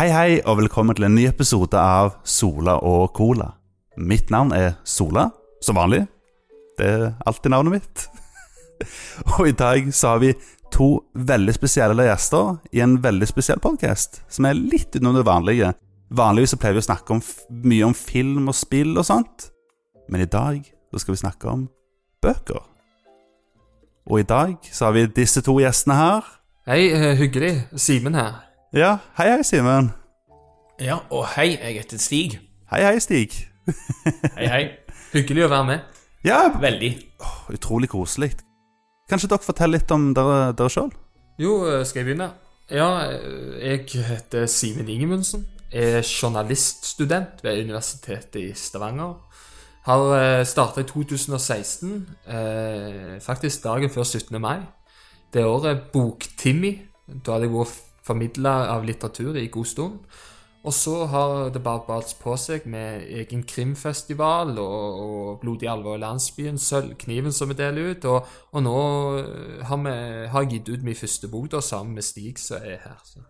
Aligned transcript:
Hei, 0.00 0.08
hei, 0.08 0.38
og 0.48 0.56
velkommen 0.56 0.96
til 0.96 1.04
en 1.04 1.12
ny 1.12 1.26
episode 1.28 1.76
av 1.76 2.14
Sola 2.24 2.78
og 2.88 3.10
Cola. 3.12 3.50
Mitt 4.00 4.30
navn 4.32 4.54
er 4.56 4.78
Sola, 4.88 5.26
som 5.60 5.76
vanlig. 5.76 6.06
Det 6.78 6.86
er 6.88 7.02
alltid 7.28 7.52
navnet 7.52 7.74
mitt. 7.74 8.06
og 9.34 9.50
i 9.50 9.52
dag 9.52 9.92
så 9.92 10.14
har 10.14 10.24
vi 10.24 10.32
to 10.72 10.88
veldig 11.12 11.52
spesielle 11.52 12.08
gjester 12.08 12.56
i 12.72 12.80
en 12.80 12.96
veldig 13.04 13.28
spesiell 13.28 13.60
podkast, 13.60 14.22
som 14.32 14.48
er 14.48 14.56
litt 14.56 14.88
utenom 14.96 15.20
det 15.20 15.28
vanlige. 15.28 15.74
Vanligvis 16.08 16.56
så 16.56 16.62
pleier 16.64 16.80
vi 16.80 16.86
å 16.86 16.88
snakke 16.88 17.18
om, 17.18 17.24
mye 17.68 17.92
om 17.92 18.00
film 18.00 18.48
og 18.48 18.56
spill 18.56 18.96
og 18.96 19.04
sånt, 19.04 19.50
men 20.08 20.24
i 20.24 20.32
dag 20.32 20.64
så 20.64 21.04
skal 21.04 21.18
vi 21.18 21.24
snakke 21.26 21.58
om 21.58 21.68
bøker. 22.24 22.64
Og 24.08 24.22
i 24.24 24.30
dag 24.32 24.56
så 24.72 24.88
har 24.88 24.96
vi 24.96 25.10
disse 25.20 25.44
to 25.44 25.60
gjestene 25.60 26.00
her. 26.06 26.36
Hei, 26.70 26.86
eh, 26.88 27.18
hyggelig. 27.20 27.58
Simen 27.76 28.16
her. 28.16 28.46
Ja, 28.72 28.98
hei, 29.18 29.26
hei, 29.30 29.42
Simen. 29.42 29.90
Ja, 30.80 31.00
og 31.10 31.26
hei, 31.34 31.56
jeg 31.58 31.80
heter 31.80 31.98
Stig. 32.00 32.36
Hei, 32.70 32.82
hei, 32.86 32.98
Stig. 33.02 33.34
Hei, 34.38 34.46
hei. 34.50 34.62
Hyggelig 35.12 35.44
å 35.44 35.48
være 35.50 35.66
med. 35.66 35.98
Ja, 36.26 36.38
Veldig. 36.58 36.88
utrolig 37.54 37.90
koselig. 37.92 38.32
Kanskje 39.10 39.28
dere 39.30 39.44
forteller 39.44 39.78
litt 39.78 39.90
om 39.94 40.08
dere, 40.16 40.52
dere 40.58 40.70
sjøl? 40.72 40.88
Jo, 41.42 41.52
eh, 41.68 41.82
skal 41.86 42.00
jeg 42.00 42.08
begynne? 42.08 42.28
Ja, 42.70 42.88
eh, 43.10 43.58
jeg 43.62 44.06
heter 44.08 44.46
Simen 44.50 44.88
Ingemundsen. 44.90 45.44
Er 45.70 46.00
journaliststudent 46.06 47.44
ved 47.44 47.60
Universitetet 47.66 48.40
i 48.40 48.48
Stavanger. 48.58 49.16
Har 49.86 50.44
starta 50.46 50.82
i 50.82 50.88
2016, 50.88 51.94
eh, 52.26 53.18
faktisk 53.22 53.62
dagen 53.66 53.90
før 53.90 54.06
17. 54.06 54.38
mai. 54.42 54.58
Det 55.34 55.44
året 55.46 55.90
Boktimmi. 55.92 56.74
Da 57.10 57.36
hadde 57.36 57.46
jeg 57.48 57.54
vært 57.54 57.78
formidler 58.06 58.70
av 58.74 58.84
litteratur 58.84 59.36
i 59.36 59.48
god 59.52 59.66
stund. 59.66 60.20
Og 60.60 60.74
så 60.76 61.06
har 61.08 61.48
det 61.54 61.62
bare 61.64 61.86
balt 61.86 62.10
på 62.20 62.34
seg 62.36 62.66
med 62.68 63.06
egen 63.08 63.46
krimfestival 63.48 64.58
og, 64.60 64.98
og 65.04 65.38
Blodig 65.40 65.70
alvor 65.72 65.96
i 65.96 66.02
landsbyen, 66.02 66.58
Sølvkniven 66.60 67.32
som 67.32 67.48
vi 67.48 67.56
deler 67.56 67.94
ut. 67.94 68.04
Og, 68.04 68.26
og 68.52 68.64
nå 68.66 68.80
eh, 69.22 69.62
har, 69.64 69.80
vi, 69.86 69.94
har 70.28 70.44
jeg 70.44 70.50
gitt 70.58 70.68
ut 70.74 70.84
min 70.84 70.98
første 70.98 71.30
bok 71.32 71.48
da, 71.54 71.62
sammen 71.64 71.96
med 71.96 72.04
Stig, 72.04 72.36
som 72.38 72.60
er 72.60 72.82
her. 72.84 72.98
Så. 73.08 73.24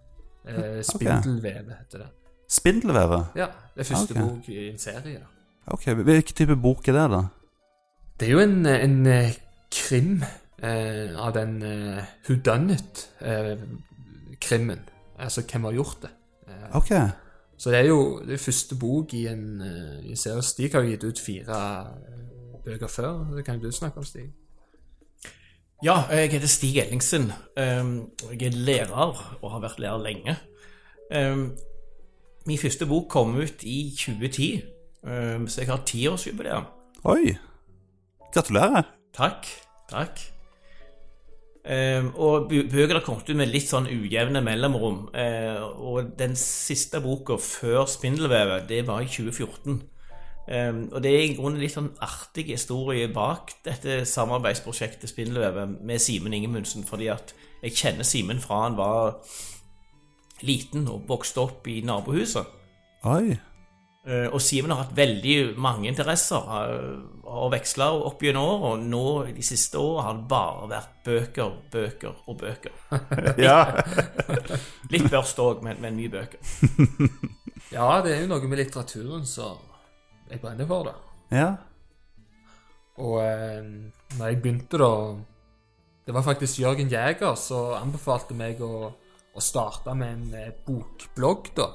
Eh, 0.49 0.81
spindelveve 0.83 1.77
heter 1.79 2.03
det. 2.03 2.09
Spindelveve? 2.51 3.21
Ja, 3.39 3.47
det 3.77 3.85
er 3.85 3.91
første 3.93 4.17
okay. 4.17 4.27
bok 4.27 4.49
i 4.49 4.65
en 4.73 4.83
serie. 4.83 5.21
da. 5.21 5.31
Ok, 5.71 5.87
Hvilken 5.87 6.35
type 6.35 6.57
bok 6.57 6.89
er 6.89 6.99
det, 6.99 7.11
da? 7.13 7.23
Det 8.21 8.27
er 8.27 8.33
jo 8.33 8.43
en, 8.43 8.67
en 8.67 9.07
eh, 9.07 9.37
krim 9.71 10.25
eh, 10.63 11.15
av 11.15 11.31
den 11.37 11.63
uh, 11.63 12.03
whodunit-krimmen. 14.41 14.81
altså 15.19 15.43
hvem 15.43 15.65
har 15.65 15.73
gjort 15.73 15.97
det. 16.03 16.11
Eh, 16.49 16.77
Ok, 16.77 16.91
Så 17.59 17.71
det 17.71 17.79
er 17.79 17.87
jo 17.89 18.21
det 18.27 18.33
er 18.35 18.39
første 18.39 18.75
bok 18.75 19.15
i 19.15 19.27
en, 19.27 19.61
eh, 19.61 20.07
i 20.07 20.11
en 20.11 20.17
serie. 20.17 20.43
Stig 20.43 20.73
har 20.73 20.81
jo 20.83 20.89
gitt 20.91 21.05
ut 21.05 21.19
fire 21.21 21.81
eh, 21.81 22.65
bøker 22.65 22.87
før. 22.89 23.35
Det 23.37 23.45
kan 23.45 23.61
jo 23.61 23.67
du 23.67 23.71
snakke 23.73 23.99
om, 23.99 24.05
Stig. 24.05 24.31
Ja, 25.83 26.03
jeg 26.11 26.31
heter 26.31 26.47
Stig 26.47 26.77
Ellingsen. 26.79 27.33
Um, 27.57 28.11
Jeg 28.33 28.43
er 28.43 28.51
lærer 28.53 29.39
og 29.43 29.51
har 29.51 29.61
vært 29.61 29.79
lærer 29.79 30.03
lenge. 30.03 30.37
Um, 31.15 31.57
Min 32.47 32.59
første 32.59 32.87
bok 32.87 33.09
kom 33.09 33.37
ut 33.37 33.63
i 33.63 33.95
2010, 33.99 34.63
um, 35.03 35.49
så 35.49 35.61
jeg 35.61 35.69
har 35.69 35.83
tiårsjubileum. 35.87 36.65
Oi. 37.05 37.37
Gratulerer. 38.33 38.83
Takk. 39.15 39.47
Takk. 39.91 40.33
Um, 41.61 42.07
og 42.17 42.47
bø- 42.49 42.71
bøker 42.73 42.95
har 42.97 43.03
kommet 43.05 43.29
ut 43.29 43.37
med 43.37 43.51
litt 43.53 43.69
sånn 43.69 43.85
ujevne 43.87 44.41
mellomrom. 44.41 45.11
eh, 45.15 45.61
og 45.61 46.17
den 46.19 46.33
siste 46.37 47.01
boka 47.01 47.37
før 47.37 47.85
'Spindelvevet', 47.85 48.69
det 48.69 48.87
var 48.87 49.01
i 49.01 49.07
2014. 49.07 49.83
Um, 50.49 50.89
og 50.93 51.03
det 51.03 51.13
er 51.15 51.23
i 51.23 51.35
grunnen 51.37 51.61
litt 51.61 51.75
sånn 51.77 51.93
artig 52.01 52.47
historie 52.47 53.09
bak 53.13 53.53
dette 53.65 54.05
samarbeidsprosjektet 54.09 55.09
Spindelvevet 55.09 55.83
med 55.85 55.99
Simen 56.01 56.33
Ingemundsen, 56.33 56.85
fordi 56.85 57.07
at 57.07 57.35
jeg 57.63 57.73
kjenner 57.73 58.03
Simen 58.05 58.41
fra 58.41 58.63
han 58.63 58.77
var 58.77 59.21
liten 60.43 60.89
og 60.89 61.05
vokste 61.09 61.41
opp 61.41 61.69
i 61.69 61.83
nabohuset. 61.85 62.47
Oi. 63.05 63.39
Og 64.33 64.41
Simen 64.41 64.71
har 64.71 64.85
hatt 64.85 64.97
veldig 64.97 65.59
mange 65.59 65.89
interesser 65.89 66.41
eh, 66.41 66.97
og 67.31 67.53
veksla 67.53 67.87
opp 68.09 68.23
gjennom 68.25 68.47
år, 68.51 68.65
og 68.71 68.85
nå 68.91 69.05
i 69.31 69.35
de 69.37 69.45
siste 69.47 69.79
årene 69.79 70.05
har 70.07 70.17
det 70.19 70.29
bare 70.31 70.69
vært 70.73 70.95
bøker, 71.07 71.57
bøker 71.73 72.23
og 72.27 72.39
bøker. 72.43 72.77
Ja. 73.47 73.61
Litt 74.93 75.07
børst 75.13 75.39
òg, 75.43 75.63
men, 75.67 75.79
men 75.83 75.99
mye 75.99 76.13
bøker. 76.13 76.41
Ja, 77.71 78.01
det 78.03 78.17
er 78.17 78.25
jo 78.25 78.31
noe 78.33 78.49
med 78.51 78.59
litteraturen 78.59 79.23
som 79.31 79.61
jeg 80.31 80.41
brenner 80.43 80.67
for, 80.67 80.89
da. 80.89 80.95
ja. 81.31 81.51
Og 83.01 83.21
eh, 83.23 83.69
når 84.19 84.27
jeg 84.27 84.41
begynte, 84.43 84.77
da 84.77 84.91
Det 86.05 86.15
var 86.17 86.25
faktisk 86.27 86.59
Jørgen 86.61 86.91
Jæger 86.91 87.37
som 87.39 87.77
anbefalte 87.79 88.35
meg 88.35 88.59
å, 88.61 88.91
å 88.91 89.41
starte 89.45 89.95
med 89.95 90.17
en 90.17 90.35
eh, 90.35 90.51
bokblogg, 90.67 91.53
da. 91.57 91.69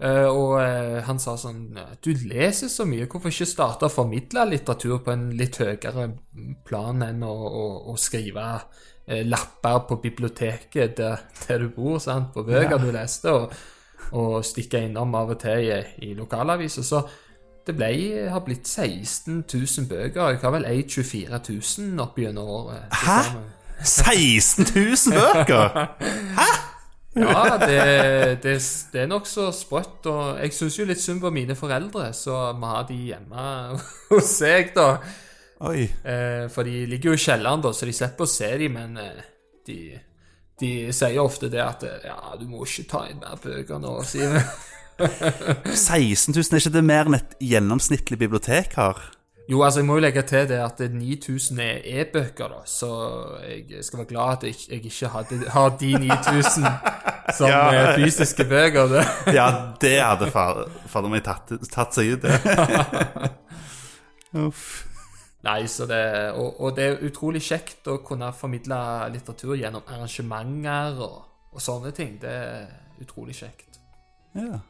Eh, 0.00 0.26
og 0.32 0.54
eh, 0.62 1.02
han 1.04 1.18
sa 1.20 1.34
sånn 1.36 1.74
Du 2.00 2.08
leser 2.24 2.70
så 2.72 2.86
mye, 2.88 3.04
hvorfor 3.04 3.28
ikke 3.28 3.48
starte 3.48 3.84
å 3.84 3.92
formidle 3.92 4.46
litteratur 4.48 5.02
på 5.04 5.12
en 5.12 5.26
litt 5.36 5.58
høyere 5.60 6.06
plan 6.64 7.04
enn 7.04 7.20
å, 7.26 7.34
å, 7.34 7.66
å 7.92 7.96
skrive 8.00 8.46
eh, 9.04 9.26
lapper 9.28 9.82
på 9.90 10.00
biblioteket 10.00 10.96
der, 11.02 11.26
der 11.44 11.60
du 11.60 11.68
bor, 11.76 11.98
sant, 12.00 12.32
på 12.32 12.46
bøker 12.48 12.80
du 12.80 12.88
leste, 12.96 13.34
og, 13.34 13.52
og 14.16 14.40
stikke 14.46 14.86
innom 14.88 15.12
av 15.20 15.34
og 15.36 15.42
til 15.44 15.68
i, 15.68 15.82
i 16.08 16.14
lokalaviser. 16.16 16.86
Så 16.86 17.04
det 17.68 17.76
ble, 17.76 17.92
har 18.32 18.40
blitt 18.46 18.64
16 18.64 19.44
000 19.44 19.88
bøker. 19.90 20.32
Jeg 20.32 20.40
har 20.40 20.56
vel 20.56 20.68
eid 20.70 20.88
24 20.88 21.44
000 21.44 22.04
opp 22.06 22.16
gjennom 22.18 22.56
året. 22.56 22.88
Hæ? 23.04 23.20
16 23.84 24.72
000 24.72 25.20
bøker! 25.20 25.84
Ja, 27.18 27.56
det, 27.58 27.78
det, 28.44 28.52
det 28.92 29.00
er 29.02 29.08
nokså 29.10 29.48
sprøtt. 29.54 30.06
Og 30.10 30.38
jeg 30.38 30.54
syns 30.54 30.78
jo 30.78 30.86
litt 30.88 31.02
synd 31.02 31.22
på 31.24 31.32
mine 31.34 31.56
foreldre, 31.58 32.10
så 32.16 32.52
vi 32.54 32.70
har 32.70 32.86
de 32.88 33.00
hjemme 33.10 33.48
hos 34.12 34.30
seg, 34.38 34.72
da. 34.76 34.92
Oi. 35.66 35.84
Eh, 35.84 36.46
for 36.52 36.64
de 36.64 36.86
ligger 36.88 37.12
jo 37.12 37.18
i 37.18 37.20
kjelleren, 37.20 37.64
da, 37.64 37.74
så 37.76 37.88
de 37.88 37.96
slipper 37.96 38.24
å 38.24 38.30
se 38.30 38.48
dem, 38.62 38.78
men 38.78 38.96
eh, 39.02 39.24
de, 39.68 39.78
de 40.62 40.70
sier 40.96 41.20
ofte 41.20 41.50
det 41.52 41.60
at 41.60 41.84
eh, 41.84 42.06
Ja, 42.08 42.34
du 42.40 42.46
må 42.48 42.64
ikke 42.64 42.86
ta 42.88 43.04
inn 43.10 43.20
mer 43.20 43.36
bøker 43.42 43.82
nå, 43.82 43.98
sier 44.08 44.38
vi. 44.38 44.44
16 45.76 46.32
000, 46.36 46.44
er 46.44 46.62
ikke 46.62 46.72
det 46.74 46.84
mer 46.84 47.08
enn 47.08 47.18
et 47.18 47.36
gjennomsnittlig 47.44 48.18
bibliotek 48.20 48.76
har? 48.80 49.02
Jo, 49.48 49.62
altså, 49.62 49.80
jeg 49.80 49.86
må 49.86 49.94
jo 49.96 50.00
legge 50.04 50.22
til 50.22 50.44
det 50.48 50.58
at 50.62 50.78
det 50.78 50.90
9000 50.94 51.58
er 51.64 51.80
e-bøker, 51.84 52.48
da, 52.52 52.58
så 52.70 52.90
jeg 53.48 53.80
skal 53.84 53.98
være 53.98 54.08
glad 54.12 54.32
at 54.36 54.44
jeg, 54.46 54.54
jeg 54.70 54.84
ikke 54.84 55.08
hadde, 55.08 55.38
har 55.50 55.68
de 55.80 55.90
9000 55.98 56.66
som 57.38 57.48
Ja. 57.48 57.62
eh, 57.72 57.94
fysiske 58.04 58.44
bøker. 58.44 58.86
Det. 58.92 59.04
Ja, 59.38 59.48
det 59.80 59.96
hadde 60.02 60.30
fader 60.30 61.08
meg 61.10 61.24
tatt, 61.26 61.50
tatt 61.72 61.94
seg 61.98 62.12
ut, 62.14 62.22
det. 62.22 63.30
Uff. 64.46 64.86
Nei, 65.42 65.64
så 65.72 65.86
det, 65.88 66.00
og, 66.36 66.60
og 66.60 66.76
det 66.76 66.84
er 66.84 67.02
utrolig 67.08 67.40
kjekt 67.42 67.88
å 67.88 67.96
kunne 68.04 68.28
formidle 68.36 68.76
litteratur 69.14 69.54
gjennom 69.56 69.82
arrangementer 69.88 71.00
og, 71.00 71.16
og 71.56 71.62
sånne 71.64 71.90
ting. 71.96 72.18
Det 72.20 72.30
er 72.30 72.66
utrolig 73.00 73.34
kjekt. 73.38 73.80
Ja. 74.36 74.60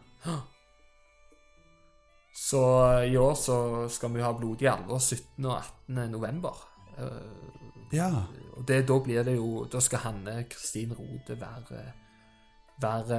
Så 2.41 2.61
i 3.05 3.17
år 3.21 3.35
så 3.37 3.57
skal 3.93 4.15
vi 4.15 4.23
ha 4.25 4.31
Blodig 4.33 4.69
alvor 4.71 4.99
17. 5.03 5.45
og 5.45 5.59
18. 5.59 6.07
november. 6.15 6.57
Eh, 6.97 7.97
ja. 7.97 8.07
Og 8.57 8.65
det, 8.69 8.79
da 8.89 8.97
blir 9.05 9.25
det 9.27 9.35
jo 9.37 9.65
Da 9.73 9.81
skal 9.83 9.99
Hanne 10.07 10.45
Kristin 10.49 10.93
Rode 10.97 11.37
være, 11.41 11.81
være 12.81 13.19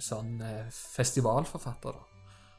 sånn 0.00 0.38
eh, 0.44 0.68
festivalforfatter, 0.72 1.96
da. 1.98 2.04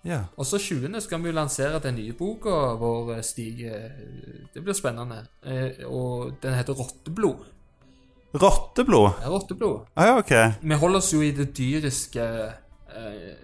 Ja. 0.08 0.20
Og 0.40 0.46
så 0.48 0.56
20. 0.62 0.94
skal 1.04 1.20
vi 1.20 1.28
jo 1.28 1.36
lansere 1.36 1.80
den 1.84 1.98
nye 2.00 2.14
boka 2.16 2.54
vår, 2.80 3.16
eh, 3.18 3.24
Stig. 3.26 3.64
eh, 3.68 4.46
Det 4.54 4.62
blir 4.64 4.78
spennende. 4.78 5.24
Eh, 5.44 5.82
Og 5.90 6.38
den 6.42 6.54
heter 6.56 6.74
Rotteblod. 6.80 7.48
Rotteblod? 8.40 9.10
Ja, 9.24 9.30
Rotteblod. 9.34 9.88
Ah, 9.98 10.06
ja, 10.06 10.18
ok. 10.22 10.32
Vi 10.62 10.76
holder 10.76 10.98
oss 11.02 11.14
jo 11.14 11.22
i 11.26 11.32
det 11.32 11.50
dyriske 11.58 12.22
eh, 12.96 13.36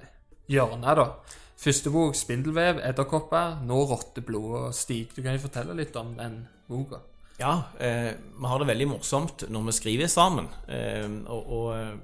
hjørnet, 0.47 0.95
da. 1.01 1.07
Første 1.57 1.89
bok, 1.89 2.15
'Spindelvev', 2.15 2.81
'Edderkopper'. 2.83 3.65
Nå 3.65 3.85
'Rotteblod'. 3.85 4.55
Og 4.67 4.73
Stig, 4.73 5.09
du 5.15 5.21
kan 5.21 5.33
jo 5.33 5.39
fortelle 5.39 5.75
litt 5.75 5.95
om 5.95 6.15
den 6.17 6.47
boka. 6.69 6.99
Ja, 7.39 7.61
eh, 7.79 8.13
vi 8.39 8.47
har 8.47 8.59
det 8.59 8.67
veldig 8.67 8.87
morsomt 8.87 9.43
når 9.49 9.65
vi 9.65 9.71
skriver 9.71 10.07
sammen. 10.07 10.47
Eh, 10.69 11.09
og, 11.27 11.51
og 11.51 11.77
eh, 11.77 11.95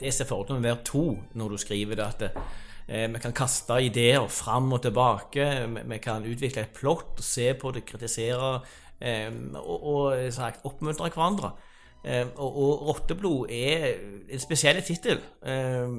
det 0.00 0.14
ser 0.14 0.24
fordelen 0.24 0.62
med 0.62 0.70
være 0.70 0.84
to 0.84 1.18
når 1.34 1.48
du 1.48 1.56
skriver 1.56 1.94
det, 1.94 2.06
at 2.06 2.22
eh, 2.88 3.12
vi 3.12 3.18
kan 3.20 3.32
kaste 3.32 3.76
ideer 3.82 4.28
fram 4.28 4.72
og 4.72 4.82
tilbake. 4.82 5.48
Vi, 5.68 5.80
vi 5.84 5.98
kan 5.98 6.24
utvikle 6.24 6.62
et 6.62 6.76
plott, 6.76 7.20
se 7.20 7.54
på 7.54 7.70
det, 7.70 7.84
kritisere 7.84 8.60
eh, 9.00 9.32
og, 9.54 9.84
og 9.84 10.32
sagt, 10.32 10.64
oppmuntre 10.64 11.10
hverandre. 11.10 11.52
Eh, 12.04 12.26
og, 12.36 12.56
og 12.56 12.86
Rotteblod 12.88 13.50
er 13.52 13.98
en 14.32 14.40
spesiell 14.40 14.80
tittel. 14.82 15.20
Eh, 15.44 15.92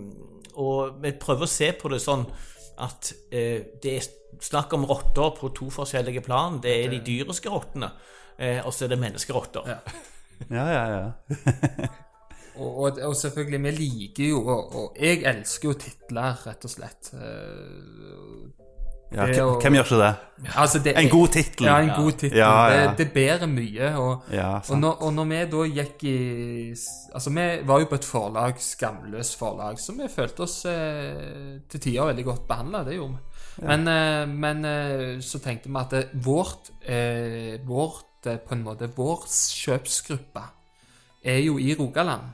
og 0.54 0.98
vi 1.04 1.14
prøver 1.22 1.46
å 1.46 1.54
se 1.54 1.72
på 1.78 1.90
det 1.94 2.02
sånn 2.02 2.26
at 2.80 3.12
eh, 3.32 3.64
det 3.84 3.96
er 3.98 4.08
snakk 4.42 4.74
om 4.74 4.86
rotter 4.90 5.34
på 5.38 5.52
to 5.56 5.70
forskjellige 5.74 6.24
plan. 6.26 6.60
Det 6.64 6.74
er 6.78 6.94
de 6.94 7.02
dyriske 7.06 7.52
rottene, 7.52 7.92
eh, 8.38 8.62
og 8.66 8.74
så 8.74 8.86
er 8.86 8.96
det 8.96 9.04
menneskerotter. 9.04 9.76
Ja. 9.76 9.82
Ja, 10.50 10.64
ja, 10.74 10.86
ja. 10.90 11.88
Og, 12.58 12.78
og, 12.84 12.98
og 13.08 13.14
selvfølgelig, 13.16 13.60
vi 13.64 13.72
liker 13.72 14.26
jo 14.26 14.40
Og, 14.42 14.74
og 14.76 14.98
jeg 15.00 15.22
elsker 15.30 15.70
jo 15.70 15.76
titler, 15.80 16.42
rett 16.48 16.66
og 16.66 16.74
slett. 16.74 17.12
Eh, 19.12 19.18
ja 19.18 19.44
er 19.44 19.58
hvem, 19.60 19.76
gjør 19.76 19.90
ikke 19.90 19.98
det? 20.00 20.12
altså 20.56 20.80
det 20.80 20.94
En 20.96 21.10
god 21.12 21.28
tittel. 21.36 21.66
Ja, 21.68 21.80
en 21.84 21.90
god 21.98 22.12
tittel. 22.12 22.38
Ja, 22.40 22.52
ja. 22.72 22.84
Det, 22.92 22.98
det 22.98 23.08
bærer 23.12 23.50
mye. 23.52 23.90
Og, 24.00 24.30
og, 24.70 24.78
når, 24.80 25.02
og 25.04 25.14
når 25.14 25.28
vi 25.32 25.42
da 25.52 25.66
gikk 25.80 26.06
i 26.08 26.16
Altså, 27.14 27.34
vi 27.36 27.48
var 27.68 27.82
jo 27.84 27.90
på 27.92 28.00
et 28.00 28.08
forlag, 28.08 28.62
skamløst 28.64 29.36
forlag, 29.40 29.80
så 29.84 29.96
vi 29.98 30.08
følte 30.08 30.46
oss 30.46 30.62
eh, 30.72 31.60
til 31.68 31.84
tider 31.84 32.08
veldig 32.08 32.26
godt 32.30 32.48
behandla. 32.48 32.86
Det 32.88 32.96
gjorde 32.96 33.18
vi. 33.18 33.68
Men, 33.68 33.84
eh, 33.92 34.24
men 34.32 34.66
eh, 34.66 35.20
så 35.20 35.44
tenkte 35.44 35.70
vi 35.70 35.82
at 35.82 35.92
det, 35.92 36.06
vårt, 36.24 36.72
eh, 36.88 37.60
vårt 37.68 38.32
eh, 38.32 38.40
På 38.40 38.56
en 38.56 38.64
måte 38.64 38.88
vår 38.96 39.28
kjøpsgruppe 39.28 40.48
er 41.22 41.44
jo 41.44 41.60
i 41.60 41.76
Rogaland. 41.76 42.32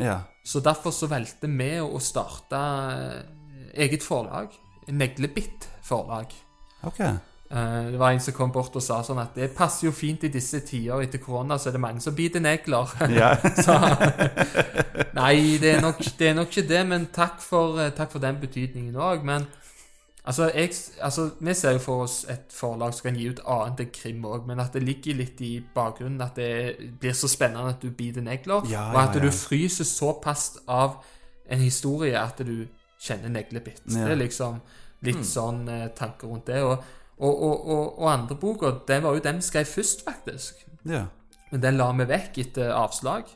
Ja. 0.00 0.20
Så 0.46 0.62
derfor 0.64 0.94
så 0.94 1.10
valgte 1.10 1.50
vi 1.50 1.74
å 1.82 1.98
starte 2.00 2.60
eh, 2.94 3.82
eget 3.84 4.06
forlag. 4.06 4.54
Neglebitt 4.94 5.73
forlag. 5.84 6.34
Ok. 6.84 7.00
Eh, 7.54 7.92
det 7.92 7.98
var 7.98 8.10
en 8.10 8.20
som 8.20 8.34
kom 8.34 8.52
bort 8.52 8.74
og 8.74 8.82
sa 8.82 9.02
sånn 9.04 9.20
at 9.20 9.34
det 9.36 9.50
passer 9.54 9.86
jo 9.86 9.92
fint 9.94 10.24
i 10.24 10.30
disse 10.32 10.62
tider 10.66 11.04
etter 11.04 11.20
korona, 11.22 11.58
så 11.60 11.68
er 11.68 11.76
det 11.76 11.82
mange 11.84 12.00
som 12.02 12.16
biter 12.16 12.42
negler. 12.42 12.94
Ja. 13.14 13.34
Så, 13.64 13.76
nei, 15.14 15.58
det 15.62 15.76
er, 15.76 15.82
nok, 15.84 16.00
det 16.18 16.30
er 16.30 16.38
nok 16.38 16.50
ikke 16.50 16.68
det, 16.68 16.80
men 16.88 17.10
takk 17.14 17.38
for, 17.44 17.78
eh, 17.82 17.92
takk 17.94 18.10
for 18.16 18.24
den 18.24 18.40
betydningen 18.42 18.96
òg. 18.96 19.22
Men 19.28 19.46
altså, 20.24 20.48
jeg, 20.50 20.72
altså, 20.98 21.28
vi 21.38 21.54
ser 21.54 21.76
jo 21.76 21.84
for 21.84 22.06
oss 22.08 22.16
et 22.32 22.50
forlag 22.54 22.96
som 22.96 23.10
kan 23.10 23.20
gi 23.20 23.28
ut 23.30 23.42
annet 23.44 23.84
enn 23.84 23.92
krim 24.00 24.24
òg, 24.26 24.48
men 24.48 24.62
at 24.64 24.74
det 24.74 24.82
ligger 24.82 25.20
litt 25.20 25.42
i 25.44 25.58
bakgrunnen 25.74 26.24
at 26.24 26.40
det 26.40 26.94
blir 27.00 27.14
så 27.14 27.30
spennende 27.30 27.76
at 27.76 27.84
du 27.84 27.92
biter 27.94 28.24
negler, 28.24 28.64
Ja, 28.72 28.88
og 28.94 29.02
at 29.04 29.20
ja, 29.20 29.28
du 29.28 29.30
fryser 29.30 29.86
såpass 29.86 30.56
av 30.66 31.04
en 31.44 31.60
historie 31.60 32.16
at 32.18 32.40
du 32.40 32.64
kjenner 33.04 33.28
neglebitt. 33.28 33.84
Det 33.84 34.00
er 34.00 34.16
liksom 34.16 34.62
litt 35.06 35.24
sånn 35.28 35.68
eh, 35.68 35.88
tanker 35.96 36.28
rundt 36.32 36.46
det. 36.50 36.62
Og, 36.64 36.84
og, 37.18 37.44
og, 37.44 37.98
og, 37.98 38.08
andre 38.10 38.36
boka, 38.40 38.72
den 38.88 39.02
var 39.04 39.14
jo 39.14 39.22
den 39.24 39.36
vi 39.42 39.46
skrev 39.46 39.64
først, 39.70 40.04
faktisk. 40.04 40.64
ja. 40.84 41.06
Men 41.52 41.60
den 41.62 41.76
la 41.78 41.92
vi 41.94 42.04
vekk 42.10 42.38
etter 42.42 42.72
avslag. 42.74 43.28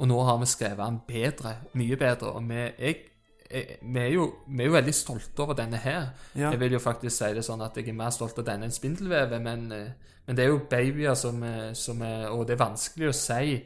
Og 0.00 0.08
nå 0.08 0.16
har 0.24 0.38
vi 0.40 0.46
skrevet 0.50 0.80
den 0.80 0.96
bedre, 1.06 1.52
mye 1.78 1.96
bedre. 2.00 2.32
Og 2.34 2.42
vi, 2.48 2.56
jeg, 2.80 2.96
jeg, 3.50 3.76
vi, 3.82 4.00
er, 4.00 4.08
jo, 4.16 4.24
vi 4.48 4.64
er 4.64 4.70
jo 4.70 4.74
veldig 4.74 4.94
stolte 4.96 5.44
over 5.44 5.54
denne 5.58 5.78
her. 5.78 6.08
Ja. 6.34 6.50
Jeg 6.50 6.58
vil 6.64 6.72
jo 6.74 6.80
faktisk 6.82 7.14
si 7.20 7.28
det 7.36 7.44
sånn 7.46 7.62
at 7.62 7.76
jeg 7.78 7.86
er 7.92 7.98
mer 8.00 8.10
stolt 8.16 8.38
av 8.40 8.46
denne 8.48 8.66
enn 8.66 8.74
spindelvevet, 8.74 9.42
men, 9.44 9.68
eh, 9.76 10.16
men 10.26 10.38
det 10.38 10.44
er 10.46 10.50
jo 10.50 10.62
babyer 10.72 11.14
som, 11.14 11.42
er- 11.46 11.74
som 11.78 12.02
er 12.02 12.30
Og 12.32 12.46
det 12.48 12.56
er 12.56 12.64
vanskelig 12.64 13.08
å 13.12 13.14
si 13.14 13.60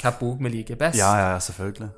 hva 0.00 0.14
bok 0.20 0.40
vi 0.40 0.54
liker 0.54 0.76
best. 0.80 0.96
Ja, 1.02 1.10
ja, 1.18 1.38
selvfølgelig. 1.44 1.90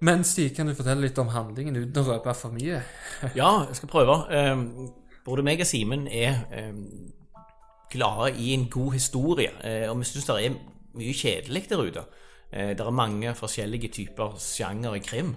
Men 0.00 0.22
Stig, 0.24 0.52
kan 0.54 0.68
du 0.68 0.76
fortelle 0.78 1.02
litt 1.02 1.18
om 1.18 1.30
handlingen 1.34 1.76
uten 1.76 2.02
å 2.04 2.06
røpe 2.12 2.34
for 2.38 2.54
mye? 2.54 2.82
Ja, 3.38 3.64
jeg 3.66 3.78
skal 3.80 3.90
prøve. 3.90 4.20
Um, 4.30 4.92
både 5.26 5.44
meg 5.46 5.62
og 5.64 5.66
Simen 5.66 6.06
er 6.06 6.44
um, 6.54 6.84
glade 7.90 8.30
i 8.38 8.52
en 8.54 8.68
god 8.70 8.92
historie, 8.94 9.50
eh, 9.64 9.90
og 9.90 9.98
vi 9.98 10.04
syns 10.08 10.28
det 10.28 10.36
er 10.44 10.58
mye 10.98 11.14
kjedelig 11.16 11.64
der 11.70 11.82
ute. 11.82 12.04
Eh, 12.52 12.74
det 12.76 12.84
er 12.84 12.94
mange 12.94 13.34
forskjellige 13.34 13.88
typer 13.96 14.36
sjanger 14.42 14.94
i 14.98 15.02
krim. 15.04 15.34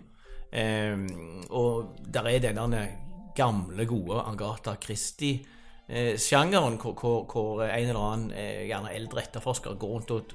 Um, 0.51 1.45
og 1.49 1.95
der 2.11 2.27
er 2.27 2.43
denne 2.43 2.81
gamle, 3.35 3.85
gode 3.87 4.19
Agatha 4.27 4.75
Christie-sjangeren, 4.83 6.75
hvor, 6.75 7.23
hvor, 7.31 7.63
en 7.63 7.87
eller 7.87 8.03
annen 8.03 8.33
eh, 8.35 8.67
gjerne 8.67 8.93
eldre 8.93 9.23
etterforsker 9.23 9.79
går 9.79 9.93
rundt 9.95 10.11
og 10.11 10.33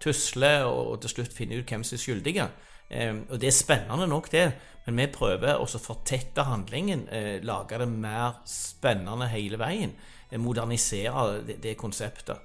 tusler 0.00 0.64
og 0.64 1.00
til 1.02 1.12
slutt 1.12 1.36
finner 1.36 1.60
ut 1.60 1.68
hvem 1.68 1.84
som 1.84 1.98
er 1.98 2.04
skyldige. 2.06 2.48
Eh, 2.90 3.14
og 3.28 3.38
det 3.40 3.50
er 3.50 3.56
spennende 3.56 4.08
nok, 4.10 4.30
det, 4.32 4.48
men 4.86 5.02
vi 5.02 5.06
prøver 5.14 5.60
også 5.60 5.78
å 5.78 5.84
fortette 5.84 6.46
handlingen, 6.48 7.06
eh, 7.08 7.38
lage 7.44 7.78
det 7.78 7.88
mer 7.88 8.40
spennende 8.48 9.28
hele 9.30 9.58
veien. 9.60 9.94
Eh, 10.30 10.38
modernisere 10.38 11.42
det, 11.46 11.76
konseptet. 11.76 12.36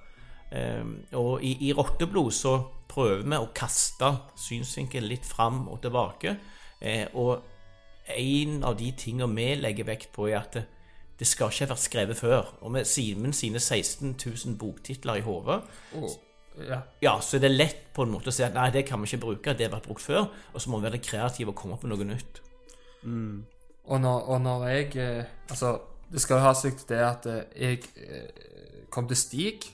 Eh, 0.52 0.84
og 1.14 1.44
i, 1.44 1.56
i 1.70 1.74
Rotteblod 1.74 2.32
så 2.34 2.56
prøver 2.88 3.24
vi 3.26 3.40
å 3.40 3.52
kaste 3.56 4.12
synsvinkelen 4.40 5.10
litt 5.10 5.26
fram 5.26 5.68
og 5.68 5.82
tilbake. 5.82 6.38
Eh, 6.82 7.08
og 7.14 7.42
en 8.16 8.64
av 8.64 8.78
de 8.78 8.92
tingene 8.98 9.34
vi 9.34 9.56
legger 9.58 9.88
vekt 9.88 10.12
på, 10.14 10.30
er 10.30 10.42
at 10.44 10.60
det, 10.60 10.66
det 11.20 11.28
skal 11.28 11.50
ikke 11.50 11.66
ha 11.66 11.74
vært 11.74 11.86
skrevet 11.86 12.20
før. 12.20 12.54
Og 12.62 12.74
med 12.76 12.88
Simen 12.90 13.34
sine 13.34 13.60
16 13.60 14.16
000 14.20 14.58
boktitler 14.60 15.22
i 15.22 15.26
hodet, 15.26 15.62
Ja. 16.56 16.80
ja, 17.04 17.14
så 17.22 17.36
er 17.38 17.46
det 17.46 17.52
lett 17.52 17.82
på 17.96 18.06
en 18.06 18.14
måte 18.14 18.32
å 18.32 18.36
si 18.36 18.44
at 18.46 18.56
nei, 18.56 18.70
det 18.72 18.86
kan 18.88 19.02
vi 19.02 19.10
ikke 19.10 19.26
bruke, 19.26 19.56
det 19.58 19.68
har 19.68 19.74
vært 19.74 19.90
brukt 19.90 20.04
før. 20.04 20.30
Og 20.54 20.64
så 20.64 20.72
må 20.72 20.80
vi 20.80 20.88
være 20.88 21.04
kreative 21.04 21.52
og 21.52 21.60
komme 21.60 21.76
opp 21.76 21.84
med 21.84 21.94
noe 21.94 22.08
nytt. 22.08 22.42
Og 23.86 24.02
når, 24.02 24.20
og 24.34 24.42
når 24.42 24.68
jeg 24.68 24.96
eh, 24.98 25.26
Altså, 25.50 25.78
det 26.12 26.22
skal 26.22 26.42
ha 26.42 26.54
seg 26.58 26.78
til 26.80 26.90
det 26.90 27.02
at 27.06 27.28
eh, 27.30 27.44
jeg 27.62 27.82
eh, 28.02 28.86
kom 28.90 29.08
til 29.10 29.20
Stig 29.20 29.68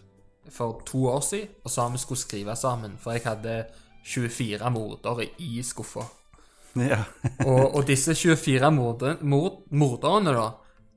for 0.52 0.82
to 0.86 1.06
år 1.08 1.22
siden 1.24 1.62
og 1.64 1.72
sa 1.72 1.86
vi 1.88 2.02
skulle 2.02 2.20
skrive 2.20 2.56
sammen, 2.60 2.98
for 3.00 3.16
jeg 3.16 3.24
hadde 3.24 3.62
24 4.04 4.72
mordere 4.74 5.30
i 5.40 5.62
skuffa. 5.64 6.04
Ja. 6.76 7.04
Og, 7.46 7.76
og 7.76 7.88
disse 7.88 8.16
24 8.16 8.72
morder, 8.72 9.22
mord, 9.22 9.62
morderne, 9.70 10.34
da, 10.34 10.50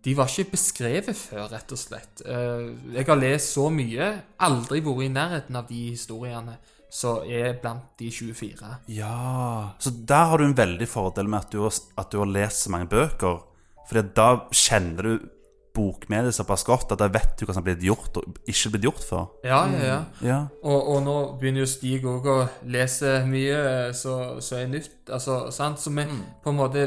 de 0.05 0.15
var 0.19 0.29
ikke 0.29 0.51
beskrevet 0.53 1.17
før, 1.17 1.47
rett 1.53 1.73
og 1.73 1.79
slett. 1.81 2.23
Eh, 2.27 2.67
Jeg 2.95 3.07
har 3.09 3.17
lest 3.17 3.55
så 3.55 3.71
mye, 3.73 4.11
aldri 4.45 4.83
vært 4.85 5.07
i 5.07 5.13
nærheten 5.15 5.57
av 5.57 5.67
de 5.71 5.83
historiene 5.95 6.59
som 6.95 7.25
er 7.27 7.57
blant 7.63 7.89
de 7.99 8.11
24. 8.13 8.69
ja. 8.95 9.71
Så 9.81 9.91
der 10.07 10.29
har 10.31 10.39
du 10.39 10.45
en 10.45 10.55
veldig 10.55 10.87
fordel 10.89 11.27
med 11.27 11.41
at 11.41 11.51
du 11.51 11.63
har, 11.65 11.73
at 11.99 12.11
du 12.13 12.19
har 12.21 12.27
lest 12.31 12.67
så 12.67 12.71
mange 12.71 12.87
bøker. 12.93 13.41
For 13.89 14.03
da 14.15 14.29
kjenner 14.55 15.03
du 15.03 15.31
bokmediet 15.75 16.37
såpass 16.37 16.63
godt 16.65 16.93
at 16.95 17.01
da 17.03 17.09
vet 17.11 17.33
du 17.41 17.47
hva 17.49 17.55
som 17.57 17.65
har 17.65 17.67
blitt 17.67 17.83
gjort 17.83 18.21
og 18.21 18.37
ikke 18.47 18.71
blitt 18.77 18.85
gjort 18.87 19.03
før. 19.09 19.25
Ja, 19.43 19.65
ja, 19.73 19.81
ja. 19.89 19.97
Ja. 20.23 20.37
Og, 20.63 20.87
og 20.95 21.01
nå 21.03 21.17
begynner 21.41 21.65
jo 21.65 21.71
Stig 21.73 22.07
òg 22.07 22.29
å 22.31 22.37
lese 22.71 23.17
mye 23.27 23.91
så 23.99 24.39
som 24.45 24.61
er 24.61 24.71
nytt. 24.71 24.95
Altså, 25.11 25.41
sant? 25.51 25.83
Så 25.83 25.91
vi 25.91 26.07
på 26.07 26.53
en 26.55 26.61
måte 26.61 26.87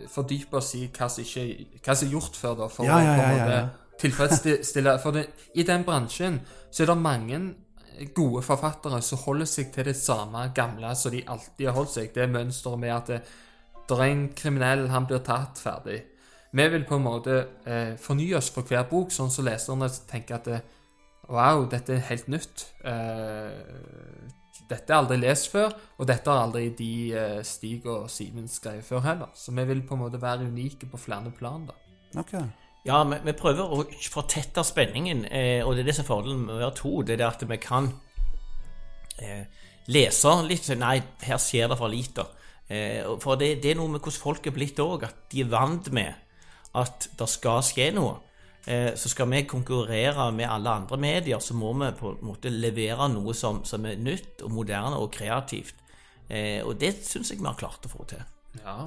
eh, 0.00 0.08
fordyper 0.10 0.58
oss 0.58 0.74
i 0.78 0.86
hva 0.88 1.08
som, 1.12 1.24
ikke, 1.24 1.80
hva 1.84 1.96
som 1.96 2.08
er 2.08 2.14
gjort 2.16 2.38
før, 2.40 2.56
da. 2.62 2.68
For 2.72 2.88
Ja, 2.88 2.98
ja, 3.04 3.14
å 3.14 3.20
ja, 3.20 3.30
måte 3.36 3.60
tilfredsstille 4.00 4.94
For 5.02 5.12
det, 5.12 5.26
i 5.54 5.66
den 5.66 5.84
bransjen 5.84 6.40
så 6.70 6.84
er 6.84 6.92
det 6.92 7.02
mange 7.02 7.40
gode 8.16 8.40
forfattere 8.42 9.02
som 9.04 9.20
holder 9.26 9.48
seg 9.50 9.72
til 9.74 9.84
det 9.90 9.96
samme 9.98 10.46
gamle 10.56 10.94
som 10.96 11.12
de 11.12 11.20
alltid 11.28 11.66
har 11.66 11.76
holdt 11.76 11.92
seg. 11.92 12.12
Det 12.14 12.22
er 12.24 12.32
mønsteret 12.32 12.80
med 12.80 12.94
at 12.94 13.10
det, 13.10 13.18
det 13.90 13.98
er 13.98 14.04
en 14.06 14.22
kriminell, 14.36 14.86
han 14.88 15.08
blir 15.10 15.20
tatt 15.26 15.60
ferdig. 15.60 15.98
Vi 16.52 16.66
vil 16.72 16.86
på 16.88 16.96
en 16.96 17.04
måte 17.04 17.36
eh, 17.66 17.96
fornye 18.00 18.38
oss 18.38 18.48
for 18.54 18.66
hver 18.66 18.86
bok, 18.90 19.12
sånn 19.12 19.30
som 19.30 19.44
leserne 19.46 19.90
tenker 20.10 20.38
at 20.38 20.48
det, 20.48 20.60
Wow, 21.30 21.68
dette 21.70 21.94
er 21.94 22.06
helt 22.08 22.26
nytt. 22.26 22.64
Eh, 22.82 24.30
dette 24.70 24.92
er 24.92 25.00
aldri 25.00 25.18
lest 25.20 25.50
før, 25.52 25.72
og 25.98 26.08
dette 26.08 26.30
har 26.30 26.44
aldri 26.46 26.68
de 26.78 26.92
eh, 27.16 27.38
Stig 27.46 27.86
og 27.90 28.08
Simen 28.12 28.48
skrevet 28.50 28.86
før 28.86 29.04
heller. 29.04 29.30
Så 29.34 29.54
vi 29.56 29.66
vil 29.68 29.82
på 29.86 29.96
en 29.96 30.04
måte 30.04 30.20
være 30.22 30.46
unike 30.48 30.88
på 30.90 31.00
flere 31.00 31.32
plan. 31.36 31.66
da. 31.68 31.76
Okay. 32.20 32.46
Ja, 32.86 33.02
vi, 33.04 33.18
vi 33.26 33.36
prøver 33.36 33.74
å 33.74 33.82
fortette 34.08 34.64
spenningen, 34.64 35.26
eh, 35.26 35.60
og 35.66 35.74
det 35.74 35.84
er 35.84 35.90
det 35.90 35.96
som 35.98 36.06
er 36.06 36.12
fordelen 36.12 36.46
med 36.46 36.54
å 36.56 36.62
være 36.62 36.78
to. 36.78 36.94
Det 37.04 37.16
er 37.16 37.22
det 37.22 37.28
at 37.28 37.44
vi 37.50 37.58
kan 37.60 37.90
eh, 39.20 39.44
lese 39.92 40.32
litt 40.46 40.70
Nei, 40.80 40.96
her 41.26 41.42
skjer 41.42 41.68
det 41.72 41.78
for 41.80 41.92
lite. 41.92 42.24
Eh, 42.70 43.04
for 43.20 43.36
det, 43.40 43.56
det 43.64 43.74
er 43.74 43.80
noe 43.80 43.92
med 43.92 44.00
hvordan 44.00 44.22
folk 44.22 44.48
er 44.48 44.56
blitt 44.56 44.80
òg, 44.80 45.04
at 45.10 45.26
de 45.32 45.44
er 45.44 45.52
vant 45.52 45.92
med 45.92 46.14
at 46.80 47.10
det 47.18 47.28
skal 47.28 47.64
skje 47.66 47.90
noe. 47.96 48.16
Eh, 48.66 48.92
så 48.94 49.08
skal 49.08 49.30
vi 49.30 49.46
konkurrere 49.48 50.30
med 50.36 50.50
alle 50.50 50.70
andre 50.82 50.98
medier, 51.00 51.38
så 51.40 51.54
må 51.56 51.72
vi 51.80 51.92
på 51.96 52.12
en 52.12 52.26
måte 52.28 52.52
levere 52.52 53.08
noe 53.08 53.34
som, 53.34 53.62
som 53.64 53.86
er 53.88 54.00
nytt 54.00 54.44
og 54.44 54.52
moderne 54.52 55.00
og 55.00 55.12
kreativt. 55.14 55.80
Eh, 56.28 56.60
og 56.66 56.76
det 56.80 56.92
syns 57.06 57.32
jeg 57.32 57.40
vi 57.40 57.48
har 57.48 57.58
klart 57.58 57.86
å 57.88 57.92
få 57.92 58.04
til. 58.10 58.22
Ja. 58.60 58.82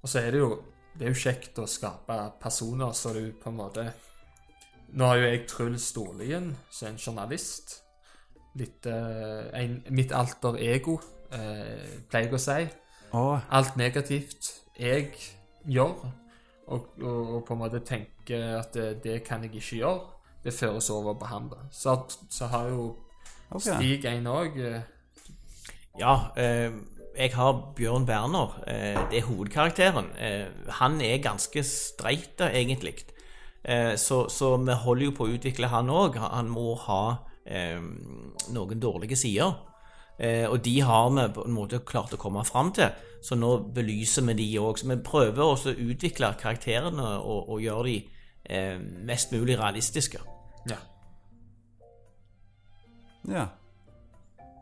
Og 0.00 0.08
så 0.08 0.24
er 0.24 0.34
det 0.34 0.42
jo 0.42 0.52
det 0.90 1.06
er 1.06 1.14
jo 1.14 1.22
kjekt 1.22 1.58
å 1.62 1.68
skape 1.70 2.16
personer 2.42 2.94
så 2.98 3.12
du 3.14 3.30
på 3.38 3.50
en 3.52 3.60
måte 3.60 3.90
Nå 4.90 5.06
har 5.06 5.20
jo 5.20 5.26
jeg 5.28 5.44
Truls 5.46 5.84
Storlien, 5.92 6.48
som 6.66 6.88
er 6.88 6.90
en 6.90 6.96
journalist. 6.98 7.76
Litt 8.58 8.88
eh, 8.90 9.44
en, 9.54 9.76
Mitt 9.94 10.10
alter 10.10 10.58
ego, 10.58 10.96
eh, 11.30 12.00
pleier 12.10 12.26
jeg 12.26 12.34
å 12.34 12.40
si. 12.42 12.64
Å, 13.14 13.22
alt 13.54 13.78
negativt 13.78 14.48
jeg 14.74 15.12
gjør, 15.62 15.94
og, 16.74 16.90
og, 16.98 17.14
og 17.36 17.44
på 17.46 17.54
en 17.54 17.62
måte 17.62 17.84
tenker 17.86 18.19
at 18.36 18.74
det, 18.74 19.04
det 19.04 19.22
kan 19.24 19.42
jeg 19.44 19.54
ikke 19.54 19.76
gjøre, 19.82 20.00
det 20.44 20.54
føres 20.54 20.90
over 20.90 21.14
på 21.20 21.26
han. 21.26 21.50
da. 21.50 21.66
Så, 21.70 21.98
så 22.30 22.46
har 22.46 22.68
jo 22.68 22.96
okay. 23.50 23.76
Stig 23.76 24.04
en 24.08 24.26
òg 24.26 24.58
Ja, 25.98 26.14
eh, 26.36 26.72
jeg 27.18 27.32
har 27.34 27.72
Bjørn 27.76 28.06
Berner. 28.06 28.60
Eh, 28.66 28.98
det 29.10 29.18
er 29.18 29.26
hovedkarakteren. 29.26 30.12
Eh, 30.18 30.46
han 30.80 31.00
er 31.00 31.18
ganske 31.22 31.62
streit, 31.62 32.40
egentlig. 32.40 32.94
Eh, 33.64 33.96
så, 33.96 34.28
så 34.28 34.56
vi 34.56 34.72
holder 34.72 35.04
jo 35.04 35.16
på 35.16 35.26
å 35.26 35.34
utvikle 35.34 35.68
han 35.68 35.90
òg. 35.90 36.16
Han 36.22 36.48
må 36.48 36.74
ha 36.86 37.02
eh, 37.44 37.82
noen 38.54 38.80
dårlige 38.80 39.18
sider. 39.18 39.58
Eh, 40.20 40.46
og 40.48 40.60
de 40.64 40.80
har 40.84 41.10
vi 41.16 41.26
på 41.34 41.44
en 41.48 41.56
måte 41.56 41.82
klart 41.84 42.14
å 42.14 42.20
komme 42.20 42.44
fram 42.44 42.72
til, 42.76 42.92
så 43.24 43.36
nå 43.36 43.54
belyser 43.74 44.24
vi 44.28 44.38
de 44.42 44.48
òg. 44.60 44.78
Så 44.78 44.88
vi 44.88 44.98
prøver 45.04 45.44
også 45.44 45.74
å 45.74 45.90
utvikle 45.90 46.34
karakterene 46.40 47.16
og, 47.18 47.48
og 47.50 47.62
gjøre 47.64 47.86
de 47.88 47.98
eh, 47.98 48.19
mest 49.06 49.32
mulig 49.32 49.58
realistiske. 49.58 50.18
Ja. 50.70 50.76
Ja. 53.28 53.46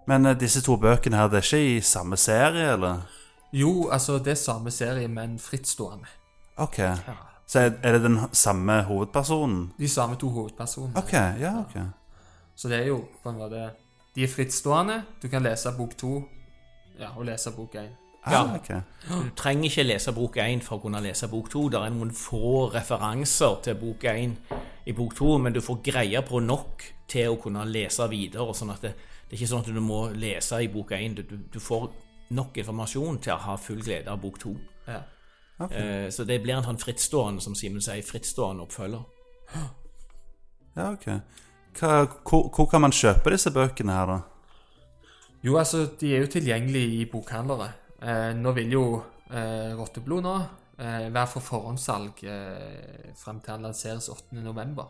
Men 0.07 0.27
eh, 0.27 0.37
disse 0.41 0.63
to 0.65 0.77
bøkene 0.77 1.17
her, 1.17 1.29
det 1.29 1.43
er 1.43 1.47
ikke 1.47 1.77
i 1.77 1.81
samme 1.81 2.17
serie, 2.17 2.73
eller? 2.73 3.03
Jo, 3.53 3.89
altså, 3.93 4.19
det 4.19 4.31
er 4.31 4.41
samme 4.41 4.71
serie, 4.71 5.09
men 5.09 5.39
frittstående. 5.39 6.07
Ok. 6.57 6.79
Ja. 6.79 7.17
Så 7.49 7.61
er 7.61 7.73
er 7.83 7.93
det 7.93 8.03
den 8.03 8.19
samme 8.33 8.83
hovedpersonen? 8.83 9.73
De 9.79 9.89
samme 9.89 10.17
to 10.17 10.29
hovedpersonene. 10.29 10.97
Ok, 10.97 11.13
ja, 11.13 11.61
ok. 11.61 11.81
Så 12.57 12.69
det 12.69 12.83
er 12.83 12.87
jo 12.87 13.05
på 13.23 13.31
en 13.31 13.39
måte 13.39 13.71
De 14.15 14.25
er 14.25 14.29
frittstående. 14.29 15.03
Du 15.23 15.29
kan 15.29 15.43
lese 15.43 15.73
bok 15.79 15.97
to 15.97 16.23
ja, 16.99 17.17
og 17.17 17.25
lese 17.25 17.51
bok 17.57 17.75
én. 17.75 18.08
Ah, 18.29 18.59
Ja. 18.69 18.81
Du 19.09 19.31
trenger 19.37 19.65
ikke 19.71 19.87
lese 19.87 20.13
bok 20.13 20.37
1 20.37 20.63
for 20.63 20.79
å 20.79 20.83
kunne 20.83 21.01
lese 21.01 21.29
bok 21.29 21.49
2. 21.51 21.69
Det 21.73 21.81
er 21.81 21.93
noen 21.95 22.11
få 22.13 22.69
referanser 22.75 23.63
til 23.63 23.79
bok 23.81 24.05
1 24.05 24.37
i 24.87 24.93
bok 24.93 25.15
2, 25.15 25.39
men 25.39 25.53
du 25.53 25.61
får 25.61 25.83
greie 25.83 26.23
på 26.23 26.41
nok 26.41 26.85
til 27.09 27.33
å 27.33 27.39
kunne 27.41 27.65
lese 27.65 28.09
videre. 28.09 28.55
sånn 28.55 28.71
at 28.75 28.83
det, 28.83 28.93
det 29.29 29.37
er 29.37 29.41
ikke 29.41 29.51
sånn 29.53 29.65
at 29.65 29.73
du 29.73 29.81
må 29.81 30.09
lese 30.13 30.61
i 30.63 30.69
bok 30.69 30.93
1. 30.93 31.15
Du, 31.17 31.37
du, 31.53 31.61
får 31.61 31.89
nok 32.31 32.57
informasjon 32.57 33.19
til 33.25 33.33
å 33.33 33.43
ha 33.47 33.57
full 33.57 33.83
glede 33.83 34.13
av 34.13 34.21
bok 34.21 34.39
2. 34.45 34.55
Ja. 34.89 35.03
Eh, 35.71 36.09
så 36.11 36.25
det 36.25 36.43
blir 36.43 36.55
en 36.55 36.65
sånn 36.65 36.79
frittstående, 36.79 37.43
som 37.43 37.57
Simen 37.59 37.83
sier, 37.83 38.05
frittstående 38.05 38.65
oppfølger. 38.69 39.05
Ja, 40.77 40.93
ok. 40.93 41.07
Hva, 41.79 42.05
hvor, 42.27 42.49
hvor 42.55 42.69
kan 42.71 42.85
man 42.85 42.95
kjøpe 42.95 43.33
disse 43.33 43.51
bøkene 43.55 43.95
her, 43.95 44.13
da? 44.13 44.19
Jo, 45.43 45.57
altså, 45.59 45.85
de 46.01 46.15
er 46.15 46.25
jo 46.25 46.33
tilgjengelige 46.33 47.01
i 47.01 47.05
bokhandlere. 47.11 47.71
Eh, 48.03 48.31
nå 48.39 48.53
vil 48.55 48.73
jo 48.73 48.85
eh, 49.33 49.75
Rotteblod 49.79 50.23
nå 50.23 50.37
eh, 50.79 51.09
være 51.11 51.27
for 51.33 51.43
forhåndssalg 51.43 52.23
eh, 52.31 53.13
frem 53.19 53.41
til 53.43 53.57
han 53.57 53.67
lanseres 53.67 54.09
8.11. 54.15 54.85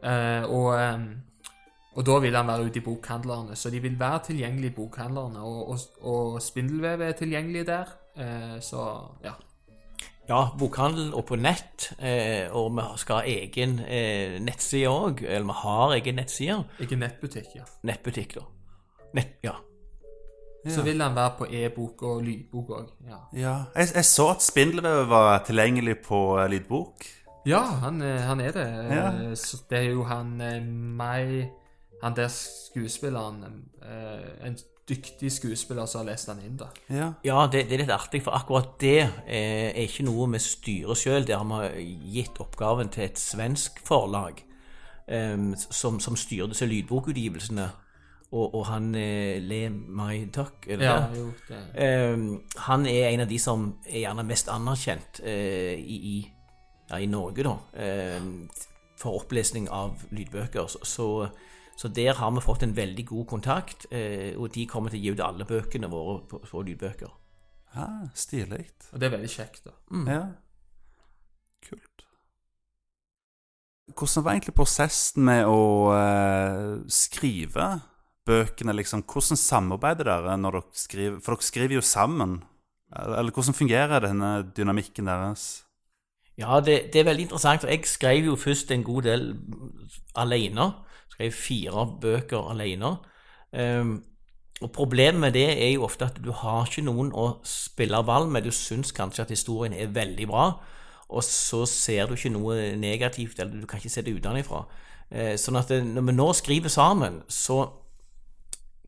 Eh, 0.00 0.44
og, 0.48 0.74
og 1.96 2.06
da 2.06 2.18
vil 2.24 2.36
han 2.36 2.50
være 2.50 2.66
ute 2.68 2.80
i 2.80 2.84
bokhandlerne. 2.84 3.56
Så 3.56 3.72
de 3.72 3.80
vil 3.80 3.98
være 4.00 4.24
tilgjengelige 4.30 4.74
i 4.74 4.76
bokhandlerne. 4.76 5.44
Og, 5.44 5.70
og, 5.72 5.78
og 6.00 6.42
Spindelvev 6.44 7.06
er 7.08 7.16
tilgjengelig 7.18 7.66
der. 7.70 7.94
Eh, 8.16 8.58
så 8.60 8.84
ja. 9.24 9.36
Ja, 10.30 10.44
bokhandel 10.58 11.08
og 11.16 11.24
på 11.26 11.34
nett, 11.40 11.88
eh, 11.98 12.46
og 12.54 12.70
vi 12.76 12.84
skal 13.02 13.18
ha 13.18 13.24
egen 13.26 13.80
eh, 13.82 14.36
nettside 14.38 14.92
òg. 14.92 15.24
Eller 15.24 15.48
vi 15.48 15.56
har 15.64 15.96
egen 15.96 16.20
nettside. 16.20 16.60
Egen 16.84 17.02
nettbutikk, 17.02 17.56
ja. 17.56 17.66
Nettbutikk, 17.82 18.36
da. 18.38 18.46
Nett, 19.18 19.40
ja. 19.42 19.56
Så 20.68 20.82
vil 20.84 21.00
han 21.00 21.14
være 21.16 21.32
på 21.38 21.46
e-bok 21.48 22.02
og 22.02 22.22
lydbok 22.22 22.70
òg. 22.76 22.88
Ja. 23.08 23.18
Ja, 23.32 23.54
jeg, 23.76 23.88
jeg 23.94 24.04
så 24.04 24.26
at 24.34 24.42
Spindelvev 24.44 25.06
var 25.08 25.38
tilgjengelig 25.46 25.98
på 26.04 26.18
eh, 26.38 26.50
lydbok. 26.52 27.06
Ja, 27.48 27.62
han, 27.80 28.02
eh, 28.04 28.20
han 28.28 28.40
er 28.44 28.52
det. 28.52 28.66
Ja. 28.90 29.06
Eh, 29.30 29.34
Så 29.40 29.62
det 29.70 29.78
er 29.78 29.90
jo 29.94 30.04
han 30.04 30.34
meg 30.96 31.50
Han 32.02 32.14
der 32.16 32.28
skuespilleren 32.32 33.42
En 34.44 34.56
dyktig 34.88 35.32
skuespiller 35.32 35.86
som 35.86 36.00
har 36.00 36.12
lest 36.12 36.28
den 36.28 36.38
inn, 36.44 36.56
da. 36.56 36.66
Ja. 36.90 37.12
Ja, 37.24 37.46
det, 37.52 37.66
det 37.68 37.76
er 37.76 37.82
litt 37.84 37.92
artig, 37.94 38.22
for 38.24 38.34
akkurat 38.34 38.72
det 38.80 39.04
er 39.28 39.76
ikke 39.84 40.02
noe 40.08 40.26
vi 40.32 40.40
styrer 40.42 40.98
sjøl. 40.98 41.26
Der 41.28 41.38
har 41.38 41.68
vi 41.76 41.84
gitt 42.16 42.40
oppgaven 42.42 42.88
til 42.90 43.04
et 43.04 43.20
svensk 43.20 43.78
forlag 43.86 44.40
um, 45.06 45.52
som, 45.54 46.00
som 46.00 46.16
styrer 46.18 46.50
disse 46.50 46.66
lydbokutgivelsene. 46.66 47.68
Og, 48.30 48.54
og 48.54 48.66
han 48.68 48.92
eh, 48.94 49.40
Le 49.42 49.64
Mai 49.70 50.28
Tuck, 50.30 50.66
er 50.70 50.78
det 50.78 50.86
Ja, 50.86 50.96
det? 51.10 51.18
jo, 51.18 51.30
det. 51.48 51.60
Eh, 51.74 52.58
han 52.68 52.86
er 52.86 53.08
en 53.10 53.24
av 53.24 53.28
de 53.30 53.38
som 53.42 53.64
er 53.88 54.04
gjerne 54.04 54.22
mest 54.28 54.48
anerkjent 54.52 55.18
eh, 55.26 55.74
i, 55.80 55.96
i, 56.12 56.32
ja, 56.92 57.00
i 57.02 57.08
Norge, 57.10 57.42
da. 57.42 57.56
Eh, 57.74 58.28
for 59.00 59.16
opplesning 59.22 59.66
av 59.72 60.04
lydbøker. 60.14 60.66
Så, 60.70 60.78
så, 60.86 61.08
så 61.74 61.88
der 61.88 62.14
har 62.20 62.30
vi 62.36 62.44
fått 62.44 62.62
en 62.62 62.76
veldig 62.76 63.06
god 63.08 63.26
kontakt, 63.34 63.88
eh, 63.90 64.36
og 64.38 64.52
de 64.54 64.66
kommer 64.70 64.90
til 64.94 65.00
å 65.00 65.02
gi 65.08 65.14
ut 65.16 65.24
alle 65.26 65.48
bøkene 65.48 65.90
våre 65.90 66.20
på, 66.30 66.38
på 66.46 66.62
lydbøker. 66.70 67.10
ja 67.74 67.88
Stilig. 68.14 68.66
Og 68.92 69.00
det 69.00 69.08
er 69.10 69.16
veldig 69.18 69.32
kjekt, 69.34 69.64
da. 69.66 69.74
Ja. 70.06 70.22
Kult. 71.66 72.06
Hvordan 73.90 74.24
var 74.24 74.36
egentlig 74.36 74.54
prosessen 74.54 75.24
med 75.26 75.48
å 75.50 75.62
eh, 75.98 76.76
skrive 76.86 77.72
bøkene, 78.30 78.74
liksom? 78.78 79.02
Hvordan 79.10 79.38
samarbeider 79.38 80.08
dere 80.08 80.36
når 80.38 80.60
dere 80.60 80.84
skriver? 80.84 81.18
For 81.24 81.34
dere 81.34 81.48
skriver 81.50 81.78
jo 81.80 81.84
sammen. 81.84 82.38
Eller, 82.96 83.30
hvordan 83.34 83.54
fungerer 83.54 84.02
denne 84.06 84.30
dynamikken 84.56 85.10
deres? 85.10 85.64
Ja, 86.38 86.60
det, 86.64 86.92
det 86.92 87.02
er 87.02 87.10
veldig 87.10 87.28
interessant. 87.28 87.60
for 87.60 87.68
Jeg 87.68 87.86
skrev 87.86 88.24
jo 88.24 88.36
først 88.36 88.70
en 88.70 88.84
god 88.86 89.02
del 89.02 89.34
alene. 90.16 90.70
Skrev 91.10 91.32
fire 91.32 91.86
bøker 92.00 92.50
alene. 92.50 92.96
Um, 93.52 94.02
og 94.60 94.72
Problemet 94.72 95.20
med 95.20 95.32
det 95.32 95.48
er 95.50 95.72
jo 95.72 95.84
ofte 95.84 96.04
at 96.04 96.18
du 96.24 96.32
har 96.36 96.66
ikke 96.66 96.84
noen 96.84 97.12
å 97.16 97.40
spille 97.46 98.02
ball 98.04 98.28
med. 98.28 98.44
Du 98.44 98.52
syns 98.52 98.92
kanskje 98.92 99.24
at 99.24 99.32
historien 99.32 99.72
er 99.72 99.92
veldig 99.94 100.26
bra, 100.28 100.50
og 101.08 101.24
så 101.24 101.64
ser 101.66 102.06
du 102.06 102.14
ikke 102.14 102.32
noe 102.34 102.76
negativt, 102.76 103.40
eller 103.40 103.62
du 103.62 103.66
kan 103.66 103.80
ikke 103.80 103.92
se 103.92 104.04
det 104.04 104.14
utenfra. 104.18 104.66
Eh, 105.10 105.34
sånn 105.40 105.58
at 105.58 105.72
det, 105.72 105.80
når 105.86 106.04
vi 106.06 106.14
nå 106.14 106.28
skriver 106.36 106.72
sammen, 106.72 107.22
så 107.26 107.62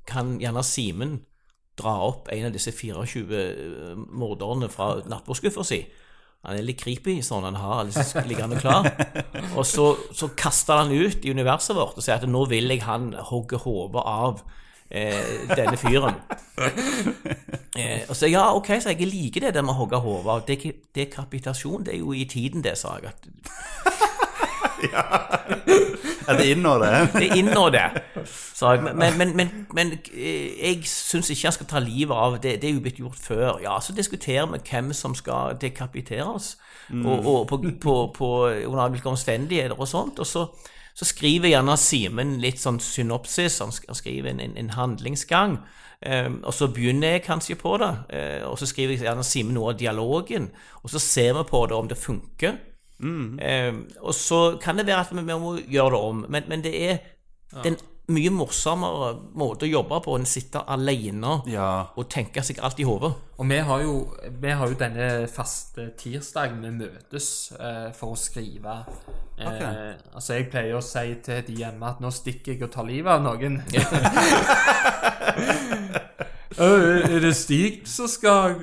kan 0.08 0.38
gjerne 0.40 0.62
Simen 0.66 1.18
dra 1.78 1.94
opp 2.08 2.28
en 2.32 2.46
av 2.48 2.52
disse 2.52 2.72
24 2.74 3.94
morderne 4.12 4.68
fra 4.72 4.94
nattbordskuffa 5.08 5.64
si. 5.64 5.80
Han 6.42 6.58
er 6.58 6.64
litt 6.66 6.80
creepy, 6.82 7.20
sånn 7.22 7.44
han 7.46 7.54
har 7.56 7.84
liksom 7.86 8.26
liggende 8.28 8.58
klar. 8.60 8.88
Og 9.58 9.62
så, 9.66 9.84
så 10.12 10.28
kaster 10.36 10.82
han 10.82 10.90
ut 10.90 11.22
i 11.24 11.30
universet 11.30 11.76
vårt 11.78 11.96
og 11.96 12.02
sier 12.02 12.18
at 12.18 12.26
nå 12.28 12.42
vil 12.50 12.66
jeg 12.74 12.82
han 12.82 13.12
hogge 13.30 13.60
hodet 13.62 14.02
av 14.02 14.42
eh, 14.90 15.46
denne 15.54 15.78
fyren. 15.80 16.18
Eh, 17.72 18.02
og 18.04 18.12
så 18.12 18.28
ja, 18.28 18.42
ok, 18.52 18.66
så 18.84 18.92
jeg 18.92 19.06
liker 19.08 19.46
det 19.46 19.54
der 19.56 19.62
med 19.64 19.72
å 19.72 19.78
hogge 19.78 19.96
hodet 20.04 20.28
av. 20.28 20.42
Det- 20.44 20.74
Dekapitasjon, 20.92 21.86
det 21.86 21.94
er 21.94 22.02
jo 22.02 22.12
i 22.12 22.26
tiden, 22.28 22.60
det, 22.60 22.74
sa 22.76 22.98
jeg. 23.00 23.08
At 23.08 23.24
Er 26.28 26.38
det 26.38 26.48
inn 26.52 26.64
det? 26.64 26.90
det 27.18 27.28
er 27.28 27.36
inn 27.38 27.50
det. 27.52 27.86
Men, 28.94 29.18
men, 29.18 29.36
men, 29.36 29.50
men 29.74 29.92
eh, 30.14 30.52
jeg 30.58 30.86
syns 30.88 31.30
ikke 31.30 31.48
han 31.48 31.56
skal 31.56 31.70
ta 31.70 31.82
livet 31.82 32.14
av 32.16 32.38
det. 32.42 32.56
Det 32.62 32.70
er 32.70 32.76
jo 32.76 32.84
blitt 32.84 33.00
gjort 33.00 33.18
før. 33.18 33.60
Ja, 33.64 33.78
så 33.80 33.94
diskuterer 33.96 34.46
vi 34.52 34.62
hvem 34.70 34.92
som 34.96 35.16
skal 35.18 35.56
dekapiteres, 35.60 36.56
og, 36.92 37.26
og 37.26 37.46
på, 37.48 37.62
på, 37.80 37.96
på 38.16 38.30
under 38.68 38.92
hvilke 38.92 39.12
omstendigheter 39.12 39.78
og 39.78 39.88
sånt. 39.88 40.20
Og 40.22 40.26
så, 40.28 40.46
så 40.94 41.08
skriver 41.08 41.52
gjerne 41.52 41.76
Simen 41.80 42.36
litt 42.42 42.60
sånn 42.62 42.80
synopsis, 42.82 43.60
han 43.64 43.72
skriver 43.72 44.34
en, 44.34 44.42
en, 44.44 44.58
en 44.60 44.74
handlingsgang. 44.76 45.62
Um, 46.02 46.40
og 46.42 46.50
så 46.54 46.66
begynner 46.74 47.14
jeg 47.14 47.22
kanskje 47.28 47.54
på 47.54 47.76
det, 47.78 47.92
uh, 48.10 48.48
og 48.50 48.56
så 48.58 48.66
skriver 48.66 48.96
jeg 48.96 49.04
gjerne 49.04 49.22
Simen 49.26 49.54
noe 49.54 49.70
av 49.70 49.78
dialogen. 49.78 50.50
Og 50.82 50.90
så 50.90 50.98
ser 51.02 51.36
vi 51.38 51.44
på 51.46 51.60
det 51.70 51.78
om 51.78 51.90
det 51.90 51.98
funker. 52.00 52.58
Eh, 53.02 53.72
og 54.00 54.14
så 54.14 54.42
kan 54.62 54.78
det 54.78 54.86
være 54.86 55.06
at 55.06 55.14
vi 55.14 55.24
vi 55.26 55.38
må 55.38 55.56
gjøre 55.58 55.94
det 55.96 56.02
om, 56.10 56.26
men, 56.28 56.44
men 56.48 56.62
det 56.64 56.74
er 56.76 56.98
ja. 56.98 57.64
den 57.64 57.74
en 57.74 58.16
mye 58.16 58.32
morsommere 58.34 59.12
måte 59.38 59.66
å 59.66 59.70
jobbe 59.70 60.00
på 60.02 60.16
enn 60.16 60.26
å 60.26 60.30
sitte 60.30 60.62
alene 60.74 61.36
Ja. 61.50 61.86
og 61.96 62.08
tenke 62.10 62.42
seg 62.42 62.58
alt 62.60 62.80
i 62.82 62.86
hodet. 62.86 63.12
Og 63.38 63.48
vi 63.48 63.58
har 63.58 63.82
jo, 63.82 63.94
vi 64.42 64.50
har 64.50 64.68
jo 64.68 64.78
denne 64.78 65.28
faste 65.30 65.90
tirsdagen 65.98 66.60
vi 66.62 66.72
møtes 66.82 67.52
eh, 67.58 67.92
for 67.94 68.14
å 68.14 68.18
skrive. 68.18 68.74
Eh, 69.38 69.46
okay. 69.46 69.94
Altså, 70.14 70.34
jeg 70.34 70.50
pleier 70.50 70.76
å 70.76 70.84
si 70.84 71.14
til 71.24 71.42
de 71.46 71.58
hjemme 71.62 71.88
at 71.88 72.02
nå 72.02 72.10
stikker 72.10 72.54
jeg 72.54 72.66
og 72.66 72.74
tar 72.74 72.88
livet 72.90 73.12
av 73.12 73.22
noen. 73.22 73.62
«Å, 76.58 76.68
er 77.14 77.18
det 77.22 77.34
Stig 77.38 77.86
som 77.88 78.10
skal 78.10 78.58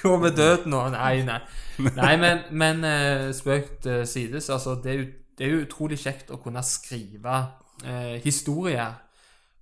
gå 0.00 0.16
med 0.20 0.36
døden 0.36 0.72
nå? 0.74 0.86
Nei, 0.96 1.22
nei. 1.28 1.42
Nei, 2.00 2.14
men, 2.20 2.44
men 2.50 2.84
uh, 2.84 3.28
spøkt 3.36 3.86
uh, 3.86 4.02
sides. 4.08 4.50
Altså, 4.50 4.78
det, 4.82 4.92
er 4.92 5.02
jo, 5.02 5.10
det 5.38 5.46
er 5.46 5.54
jo 5.54 5.66
utrolig 5.66 6.00
kjekt 6.02 6.32
å 6.34 6.40
kunne 6.42 6.64
skrive 6.66 7.36
uh, 7.84 8.16
historier 8.24 8.96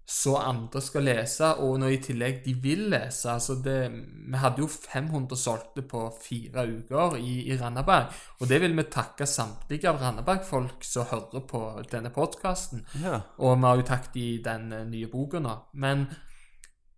så 0.06 0.36
andre 0.38 0.78
skal 0.80 1.02
lese, 1.02 1.48
og 1.66 1.80
når 1.82 1.92
i 1.96 1.98
tillegg 2.04 2.36
de 2.44 2.52
vil 2.62 2.84
lese 2.92 3.26
altså 3.26 3.56
det, 3.58 3.90
Vi 3.90 4.38
hadde 4.38 4.62
jo 4.62 4.68
500 4.70 5.36
solgte 5.36 5.82
på 5.82 6.04
fire 6.22 6.62
uker 6.62 7.16
i, 7.18 7.50
i 7.50 7.56
Randaberg, 7.58 8.14
og 8.38 8.48
det 8.48 8.60
vil 8.62 8.76
vi 8.76 8.84
takke 8.86 9.26
samtlige 9.26 9.90
av 9.90 9.98
Randaberg-folk 10.00 10.86
som 10.86 11.10
hører 11.10 11.42
på 11.50 11.62
denne 11.90 12.14
podkasten. 12.14 12.86
ja. 13.02 13.18
Og 13.38 13.58
vi 13.58 13.66
har 13.66 13.82
jo 13.82 13.88
takket 13.90 14.16
i 14.22 14.28
den 14.44 14.72
eh, 14.72 14.86
nye 14.86 15.10
boka 15.10 15.42
nå. 15.42 15.56
Men 15.74 16.06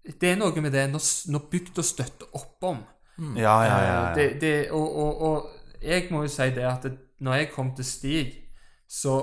Det 0.05 0.31
er 0.31 0.37
noe 0.37 0.61
med 0.61 0.73
det 0.73 0.87
når, 0.93 1.05
når 1.33 1.49
bygda 1.51 1.83
støtter 1.83 2.37
opp 2.37 2.65
om. 2.65 2.85
Ja, 3.19 3.57
ja, 3.67 3.67
ja. 3.67 3.79
Eh, 3.79 3.89
ja. 3.89 4.15
Det, 4.15 4.29
det, 4.41 4.55
og, 4.71 4.97
og, 4.97 5.23
og 5.23 5.83
jeg 5.83 6.09
må 6.11 6.23
jo 6.27 6.33
si 6.33 6.49
det 6.55 6.67
at 6.69 6.87
når 7.25 7.41
jeg 7.41 7.51
kom 7.53 7.75
til 7.75 7.85
Stig, 7.87 8.37
så 8.89 9.19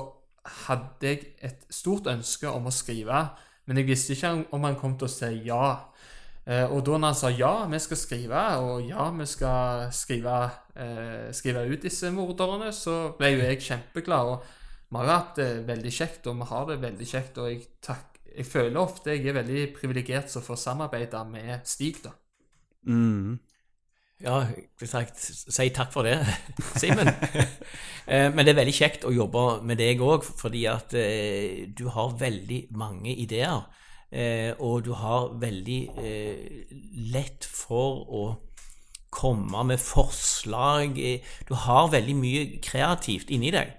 hadde 0.68 1.08
jeg 1.08 1.22
et 1.42 1.66
stort 1.74 2.08
ønske 2.12 2.50
om 2.52 2.68
å 2.68 2.74
skrive, 2.74 3.24
men 3.66 3.80
jeg 3.82 3.88
visste 3.88 4.14
ikke 4.14 4.34
om 4.54 4.68
han 4.68 4.78
kom 4.78 4.98
til 5.00 5.08
å 5.08 5.14
si 5.14 5.32
ja. 5.48 5.70
Eh, 6.46 6.68
og 6.70 6.84
da 6.86 7.00
når 7.00 7.10
han 7.10 7.18
sa 7.18 7.32
ja, 7.34 7.54
vi 7.72 7.80
skal 7.82 7.98
skrive, 7.98 8.44
og 8.62 8.84
ja, 8.86 9.08
vi 9.16 9.26
skal 9.30 9.88
skrive, 9.96 10.36
eh, 10.78 11.32
skrive 11.34 11.66
ut 11.72 11.88
disse 11.88 12.12
morderne, 12.14 12.70
så 12.76 13.16
ble 13.18 13.32
jo 13.34 13.42
jeg 13.42 13.64
kjempeglad. 13.66 14.36
Og 14.36 14.92
vi 14.92 15.00
har 15.00 15.10
hatt 15.16 15.40
det 15.40 15.50
veldig 15.66 15.96
kjekt, 15.96 16.30
og 16.30 16.38
vi 16.44 16.50
har 16.52 16.70
det 16.70 16.78
veldig 16.84 17.10
kjekt. 17.10 17.42
Og 17.42 17.50
jeg, 17.50 17.66
takk, 17.82 18.22
jeg 18.36 18.46
føler 18.46 18.78
ofte 18.78 19.16
jeg 19.16 19.32
er 19.32 19.40
veldig 19.40 19.66
privilegert 19.80 20.30
som 20.30 20.46
får 20.46 20.62
samarbeide 20.68 21.26
med 21.32 21.66
Stig, 21.66 22.04
da. 22.06 22.14
Mm. 22.86 23.40
Ja, 24.24 24.46
sagt, 24.88 25.20
si 25.20 25.66
takk 25.76 25.92
for 25.92 26.08
det, 26.08 26.16
Simen. 26.82 27.10
Eh, 28.08 28.30
Men 28.32 28.46
det 28.46 28.54
er 28.54 28.60
veldig 28.62 28.76
kjekt 28.78 29.04
å 29.08 29.12
jobbe 29.12 29.44
med 29.68 29.80
deg 29.82 30.00
òg, 30.06 30.24
fordi 30.40 30.64
at 30.72 30.94
eh, 30.96 31.66
du 31.76 31.88
har 31.92 32.16
veldig 32.20 32.62
mange 32.80 33.12
ideer. 33.12 33.66
eh, 34.12 34.54
Og 34.60 34.86
du 34.86 34.94
har 34.96 35.34
veldig 35.42 35.80
lett 37.12 37.46
for 37.50 38.06
å 38.08 38.24
komme 39.12 39.64
med 39.68 39.80
forslag. 39.80 40.96
Du 41.48 41.54
har 41.66 41.92
veldig 41.92 42.16
mye 42.20 42.46
kreativt 42.64 43.30
inni 43.32 43.52
deg. 43.52 43.72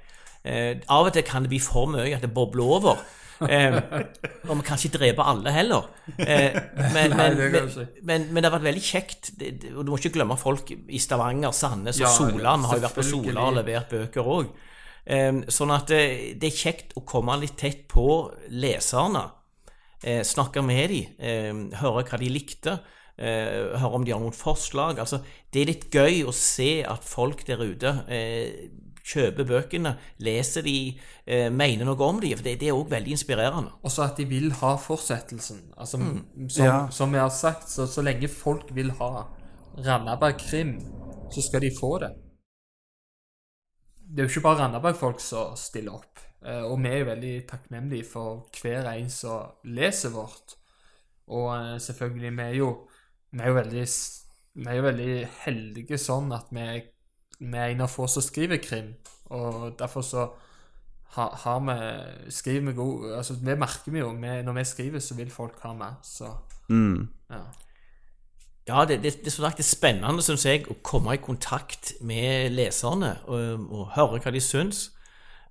Av 0.89 1.09
og 1.09 1.13
til 1.13 1.25
kan 1.27 1.43
det 1.45 1.51
bli 1.51 1.59
for 1.61 1.89
mye 1.91 2.15
at 2.17 2.23
det 2.23 2.33
bobler 2.33 2.65
over. 2.77 3.01
Eh, 3.45 3.77
og 4.49 4.53
vi 4.61 4.65
kan 4.67 4.81
ikke 4.81 4.99
drepe 4.99 5.27
alle 5.29 5.53
heller. 5.53 5.91
Eh, 6.17 6.57
men, 6.95 7.13
Nei, 7.13 7.29
men, 7.35 7.37
det 7.41 7.51
men, 7.53 7.91
men, 8.03 8.29
men 8.31 8.41
det 8.41 8.49
har 8.49 8.57
vært 8.57 8.69
veldig 8.71 8.85
kjekt. 8.87 9.33
Og 9.75 9.83
du 9.83 9.93
må 9.93 10.01
ikke 10.01 10.15
glemme 10.17 10.39
folk 10.41 10.73
i 10.73 11.01
Stavanger, 11.03 11.53
Sandnes 11.57 12.01
og 12.01 12.07
Ja, 12.07 12.13
Sola. 12.15 12.57
Vi 12.57 12.71
har 12.73 12.81
jo 12.81 12.87
vært 12.89 13.01
på. 13.01 13.07
Sola 13.11 13.49
og 13.51 13.59
levert 13.61 13.93
bøker 13.93 14.33
òg. 14.37 14.53
sånn 15.53 15.75
at 15.75 15.91
det, 15.93 16.05
det 16.41 16.51
er 16.51 16.61
kjekt 16.65 16.97
å 16.99 17.05
komme 17.07 17.37
litt 17.43 17.59
tett 17.61 17.85
på 17.93 18.07
leserne. 18.57 19.27
Eh, 20.03 20.23
snakke 20.27 20.63
med 20.63 20.91
dem, 20.93 21.17
eh, 21.19 21.79
høre 21.81 22.05
hva 22.05 22.19
de 22.21 22.29
likte. 22.31 22.79
Eh, 23.19 23.73
høre 23.81 23.97
om 23.97 24.05
de 24.05 24.13
har 24.13 24.21
noen 24.21 24.35
forslag. 24.37 24.99
Altså, 25.01 25.23
det 25.53 25.63
er 25.63 25.71
litt 25.71 25.87
gøy 25.91 26.27
å 26.29 26.35
se 26.37 26.85
at 26.85 27.05
folk 27.05 27.47
der 27.49 27.63
ute 27.65 27.93
eh, 28.13 28.69
kjøper 29.07 29.47
bøkene, 29.47 29.93
leser 30.19 30.65
de, 30.67 30.99
eh, 31.27 31.49
mener 31.51 31.87
noe 31.87 32.03
om 32.09 32.19
de, 32.21 32.33
for 32.37 32.43
det, 32.47 32.57
det 32.61 32.69
er 32.69 32.75
òg 32.79 32.91
veldig 32.91 33.15
inspirerende. 33.15 33.73
Også 33.87 34.03
at 34.03 34.17
de 34.19 34.27
vil 34.31 34.51
ha 34.61 34.75
fortsettelsen. 34.83 35.61
Altså, 35.77 36.01
som, 36.01 36.65
Ja. 36.65 36.89
som 36.91 37.15
jeg 37.15 37.23
har 37.23 37.31
sagt, 37.35 37.69
så, 37.71 37.87
så 37.87 38.03
lenge 38.03 38.29
folk 38.29 38.75
vil 38.75 38.91
ha 38.99 39.11
Randaberg 39.87 40.39
krim, 40.41 40.79
så 41.31 41.43
skal 41.43 41.61
de 41.61 41.71
få 41.81 41.99
det. 42.03 42.13
Det 44.09 44.23
er 44.23 44.27
jo 44.29 44.31
ikke 44.35 44.45
bare 44.47 44.61
Randaberg-folk 44.65 45.21
som 45.21 45.57
stiller 45.59 45.97
opp. 45.99 46.21
Eh, 46.47 46.63
Og 46.63 46.79
vi 46.83 46.89
er 46.89 46.99
jo 47.01 47.09
veldig 47.11 47.35
takknemlige 47.51 48.07
for 48.11 48.47
hver 48.61 48.87
en 48.93 49.11
som 49.11 49.57
leser 49.65 50.11
vårt. 50.15 50.55
Og 51.29 51.49
eh, 51.57 51.79
selvfølgelig, 51.83 52.37
vi 52.37 52.43
er 52.43 52.55
jo, 52.61 52.69
vi 53.33 53.43
er 53.43 53.49
jo 53.51 53.55
veldig 53.61 53.87
vi 54.57 54.65
er 54.73 54.77
jo 54.79 54.85
veldig 54.87 55.15
heldige 55.45 55.99
sånn 56.01 56.31
at 56.33 56.47
vi, 56.55 56.63
vi 57.39 57.57
er 57.57 57.73
en 57.73 57.85
av 57.85 57.93
få 57.93 58.07
som 58.11 58.25
skriver 58.25 58.61
krim. 58.63 58.95
Og 59.35 59.75
derfor 59.79 60.05
så 60.07 60.29
har, 61.17 61.35
har 61.43 61.61
vi 61.67 62.31
skriver 62.31 62.71
vi 62.71 62.73
god 62.77 63.13
Altså, 63.19 63.35
vi 63.43 63.55
merker 63.55 63.93
vi 63.93 63.99
jo 63.99 64.11
vi, 64.11 64.43
Når 64.43 64.53
vi 64.53 64.65
skriver, 64.65 64.99
så 64.99 65.15
vil 65.15 65.31
folk 65.31 65.61
ha 65.63 65.73
mer. 65.73 66.01
Så 66.03 66.31
Mm. 66.69 67.09
ja. 67.31 67.45
Ja, 68.69 68.85
det, 68.85 69.03
det, 69.03 69.13
det, 69.23 69.27
er 69.27 69.31
sagt, 69.31 69.57
det 69.57 69.63
er 69.63 69.69
spennende, 69.69 70.23
syns 70.23 70.43
jeg, 70.47 70.65
å 70.67 70.75
komme 70.83 71.15
i 71.15 71.21
kontakt 71.23 71.93
med 72.03 72.51
leserne 72.51 73.13
og, 73.31 73.69
og 73.71 73.93
høre 73.95 74.19
hva 74.25 74.33
de 74.35 74.43
syns. 74.43 74.89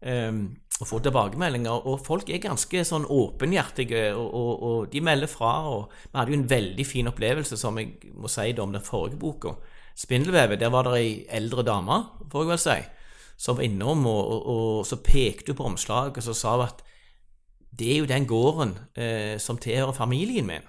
Um, 0.04 0.58
og 0.82 0.89
få 0.89 1.00
tilbakemeldinger. 1.00 1.88
Og 1.88 2.02
folk 2.04 2.28
er 2.30 2.41
ganske 2.43 2.84
sånn 2.84 3.08
åpenhjertige, 3.08 4.10
og, 4.19 4.28
og, 4.36 4.65
og 4.67 4.89
de 4.91 5.02
melder 5.02 5.32
fra. 5.32 5.54
og 5.71 5.93
Vi 6.04 6.17
hadde 6.17 6.36
jo 6.36 6.39
en 6.41 6.50
veldig 6.50 6.86
fin 6.86 7.08
opplevelse, 7.08 7.58
som 7.58 7.80
jeg 7.80 8.12
må 8.13 8.28
si 8.28 8.50
det 8.52 8.60
om 8.63 8.76
den 8.76 8.84
forrige 8.84 9.21
boka. 9.21 9.56
'Spindelvevet'. 9.95 10.60
Der 10.60 10.69
var 10.69 10.84
det 10.84 10.93
ei 10.99 11.25
eldre 11.29 11.63
dame, 11.63 12.03
får 12.31 12.43
jeg 12.43 12.49
vel 12.49 12.58
si, 12.60 12.77
som 13.38 13.58
var 13.58 13.63
innom, 13.63 14.05
og, 14.08 14.27
og, 14.27 14.47
og 14.47 14.86
så 14.86 14.95
pekte 14.95 15.51
hun 15.51 15.55
på 15.55 15.63
omslaget 15.63 16.17
og 16.17 16.23
så 16.23 16.34
sa 16.34 16.55
hun 16.58 16.67
at 16.67 16.84
det 17.79 17.93
er 17.93 17.97
jo 17.97 18.05
den 18.05 18.25
gården 18.27 18.77
eh, 18.95 19.38
som 19.39 19.58
tilhører 19.58 19.91
familien 19.91 20.47
min. 20.47 20.62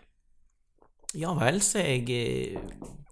Ja 1.14 1.34
vel, 1.34 1.60
sa 1.62 1.78
jeg. 1.78 2.10
eh, 2.10 2.58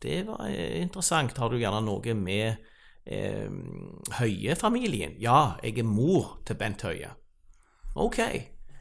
Det 0.03 0.27
var 0.27 0.47
eh, 0.49 0.83
interessant. 0.83 1.39
Har 1.39 1.49
du 1.49 1.57
gjerne 1.57 1.81
noe 1.87 2.15
med 2.15 2.57
eh, 3.07 3.49
Høie-familien? 4.19 5.15
Ja, 5.21 5.55
jeg 5.63 5.79
er 5.79 5.85
mor 5.85 6.41
til 6.47 6.57
Bent 6.57 6.83
Høie. 6.83 7.11
Ok. 7.95 8.19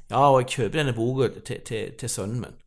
Ja, 0.09 0.31
og 0.31 0.41
jeg 0.41 0.49
kjøper 0.49 0.79
denne 0.79 0.93
boka 0.93 1.29
til, 1.45 1.61
til, 1.61 1.93
til 1.99 2.09
sønnen 2.09 2.41
min. 2.41 2.57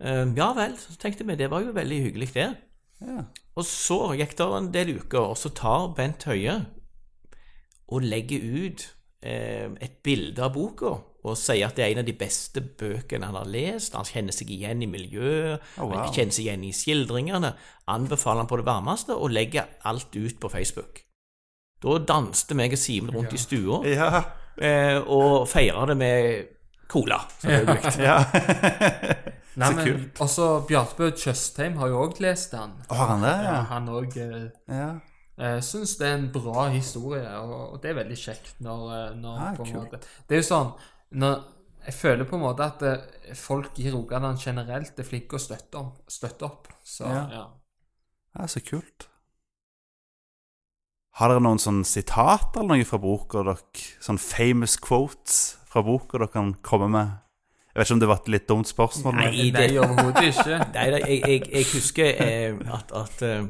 Eh, 0.00 0.26
ja 0.36 0.50
vel, 0.52 0.76
så 0.76 0.98
tenkte 0.98 1.24
vi, 1.26 1.34
det 1.38 1.50
var 1.50 1.60
jo 1.62 1.72
veldig 1.72 2.02
hyggelig, 2.02 2.34
det. 2.34 2.56
Ja. 3.04 3.24
Og 3.56 3.64
så 3.64 3.98
gikk 4.16 4.36
det 4.38 4.46
en 4.56 4.70
del 4.72 4.94
uker, 5.00 5.30
og 5.32 5.36
så 5.40 5.50
tar 5.56 5.90
Bent 5.96 6.24
Høie 6.28 6.54
og 7.88 8.02
legger 8.02 8.42
ut 8.42 8.82
eh, 9.22 9.68
et 9.84 9.98
bilde 10.04 10.42
av 10.42 10.52
boka 10.56 10.94
og 11.26 11.34
sier 11.38 11.66
at 11.66 11.74
det 11.74 11.82
er 11.82 11.92
en 11.96 12.00
av 12.04 12.06
de 12.06 12.14
beste 12.14 12.60
bøkene 12.78 13.26
han 13.26 13.34
har 13.34 13.48
lest. 13.50 13.96
Han 13.98 14.06
kjenner 14.06 14.34
seg 14.34 14.50
igjen 14.54 14.84
i 14.84 14.86
miljøet, 14.86 15.58
Oh, 15.80 15.88
wow. 15.88 15.96
han 16.04 16.12
kjenner 16.14 16.34
seg 16.36 16.44
igjen 16.46 16.64
i 16.68 16.70
skildringene. 16.76 17.50
Anbefaler 17.90 18.44
han 18.44 18.50
på 18.50 18.60
det 18.60 18.66
varmeste 18.68 19.16
og 19.16 19.32
legger 19.34 19.66
alt 19.90 20.14
ut 20.14 20.36
på 20.38 20.50
Facebook. 20.52 21.00
Da 21.82 21.96
danste 21.98 22.54
meg 22.56 22.76
og 22.76 22.78
Simen 22.78 23.10
rundt 23.16 23.34
i 23.34 23.40
stua 23.42 23.80
Ja. 23.90 24.22
eh, 24.56 25.00
og 25.02 25.48
feira 25.50 25.82
det 25.90 25.96
med 25.98 26.46
cola. 26.88 27.18
selvfølgelig. 27.42 27.98
ja. 28.06 28.20
Nei, 29.56 29.68
Så 29.70 29.76
men 29.76 29.86
kult. 29.86 30.18
også 30.20 30.46
Bjartbø 30.68 31.10
Tjøstheim 31.16 31.76
har 31.80 31.88
jo 31.88 32.00
òg 32.04 32.18
lest 32.20 32.50
den. 32.52 32.72
Har 32.90 33.06
han 33.14 33.22
det? 33.24 33.30
Ja, 33.44 33.52
Ja. 33.54 33.62
han 33.70 33.88
òg 33.88 34.16
eh, 34.20 34.50
ja. 34.68 34.88
Jeg 35.38 35.62
syns 35.64 35.96
det 35.98 36.06
er 36.08 36.14
en 36.16 36.30
bra 36.32 36.68
historie, 36.72 37.28
og, 37.40 37.72
og 37.74 37.82
det 37.82 37.90
er 37.90 37.98
veldig 38.02 38.16
kjekt 38.16 38.60
når, 38.64 38.84
eh, 38.96 39.14
når 39.20 39.38
Ah, 39.40 39.54
på 39.56 39.64
en 39.66 39.74
måte 39.76 39.98
Det 40.28 40.36
er 40.36 40.40
jo 40.42 40.46
sånn 40.48 40.70
når, 41.12 41.42
Jeg 41.86 41.94
føler 41.94 42.24
på 42.24 42.36
en 42.36 42.42
måte 42.42 42.64
at 42.64 42.82
eh, 42.82 43.34
folk 43.34 43.78
i 43.78 43.90
Rogaland 43.92 44.38
generelt 44.38 44.98
er 44.98 45.04
flinke 45.04 45.36
å 45.36 45.38
støtte, 45.40 45.74
om, 45.78 45.92
støtte 46.08 46.42
opp. 46.48 46.68
Så 46.84 47.04
Ja. 47.08 47.28
ja. 47.30 47.44
ja, 48.38 48.46
så 48.46 48.60
kult. 48.64 49.08
Har 51.16 51.28
dere 51.32 51.40
noen 51.40 51.58
sånn 51.62 51.84
sitat 51.88 52.56
eller 52.56 52.76
noe 52.76 52.84
fra 52.84 52.98
boka 53.00 53.42
dere 53.42 53.56
Sånn 54.04 54.18
famous 54.20 54.76
quotes 54.76 55.56
fra 55.64 55.80
boka 55.82 56.18
dere 56.18 56.28
kan 56.28 56.54
komme 56.62 56.88
med? 56.92 57.14
Jeg 57.76 57.82
vet 57.82 57.88
ikke 57.90 57.94
om 57.98 58.00
det 58.00 58.08
var 58.08 58.20
et 58.22 58.28
litt 58.32 58.46
dumt 58.48 58.68
spørsmål. 58.70 59.14
Nei, 59.18 59.24
Nei, 59.28 59.50
Nei, 59.52 59.66
det- 59.68 59.80
overhodet 59.84 60.22
ikke. 60.30 60.58
Nei, 60.76 60.84
jeg, 60.96 61.18
jeg, 61.28 61.40
jeg 61.52 61.66
husker 61.74 62.22
eh, 62.24 62.54
at, 62.72 62.92
at 62.96 63.24
eh, 63.26 63.42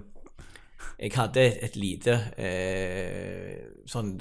jeg 0.98 1.12
hadde 1.14 1.44
et, 1.44 1.60
et 1.68 1.76
lite 1.78 2.16
eh, 2.34 3.60
sånn 3.86 4.16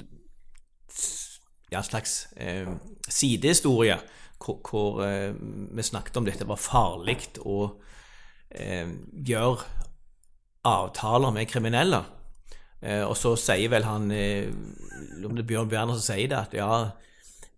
ja, 1.72 1.80
slags 1.82 2.28
eh, 2.38 2.68
sidehistorie 3.08 3.96
hvor, 4.38 4.60
hvor 4.62 5.00
eh, 5.06 5.32
vi 5.74 5.82
snakket 5.82 6.20
om 6.20 6.28
dette 6.28 6.46
var 6.46 6.60
farlig 6.60 7.18
å 7.42 7.58
eh, 8.54 8.86
gjøre 9.26 9.64
avtaler 10.66 11.34
med 11.34 11.48
kriminelle. 11.50 12.02
Eh, 12.82 13.02
og 13.08 13.16
så 13.18 13.34
sier 13.40 13.70
vel 13.72 13.86
han 13.88 14.10
eh, 14.12 14.46
Om 15.24 15.32
det 15.34 15.42
er 15.42 15.48
Bjørn 15.48 15.70
Berner 15.72 15.96
som 15.98 16.04
sier 16.12 16.28
det, 16.30 16.38
at 16.38 16.54
ja, 16.54 16.70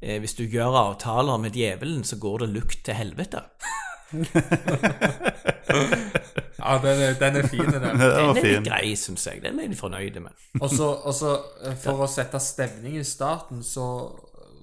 eh, 0.03 0.19
hvis 0.23 0.35
du 0.39 0.45
gjør 0.45 0.77
avtaler 0.83 1.37
med 1.43 1.57
djevelen, 1.57 2.05
så 2.05 2.19
går 2.21 2.45
det 2.45 2.49
lukt 2.57 2.85
til 2.85 2.95
helvete. 2.99 3.45
Ja, 6.59 6.79
den 6.83 7.01
er, 7.01 7.13
den 7.15 7.37
er 7.37 7.47
fin, 7.47 7.65
den. 7.65 7.73
Det 7.73 7.83
Den 8.01 8.01
er 8.37 8.43
litt 8.43 8.67
grei, 8.67 8.95
syns 8.99 9.27
jeg. 9.29 9.43
Den 9.43 9.61
er 9.63 9.69
vi 9.71 9.77
fornøyde 9.79 10.21
med. 10.21 10.47
Og 10.61 10.71
så, 10.75 10.89
eh, 11.63 11.77
for 11.79 12.03
å 12.03 12.09
sette 12.11 12.41
stemning 12.43 12.99
i 12.99 13.05
starten, 13.07 13.63
så, 13.65 13.87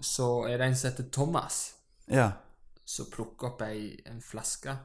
så 0.03 0.27
er 0.49 0.59
det 0.59 0.67
en 0.67 0.75
som 0.75 0.89
heter 0.91 1.07
Thomas, 1.13 1.61
Ja. 2.11 2.31
som 2.85 3.07
plukker 3.11 3.53
opp 3.53 3.63
ei, 3.65 3.95
en 4.05 4.19
flaske. 4.21 4.75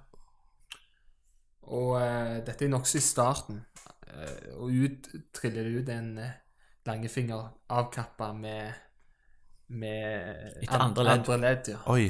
Og 1.71 1.97
uh, 2.01 2.39
dette 2.47 2.65
er 2.65 2.71
nokså 2.73 2.99
i 2.99 3.05
starten. 3.05 3.61
Uh, 4.07 4.63
og 4.63 4.71
ut 4.71 5.11
triller 5.37 5.67
det 5.67 5.83
ut 5.83 5.91
en 5.93 6.15
uh, 6.19 6.31
langefinger 6.89 7.51
avkappa 7.71 8.33
med 8.33 8.73
med 9.71 10.59
Etter 10.63 10.83
andre 10.83 11.05
ledd. 11.07 11.19
Andre 11.21 11.37
ledd 11.45 11.69
ja. 11.73 11.79
Oi. 11.93 12.09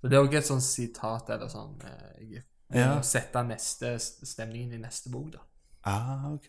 Så 0.00 0.08
det 0.10 0.16
er 0.18 0.24
òg 0.26 0.34
et 0.38 0.46
sånt 0.46 0.64
sitat 0.64 1.30
eller 1.34 1.48
sånn 1.52 1.74
eh, 1.84 2.22
jeg, 2.32 2.44
Ja. 2.74 2.96
Sette 3.06 3.42
neste 3.46 3.92
stemningen 4.02 4.72
i 4.74 4.78
neste 4.82 5.10
bok, 5.12 5.28
da. 5.36 5.42
Ah, 5.86 6.24
ok. 6.32 6.48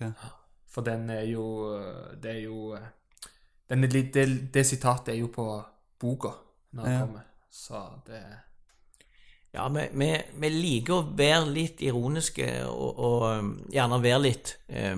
For 0.74 0.82
den 0.86 1.10
er 1.14 1.26
jo 1.30 1.44
Det 2.18 2.32
er 2.32 2.40
jo 2.48 2.78
den 3.68 3.84
er 3.84 3.92
litt, 3.92 4.14
det, 4.16 4.24
det 4.56 4.64
sitatet 4.66 5.10
er 5.14 5.18
jo 5.20 5.28
på 5.28 5.44
boka 6.00 6.30
når 6.72 6.84
den 6.86 6.94
Ja. 6.94 7.00
kommer. 7.06 7.26
Så 7.52 7.82
det 8.08 8.22
Ja, 9.54 9.68
vi, 9.70 9.84
vi, 9.94 10.08
vi 10.40 10.50
liker 10.54 10.94
å 10.94 11.16
være 11.18 11.50
litt 11.52 11.82
ironiske 11.82 12.48
og, 12.70 13.00
og 13.00 13.24
um, 13.40 13.52
gjerne 13.74 14.00
være 14.04 14.22
litt 14.24 14.56
eh, 14.70 14.98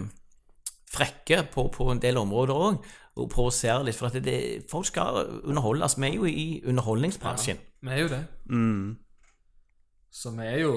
frekke 0.90 1.44
på, 1.54 1.68
på 1.74 1.90
en 1.92 2.00
del 2.02 2.18
områder 2.18 2.54
òg. 2.56 2.80
Og 3.16 3.30
provosere 3.32 3.84
litt. 3.84 3.98
For 3.98 4.08
at 4.08 4.14
det, 4.20 4.24
det, 4.26 4.64
folk 4.72 4.86
skal 4.86 5.26
underholdes. 5.44 5.98
Vi 5.98 6.08
er 6.08 6.16
jo 6.16 6.26
i 6.30 6.62
underholdningsbransjen. 6.66 7.58
Vi 7.82 7.96
er 7.96 8.04
jo 8.04 8.10
det. 8.12 8.24
Mm. 8.50 8.98
Så 10.12 10.32
vi 10.34 10.46
er 10.46 10.58
jo 10.64 10.72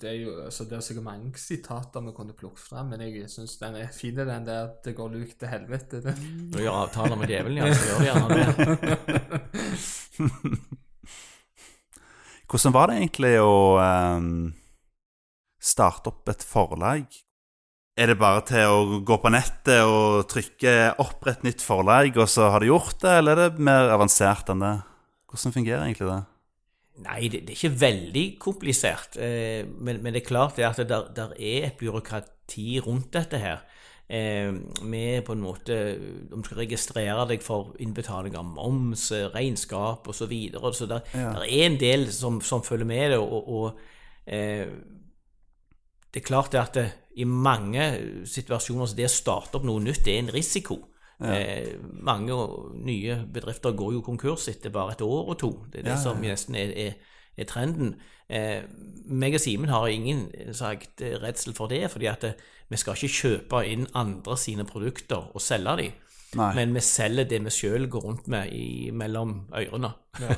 Det 0.00 0.08
er 0.10 0.16
jo 0.18 0.32
altså 0.44 0.64
det 0.64 0.72
er 0.76 0.80
sikkert 0.82 1.04
mange 1.04 1.38
sitater 1.38 2.00
vi 2.02 2.12
kunne 2.16 2.34
plukket 2.34 2.58
frem, 2.58 2.86
men 2.90 3.00
jeg 3.00 3.30
syns 3.30 3.56
den 3.60 3.74
er 3.78 3.92
fin, 3.94 4.16
den 4.16 4.46
der 4.46 4.68
'det 4.84 4.96
går 4.96 5.08
luk 5.08 5.28
til 5.38 5.48
helvete'. 5.48 6.02
Det. 6.02 6.16
Du 6.52 6.58
gjør 6.58 6.70
avtaler 6.70 7.16
med 7.16 7.26
djevelen, 7.26 7.58
ja, 7.58 7.74
så 7.74 7.84
gjør 7.86 7.98
du 7.98 8.04
gjerne 8.04 8.28
det. 8.34 8.46
Hvordan 12.50 12.72
var 12.72 12.86
det 12.86 12.96
egentlig 12.96 13.40
å 13.40 13.78
um, 14.16 14.54
starte 15.62 16.08
opp 16.12 16.28
et 16.28 16.42
forlag? 16.42 17.23
Er 17.94 18.10
det 18.10 18.18
bare 18.18 18.42
til 18.42 18.66
å 18.66 19.00
gå 19.06 19.16
på 19.22 19.30
nettet 19.30 19.86
og 19.86 20.24
trykke 20.26 20.96
'opprett 20.98 21.44
nytt 21.46 21.62
forlag', 21.62 22.16
og 22.18 22.26
så 22.28 22.50
har 22.50 22.60
du 22.60 22.66
gjort 22.66 22.98
det, 23.00 23.18
eller 23.18 23.38
er 23.38 23.50
det 23.50 23.62
mer 23.62 23.92
avansert 23.94 24.50
enn 24.50 24.64
det? 24.64 24.82
Hvordan 25.30 25.54
fungerer 25.54 25.84
egentlig 25.84 26.08
det? 26.10 26.24
Nei, 27.04 27.20
det, 27.28 27.40
det 27.46 27.54
er 27.54 27.58
ikke 27.58 27.80
veldig 27.80 28.24
komplisert. 28.42 29.16
Eh, 29.18 29.62
men, 29.66 30.02
men 30.02 30.14
det 30.14 30.22
er 30.22 30.28
klart 30.28 30.56
det 30.58 30.66
at 30.66 30.76
det 30.82 30.88
der, 30.90 31.06
der 31.14 31.34
er 31.38 31.68
et 31.68 31.78
byråkrati 31.78 32.80
rundt 32.82 33.12
dette 33.14 33.38
her. 33.38 33.62
Eh, 34.10 34.50
med 34.82 35.22
på 35.24 35.32
en 35.32 35.40
måte 35.40 35.96
Om 36.30 36.42
du 36.42 36.44
skal 36.44 36.58
registrere 36.58 37.22
deg 37.30 37.42
for 37.42 37.72
innbetaling 37.80 38.34
av 38.36 38.44
moms, 38.44 39.10
eh, 39.12 39.30
regnskap 39.32 40.06
osv. 40.10 40.18
Så, 40.18 40.26
videre, 40.30 40.74
så 40.74 40.86
der, 40.86 41.00
Ja. 41.14 41.30
der 41.38 41.46
er 41.46 41.66
en 41.66 41.78
del 41.80 42.12
som, 42.12 42.40
som 42.40 42.62
følger 42.62 42.86
med 42.86 43.10
det. 43.10 43.18
Og, 43.18 43.48
og 43.48 43.78
eh, 44.26 44.66
det 46.12 46.22
er 46.22 46.26
klart 46.26 46.52
det 46.52 46.60
at 46.60 46.74
det, 46.74 46.92
i 47.16 47.24
mange 47.24 47.84
situasjoner 48.26 48.90
så 48.90 48.98
det 48.98 49.06
å 49.08 49.12
starte 49.12 49.58
opp 49.58 49.66
noe 49.66 49.82
nytt, 49.82 50.02
det 50.06 50.16
er 50.16 50.24
en 50.24 50.34
risiko. 50.34 50.80
Eh, 51.22 51.76
mange 52.02 52.34
nye 52.84 53.20
bedrifter 53.32 53.72
går 53.76 53.92
jo 53.94 54.02
konkurs 54.04 54.48
etter 54.50 54.72
bare 54.74 54.96
et 54.96 55.04
år 55.06 55.30
og 55.30 55.38
to. 55.38 55.52
Det 55.70 55.80
er 55.80 55.86
det 55.86 55.94
Ja, 55.94 55.96
ja, 55.96 56.02
som 56.02 56.20
nesten 56.20 56.58
er, 56.58 56.72
er, 56.74 56.94
er 57.38 57.48
trenden. 57.48 57.94
Eh, 58.28 58.64
meg 59.06 59.36
og 59.36 59.40
Simen 59.40 59.70
har 59.70 59.86
ingen 59.88 60.26
sagt, 60.52 61.00
eh, 61.00 61.18
redsel 61.22 61.54
for 61.54 61.68
det, 61.68 61.90
fordi 61.90 62.06
at 62.06 62.24
eh, 62.24 62.40
vi 62.70 62.76
skal 62.76 62.96
ikke 62.96 63.14
kjøpe 63.20 63.62
inn 63.68 63.86
andre 63.94 64.36
sine 64.36 64.64
produkter 64.64 65.30
og 65.34 65.40
selge 65.40 65.76
dem. 65.76 66.00
Nei. 66.34 66.54
Men 66.54 66.74
vi 66.74 66.80
selger 66.80 67.28
det 67.30 67.44
vi 67.44 67.50
sjøl 67.50 67.86
går 67.88 68.00
rundt 68.00 68.28
med 68.28 68.50
i, 68.52 68.90
mellom 68.90 69.46
ørene. 69.54 69.92
Ja, 70.20 70.34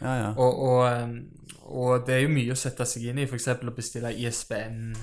ja. 0.22 0.32
Og, 0.36 0.62
og, 0.62 1.18
og 1.68 2.06
det 2.06 2.14
er 2.14 2.22
jo 2.24 2.32
mye 2.32 2.54
å 2.54 2.56
sette 2.56 2.86
seg 2.88 3.10
inn 3.10 3.18
i, 3.18 3.26
f.eks. 3.28 3.48
å 3.60 3.74
bestille 3.76 4.14
ISBN, 4.14 4.94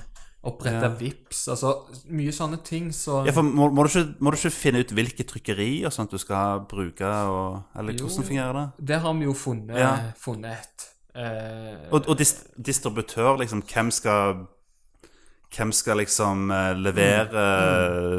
opprette 0.45 0.85
Ja. 0.85 0.89
VIPs, 0.99 1.47
altså 1.49 1.71
mye 2.13 2.31
sånne 2.35 2.59
ting 2.63 2.91
så 2.93 3.23
Ja, 3.25 3.31
for 3.35 3.41
må, 3.43 3.69
må, 3.73 3.83
du 3.83 3.89
ikke, 3.89 4.15
må 4.19 4.31
du 4.31 4.37
ikke 4.37 4.51
finne 4.53 4.79
ut 4.85 4.91
hvilke 4.93 5.25
trykkeri 5.25 5.85
og 5.85 5.93
sånt 5.95 6.11
du 6.11 6.17
skal 6.21 6.61
bruke, 6.69 7.05
og, 7.05 7.63
eller 7.75 7.93
Jo, 7.97 8.05
hvordan 8.07 8.27
fungerer 8.29 8.53
det? 8.59 8.65
Det 8.93 8.99
har 9.01 9.13
vi 9.13 9.25
jo 9.25 9.33
funnet, 9.33 9.77
Ja. 9.77 9.93
funnet 10.17 10.51
et. 10.59 10.89
Eh, 11.15 11.87
Og, 11.91 12.09
og 12.09 12.17
dis 12.19 12.33
distributør, 12.57 13.37
liksom, 13.39 13.61
hvem 13.63 13.91
skal 13.91 14.45
Hvem 15.55 15.71
skal 15.71 15.97
liksom 16.01 16.49
levere 16.51 16.73
levere 16.83 17.43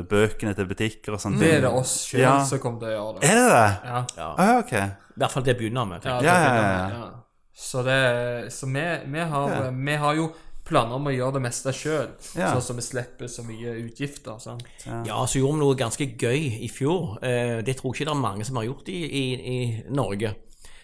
mm. 0.00 0.06
bøkene 0.08 0.54
til 0.56 0.66
butikker 0.70 1.12
og 1.12 1.20
sånt? 1.20 1.38
det 1.38 1.50
er 1.58 1.60
det 1.66 1.68
oss 1.74 2.06
sjøl 2.08 2.20
Ja. 2.22 2.44
som 2.48 2.58
kommer 2.62 2.80
til 2.80 2.88
å 2.88 2.92
gjøre 2.94 3.20
det. 3.20 3.28
Er 3.28 3.34
det 3.34 3.48
det? 3.50 3.72
Ja. 3.84 3.98
Ja. 4.16 4.28
Ah, 4.38 4.58
ok. 4.62 4.72
I 4.72 5.20
hvert 5.20 5.32
fall 5.34 5.44
det 5.44 5.56
begynner 5.58 5.84
vi 5.84 5.90
med. 5.90 6.04
Ja, 6.06 6.18
det 6.20 6.24
Ja, 6.24 6.36
ja, 6.40 6.54
ja, 6.54 6.88
ja. 6.88 7.10
Så, 7.56 7.82
det, 7.84 8.52
så 8.52 8.66
vi, 8.66 8.84
vi, 9.12 9.18
har, 9.20 9.50
Ja. 9.50 9.70
vi 9.70 9.96
har 9.96 10.14
jo 10.14 10.32
planer 10.66 10.96
om 10.98 11.06
å 11.06 11.12
gjøre 11.14 11.36
det 11.38 11.42
meste 11.46 11.72
sjøl, 11.72 12.08
Ja. 12.36 12.50
sånn 12.52 12.62
som 12.62 12.76
vi 12.76 12.82
slipper 12.82 13.28
så 13.30 13.44
mye 13.46 13.76
utgifter. 13.86 14.38
Sant? 14.42 14.64
Ja, 14.84 15.20
så 15.26 15.38
gjorde 15.38 15.54
vi 15.54 15.60
noe 15.62 15.76
ganske 15.78 16.06
gøy 16.18 16.62
i 16.64 16.68
fjor. 16.68 17.18
Eh, 17.22 17.62
det 17.62 17.76
tror 17.78 17.94
jeg 17.94 18.02
ikke 18.02 18.10
det 18.10 18.16
er 18.16 18.22
mange 18.22 18.44
som 18.44 18.56
har 18.56 18.64
gjort 18.66 18.88
i, 18.88 18.98
i, 19.06 19.24
i 19.54 19.82
Norge. 19.94 20.34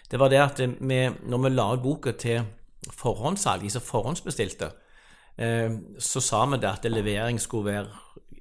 Det 0.09 0.19
var 0.19 0.29
det 0.29 0.39
at 0.39 0.59
vi, 0.59 1.01
når 1.27 1.43
vi 1.43 1.49
la 1.55 1.67
ut 1.73 1.83
boka 1.83 2.11
til 2.17 2.45
forhåndssalg, 2.91 3.61
de 3.63 3.69
som 3.73 3.81
forhåndsbestilte, 3.81 4.71
eh, 5.37 5.69
så 5.99 6.21
sa 6.21 6.45
vi 6.45 6.57
det 6.63 6.69
at 6.69 6.83
levering 6.91 7.39
skulle 7.41 7.71
være 7.71 7.87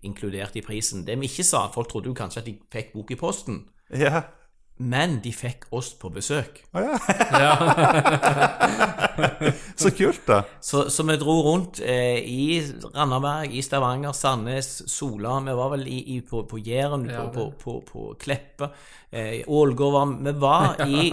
inkludert 0.02 0.56
i 0.58 0.62
prisen. 0.66 1.04
Det 1.06 1.18
vi 1.20 1.28
ikke 1.30 1.44
sa, 1.46 1.66
folk 1.74 1.88
trodde 1.92 2.10
jo 2.10 2.14
kanskje 2.18 2.38
at 2.42 2.46
de 2.50 2.56
fikk 2.72 2.92
bok 2.94 3.10
i 3.10 3.18
posten, 3.20 3.64
Ja. 3.92 4.22
Men 4.82 5.20
de 5.22 5.32
fikk 5.34 5.66
oss 5.74 5.94
på 5.98 6.08
besøk. 6.12 6.62
Å 6.74 6.78
ja. 6.82 6.98
Så 9.82 9.90
kult, 9.96 10.22
da. 10.26 10.42
Så, 10.60 10.90
så 10.90 11.02
vi 11.06 11.16
dro 11.20 11.42
rundt 11.46 11.80
eh, 11.84 12.18
i 12.22 12.62
Randaberg, 12.94 13.54
i 13.54 13.62
Stavanger, 13.64 14.12
Sandnes, 14.16 14.82
Sola. 14.90 15.40
Vi 15.46 15.52
var 15.58 15.68
vel 15.74 15.86
i, 15.90 16.00
i, 16.16 16.20
på, 16.26 16.42
på 16.48 16.58
Jæren, 16.62 17.10
Ja, 17.10 17.26
på, 17.32 17.50
på, 17.50 17.52
på, 17.62 17.72
på 17.88 18.00
Kleppe. 18.22 18.66
Eh, 19.10 19.42
Ålgård 19.46 19.92
var 19.96 20.06
Vi 20.24 20.32
var 20.40 20.66
i 20.88 21.12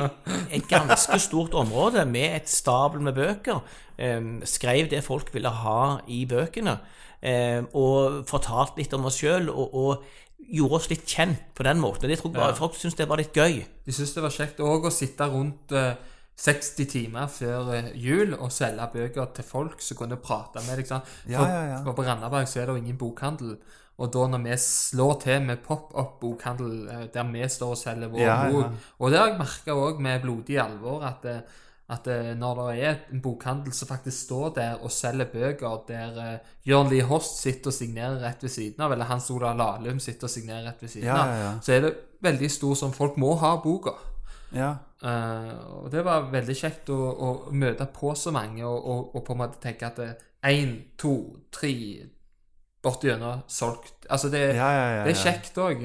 et 0.56 0.68
ganske 0.70 1.20
stort 1.20 1.54
område 1.58 2.06
med 2.10 2.36
et 2.42 2.50
stabel 2.50 3.02
med 3.06 3.14
bøker. 3.18 3.58
Eh, 3.98 4.22
skrev 4.50 4.90
det 4.92 5.04
folk 5.06 5.34
ville 5.36 5.52
ha 5.64 5.82
i 6.08 6.26
bøkene. 6.30 6.76
Eh, 7.20 7.62
og 7.76 8.24
fortalte 8.30 8.80
litt 8.80 8.94
om 8.96 9.06
oss 9.10 9.20
sjøl, 9.20 9.50
og, 9.52 9.68
og 9.76 9.92
gjorde 10.50 10.76
oss 10.80 10.90
litt 10.90 11.04
kjent 11.06 11.42
på 11.56 11.64
den 11.68 11.80
måten. 11.82 12.10
Det 12.10 12.20
tror 12.22 12.32
bare, 12.34 12.54
Ja. 12.54 12.58
Folk 12.58 12.74
syntes 12.80 12.96
det 12.98 13.08
var 13.10 13.18
litt 13.18 13.34
gøy. 13.36 13.60
De 13.86 13.92
syntes 13.92 14.14
det 14.16 14.24
var 14.24 14.30
kjekt 14.34 14.60
òg 14.60 14.86
å 14.88 14.92
sitte 14.94 15.28
rundt 15.30 15.72
eh, 15.72 15.94
60 16.40 16.86
timer 16.90 17.28
før 17.28 17.74
eh, 17.76 17.92
jul 18.00 18.34
og 18.40 18.52
selge 18.52 18.88
bøker 18.94 19.26
til 19.36 19.44
folk 19.44 19.82
som 19.84 19.98
kunne 20.00 20.18
prate 20.18 20.64
med 20.66 20.78
deg. 20.80 20.88
sant? 20.88 21.04
Ja, 21.28 21.38
For, 21.42 21.48
ja, 21.52 21.62
ja. 21.74 21.84
for 21.84 21.94
på 22.00 22.06
Randaberg 22.08 22.48
så 22.48 22.62
er 22.62 22.66
det 22.70 22.78
jo 22.78 22.82
ingen 22.84 22.98
bokhandel. 22.98 23.58
Og 24.00 24.14
da 24.16 24.28
når 24.32 24.44
vi 24.46 24.54
slår 24.64 25.18
til 25.26 25.42
med 25.44 25.60
pop-up-bokhandel 25.66 26.76
eh, 26.90 27.08
der 27.14 27.24
vi 27.34 27.48
står 27.52 27.74
og 27.76 27.78
selger 27.82 28.08
vår 28.14 28.22
Ja, 28.24 28.38
ja. 28.48 28.52
bok 28.54 29.02
Og 29.04 29.12
det 29.12 29.20
har 29.20 29.28
jeg 29.34 29.40
merka 29.42 29.76
òg 29.76 30.00
med 30.00 30.22
blodig 30.24 30.58
alvor, 30.64 31.04
at, 31.04 31.26
eh, 31.26 31.42
at 31.90 32.08
eh, 32.08 32.34
når 32.38 32.60
det 32.60 32.84
er 32.86 32.98
en 33.14 33.22
bokhandel 33.22 33.74
som 33.74 33.90
faktisk 33.90 34.28
står 34.28 34.52
der 34.56 34.84
og 34.86 34.92
selger 34.94 35.32
bøker, 35.34 35.80
der 35.88 36.20
eh, 36.22 36.52
Jørn 36.70 36.92
Lie 36.92 37.06
Horst 37.10 37.42
sitter 37.42 37.72
og 37.72 37.74
signerer 37.74 38.20
rett 38.22 38.44
ved 38.46 38.54
siden 38.54 38.86
av, 38.86 38.94
eller 38.94 39.10
Hans 39.10 39.30
Ola 39.34 39.56
Lahlum 39.58 40.00
sitter 40.04 40.30
og 40.30 40.34
signerer 40.34 40.68
rett 40.70 40.84
ved 40.86 40.94
siden 40.94 41.10
Ja, 41.10 41.18
av, 41.24 41.34
ja, 41.40 41.50
så 41.66 41.74
er 41.74 41.88
det 41.88 41.94
veldig 42.22 42.52
stor 42.54 42.78
som 42.78 42.94
folk 42.94 43.18
må 43.18 43.34
ha 43.42 43.56
boka. 43.64 43.96
Ja. 44.54 44.76
Uh, 45.00 45.84
og 45.86 45.92
det 45.94 46.02
var 46.04 46.26
veldig 46.30 46.56
kjekt 46.58 46.90
å, 46.92 46.98
å 46.98 47.28
møte 47.56 47.86
på 47.94 48.12
så 48.18 48.34
mange 48.36 48.66
og, 48.68 48.78
og, 48.78 49.12
og 49.16 49.24
på 49.26 49.36
en 49.36 49.42
måte 49.46 49.62
tenke 49.64 49.88
at 49.88 50.02
én, 50.46 50.74
to, 51.00 51.14
tre 51.54 51.74
gjennom 52.84 53.42
solgt. 53.48 54.06
Altså, 54.10 54.30
det, 54.30 54.40
Ja, 54.56 54.70
ja, 54.72 54.86
ja, 54.98 55.04
det 55.06 55.16
er 55.16 55.24
kjekt 55.24 55.58
òg. 55.58 55.84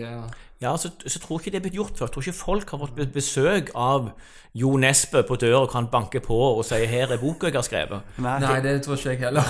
Ja, 0.64 0.72
så, 0.80 0.90
så 1.06 1.20
tror 1.20 1.36
jeg 1.36 1.44
ikke 1.44 1.52
det 1.52 1.58
er 1.58 1.64
blitt 1.66 1.76
gjort 1.76 1.98
før. 1.98 2.08
Jeg 2.08 2.14
tror 2.14 2.24
ikke 2.24 2.38
folk 2.38 2.70
har 2.72 2.80
fått 2.80 3.12
besøk 3.12 3.70
av 3.76 4.10
Jo 4.56 4.70
Nesbø 4.80 5.24
på 5.28 5.36
døra 5.42 5.64
og 5.66 5.72
kan 5.72 5.90
banke 5.92 6.22
på 6.24 6.36
og 6.46 6.62
si 6.64 6.78
'her 6.86 7.12
er 7.12 7.20
boka 7.20 7.50
jeg 7.50 7.58
har 7.58 7.66
skrevet'. 7.66 8.00
Nei. 8.22 8.38
Nei, 8.40 8.60
det 8.64 8.82
tror 8.82 8.96
ikke 8.96 9.10
jeg 9.10 9.18
heller. 9.26 9.42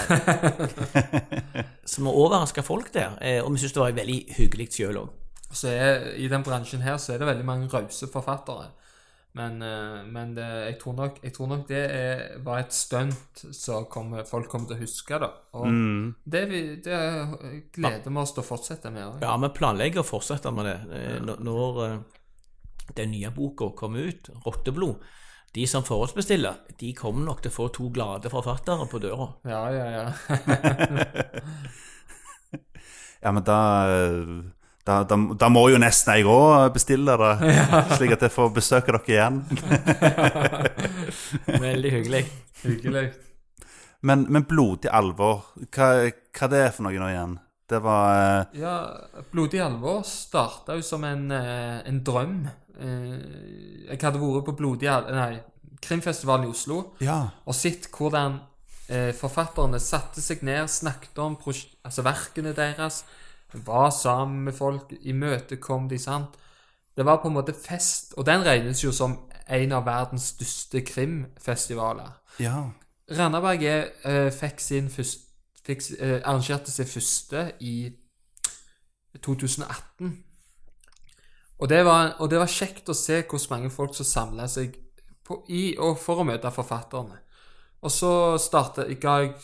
Så 1.90 2.02
vi 2.02 2.08
overraska 2.08 2.64
folk 2.66 2.94
der, 2.94 3.18
eh, 3.20 3.44
og 3.44 3.52
vi 3.52 3.58
syns 3.58 3.72
det 3.76 3.82
var 3.82 3.92
veldig 3.92 4.24
hyggelig 4.38 4.68
sjøl 4.72 4.96
òg. 5.04 5.12
I 6.18 6.28
den 6.28 6.42
bransjen 6.42 6.82
her 6.82 6.96
så 6.96 7.12
er 7.14 7.18
det 7.18 7.26
veldig 7.26 7.44
mange 7.44 7.68
rause 7.68 8.08
forfattere. 8.12 8.72
Men, 9.34 9.56
eh, 9.66 10.04
men 10.14 10.34
det, 10.36 10.44
jeg, 10.68 10.76
tror 10.78 10.94
nok, 10.94 11.16
jeg 11.24 11.32
tror 11.34 11.48
nok 11.50 11.64
det 11.68 11.80
er, 11.90 12.20
var 12.46 12.58
et 12.62 12.72
stunt 12.72 13.40
som 13.52 13.84
kommer- 13.90 14.22
folk 14.28 14.46
kommer 14.48 14.68
til 14.68 14.76
å 14.76 14.80
huske. 14.84 15.18
da. 15.18 15.30
Og 15.54 15.66
Mm. 15.66 16.14
det, 16.24 16.48
vi, 16.48 16.60
det 16.76 17.00
gleder 17.74 18.10
vi 18.10 18.16
oss 18.22 18.32
til 18.32 18.42
å 18.44 18.46
fortsette 18.46 18.92
med. 18.92 19.02
også. 19.02 19.22
Ja, 19.22 19.36
vi 19.36 19.48
planlegger 19.48 20.00
å 20.04 20.06
fortsette 20.06 20.52
med 20.54 20.64
det 20.66 20.78
eh, 20.94 21.18
når- 21.20 21.40
når 21.42 21.82
eh, 21.86 21.98
den 22.94 23.10
nye 23.10 23.30
boka 23.30 23.70
kommer 23.76 24.06
ut, 24.08 24.30
'Rotteblod'. 24.30 25.00
De 25.54 25.66
som 25.66 25.82
forhåndsbestiller, 25.82 26.54
de 26.78 26.92
kommer 26.94 27.24
nok 27.26 27.42
til 27.42 27.50
å 27.50 27.54
få 27.54 27.68
to 27.72 27.88
glade 27.90 28.30
forfattere 28.30 28.86
på 28.90 28.98
døra. 29.00 29.34
Ja, 29.44 29.68
ja, 29.70 29.86
ja. 29.90 30.12
Ja, 33.22 33.32
men 33.32 33.42
da, 33.44 33.58
da, 34.84 34.98
da, 35.08 35.16
da 35.16 35.48
må 35.48 35.62
jo 35.72 35.78
nesten 35.80 36.18
jeg 36.18 36.26
òg 36.28 36.74
bestille 36.74 37.14
det, 37.20 37.52
slik 37.96 38.12
at 38.16 38.26
jeg 38.26 38.34
får 38.34 38.50
besøke 38.56 38.92
dere 38.92 39.14
igjen. 39.14 39.38
Veldig 41.68 41.92
hyggelig. 41.94 42.24
Hyggelig. 42.64 43.06
Men, 44.04 44.26
men 44.28 44.44
blodig 44.44 44.90
alvor, 44.92 45.46
hva, 45.72 45.88
hva 46.36 46.50
det 46.52 46.60
er 46.66 46.74
for 46.76 46.84
noe 46.84 47.00
nå 47.00 47.08
igjen? 47.08 47.38
Det 47.70 47.80
var 47.80 48.10
uh... 48.12 48.58
Ja, 48.60 48.74
Blodig 49.32 49.62
alvor 49.64 50.02
starta 50.04 50.76
jo 50.76 50.84
som 50.84 51.04
en, 51.08 51.30
uh, 51.32 51.80
en 51.88 52.02
drøm. 52.04 52.42
Uh, 52.76 53.14
Jeg 53.88 54.00
hadde 54.02 54.20
vært 54.20 54.44
på 54.50 54.56
Blodig 54.58 54.90
alvor 54.92 55.16
Nei, 55.16 55.38
Krimfestivalen 55.84 56.48
i 56.48 56.52
Oslo 56.52 56.78
Ja. 57.04 57.22
og 57.44 57.56
sett 57.56 57.90
hvordan 57.92 58.38
eh, 58.88 59.10
forfatterne 59.16 59.76
satte 59.82 60.22
seg 60.24 60.40
ned, 60.46 60.70
snakket 60.72 61.18
om 61.20 61.34
altså 61.36 62.04
verkene 62.06 62.54
deres, 62.56 63.02
var 63.66 63.90
sammen 63.94 64.44
med 64.48 64.56
folk, 64.56 64.92
imøtekom 65.02 65.88
de, 65.88 65.98
sant. 65.98 66.38
Det 66.96 67.04
var 67.06 67.20
på 67.22 67.28
en 67.28 67.34
måte 67.34 67.54
fest, 67.54 68.14
og 68.16 68.26
den 68.26 68.44
regnes 68.46 68.84
jo 68.84 68.92
som 68.94 69.16
en 69.50 69.72
av 69.76 69.84
verdens 69.86 70.32
største 70.34 70.84
krimfestivaler. 70.86 72.16
ja. 72.40 72.70
Randaberg 73.04 73.60
eh, 73.68 74.30
fikk 74.32 74.62
sin 74.64 74.86
første 74.88 75.24
fikk, 75.64 75.82
eh, 75.98 76.20
arrangerte 76.24 76.70
sin 76.70 76.86
første 76.86 77.52
i 77.60 77.92
2018. 79.22 80.24
Og 81.58 81.68
det, 81.68 81.84
var, 81.84 82.16
og 82.18 82.30
det 82.30 82.40
var 82.40 82.50
kjekt 82.50 82.88
å 82.90 82.96
se 82.96 83.22
hvor 83.28 83.44
mange 83.50 83.70
folk 83.70 83.94
som 83.96 84.08
samla 84.08 84.48
seg 84.50 84.74
på, 85.24 85.44
i 85.48 85.76
og 85.80 85.98
for 86.00 86.20
å 86.20 86.26
møte 86.28 86.50
forfatterne. 86.52 87.20
Og 87.84 87.92
så 87.92 88.12
startet, 88.40 88.96
ga 89.00 89.18
jeg 89.22 89.34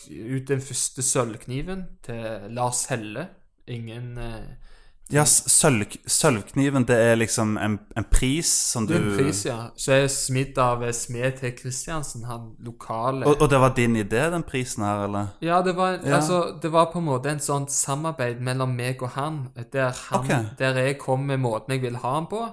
ut 0.41 0.49
den 0.49 0.61
første 0.65 1.05
sølvkniven 1.05 1.85
til 2.05 2.49
Lars 2.57 2.87
Helle. 2.89 3.27
Ingen 3.67 4.17
eh, 4.17 4.71
Ja, 5.11 5.25
sølv, 5.25 5.85
Sølvkniven, 6.07 6.85
det 6.87 6.95
er 6.95 7.17
liksom 7.19 7.57
en, 7.59 7.79
en 7.97 8.05
pris 8.07 8.47
som 8.47 8.85
du 8.87 8.93
en 8.95 9.09
pris, 9.17 9.41
ja. 9.45 9.57
Så 9.75 9.91
er 9.91 10.05
smidd 10.07 10.57
av 10.61 10.85
smed 10.95 11.35
til 11.41 11.51
Kristiansen, 11.57 12.23
han 12.29 12.53
lokale 12.63 13.27
og, 13.27 13.41
og 13.41 13.49
det 13.51 13.59
var 13.59 13.73
din 13.75 13.97
idé, 13.99 14.21
den 14.31 14.45
prisen 14.47 14.85
her, 14.87 15.03
eller? 15.09 15.33
Ja, 15.43 15.59
det 15.61 15.75
var, 15.75 15.99
Ja. 15.99 16.15
altså, 16.15 16.57
det 16.61 16.71
var 16.71 16.93
på 16.93 16.99
en 16.99 17.09
måte 17.09 17.33
en 17.33 17.43
sånn 17.43 17.67
samarbeid 17.67 18.39
mellom 18.39 18.71
meg 18.77 19.03
og 19.03 19.11
han, 19.17 19.49
der, 19.73 19.91
han, 20.11 20.23
okay. 20.23 20.45
der 20.59 20.79
jeg 20.79 20.97
kom 21.03 21.27
med 21.27 21.43
måten 21.43 21.75
jeg 21.75 21.83
ville 21.83 21.99
ha 21.99 22.13
han 22.15 22.29
på, 22.31 22.45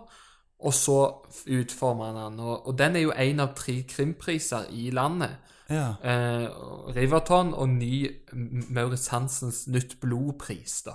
og 0.59 0.75
så 0.75 0.99
utformer 1.47 2.11
han 2.11 2.19
den. 2.25 2.41
Og, 2.43 2.67
og 2.67 2.79
den 2.79 2.97
er 2.97 3.07
jo 3.07 3.15
en 3.15 3.41
av 3.45 3.55
tre 3.55 3.85
krimpriser 3.87 4.67
i 4.75 4.91
landet. 4.91 5.39
Ja. 5.69 5.95
Eh, 6.03 6.49
Riverton 6.97 7.53
og 7.55 7.69
ny 7.69 8.09
Maurits 8.73 9.09
Hansens 9.13 9.67
Nytt 9.69 9.99
blod-pris, 10.01 10.83
da, 10.87 10.95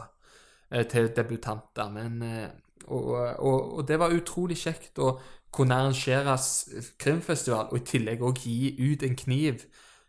eh, 0.72 0.86
til 0.90 1.12
debutanter. 1.16 1.92
Men, 1.94 2.22
eh, 2.24 2.50
og, 2.88 3.06
og, 3.40 3.74
og 3.78 3.88
det 3.88 4.00
var 4.00 4.16
utrolig 4.16 4.58
kjekt 4.58 5.00
å 5.00 5.20
kunne 5.54 5.76
arrangeres 5.78 6.48
krimfestival, 7.00 7.68
og 7.72 7.78
i 7.78 7.86
tillegg 7.86 8.22
òg 8.26 8.42
gi 8.42 8.74
ut 8.92 9.04
en 9.04 9.16
kniv. 9.16 9.66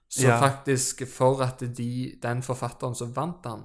Så 0.08 0.28
Ja. 0.28 0.38
faktisk 0.40 1.06
for 1.10 1.42
at 1.42 1.58
de, 1.76 2.14
den 2.22 2.42
forfatteren 2.42 2.94
som 2.94 3.12
vant 3.16 3.42
den, 3.44 3.64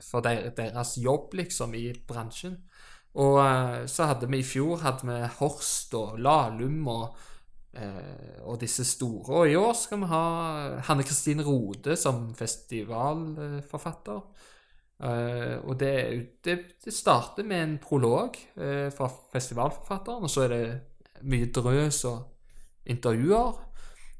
for 0.00 0.20
der, 0.20 0.50
deres 0.50 0.96
jobb, 0.98 1.34
liksom, 1.34 1.74
i 1.74 1.92
bransjen. 2.08 2.56
Og 3.14 3.38
eh, 3.44 3.86
så 3.86 4.06
hadde 4.06 4.26
vi 4.30 4.38
i 4.38 4.42
fjor 4.46 4.80
hadde 4.82 5.06
vi 5.06 5.28
Horst 5.38 5.94
og 5.94 6.18
Lahlum 6.18 6.88
og 6.88 7.16
og 7.74 8.60
disse 8.60 8.84
store. 8.86 9.34
Og 9.34 9.50
i 9.50 9.56
år 9.58 9.72
skal 9.74 9.98
vi 10.02 10.06
ha 10.10 10.24
Hanne 10.86 11.02
Kristin 11.02 11.42
Rode 11.42 11.96
som 11.98 12.28
festivalforfatter. 12.38 14.20
Eh, 15.02 15.56
og 15.66 15.76
det, 15.80 15.94
det, 16.44 16.56
det 16.84 16.94
starter 16.94 17.46
med 17.46 17.62
en 17.62 17.78
prolog 17.82 18.36
eh, 18.56 18.90
fra 18.94 19.08
festivalforfatteren, 19.32 20.22
og 20.22 20.30
så 20.30 20.46
er 20.46 20.52
det 20.54 20.64
mye 21.28 21.50
drøs 21.54 22.04
og 22.10 22.90
intervjuer. 22.90 23.60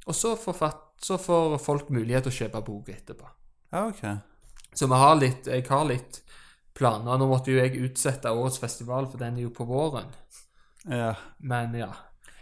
Og 0.04 0.14
så, 0.16 0.34
forfatt, 0.36 0.98
så 1.02 1.18
får 1.20 1.58
folk 1.62 1.92
mulighet 1.94 2.26
til 2.26 2.34
å 2.34 2.38
kjøpe 2.40 2.64
bok 2.66 2.90
etterpå. 2.92 3.28
ja, 3.72 3.86
ok. 3.88 4.04
Så 4.74 4.88
har 4.90 5.14
litt, 5.14 5.46
jeg 5.46 5.62
har 5.68 5.84
litt 5.86 6.16
planer. 6.74 7.14
Nå 7.18 7.28
måtte 7.30 7.52
jo 7.52 7.60
jeg 7.60 7.78
utsette 7.78 8.32
årets 8.34 8.58
festival, 8.58 9.06
for 9.06 9.22
den 9.22 9.38
er 9.38 9.46
jo 9.46 9.52
på 9.54 9.66
våren. 9.68 10.10
Ja. 10.90 11.12
Men 11.38 11.76
ja. 11.78 11.92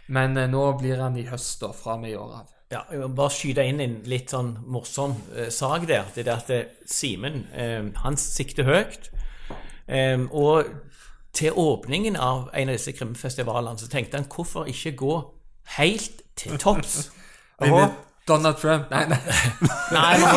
Men 0.07 0.37
eh, 0.37 0.49
nå 0.51 0.77
blir 0.79 1.01
han 1.01 1.17
i 1.17 1.27
høst, 1.29 1.61
da, 1.61 1.71
fra 1.75 1.93
og 1.97 2.01
med 2.03 2.11
i 2.13 2.17
år 2.19 2.31
av. 2.41 2.49
Ja, 2.73 2.79
jeg 2.89 2.99
må 3.03 3.07
bare 3.13 3.29
skyte 3.33 3.63
inn 3.69 3.81
en 3.83 3.99
litt 4.09 4.29
sånn 4.33 4.55
morsom 4.73 5.15
eh, 5.35 5.49
sak 5.53 5.87
der. 5.89 6.03
Det 6.13 6.23
er 6.23 6.29
det 6.29 6.35
at 6.35 6.49
eh, 6.53 6.63
Simen, 6.89 7.45
eh, 7.53 7.83
han 8.03 8.17
sikter 8.19 8.63
høyt. 8.67 9.11
Eh, 9.87 10.19
og 10.31 10.65
til 11.33 11.51
åpningen 11.57 12.15
av 12.15 12.49
en 12.53 12.69
av 12.69 12.73
disse 12.77 12.91
krimfestivalene 12.97 13.79
så 13.79 13.87
tenkte 13.89 14.17
han 14.19 14.27
hvorfor 14.29 14.65
ikke 14.69 14.91
gå 14.97 15.31
helt 15.77 16.21
til 16.37 16.57
topps? 16.61 17.11
Donald 18.27 18.55
Trump 18.55 18.91
Nei, 18.91 19.05
nei. 19.11 19.17
Nei, 19.91 20.19
må... 20.21 20.27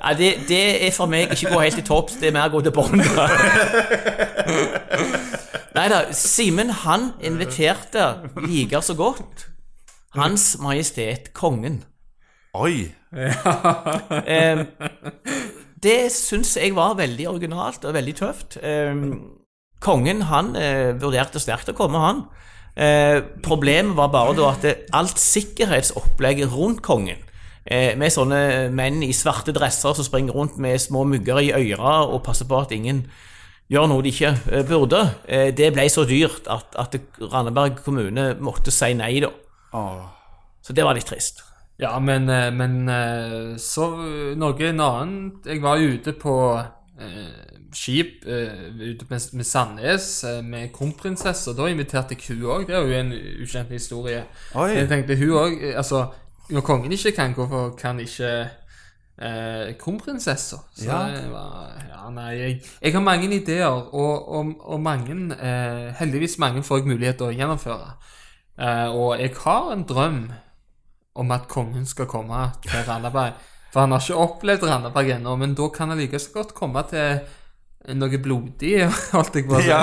ja, 0.00 0.14
det, 0.16 0.30
det 0.48 0.86
er 0.86 0.92
for 0.96 1.06
meg 1.12 1.28
ikke 1.34 1.50
gå 1.52 1.60
helt 1.60 1.76
til 1.76 1.84
topps, 1.84 2.16
det 2.20 2.28
er 2.30 2.34
mer 2.38 2.48
gå 2.48 2.60
til 2.64 2.72
bånn. 2.72 3.04
Nei 5.74 5.88
da, 5.90 6.04
Simen 6.14 6.70
han 6.84 7.08
inviterte 7.24 8.30
liker 8.44 8.82
så 8.84 8.94
godt 8.94 9.48
Hans 10.14 10.52
Majestet 10.62 11.32
Kongen. 11.34 11.80
Oi! 12.54 12.92
Eh, 13.14 14.60
det 15.82 15.98
syns 16.14 16.54
jeg 16.56 16.76
var 16.76 16.94
veldig 16.98 17.26
originalt 17.32 17.82
og 17.86 17.96
veldig 17.96 18.14
tøft. 18.20 18.56
Eh, 18.62 19.02
kongen 19.82 20.22
han 20.30 20.54
eh, 20.54 20.94
vurderte 21.02 21.42
sterkt 21.42 21.74
å 21.74 21.76
komme, 21.78 21.98
han. 21.98 22.22
Eh, 22.78 23.18
problemet 23.42 23.98
var 23.98 24.14
bare 24.14 24.38
da 24.38 24.48
at 24.52 24.62
det, 24.62 24.76
alt 24.94 25.18
sikkerhetsopplegget 25.18 26.54
rundt 26.54 26.82
kongen, 26.86 27.18
eh, 27.66 27.98
med 27.98 28.14
sånne 28.14 28.70
menn 28.70 29.02
i 29.02 29.10
svarte 29.14 29.54
dresser 29.54 29.98
som 29.98 30.06
springer 30.06 30.38
rundt 30.38 30.58
med 30.58 30.78
små 30.82 31.02
mugger 31.10 31.42
i 31.42 31.52
øra 31.54 32.04
og 32.06 32.22
passer 32.26 32.46
på 32.46 32.62
at 32.62 32.74
ingen 32.74 33.08
gjør 33.72 33.88
noe 33.88 34.04
de 34.04 34.12
ikke 34.12 34.34
eh, 34.52 34.66
burde, 34.68 35.00
eh, 35.24 35.48
det 35.56 35.72
ble 35.74 35.86
så 35.92 36.04
dyrt 36.08 36.48
at, 36.52 36.76
at 36.78 36.98
Randaberg 37.32 37.80
kommune 37.84 38.32
måtte 38.44 38.74
si 38.74 38.92
nei, 38.96 39.16
da. 39.24 39.32
Oh. 39.74 40.04
Så 40.64 40.76
det 40.76 40.84
var 40.86 40.96
litt 40.96 41.08
trist. 41.08 41.42
Ja, 41.80 41.96
men, 41.98 42.28
eh, 42.30 42.50
men 42.54 42.84
så 43.58 43.88
noe 44.38 44.68
annet 44.70 45.48
Jeg 45.48 45.62
var 45.62 45.82
ute 45.82 46.12
på 46.14 46.34
eh, 46.54 47.32
skip 47.74 48.22
eh, 48.30 48.68
ute 48.78 49.08
med, 49.10 49.24
med 49.34 49.48
Sandnes 49.48 50.08
med 50.46 50.70
kronprinsesse, 50.76 51.50
og 51.50 51.58
da 51.58 51.70
inviterte 51.72 52.14
jeg 52.14 52.36
hun 52.36 52.44
òg. 52.58 52.68
Det 52.68 52.76
er 52.78 52.86
jo 52.86 53.00
en 53.00 53.14
ukjent 53.42 53.72
historie. 53.74 54.22
Oi. 54.54 54.68
Jeg 54.76 54.90
tenkte 54.92 55.18
hun 55.18 55.34
òg 55.40 55.64
Altså, 55.74 56.06
når 56.54 56.66
kongen 56.66 56.92
ikke 56.92 57.16
kan, 57.16 57.34
hvorfor 57.34 57.74
kan 57.80 57.98
ikke 58.00 58.44
eh, 59.18 59.74
kronprinsessa? 59.78 60.56
Så 60.74 60.84
Ja. 60.84 61.02
det 61.08 61.30
var 61.32 61.70
Ja, 61.90 62.10
nei, 62.10 62.30
jeg, 62.38 62.62
jeg 62.82 62.92
har 62.92 63.00
mange 63.00 63.28
ideer, 63.34 63.66
og, 63.66 64.28
og, 64.28 64.54
og 64.60 64.80
mange 64.80 65.34
eh, 65.40 65.92
Heldigvis 65.98 66.38
mange 66.38 66.62
får 66.62 66.78
jeg 66.82 66.86
mulighet 66.92 67.16
til 67.18 67.26
å 67.30 67.36
gjennomføre. 67.36 67.94
Eh, 68.58 68.88
og 68.94 69.18
jeg 69.20 69.32
har 69.44 69.72
en 69.72 69.84
drøm 69.88 70.20
om 71.14 71.30
at 71.30 71.48
kongen 71.48 71.86
skal 71.86 72.06
komme 72.10 72.50
til 72.66 72.84
Randaberg. 72.88 73.32
For 73.72 73.80
han 73.80 73.90
har 73.94 74.00
ikke 74.02 74.18
opplevd 74.22 74.62
Randaberg 74.68 75.10
ennå, 75.16 75.36
men 75.38 75.54
da 75.54 75.68
kan 75.74 75.88
han 75.90 75.98
like 75.98 76.18
så 76.18 76.30
godt 76.34 76.54
komme 76.54 76.82
til 76.90 77.18
noe 77.98 78.18
blodig, 78.22 78.76
holdt 79.14 79.34
jeg 79.36 79.46
på 79.48 79.56
å 79.58 79.62
si. 79.62 79.72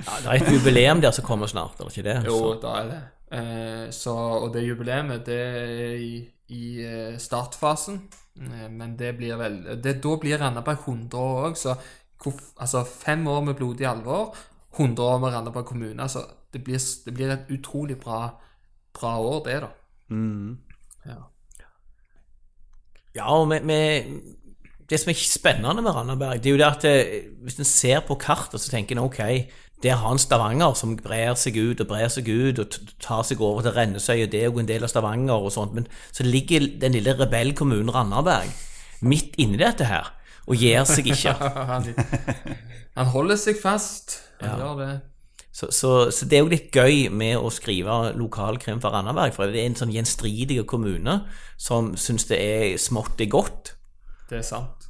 Ja, 0.00 0.14
det 0.24 0.28
er 0.30 0.36
et 0.38 0.48
jubileum 0.54 1.00
der 1.02 1.12
som 1.12 1.24
kommer 1.26 1.46
snart, 1.50 1.76
er 1.80 1.84
det 1.88 1.92
ikke 1.98 2.06
det? 2.06 2.14
Jo, 2.26 2.54
da 2.62 2.70
er 2.80 2.86
det. 2.88 3.00
Eh, 3.36 3.90
så, 3.92 4.14
og 4.40 4.54
det 4.54 4.62
jubileet, 4.64 5.10
det 5.26 5.36
er 5.36 5.98
i, 6.00 6.14
i 6.50 6.82
eh, 6.84 7.16
startfasen. 7.18 8.02
Eh, 8.40 8.68
men 8.70 8.96
det 8.98 9.14
blir 9.18 9.38
vel 9.40 9.62
det, 9.82 9.98
Da 10.02 10.16
blir 10.20 10.38
Randaberg 10.38 10.84
100 10.86 11.18
år 11.18 11.50
òg, 11.50 11.58
så 11.58 11.76
hvor, 12.20 12.36
altså 12.60 12.84
fem 12.84 13.26
år 13.28 13.44
med 13.44 13.56
blodig 13.56 13.86
alvor, 13.88 14.36
100 14.76 15.02
år 15.02 15.18
med 15.18 15.34
Randaberg 15.34 15.64
kommune. 15.64 16.02
Altså, 16.02 16.26
det 16.52 16.64
blir, 16.64 16.80
det 17.04 17.14
blir 17.14 17.32
et 17.32 17.50
utrolig 17.50 17.96
bra, 18.00 18.34
bra 18.94 19.18
år, 19.18 19.44
det, 19.46 19.60
da. 19.62 19.70
Mm. 20.08 20.58
Ja. 21.06 21.22
Ja, 23.14 23.32
og 23.34 23.48
med, 23.48 23.64
med 23.66 24.20
Det 24.90 25.00
som 25.00 25.10
er 25.10 25.14
spennende 25.14 25.82
med 25.82 25.94
Randaberg, 25.94 26.42
det 26.42 26.50
er 26.50 26.50
jo 26.50 26.58
det 26.58 26.66
at 26.66 26.82
det, 26.82 27.24
hvis 27.42 27.58
en 27.58 27.64
ser 27.64 28.00
på 28.06 28.14
kartet, 28.14 28.60
så 28.60 28.70
tenker 28.70 28.96
en 28.96 29.04
ok, 29.04 29.20
der 29.82 29.96
har 29.96 30.12
en 30.12 30.18
Stavanger 30.20 30.74
som 30.76 30.96
brer 31.00 31.34
seg 31.40 31.56
ut 31.56 31.80
og 31.80 31.88
brer 31.88 32.08
seg 32.12 32.28
ut 32.28 32.58
og 32.60 32.74
tar 33.00 33.22
seg 33.24 33.40
over 33.40 33.62
til 33.64 33.72
Rennesøy, 33.76 34.24
og 34.26 34.32
det 34.32 34.40
er 34.42 34.50
jo 34.50 34.58
en 34.60 34.68
del 34.68 34.84
av 34.84 34.90
Stavanger 34.92 35.40
og 35.46 35.52
sånt, 35.54 35.72
men 35.76 35.86
så 36.12 36.26
ligger 36.26 36.66
den 36.82 36.92
lille 36.98 37.14
rebellkommunen 37.16 37.92
Randaberg 37.94 38.50
midt 39.00 39.38
inni 39.40 39.56
dette 39.60 39.86
her 39.88 40.10
og 40.46 40.56
gir 40.60 40.84
seg 40.84 41.06
ikke. 41.14 41.32
han 42.96 43.06
holder 43.14 43.36
seg 43.40 43.56
fast. 43.62 44.18
Han 44.40 44.50
Ja. 44.50 44.56
gjør 44.58 44.76
det. 44.80 45.00
Så, 45.52 45.66
så, 45.74 46.10
så 46.14 46.26
det 46.30 46.36
er 46.38 46.44
jo 46.44 46.50
litt 46.52 46.70
gøy 46.72 47.08
med 47.10 47.36
å 47.40 47.48
skrive 47.52 48.12
lokalkrim 48.16 48.78
for 48.80 48.94
Randaberg, 48.94 49.32
for 49.34 49.50
det 49.50 49.60
er 49.64 49.66
en 49.72 49.74
sånn 49.80 49.92
gjenstridig 49.92 50.60
kommune 50.70 51.16
som 51.60 51.90
syns 51.98 52.28
det 52.30 52.38
er 52.38 52.76
smått 52.80 53.20
er 53.20 53.28
godt. 53.32 53.72
Det 54.30 54.38
er 54.38 54.46
sant. 54.46 54.86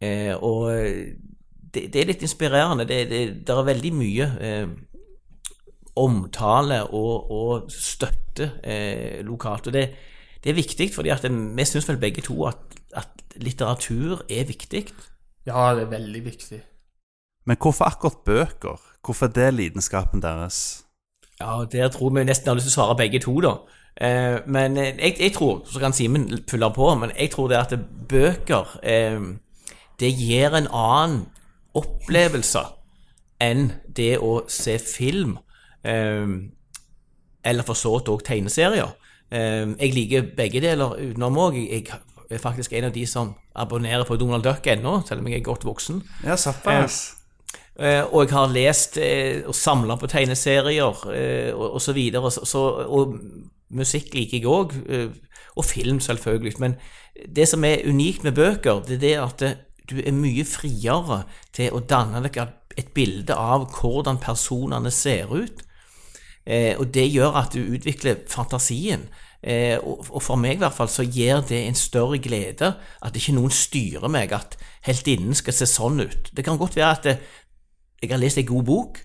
Eh, 0.00 0.34
og 0.36 0.68
det, 1.74 1.88
det 1.92 2.00
er 2.00 2.08
litt 2.10 2.22
inspirerende. 2.26 2.86
Det, 2.88 3.02
det, 3.10 3.20
det 3.46 3.54
er 3.54 3.68
veldig 3.68 3.92
mye 3.94 4.28
eh, 4.40 4.72
omtale 6.00 6.82
og, 6.86 7.30
og 7.30 7.70
støtte 7.74 8.52
eh, 8.64 9.20
lokalt. 9.26 9.70
Og 9.70 9.76
det, 9.76 9.86
det 10.44 10.50
er 10.50 10.58
viktig, 10.58 10.90
fordi 10.94 11.14
vi 11.56 11.68
syns 11.68 11.88
vel 11.88 12.00
begge 12.02 12.24
to 12.26 12.44
at, 12.48 12.78
at 12.96 13.36
litteratur 13.36 14.24
er 14.28 14.46
viktig. 14.48 14.86
Ja, 15.46 15.74
det 15.74 15.86
er 15.86 15.94
veldig 15.96 16.24
viktig. 16.24 16.60
Men 17.46 17.56
hvorfor 17.60 17.84
akkurat 17.84 18.24
bøker? 18.24 18.80
Hvorfor 19.04 19.26
er 19.26 19.32
det 19.32 19.54
lidenskapen 19.54 20.22
deres? 20.22 20.84
Ja, 21.40 21.64
Der 21.72 21.88
tror 21.88 22.10
vi 22.10 22.24
nesten 22.24 22.48
har 22.48 22.54
lyst 22.54 22.68
til 22.68 22.74
å 22.74 22.78
svare 22.82 22.96
begge 22.96 23.18
to, 23.18 23.40
da. 23.40 23.54
Eh, 23.96 24.38
men 24.46 24.76
eh, 24.76 24.96
jeg, 24.98 25.16
jeg 25.20 25.32
tror, 25.32 25.62
så 25.64 25.80
kan 25.80 25.92
Simen 25.92 26.28
fylle 26.50 26.70
på, 26.74 26.94
men 26.94 27.12
jeg 27.18 27.30
tror 27.30 27.48
det 27.48 27.56
at 27.56 27.74
bøker 28.08 28.78
eh, 28.82 29.20
det 30.00 30.12
gir 30.16 30.56
en 30.56 30.68
annen 30.68 31.26
opplevelse 31.78 32.64
enn 33.40 33.70
det 33.96 34.18
å 34.20 34.40
se 34.50 34.78
film. 34.82 35.38
Eh, 35.84 36.26
eller 37.44 37.64
for 37.64 37.78
så 37.78 37.94
vidt 37.96 38.10
òg 38.12 38.24
tegneserier. 38.26 38.92
Eh, 39.30 39.66
jeg 39.78 39.94
liker 39.96 40.32
begge 40.36 40.62
deler 40.64 40.98
utenom 40.98 41.38
òg. 41.46 41.60
Jeg 41.60 41.86
er 42.30 42.42
faktisk 42.42 42.72
en 42.72 42.90
av 42.90 42.92
de 42.94 43.06
som 43.06 43.34
abonnerer 43.54 44.04
på 44.04 44.16
Donald 44.16 44.44
Duck 44.44 44.66
ennå, 44.66 45.00
selv 45.06 45.20
om 45.20 45.30
jeg 45.30 45.40
er 45.40 45.48
godt 45.48 45.64
voksen. 45.64 46.02
Ja, 46.24 46.36
såpass. 46.36 47.16
Eh, 47.80 48.04
og 48.12 48.26
jeg 48.26 48.34
har 48.36 48.52
lest 48.52 48.98
eh, 49.00 49.40
og 49.48 49.54
samla 49.56 49.96
på 49.96 50.08
tegneserier 50.10 51.04
eh, 51.14 51.54
og, 51.54 51.80
så 51.80 51.94
videre. 51.96 52.30
Så, 52.30 52.44
så, 52.44 52.64
og 52.84 53.16
musikk 53.70 54.14
liker 54.14 54.36
jeg 54.38 54.46
òg. 54.46 54.76
Og 55.58 55.64
film, 55.64 56.00
selvfølgelig. 56.00 56.54
Men 56.58 56.76
det 57.36 57.48
som 57.48 57.64
er 57.64 57.82
unikt 57.88 58.24
med 58.24 58.32
bøker, 58.32 58.82
det 58.86 58.94
er 58.94 59.00
det 59.00 59.16
at 59.18 59.42
du 59.90 59.98
er 60.00 60.14
mye 60.16 60.44
friere 60.48 61.24
til 61.56 61.74
å 61.74 61.82
danne 61.82 62.22
deg 62.26 62.38
et 62.78 62.92
bilde 62.94 63.34
av 63.34 63.66
hvordan 63.74 64.20
personene 64.22 64.92
ser 64.94 65.32
ut. 65.34 65.64
Eh, 66.46 66.78
og 66.78 66.88
det 66.94 67.08
gjør 67.10 67.36
at 67.42 67.54
du 67.54 67.74
utvikler 67.74 68.22
fantasien. 68.30 69.08
Eh, 69.40 69.76
og, 69.78 70.04
og 70.10 70.22
for 70.24 70.40
meg 70.40 70.58
i 70.58 70.62
hvert 70.62 70.76
fall 70.76 70.90
så 70.92 71.04
gir 71.04 71.42
det 71.48 71.62
en 71.64 71.78
større 71.78 72.20
glede 72.20 72.74
at 72.76 73.16
ikke 73.16 73.36
noen 73.36 73.52
styrer 73.54 74.12
meg, 74.12 74.32
at 74.36 74.56
heltinnen 74.86 75.36
skal 75.36 75.56
se 75.56 75.68
sånn 75.68 76.02
ut. 76.02 76.32
Det 76.32 76.44
kan 76.46 76.60
godt 76.60 76.76
være 76.78 76.90
at 76.96 77.06
det, 77.08 77.16
jeg 78.00 78.12
har 78.12 78.20
lest 78.20 78.40
en 78.40 78.48
god 78.48 78.66
bok, 78.68 79.00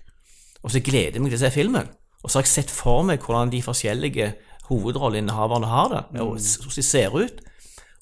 og 0.62 0.72
så 0.72 0.82
gleder 0.84 1.18
jeg 1.18 1.24
meg 1.24 1.32
til 1.32 1.40
å 1.40 1.44
se 1.44 1.54
filmen. 1.54 1.88
Og 2.22 2.30
så 2.30 2.40
har 2.40 2.46
jeg 2.46 2.54
sett 2.54 2.72
for 2.72 3.04
meg 3.06 3.22
hvordan 3.22 3.52
de 3.52 3.62
forskjellige 3.62 4.32
hovedrolleinnehaverne 4.66 5.68
har 5.70 5.92
det, 5.92 6.04
og 6.20 6.36
hvordan 6.36 6.76
de 6.76 6.84
ser 6.84 7.14
ut. 7.14 7.44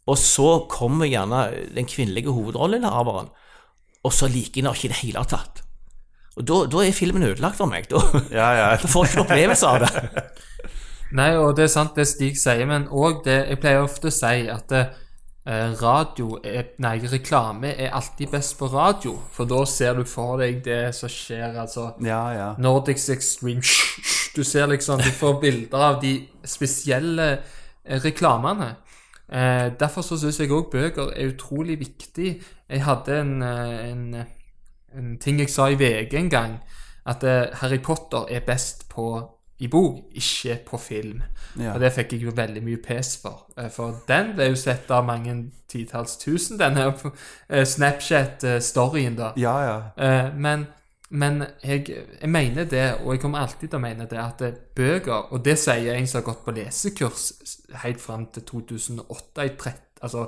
Og 0.07 0.19
så 0.21 0.49
kommer 0.69 1.09
gjerne 1.09 1.47
den 1.75 1.89
kvinnelige 1.89 2.33
hovedrolleinnehaveren, 2.35 3.31
og 4.05 4.13
så 4.13 4.29
liker 4.29 4.61
jeg 4.61 4.65
henne 4.65 4.75
ikke 4.77 4.91
i 4.91 4.93
det 4.93 5.01
hele 5.01 5.25
tatt. 5.29 5.63
Og 6.35 6.45
da, 6.49 6.59
da 6.67 6.83
er 6.83 6.97
filmen 6.97 7.23
ødelagt 7.23 7.57
for 7.61 7.71
meg. 7.71 7.87
Da, 7.91 8.03
Ja, 8.35 8.51
ja. 8.59 8.67
da 8.83 8.91
får 8.91 9.07
jeg 9.07 9.15
ikke 9.15 9.25
opplevelse 9.25 9.71
av 9.71 9.85
det. 9.85 10.25
Nei, 11.15 11.31
og 11.39 11.55
det 11.57 11.69
er 11.69 11.73
sant 11.73 11.97
det 11.97 12.09
Stig 12.11 12.37
sier, 12.41 12.67
men 12.67 12.89
òg 12.91 13.23
det 13.27 13.37
Jeg 13.53 13.61
pleier 13.63 13.85
ofte 13.85 14.11
å 14.11 14.15
si 14.15 14.49
at 14.51 14.73
eh, 14.75 14.89
radio 15.79 16.41
er, 16.43 16.73
Nei, 16.83 16.97
reklame 17.13 17.71
er 17.77 17.93
alltid 17.95 18.33
best 18.33 18.57
på 18.59 18.67
radio, 18.73 19.15
for 19.33 19.47
da 19.47 19.61
ser 19.69 20.01
du 20.01 20.09
for 20.11 20.41
deg 20.43 20.65
det 20.67 20.89
som 20.97 21.13
skjer, 21.13 21.55
altså 21.61 21.93
Ja, 22.03 22.23
ja. 22.35 22.49
Nordics 22.59 23.07
Extreme 23.15 23.63
Du 24.35 24.43
ser 24.43 24.67
liksom 24.73 25.05
Du 25.05 25.13
får 25.15 25.39
bilder 25.45 25.87
av 25.93 26.01
de 26.03 26.17
spesielle 26.43 27.29
eh, 27.37 28.01
reklamene. 28.03 28.73
Eh, 29.33 29.71
derfor 29.81 30.03
så 30.03 30.19
syns 30.21 30.41
jeg 30.41 30.51
òg 30.53 30.71
bøker 30.73 31.13
er 31.17 31.33
utrolig 31.33 31.79
viktig. 31.81 32.43
Jeg 32.69 32.85
hadde 32.85 33.21
en, 33.21 33.43
eh, 33.43 33.91
en, 33.91 34.25
en 34.99 35.19
ting 35.19 35.39
jeg 35.41 35.51
sa 35.51 35.67
i 35.73 35.79
VG 35.81 36.15
en 36.19 36.31
gang, 36.31 36.59
at 37.07 37.25
eh, 37.25 37.47
Harry 37.61 37.79
Potter 37.79 38.27
er 38.31 38.41
best 38.47 38.89
på 38.89 39.31
i 39.59 39.69
bok, 39.69 39.99
ikke 40.15 40.59
på 40.67 40.79
film. 40.79 41.23
Ja. 41.61 41.73
Og 41.75 41.81
det 41.81 41.93
fikk 41.95 42.13
jeg 42.13 42.23
jo 42.27 42.33
veldig 42.37 42.63
mye 42.67 42.81
pes 42.83 43.17
for. 43.23 43.47
Eh, 43.59 43.71
For 43.71 44.01
den 44.09 44.35
ble 44.37 44.51
jo 44.51 44.57
sett 44.59 44.91
av 44.91 45.05
mange 45.07 45.51
titalls 45.71 46.17
tusen, 46.17 46.59
denne 46.59 46.89
eh, 47.49 47.65
Snapchat-storyen, 47.65 49.17
da. 49.17 49.33
Ja, 49.37 49.57
ja. 49.65 49.77
Eh, 49.97 50.35
Men, 50.37 50.67
men 51.11 51.45
jeg, 51.63 51.85
jeg 52.21 52.31
mener 52.31 52.65
det, 52.65 52.95
og 53.05 53.13
jeg 53.13 53.21
kommer 53.21 53.45
alltid 53.45 53.69
til 53.69 53.77
å 53.79 53.83
mene 53.85 54.07
det, 54.09 54.19
at 54.19 54.41
eh, 54.43 54.57
bøker 54.77 55.33
Og 55.35 55.45
det 55.45 55.59
sier 55.61 55.95
en 55.95 56.07
som 56.09 56.23
har 56.23 56.27
gått 56.31 56.45
på 56.47 56.55
lesekurs 56.57 57.27
helt 57.85 58.01
fram 58.01 58.27
til 58.33 58.47
2008. 58.49 59.45
I 59.45 59.53
13, 59.53 59.81
altså, 60.03 60.27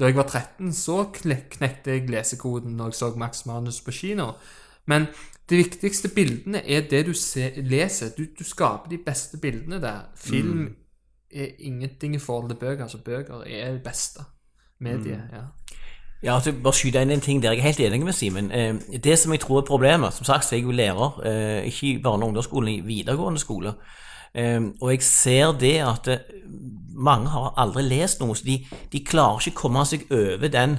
da 0.00 0.08
jeg 0.08 0.16
var 0.16 0.28
13, 0.28 0.72
så 0.74 1.04
knekte 1.12 1.92
jeg 1.92 2.08
lesekoden 2.10 2.76
når 2.78 2.92
jeg 2.94 3.00
så 3.00 3.10
Max 3.20 3.44
Manus 3.46 3.82
på 3.84 3.92
kino. 3.94 4.32
Men 4.90 5.06
de 5.50 5.60
viktigste 5.60 6.08
bildene 6.08 6.64
er 6.64 6.88
det 6.90 7.04
du 7.06 7.12
se, 7.12 7.52
leser. 7.60 8.14
Du, 8.16 8.24
du 8.38 8.44
skaper 8.44 8.90
de 8.90 8.98
beste 9.04 9.38
bildene 9.38 9.80
der. 9.82 10.08
Film 10.16 10.70
er 11.30 11.52
ingenting 11.58 12.16
i 12.16 12.22
forhold 12.22 12.50
til 12.50 12.58
bøker. 12.58 12.82
Altså, 12.88 12.98
bøker 13.04 13.44
er 13.44 13.76
det 13.76 13.84
beste 13.84 14.24
mediet. 14.80 15.28
ja. 15.32 15.44
Ja, 16.24 16.34
altså, 16.38 16.54
bare 16.56 16.72
skyte 16.72 17.02
inn 17.04 17.12
en 17.12 17.20
ting 17.20 17.42
der. 17.42 17.52
Jeg 17.52 17.60
er 17.60 17.68
helt 17.68 17.80
enig 17.84 18.04
med 18.06 18.16
Simen. 18.16 18.50
Eh, 18.50 18.74
det 19.04 19.18
som 19.20 19.32
jeg 19.32 19.42
tror 19.42 19.60
er 19.60 19.66
problemet 19.68 20.14
Som 20.14 20.24
sagt 20.24 20.44
så 20.44 20.54
er 20.54 20.58
jeg 20.58 20.64
jo 20.64 20.72
lærer, 20.72 21.20
ikke 21.64 21.66
ikke 21.66 21.86
i 21.86 22.02
barne- 22.02 22.24
og 22.24 22.28
ungdomsskolen, 22.28 22.68
i 22.68 22.80
videregående 22.80 23.40
skole. 23.40 23.74
Eh, 24.34 24.60
og 24.80 24.90
jeg 24.90 25.02
ser 25.02 25.52
det 25.52 25.76
at 25.84 26.08
eh, 26.08 26.18
mange 26.94 27.28
har 27.30 27.54
aldri 27.56 27.82
lest 27.86 28.20
noe, 28.20 28.34
så 28.34 28.46
de, 28.46 28.58
de 28.92 29.04
klarer 29.06 29.38
ikke 29.38 29.58
å 29.58 29.60
komme 29.60 29.84
seg 29.86 30.08
over 30.10 30.50
den 30.50 30.78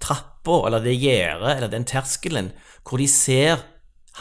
trappa 0.00 0.62
eller 0.66 0.84
det 0.84 0.94
gjerdet 0.96 1.56
eller 1.56 1.72
den 1.72 1.84
terskelen 1.88 2.52
hvor 2.86 3.00
de 3.00 3.08
ser 3.10 3.64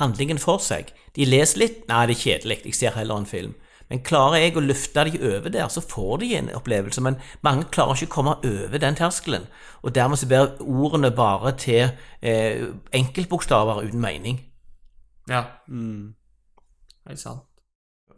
handlingen 0.02 0.40
for 0.42 0.60
seg. 0.64 0.92
De 1.16 1.26
leser 1.26 1.64
litt 1.64 1.88
Nei, 1.88 2.06
det 2.10 2.18
er 2.18 2.24
kjedelig, 2.24 2.60
jeg 2.66 2.76
ser 2.76 2.98
heller 2.98 3.22
en 3.22 3.30
film. 3.30 3.56
Men 3.90 4.04
klarer 4.04 4.42
jeg 4.42 4.58
å 4.60 4.64
løfte 4.64 5.06
de 5.08 5.20
over 5.30 5.52
der, 5.54 5.68
så 5.72 5.82
får 5.82 6.18
de 6.24 6.34
en 6.36 6.50
opplevelse. 6.58 7.02
Men 7.04 7.20
mange 7.46 7.70
klarer 7.72 7.96
ikke 7.96 8.12
å 8.12 8.16
komme 8.18 8.36
over 8.44 8.84
den 8.84 9.00
terskelen. 9.00 9.48
Og 9.82 9.96
dermed 9.96 10.20
så 10.20 10.28
blir 10.28 10.58
ordene 10.60 11.14
bare 11.16 11.54
til 11.60 11.94
eh, 12.22 12.68
enkeltbokstaver 12.92 13.86
uten 13.88 14.04
mening. 14.04 14.42
ja. 15.30 15.46
Helt 17.08 17.22
sant. 17.22 17.44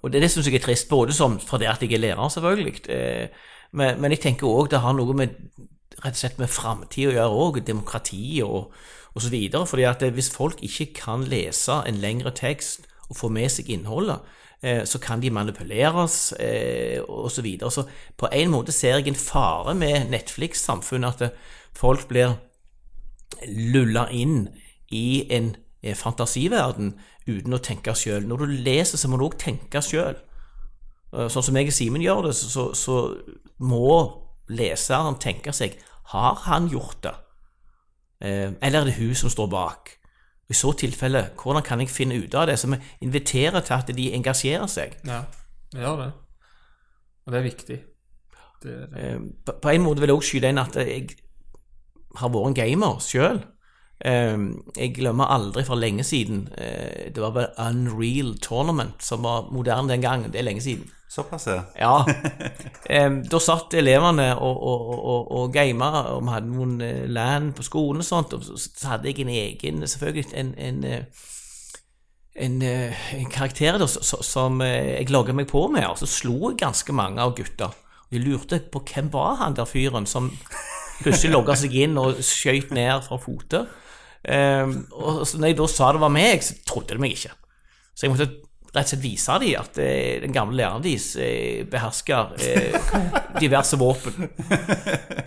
Og 0.01 0.13
det, 0.13 0.21
det 0.23 0.29
syns 0.31 0.47
jeg 0.47 0.55
er 0.55 0.63
trist, 0.63 0.87
både 0.89 1.13
som 1.13 1.35
fordi 1.43 1.67
at 1.69 1.81
jeg 1.83 1.93
er 1.93 2.01
lærer, 2.01 2.29
selvfølgelig. 2.33 2.75
Eh, 2.89 3.27
men, 3.71 4.01
men 4.01 4.15
jeg 4.15 4.23
tenker 4.23 4.47
òg 4.47 4.71
det 4.71 4.81
har 4.81 4.95
noe 4.97 5.13
med 5.13 5.35
rett 5.99 6.15
og 6.15 6.21
slett 6.21 6.39
med 6.39 6.51
framtid 6.51 7.09
å 7.09 7.15
gjøre 7.17 7.43
òg, 7.43 7.61
demokrati 7.67 8.39
og, 8.45 8.71
osv. 9.13 9.27
så 9.27 9.33
videre. 9.33 9.67
Fordi 9.69 9.87
at 9.89 10.05
eh, 10.05 10.13
hvis 10.15 10.31
folk 10.33 10.63
ikke 10.65 10.91
kan 11.01 11.25
lese 11.29 11.81
en 11.85 11.99
lengre 12.01 12.33
tekst 12.35 12.87
og 13.09 13.19
få 13.19 13.31
med 13.33 13.51
seg 13.51 13.69
innholdet, 13.73 14.23
så 14.85 14.99
kan 14.99 15.21
de 15.23 15.31
manipuleres 15.31 16.33
eh, 16.39 16.99
og 17.07 17.31
så 17.31 17.41
videre. 17.45 17.71
Så 17.71 17.85
på 18.17 18.27
en 18.31 18.51
måte 18.51 18.75
ser 18.75 18.97
jeg 18.97 19.07
en 19.07 19.15
fare 19.19 19.75
med 19.75 20.09
Netflix-samfunnet, 20.11 21.21
at 21.21 21.21
eh, 21.29 21.59
folk 21.75 22.07
blir 22.09 22.35
lulla 23.47 24.07
inn 24.11 24.49
i 24.91 25.27
en 25.31 25.53
eh, 25.81 25.95
fantasiverden 25.95 26.95
uten 27.29 27.55
å 27.55 27.61
tenke 27.63 27.95
sjøl. 27.95 28.27
Når 28.27 28.43
du 28.43 28.57
leser, 28.65 28.99
så 28.99 29.07
må 29.07 29.19
du 29.19 29.27
òg 29.29 29.37
tenke 29.39 29.83
sjøl. 29.85 30.17
Sånn 31.09 31.41
som 31.41 31.55
jeg 31.57 31.71
og 31.71 31.73
Simen 31.73 32.03
gjør 32.03 32.27
det, 32.27 32.35
så, 32.37 32.67
så 32.77 32.99
må 33.65 33.95
leseren 34.53 35.17
tenke 35.21 35.53
seg 35.53 35.77
Har 36.11 36.43
han 36.45 36.67
gjort 36.69 37.01
det? 37.05 37.15
Eh, 38.21 38.51
Eller 38.61 38.81
er 38.81 38.89
det 38.89 38.97
hun 38.99 39.15
som 39.15 39.31
står 39.31 39.49
bak? 39.49 39.98
I 40.49 40.55
så 40.57 40.71
tilfelle, 40.73 41.27
hvordan 41.37 41.63
kan 41.65 41.79
jeg 41.83 41.91
finne 41.93 42.17
ut 42.17 42.33
av 42.35 42.47
det? 42.49 42.55
Så 42.59 42.67
vi 42.71 42.79
inviterer 43.05 43.61
til 43.61 43.73
at 43.75 43.91
de 43.95 44.07
engasjerer 44.17 44.67
seg. 44.71 44.95
Ja, 45.05 45.21
vi 45.73 45.83
gjør 45.83 45.99
det. 46.01 46.09
Og 47.25 47.33
det 47.33 47.39
er 47.39 47.45
viktig. 47.45 47.77
Det, 48.63 48.73
er 48.73 48.87
det. 48.89 49.03
Eh, 49.03 49.19
På 49.45 49.53
på 49.61 49.69
en 49.69 49.85
måte 49.85 50.01
vil 50.01 50.09
jeg 50.09 50.17
også 50.17 50.31
skyte 50.33 50.49
inn 50.49 50.61
at 50.61 50.75
jeg 50.81 51.09
har 52.17 52.31
vært 52.33 52.47
en 52.49 52.57
gamer 52.57 52.97
sjøl. 53.05 53.43
Jeg 53.99 54.93
glemmer 54.95 55.27
aldri 55.27 55.65
for 55.67 55.75
lenge 55.75 56.05
siden 56.07 56.45
eh, 56.55 57.09
Det 57.11 57.19
var 57.19 57.33
bare 57.35 57.65
Unreal 57.67 58.37
Tournament 58.39 59.03
som 59.03 59.25
var 59.27 59.49
moderne 59.51 59.91
den 59.91 60.01
gangen. 60.01 60.31
Det 60.31 60.39
er 60.39 60.47
lenge 60.47 60.63
siden. 60.63 60.87
Såpass, 61.09 61.47
ja. 61.47 61.63
Ja. 61.75 62.05
Em, 62.99 63.23
da 63.25 63.39
satt 63.41 63.73
elevene 63.73 64.29
og, 64.37 64.61
og, 64.61 64.91
og, 64.93 65.31
og 65.31 65.53
gama, 65.53 65.89
og 66.13 66.21
vi 66.21 66.35
hadde 66.35 66.51
noen 66.53 66.75
eh, 66.85 67.07
land 67.09 67.55
på 67.57 67.65
skolen 67.65 68.03
og 68.03 68.07
sånt, 68.07 68.35
og 68.37 68.45
så 68.45 68.91
hadde 68.91 69.09
jeg 69.09 69.23
en 69.25 69.33
egen, 69.33 69.81
selvfølgelig, 69.89 70.27
en, 70.37 70.53
en, 70.53 70.83
eh, 70.85 71.25
en, 72.45 72.61
en 72.61 73.31
karakter 73.33 73.81
da, 73.81 73.87
som 73.89 74.61
jeg 74.61 75.09
logga 75.09 75.33
meg 75.33 75.49
på 75.49 75.65
med, 75.73 75.87
og 75.89 75.97
så 75.97 76.07
slo 76.07 76.51
jeg 76.51 76.61
ganske 76.61 76.93
mange 76.93 77.25
av 77.25 77.33
gutta. 77.35 77.71
Jeg 78.13 78.23
lurte 78.23 78.61
på 78.71 78.81
hvem 78.93 79.09
var 79.13 79.41
han 79.41 79.57
der 79.57 79.69
fyren 79.69 80.05
som 80.09 80.31
plutselig 81.01 81.33
logget 81.33 81.61
seg 81.63 81.75
inn 81.77 81.97
og 81.99 82.21
skjøt 82.25 82.73
ned 82.75 83.05
fra 83.05 83.17
fotet. 83.21 83.69
Em, 84.27 84.75
og 84.91 85.25
så 85.27 85.39
når 85.39 85.53
jeg 85.53 85.59
da 85.61 85.67
sa 85.71 85.93
det 85.95 86.03
var 86.03 86.13
meg, 86.13 86.43
så 86.43 86.57
trodde 86.67 86.95
de 86.95 87.03
meg 87.03 87.15
ikke. 87.15 87.33
Så 87.95 88.07
jeg 88.07 88.15
måtte 88.15 88.31
rett 88.69 88.85
og 88.85 88.91
slett 88.91 89.01
vise 89.01 89.35
dem 89.41 89.55
at 89.57 89.79
eh, 89.81 90.19
den 90.21 90.33
gamle 90.33 90.59
læreren 90.59 90.83
deres 90.83 91.07
eh, 91.17 91.65
behersker 91.69 92.35
eh, 92.37 92.91
diverse 93.41 93.79
våpen. 93.79 94.27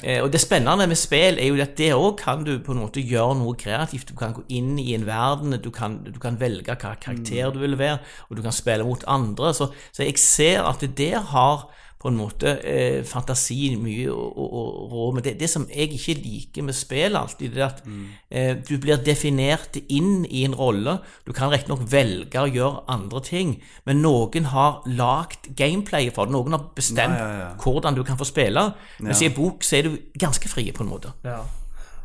Eh, 0.03 0.18
og 0.18 0.32
det 0.34 0.40
spennende 0.43 0.88
med 0.90 0.99
spill 0.99 1.36
er 1.38 1.47
jo 1.47 1.61
at 1.62 1.76
det 1.78 1.93
òg 1.95 2.16
kan 2.18 2.40
du 2.43 2.57
på 2.64 2.72
en 2.74 2.80
måte 2.80 2.99
gjøre 3.07 3.36
noe 3.38 3.55
kreativt. 3.55 4.09
Du 4.11 4.16
kan 4.18 4.32
gå 4.34 4.43
inn 4.51 4.72
i 4.82 4.97
en 4.97 5.05
verden, 5.07 5.55
du 5.62 5.68
kan, 5.70 6.01
du 6.03 6.18
kan 6.18 6.40
velge 6.40 6.74
hva 6.74 6.97
karakter 6.99 7.53
du 7.55 7.61
vil 7.62 7.76
være, 7.78 8.01
og 8.26 8.34
du 8.34 8.43
kan 8.43 8.55
spille 8.57 8.82
mot 8.82 9.05
andre. 9.07 9.53
Så, 9.55 9.68
så 9.95 10.03
jeg 10.03 10.18
ser 10.18 10.66
at 10.66 10.82
det 10.82 10.97
der 10.99 11.22
har 11.30 11.68
på 12.03 12.11
en 12.11 12.18
måte 12.18 12.57
eh, 12.66 13.05
fantasi 13.07 13.76
mye 13.78 14.11
og, 14.11 14.90
rå 14.90 15.05
med. 15.14 15.22
Det, 15.22 15.36
det 15.38 15.48
som 15.50 15.68
jeg 15.70 15.92
ikke 15.94 16.16
liker 16.18 16.66
med 16.66 16.74
spill 16.74 17.14
alltid, 17.18 17.55
det 17.55 17.62
er 17.62 17.68
at 17.68 17.82
eh, 17.86 18.57
du 18.59 18.74
blir 18.82 18.98
definert 19.07 19.78
inn 19.86 20.24
i 20.26 20.42
en 20.48 20.57
rolle. 20.59 20.96
Du 21.26 21.30
kan 21.36 21.53
riktignok 21.53 21.84
velge 21.92 22.42
å 22.42 22.50
gjøre 22.50 22.82
andre 22.90 23.22
ting, 23.22 23.55
men 23.86 24.03
noen 24.03 24.50
har 24.50 24.82
lagd 24.90 25.53
gameplayet 25.59 26.16
for 26.16 26.26
det. 26.26 26.34
Noen 26.34 26.59
har 26.59 26.64
bestemt 26.74 27.18
Ja, 27.18 27.28
ja, 27.28 27.40
ja. 27.44 27.50
hvordan 27.62 27.94
du 27.94 28.03
kan 28.09 28.18
få 28.18 28.26
spille. 28.26 28.72
Mens 28.98 29.22
i 29.22 29.28
en 29.30 29.36
bok 29.36 29.62
så 29.62 29.78
er 29.78 29.86
du 29.86 29.98
ganske 30.18 30.50
fri, 30.50 30.66
på 30.74 30.82
en 30.82 30.90
måte. 30.90 31.14
Ja. 31.26 31.38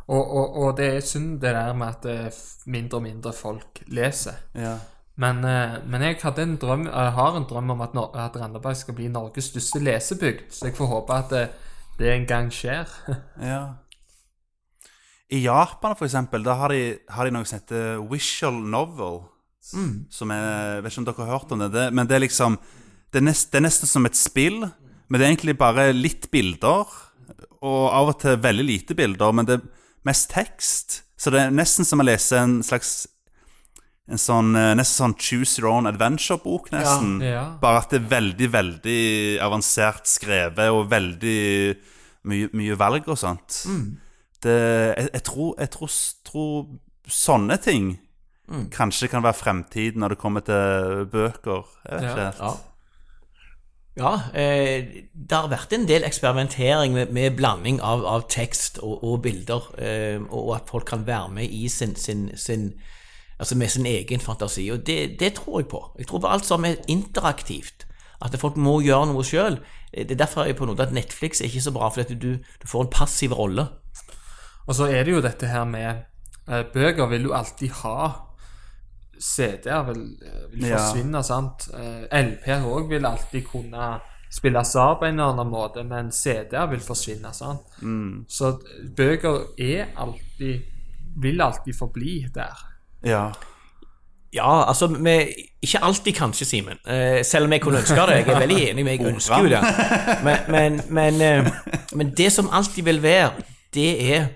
Og, 0.08 0.22
og, 0.22 0.54
og 0.62 0.76
det 0.78 0.86
er 0.94 1.02
synd 1.04 1.40
det 1.42 1.50
der 1.52 1.74
med 1.76 1.98
at 1.98 2.06
eh, 2.08 2.38
mindre 2.70 3.02
og 3.02 3.04
mindre 3.10 3.34
folk 3.34 3.82
leser. 3.88 4.38
ja. 4.54 4.78
Men, 5.18 5.42
eh, 5.44 5.78
men 5.90 6.04
jeg 6.06 6.20
en 6.22 6.56
drøm, 6.56 6.86
jeg 6.86 7.12
har 7.16 7.36
en 7.36 7.46
drøm 7.50 7.70
om 7.74 7.80
at, 7.82 7.94
Nor 7.94 8.14
at 8.14 8.36
Randaberg 8.38 8.76
skal 8.78 8.94
bli 8.94 9.08
Norges 9.10 9.50
største 9.50 9.82
lesebygd, 9.82 10.52
så 10.54 10.68
jeg 10.68 10.76
får 10.78 10.86
håpe 10.92 11.16
at 11.16 11.32
det, 11.34 11.44
det 11.98 12.12
en 12.12 12.26
gang 12.26 12.50
skjer. 12.54 12.86
Ja. 13.50 13.62
I 15.28 15.42
Japan, 15.44 15.92
for 15.98 16.06
eksempel, 16.06 16.40
da 16.40 16.54
har 16.56 16.72
de, 16.72 16.96
har 17.12 17.26
de 17.26 17.32
noe 17.34 17.44
som 17.44 17.58
heter 17.58 17.98
visual 18.08 18.62
novel. 18.64 19.26
Som 20.08 20.30
er, 20.32 20.78
jeg 20.78 20.84
vet 20.84 20.94
ikke 20.94 21.02
om 21.02 21.08
dere 21.10 21.26
har 21.26 21.34
hørt 21.34 21.50
om 21.52 21.60
det, 21.60 21.68
det 21.74 21.82
men 21.92 22.08
det 22.08 22.16
er 22.16 22.22
liksom 22.24 22.56
det 23.12 23.20
er, 23.20 23.26
nest, 23.26 23.50
det 23.52 23.58
er 23.58 23.66
nesten 23.66 23.90
som 23.90 24.08
et 24.08 24.16
spill, 24.16 24.62
men 24.64 25.18
det 25.18 25.26
er 25.26 25.34
egentlig 25.34 25.58
bare 25.60 25.90
litt 25.96 26.30
bilder. 26.32 26.88
Og 27.58 27.84
av 27.90 28.12
og 28.12 28.18
til 28.22 28.40
veldig 28.40 28.64
lite 28.64 28.96
bilder, 28.96 29.34
men 29.34 29.48
det 29.48 29.58
er 29.58 29.68
mest 30.08 30.30
tekst. 30.32 31.02
Så 31.18 31.32
det 31.34 31.42
er 31.42 31.52
nesten 31.52 31.88
som 31.88 32.00
å 32.00 32.06
lese 32.06 32.38
en 32.40 32.60
slags 32.64 33.08
En 34.08 34.16
sånn, 34.20 34.54
eh, 34.56 34.70
nesten 34.78 35.02
sånn 35.02 35.14
Choose 35.20 35.58
Your 35.60 35.68
Own 35.74 35.86
Adventure-bok, 35.90 36.70
nesten. 36.72 37.18
Ja. 37.20 37.42
Bare 37.60 37.82
at 37.82 37.90
det 37.92 38.00
er 38.02 38.08
veldig, 38.08 38.48
veldig 38.54 39.00
avansert 39.44 40.08
skrevet, 40.08 40.70
og 40.72 40.88
veldig 40.90 41.76
mye, 42.24 42.48
mye 42.56 42.78
valg 42.80 43.08
og 43.08 43.18
sånt. 43.20 43.62
Det, 44.42 44.54
jeg, 44.96 45.10
jeg, 45.12 45.22
tror, 45.26 45.54
jeg 45.58 45.70
tror, 45.74 45.90
tror 46.24 46.66
sånne 47.08 47.58
ting 47.60 47.98
kanskje 48.72 49.10
kan 49.12 49.20
være 49.22 49.36
fremtiden 49.36 50.00
når 50.00 50.14
det 50.14 50.18
kommer 50.22 50.40
til 50.40 51.04
bøker. 51.12 51.66
Jeg 51.84 52.00
vet 52.00 52.02
Ja. 52.02 52.08
ikke 52.08 52.24
helt. 52.24 52.40
Ja. 52.40 52.54
Ja, 53.98 54.12
eh, 54.32 54.84
det 55.12 55.32
har 55.34 55.48
vært 55.50 55.72
en 55.74 55.84
del 55.88 56.04
eksperimentering 56.06 56.92
med, 56.94 57.10
med 57.12 57.34
blanding 57.36 57.80
av, 57.82 58.04
av 58.06 58.28
tekst 58.30 58.78
og, 58.78 59.00
og 59.02 59.22
bilder, 59.24 59.64
eh, 59.82 60.20
og 60.30 60.52
at 60.54 60.68
folk 60.70 60.86
kan 60.86 61.02
være 61.06 61.28
med 61.34 61.50
i 61.50 61.66
sin, 61.68 61.96
sin, 61.98 62.28
sin 62.38 62.68
Altså 63.38 63.56
med 63.56 63.68
sin 63.70 63.86
egen 63.86 64.20
fantasi. 64.20 64.68
Og 64.74 64.86
det, 64.86 65.20
det 65.20 65.34
tror 65.34 65.60
jeg 65.60 65.68
på. 65.70 65.82
Jeg 65.98 66.06
tror 66.10 66.20
på 66.24 66.26
alt 66.32 66.44
som 66.46 66.64
er 66.64 66.80
interaktivt. 66.88 67.86
At 68.22 68.34
folk 68.40 68.56
må 68.58 68.80
gjøre 68.82 69.12
noe 69.12 69.22
sjøl. 69.24 69.60
Det 69.94 70.10
er 70.10 70.18
derfor 70.24 70.44
jeg 70.44 70.56
på 70.58 70.66
noe 70.66 70.82
at 70.82 70.92
Netflix 70.92 71.40
er 71.40 71.46
ikke 71.46 71.62
så 71.62 71.72
bra, 71.72 71.88
fordi 71.94 72.16
du, 72.18 72.32
du 72.62 72.66
får 72.66 72.82
en 72.84 72.90
passiv 72.92 73.32
rolle. 73.38 73.68
Og 74.66 74.74
så 74.74 74.88
er 74.90 75.04
det 75.06 75.12
jo 75.14 75.20
dette 75.24 75.46
her 75.48 75.64
med 75.64 76.02
eh, 76.48 76.64
Bøker 76.74 77.06
vil 77.08 77.28
jo 77.30 77.32
alltid 77.38 77.70
ha 77.84 78.10
CD-er 79.18 79.82
vil, 79.88 80.02
vil, 80.52 80.66
forsvinne, 80.70 81.18
Ja. 81.18 81.22
sant. 81.26 81.68
Eh, 81.74 82.04
LP-er 82.24 82.66
òg 82.68 82.88
vil 82.90 83.06
alltid 83.06 83.46
kunne 83.48 83.88
spilles 84.30 84.74
av 84.76 84.98
på 85.00 85.06
en 85.08 85.16
eller 85.16 85.32
annen 85.32 85.48
måte, 85.50 85.82
men 85.88 86.10
CD-er 86.12 86.68
vil 86.70 86.82
forsvinne, 86.84 87.32
sant. 87.34 87.64
Så 88.28 88.52
bøker 88.96 89.46
er 89.58 89.94
alltid 89.96 90.74
Vil 91.18 91.40
alltid 91.42 91.74
forbli 91.74 92.28
der. 92.34 92.60
Ja. 93.04 93.28
Ja, 94.34 94.68
altså 94.68 94.86
vi, 94.86 95.28
Ikke 95.62 95.80
alltid, 95.82 96.12
kanskje, 96.14 96.46
Simen. 96.46 96.78
Eh, 96.86 97.24
selv 97.24 97.44
om 97.44 97.52
jeg 97.52 97.60
kunne 97.60 97.78
ønske 97.78 97.94
det. 98.06 98.14
Jeg 98.20 98.28
er 98.28 98.38
veldig 98.38 98.58
enig, 98.70 98.84
med 98.84 98.92
jeg 98.92 99.06
ønsker 99.06 99.38
jo 99.42 99.48
det. 99.48 99.62
Men, 100.24 100.36
men, 100.48 100.80
men, 100.88 101.22
eh, 101.22 101.52
men 101.92 102.12
det 102.16 102.32
som 102.32 102.50
alltid 102.52 102.82
vil 102.84 103.02
være, 103.02 103.30
det 103.74 104.14
er 104.16 104.26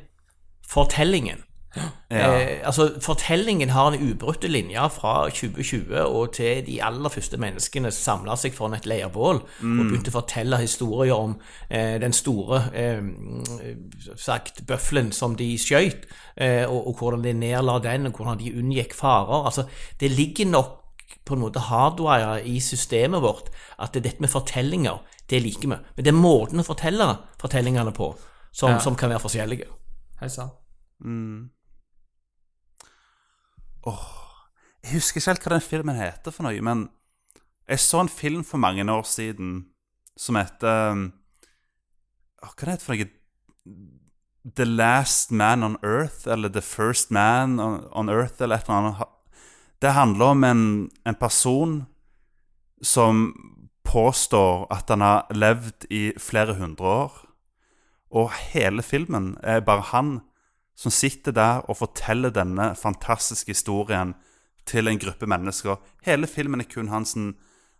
fortellingen. 0.68 1.44
Ja. 1.76 1.86
Eh, 2.12 2.60
altså, 2.68 3.00
Fortellingen 3.00 3.70
har 3.72 3.92
en 3.92 4.02
ubrutte 4.10 4.48
linje 4.48 4.82
fra 4.92 5.30
2020 5.30 5.94
og 6.04 6.34
til 6.36 6.66
de 6.66 6.82
aller 6.84 7.08
første 7.08 7.38
menneskene 7.40 7.90
samla 7.90 8.36
seg 8.36 8.52
foran 8.52 8.74
et 8.76 8.84
leirbål 8.90 9.40
og 9.40 9.80
begynte 9.88 10.12
å 10.12 10.16
fortelle 10.18 10.58
historier 10.60 11.14
om 11.16 11.38
eh, 11.70 11.96
den 12.02 12.12
store 12.12 12.60
eh, 12.76 13.00
sagt, 14.16 14.66
bøffelen 14.68 15.12
som 15.12 15.36
de 15.36 15.48
skjøt, 15.58 16.04
eh, 16.36 16.66
og, 16.68 16.86
og 16.92 16.98
hvordan 17.00 17.24
de 17.24 17.32
nedla 17.32 17.78
den, 17.84 18.06
og 18.10 18.20
hvordan 18.20 18.38
de 18.42 18.52
unngikk 18.58 18.92
farer. 18.94 19.46
Altså, 19.48 19.64
det 20.00 20.10
ligger 20.12 20.46
nok 20.52 20.78
på 21.24 21.34
en 21.36 21.40
måte 21.44 21.60
hardwire 21.70 22.42
i 22.48 22.58
systemet 22.60 23.22
vårt 23.22 23.48
at 23.78 23.94
det, 23.94 24.04
dette 24.04 24.20
med 24.20 24.28
fortellinger, 24.32 25.00
det 25.30 25.40
liker 25.42 25.68
vi. 25.68 25.76
Men 25.96 26.04
det 26.04 26.12
er 26.12 26.18
måten 26.20 26.60
å 26.60 26.66
fortelle 26.66 27.08
fortellingene 27.40 27.94
på 27.96 28.12
som, 28.52 28.70
Ja. 28.74 28.78
som 28.78 28.96
kan 28.96 29.08
være 29.10 29.24
forskjellige. 29.24 29.70
Hei 30.20 30.28
sann. 33.84 34.02
Jeg 34.82 34.96
husker 34.98 35.20
ikke 35.20 35.30
helt 35.30 35.44
hva 35.46 35.54
den 35.54 35.62
filmen 35.62 35.98
heter 35.98 36.34
for 36.34 36.46
noe, 36.46 36.60
men 36.60 36.88
jeg 37.70 37.78
så 37.78 38.00
en 38.02 38.10
film 38.10 38.42
for 38.44 38.58
mange 38.58 38.82
år 38.90 39.04
siden 39.06 39.66
som 40.18 40.36
heter 40.36 41.12
hva 42.42 42.50
heter 42.50 42.72
det 42.72 42.82
for 42.82 42.96
noe? 42.96 43.10
The 44.42 44.64
Last 44.66 45.30
Man 45.30 45.62
on 45.62 45.76
Earth, 45.84 46.26
eller 46.26 46.50
The 46.50 46.60
First 46.60 47.12
Man 47.14 47.60
on 47.60 48.08
Earth, 48.10 48.42
eller 48.42 48.56
et 48.56 48.66
eller 48.66 48.78
annet. 48.80 49.08
Det 49.78 49.92
handler 49.94 50.24
om 50.24 50.44
en, 50.44 50.90
en 51.06 51.14
person 51.14 51.86
som 52.82 53.28
påstår 53.86 54.66
at 54.74 54.90
han 54.90 55.00
har 55.00 55.30
levd 55.30 55.86
i 55.90 56.12
flere 56.18 56.58
hundre 56.58 56.84
år. 56.84 57.14
Og 58.10 58.34
hele 58.50 58.82
filmen 58.82 59.36
er 59.42 59.62
bare 59.62 59.86
han 59.94 60.20
som 60.82 60.90
sitter 60.90 61.34
der 61.36 61.62
og 61.70 61.78
forteller 61.78 62.32
denne 62.34 62.72
fantastiske 62.74 63.54
historien 63.54 64.16
til 64.66 64.88
en 64.88 64.98
gruppe 64.98 65.28
mennesker. 65.30 65.78
Hele 66.06 66.26
filmen 66.26 66.60
er 66.60 66.70
kun 66.70 66.90
han 66.90 67.06
som, 67.06 67.32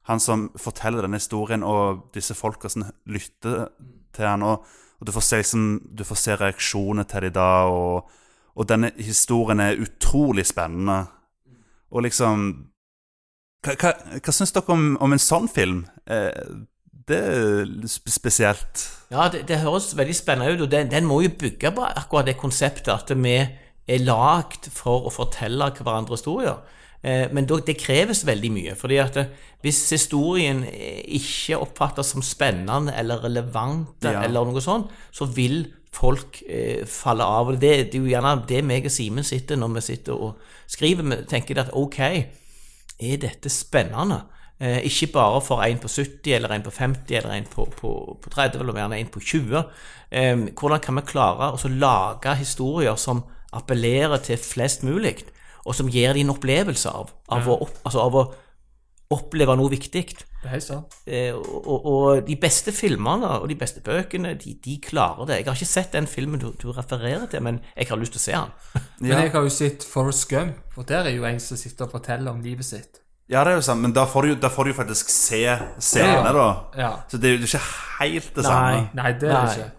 han 0.07 0.21
som 0.21 0.51
forteller 0.59 1.03
denne 1.03 1.19
historien, 1.19 1.63
og 1.63 2.11
disse 2.15 2.35
folka 2.35 2.71
som 2.71 2.87
lytter 3.07 3.69
til 4.15 4.27
han. 4.27 4.43
Og, 4.47 4.67
og 5.01 5.07
du, 5.07 5.13
får 5.13 5.27
se, 5.27 5.41
liksom, 5.43 5.65
du 5.99 6.05
får 6.07 6.21
se 6.23 6.37
reaksjoner 6.37 7.09
til 7.11 7.27
dem 7.27 7.35
da, 7.39 7.49
og, 7.71 8.11
og 8.55 8.69
denne 8.69 8.93
historien 8.99 9.61
er 9.61 9.81
utrolig 9.83 10.47
spennende. 10.47 11.05
Og 11.91 12.07
liksom 12.07 12.53
Hva, 13.63 13.77
hva, 13.79 13.91
hva 14.19 14.33
syns 14.35 14.51
dere 14.51 14.75
om, 14.75 14.97
om 14.99 15.13
en 15.15 15.21
sånn 15.23 15.45
film? 15.47 15.85
Eh, 16.11 16.35
det 17.09 17.19
er 17.19 17.89
spesielt. 17.91 18.85
Ja, 19.11 19.29
det, 19.33 19.45
det 19.49 19.59
høres 19.63 19.91
veldig 19.99 20.15
spennende 20.17 20.55
ut, 20.55 20.61
og 20.67 20.71
den, 20.73 20.91
den 20.93 21.05
må 21.09 21.21
jo 21.25 21.33
bygge 21.39 21.73
på 21.77 21.85
akkurat 21.89 22.27
det 22.31 22.37
konseptet 22.41 22.93
at 22.95 23.11
vi 23.19 23.35
er 23.43 24.05
lagd 24.07 24.69
for 24.73 25.09
å 25.09 25.13
fortelle 25.13 25.71
hverandre 25.79 26.15
historier. 26.17 26.61
Eh, 27.03 27.27
men 27.35 27.49
det 27.51 27.75
kreves 27.81 28.23
veldig 28.27 28.51
mye. 28.55 28.75
fordi 28.79 28.97
at 29.03 29.17
eh, 29.19 29.27
hvis 29.65 29.81
historien 29.91 30.63
eh, 30.65 31.03
ikke 31.19 31.59
oppfattes 31.59 32.13
som 32.15 32.23
spennende 32.23 32.95
eller 32.97 33.25
relevante, 33.25 34.11
Ja. 34.13 34.23
eller 34.23 34.45
noe 34.47 34.63
sånt, 34.63 34.91
så 35.11 35.27
vil 35.27 35.65
folk 35.93 36.43
eh, 36.49 36.87
falle 36.87 37.25
av. 37.25 37.49
Og 37.49 37.59
det, 37.61 37.91
det 37.93 37.99
er 37.99 38.05
jo 38.07 38.13
gjerne 38.15 38.47
det 38.49 38.63
meg 38.65 38.87
og 38.87 38.95
Simen 38.95 39.25
sitter 39.27 39.57
når 39.59 39.75
vi 39.75 39.81
sitter 39.91 40.15
og 40.15 40.39
skriver. 40.71 41.03
Vi 41.11 41.25
tenker 41.29 41.59
at 41.61 41.75
ok, 41.75 41.99
er 43.03 43.17
dette 43.19 43.51
spennende? 43.51 44.23
Eh, 44.63 44.85
ikke 44.87 45.09
bare 45.17 45.41
for 45.43 45.63
en 45.65 45.81
på 45.83 45.89
70, 45.91 46.35
eller 46.37 46.53
en 46.55 46.63
på 46.63 46.71
50, 46.71 47.17
eller 47.19 47.33
en 47.35 47.47
på, 47.51 47.65
på, 47.81 48.19
på 48.23 48.31
30, 48.31 48.61
eller 48.61 48.77
gjerne 48.79 49.01
en 49.01 49.11
på 49.11 49.21
20. 49.21 49.63
Eh, 50.11 50.45
hvordan 50.61 50.83
kan 50.85 51.01
vi 51.01 51.03
klare 51.09 51.49
å 51.57 51.71
lage 51.73 52.37
historier 52.39 52.95
som 52.95 53.25
appellerer 53.53 54.23
til 54.23 54.39
flest 54.39 54.87
mulig, 54.87 55.17
og 55.67 55.75
som 55.75 55.91
gir 55.91 56.15
dem 56.15 56.29
en 56.29 56.37
opplevelse 56.37 56.93
av, 56.95 57.11
av, 57.35 57.49
å, 57.51 57.59
opp, 57.67 57.83
altså 57.83 58.05
av 58.05 58.21
å 58.21 58.25
oppleve 59.13 59.59
noe 59.59 59.75
viktig? 59.75 60.07
Det 60.43 60.55
er 60.55 60.63
sant. 60.63 60.95
Eh, 61.11 61.35
og, 61.35 61.67
og, 61.67 61.91
og 61.91 62.23
de 62.31 62.39
beste 62.39 62.71
filmene 62.75 63.35
og 63.43 63.51
de 63.51 63.59
beste 63.59 63.83
bøkene, 63.83 64.37
de, 64.39 64.55
de 64.63 64.79
klarer 64.83 65.27
det. 65.27 65.43
Jeg 65.43 65.51
har 65.51 65.59
ikke 65.59 65.73
sett 65.75 65.99
den 65.99 66.07
filmen 66.11 66.39
du, 66.39 66.53
du 66.55 66.71
refererer 66.71 67.27
til, 67.27 67.43
men 67.43 67.65
jeg 67.75 67.91
har 67.91 67.99
lyst 67.99 68.15
til 68.15 68.23
å 68.23 68.27
se 68.29 68.39
den. 68.39 68.89
Men 69.03 69.19
jeg 69.19 69.35
har 69.35 69.43
jo 69.43 69.55
sett 69.59 69.91
Forrest 69.91 70.31
Gump, 70.31 70.63
og 70.79 70.87
der 70.87 71.11
er 71.11 71.19
jo 71.19 71.27
en 71.27 71.43
som 71.43 71.59
sitter 71.59 71.91
og 71.91 71.99
forteller 71.99 72.31
om 72.31 72.47
livet 72.47 72.71
sitt. 72.71 73.02
Ja, 73.31 73.45
det 73.45 73.53
er 73.53 73.57
jo 73.61 73.61
sant, 73.65 73.81
men 73.81 73.93
da 73.97 74.05
får 74.05 74.23
du, 74.27 74.35
da 74.43 74.49
får 74.53 74.65
du 74.65 74.71
jo 74.73 74.77
faktisk 74.77 75.09
se 75.09 75.45
scenene, 75.81 76.33
da. 76.37 76.49
Ja. 76.77 76.91
Så 77.09 77.17
det 77.19 77.31
er 77.31 77.37
jo 77.39 77.47
ikke 77.47 77.61
helt 78.01 78.35
det 78.37 78.45
samme. 78.45 78.89
Nei, 78.99 79.13
det 79.13 79.29
er 79.31 79.33
det 79.33 79.45
Nei. 79.47 79.55
ikke. 79.55 79.71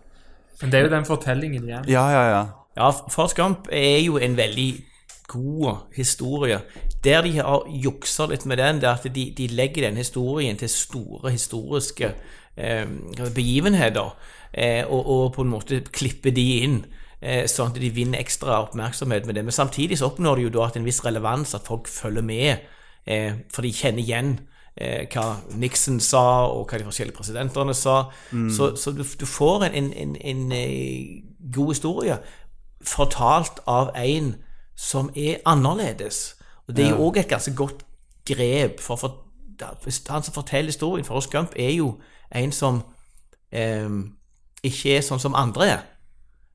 Men 0.61 0.71
det 0.71 0.79
er 0.79 0.83
jo 0.87 0.89
den 0.95 1.05
fortellingen 1.05 1.63
igjen. 1.67 1.85
Ja, 1.91 2.05
ja, 2.11 2.23
ja. 2.31 2.43
Ja, 2.77 2.87
Forrest 3.13 3.35
Gump 3.37 3.67
er 3.71 3.99
jo 4.01 4.17
en 4.17 4.37
veldig 4.37 4.69
god 5.27 5.83
historie. 5.95 6.61
Der 7.03 7.21
de 7.21 7.35
har 7.37 7.67
juksa 7.83 8.25
litt 8.31 8.45
med 8.49 8.57
den, 8.57 8.79
det 8.81 8.89
er 8.89 8.95
at 8.97 9.05
de, 9.15 9.25
de 9.37 9.47
legger 9.51 9.85
den 9.89 9.97
historien 9.99 10.57
til 10.57 10.69
store 10.71 11.31
historiske 11.35 12.13
eh, 12.57 12.85
begivenheter, 13.35 14.15
eh, 14.53 14.83
og, 14.87 15.05
og 15.09 15.33
på 15.35 15.41
en 15.45 15.51
måte 15.53 15.81
klipper 15.93 16.31
de 16.33 16.47
inn. 16.63 16.79
eh, 17.21 17.43
Sånn 17.47 17.71
at 17.73 17.79
de 17.81 17.89
vinner 17.93 18.19
ekstra 18.23 18.61
oppmerksomhet 18.65 19.25
med 19.29 19.35
det. 19.37 19.43
Men 19.45 19.55
samtidig 19.55 19.99
så 19.99 20.09
oppnår 20.09 20.39
de 20.41 20.47
jo 20.47 20.53
da 20.57 20.67
at 20.69 20.77
en 20.79 20.87
viss 20.87 21.03
relevans, 21.05 21.53
at 21.55 21.67
folk 21.67 21.87
følger 21.91 22.25
med. 22.25 22.57
Eh, 23.05 23.33
For 23.51 23.61
de 23.65 23.73
kjenner 23.73 24.03
igjen 24.03 24.33
eh, 24.75 25.07
hva 25.13 25.39
Nixon 25.55 25.99
sa, 25.99 26.47
og 26.51 26.69
hva 26.69 26.79
de 26.79 26.87
forskjellige 26.87 27.17
presidentene 27.17 27.73
sa. 27.73 28.09
Så, 28.31 28.75
så 28.75 28.91
du, 28.91 29.03
du 29.03 29.25
får 29.25 29.67
en, 29.69 29.75
en, 29.81 29.91
en, 29.93 30.15
en 30.21 30.51
eh, 30.51 31.23
god 31.53 31.73
historie 31.73 32.17
fortalt 32.83 33.61
av 33.67 33.93
en 33.95 34.33
som 34.75 35.09
er 35.15 35.39
annerledes. 35.45 36.35
Og 36.67 36.75
det 36.75 36.85
er 36.85 36.89
jo 36.93 37.07
òg 37.07 37.19
et 37.21 37.29
ganske 37.29 37.53
godt 37.55 37.85
grep. 38.27 38.79
For, 38.83 38.95
for 38.95 39.23
han 40.09 40.23
som 40.23 40.33
forteller 40.33 40.71
historien, 40.71 41.05
for 41.05 41.15
oss, 41.15 41.27
Gump, 41.27 41.53
er 41.55 41.71
jo 41.71 41.99
en 42.35 42.51
som 42.51 42.81
eh, 43.51 43.89
ikke 44.63 44.97
er 44.97 45.05
sånn 45.05 45.21
som 45.21 45.35
andre 45.37 45.67
er. 45.69 45.83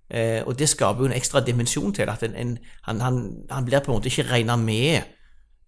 Eh, 0.08 0.40
og 0.46 0.56
det 0.58 0.68
skaper 0.68 1.04
jo 1.04 1.10
en 1.10 1.16
ekstra 1.16 1.42
dimensjon 1.44 1.92
til 1.92 2.08
at 2.08 2.24
han, 2.24 2.56
han, 2.88 3.18
han 3.50 3.64
blir 3.64 3.84
på 3.84 3.92
en 3.92 3.98
måte 3.98 4.08
ikke 4.08 4.30
regna 4.30 4.56
med 4.56 5.04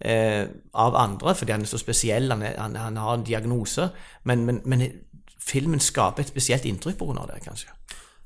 eh, 0.00 0.46
av 0.74 0.96
andre 0.98 1.34
fordi 1.34 1.52
han 1.54 1.66
er 1.66 1.70
så 1.70 1.80
spesiell, 1.80 2.30
han, 2.32 2.42
er, 2.42 2.56
han, 2.60 2.76
han 2.76 2.96
har 3.00 3.18
en 3.18 3.26
diagnose. 3.26 3.90
Men, 4.24 4.46
men, 4.48 4.62
men 4.64 4.86
filmen 5.40 5.80
skaper 5.80 6.24
et 6.24 6.32
spesielt 6.32 6.66
inntrykk 6.68 6.98
på 7.00 7.10
grunn 7.10 7.22
av 7.22 7.30
det, 7.30 7.40
kanskje. 7.44 7.72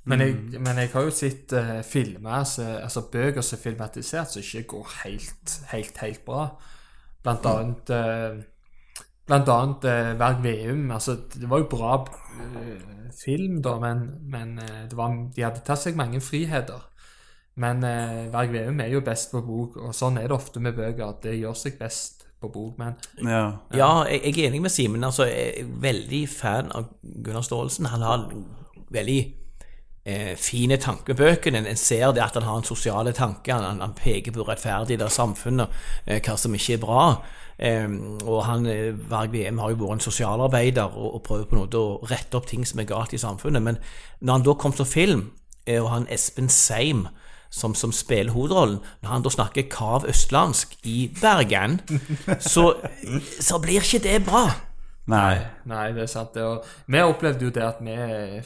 Men 0.05 0.21
jeg, 0.21 0.35
men 0.61 0.77
jeg 0.77 0.91
har 0.93 1.07
jo 1.07 1.13
sett 1.17 1.53
uh, 1.57 1.79
filmer, 1.87 2.43
altså, 2.43 2.67
altså 2.85 3.07
bøker 3.13 3.41
som 3.41 3.57
er 3.57 3.63
filmatisert, 3.63 4.35
som 4.35 4.43
ikke 4.45 4.67
går 4.75 4.91
helt, 5.05 5.55
helt, 5.71 6.01
helt 6.05 6.25
bra. 6.27 6.43
Blant 7.25 7.47
annet 7.49 7.95
uh, 7.95 8.43
Blant 9.25 9.49
annet 9.49 9.87
uh, 9.89 10.11
Verg 10.21 10.43
Veum. 10.45 10.91
Altså, 10.93 11.17
det 11.33 11.49
var 11.49 11.63
jo 11.63 11.71
bra 11.73 11.95
uh, 12.05 13.07
film, 13.17 13.63
da, 13.65 13.79
men, 13.81 14.03
men 14.29 14.59
uh, 14.61 14.83
var, 14.93 15.17
de 15.33 15.47
hadde 15.47 15.65
tatt 15.65 15.81
seg 15.81 15.97
mange 15.97 16.21
friheter. 16.21 16.85
Men 17.57 17.85
eh, 17.87 18.33
Verg 18.33 18.53
Veum 18.53 18.81
er 18.83 18.91
jo 18.91 19.05
best 19.07 19.31
på 19.31 19.43
bok, 19.47 19.77
og 19.79 19.95
sånn 19.95 20.19
er 20.19 20.29
det 20.29 20.37
ofte 20.37 20.61
med 20.63 20.75
bøker. 20.75 21.07
at 21.07 21.23
Det 21.23 21.37
gjør 21.39 21.55
seg 21.59 21.79
best 21.79 22.25
på 22.43 22.51
bok, 22.51 22.79
men 22.79 22.97
Ja. 23.23 23.45
Ja, 23.73 23.93
jeg, 24.11 24.21
jeg 24.25 24.39
er 24.39 24.51
enig 24.51 24.63
med 24.63 24.75
Simen. 24.75 25.05
Altså, 25.05 25.29
jeg 25.31 25.55
er 25.61 25.71
veldig 25.87 26.29
fan 26.29 26.73
av 26.75 26.91
Gunnar 27.03 27.47
Staalesen. 27.47 27.87
Han 27.93 28.03
har 28.03 28.27
veldig 28.95 29.21
eh, 30.05 30.35
fine 30.37 30.77
tanker 30.77 31.15
med 31.15 31.23
bøkene. 31.23 31.63
En 31.69 31.81
ser 31.81 32.13
det 32.13 32.23
at 32.25 32.35
han 32.35 32.43
har 32.49 32.59
en 32.59 32.67
sosiale 32.67 33.13
tanke. 33.13 33.55
Han, 33.55 33.81
han 33.81 33.97
peker 33.97 34.35
på 34.35 34.45
urettferdighet 34.45 35.07
av 35.07 35.15
samfunnet, 35.15 35.81
eh, 36.07 36.21
hva 36.21 36.37
som 36.41 36.55
ikke 36.55 36.79
er 36.79 36.83
bra. 36.83 37.07
Eh, 37.59 37.87
og 38.27 38.45
han, 38.49 38.67
eh, 38.67 38.93
Varg 39.11 39.33
VM 39.33 39.63
har 39.63 39.71
jo 39.71 39.81
vært 39.85 40.01
en 40.01 40.07
sosialarbeider 40.11 40.91
og, 40.91 41.15
og 41.15 41.23
prøver 41.23 41.47
på 41.49 41.57
en 41.57 41.65
måte 41.65 41.79
å 41.79 42.01
rette 42.11 42.35
opp 42.37 42.51
ting 42.51 42.67
som 42.67 42.83
er 42.83 42.91
galt 42.91 43.15
i 43.15 43.23
samfunnet. 43.23 43.63
Men 43.63 43.79
når 44.21 44.41
han 44.41 44.49
da 44.51 44.55
kom 44.59 44.75
til 44.75 44.91
film, 44.91 45.29
eh, 45.67 45.81
og 45.81 45.93
han 45.95 46.11
Espen 46.11 46.51
Seim 46.51 47.07
som, 47.55 47.75
som 47.79 47.93
spiller 47.95 48.35
hovedrollen, 48.35 48.81
når 49.03 49.11
han 49.11 49.25
da 49.25 49.31
snakker 49.31 49.69
kav 49.71 50.07
østlandsk 50.11 50.75
i 50.91 51.07
Bergen, 51.21 51.79
så, 52.43 52.73
så 53.41 53.61
blir 53.63 53.85
ikke 53.85 54.03
det 54.03 54.25
bra. 54.27 54.49
Nei. 55.13 55.37
Nei, 55.69 55.87
det 55.93 56.07
er 56.07 56.11
sant. 56.11 56.35
det. 56.35 56.43
Og 56.43 56.65
vi 56.91 57.03
opplevde 57.05 57.45
jo 57.47 57.53
det 57.53 57.63
at 57.63 57.81
vi 57.85 57.95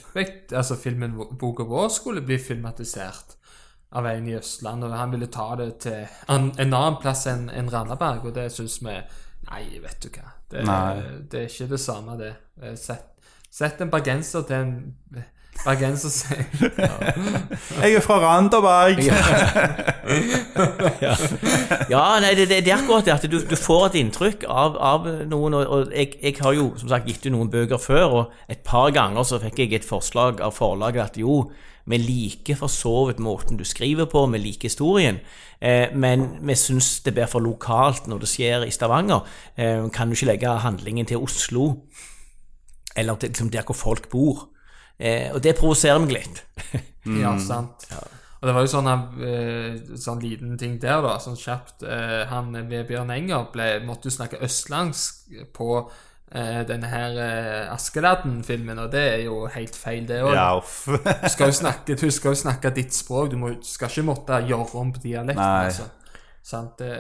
fikk 0.03 0.51
Altså, 0.59 0.75
filmen 0.81 1.15
boka 1.39 1.63
vår 1.63 1.87
skulle 1.95 2.25
bli 2.27 2.39
filmatisert 2.43 3.37
av 3.95 4.05
en 4.11 4.27
i 4.29 4.35
Østland, 4.37 4.85
og 4.85 4.93
han 4.93 5.15
ville 5.15 5.31
ta 5.33 5.47
det 5.57 5.69
til 5.87 6.03
en, 6.29 6.51
en 6.59 6.75
annen 6.75 6.99
plass 7.01 7.25
enn 7.31 7.47
en 7.49 7.71
Randaberg, 7.73 8.27
og 8.29 8.35
det 8.37 8.51
syns 8.53 8.83
vi 8.85 8.99
Nei, 9.49 9.63
vet 9.81 10.03
du 10.03 10.11
hva. 10.13 10.35
Det, 10.51 10.65
det 11.31 11.41
er 11.41 11.47
ikke 11.49 11.71
det 11.71 11.81
samme, 11.81 12.19
det. 12.21 12.35
Eh, 12.61 12.75
Sett, 12.77 13.15
sett 13.49 13.81
en 13.81 13.89
bergenser 13.93 14.45
til 14.45 14.59
en 14.59 14.75
bergenser 15.65 16.13
sier 16.13 16.45
Jeg 17.83 17.99
er 17.99 18.05
fra 18.05 18.19
Randaberg! 18.23 19.03
Ja, 21.89 22.19
nei, 22.21 22.33
det, 22.37 22.49
det, 22.49 22.63
det 22.65 22.73
er 22.73 22.79
akkurat 22.79 23.07
det 23.07 23.15
at 23.15 23.25
du, 23.31 23.39
du 23.45 23.57
får 23.57 23.89
et 23.91 23.99
inntrykk 24.03 24.45
av, 24.49 24.77
av 24.77 25.09
noen, 25.29 25.57
og, 25.59 25.65
og 25.67 25.93
jeg, 25.95 26.15
jeg 26.23 26.37
har 26.41 26.57
jo 26.57 26.71
som 26.81 26.91
sagt 26.93 27.09
gitt 27.09 27.27
ut 27.27 27.33
noen 27.35 27.51
bøker 27.53 27.81
før, 27.81 28.07
og 28.21 28.51
et 28.51 28.63
par 28.67 28.91
ganger 28.95 29.27
så 29.29 29.41
fikk 29.43 29.63
jeg 29.65 29.79
et 29.79 29.89
forslag 29.89 30.43
av 30.45 30.57
forlaget 30.57 31.05
at 31.05 31.21
jo, 31.21 31.43
vi 31.89 31.97
liker 32.01 32.59
for 32.61 32.73
så 32.73 32.95
vidt 33.09 33.23
måten 33.25 33.57
du 33.57 33.65
skriver 33.65 34.09
på, 34.11 34.27
vi 34.33 34.41
liker 34.43 34.69
historien, 34.69 35.21
eh, 35.61 35.89
men 35.97 36.27
vi 36.45 36.57
syns 36.59 36.99
det 37.07 37.15
blir 37.17 37.31
for 37.31 37.45
lokalt 37.45 38.09
når 38.11 38.25
det 38.25 38.29
skjer 38.33 38.67
i 38.67 38.75
Stavanger. 38.75 39.25
Eh, 39.57 39.89
kan 39.95 40.09
du 40.09 40.17
ikke 40.17 40.33
legge 40.35 40.59
handlingen 40.65 41.09
til 41.09 41.25
Oslo, 41.25 41.71
eller 42.97 43.17
til 43.17 43.33
liksom, 43.33 43.51
der 43.55 43.65
hvor 43.65 43.79
folk 43.79 44.11
bor? 44.13 44.49
Eh, 44.99 45.29
og 45.33 45.43
det 45.43 45.57
provoserer 45.59 46.05
meg 46.05 46.17
litt. 46.21 46.45
Ja, 47.09 47.31
sant. 47.41 47.87
Og 48.39 48.45
det 48.45 48.53
var 48.53 48.67
jo 48.67 48.69
sånn, 48.69 48.89
eh, 49.25 49.79
sånn 49.97 50.21
liten 50.21 50.59
ting 50.61 50.75
der, 50.83 51.01
da, 51.01 51.15
sånn 51.23 51.39
kjapt. 51.39 51.87
Eh, 51.89 52.27
han 52.29 52.53
Vebjørn 52.69 53.15
Enger 53.15 53.49
ble, 53.55 53.71
måtte 53.87 54.11
jo 54.11 54.15
snakke 54.19 54.43
østlandsk 54.45 55.33
på 55.57 55.71
eh, 55.81 56.61
denne 56.69 56.91
her 56.93 57.17
eh, 57.25 57.73
Askeladden-filmen, 57.73 58.79
og 58.85 58.93
det 58.93 59.05
er 59.15 59.25
jo 59.25 59.41
helt 59.55 59.79
feil, 59.79 60.05
det 60.07 60.21
òg. 60.23 60.37
Ja. 60.37 60.51
Du 61.25 61.29
skal 61.33 61.51
jo 61.51 61.59
snakke, 61.63 61.97
du 61.99 62.11
skal 62.15 62.37
jo 62.37 62.43
snakke 62.45 62.75
ditt 62.77 62.95
språk, 62.95 63.33
du 63.33 63.39
må, 63.41 63.55
skal 63.67 63.91
ikke 63.91 64.07
måtte 64.11 64.43
gjøre 64.47 64.83
om 64.85 64.93
på 64.95 65.03
dialekten. 65.09 65.43
Altså. 65.43 65.89
Sant, 66.45 66.79
det, 66.79 66.93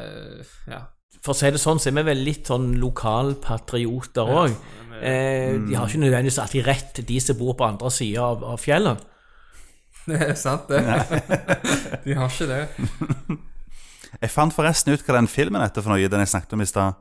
ja. 0.72 0.82
For 1.24 1.34
å 1.34 1.38
si 1.38 1.50
det 1.50 1.60
sånn, 1.60 1.80
så 1.82 1.90
er 1.90 1.96
vi 1.98 2.04
vel 2.08 2.20
litt 2.26 2.48
sånn 2.50 2.72
lokalpatrioter 2.80 4.32
òg. 4.42 4.54
Eh, 4.98 5.54
de 5.62 5.76
har 5.76 5.86
ikke 5.86 6.02
nødvendigvis 6.02 6.40
alltid 6.42 6.66
rett, 6.66 7.00
de 7.06 7.20
som 7.22 7.38
bor 7.38 7.54
på 7.58 7.66
andre 7.66 7.90
sida 7.94 8.24
av, 8.32 8.44
av 8.54 8.62
fjellet. 8.62 9.04
Det 10.08 10.22
er 10.24 10.36
sant, 10.40 10.70
det. 10.70 10.80
De 12.06 12.14
har 12.16 12.30
ikke 12.32 12.46
det. 12.48 12.62
Jeg 14.22 14.30
fant 14.32 14.54
forresten 14.56 14.94
ut 14.94 15.02
hva 15.04 15.18
den 15.18 15.28
filmen 15.28 15.60
heter 15.60 15.84
for 15.84 15.92
noe, 15.92 16.08
den 16.08 16.22
jeg 16.24 16.30
snakket 16.32 16.54
om 16.56 16.62
i 16.64 16.68
stad. 16.70 16.96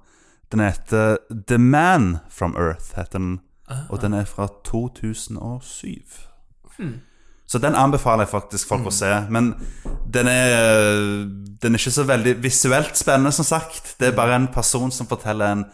Den 0.51 0.63
heter 0.65 1.15
The 1.32 1.55
Man 1.57 2.18
from 2.28 2.57
Earth, 2.59 2.97
heter 2.97 3.15
den. 3.22 3.38
Og 3.88 4.01
den 4.03 4.13
er 4.13 4.28
fra 4.28 4.49
2007. 4.68 6.03
Så 7.48 7.60
den 7.64 7.76
anbefaler 7.80 8.26
jeg 8.26 8.34
faktisk 8.34 8.68
folk 8.68 8.89
å 8.89 8.91
se. 8.91 9.08
Men 9.32 9.54
den 10.12 10.28
er, 10.28 11.26
den 11.64 11.76
er 11.76 11.80
ikke 11.80 11.93
så 11.95 12.04
veldig 12.10 12.34
visuelt 12.43 12.98
spennende, 13.00 13.32
som 13.32 13.48
sagt. 13.48 13.93
Det 14.02 14.10
er 14.10 14.18
bare 14.18 14.36
en 14.36 14.50
person 14.52 14.91
som 14.91 15.08
forteller 15.08 15.54
en 15.56 15.66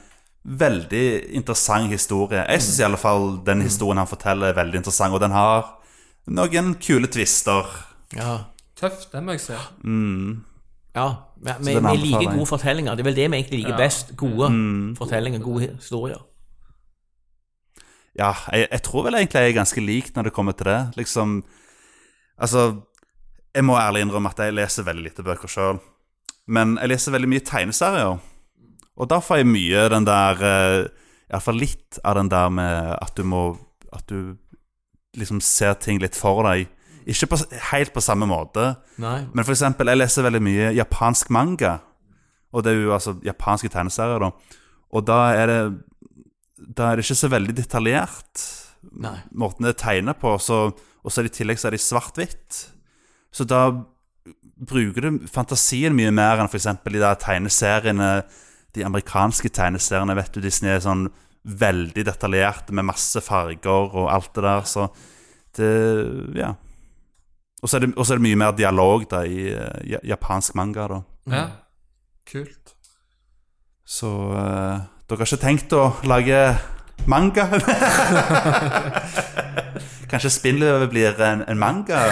veldig 0.45 1.05
interessant 1.39 1.89
historie. 1.89 2.43
Jeg 2.45 2.61
syns 2.61 2.79
i 2.81 2.85
alle 2.85 2.99
fall 3.01 3.39
den 3.47 3.63
historien 3.65 3.97
han 4.03 4.09
forteller, 4.09 4.51
er 4.51 4.57
veldig 4.59 4.81
interessant, 4.83 5.15
og 5.15 5.21
den 5.23 5.31
har 5.33 5.63
noen 6.27 6.75
kule 6.83 7.07
twister. 7.09 7.65
Ja. 8.15 8.35
Tøff, 8.77 9.07
den 9.13 9.25
må 9.25 9.33
jeg 9.37 9.41
si. 9.47 9.53
ja. 10.95 11.07
Vi, 11.43 11.51
vi, 11.59 11.73
vi 11.79 11.95
liker 12.03 12.29
gode 12.35 12.47
fortellinger. 12.47 12.95
Det 12.95 13.03
er 13.03 13.07
vel 13.09 13.17
det 13.17 13.25
vi 13.31 13.37
egentlig 13.39 13.59
liker 13.63 13.73
Ja. 13.73 13.81
best. 13.81 14.13
Gode 14.19 14.51
fortellinger, 14.99 15.41
gode 15.43 15.71
historier. 15.73 16.21
Ja, 18.19 18.31
jeg, 18.53 18.67
jeg 18.71 18.81
tror 18.85 19.03
vel 19.07 19.17
egentlig 19.17 19.41
jeg 19.41 19.49
er 19.49 19.57
ganske 19.57 19.81
lik 19.81 20.11
når 20.15 20.29
det 20.29 20.33
kommer 20.35 20.53
til 20.57 20.69
det. 20.69 20.79
Liksom 20.99 21.39
Altså, 22.43 22.67
jeg 23.55 23.65
må 23.65 23.77
ærlig 23.79 24.03
innrømme 24.03 24.31
at 24.33 24.41
jeg 24.43 24.55
leser 24.57 24.87
veldig 24.87 25.05
lite 25.07 25.25
bøker 25.25 25.51
sjøl. 25.51 25.79
Men 26.51 26.75
jeg 26.81 26.91
leser 26.91 27.15
veldig 27.15 27.29
mye 27.31 27.45
tegneserier. 27.47 28.19
Og 28.99 29.09
da 29.09 29.19
får 29.23 29.41
jeg 29.41 29.49
mye 29.49 29.87
den 29.93 30.05
der 30.05 30.43
eh, 30.45 30.79
Iallfall 31.31 31.61
litt 31.61 31.99
av 32.05 32.17
den 32.19 32.29
der 32.29 32.51
med 32.53 32.91
at 32.99 33.15
du 33.17 33.23
må 33.25 33.55
At 33.93 34.05
du 34.09 34.35
liksom 35.17 35.39
ser 35.45 35.75
ting 35.77 35.99
litt 36.01 36.17
for 36.17 36.41
deg. 36.47 36.65
Ikke 37.05 37.27
på, 37.29 37.37
helt 37.69 37.91
på 37.93 38.01
samme 38.01 38.25
måte. 38.25 38.71
Nei. 38.97 39.19
Men 39.29 39.45
for 39.45 39.53
eksempel, 39.53 39.91
jeg 39.91 39.99
leser 39.99 40.25
veldig 40.25 40.41
mye 40.41 40.71
japansk 40.73 41.29
manga. 41.29 41.75
Og 42.53 42.65
det 42.65 42.73
er 42.73 42.81
jo 42.81 42.95
altså 42.95 43.13
japanske 43.21 43.69
tegneserier, 43.69 44.23
da. 44.23 44.57
Og 44.93 45.05
da 45.05 45.19
er 45.37 45.51
det 45.51 45.59
Da 46.73 46.89
er 46.89 46.95
det 46.97 47.03
ikke 47.05 47.19
så 47.19 47.29
veldig 47.29 47.53
detaljert, 47.57 48.43
Nei. 49.03 49.17
måten 49.35 49.65
det 49.67 49.75
er 49.75 49.81
tegna 49.83 50.13
på. 50.17 50.37
Så, 50.39 50.71
og 51.03 51.11
så 51.11 51.19
er 51.21 51.27
det 51.27 51.33
i 51.33 51.37
tillegg 51.41 51.59
så 51.59 51.67
er 51.69 51.75
de 51.75 51.81
svart-hvitt. 51.83 52.59
Så 53.33 53.43
da 53.49 53.65
bruker 54.63 55.01
du 55.09 55.27
fantasien 55.27 55.95
mye 55.97 56.11
mer 56.15 56.39
enn 56.39 56.47
f.eks. 56.47 56.67
de 56.85 56.99
der 57.01 57.17
tegneseriene 57.19 58.11
De 58.73 58.81
amerikanske 58.87 59.49
tegneseriene, 59.53 60.15
vet 60.17 60.31
du, 60.33 60.39
Disney 60.41 60.71
er 60.73 60.79
sånn 60.81 61.03
veldig 61.43 62.05
detaljerte 62.07 62.71
med 62.73 62.87
masse 62.87 63.19
farger 63.21 63.91
og 63.93 64.07
alt 64.09 64.31
det 64.33 64.43
der, 64.47 64.63
så 64.65 64.87
det 65.57 65.71
Ja. 66.39 66.53
Og 67.61 67.69
så 67.69 67.77
er, 67.77 67.85
det- 67.85 67.93
og 67.97 68.05
så 68.05 68.13
er 68.13 68.17
det 68.17 68.25
mye 68.25 68.35
mer 68.39 68.51
dialog 68.57 69.05
da 69.09 69.21
i 69.23 69.53
uh, 69.55 69.99
japansk 70.03 70.55
manga, 70.55 70.87
da. 70.87 71.01
Ja. 71.31 71.43
Kult. 72.27 72.73
Så 73.85 74.09
uh, 74.33 74.81
dere 75.07 75.19
har 75.21 75.25
ikke 75.29 75.39
tenkt 75.45 75.71
å 75.77 75.93
lage 76.03 76.41
manga? 77.07 77.45
Kanskje 80.13 80.29
Spindløve 80.29 80.85
blir 80.91 81.17
en, 81.25 81.39
en 81.49 81.57
manga? 81.57 82.03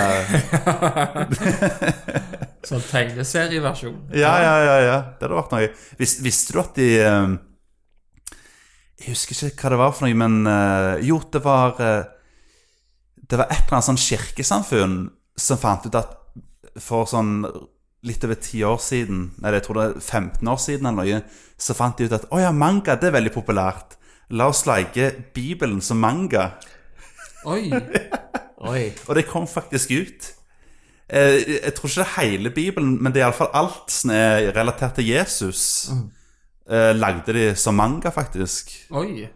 Sånn 2.65 2.81
tegneserieversjon. 2.87 3.99
Ja, 4.17 4.31
ja, 4.41 4.55
ja, 4.65 4.77
ja. 4.81 4.95
Det 5.19 5.27
hadde 5.27 5.37
vært 5.37 5.53
noe. 5.53 5.67
Vis, 5.99 6.15
visste 6.25 6.55
du 6.55 6.61
at 6.63 6.79
de 6.79 6.87
um, 7.05 7.35
Jeg 9.01 9.13
husker 9.13 9.51
ikke 9.51 9.67
hva 9.67 9.73
det 9.75 9.79
var 9.83 9.93
for 9.93 10.07
noe, 10.07 10.17
men 10.17 10.49
uh, 10.49 10.97
jo, 11.05 11.19
det 11.29 11.43
var 11.45 11.77
uh, 11.77 12.09
Det 13.21 13.37
var 13.37 13.53
et 13.53 13.59
eller 13.59 13.77
annet 13.77 13.89
sånn 13.91 14.01
kirkesamfunn 14.01 14.97
som 15.37 15.61
fant 15.61 15.85
ut 15.85 16.01
at 16.01 16.17
for 16.81 17.05
sånn 17.09 17.45
litt 18.07 18.23
over 18.25 18.37
ti 18.41 18.63
år 18.65 18.79
siden, 18.81 19.27
nei, 19.43 19.51
jeg 19.53 19.67
tror 19.67 19.77
det 19.77 19.85
er 19.85 19.97
15 20.01 20.49
år 20.49 20.59
siden 20.61 20.89
eller 20.89 21.05
noe, 21.05 21.41
så 21.61 21.77
fant 21.77 21.99
de 21.99 22.09
ut 22.09 22.17
at 22.17 22.25
å 22.33 22.39
ja, 22.41 22.49
manga, 22.49 22.95
det 22.97 23.11
er 23.11 23.17
veldig 23.19 23.33
populært. 23.35 23.93
La 24.33 24.47
oss 24.49 24.65
lage 24.65 25.11
Bibelen 25.35 25.83
som 25.85 26.01
manga. 26.01 26.55
Oi! 27.45 27.71
Oi. 28.71 28.83
Og 29.07 29.15
det 29.17 29.25
kom 29.29 29.47
faktisk 29.49 29.91
ut. 29.91 30.31
Eh, 31.09 31.41
Jeg 31.65 31.73
tror 31.75 31.89
ikke 31.89 32.01
det 32.01 32.07
er 32.07 32.21
hele 32.21 32.51
Bibelen, 32.55 32.97
men 33.03 33.11
det 33.13 33.21
er 33.21 33.25
iallfall 33.27 33.49
alt 33.57 33.89
som 33.91 34.11
er 34.15 34.51
relatert 34.55 34.95
til 34.99 35.07
Jesus. 35.09 35.89
eh, 36.69 36.91
Lagde 36.95 37.33
de 37.33 37.47
som 37.55 37.75
manga, 37.75 38.09
faktisk. 38.13 38.69
Oi. 38.91 39.27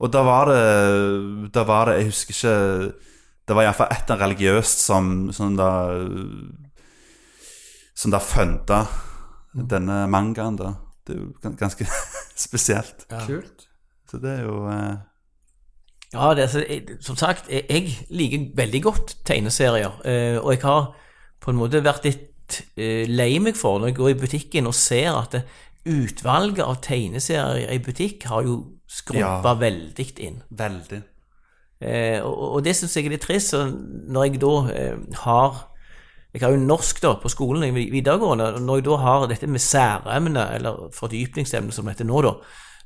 Og 0.00 0.08
da 0.14 0.22
var 0.24 0.48
det 0.48 1.50
Da 1.52 1.62
var 1.68 1.90
det 1.90 1.96
Jeg 1.98 2.06
husker 2.06 2.32
ikke 2.32 2.92
Det 3.48 3.56
var 3.56 3.62
iallfall 3.66 3.90
et 3.92 4.10
religiøst 4.16 4.78
som, 4.86 5.10
som 5.36 5.56
da 5.58 5.66
Som 7.94 8.10
da 8.14 8.20
funda 8.24 8.78
denne 9.52 10.06
mangaen, 10.08 10.56
da. 10.56 10.70
Det 11.04 11.16
er 11.16 11.20
jo 11.20 11.52
ganske 11.58 11.84
spesielt. 12.46 13.02
Kult. 13.26 13.66
Så 14.08 14.20
det 14.22 14.30
er 14.38 14.44
jo 14.46 14.60
eh, 14.70 14.94
Ja, 16.14 16.32
det, 16.34 16.48
er 16.48 16.64
jeg, 16.66 16.96
som 17.00 17.16
sagt, 17.16 17.46
jeg, 17.50 17.64
jeg 17.70 17.92
liker 18.10 18.48
veldig 18.58 18.82
godt 18.82 19.16
tegneserier. 19.28 19.92
Eh, 20.04 20.38
og 20.42 20.52
jeg 20.56 20.62
har 20.64 20.94
på 21.40 21.50
en 21.52 21.60
måte 21.60 21.84
vært 21.84 22.04
litt 22.08 22.62
eh, 22.76 23.06
lei 23.08 23.38
meg 23.38 23.54
for 23.56 23.78
når 23.78 23.92
jeg 23.92 23.98
går 24.00 24.10
i 24.10 24.18
butikken 24.24 24.66
og 24.66 24.74
ser 24.74 25.12
at 25.14 25.36
det, 25.38 25.44
utvalget 25.90 26.60
av 26.66 26.80
tegneserier 26.84 27.70
i 27.72 27.78
butikk 27.80 28.26
har 28.28 28.42
jo 28.44 28.58
skrumpa 28.90 29.54
Ja. 29.54 29.54
veldig 29.54 30.06
inn. 30.20 30.42
veldig. 30.50 31.02
Eh, 31.80 32.18
og, 32.20 32.56
og 32.58 32.64
det 32.64 32.74
syns 32.76 32.96
jeg 32.96 33.06
er 33.06 33.14
litt 33.14 33.22
trist. 33.24 33.54
Når 33.54 34.26
jeg 34.26 34.40
da 34.42 34.54
eh, 34.74 34.96
har 35.24 35.66
Jeg 36.32 36.42
har 36.44 36.52
jo 36.54 36.60
norsk 36.62 37.00
da 37.02 37.14
på 37.18 37.28
skolen 37.28 37.64
i 37.64 37.88
videregående. 37.90 38.52
og 38.54 38.62
Når 38.62 38.76
jeg 38.76 38.84
da 38.84 38.96
har 38.96 39.24
dette 39.26 39.46
med 39.50 39.58
særemne, 39.58 40.44
eller 40.54 40.90
fordypningsemne 40.94 41.72
som 41.72 41.84
det 41.86 41.96
heter 41.96 42.06
nå, 42.06 42.20
da, 42.22 42.34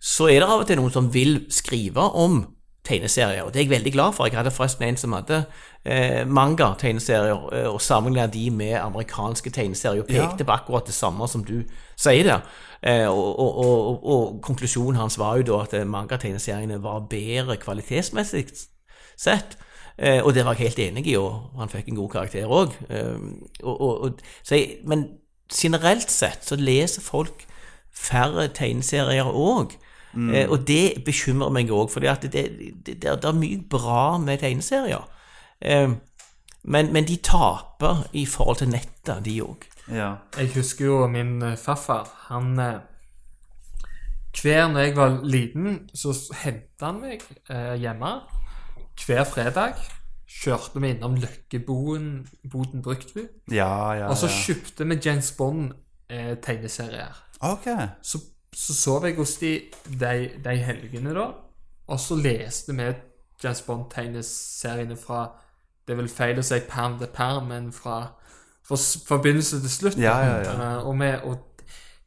så 0.01 0.29
er 0.33 0.41
det 0.41 0.49
av 0.49 0.61
og 0.63 0.67
til 0.67 0.79
noen 0.81 0.93
som 0.95 1.11
vil 1.13 1.43
skrive 1.53 2.01
om 2.01 2.39
tegneserier. 2.85 3.43
Og 3.43 3.55
det 3.55 3.61
er 3.61 3.65
jeg 3.65 3.71
veldig 3.71 3.93
glad 3.93 4.13
for. 4.13 4.27
Jeg 4.27 4.37
hadde 4.37 4.51
forresten 4.51 4.85
en 4.85 4.97
som 4.97 5.13
hadde 5.17 5.45
eh, 5.85 6.27
manga-tegneserier, 6.29 7.49
eh, 7.53 7.69
og 7.73 7.81
sammenligna 7.81 8.27
de 8.27 8.51
med 8.51 8.75
amerikanske 8.81 9.51
tegneserier, 9.51 10.03
og 10.03 10.07
pekte 10.07 10.45
Ja. 10.45 10.45
på 10.45 10.53
akkurat 10.53 10.87
det 10.87 10.95
samme 10.95 11.29
som 11.29 11.45
du 11.45 11.63
sier 11.97 12.23
der. 12.25 12.41
Eh, 12.83 13.09
og, 13.09 13.39
og, 13.39 13.59
og, 13.65 14.07
og, 14.07 14.43
konklusjonen 14.43 15.01
hans 15.01 15.19
var 15.19 15.37
jo 15.37 15.43
da 15.43 15.63
at 15.63 15.75
eh, 15.75 15.87
manga-tegneseriene 15.87 16.83
var 16.83 17.07
bedre 17.11 17.57
kvalitetsmessig 17.57 18.47
sett. 19.17 19.57
Eh, 19.99 20.23
og 20.25 20.35
det 20.35 20.45
var 20.45 20.55
jeg 20.55 20.67
helt 20.67 20.79
enig 20.79 21.07
i, 21.07 21.17
og 21.17 21.55
han 21.59 21.69
fikk 21.69 21.89
en 21.89 21.97
god 21.97 22.11
karakter 22.11 22.45
òg. 22.51 22.73
Eh, 22.91 23.17
men 24.85 25.09
generelt 25.63 26.11
sett 26.11 26.45
så 26.45 26.57
leser 26.57 27.03
folk 27.03 27.47
færre 27.95 28.49
tegneserier 28.49 29.25
òg. 29.25 29.77
Eh, 30.17 30.49
og 30.51 30.67
det 30.69 31.05
bekymrer 31.05 31.51
meg 31.51 31.71
òg, 31.71 31.91
for 31.91 32.01
det, 32.01 32.33
det, 32.33 32.45
det, 32.87 32.99
det 33.03 33.15
er 33.25 33.39
mye 33.39 33.61
bra 33.71 34.19
med 34.19 34.39
tegneserier. 34.39 35.07
Eh, 35.61 35.91
men, 36.65 36.93
men 36.93 37.05
de 37.05 37.17
taper 37.17 38.07
i 38.13 38.27
forhold 38.27 38.57
til 38.63 38.73
nettet, 38.73 39.25
de 39.25 39.41
òg. 39.45 39.67
Ja. 39.93 40.15
Jeg 40.39 40.55
husker 40.55 40.87
jo 40.87 41.07
min 41.13 41.43
eh, 41.43 41.59
farfar. 41.61 42.09
Han 42.31 42.59
eh, 42.59 42.81
Hver 44.35 44.69
når 44.73 44.81
jeg 44.81 44.97
var 44.97 45.21
liten, 45.23 45.91
så 45.95 46.11
henta 46.43 46.89
han 46.89 47.03
meg 47.03 47.21
eh, 47.51 47.75
hjemme 47.79 48.17
hver 49.07 49.25
fredag. 49.29 49.79
Kjørte 50.27 50.81
vi 50.81 50.91
innom 50.95 51.15
Løkkeboden 51.21 52.27
Boden 52.51 52.83
Bruktbu. 52.83 53.21
Ja, 53.53 53.93
ja, 53.93 54.09
Og 54.09 54.17
så 54.17 54.27
ja. 54.27 54.33
kjøpte 54.33 54.87
vi 54.89 54.99
James 55.05 55.33
Bond-tegneserier. 55.39 57.15
Ok. 57.41 57.67
så, 58.03 58.19
så 58.55 58.75
sov 58.75 59.07
jeg 59.07 59.17
hos 59.19 59.37
de, 59.41 59.55
de 60.01 60.31
de 60.45 60.57
helgene 60.57 61.15
da, 61.17 61.31
og 61.87 62.01
så 62.01 62.17
leste 62.17 62.75
vi 62.77 62.93
James 63.43 63.63
Bond-tegneseriene 63.67 64.97
fra 64.97 65.25
Det 65.87 65.93
er 65.93 65.99
vel 66.01 66.09
feil 66.09 66.39
å 66.41 66.45
si 66.45 66.61
perm 66.65 66.99
til 66.99 67.11
perm, 67.13 67.51
men 67.51 67.73
fra, 67.73 67.99
fra 68.65 68.77
fra 68.77 69.19
begynnelse 69.21 69.61
til 69.61 69.71
slutt. 69.71 69.99
Ja, 70.01 70.15
ja, 70.25 70.37
ja. 70.41 70.55
Eh, 70.55 70.87
og, 70.87 70.97
med, 70.97 71.21
og 71.29 71.65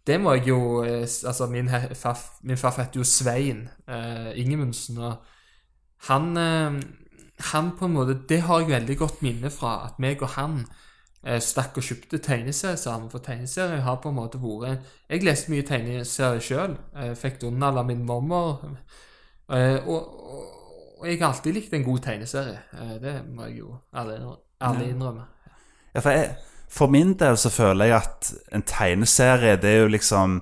det 0.07 0.17
må 0.21 0.33
jeg 0.33 0.47
jo 0.47 0.83
eh, 0.83 1.03
Altså, 1.03 1.45
min, 1.51 1.69
farf, 1.93 2.23
min 2.41 2.57
far 2.57 2.73
heter 2.79 3.01
jo 3.01 3.03
Svein 3.03 3.67
uh, 3.89 4.31
Ingemundsen, 4.33 4.97
og 4.97 5.15
han 6.07 6.37
eh, 6.37 6.81
Han 7.53 7.71
på 7.77 7.85
en 7.85 7.93
måte 7.93 8.19
Det 8.29 8.41
har 8.41 8.59
jeg 8.59 8.69
veldig 8.69 8.97
godt 8.97 9.21
minne 9.21 9.49
fra, 9.49 9.85
at 9.85 9.99
meg 9.99 10.21
og 10.21 10.29
han 10.37 10.59
eh, 10.59 10.86
stakk 11.39 11.77
og 11.77 11.83
kjøpte 11.83 12.17
tegneserier 12.23 12.77
sammen. 12.79 13.09
For 13.11 13.19
tegneserier 13.19 13.81
har 13.83 13.95
på 14.03 14.09
en 14.09 14.15
måte 14.15 14.39
vært 14.41 14.79
Jeg 15.09 15.23
leste 15.23 15.51
mye 15.51 15.65
tegneserier 15.67 16.39
sjøl. 16.39 16.77
Fikk 17.15 17.41
Donald 17.41 17.77
av 17.77 17.85
min 17.89 18.05
mormor. 18.05 18.61
Eh, 19.51 19.79
og, 19.87 20.19
og, 20.27 20.43
og 20.99 21.07
jeg 21.07 21.19
har 21.21 21.31
alltid 21.33 21.53
likt 21.55 21.73
en 21.73 21.83
god 21.83 21.99
tegneserie. 22.03 22.59
Eh, 22.73 22.93
det 23.01 23.15
må 23.31 23.47
jeg 23.47 23.59
jo 23.61 23.77
ærlig 23.95 24.89
innrømme. 24.91 25.25
Ja, 25.95 25.99
for, 26.03 26.09
jeg, 26.11 26.35
for 26.69 26.87
min 26.91 27.13
del 27.19 27.37
så 27.39 27.49
føler 27.49 27.85
jeg 27.85 27.95
at 28.01 28.31
en 28.53 28.63
tegneserie, 28.67 29.55
det 29.61 29.69
er 29.71 29.81
jo 29.85 29.87
liksom 29.87 30.41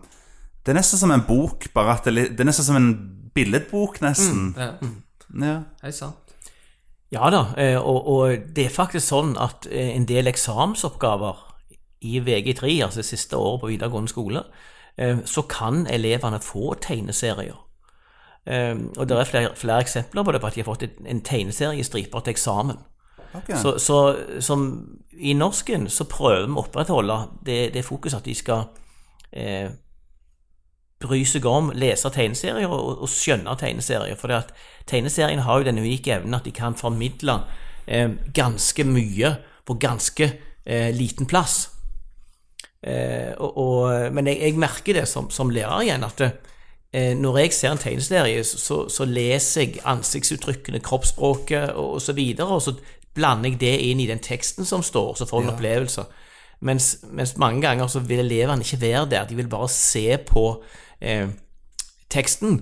Det 0.65 0.73
er 0.73 0.79
nesten 0.79 0.97
som 0.97 1.11
en 1.13 1.21
bok, 1.27 1.67
bare 1.75 1.93
at 1.93 2.05
det, 2.09 2.31
det 2.33 2.39
er 2.41 2.47
nesten 2.49 2.65
som 2.65 2.75
en 2.79 2.91
billedbok, 3.35 4.01
nesten. 4.01 4.55
Ja, 4.57 4.71
Ja. 5.35 5.59
helt 5.83 5.95
sant. 5.95 6.24
Ja 7.15 7.29
da, 7.31 7.41
eh, 7.61 7.77
og, 7.79 8.07
og 8.11 8.47
det 8.55 8.65
er 8.67 8.73
faktisk 8.75 9.07
sånn 9.07 9.35
at 9.39 9.67
eh, 9.71 9.93
en 9.95 10.05
del 10.09 10.27
eksamensoppgaver 10.27 11.37
i 12.05 12.19
VG3, 12.21 12.73
altså 12.83 12.99
det 13.01 13.07
siste 13.07 13.37
året 13.39 13.61
på 13.63 13.69
videregående 13.71 14.11
skole, 14.11 14.41
eh, 14.99 15.21
så 15.25 15.45
kan 15.49 15.85
elevene 15.87 16.41
få 16.43 16.73
tegneserier. 16.83 17.61
Og 18.45 19.07
det 19.09 19.15
er 19.17 19.25
flere, 19.25 19.55
flere 19.57 19.79
eksempler 19.81 20.21
på 20.27 20.33
det, 20.35 20.39
på 20.43 20.47
at 20.51 20.53
de 20.53 20.61
har 20.61 20.67
fått 20.67 20.83
en- 20.85 21.07
en 21.09 21.21
tegneseriestriper 21.25 22.19
til 22.21 22.33
eksamen. 22.35 22.77
Okay. 23.33 23.55
Så, 23.57 23.71
så 23.81 23.95
som 24.39 24.67
i 25.17 25.33
norsken 25.33 25.87
så 25.89 26.05
prøver 26.05 26.45
vi 26.45 26.53
å 26.53 26.61
opprettholde 26.61 27.17
det, 27.47 27.73
det 27.73 27.81
fokuset 27.87 28.19
at 28.21 28.27
de 28.29 28.35
skal 28.37 28.67
eh, 29.33 29.71
bry 31.05 31.21
seg 31.27 31.45
om, 31.49 31.71
lese 31.77 32.11
tegneserier 32.13 32.71
og, 32.71 33.05
og 33.05 33.11
skjønne 33.11 33.53
tegneserier. 33.61 34.17
For 34.19 34.33
det 34.33 34.41
tegneseriene 34.89 35.45
har 35.45 35.61
jo 35.61 35.69
den 35.69 35.81
unike 35.81 36.17
evnen 36.17 36.37
at 36.37 36.47
de 36.47 36.53
kan 36.55 36.77
formidle 36.77 37.39
eh, 37.87 38.09
ganske 38.35 38.87
mye 38.89 39.35
på 39.65 39.77
ganske 39.81 40.29
eh, 40.65 40.91
liten 40.95 41.29
plass. 41.29 41.69
Eh, 42.85 43.31
og, 43.37 43.57
og, 43.57 44.11
men 44.13 44.29
jeg, 44.29 44.41
jeg 44.43 44.59
merker 44.61 44.99
det 44.99 45.07
som, 45.09 45.31
som 45.33 45.49
lærer 45.49 45.87
igjen, 45.87 46.05
at 46.05 46.21
eh, 46.25 47.13
når 47.17 47.39
jeg 47.41 47.55
ser 47.57 47.73
en 47.73 47.81
tegneserie, 47.81 48.43
så, 48.45 48.83
så 48.89 49.07
leser 49.09 49.65
jeg 49.65 49.81
ansiktsuttrykkene, 49.89 50.83
kroppsspråket 50.85 51.73
og, 51.73 51.95
og 51.97 52.05
så 52.05 52.13
videre, 52.13 52.59
og 52.59 52.61
så 52.61 52.75
blander 53.15 53.53
jeg 53.53 53.61
det 53.63 53.75
inn 53.87 54.03
i 54.03 54.09
den 54.09 54.21
teksten 54.21 54.67
som 54.67 54.83
står, 54.85 55.15
så 55.17 55.27
får 55.29 55.41
jeg 55.41 55.47
en 55.47 55.55
opplevelse. 55.55 56.05
Mens, 56.65 56.95
mens 57.11 57.35
mange 57.41 57.61
ganger 57.63 57.89
så 57.91 58.01
vil 58.05 58.23
elevene 58.23 58.63
ikke 58.63 58.81
være 58.81 59.05
der, 59.11 59.27
de 59.27 59.37
vil 59.37 59.49
bare 59.51 59.69
se 59.71 60.17
på 60.27 60.45
eh, 61.01 61.29
teksten, 62.09 62.61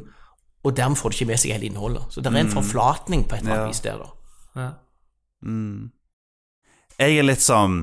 og 0.64 0.78
dermed 0.78 0.98
får 0.98 1.10
de 1.10 1.20
ikke 1.20 1.32
med 1.32 1.42
seg 1.42 1.56
hele 1.56 1.68
innholdet. 1.68 2.06
Så 2.10 2.22
det 2.24 2.32
er 2.32 2.40
en 2.40 2.52
forflatning 2.54 3.26
på 3.28 3.36
et 3.36 3.44
eller 3.44 3.58
annet 3.58 3.74
vis 3.74 3.84
der, 3.84 4.00
da. 4.00 4.10
Ja. 4.62 4.70
Mm. 5.44 5.92
Jeg 7.00 7.18
er 7.18 7.26
litt 7.26 7.42
sånn 7.44 7.82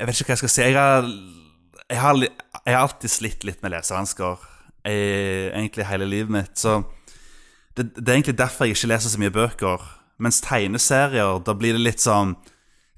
Jeg 0.00 0.08
vet 0.08 0.16
ikke 0.16 0.30
hva 0.30 0.34
jeg 0.34 0.40
skal 0.40 0.50
si. 0.50 0.62
Jeg 0.64 0.74
har, 0.74 1.08
jeg 1.84 2.00
har, 2.00 2.16
jeg 2.24 2.74
har 2.74 2.80
alltid 2.80 3.12
slitt 3.12 3.44
litt 3.44 3.60
med 3.62 3.74
lesevansker. 3.74 4.46
Egentlig 4.88 5.84
hele 5.86 6.08
livet 6.08 6.32
mitt. 6.32 6.54
Så 6.56 6.78
det, 7.76 7.90
det 7.94 8.08
er 8.08 8.16
egentlig 8.16 8.38
derfor 8.40 8.64
jeg 8.64 8.78
ikke 8.78 8.94
leser 8.94 9.12
så 9.12 9.20
mye 9.20 9.34
bøker. 9.34 9.84
Mens 10.20 10.40
tegneserier, 10.44 11.42
da 11.44 11.54
blir 11.56 11.76
det 11.76 11.84
litt 11.84 12.02
sånn 12.02 12.34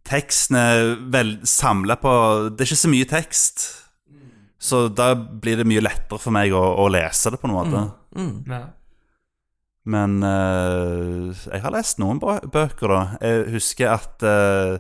Teksten 0.03 0.57
er 0.59 0.97
vel 1.15 1.37
samla 1.47 1.95
på 2.03 2.13
Det 2.51 2.65
er 2.65 2.71
ikke 2.71 2.81
så 2.81 2.91
mye 2.91 3.11
tekst. 3.11 3.67
Så 4.63 4.87
da 4.95 5.13
blir 5.17 5.59
det 5.59 5.67
mye 5.67 5.83
lettere 5.83 6.21
for 6.23 6.35
meg 6.35 6.55
å, 6.55 6.63
å 6.85 6.87
lese 6.93 7.33
det, 7.35 7.41
på 7.43 7.49
en 7.51 7.57
måte. 7.57 7.83
Ja. 8.47 8.63
Men 9.83 10.21
uh, 10.23 11.35
jeg 11.35 11.63
har 11.65 11.75
lest 11.75 11.99
noen 11.99 12.21
bøker, 12.23 12.93
da. 12.93 13.01
Jeg 13.19 13.49
husker 13.57 13.91
at 13.97 14.23
uh, 14.23 14.77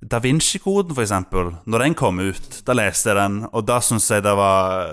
Da 0.00 0.20
Vinci-koden, 0.24 0.94
for 0.96 1.04
eksempel, 1.04 1.52
når 1.68 1.84
den 1.84 1.96
kom 2.00 2.22
ut, 2.24 2.62
da 2.64 2.76
leste 2.76 3.12
jeg 3.12 3.20
den, 3.20 3.42
og 3.52 3.66
da 3.68 3.82
syns 3.84 4.08
jeg 4.12 4.24
det 4.24 4.32
var 4.40 4.88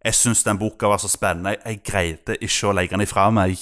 Jeg 0.00 0.16
syns 0.16 0.44
den 0.46 0.60
boka 0.60 0.88
var 0.88 1.02
så 1.02 1.12
spennende. 1.12 1.58
Jeg, 1.58 1.60
jeg 1.66 1.84
greide 1.90 2.38
ikke 2.40 2.70
å 2.70 2.74
legge 2.76 2.96
den 2.96 3.04
ifra 3.04 3.28
meg. 3.36 3.60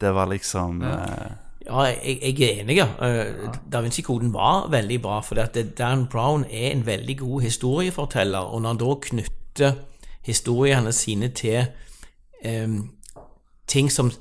Det 0.00 0.12
var 0.12 0.28
liksom 0.28 0.82
eh, 0.84 1.30
Ja, 1.66 1.86
jeg, 1.88 2.18
jeg 2.22 2.40
er 2.42 2.60
enig. 2.62 2.76
ja. 2.76 2.86
Eh, 3.00 3.48
Da 3.72 3.80
Vinci-koden 3.80 4.32
var 4.34 4.68
veldig 4.70 5.00
bra, 5.02 5.20
for 5.24 5.34
Dan 5.78 6.06
Brown 6.12 6.44
er 6.50 6.70
en 6.72 6.86
veldig 6.86 7.18
god 7.18 7.40
historieforteller. 7.42 8.38
Og 8.52 8.62
når 8.62 8.68
han 8.68 8.82
da 8.82 8.94
knytter 9.08 9.72
historiene 10.24 10.92
sine 10.92 11.28
til 11.28 11.66
em, 12.44 12.90
ting 13.66 13.90
som 13.92 14.12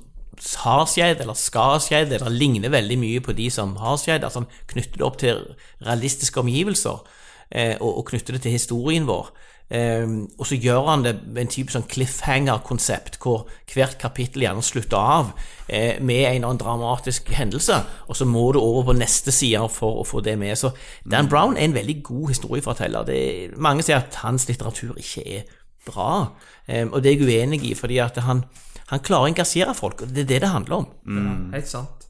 har 0.63 0.85
skjedd, 0.89 1.21
eller 1.21 1.33
skal 1.33 1.75
ha 1.75 1.79
skjedd, 1.83 2.13
eller 2.15 2.29
ligner 2.33 2.69
veldig 2.69 2.97
mye 2.99 3.19
på 3.23 3.35
de 3.35 3.49
som 3.51 3.75
har 3.75 3.97
skjedd, 3.97 4.23
altså 4.23 4.43
han 4.43 4.49
knytter 4.67 4.97
det 4.97 5.05
opp 5.07 5.17
til 5.21 5.43
realistiske 5.85 6.39
omgivelser, 6.39 7.03
eh, 7.51 7.75
og, 7.79 7.97
og 7.97 8.05
knytter 8.11 8.33
det 8.37 8.41
til 8.47 8.51
historien 8.55 9.07
vår. 9.07 9.29
Ehm, 9.73 10.27
og 10.37 10.45
så 10.45 10.57
gjør 10.59 10.85
han 10.89 11.03
det 11.05 11.13
med 11.25 11.41
en 11.45 11.51
type 11.53 11.71
sånn 11.73 11.85
cliffhanger-konsept, 11.89 13.15
hvor 13.23 13.47
hvert 13.73 13.95
kapittel 14.01 14.43
gjerne 14.45 14.61
slutter 14.61 14.97
av 14.99 15.31
eh, 15.67 15.97
med 16.03 16.19
en 16.27 16.35
eller 16.35 16.47
annen 16.51 16.59
dramatisk 16.61 17.31
hendelse, 17.33 17.79
og 18.07 18.15
så 18.19 18.27
må 18.29 18.43
du 18.53 18.59
over 18.59 18.91
på 18.91 18.97
neste 18.99 19.31
side 19.33 19.63
for 19.73 20.01
å 20.03 20.05
få 20.05 20.21
det 20.21 20.35
med. 20.37 20.53
Så 20.59 20.73
Dan 21.09 21.29
Brown 21.31 21.57
er 21.57 21.65
en 21.69 21.73
veldig 21.77 21.95
god 22.03 22.27
historieforteller. 22.35 23.07
Det, 23.07 23.17
er- 23.17 23.55
mange 23.57 23.81
sier 23.87 23.97
at 24.03 24.19
hans 24.21 24.45
litteratur 24.51 24.93
ikke 24.99 25.25
er 25.39 25.43
bra, 25.87 26.29
Ehm, 26.67 26.93
og 26.93 27.01
det 27.03 27.11
er 27.11 27.17
jeg 27.19 27.27
uenig 27.27 27.57
i, 27.67 27.73
fordi 27.75 27.97
at 27.99 28.15
han, 28.23 28.43
han 28.87 29.01
klarer 29.03 29.25
å 29.25 29.31
engasjere 29.33 29.73
folk, 29.75 30.01
og 30.05 30.13
det 30.15 30.21
er 30.23 30.29
det 30.29 30.41
det 30.45 30.51
handler 30.53 30.77
om. 30.77 30.85
Mm. 31.03 31.49
Helt 31.51 31.67
sant. 31.67 32.05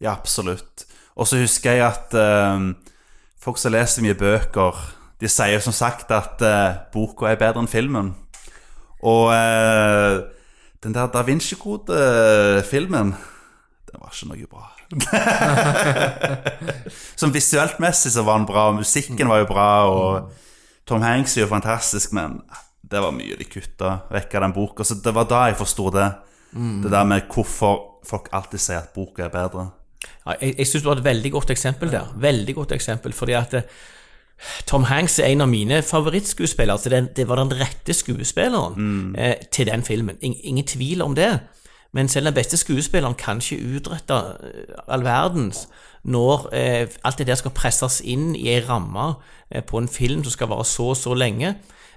Ja, 0.00 0.12
absolutt. 0.12 0.84
Og 1.16 1.28
så 1.30 1.38
husker 1.40 1.72
jeg 1.78 1.86
at 1.86 2.12
eh, 2.18 2.66
folk 3.40 3.56
som 3.60 3.72
leser 3.72 4.04
mye 4.04 4.18
bøker, 4.18 4.76
de 5.22 5.30
sier 5.30 5.62
som 5.62 5.74
sagt 5.74 6.10
at 6.14 6.42
uh, 6.42 6.78
boka 6.92 7.30
er 7.30 7.40
bedre 7.40 7.62
enn 7.62 7.70
filmen. 7.70 8.12
Og 9.02 9.32
eh, 9.34 10.22
den 10.82 10.94
der 10.94 11.06
Da 11.10 11.22
Vinci-kode-filmen, 11.26 13.08
den 13.90 13.98
var 13.98 14.14
ikke 14.14 14.28
noe 14.30 14.46
bra. 14.46 14.68
Som 17.20 17.34
visuelt 17.34 17.80
messig 17.82 18.12
så 18.14 18.22
var 18.26 18.38
den 18.38 18.46
bra, 18.46 18.68
og 18.70 18.78
musikken 18.78 19.30
var 19.30 19.38
jo 19.42 19.48
bra, 19.50 19.70
og 19.90 20.30
Tom 20.86 21.02
Hanks 21.02 21.36
er 21.36 21.44
jo 21.44 21.50
fantastisk, 21.50 22.12
men 22.14 22.40
det 22.82 23.00
var 23.02 23.14
mye 23.16 23.36
de 23.38 23.44
kutta 23.48 23.90
vekk 24.12 24.34
av 24.38 24.42
den 24.46 24.56
boka. 24.56 24.84
Så 24.86 24.94
det 25.02 25.14
var 25.16 25.26
da 25.30 25.46
jeg 25.48 25.58
forsto 25.58 25.90
det. 25.94 26.10
Det 26.52 26.90
der 26.92 27.04
med 27.08 27.22
hvorfor 27.32 28.02
folk 28.06 28.28
alltid 28.34 28.60
sier 28.60 28.78
at 28.82 28.92
boka 28.94 29.24
er 29.24 29.32
bedre. 29.32 29.70
Ja, 30.26 30.34
jeg 30.40 30.58
jeg 30.58 30.66
syns 30.68 30.82
du 30.84 30.88
har 30.90 30.98
et 31.00 31.06
veldig 31.06 31.30
godt 31.32 31.50
eksempel 31.54 31.90
der. 31.90 32.06
Veldig 32.20 32.54
godt 32.54 32.72
eksempel, 32.76 33.12
fordi 33.16 33.32
at 33.38 33.54
eh, 33.54 33.62
Tom 34.66 34.84
Hanks 34.84 35.18
er 35.18 35.24
en 35.32 35.40
av 35.40 35.48
mine 35.48 35.82
favorittskuespillere. 35.82 36.72
Altså 36.76 36.88
det, 36.90 37.16
det 37.16 37.28
var 37.28 37.36
den 37.42 37.52
rette 37.60 37.94
skuespilleren 37.94 39.14
eh, 39.18 39.34
til 39.52 39.66
den 39.66 39.82
filmen. 39.82 40.16
In, 40.20 40.34
ingen 40.42 40.66
tvil 40.66 41.02
om 41.02 41.14
det. 41.14 41.38
Men 41.92 42.08
selv 42.08 42.26
den 42.30 42.34
beste 42.34 42.56
skuespilleren 42.56 43.14
kan 43.14 43.38
ikke 43.42 43.76
utrette 43.76 44.14
eh, 44.14 44.74
all 44.88 45.04
verdens 45.04 45.66
når 46.04 46.48
eh, 46.52 46.88
alt 47.04 47.18
det 47.18 47.26
der 47.28 47.38
skal 47.38 47.52
presses 47.54 48.00
inn 48.04 48.32
i 48.34 48.48
ei 48.50 48.60
ramme 48.66 49.14
eh, 49.50 49.62
på 49.62 49.78
en 49.78 49.88
film 49.88 50.24
som 50.24 50.32
skal 50.34 50.48
vare 50.50 50.64
så 50.66 50.88
og 50.94 50.96
så 50.98 51.14
lenge. 51.14 51.54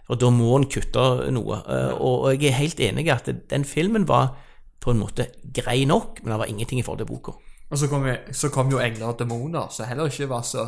Og 0.09 0.19
da 0.21 0.29
må 0.29 0.51
en 0.59 0.67
kutte 0.69 1.05
noe. 1.33 1.61
Eh, 1.65 1.93
og, 1.95 2.27
og 2.27 2.35
jeg 2.43 2.51
er 2.51 2.59
helt 2.59 2.79
enig 2.79 3.07
i 3.07 3.13
at 3.15 3.31
den 3.49 3.65
filmen 3.65 4.05
var 4.07 4.35
på 4.83 4.91
en 4.93 4.99
måte 5.01 5.25
grei 5.55 5.85
nok, 5.89 6.19
men 6.21 6.31
det 6.35 6.37
var 6.43 6.51
ingenting 6.51 6.79
i 6.79 6.83
forhold 6.85 7.01
til 7.01 7.09
boka. 7.09 7.31
Og 7.71 7.79
så 7.81 7.87
kom, 7.89 8.03
jo- 8.05 8.19
så 8.31 8.49
kom 8.53 8.69
jo 8.69 8.77
'Engler 8.77 9.07
og 9.07 9.17
demoner', 9.21 9.71
som 9.73 9.87
heller 9.89 10.05
ikke 10.05 10.29
var 10.29 10.41
så 10.45 10.67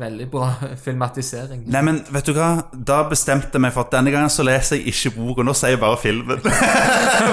veldig 0.00 0.26
bra 0.32 0.48
filmatisering. 0.84 1.64
Nei, 1.70 1.82
men 1.86 2.00
vet 2.12 2.26
du 2.26 2.32
hva? 2.36 2.50
Da 2.72 3.02
bestemte 3.10 3.56
jeg 3.56 3.62
meg 3.66 3.72
for 3.76 3.86
at 3.86 3.92
denne 3.94 4.12
gangen 4.14 4.32
så 4.32 4.42
leser 4.46 4.80
jeg 4.80 4.94
ikke 4.94 5.10
boka, 5.18 5.42
nå 5.46 5.52
sier 5.56 5.76
jeg 5.76 5.82
bare 5.82 5.98
filmen. 6.00 6.38
nå 6.44 6.50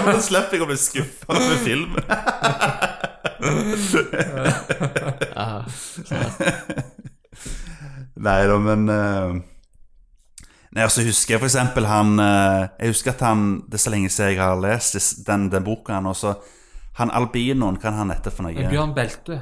da 0.12 0.20
slipper 0.24 0.54
jeg 0.58 0.64
å 0.66 0.70
bli 0.72 0.80
skuffa 0.82 1.28
over 1.34 1.58
filmen. 1.66 2.04
Nei 8.18 8.42
da, 8.50 8.56
men 8.58 8.90
eh, 8.90 9.34
Nei, 10.74 10.84
altså 10.84 11.04
husker 11.06 11.36
jeg 11.36 11.42
for 11.42 11.50
eksempel 11.50 11.86
han 11.90 12.18
eh, 12.22 12.64
Jeg 12.82 12.96
husker 12.96 13.14
at 13.14 13.22
han 13.28 13.44
Det 13.68 13.78
er 13.78 13.84
så 13.84 13.94
lenge 13.94 14.10
siden 14.14 14.32
jeg 14.34 14.42
har 14.42 14.58
lest 14.62 15.22
den, 15.28 15.48
den 15.54 15.66
boka, 15.66 15.94
han 16.00 16.10
også. 16.10 16.34
Han 16.98 17.14
albinoen, 17.14 17.78
hva 17.78 17.92
er 17.92 18.00
han 18.00 18.14
heter 18.14 18.34
for 18.34 18.48
noe? 18.48 18.68
Bjørn 18.72 18.96
Belte. 18.98 19.36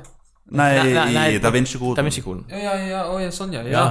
Nei, 0.51 0.93
Nei, 0.93 1.13
nei, 1.13 1.29
i 1.35 1.39
Da 1.41 1.49
Vinci-koden. 1.49 1.95
Da 1.97 2.03
Vinci-koden. 2.05 2.43
Ja, 2.51 2.57
ja, 2.57 2.75
ja, 2.87 3.05
å, 3.09 3.17
ja, 3.23 3.31
sånn, 3.33 3.53
ja. 3.55 3.63
ja. 3.65 3.71
Ja. 3.71 3.87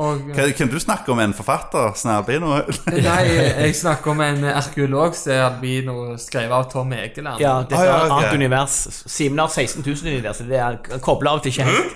Og 0.00 0.20
Kan 0.54 0.68
du 0.70 0.76
snakke 0.78 1.10
om 1.10 1.18
en 1.18 1.32
forfatter 1.34 1.96
som 1.98 2.12
er 2.12 2.20
albino? 2.20 2.52
Nei, 2.94 3.24
jeg 3.26 3.72
snakker 3.74 4.12
om 4.12 4.20
en 4.22 4.44
arkeolog 4.52 5.16
som 5.18 5.32
er 5.34 5.40
albino, 5.48 5.96
skrevet 6.20 6.52
av 6.54 6.68
Tom 6.70 6.92
Egeland. 6.94 7.40
Ja, 7.42 7.56
dette 7.64 7.74
Ah, 7.80 7.84
ja, 7.88 7.96
er 7.96 8.04
et 8.04 8.12
ok. 8.12 8.18
annet 8.20 8.36
univers. 8.38 8.76
Simen 9.10 9.38
har 9.42 9.48
16 9.50 9.82
000 9.82 10.12
inni 10.12 10.34
så 10.36 10.46
det 10.46 10.60
er 10.62 10.78
kobla 11.02 11.32
av 11.34 11.42
til 11.42 11.50
ikke 11.50 11.66
helt. 11.66 11.90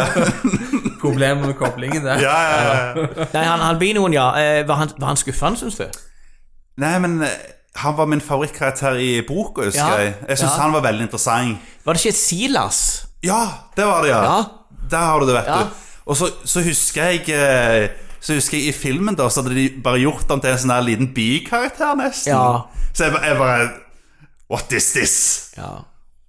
Problemet 1.00 1.46
med 1.46 1.54
koblingen 1.60 2.02
der. 2.04 2.18
ja, 2.18 2.36
ja, 2.42 2.58
ja. 2.98 3.06
Nei, 3.32 3.44
han 3.46 3.60
albinoen, 3.70 4.12
ja. 4.18 4.26
eh, 4.40 4.66
Var 4.68 4.74
han, 4.82 4.90
var 4.98 5.06
han 5.14 5.16
skuffende, 5.22 5.58
syns 5.62 5.78
du? 5.78 5.86
Nei, 6.82 6.96
men 6.98 7.20
han 7.76 7.96
var 7.96 8.06
min 8.10 8.20
favorittkarakter 8.20 8.96
i 8.98 9.20
boka, 9.26 9.62
husker 9.68 9.84
Ja, 9.86 10.00
jeg. 10.02 10.14
Jeg 10.28 10.38
syns 10.38 10.50
ja. 10.56 10.62
han 10.62 10.72
var 10.72 10.82
veldig 10.82 11.06
interessant. 11.06 11.58
Var 11.84 11.92
det 11.94 12.04
ikke 12.04 12.16
Silas? 12.18 12.80
Ja, 13.22 13.42
det 13.76 13.86
var 13.86 14.02
det, 14.02 14.10
ja. 14.10 14.22
Ja. 14.24 14.42
Der 14.90 15.04
har 15.06 15.20
du 15.20 15.26
det, 15.28 15.34
vet 15.34 15.46
du. 15.46 15.86
Og 16.10 16.16
så, 16.16 16.30
så 16.44 16.62
husker 16.64 17.04
jeg 17.12 17.28
eh, 17.30 17.90
Så 18.20 18.34
husker 18.34 18.56
jeg 18.58 18.68
i 18.68 18.72
filmen 18.74 19.14
da 19.14 19.28
Så 19.30 19.42
hadde 19.42 19.54
de 19.54 19.68
bare 19.84 20.00
gjort 20.02 20.24
ham 20.32 20.40
til 20.42 20.50
en 20.50 20.58
sånn 20.58 20.72
der 20.72 20.82
liten 20.88 21.12
bikarakter, 21.14 21.92
nesten. 22.00 22.32
Ja. 22.32 22.64
Så 22.92 23.04
jeg, 23.06 23.20
jeg 23.22 23.36
bare 23.38 23.68
What 24.50 24.72
is 24.74 24.88
this? 24.96 25.14
Ja. 25.56 25.68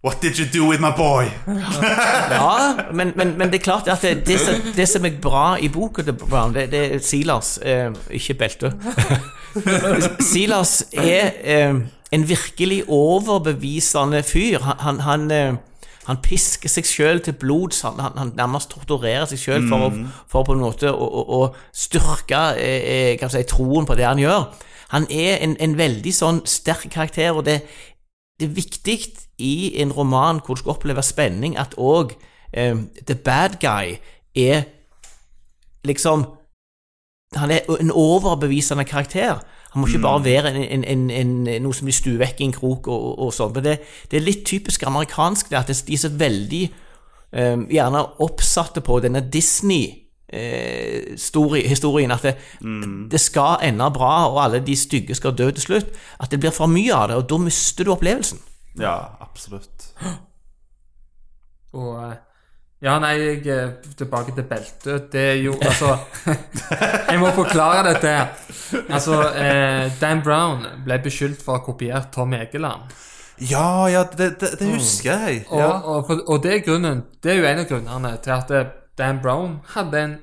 What 0.03 0.21
did 0.21 0.39
you 0.39 0.47
do 0.53 0.69
with 0.69 0.81
my 0.81 0.91
boy? 0.97 1.25
Ja, 2.31 2.75
men, 2.93 3.13
men, 3.15 3.37
men 3.37 3.51
det 3.51 3.55
er 3.55 3.63
klart 3.63 3.87
at 3.87 4.01
det, 4.01 4.27
det, 4.27 4.39
som, 4.39 4.55
det 4.75 4.87
som 4.89 5.05
er 5.05 5.11
bra 5.21 5.57
i 5.61 5.69
boka 5.69 6.01
til 6.01 6.13
Brown, 6.13 6.55
det, 6.55 6.71
det 6.71 6.95
er 6.95 6.99
Silas, 6.99 7.59
eh, 7.61 7.91
ikke 8.09 8.33
beltet. 8.33 8.73
Silas 10.31 10.85
er 10.93 11.29
eh, 11.43 11.75
en 12.11 12.29
virkelig 12.29 12.83
overbevisende 12.87 14.23
fyr. 14.23 14.59
Han, 14.59 14.99
han, 14.99 15.31
eh, 15.31 15.53
han 16.07 16.17
pisker 16.23 16.69
seg 16.69 16.89
sjøl 16.89 17.21
til 17.21 17.37
blods. 17.37 17.83
Han, 17.85 17.99
han, 17.99 18.17
han 18.17 18.33
nærmest 18.35 18.73
torturerer 18.73 19.29
seg 19.29 19.39
sjøl 19.39 19.69
for, 19.69 19.93
mm. 19.93 20.09
for 20.27 20.49
på 20.49 20.57
en 20.57 20.65
måte 20.65 20.89
å, 20.89 20.97
å, 20.97 21.23
å 21.43 21.53
styrke 21.73 22.41
eh, 22.57 22.81
eh, 22.81 23.13
kan 23.21 23.29
si, 23.29 23.45
troen 23.45 23.85
på 23.85 23.99
det 23.99 24.09
han 24.09 24.21
gjør. 24.23 24.49
Han 24.91 25.05
er 25.07 25.37
en, 25.39 25.53
en 25.63 25.77
veldig 25.79 26.11
sånn 26.11 26.41
sterk 26.49 26.89
karakter, 26.91 27.31
og 27.31 27.45
det, 27.47 27.61
det 28.41 28.49
er 28.49 28.57
viktig 28.57 28.99
i 29.41 29.81
en 29.81 29.93
roman 29.93 30.41
hvor 30.41 30.57
du 30.57 30.63
skal 30.63 30.75
oppleve 30.75 31.03
spenning, 31.05 31.57
at 31.57 31.77
òg 31.77 32.15
eh, 32.53 32.75
the 33.05 33.15
bad 33.15 33.61
guy 33.61 33.97
er 34.35 34.63
liksom 35.85 36.25
Han 37.35 37.51
er 37.51 37.59
en 37.79 37.91
overbevisende 37.91 38.83
karakter. 38.83 39.39
Han 39.71 39.79
må 39.79 39.87
ikke 39.87 40.01
bare 40.03 40.23
være 40.23 40.49
en, 40.51 40.83
en, 40.83 41.09
en, 41.09 41.47
en, 41.47 41.61
noe 41.63 41.73
som 41.73 41.87
blir 41.87 41.95
stuet 41.95 42.19
vekk 42.19 42.41
i 42.41 42.43
en 42.43 42.51
krok 42.51 42.89
og, 42.91 43.05
og, 43.07 43.19
og 43.23 43.29
sånn. 43.31 43.53
Men 43.55 43.63
det, 43.63 43.75
det 44.11 44.19
er 44.19 44.25
litt 44.25 44.41
typisk 44.43 44.83
amerikansk 44.83 45.47
det 45.47 45.59
at 45.61 45.71
de 45.71 45.95
er 45.95 46.01
så 46.01 46.11
veldig 46.11 46.61
eh, 46.67 47.63
gjerne 47.71 48.01
oppsatte 48.27 48.83
på 48.83 48.99
denne 48.99 49.23
Disney 49.31 50.10
eh, 50.33 51.17
story, 51.17 51.61
historien 51.67 52.11
at 52.11 52.23
det, 52.23 52.35
det 53.11 53.19
skal 53.21 53.61
ende 53.67 53.91
bra, 53.93 54.13
og 54.31 54.43
alle 54.45 54.63
de 54.65 54.75
stygge 54.75 55.15
skal 55.15 55.35
dø 55.37 55.51
til 55.51 55.61
slutt. 55.67 55.93
At 56.19 56.31
det 56.31 56.39
blir 56.39 56.55
for 56.55 56.71
mye 56.71 56.95
av 56.95 57.11
det, 57.11 57.19
og 57.21 57.29
da 57.29 57.39
mister 57.43 57.87
du 57.87 57.93
opplevelsen. 57.95 58.39
Ja, 58.79 58.97
absolutt. 59.21 59.91
Og 61.73 61.95
eh, 62.03 62.17
Ja, 62.81 62.95
nei, 62.99 63.11
jeg 63.19 63.45
eh, 63.47 63.69
Tilbake 63.95 64.33
til 64.35 64.43
beltet. 64.49 65.11
Det 65.13 65.21
er 65.21 65.37
jo 65.39 65.53
Altså 65.61 65.93
Jeg 67.11 67.19
må 67.21 67.29
forklare 67.35 67.93
dette. 67.93 68.15
Altså, 68.89 69.21
eh, 69.35 69.91
Dan 70.01 70.23
Brown 70.25 70.65
ble 70.85 70.97
beskyldt 71.03 71.43
for 71.43 71.53
å 71.55 71.59
ha 71.59 71.65
kopiert 71.65 72.11
Tom 72.15 72.33
Egeland. 72.33 72.91
Ja, 73.41 73.87
ja, 73.89 74.03
det, 74.17 74.35
det, 74.41 74.51
det 74.59 74.67
husker 74.73 75.27
jeg. 75.27 75.45
Ja. 75.51 75.69
og, 75.81 76.09
og, 76.09 76.23
og 76.27 76.43
det 76.43 76.53
er 76.55 76.65
grunnen 76.65 77.05
Det 77.23 77.31
er 77.33 77.39
jo 77.39 77.47
en 77.49 77.61
av 77.63 77.69
grunnene 77.69 78.11
til 78.21 78.35
at 78.35 78.51
eh, 78.57 78.73
Dan 79.01 79.17
Brown 79.21 79.59
hadde 79.73 79.99
en 79.99 80.17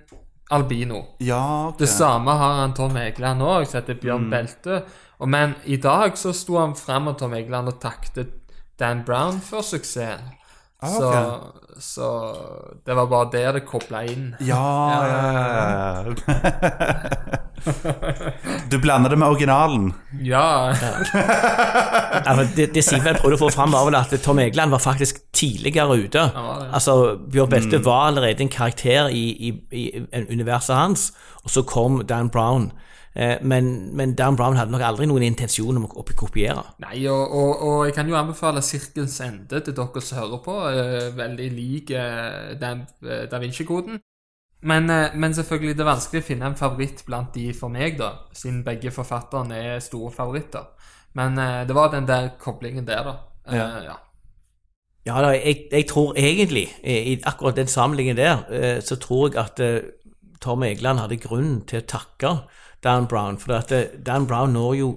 albino. 0.55 1.03
Ja, 1.19 1.69
ok. 1.69 1.79
Det 1.79 1.89
samme 1.91 2.31
har 2.31 2.61
han 2.61 2.75
Tom 2.75 2.97
Egeland 2.97 3.43
òg, 3.43 3.67
som 3.67 3.81
heter 3.81 3.99
Bjørn 3.99 4.29
Belte. 4.31 4.83
Og, 5.19 5.27
men 5.29 5.57
i 5.67 5.81
dag 5.83 6.15
så 6.19 6.31
sto 6.33 6.61
han 6.61 6.77
fram 6.79 7.11
og 7.11 7.19
Tom 7.19 7.35
Egeland 7.35 7.73
og 7.73 7.81
takket 7.83 8.37
Dan 8.79 9.03
Brown 9.07 9.41
for 9.43 9.67
suksessen. 9.67 10.38
Ah, 10.81 10.89
så, 10.89 11.11
så 11.83 12.09
det 12.87 12.95
var 12.95 13.07
bare 13.11 13.31
der 13.33 13.53
det 13.59 13.65
kobla 13.67 14.05
inn. 14.07 14.35
Ja, 14.41 14.63
ja, 15.05 15.23
ja, 15.33 16.03
ja. 16.07 17.35
Du 18.71 18.79
blander 18.79 19.11
det 19.11 19.19
med 19.19 19.29
originalen. 19.29 19.95
Ja. 20.23 20.71
Altså, 22.25 22.47
det, 22.57 22.75
det 22.75 22.85
Sivert 22.85 23.19
prøvde 23.21 23.39
å 23.39 23.41
få 23.41 23.51
fram, 23.53 23.73
var 23.75 23.89
vel 23.89 23.99
at 23.99 24.15
Tom 24.25 24.39
Egeland 24.43 24.71
var 24.75 24.83
faktisk 24.83 25.21
tidligere 25.35 25.99
ute. 25.99 26.29
Ja, 26.35 26.45
ja. 26.63 26.69
Altså, 26.73 27.17
Bjørn 27.33 27.51
Belte 27.51 27.83
var 27.85 28.07
allerede 28.13 28.45
en 28.47 28.53
karakter 28.53 29.11
i, 29.11 29.25
i, 29.49 29.53
i 29.75 29.85
universet 30.31 30.77
hans, 30.77 31.11
og 31.43 31.51
så 31.51 31.65
kom 31.67 32.03
Dan 32.07 32.31
Brown. 32.31 32.71
Eh, 33.19 33.43
men, 33.43 33.97
men 33.97 34.15
Dan 34.15 34.37
Brown 34.37 34.57
hadde 34.57 34.71
nok 34.71 34.83
aldri 34.87 35.07
noen 35.11 35.25
intensjon 35.27 35.81
om 35.81 35.89
å, 35.91 36.05
kopiere. 36.15 36.63
Nei, 36.85 37.01
og, 37.11 37.33
og, 37.35 37.63
og 37.67 37.79
jeg 37.89 37.97
kan 37.97 38.07
jo 38.07 38.15
anbefale 38.15 38.63
'Sirkels 38.63 39.17
ende 39.25 39.59
til 39.59 39.75
dere 39.75 40.03
som 40.03 40.21
hører 40.21 40.43
på. 40.45 40.55
Eh, 40.71 41.09
veldig 41.17 41.49
lik 41.51 41.91
eh, 41.91 42.55
Dan, 42.61 42.85
Da 43.03 43.41
Vinci-koden. 43.43 43.99
Men, 44.63 44.91
men 45.15 45.35
selvfølgelig 45.35 45.75
det 45.79 45.83
er 45.85 45.87
vanskelig 45.87 46.23
å 46.23 46.27
finne 46.27 46.47
en 46.51 46.59
favoritt 46.59 47.05
blant 47.07 47.35
de 47.35 47.53
for 47.55 47.71
meg, 47.71 47.99
da. 47.99 48.11
Siden 48.35 48.65
begge 48.67 48.91
forfatterne 48.91 49.55
er 49.55 49.83
store 49.83 50.11
favoritter. 50.15 50.65
Men 51.15 51.39
det 51.39 51.75
var 51.75 51.93
den 51.93 52.09
der 52.09 52.33
koblingen 52.43 52.87
der, 52.87 53.07
da. 53.07 53.15
Ja. 53.55 53.69
ja. 53.87 53.95
Ja, 55.07 55.21
da, 55.23 55.31
jeg, 55.31 55.69
jeg 55.71 55.87
tror 55.89 56.19
egentlig, 56.19 56.67
i 56.83 57.21
akkurat 57.23 57.57
den 57.57 57.71
sammenligningen 57.71 58.19
der, 58.19 58.81
så 58.83 58.99
tror 58.99 59.31
jeg 59.31 59.39
at 59.39 59.63
Tom 60.43 60.67
Egeland 60.67 61.05
hadde 61.05 61.23
grunn 61.23 61.61
til 61.71 61.79
å 61.79 61.87
takke 61.95 62.35
Dan 62.85 63.07
Brown, 63.07 63.39
for 63.39 63.53
at 63.59 63.73
eh, 63.73 63.87
Dan 64.07 64.27
Brown 64.27 64.53
når 64.53 64.75
jo 64.75 64.91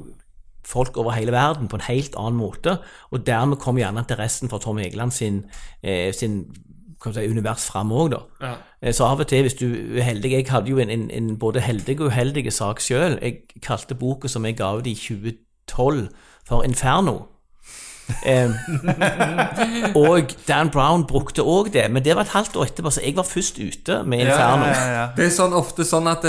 folk 0.65 0.97
over 0.97 1.11
hele 1.11 1.31
verden 1.31 1.67
på 1.67 1.75
en 1.75 1.81
helt 1.87 2.15
annen 2.17 2.37
måte, 2.39 2.77
og 3.11 3.25
dermed 3.27 3.57
kom 3.57 3.77
gjerne 3.77 3.99
interessen 4.03 4.49
for 4.49 4.57
Tom 4.61 4.79
Egeland 4.79 5.11
sin, 5.11 5.45
eh, 5.83 6.13
sin 6.13 6.45
si, 7.03 7.25
univers 7.27 7.65
fram 7.65 7.91
òg, 7.91 8.11
da. 8.11 8.19
Ja. 8.41 8.53
Eh, 8.81 8.93
Så 8.93 9.05
av 9.05 9.19
og 9.19 9.27
til, 9.27 9.41
hvis 9.41 9.57
du 9.57 9.65
er 9.73 10.01
uheldig 10.01 10.31
Jeg 10.31 10.45
hadde 10.49 10.69
jo 10.69 10.77
en, 10.77 10.89
en, 10.89 11.09
en 11.11 11.37
både 11.37 11.61
heldig 11.61 11.99
og 11.99 12.07
uheldig 12.07 12.53
sak 12.53 12.79
sjøl. 12.79 13.17
Jeg 13.21 13.61
kalte 13.61 13.95
boka 13.95 14.27
som 14.27 14.45
jeg 14.45 14.57
ga 14.57 14.73
ut 14.77 14.87
i 14.87 14.95
2012, 14.95 16.07
for 16.45 16.63
Inferno. 16.63 17.25
Eh, 18.25 18.49
og 19.95 20.33
Dan 20.47 20.69
Brown 20.69 21.05
brukte 21.07 21.41
òg 21.41 21.73
det, 21.73 21.91
men 21.91 22.03
det 22.05 22.15
var 22.15 22.21
et 22.21 22.35
halvt 22.35 22.55
år 22.55 22.65
etterpå, 22.65 22.89
så 22.89 23.01
jeg 23.05 23.15
var 23.15 23.23
først 23.23 23.59
ute 23.59 24.03
med 24.03 24.19
Inferno. 24.19 24.65
Ja, 24.65 24.73
ja, 24.73 24.99
ja. 25.01 25.05
Det 25.17 25.25
er 25.25 25.35
sånn, 25.35 25.53
ofte 25.53 25.85
sånn 25.87 26.07
at 26.11 26.25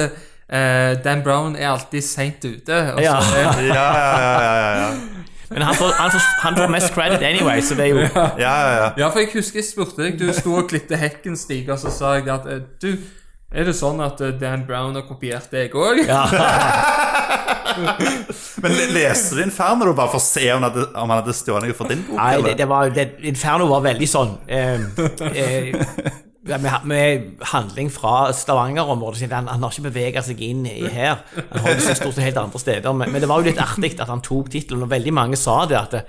eh, 0.48 0.96
Dan 1.04 1.22
Brown 1.26 1.56
er 1.56 1.68
alltid 1.74 2.02
seint 2.06 2.44
ute. 2.44 2.80
Og 2.94 2.98
så 2.98 3.04
Ja. 3.04 3.18
Ja, 3.20 3.52
ja, 3.60 3.64
ja, 3.74 3.88
ja, 4.34 4.76
ja. 4.82 4.90
Men 5.52 5.62
han 5.68 5.74
får, 5.76 5.90
han, 5.98 6.10
får, 6.10 6.20
han 6.42 6.54
får 6.56 6.68
mest 6.72 6.94
credit 6.94 7.22
anyway, 7.28 7.60
så 7.60 7.74
det 7.76 7.84
er 7.84 7.90
jo 7.92 7.98
ja, 8.00 8.28
ja, 8.40 8.52
ja. 8.78 8.86
Ja, 8.96 9.08
for 9.12 9.18
jeg 9.20 9.28
husker 9.34 9.60
jeg 9.60 9.66
spurte 9.68 10.00
deg 10.06 10.14
Du 10.20 10.30
sto 10.32 10.54
og 10.62 10.70
klippte 10.70 10.96
hekken, 10.96 11.36
Stig, 11.36 11.68
og 11.68 11.76
så 11.78 11.90
sa 11.92 12.14
jeg 12.16 12.28
at 12.32 12.46
eh, 12.48 12.62
Du, 12.80 12.94
er 13.52 13.64
det 13.68 13.74
sånn 13.76 14.00
at 14.00 14.20
eh, 14.24 14.32
Dan 14.40 14.64
Brown 14.64 14.96
har 14.96 15.04
kopiert 15.04 15.50
deg 15.52 15.74
òg? 15.76 16.00
ja. 16.08 16.24
Men 18.62 18.72
le- 18.76 18.88
leste 18.92 19.36
du 19.36 19.42
Inferno 19.44 19.92
bare 19.96 20.08
for 20.12 20.20
å 20.20 20.24
se 20.24 20.44
om, 20.52 20.62
han 20.62 20.70
hadde, 20.70 20.86
om 20.92 21.08
han 21.12 21.20
hadde 21.22 21.34
stjålet 21.36 21.76
for 21.76 21.88
din 21.92 22.02
bok? 22.06 22.16
Nei, 22.18 22.32
eller? 22.34 22.48
det, 22.52 22.56
det 22.62 22.68
var, 22.72 22.90
det, 22.96 23.06
Inferno 23.32 23.68
var 23.70 23.84
veldig 23.86 24.08
sånn 24.08 24.34
eh, 24.48 24.80
eh, 25.32 25.84
med, 26.42 26.70
med 26.84 27.26
handling 27.52 27.90
fra 27.92 28.32
Stavanger-området. 28.32 29.30
Han, 29.32 29.48
han 29.48 29.62
har 29.62 29.70
ikke 29.70 29.90
beveget 29.90 30.26
seg 30.26 30.42
inn 30.42 30.66
i 30.66 30.80
her. 30.90 31.22
Han 31.36 31.66
holder 31.66 31.84
seg 31.86 32.00
stort 32.00 32.16
sett 32.16 32.26
helt 32.26 32.40
andre 32.42 32.62
steder. 32.62 32.96
Men, 32.96 33.12
men 33.12 33.22
det 33.22 33.30
var 33.30 33.42
jo 33.42 33.50
litt 33.50 33.62
artig 33.62 33.94
at 33.98 34.10
han 34.10 34.24
tok 34.24 34.50
tittelen, 34.52 34.86
og 34.86 34.90
veldig 34.92 35.14
mange 35.14 35.40
sa 35.40 35.62
det 35.70 35.80
at 35.80 36.02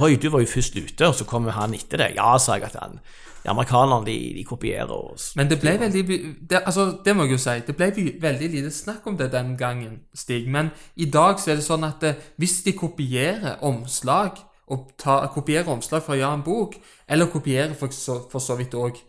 Oi, 0.00 0.14
du 0.22 0.28
var 0.30 0.40
jo 0.40 0.46
først 0.46 0.76
ute, 0.78 1.02
og 1.02 1.16
så 1.18 1.26
kommer 1.26 1.56
han 1.56 1.74
etter 1.74 1.98
deg. 1.98 2.14
Ja, 2.16 2.36
sa 2.38 2.54
jeg 2.56 2.68
at 2.68 2.78
han 2.78 3.00
de 3.40 3.48
Amerikanerne 3.50 4.04
de, 4.06 4.16
de 4.36 4.44
kopierer 4.44 4.90
oss. 4.92 5.30
Men 5.36 5.48
det 5.48 5.58
ble 5.62 5.72
veldig 5.80 6.02
det, 6.50 6.60
altså, 6.60 6.90
det 7.04 7.14
må 7.16 7.24
jeg 7.24 7.38
jo 7.38 7.40
si. 7.40 7.56
Det 7.66 7.76
ble 7.76 7.88
veldig 8.20 8.50
lite 8.52 8.72
snakk 8.74 9.06
om 9.08 9.16
det 9.16 9.30
den 9.32 9.56
gangen, 9.58 10.02
Stig. 10.14 10.48
Men 10.48 10.70
i 10.96 11.08
dag 11.10 11.40
så 11.40 11.54
er 11.54 11.60
det 11.60 11.66
sånn 11.66 11.86
at 11.88 12.04
hvis 12.40 12.60
de 12.66 12.76
kopierer 12.76 13.64
omslag, 13.66 14.38
og 14.70 14.92
ta, 15.00 15.24
kopierer 15.34 15.72
omslag 15.72 16.04
fra 16.06 16.14
Ja, 16.14 16.34
en 16.36 16.44
bok, 16.46 16.76
eller 17.08 17.32
kopierer 17.32 17.72
for 17.74 17.90
så, 17.90 18.20
for 18.30 18.44
så 18.44 18.54
vidt 18.60 18.76
òg 18.78 19.00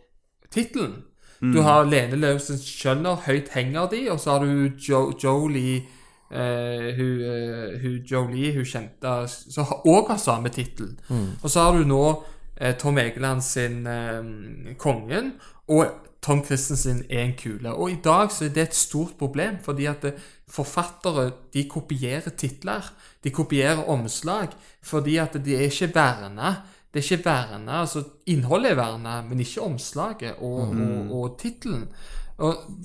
tittelen 0.54 1.00
Du 1.42 1.64
har 1.66 1.88
Lene 1.90 2.20
Lausens 2.22 2.62
skjønner, 2.70 3.24
høyt 3.26 3.50
henger 3.56 3.88
de, 3.90 4.04
og 4.14 4.20
så 4.22 4.36
har 4.36 4.46
du 4.46 4.70
jo, 4.78 5.08
Jolie 5.24 5.82
Uh, 6.32 6.96
hun, 6.96 7.22
uh, 7.28 7.82
hun 7.82 7.96
Jolie, 8.08 8.54
hun 8.56 8.64
kjente, 8.64 9.10
som 9.28 9.68
òg 9.84 10.14
har 10.14 10.20
samme 10.22 10.48
tittel. 10.56 10.94
Og 11.44 11.52
så 11.52 11.66
har 11.66 11.76
du 11.76 11.84
nå 11.84 12.06
uh, 12.08 12.70
Tom 12.80 13.02
Egeland 13.02 13.44
sin 13.44 13.82
Kongen 14.80 15.34
og 15.68 15.92
Tom 16.24 16.40
Christensen 16.46 17.02
sin 17.02 17.04
En 17.10 17.34
kule. 17.36 17.74
Og 17.74 17.92
i 17.92 18.00
dag 18.04 18.32
så 18.32 18.46
er 18.46 18.54
det 18.56 18.64
et 18.64 18.80
stort 18.80 19.18
problem, 19.20 19.60
fordi 19.64 19.90
at 19.92 20.08
forfattere 20.48 21.32
de 21.54 21.66
kopierer 21.68 22.32
titler. 22.38 22.94
De 23.24 23.30
kopierer 23.30 23.84
omslag, 23.90 24.56
fordi 24.84 25.18
at 25.18 25.36
de 25.46 25.56
er 25.56 25.68
ikke 25.68 25.92
verna. 25.96 26.62
Det 26.92 27.00
er 27.00 27.16
ikke 27.16 27.26
verna, 27.26 27.82
altså 27.82 28.04
Innholdet 28.28 28.72
er 28.74 28.76
verna, 28.76 29.22
men 29.24 29.40
ikke 29.40 29.62
omslaget 29.64 30.42
og, 30.44 30.74
og, 30.76 31.14
og 31.20 31.38
tittelen. 31.40 31.88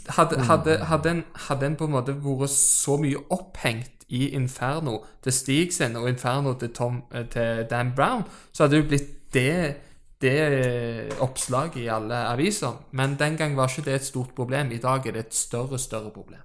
Hadde, 0.08 0.38
hadde, 0.44 0.76
hadde, 0.84 1.10
en, 1.10 1.24
hadde 1.48 1.66
en 1.66 1.76
på 1.76 1.88
en 1.88 1.94
måte 1.96 2.14
vært 2.22 2.52
så 2.52 2.98
mye 3.00 3.18
opphengt 3.32 4.04
i 4.08 4.28
Inferno 4.36 5.00
til 5.24 5.32
Stig 5.34 5.72
sin 5.74 5.96
og 5.98 6.08
Inferno 6.08 6.52
til, 6.60 6.70
Tom, 6.74 7.02
eh, 7.10 7.24
til 7.32 7.64
Dan 7.70 7.92
Brown, 7.96 8.22
så 8.52 8.64
hadde 8.64 8.76
det 8.76 8.82
jo 8.82 8.88
blitt 8.88 9.08
det, 9.34 9.76
det 10.22 11.18
oppslaget 11.20 11.80
i 11.82 11.88
alle 11.92 12.20
aviser. 12.30 12.76
Men 12.92 13.16
den 13.18 13.36
gang 13.36 13.56
var 13.56 13.68
ikke 13.68 13.90
det 13.90 13.94
et 13.94 14.04
stort 14.04 14.34
problem. 14.36 14.70
I 14.70 14.78
dag 14.82 15.06
er 15.06 15.18
det 15.18 15.24
et 15.26 15.34
større, 15.34 15.78
større 15.78 16.10
problem. 16.10 16.44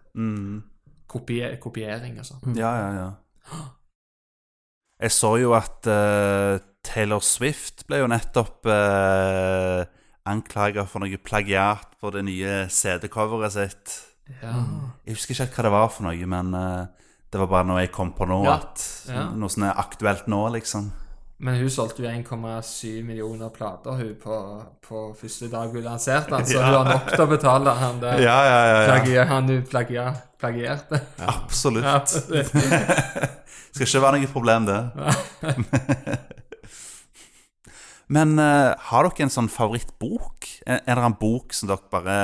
Kopie, 1.08 1.58
kopiering 1.62 2.18
og 2.20 2.26
sånn. 2.26 2.56
Ja, 2.56 2.72
ja, 2.80 2.90
ja. 2.96 3.62
Jeg 5.02 5.14
så 5.16 5.34
jo 5.42 5.56
at 5.58 5.88
uh, 5.90 6.62
Taylor 6.86 7.24
Swift 7.26 7.86
ble 7.90 8.04
jo 8.04 8.10
nettopp 8.12 8.70
uh, 8.70 9.82
anklaga 10.30 10.86
for 10.90 11.02
noe 11.02 11.18
plagiat 11.18 11.96
på 12.02 12.12
det 12.14 12.22
nye 12.28 12.64
CD-coveret 12.70 13.56
sitt. 13.56 13.96
Ja. 14.44 14.54
Jeg 15.08 15.18
husker 15.18 15.34
ikke 15.34 15.48
helt 15.48 15.58
hva 15.58 15.66
det 15.66 15.74
var 15.74 15.90
for 15.94 16.06
noe, 16.08 16.30
men 16.30 16.54
uh, 16.54 16.86
det 17.32 17.42
var 17.42 17.50
bare 17.50 17.70
noe 17.72 17.82
jeg 17.82 17.94
kom 17.96 18.14
på 18.18 18.28
nå. 18.30 18.44
Ja. 18.46 18.60
At, 18.62 18.88
Ja. 19.10 19.26
Noe 19.34 19.50
som 19.50 19.66
er 19.66 19.80
aktuelt 19.82 20.28
nå, 20.30 20.44
liksom. 20.54 20.92
Men 21.42 21.56
hun 21.58 21.70
solgte 21.74 22.04
jo 22.04 22.10
1,7 22.12 23.02
millioner 23.04 23.50
plater 23.50 23.96
hun 23.98 24.12
på, 24.22 24.36
på 24.86 25.00
første 25.18 25.48
dag 25.50 25.72
hun 25.74 25.82
lanserte 25.88 26.30
den, 26.36 26.46
så 26.46 26.60
Ja. 26.60 26.66
hun 26.68 26.76
har 26.76 26.90
nok 26.94 27.08
til 27.16 27.24
å 27.24 27.30
betale 27.32 27.74
han 27.80 28.00
der 28.04 28.20
Ja, 28.22 28.36
ja, 28.46 28.60
ja. 28.68 28.76
ja. 28.82 28.84
plagier, 28.92 29.26
han 29.32 29.50
hun 29.50 29.64
plagier, 29.72 30.20
plagierte. 30.38 31.02
Absolutt. 31.26 32.14
Det- 32.30 32.46
Skal 33.74 33.88
ikke 33.88 34.02
være 34.04 34.20
noe 34.20 34.28
problem, 34.34 34.66
det. 34.68 34.82
Men 38.12 38.34
uh, 38.40 38.76
har 38.92 39.08
dere 39.08 39.24
en 39.26 39.32
sånn 39.32 39.48
favorittbok? 39.52 40.48
Er, 40.68 40.82
det 40.84 41.06
en 41.08 41.16
bok 41.22 41.54
som 41.56 41.70
dere 41.72 41.88
bare 41.94 42.18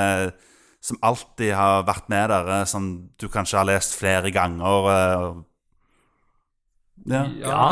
Som 0.84 0.98
alltid 1.02 1.54
har 1.56 1.86
vært 1.88 2.10
med 2.12 2.28
dere, 2.30 2.58
som 2.68 2.90
du 3.18 3.26
kanskje 3.32 3.58
har 3.58 3.66
lest 3.70 3.96
flere 3.98 4.30
ganger? 4.34 4.90
Uh, 4.92 5.40
ja. 7.08 7.24
ja. 7.40 7.64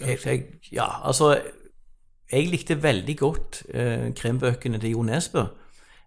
Jeg, 0.00 0.18
jeg, 0.24 0.42
ja, 0.72 1.06
altså 1.06 1.36
Jeg 2.32 2.48
likte 2.50 2.82
veldig 2.82 3.16
godt 3.18 3.62
eh, 3.70 4.08
krimbøkene 4.14 4.78
til 4.82 4.90
Jo 4.96 5.02
Nesbø. 5.06 5.44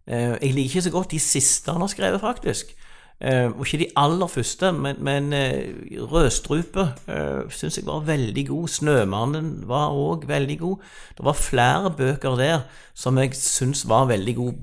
Eh, 0.07 0.36
jeg 0.41 0.53
liker 0.53 0.69
ikke 0.69 0.82
så 0.82 0.91
godt 0.91 1.11
de 1.11 1.19
siste 1.19 1.71
han 1.71 1.82
har 1.82 1.91
skrevet, 1.91 2.19
faktisk. 2.19 2.75
Eh, 3.21 3.51
og 3.51 3.65
ikke 3.67 3.82
de 3.84 3.91
aller 3.99 4.27
første, 4.27 4.71
men, 4.71 4.95
men 5.03 5.34
eh, 5.34 5.71
Rødstrupe 6.11 6.86
eh, 7.07 7.51
syns 7.51 7.77
jeg 7.77 7.86
var 7.88 7.99
veldig 8.07 8.47
god. 8.47 8.67
'Snømannen' 8.67 9.67
var 9.67 9.91
òg 9.91 10.27
veldig 10.27 10.59
god. 10.59 10.77
Det 11.17 11.25
var 11.25 11.34
flere 11.34 11.91
bøker 11.97 12.36
der 12.36 12.59
som 12.93 13.17
jeg 13.17 13.36
syns 13.36 13.88
var 13.88 14.05
veldig 14.05 14.36
gode, 14.36 14.55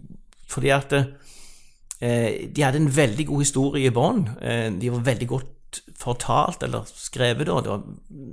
fordi 0.49 0.69
at 0.69 0.93
eh, 0.93 2.49
de 2.57 2.63
hadde 2.63 2.79
en 2.79 2.97
veldig 2.97 3.27
god 3.27 3.39
historie 3.41 3.87
i 3.87 3.93
bånn. 3.93 4.29
Eh, 4.43 4.73
de 4.81 4.93
var 4.93 5.05
veldig 5.05 5.29
godt 5.29 5.56
fortalt, 5.99 6.63
eller 6.67 6.87
skrevet, 6.91 7.47
da. 7.49 7.61
Det 7.63 7.73
var 7.73 7.85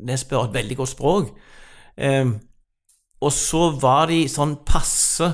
Nesbø 0.09 0.41
et 0.41 0.53
veldig 0.53 0.77
godt 0.79 0.93
språk. 0.93 1.33
Eh, 1.97 2.33
og 3.23 3.31
så 3.31 3.69
var 3.79 4.09
de 4.11 4.23
sånn 4.31 4.57
passe 4.67 5.29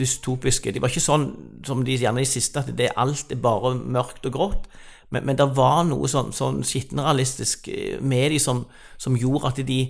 dystopiske. 0.00 0.72
De 0.72 0.82
var 0.82 0.92
ikke 0.92 1.04
sånn 1.04 1.26
som 1.66 1.84
de 1.84 1.98
gjerne 1.98 2.22
de 2.22 2.28
siste, 2.28 2.62
at 2.62 2.72
det 2.76 2.92
alt 2.98 3.32
er 3.32 3.42
bare 3.42 3.74
mørkt 3.78 4.26
og 4.26 4.34
grått. 4.34 4.70
Men, 5.10 5.26
men 5.26 5.38
det 5.38 5.48
var 5.56 5.82
noe 5.88 6.08
sånn, 6.10 6.30
sånn 6.34 6.62
skittenrealistisk 6.66 7.68
eh, 7.72 7.98
med 8.00 8.30
de 8.34 8.38
som, 8.42 8.64
som 9.00 9.18
gjorde 9.18 9.50
at 9.50 9.66
de 9.66 9.80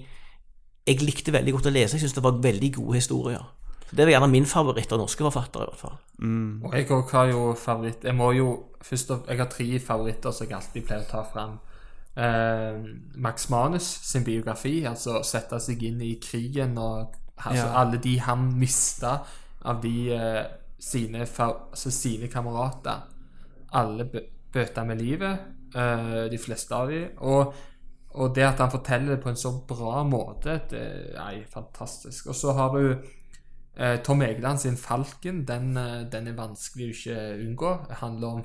Jeg 0.89 1.05
likte 1.05 1.31
veldig 1.31 1.53
godt 1.53 1.67
å 1.69 1.71
lese. 1.71 1.95
Jeg 1.95 2.07
syns 2.07 2.15
det 2.17 2.23
var 2.25 2.41
veldig 2.43 2.71
gode 2.75 2.97
historier. 2.97 3.43
Det 3.91 4.05
er 4.05 4.13
gjerne 4.13 4.31
min 4.31 4.47
favoritt 4.47 4.93
av 4.93 5.01
norske 5.03 5.25
forfattere, 5.27 5.67
i 5.67 5.71
hvert 5.73 5.81
fall. 5.81 5.97
Og 6.67 6.75
jeg 6.77 6.87
òg 6.95 7.11
har 7.17 7.31
jo 7.33 7.55
favoritt 7.59 8.05
Jeg 8.05 8.15
må 8.15 8.31
jo 8.37 8.51
først 8.85 9.11
og 9.11 9.27
Jeg 9.29 9.39
har 9.41 9.49
tre 9.51 9.67
favoritter 9.81 10.31
som 10.37 10.47
jeg 10.47 10.57
alltid 10.59 10.87
pleier 10.87 11.07
å 11.07 11.11
ta 11.11 11.23
fram. 11.25 11.59
Eh, 12.17 12.79
Max 13.17 13.49
Manus 13.51 13.87
sin 14.11 14.25
biografi, 14.27 14.85
altså 14.87 15.23
sette 15.25 15.61
seg 15.63 15.83
inn 15.87 16.01
i 16.03 16.15
krigen 16.23 16.77
og 16.79 17.15
altså, 17.37 17.67
Ja. 17.67 17.73
alle 17.83 17.99
de 18.03 18.19
han 18.21 18.59
mista 18.59 19.19
av 19.63 19.81
de 19.83 20.13
eh, 20.13 20.45
sine, 20.79 21.27
altså, 21.27 21.91
sine 21.91 22.29
kamerater. 22.29 23.03
Alle 23.73 24.07
bøter 24.53 24.85
med 24.85 24.99
livet, 25.01 25.39
eh, 25.75 26.29
de 26.31 26.39
fleste 26.39 26.75
av 26.75 26.89
dem. 26.91 27.11
Og, 27.19 27.55
og 28.15 28.35
det 28.35 28.43
at 28.43 28.59
han 28.59 28.71
forteller 28.71 29.15
det 29.15 29.23
på 29.23 29.29
en 29.31 29.37
så 29.37 29.53
bra 29.69 30.03
måte, 30.03 30.61
det 30.71 31.15
er 31.15 31.45
fantastisk. 31.53 32.27
Og 32.27 32.35
så 32.35 32.53
har 32.53 32.75
du 32.75 32.97
Tom 34.05 34.23
Egeland 34.23 34.61
sin 34.61 34.77
'Falken' 34.77 35.45
den, 35.47 35.77
eh, 35.77 36.07
den 36.13 36.29
er 36.29 36.37
vanskelig 36.37 36.89
å 36.89 36.95
ikke 36.95 37.19
unngå. 37.47 37.75
Det 37.89 38.01
handler 38.01 38.29
om 38.29 38.45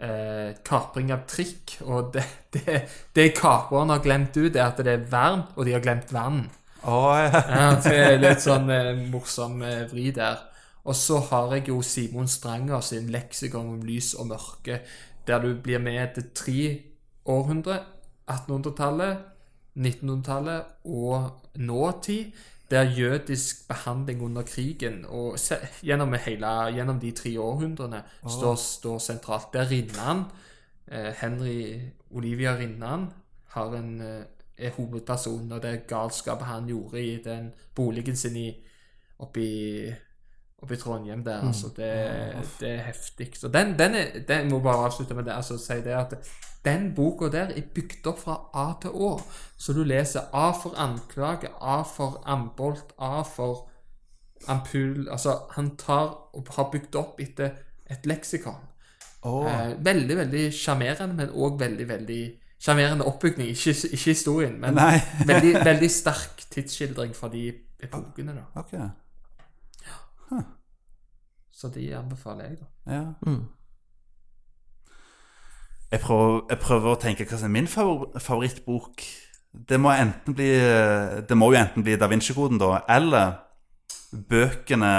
eh, 0.00 0.54
kapring 0.64 1.12
av 1.12 1.26
trikk. 1.28 1.78
Og 1.86 2.12
det, 2.14 2.24
det, 2.56 2.82
det 3.14 3.34
kaperen 3.36 3.92
har 3.92 4.02
glemt 4.04 4.36
ut, 4.36 4.56
er 4.56 4.66
at 4.66 4.82
det 4.82 4.92
er 4.92 5.08
vern, 5.10 5.46
og 5.56 5.66
de 5.66 5.76
har 5.76 5.84
glemt 5.84 6.12
vann. 6.12 6.46
Oh, 6.82 7.14
ja. 7.18 7.30
Ja, 7.56 7.70
det 7.82 7.96
er 7.96 8.20
litt 8.22 8.44
sånn 8.44 8.70
eh, 8.70 8.92
morsom 9.10 9.62
eh, 9.62 9.86
vri 9.90 10.10
der. 10.14 10.38
Og 10.86 10.94
så 10.94 11.18
har 11.32 11.54
jeg 11.56 11.68
jo 11.72 11.80
Simon 11.82 12.28
Stranger 12.30 12.80
sin 12.80 13.10
'Leksikon 13.10 13.72
om 13.74 13.82
lys 13.82 14.14
og 14.14 14.28
mørke', 14.30 14.82
der 15.26 15.42
du 15.42 15.54
blir 15.58 15.82
med 15.82 16.14
til 16.14 16.30
tre 16.34 16.60
århundre. 17.26 17.80
1800-tallet, 18.30 19.18
1900-tallet 19.78 20.62
og 20.84 21.50
nåtid. 21.58 22.32
Der 22.70 22.82
jødisk 22.82 23.68
behandling 23.68 24.22
under 24.22 24.42
krigen 24.42 25.04
og 25.08 25.38
se, 25.38 25.54
gjennom, 25.82 26.12
hele, 26.12 26.46
gjennom 26.74 27.00
de 27.00 27.10
tre 27.10 27.40
århundrene 27.40 28.02
står, 28.28 28.54
står 28.54 28.98
sentralt. 28.98 29.52
Der 29.52 29.70
Rinnan, 29.70 30.24
eh, 30.88 31.14
Henry 31.20 31.80
Olivia 32.10 32.56
Rinnan, 32.56 33.06
har 33.54 33.76
en, 33.76 34.00
eh, 34.00 34.24
er 34.58 34.70
hovedpersonen, 34.70 35.52
og 35.52 35.62
det 35.62 35.86
galskapet 35.86 36.46
han 36.46 36.66
gjorde 36.66 37.04
i 37.04 37.22
den 37.22 37.52
boligen 37.74 38.16
sin 38.16 38.36
i, 38.36 38.48
oppe 39.18 39.40
i 39.40 39.92
oppe 40.62 40.74
i 40.74 40.78
Trondheim 40.80 41.24
der. 41.24 41.46
altså 41.46 41.68
Det, 41.76 41.92
det 42.60 42.70
er 42.70 42.82
heftig. 42.82 43.30
Så 43.36 43.48
den, 43.48 43.78
den 43.78 43.94
er 43.94 44.20
den, 44.28 44.50
må 44.50 44.60
bare 44.60 44.86
avslutte 44.86 45.14
med 45.14 45.24
det. 45.24 45.32
altså 45.32 45.58
si 45.58 45.72
det 45.84 45.94
at 45.94 46.14
Den 46.64 46.94
boka 46.94 47.28
der 47.28 47.52
er 47.54 47.62
bygd 47.74 48.06
opp 48.06 48.18
fra 48.18 48.36
A 48.54 48.72
til 48.82 48.90
Å. 48.90 49.20
Så 49.58 49.72
du 49.72 49.84
leser 49.84 50.20
A 50.34 50.50
for 50.50 50.74
anklage, 50.76 51.48
A 51.60 51.82
for 51.82 52.22
ambolt, 52.26 52.94
A 52.98 53.22
for 53.22 53.68
ampul 54.48 55.08
Altså, 55.10 55.38
han 55.50 55.76
tar 55.76 56.10
og 56.34 56.48
har 56.56 56.70
bygd 56.72 56.96
opp 56.96 57.20
etter 57.20 57.50
et 57.90 58.06
leksikon. 58.06 58.58
Oh. 59.22 59.46
Eh, 59.46 59.84
veldig, 59.84 60.16
veldig 60.16 60.52
sjarmerende, 60.54 61.14
men 61.14 61.30
òg 61.30 61.60
veldig, 61.60 61.88
veldig 61.88 62.20
sjarmerende 62.58 63.06
oppbygning. 63.06 63.48
Ikke, 63.54 63.74
ikke 63.92 64.10
historien, 64.10 64.60
men 64.60 64.76
veldig, 65.26 65.54
veldig 65.64 65.90
sterk 65.90 66.44
tidsskildring 66.50 67.14
fra 67.16 67.28
de 67.28 67.48
epokene. 67.82 68.34
da. 68.34 68.62
Ok. 70.30 70.44
Så 71.56 71.68
de 71.72 71.86
anbefaler 71.96 72.44
jeg, 72.50 72.58
da. 72.60 72.94
Ja. 72.94 73.04
Mm. 73.26 73.44
Jeg 75.92 76.00
prøver, 76.00 76.40
jeg 76.50 76.58
prøver 76.58 76.92
å 76.92 77.00
tenke 77.00 77.24
hva 77.24 77.38
som 77.38 77.48
er 77.48 77.54
min 77.54 77.70
favor 77.70 78.10
favorittbok. 78.20 79.04
Det 79.56 79.78
må 79.80 79.88
enten 79.94 80.34
bli 80.36 80.50
Det 81.24 81.36
må 81.38 81.46
jo 81.48 81.56
enten 81.56 81.84
bli 81.86 81.94
Da 81.96 82.10
Vinci-koden, 82.10 82.58
da, 82.60 82.82
eller 82.92 83.46
bøkene 84.28 84.90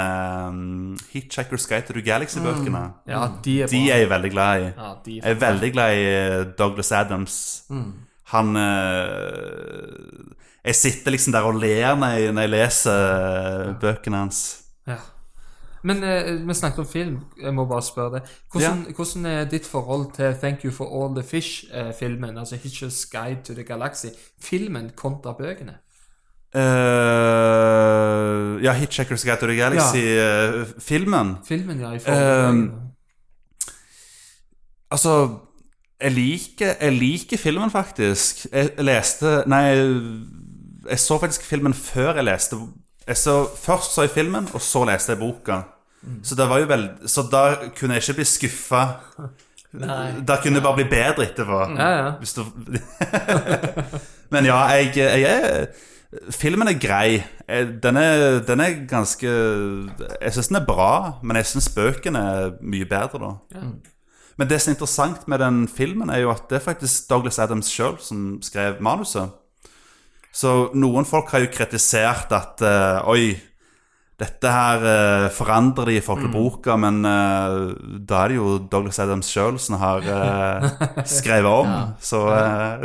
um, 0.49 0.95
Hitchhiker's 1.11 1.67
Guide 1.69 1.87
to 1.87 1.93
the 1.93 2.01
Galaxy-bøkene. 2.01 2.81
Ja, 3.07 3.27
de. 3.43 3.55
De 3.69 3.81
er 3.91 4.03
jeg 4.03 4.09
veldig 4.09 4.31
glad 4.33 4.61
i. 4.61 4.67
ja, 4.71 4.91
er 4.91 5.11
Jeg 5.13 5.31
er 5.31 5.39
veldig 5.41 5.71
glad 5.73 5.95
i 5.95 6.03
eh, 6.03 6.45
Douglas 6.57 6.91
Adams. 6.91 7.37
Han 8.33 8.55
eh, 8.55 10.33
Jeg 10.65 10.75
sitter 10.75 11.11
liksom 11.11 11.33
der 11.33 11.47
og 11.47 11.59
ler 11.61 11.95
når 11.95 12.07
jeg, 12.17 12.33
når 12.33 12.41
jeg 12.41 12.53
leser 12.55 13.03
eh, 13.69 13.75
bøkene 13.81 14.25
hans. 14.25 14.41
Ja. 15.87 15.93
Men 15.93 16.03
eh, 16.03 16.47
vi 16.47 16.53
snakket 16.53 16.79
om 16.79 16.87
film. 16.87 17.17
Jeg 17.41 17.53
må 17.53 17.65
bare 17.65 17.81
spørre 17.81 18.11
deg. 18.17 18.21
Hvordan, 18.51 18.85
hvordan 18.95 19.25
er 19.25 19.45
ditt 19.49 19.65
forhold 19.65 20.11
til 20.15 20.35
Thank 20.41 20.65
You 20.65 20.71
for 20.71 20.85
All 20.91 21.15
the 21.15 21.23
Fish-filmen? 21.23 22.37
altså 22.37 22.55
Hitchers 22.55 23.05
Guide 23.05 23.41
to 23.45 23.53
the 23.53 23.63
Galaxy. 23.63 24.07
Filmen 24.41 24.91
kontra 24.95 25.33
bøkene? 25.37 25.73
Uh, 26.55 26.61
ja, 28.63 28.73
Hitchhiker's 28.73 29.25
Guide 29.25 29.39
to 29.39 29.47
the 29.47 29.55
Galaxy-filmen. 29.55 31.35
Filmen, 31.45 31.79
ja, 31.79 31.91
i 31.91 31.99
forhold 31.99 32.49
Um. 32.49 32.71
Altså, 34.91 35.37
jeg 36.01 36.11
liker, 36.11 36.73
jeg 36.81 36.93
liker 36.93 37.37
filmen, 37.37 37.71
faktisk. 37.71 38.45
Jeg 38.51 38.69
leste 38.79 39.43
Nei, 39.47 39.63
jeg 40.89 40.99
så 40.99 41.19
faktisk 41.19 41.43
filmen 41.43 41.73
før 41.73 42.15
jeg 42.15 42.23
leste 42.23 42.55
jeg 43.07 43.17
så, 43.17 43.47
Først 43.55 43.93
så 43.95 44.01
jeg 44.01 44.09
filmen, 44.09 44.47
og 44.53 44.61
så 44.61 44.85
leste 44.85 45.11
jeg 45.11 45.19
boka. 45.19 45.61
Så, 46.23 46.35
det 46.35 46.45
var 46.49 46.61
jo 46.61 46.69
vel, 46.69 46.87
så 47.09 47.23
da 47.31 47.43
kunne 47.75 47.97
jeg 47.97 48.05
ikke 48.05 48.19
bli 48.21 48.27
skuffa. 48.29 48.83
Da 50.27 50.37
kunne 50.41 50.59
det 50.59 50.63
bare 50.63 50.79
bli 50.79 50.87
bedre 50.89 51.25
etterpå. 51.27 51.59
Ja, 51.75 51.89
ja. 51.97 52.11
Du 52.21 52.43
Men 54.33 54.45
ja, 54.47 54.61
jeg, 54.77 54.95
jeg 54.97 55.23
er 55.27 55.67
Filmen 56.31 56.69
er 56.71 56.77
grei. 56.79 57.23
Den 57.83 57.97
er, 57.99 58.39
den 58.47 58.61
er 58.63 58.77
ganske 58.87 59.27
Jeg 59.27 60.33
syns 60.33 60.47
den 60.47 60.61
er 60.61 60.65
bra, 60.65 61.19
men 61.21 61.35
jeg 61.35 61.49
syns 61.49 61.67
bøkene 61.75 62.19
er 62.19 62.53
mye 62.63 62.87
bedre, 62.87 63.19
da. 63.19 63.61
Men 64.37 64.49
det 64.49 64.61
som 64.61 64.71
er 64.71 64.77
interessant 64.77 65.27
med 65.27 65.41
den 65.41 65.65
filmen, 65.67 66.09
er 66.13 66.21
jo 66.23 66.31
at 66.31 66.45
det 66.49 66.59
er 66.59 66.63
faktisk 66.63 67.09
Douglas 67.09 67.39
Adams 67.39 67.69
sjøl 67.73 67.97
som 67.99 68.37
skrev 68.45 68.79
manuset. 68.85 69.33
Så 70.31 70.69
noen 70.77 71.07
folk 71.09 71.31
har 71.33 71.41
jo 71.43 71.51
kritisert 71.51 72.31
at 72.35 72.61
uh, 72.61 73.09
Oi, 73.09 73.33
dette 74.17 74.49
her 74.49 74.83
eh, 74.89 75.27
forandrer 75.29 75.91
de 75.91 75.97
i 75.99 76.01
forhold 76.01 76.25
til 76.25 76.31
boka, 76.33 76.73
men 76.81 77.03
uh, 77.05 77.69
da 77.77 78.23
er 78.23 78.31
det 78.31 78.39
jo 78.39 78.55
Douglas 78.65 78.97
Adams 79.03 79.29
sjøl 79.29 79.59
som 79.61 79.77
har 79.77 80.07
uh, 80.09 80.65
skrevet 81.19 81.45
om. 81.51 81.91
Så 82.01 82.23
uh, 82.25 82.81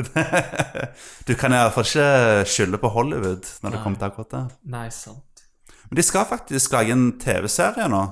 du 1.29 1.33
kan 1.41 1.57
iallfall 1.57 1.89
ikke 1.89 2.51
skylde 2.53 2.83
på 2.83 2.93
Hollywood 2.93 3.49
når 3.65 3.77
det 3.77 3.81
kommer 3.81 4.03
til 4.03 4.11
akkurat 4.11 4.37
det. 4.37 4.43
Nei, 4.77 4.85
sant. 4.93 5.47
Men 5.89 6.03
de 6.03 6.05
skal 6.05 6.29
faktisk 6.29 6.77
lage 6.77 6.93
en 6.93 7.09
TV-serie 7.21 7.89
nå, 7.89 8.05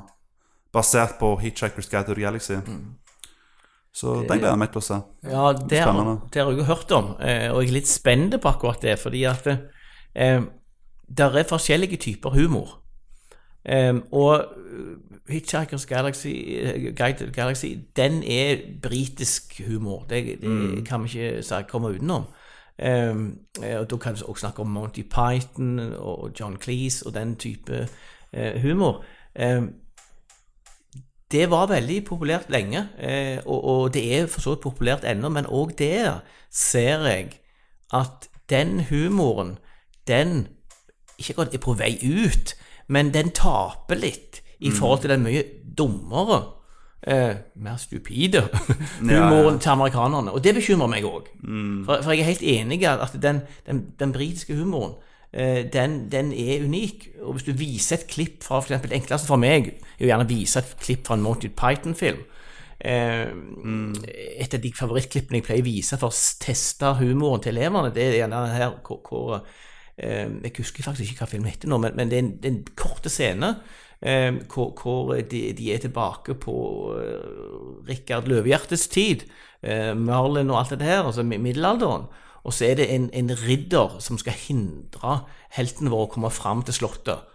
basert 0.73 1.21
på 1.21 1.35
Hitchhiker's 1.45 1.93
Guide 1.93 2.09
to 2.09 2.17
the 2.17 2.25
Galaxy. 2.25 2.57
Så 3.93 4.21
den 4.23 4.39
gleder 4.39 4.55
jeg 4.55 4.65
meg 4.65 4.73
til 4.73 4.81
å 4.81 4.87
se. 4.87 5.01
Ja, 5.29 5.47
det 5.53 5.85
har, 5.85 6.05
det 6.33 6.41
har 6.41 6.53
jeg 6.55 6.63
jo 6.63 6.69
hørt 6.73 6.93
om, 6.97 7.15
og 7.21 7.61
jeg 7.61 7.69
er 7.69 7.77
litt 7.77 7.91
spent 7.91 8.41
på 8.41 8.49
akkurat 8.49 8.81
det, 8.85 8.97
fordi 9.03 9.27
at 9.29 9.49
der 10.15 11.41
er 11.41 11.49
forskjellige 11.51 11.99
typer 12.01 12.37
humor. 12.39 12.81
Eh, 13.65 13.95
og 14.13 14.45
Hitchhiker's 15.31 15.87
Galaxy, 15.87 16.27
eh, 16.27 16.95
Guide 16.97 17.31
Galaxy, 17.33 17.67
den 17.97 18.23
er 18.23 18.57
britisk 18.83 19.61
humor. 19.67 20.07
Det, 20.11 20.41
det 20.41 20.87
kan 20.89 21.05
vi 21.05 21.19
ikke 21.19 21.65
komme 21.69 21.89
utenom. 21.89 22.25
Um, 23.13 23.39
og 23.63 23.91
da 23.91 23.97
kan 23.97 24.15
vi 24.15 24.23
også 24.25 24.41
snakke 24.41 24.61
om 24.61 24.67
Monty 24.67 25.03
Python 25.03 25.79
og 25.79 26.31
John 26.41 26.57
Cleese 26.63 27.07
og 27.07 27.15
den 27.15 27.37
type 27.37 27.89
uh, 28.37 28.61
humor. 28.63 29.05
Um, 29.43 29.71
det 31.33 31.51
var 31.51 31.67
veldig 31.67 32.05
populært 32.05 32.51
lenge, 32.51 32.79
uh, 32.81 33.53
og, 33.53 33.65
og 33.65 33.95
det 33.95 34.19
er 34.19 34.27
for 34.27 34.41
så 34.41 34.51
vidt 34.51 34.61
populært 34.61 35.05
ennå, 35.05 35.29
men 35.29 35.47
òg 35.47 35.77
der 35.79 36.23
ser 36.51 37.05
jeg 37.07 37.29
at 37.93 38.31
den 38.51 38.81
humoren, 38.85 39.59
den 40.09 40.49
ikke 41.19 41.33
akkurat 41.33 41.55
er 41.55 41.59
på 41.59 41.73
vei 41.73 41.99
ut, 42.01 42.57
men 42.91 43.13
den 43.15 43.31
taper 43.37 43.99
litt 44.01 44.41
i 44.61 44.71
forhold 44.75 45.05
til 45.05 45.13
den 45.15 45.23
mye 45.25 45.45
dummere, 45.79 46.41
eh, 47.07 47.37
mer 47.57 47.79
stupide 47.81 48.43
humoren 49.01 49.61
til 49.63 49.73
amerikanerne. 49.73 50.35
Og 50.35 50.43
det 50.45 50.57
bekymrer 50.59 50.91
meg 50.91 51.07
òg. 51.09 51.31
For, 51.87 52.03
for 52.03 52.13
jeg 52.13 52.25
er 52.25 52.33
helt 52.33 52.43
enig 52.43 52.83
i 52.83 52.89
at 52.91 53.15
den, 53.23 53.41
den, 53.67 53.85
den 54.01 54.13
britiske 54.13 54.59
humoren 54.59 54.99
eh, 55.33 55.63
den, 55.73 56.11
den 56.13 56.35
er 56.35 56.67
unik. 56.67 57.09
Og 57.23 57.39
hvis 57.39 57.47
du 57.49 57.55
viser 57.57 58.01
et 58.01 58.11
klipp 58.11 58.45
fra 58.45 58.61
Det 58.61 58.93
enkleste 58.93 59.31
for 59.31 59.41
meg 59.41 59.71
er 59.71 60.05
jo 60.05 60.11
gjerne 60.11 60.27
å 60.27 60.33
vise 60.35 60.61
et 60.61 60.77
klipp 60.83 61.07
fra 61.07 61.17
en 61.17 61.25
Monty 61.25 61.49
Python-film. 61.49 62.21
Eh, 62.81 63.27
Et 64.41 64.55
av 64.55 64.61
de 64.61 64.73
favorittklippene 64.77 65.41
jeg 65.41 65.47
pleier 65.47 65.65
å 65.65 65.71
vise 65.71 65.97
for 66.01 66.11
å 66.11 66.23
teste 66.45 66.95
humoren 67.01 67.41
til 67.45 67.57
elevene, 67.57 67.95
det 67.95 68.07
er 68.11 68.23
gjerne 68.25 68.47
her 68.57 68.79
hvor, 68.85 69.01
hvor 69.07 69.43
Jeg 70.01 70.53
husker 70.57 70.83
faktisk 70.87 71.13
ikke 71.13 71.25
hva 71.27 71.31
filmen 71.31 71.51
heter 71.53 71.69
nå, 71.69 71.77
men, 71.83 71.93
men 71.99 72.09
det 72.11 72.19
er 72.19 72.23
en, 72.25 72.33
det 72.41 72.49
er 72.49 72.55
en 72.57 72.75
korte 72.79 73.11
scene 73.13 73.51
eh, 74.01 74.33
hvor, 74.49 74.71
hvor 74.81 75.15
de, 75.21 75.43
de 75.59 75.67
er 75.75 75.83
tilbake 75.83 76.35
på 76.41 76.55
uh, 76.97 77.85
Rikard 77.89 78.29
Løvehjertes 78.31 78.87
tid, 78.89 79.27
eh, 79.63 79.93
Merlin 79.99 80.51
og 80.51 80.63
alt 80.63 80.73
det 80.81 80.89
her, 80.89 81.03
altså 81.05 81.23
middelalderen. 81.27 82.09
Og 82.45 82.55
så 82.57 82.71
er 82.71 82.79
det 82.81 82.87
en, 82.95 83.11
en 83.13 83.29
ridder 83.37 83.99
som 84.01 84.17
skal 84.19 84.33
hindre 84.47 85.19
helten 85.53 85.91
vår 85.93 86.07
å 86.07 86.13
komme 86.15 86.31
fram 86.33 86.63
til 86.65 86.79
slottet. 86.79 87.27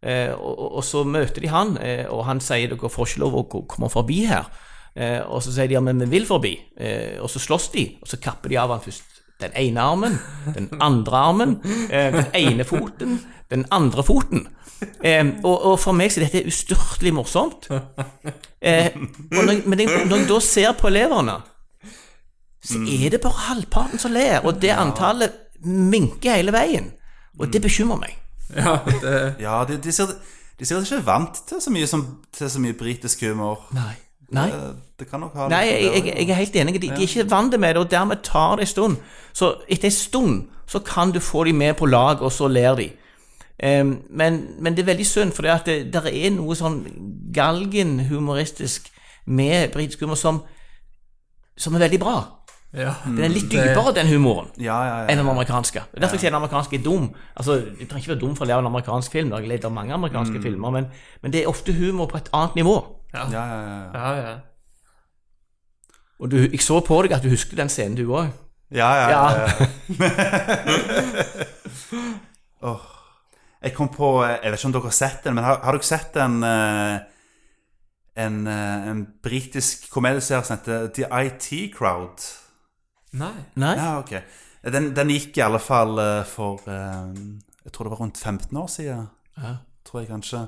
Eh, 0.00 0.32
og, 0.32 0.78
og- 0.78 0.84
så 0.84 1.04
møter 1.04 1.44
de 1.44 1.50
han, 1.52 1.76
eh, 1.76 2.06
og 2.08 2.24
han 2.24 2.40
sier 2.40 2.72
dere 2.72 2.88
får 2.92 3.10
ikke 3.10 3.20
lov 3.26 3.36
å 3.42 3.64
komme 3.68 3.90
forbi 3.92 4.22
her. 4.30 4.48
Eh, 4.96 5.20
og 5.26 5.42
så 5.44 5.52
sier 5.52 5.68
de 5.68 5.76
ja, 5.76 5.82
men 5.84 6.00
vi 6.00 6.08
vil 6.16 6.24
forbi. 6.28 6.54
Eh, 6.80 7.20
og 7.20 7.28
så 7.28 7.42
slåss 7.42 7.68
de, 7.76 7.84
og 8.00 8.08
så 8.08 8.16
kapper 8.22 8.52
de 8.54 8.58
av 8.62 8.72
han 8.72 8.80
først 8.84 9.13
den 9.40 9.54
ene 9.58 9.80
armen, 9.80 10.18
den 10.54 10.68
andre 10.80 11.16
armen, 11.16 11.56
eh, 11.90 12.12
den 12.12 12.26
ene 12.34 12.64
foten, 12.64 13.20
den 13.50 13.64
andre 13.70 14.04
foten. 14.04 14.46
Eh, 15.02 15.24
og, 15.42 15.64
og 15.64 15.78
for 15.80 15.96
meg 15.96 16.12
så 16.12 16.20
er 16.20 16.28
dette 16.28 16.46
ustyrtelig 16.50 17.14
morsomt. 17.16 17.70
Eh, 18.64 18.94
og 19.36 19.42
når, 19.44 19.58
men 19.68 19.82
når 20.08 20.16
jeg 20.16 20.28
da 20.28 20.36
ser 20.40 20.70
på 20.78 20.88
eleverne, 20.88 21.34
så 22.64 22.78
er 22.80 23.10
det 23.12 23.20
bare 23.20 23.48
halvparten 23.50 24.00
som 24.00 24.14
ler, 24.14 24.38
og 24.40 24.56
det 24.62 24.70
antallet 24.72 25.34
minker 25.64 26.38
hele 26.38 26.54
veien. 26.54 26.86
Og 27.38 27.50
det 27.52 27.60
bekymrer 27.62 28.00
meg. 28.00 28.16
Ja, 28.56 28.78
det, 28.86 29.34
Ja, 29.40 29.58
de, 29.68 29.76
de, 29.82 29.92
ser, 29.92 30.14
de 30.58 30.66
ser, 30.66 30.80
ikke 30.80 31.06
vant 31.06 31.42
til 31.48 31.60
så 31.60 31.72
mye, 31.74 31.86
som, 31.90 32.06
til 32.32 32.50
så 32.50 32.60
mye 32.62 32.76
britisk 32.78 33.24
humor. 33.26 33.66
Nei. 33.76 33.94
Nei. 34.32 34.48
Det 34.98 35.08
kan 35.10 35.20
nok 35.20 35.34
ha 35.34 35.48
Nei, 35.50 35.64
jeg, 35.66 36.04
jeg, 36.06 36.16
jeg 36.16 36.30
er 36.30 36.34
helt 36.38 36.56
enig. 36.56 36.74
De, 36.74 36.88
de 36.88 36.92
er 36.94 37.06
ikke 37.08 37.30
vant 37.30 37.60
med 37.60 37.74
det, 37.74 37.82
og 37.82 37.90
dermed 37.90 38.22
tar 38.22 38.56
det 38.56 38.68
en 38.68 38.70
stund. 38.70 38.96
Så 39.34 39.54
etter 39.68 39.90
en 39.90 39.96
stund 39.96 40.44
så 40.70 40.78
kan 40.78 41.10
du 41.12 41.20
få 41.20 41.44
dem 41.44 41.58
med 41.58 41.74
på 41.74 41.86
lag, 41.86 42.22
og 42.22 42.32
så 42.32 42.48
ler 42.48 42.78
de. 42.78 42.90
Um, 43.64 43.98
men, 44.10 44.38
men 44.58 44.76
det 44.76 44.82
er 44.82 44.86
veldig 44.86 45.06
synd, 45.06 45.32
for 45.32 45.42
det, 45.42 45.92
det 45.92 46.00
er 46.10 46.30
noe 46.34 46.56
sånn 46.58 46.80
galgenhumoristisk 47.34 48.88
med 49.26 49.70
britisk 49.74 50.02
humor 50.02 50.18
som, 50.18 50.40
som 51.56 51.74
er 51.74 51.84
veldig 51.86 52.00
bra. 52.02 52.14
ja. 52.74 52.94
Den 53.04 53.22
er 53.22 53.30
litt 53.30 53.50
dypere, 53.52 53.92
den 53.94 54.10
humoren, 54.10 54.48
Ja, 54.58 54.78
ja, 54.86 54.96
enn 55.04 55.18
ja. 55.18 55.22
den 55.22 55.30
amerikanske. 55.30 55.84
Derfor 55.90 55.94
er 55.94 56.00
Derfor 56.00 56.18
jeg 56.22 56.32
den 56.32 56.40
amerikanske 56.40 56.78
er 56.78 56.82
dum. 56.82 57.10
Altså, 57.36 57.60
Du 57.60 57.84
trenger 57.84 58.02
ikke 58.02 58.14
være 58.14 58.20
dum 58.24 58.34
for 58.36 58.46
å 58.46 58.48
lære 58.48 58.64
en 58.64 58.70
amerikansk 58.72 59.12
film. 59.12 59.30
Jeg 59.32 59.64
av 59.64 59.72
mange 59.72 59.94
amerikanske 59.94 60.42
filmer, 60.42 60.70
men, 60.70 60.90
men 61.22 61.32
det 61.32 61.42
er 61.42 61.48
ofte 61.48 61.72
humor 61.72 62.10
på 62.10 62.18
et 62.18 62.28
annet 62.32 62.58
nivå. 62.62 62.74
ja, 63.14 63.28
ja, 63.30 63.44
ja. 63.46 63.78
ja, 63.94 64.16
ja. 64.30 64.34
Og 66.22 66.30
du, 66.30 66.36
jeg 66.44 66.60
så 66.62 66.78
på 66.84 67.02
deg 67.04 67.12
at 67.16 67.24
du 67.24 67.30
husker 67.32 67.56
den 67.58 67.68
scenen, 67.72 67.96
du 67.98 68.06
òg. 68.14 68.30
ja, 68.74 68.90
ja, 68.96 69.08
ja, 69.10 69.22
ja. 70.04 70.94
oh, 72.62 72.80
Jeg 73.62 73.74
kom 73.74 73.88
på 73.92 74.08
Jeg 74.24 74.50
vet 74.52 74.58
ikke 74.58 74.68
om 74.70 74.74
dere 74.76 74.88
har 74.88 74.96
sett 74.96 75.24
den, 75.24 75.34
men 75.36 75.44
har, 75.46 75.60
har 75.64 75.76
dere 75.76 75.88
sett 75.88 76.16
en 76.20 76.38
eh, 76.48 76.96
En, 78.24 78.46
eh, 78.46 78.88
en 78.92 79.00
britisk 79.22 79.88
komedieserie 79.90 80.44
som 80.46 80.56
heter 80.56 80.86
The 80.94 81.08
IT 81.26 81.48
Crowd? 81.74 82.22
Nei. 83.18 83.34
Nei? 83.58 83.72
Ja, 83.74 83.96
ok. 83.98 84.12
Den, 84.70 84.92
den 84.94 85.10
gikk 85.10 85.36
i 85.38 85.42
alle 85.42 85.58
fall 85.58 85.98
eh, 85.98 86.20
for 86.30 86.62
eh, 86.70 87.10
Jeg 87.64 87.72
tror 87.74 87.88
det 87.88 87.94
var 87.96 88.02
rundt 88.04 88.18
15 88.22 88.56
år 88.60 88.68
siden. 88.70 89.08
Ja. 89.36 89.56
Tror 89.84 90.00
jeg 90.04 90.12
kanskje. 90.12 90.44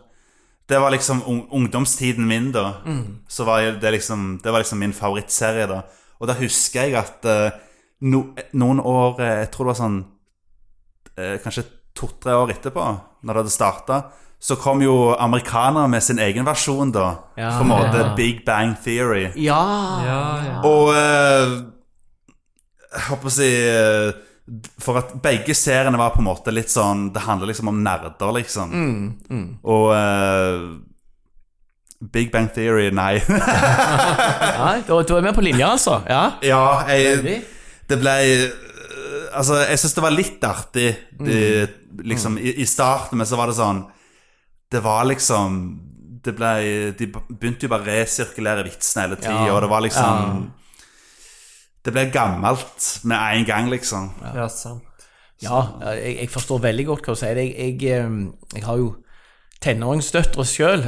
Det 0.66 0.78
var 0.82 0.90
liksom 0.90 1.22
ungdomstiden 1.50 2.26
min, 2.26 2.50
da. 2.52 2.80
Så 3.28 3.44
var 3.44 3.62
det 3.80 3.90
liksom 3.90 4.40
Det 4.42 4.50
var 4.50 4.58
liksom 4.64 4.78
min 4.78 4.92
favorittserie, 4.92 5.66
da. 5.66 5.82
Og 6.18 6.28
da 6.28 6.34
husker 6.38 6.88
jeg 6.88 6.96
at 6.98 7.26
uh, 7.28 7.50
no, 8.00 8.22
noen 8.56 8.80
år 8.80 9.20
eh, 9.20 9.38
Jeg 9.44 9.50
tror 9.52 9.66
det 9.66 9.72
var 9.74 9.80
sånn 9.80 9.98
uh, 11.18 11.36
Kanskje 11.44 11.66
to-tre 11.96 12.34
år 12.36 12.52
etterpå, 12.52 12.82
når 13.24 13.32
det 13.32 13.40
hadde 13.40 13.52
starta, 13.54 13.96
så 14.36 14.58
kom 14.60 14.82
jo 14.84 15.14
amerikanere 15.16 15.88
med 15.88 16.02
sin 16.04 16.18
egen 16.20 16.44
versjon, 16.44 16.90
da. 16.92 17.06
Ja, 17.40 17.54
på 17.56 17.64
en 17.64 17.70
måte 17.70 18.02
ja. 18.02 18.10
Big 18.18 18.42
Bang 18.44 18.74
Theory. 18.84 19.30
Ja. 19.40 19.62
Ja, 20.04 20.18
ja. 20.44 20.58
Og 20.68 20.90
uh, 20.92 21.54
Jeg 22.92 23.06
håper 23.08 23.30
å 23.30 23.32
si 23.32 23.48
For 24.78 25.01
at 25.01 25.14
begge 25.24 25.55
seriene 25.59 25.99
var 25.99 26.12
på 26.14 26.20
en 26.22 26.28
måte 26.28 26.53
litt 26.55 26.70
sånn 26.70 27.09
Det 27.11 27.24
handler 27.24 27.51
liksom 27.51 27.72
om 27.72 27.80
nerder, 27.82 28.30
liksom. 28.36 28.74
Og 29.66 29.88
uh, 29.90 30.76
Big 32.12 32.30
Bang 32.30 32.47
Theory, 32.55 32.90
nei. 32.94 33.16
ja 34.61 34.76
du, 34.86 34.92
du 35.03 35.14
er 35.16 35.24
med 35.24 35.34
på 35.34 35.42
linja, 35.42 35.72
altså? 35.72 35.99
Ja. 36.07 36.22
ja, 36.44 36.62
jeg, 36.92 37.40
det 37.88 37.99
ble 38.03 38.14
eh, 38.22 38.47
Altså, 39.36 39.59
jeg 39.66 39.80
syns 39.80 39.97
det 39.97 40.05
var 40.05 40.14
litt 40.14 40.44
artig 40.47 40.86
det, 41.18 41.40
liksom, 42.07 42.38
i, 42.38 42.55
i 42.62 42.66
starten, 42.68 43.18
men 43.18 43.28
så 43.28 43.36
var 43.40 43.51
det 43.51 43.57
sånn 43.59 43.82
Det 44.72 44.80
var 44.84 45.09
liksom 45.09 45.59
det 46.26 46.32
ble, 46.34 46.53
De 46.99 47.07
begynte 47.11 47.66
jo 47.66 47.72
bare 47.72 47.84
å 47.84 47.90
resirkulere 47.90 48.64
vitsene 48.66 49.05
hele 49.07 49.18
tida, 49.20 49.34
Ja. 49.47 49.53
og 49.55 49.61
det 49.64 49.68
var 49.70 49.84
liksom 49.84 50.47
Det 51.87 51.93
ble 51.95 52.07
gammelt 52.11 52.87
med 53.07 53.39
en 53.39 53.45
gang, 53.47 53.70
liksom. 53.70 54.11
ja, 54.34 54.49
sant. 54.51 54.82
Ja, 55.45 55.61
jeg, 55.95 56.16
jeg 56.22 56.30
forstår 56.32 56.62
veldig 56.64 56.87
godt 56.89 57.07
hva 57.07 57.14
du 57.14 57.20
sier. 57.20 57.37
Jeg, 57.39 57.53
jeg, 57.55 57.91
eh, 57.93 58.57
jeg 58.57 58.64
har 58.66 58.78
jo 58.80 58.89
tenåringsdøtre 59.62 60.45
sjøl. 60.49 60.84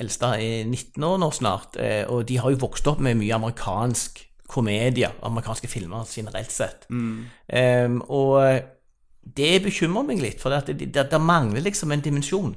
Eldste 0.00 0.30
er 0.38 0.64
19 0.68 1.04
år 1.04 1.18
nå 1.22 1.28
snart. 1.36 1.76
eh, 1.80 2.04
Og 2.08 2.24
de 2.28 2.38
har 2.40 2.50
jo 2.54 2.60
vokst 2.64 2.88
opp 2.90 3.00
med 3.04 3.18
mye 3.20 3.34
amerikansk 3.36 4.22
komedie, 4.48 5.08
amerikanske 5.24 5.68
filmer 5.68 6.04
generelt 6.10 6.52
sett. 6.52 6.86
Eh, 7.48 7.88
og 8.08 8.40
det 9.36 9.62
bekymrer 9.64 10.04
meg 10.04 10.20
litt, 10.20 10.40
for 10.42 10.52
det, 10.52 10.74
det, 10.78 10.90
det, 10.94 11.06
det 11.10 11.20
mangler 11.20 11.64
liksom 11.64 11.92
en 11.94 12.02
dimensjon. 12.04 12.54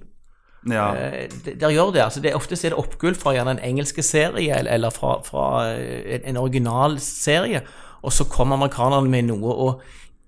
Ja. 0.71 0.87
Eh, 0.95 1.29
Der 1.59 1.71
gjør 1.71 1.91
det. 1.93 2.01
altså 2.03 2.21
det, 2.21 2.35
Ofte 2.35 2.55
er 2.55 2.73
det 2.73 2.79
oppgull 2.79 3.15
fra 3.15 3.33
gjerne 3.35 3.57
en 3.57 3.63
engelsk 3.63 4.01
serie 4.03 4.57
eller, 4.57 4.89
fra, 4.89 5.21
fra 5.25 5.45
eh, 5.73 6.15
en, 6.15 6.25
en 6.33 6.37
original 6.37 6.99
serie, 6.99 7.61
og 8.01 8.13
så 8.13 8.27
kommer 8.29 8.55
amerikanerne 8.55 9.09
med 9.09 9.29
noe, 9.31 9.53
og 9.53 9.81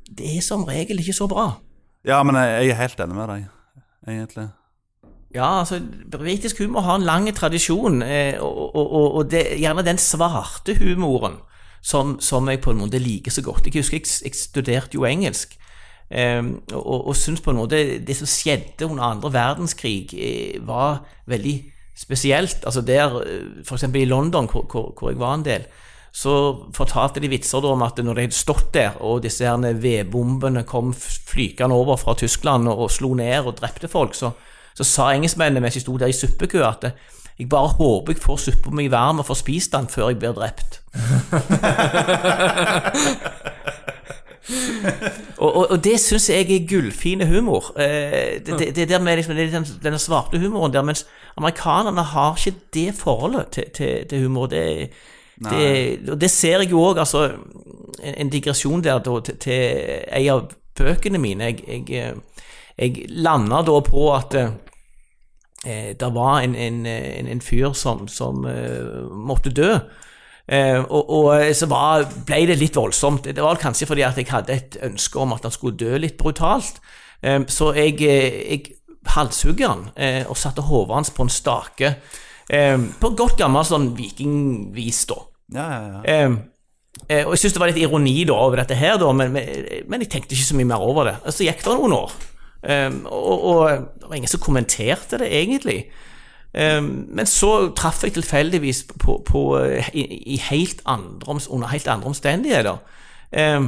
det 0.09 0.37
er 0.37 0.41
som 0.41 0.63
regel 0.63 0.99
ikke 0.99 1.13
så 1.13 1.27
bra. 1.27 1.51
ja, 2.05 2.23
men 2.23 2.35
jeg, 2.35 2.65
jeg 2.65 2.69
er 2.73 2.81
helt 2.81 2.99
enig 2.99 3.15
med 3.15 3.29
deg, 3.29 3.45
egentlig. 4.07 4.47
Ja, 5.35 5.59
altså, 5.59 5.77
britisk 6.11 6.63
humor 6.63 6.81
har 6.81 6.95
en 6.97 7.05
lang 7.05 7.27
tradisjon, 7.35 8.01
eh, 8.01 8.41
og, 8.41 8.75
og, 8.75 9.15
og, 9.15 9.31
det 9.31 9.43
er 9.53 9.59
gjerne 9.61 9.85
den 9.85 10.01
svarte 10.01 10.73
humoren 10.79 11.37
som, 11.81 12.17
som 12.19 12.49
jeg 12.49 12.61
på 12.63 12.73
en 12.73 12.81
måte 12.81 12.99
liker 12.99 13.31
så 13.31 13.43
godt. 13.45 13.67
Jeg 13.67 13.83
husker 13.83 13.99
jeg, 13.99 14.09
jeg 14.25 14.35
studerte 14.35 14.97
jo 14.97 15.05
engelsk, 15.05 15.53
og, 16.09 17.07
og 17.07 17.15
syns 17.15 17.43
på 17.45 17.53
en 17.53 17.59
måte 17.61 17.81
det 18.01 18.15
som 18.17 18.29
skjedde 18.29 18.87
under 18.87 19.11
andre 19.11 19.29
verdenskrig, 19.33 20.07
eh, 20.17 20.55
var 20.65 21.03
veldig 21.29 21.57
spesielt. 21.97 22.65
Altså 22.65 22.81
der, 22.81 23.19
F.eks. 23.19 23.67
for 23.67 23.77
eksempel 23.77 24.01
i 24.01 24.09
London, 24.09 24.49
hvor, 24.49 24.65
hvor, 24.71 24.89
hvor 24.97 25.11
jeg 25.11 25.19
var 25.19 25.37
en 25.37 25.45
del, 25.45 25.67
så 26.11 26.33
fortalte 26.73 27.21
de 27.21 27.29
vitser 27.29 27.65
om 27.69 27.83
at 27.85 28.01
når 28.01 28.17
de 28.17 28.25
hadde 28.25 28.37
stått 28.37 28.73
der, 28.73 28.97
og 29.05 29.21
disse 29.23 29.45
her 29.45 29.77
vedbombene 29.77 30.63
kom 30.65 30.93
flykende 30.93 31.75
over 31.75 32.01
fra 32.01 32.17
Tyskland 32.17 32.67
og, 32.67 32.87
og 32.87 32.91
slo 32.91 33.13
ned 33.13 33.45
og 33.45 33.59
drepte 33.59 33.87
folk, 33.87 34.17
så, 34.17 34.31
så 34.73 34.83
sa 34.83 35.11
engelskmennene 35.13 35.61
mens 35.61 35.77
de 35.77 35.85
sto 35.85 35.97
der 35.97 36.09
i 36.09 36.17
suppekø 36.17 36.65
at 36.65 36.89
jeg 37.39 37.47
bare 37.47 37.69
håper 37.77 38.13
jeg 38.13 38.19
får 38.19 38.37
suppa 38.43 38.71
mi 38.75 38.89
varm 38.91 39.21
og 39.21 39.25
får 39.29 39.37
spist 39.39 39.71
den 39.71 39.87
før 39.87 40.09
jeg 40.09 40.19
blir 40.19 40.33
drept. 40.35 40.81
og, 45.37 45.55
og, 45.55 45.71
og 45.71 45.83
det 45.83 45.99
syns 46.01 46.29
jeg 46.29 46.47
er 46.51 46.67
gullfine 46.69 47.27
humor. 47.29 47.71
Eh, 47.79 48.39
det, 48.45 48.59
det, 48.59 48.75
det 48.75 48.89
der 48.89 48.99
med 48.99 49.15
liksom, 49.19 49.35
det 49.35 49.47
er 49.53 49.65
den, 49.83 49.99
svarte 49.99 50.39
humoren 50.39 50.73
der, 50.73 50.85
mens 50.85 51.05
amerikanerne 51.37 52.03
har 52.03 52.37
ikke 52.37 52.57
det 52.73 52.93
forholdet 52.95 53.47
til, 53.51 53.69
til, 53.75 54.07
til 54.09 54.23
humor. 54.23 54.47
Det, 54.47 54.89
det, 55.39 56.09
og 56.09 56.21
det 56.21 56.31
ser 56.31 56.59
jeg 56.59 56.71
jo 56.71 56.81
òg, 56.83 56.99
altså 56.99 57.29
en, 58.03 58.15
en 58.15 58.29
digresjon 58.29 58.83
der 58.83 58.99
da, 58.99 59.19
til, 59.21 59.37
til 59.37 59.61
ei 60.11 60.27
av 60.31 60.49
bøkene 60.79 61.21
mine. 61.21 61.53
Jeg, 61.53 61.85
jeg, 61.89 62.15
jeg 62.79 63.05
landa 63.09 63.61
da 63.67 63.79
på 63.85 64.09
at 64.15 64.35
eh, 64.35 65.95
det 65.99 66.11
var 66.15 66.41
en, 66.41 66.55
en, 66.55 66.85
en, 66.85 67.27
en 67.27 67.41
fyr 67.41 67.73
som, 67.73 68.07
som 68.07 68.45
eh, 68.47 69.09
måtte 69.11 69.53
dø. 69.55 69.75
Eh, 70.49 70.79
og, 70.81 71.09
og 71.13 71.43
så 71.53 71.67
var, 71.69 72.07
ble 72.25 72.41
det 72.49 72.57
litt 72.57 72.77
voldsomt. 72.77 73.27
Det 73.29 73.43
var 73.43 73.59
kanskje 73.61 73.85
fordi 73.89 74.05
at 74.07 74.17
jeg 74.17 74.31
hadde 74.31 74.55
et 74.55 74.77
ønske 74.87 75.21
om 75.21 75.35
at 75.35 75.45
han 75.45 75.53
skulle 75.53 75.77
dø 75.77 75.99
litt 76.01 76.17
brutalt. 76.17 76.79
Eh, 77.21 77.43
så 77.51 77.69
jeg, 77.77 77.99
eh, 78.01 78.39
jeg 78.49 78.79
halshugget 79.13 79.67
han 79.69 79.85
eh, 79.93 80.23
og 80.25 80.39
satte 80.39 80.65
hodet 80.65 80.97
hans 80.97 81.13
på 81.13 81.27
en 81.27 81.33
stake. 81.33 81.93
Eh, 82.49 82.77
på 83.01 83.13
godt 83.13 83.37
gammel 83.41 83.67
sånn 83.67 83.91
vikingvis, 83.97 85.03
da. 85.11 85.19
Ja, 85.53 85.67
ja, 85.69 85.85
ja. 85.93 86.01
Eh, 86.09 86.33
eh, 87.05 87.23
og 87.27 87.35
jeg 87.35 87.43
syns 87.43 87.55
det 87.57 87.61
var 87.61 87.71
litt 87.71 87.83
ironi 87.85 88.17
da 88.29 88.41
over 88.41 88.63
dette 88.63 88.77
her, 88.77 88.97
da, 89.01 89.13
men, 89.13 89.33
men, 89.35 89.63
men 89.85 90.05
jeg 90.05 90.13
tenkte 90.15 90.33
ikke 90.33 90.49
så 90.49 90.57
mye 90.57 90.73
mer 90.73 90.85
over 90.85 91.11
det. 91.11 91.17
Så 91.29 91.45
gikk 91.45 91.61
det 91.61 91.77
noen 91.77 91.97
år, 92.01 92.19
eh, 92.65 92.89
og, 93.05 93.49
og 93.53 93.89
det 94.01 94.09
var 94.09 94.17
ingen 94.17 94.33
som 94.33 94.41
kommenterte 94.41 95.21
det, 95.21 95.29
egentlig. 95.29 95.83
Eh, 96.53 96.81
men 96.81 97.27
så 97.29 97.69
traff 97.77 98.03
jeg 98.03 98.15
tilfeldigvis 98.17 98.83
på, 98.97 99.19
på, 99.25 99.43
eh, 99.61 99.89
i, 99.93 100.05
i 100.33 100.39
helt 100.49 100.81
andre, 100.89 101.37
under 101.49 101.69
helt 101.69 101.87
andre 101.87 102.09
omstendigheter. 102.09 102.77
Eh, 103.31 103.61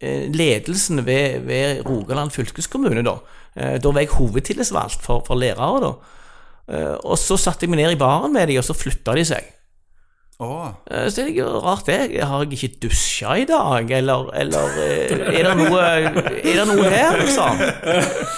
eh, 0.00 0.28
ledelsen 0.32 1.06
ved, 1.06 1.40
ved 1.48 1.84
Rogaland 1.88 2.30
fylkeskommune, 2.30 3.02
da. 3.06 3.18
Eh, 3.56 3.78
Da 3.82 3.92
var 3.92 4.04
jeg 4.04 4.12
hovedtillitsvalgt 4.18 5.02
for, 5.02 5.24
for 5.26 5.34
lærere, 5.40 5.80
da. 5.86 5.92
Og 7.08 7.16
så 7.16 7.38
satte 7.40 7.64
jeg 7.64 7.70
meg 7.72 7.78
ned 7.80 7.94
i 7.94 7.96
baren 7.96 8.32
med 8.32 8.50
dem, 8.50 8.58
og 8.60 8.64
så 8.66 8.74
flytta 8.76 9.14
de 9.16 9.22
seg. 9.24 9.46
Oh. 10.38 10.68
Så 10.86 11.22
det 11.24 11.30
er 11.32 11.38
jo 11.40 11.46
rart 11.64 11.88
det. 11.88 12.20
Har 12.22 12.44
jeg 12.44 12.58
ikke 12.58 12.82
dusja 12.82 13.32
i 13.40 13.46
dag, 13.48 13.88
eller, 13.90 14.28
eller 14.36 14.76
er, 14.84 15.48
det 15.48 15.54
noe, 15.56 15.80
er 15.80 16.60
det 16.60 16.66
noe 16.68 16.90
her, 16.92 17.16
liksom? 17.22 17.64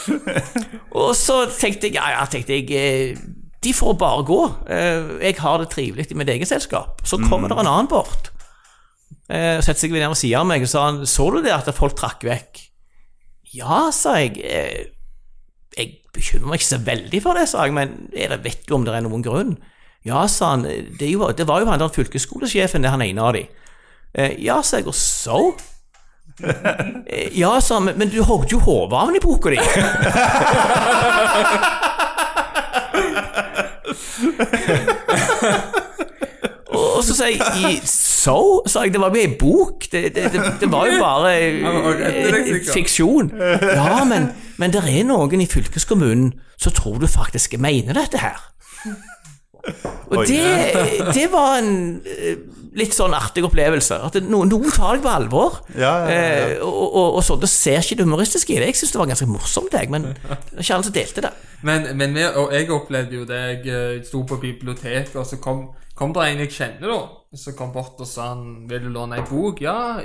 Og 1.03 1.11
så 1.19 1.43
tenkte 1.59 1.91
jeg, 1.91 1.99
ja, 1.99 2.07
ja, 2.15 2.23
tenkte 2.31 2.57
jeg 2.57 3.19
de 3.63 3.73
får 3.77 3.95
bare 4.01 4.23
gå. 4.25 4.39
Eh, 4.73 5.19
Jeg 5.29 5.37
har 5.43 5.59
det 5.61 5.69
trivelig 5.75 6.07
i 6.11 6.15
mitt 6.17 6.29
eget 6.33 6.49
selskap. 6.49 7.03
Så 7.05 7.19
kommer 7.29 7.49
det 7.53 7.59
en 7.59 7.67
annen 7.69 7.87
bort. 7.91 8.31
Så 9.31 9.59
og 9.59 9.63
Setter 9.63 9.81
seg 9.85 9.93
ned 9.95 10.09
ved 10.11 10.17
siden 10.19 10.41
av 10.41 10.47
meg 10.51 10.63
og 10.65 10.69
sa 10.73 10.81
han, 10.89 11.05
så 11.07 11.29
du 11.31 11.39
det 11.45 11.53
at 11.55 11.69
folk 11.77 11.95
trakk 11.99 12.25
vekk? 12.27 12.59
Ja, 13.55 13.91
sa 13.95 14.17
jeg. 14.19 14.41
eh, 14.43 14.85
Jeg 15.79 16.01
bekymrer 16.15 16.49
meg 16.51 16.59
ikke 16.61 16.73
så 16.73 16.79
veldig 16.83 17.21
for 17.23 17.35
det, 17.39 17.45
sa 17.49 17.63
jeg, 17.67 17.73
men 17.77 18.09
er 18.17 18.29
det, 18.33 18.41
vet 18.45 18.65
du 18.67 18.75
om 18.75 18.85
det 18.85 18.95
er 18.97 19.01
noen 19.07 19.23
grunn? 19.23 19.53
Ja, 20.03 20.25
sa 20.27 20.51
han, 20.57 20.63
det, 20.65 21.11
jo, 21.13 21.29
det 21.37 21.47
var 21.47 21.61
jo 21.61 21.67
han 21.71 21.79
der 21.79 21.89
fylkesskolesjefen, 21.95 22.83
det 22.83 22.89
er 22.89 22.97
han 22.97 23.03
ene 23.07 23.23
av 23.23 23.33
de. 23.37 23.45
Eh, 24.19 24.35
ja, 24.43 24.59
sa 24.67 24.77
jeg, 24.81 24.87
og 24.91 24.95
så? 24.99 25.53
Eh, 26.41 27.29
Ja, 27.37 27.59
sa 27.61 27.75
han, 27.77 27.85
men, 27.91 27.99
men 28.01 28.09
du 28.11 28.23
hogde 28.25 28.49
jo 28.55 28.59
hodet 28.65 28.97
av 28.97 29.07
han 29.11 29.17
i 29.19 29.21
boka 29.23 29.51
di. 29.53 29.59
Og 36.71 37.05
så 37.05 37.15
sa 37.17 37.27
jeg 37.27 37.41
i, 37.59 37.81
So? 37.87 38.63
sa 38.69 38.85
jeg, 38.85 38.93
det 38.93 39.01
var 39.01 39.15
jo 39.17 39.23
i 39.25 39.37
bok. 39.41 39.87
Det, 39.93 40.03
det, 40.15 40.33
det, 40.33 40.41
det 40.61 40.69
var 40.73 40.87
jo 40.87 40.99
bare 41.01 41.33
eh, 41.41 42.61
fiksjon. 42.75 43.33
Ja, 43.63 44.05
men, 44.05 44.31
men 44.61 44.75
det 44.75 44.83
er 44.85 45.05
noen 45.09 45.41
i 45.41 45.49
fylkeskommunen 45.49 46.35
som 46.61 46.73
tror 46.77 47.01
du 47.01 47.09
faktisk 47.09 47.57
mener 47.59 47.97
dette 47.97 48.21
her. 48.21 48.39
Og 50.11 50.27
det, 50.29 50.45
det 51.15 51.27
var 51.33 51.59
en 51.59 51.73
eh, 52.05 52.37
litt 52.79 52.95
sånn 52.95 53.15
artig 53.17 53.45
opplevelse. 53.47 53.99
At 54.07 54.17
det, 54.17 54.25
noen, 54.31 54.51
noen 54.53 54.73
tar 54.75 54.97
deg 54.97 55.05
på 55.05 55.13
alvor. 55.13 55.61
Ja, 55.75 55.93
ja, 56.05 56.11
ja, 56.11 56.19
ja. 56.21 56.49
Eh, 56.57 56.65
og, 56.65 56.87
og, 56.87 57.19
og 57.19 57.25
så, 57.27 57.37
Da 57.41 57.51
ser 57.51 57.81
ikke 57.83 58.01
det 58.01 58.07
humoristiske 58.07 58.55
i 58.55 58.59
det. 58.61 58.71
Jeg 58.71 58.81
syns 58.81 58.95
det 58.95 59.01
var 59.03 59.11
ganske 59.11 59.31
morsomt, 59.31 59.77
jeg, 59.77 59.91
men 59.93 60.11
ikke 60.61 60.77
alle 60.77 60.87
som 60.87 60.97
delte 60.97 61.25
det. 61.27 61.33
Men, 61.67 61.89
men 61.99 62.15
vi, 62.17 62.27
og 62.29 62.55
jeg 62.57 62.71
opplevde 62.75 63.19
jo 63.19 63.27
det. 63.29 63.41
Jeg 63.41 63.75
eh, 63.75 64.05
sto 64.07 64.23
på 64.29 64.39
biblioteket, 64.43 65.17
og 65.19 65.27
så 65.27 65.41
kom, 65.43 65.67
kom 65.99 66.15
det 66.17 66.29
en 66.29 66.45
jeg 66.45 66.55
kjenner, 66.57 66.95
da. 66.95 67.01
Så 67.41 67.55
kom 67.55 67.71
bort 67.71 68.01
og 68.03 68.09
sa 68.11 68.33
han 68.33 68.67
'Vil 68.67 68.89
du 68.89 68.91
låne 68.91 69.21
ei 69.21 69.23
bok?' 69.23 69.61
'Ja, 69.63 70.01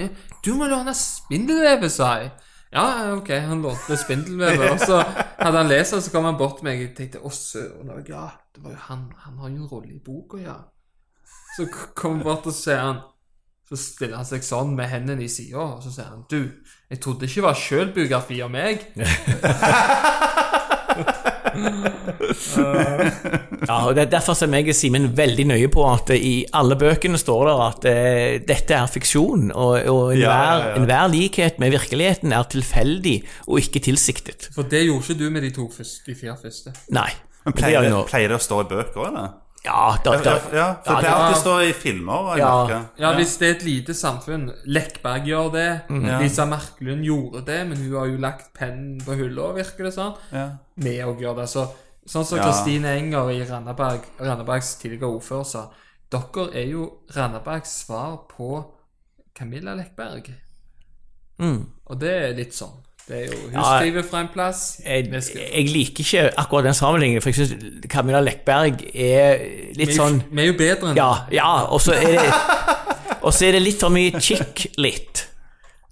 du 0.46 0.54
må 0.54 0.68
låne 0.70 0.94
'Spindelvevet', 0.94 1.90
sa 1.90 2.18
jeg. 2.22 2.36
Ja, 2.76 3.16
ok, 3.16 3.30
han 3.30 3.62
lånte 3.62 3.96
spindelvevet, 3.98 4.72
og 4.72 4.80
så 4.80 4.98
hadde 5.40 5.58
han 5.58 5.70
lest 5.70 5.94
det, 5.94 6.02
så 6.04 6.12
kom 6.12 6.26
han 6.28 6.36
bort 6.38 6.58
til 6.60 6.68
meg 6.68 6.82
og 6.84 6.96
tenkte 6.98 7.22
Å, 7.24 7.30
søren, 7.32 7.94
ja, 8.10 8.26
det 8.52 8.64
var 8.64 8.74
jo 8.74 8.82
han, 8.90 9.06
han 9.24 9.38
har 9.40 9.50
jo 9.50 9.62
en 9.62 9.70
rolle 9.72 9.94
i 9.96 10.02
boka, 10.04 10.42
ja. 10.44 10.58
Så 11.56 11.66
kommer 11.72 11.94
kom 11.96 12.18
han 12.20 12.24
bort 12.26 12.48
og 12.50 12.56
sier 12.56 12.82
han 12.84 12.98
Så 13.70 13.80
stiller 13.80 14.20
han 14.20 14.28
seg 14.28 14.44
sånn 14.46 14.76
med 14.78 14.92
hendene 14.92 15.24
i 15.26 15.32
sida, 15.32 15.62
og 15.64 15.84
så 15.84 15.94
sier 15.94 16.12
han 16.12 16.26
Du, 16.30 16.42
jeg 16.92 17.02
trodde 17.02 17.26
ikke 17.26 17.42
det 17.42 17.48
var 17.48 17.62
sjølbiografi 17.64 18.42
av 18.46 18.52
meg. 18.54 18.86
Ja, 23.66 23.78
og 23.88 23.96
det 23.96 24.06
er 24.06 24.10
Derfor 24.12 24.38
er 24.44 24.52
jeg 24.60 24.74
og 24.74 24.78
Simen 24.78 25.08
veldig 25.18 25.46
nøye 25.50 25.70
på 25.72 25.86
at 25.88 26.12
i 26.16 26.34
alle 26.56 26.78
bøkene 26.80 27.20
står 27.20 27.48
det 27.48 27.56
at 27.66 27.88
uh, 27.88 28.34
dette 28.50 28.78
er 28.78 28.92
fiksjon, 28.92 29.50
og, 29.52 29.74
og 29.92 30.02
enhver 30.14 30.26
Ja, 30.26 30.36
ja, 30.36 30.68
ja. 30.68 30.74
enhver 30.80 31.08
likhet 31.14 31.62
med 31.64 31.74
virkeligheten 31.76 32.36
er 32.36 32.50
tilfeldig 32.52 33.16
og 33.48 33.64
ikke 33.64 33.84
tilsiktet. 33.88 34.50
For 34.56 34.68
det 34.68 34.86
gjorde 34.86 35.08
ikke 35.08 35.20
du 35.24 35.30
med 35.32 35.48
de 35.48 35.54
to 35.56 35.70
første, 35.72 36.04
de 36.10 36.18
fire 36.20 36.38
første. 36.42 36.76
Nei. 36.96 37.10
Men 37.46 37.58
pleier, 37.58 37.86
jeg 37.86 38.06
pleier 38.10 38.32
det 38.34 38.40
å 38.40 38.44
stå 38.44 38.64
i 38.64 38.70
bøker 38.70 39.02
òg, 39.02 39.10
eller? 39.12 39.34
Ja, 39.66 39.98
da, 40.06 40.12
da, 40.22 40.34
ja, 40.54 40.66
for 40.86 41.02
det 41.02 41.10
er 41.10 41.16
alltid 41.16 41.40
står 41.42 41.62
i 41.66 41.72
filmer. 41.74 42.36
jeg 42.36 42.44
Ja. 42.44 42.82
Ja, 43.02 43.14
hvis 43.18 43.38
det 43.42 43.48
er 43.48 43.56
et 43.56 43.66
lite 43.66 43.96
samfunn 43.98 44.52
Lekberg 44.66 45.26
gjør 45.26 45.52
det. 45.56 45.70
Mm. 45.90 46.06
Lisa 46.22 46.46
Merkelund 46.46 47.04
gjorde 47.06 47.42
det, 47.48 47.58
men 47.68 47.78
hun 47.78 47.96
har 47.98 48.12
jo 48.12 48.20
lagt 48.22 48.54
pennen 48.54 49.02
på 49.02 49.18
hylla, 49.18 49.54
virker 49.58 49.90
det 49.90 49.96
sånn. 49.98 50.14
Ja. 50.32 50.50
med 50.76 51.02
å 51.06 51.16
gjøre 51.18 51.42
det. 51.42 51.50
Så, 51.50 51.66
sånn 52.06 52.26
som 52.26 52.38
Ja. 52.38 52.46
Kristine 52.46 52.94
Enger 53.00 53.32
i 53.32 53.44
Randaberg, 53.50 54.06
Randabergs 54.20 54.76
tidligere 54.82 55.18
ordfører 55.18 55.46
sa 55.46 55.70
Dere 56.12 56.50
er 56.54 56.68
jo 56.70 57.00
Randabergs 57.16 57.72
svar 57.86 58.28
på 58.30 58.64
Camilla 59.34 59.74
Lekberg. 59.76 60.34
mm. 61.40 61.66
Og 61.88 62.00
det 62.00 62.12
er 62.12 62.36
litt 62.38 62.54
sånn. 62.54 62.85
Det 63.08 63.18
er 63.20 63.26
jo, 63.28 63.38
hun 63.44 63.54
Ja, 63.54 64.02
fra 64.10 64.22
en 64.24 64.32
plass. 64.34 64.82
jeg, 64.82 65.10
jeg 65.54 65.68
liker 65.70 66.02
ikke 66.04 66.24
akkurat 66.42 66.66
den 66.66 66.74
sammenligningen, 66.74 67.22
for 67.22 67.30
jeg 67.30 67.36
syns 67.36 67.86
Camilla 67.90 68.22
Lekberg 68.26 68.82
er 68.96 69.44
litt 69.78 69.92
vi, 69.92 69.98
sånn 70.00 70.24
vi 70.32 70.42
er 70.42 70.50
jo 70.50 70.58
bedre 70.58 70.90
enn 70.90 70.98
Ja, 70.98 71.12
ja, 71.32 71.52
og 71.70 71.84
så 71.86 71.94
er 71.94 72.18
er 73.46 73.58
det 73.58 73.62
litt 73.62 73.82
for 73.82 73.94
mye 73.94 74.22
chick 74.22 74.68
litt. 74.82 75.28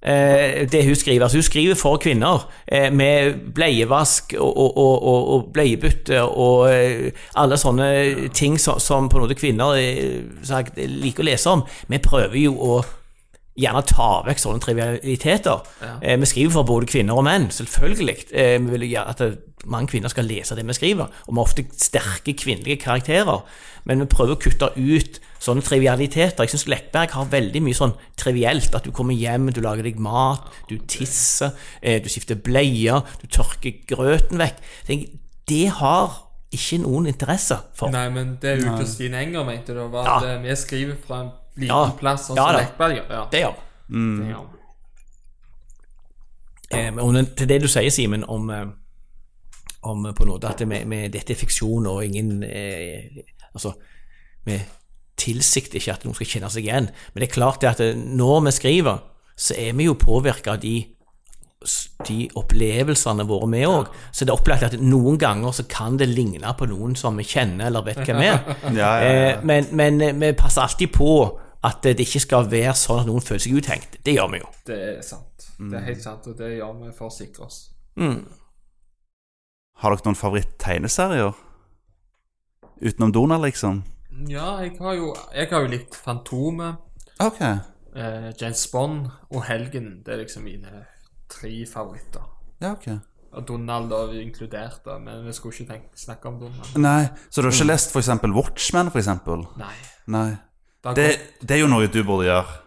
Eh, 0.04 0.66
det 0.68 0.82
hun 0.86 0.96
skriver. 0.96 1.24
Altså, 1.24 1.38
hun 1.38 1.46
skriver 1.48 1.78
for 1.80 1.98
kvinner, 1.98 2.50
eh, 2.68 2.90
med 2.94 3.38
bleievask 3.56 4.34
og, 4.38 4.58
og, 4.58 4.78
og, 4.78 5.04
og, 5.04 5.30
og 5.34 5.46
bleiebytte 5.54 6.20
og 6.22 6.74
eh, 6.74 7.12
alle 7.40 7.58
sånne 7.58 7.88
ting 8.36 8.60
som, 8.60 8.82
som 8.84 9.08
på 9.10 9.18
en 9.18 9.24
måte 9.28 9.38
kvinner 9.40 9.78
eh, 9.80 10.20
sagt, 10.44 10.76
liker 10.78 11.24
å 11.24 11.30
lese 11.30 11.56
om. 11.56 11.64
Vi 11.88 12.02
prøver 12.04 12.38
jo 12.42 12.58
å 12.58 12.82
gjerne 13.60 13.84
ta 13.86 14.24
vekk 14.26 14.40
sånne 14.42 14.62
trivialiteter. 14.64 15.60
Eh, 16.02 16.18
vi 16.20 16.26
skriver 16.26 16.52
for 16.56 16.64
både 16.64 16.88
kvinner 16.90 17.14
og 17.20 17.26
menn, 17.28 17.50
selvfølgelig. 17.54 18.16
Eh, 18.34 18.58
vi 18.64 18.72
vil 18.74 18.88
gjøre 18.88 18.94
gjerne 18.96 19.14
at 19.14 19.22
eh, 19.22 19.36
mange 19.66 19.88
kvinner 19.94 20.10
skal 20.12 20.26
lese 20.28 20.56
det 20.58 20.66
vi 20.68 20.74
skriver, 20.76 21.06
og 21.28 21.30
vi 21.30 21.38
har 21.40 21.46
ofte 21.46 21.66
sterke 21.80 22.34
kvinnelige 22.36 22.82
karakterer. 22.82 23.44
Men 23.86 24.00
vi 24.00 24.06
prøver 24.12 24.36
å 24.36 24.40
kutte 24.40 24.70
ut 24.78 25.20
sånne 25.44 25.62
trivialiteter. 25.64 26.44
Jeg 26.46 26.54
syns 26.54 26.68
Lekberg 26.72 27.12
har 27.18 27.26
veldig 27.32 27.62
mye 27.66 27.76
sånn 27.78 27.94
trivielt. 28.20 28.74
At 28.76 28.86
du 28.88 28.92
kommer 28.96 29.14
hjem, 29.14 29.50
du 29.52 29.60
lager 29.62 29.84
deg 29.84 30.00
mat, 30.00 30.48
du 30.70 30.78
tisser, 30.88 31.52
eh, 31.82 32.00
du 32.04 32.08
skifter 32.10 32.36
bleier, 32.40 33.04
du 33.22 33.28
tørker 33.28 33.82
grøten 33.92 34.40
vekk. 34.40 34.62
Det, 34.88 35.00
det 35.52 35.66
har 35.82 36.22
ikke 36.54 36.80
noen 36.84 37.08
interesse 37.10 37.58
for. 37.76 37.90
Nei, 37.92 38.08
men 38.14 38.38
det 38.42 38.52
er 38.52 38.60
jo 38.62 38.76
Kristine 38.78 39.24
Enger 39.24 39.44
mente 39.48 39.74
det 39.74 39.88
var 39.92 40.06
Ja. 40.06 40.18
at 40.36 40.44
vi 40.44 40.56
skriver 40.56 40.96
fra 41.08 41.22
en 41.24 41.32
liten 41.56 41.70
Ja. 41.70 41.92
plass, 42.00 42.28
sånn 42.28 42.38
Ja 42.38 42.48
som 42.48 42.54
da. 42.56 42.60
Lekberg 42.64 42.96
gjør. 42.98 43.10
Ja. 43.10 43.28
Det 43.32 43.42
gjør 43.46 43.56
det 43.94 44.30
gjør. 44.32 44.46
Eh, 46.74 46.92
men 46.92 47.26
til 47.38 47.50
det 47.50 47.62
du 47.62 47.68
sier, 47.70 47.92
Simen, 47.94 48.24
om, 48.28 48.50
eh, 48.50 48.66
om 49.84 50.04
på 50.16 50.24
en 50.24 50.30
måte 50.30 50.50
at 50.50 50.58
det 50.60 50.68
med, 50.68 50.88
med, 50.88 51.12
dette 51.14 51.34
er 51.34 51.38
fiksjon 51.38 51.88
og 51.88 52.06
ingen 52.06 52.44
eh, 52.44 53.24
Altså, 53.54 53.76
vi 54.46 54.58
tilsikter 55.18 55.78
ikke 55.78 55.94
at 55.94 56.06
noen 56.08 56.16
skal 56.18 56.26
kjenne 56.26 56.50
seg 56.50 56.66
igjen. 56.66 56.88
Men 57.14 57.22
det 57.22 57.28
er 57.30 57.36
klart 57.36 57.62
det 57.62 57.70
at 57.70 57.84
eh, 57.86 57.94
når 57.94 58.48
vi 58.48 58.52
skriver, 58.52 59.04
så 59.38 59.54
er 59.58 59.76
vi 59.78 59.86
jo 59.86 59.94
påvirka 59.94 60.56
av 60.56 60.64
de 60.64 60.80
de 62.04 62.26
opplevelsene 62.36 63.24
våre 63.24 63.48
med 63.48 63.68
òg. 63.70 63.92
Så 64.12 64.26
det 64.26 64.34
er 64.34 64.36
opplagt 64.36 64.66
at 64.68 64.74
noen 64.82 65.16
ganger 65.22 65.54
så 65.56 65.64
kan 65.70 65.96
det 65.96 66.10
ligne 66.12 66.50
på 66.60 66.68
noen 66.68 66.96
som 67.00 67.16
vi 67.16 67.24
kjenner 67.24 67.70
eller 67.70 67.86
vet 67.86 68.02
hvem 68.04 68.20
er. 68.20 68.42
Ja, 68.64 68.68
ja, 68.74 68.92
ja. 69.00 69.30
Eh, 69.38 69.46
men, 69.48 69.70
men 69.72 70.02
eh, 70.02 70.12
vi 70.20 70.34
passer 70.36 70.66
alltid 70.66 70.92
på 70.92 71.14
at 71.64 71.84
det 71.86 72.00
ikke 72.04 72.20
skal 72.20 72.48
være 72.52 72.74
sånn 72.76 73.04
at 73.04 73.08
noen 73.08 73.24
føler 73.24 73.40
seg 73.46 73.56
uthengt. 73.60 73.98
Det 74.04 74.18
gjør 74.18 74.32
vi 74.34 74.42
jo. 74.42 74.50
Det 74.68 74.78
er 74.90 75.02
sant. 75.06 75.48
Det 75.60 75.78
er 75.80 75.86
helt 75.88 76.04
sant, 76.04 76.28
og 76.28 76.38
det 76.38 76.50
gjør 76.58 76.74
vi 76.82 76.92
for 76.98 77.08
å 77.08 77.14
sikre 77.14 77.46
oss. 77.48 77.60
Har 79.84 79.94
dere 79.96 80.06
noen 80.08 80.20
favoritt-tegneserier? 80.20 81.34
Utenom 82.84 83.14
Donald, 83.16 83.46
liksom? 83.48 83.84
Ja, 84.30 84.58
jeg 84.62 84.76
har 84.80 84.98
jo, 85.00 85.14
jeg 85.34 85.50
har 85.52 85.64
jo 85.64 85.72
likt 85.72 85.96
Fantomet. 85.96 86.76
Ok. 87.24 87.40
eh, 87.42 88.30
James 88.42 88.68
Bond 88.72 89.08
og 89.32 89.44
Helgen. 89.48 90.02
Det 90.06 90.14
er 90.14 90.22
liksom 90.24 90.44
mine 90.44 90.86
tre 91.32 91.52
favoritter. 91.70 92.28
Ja, 92.62 92.74
ok. 92.76 92.90
Og 93.34 93.48
Donald 93.48 93.90
da 93.90 94.04
inkludert, 94.20 94.82
da, 94.86 95.00
men 95.02 95.24
vi 95.26 95.34
skulle 95.34 95.56
ikke 95.56 95.72
tenke, 95.72 95.98
snakke 95.98 96.28
om 96.30 96.40
Donald. 96.44 96.76
Nei, 96.78 97.08
Så 97.32 97.42
du 97.42 97.48
har 97.48 97.56
ikke 97.56 97.72
lest 97.72 97.96
eksempel 97.98 98.34
Watchmen, 98.36 98.92
for 98.92 99.00
eksempel? 99.02 99.48
Nei. 99.58 99.74
Nei. 100.14 100.28
Da 100.84 100.94
Det, 100.94 101.20
det 101.42 101.58
er 101.58 101.64
jo 101.64 101.70
noe 101.72 101.88
du 101.88 102.02
burde 102.04 102.28
gjøre. 102.28 102.60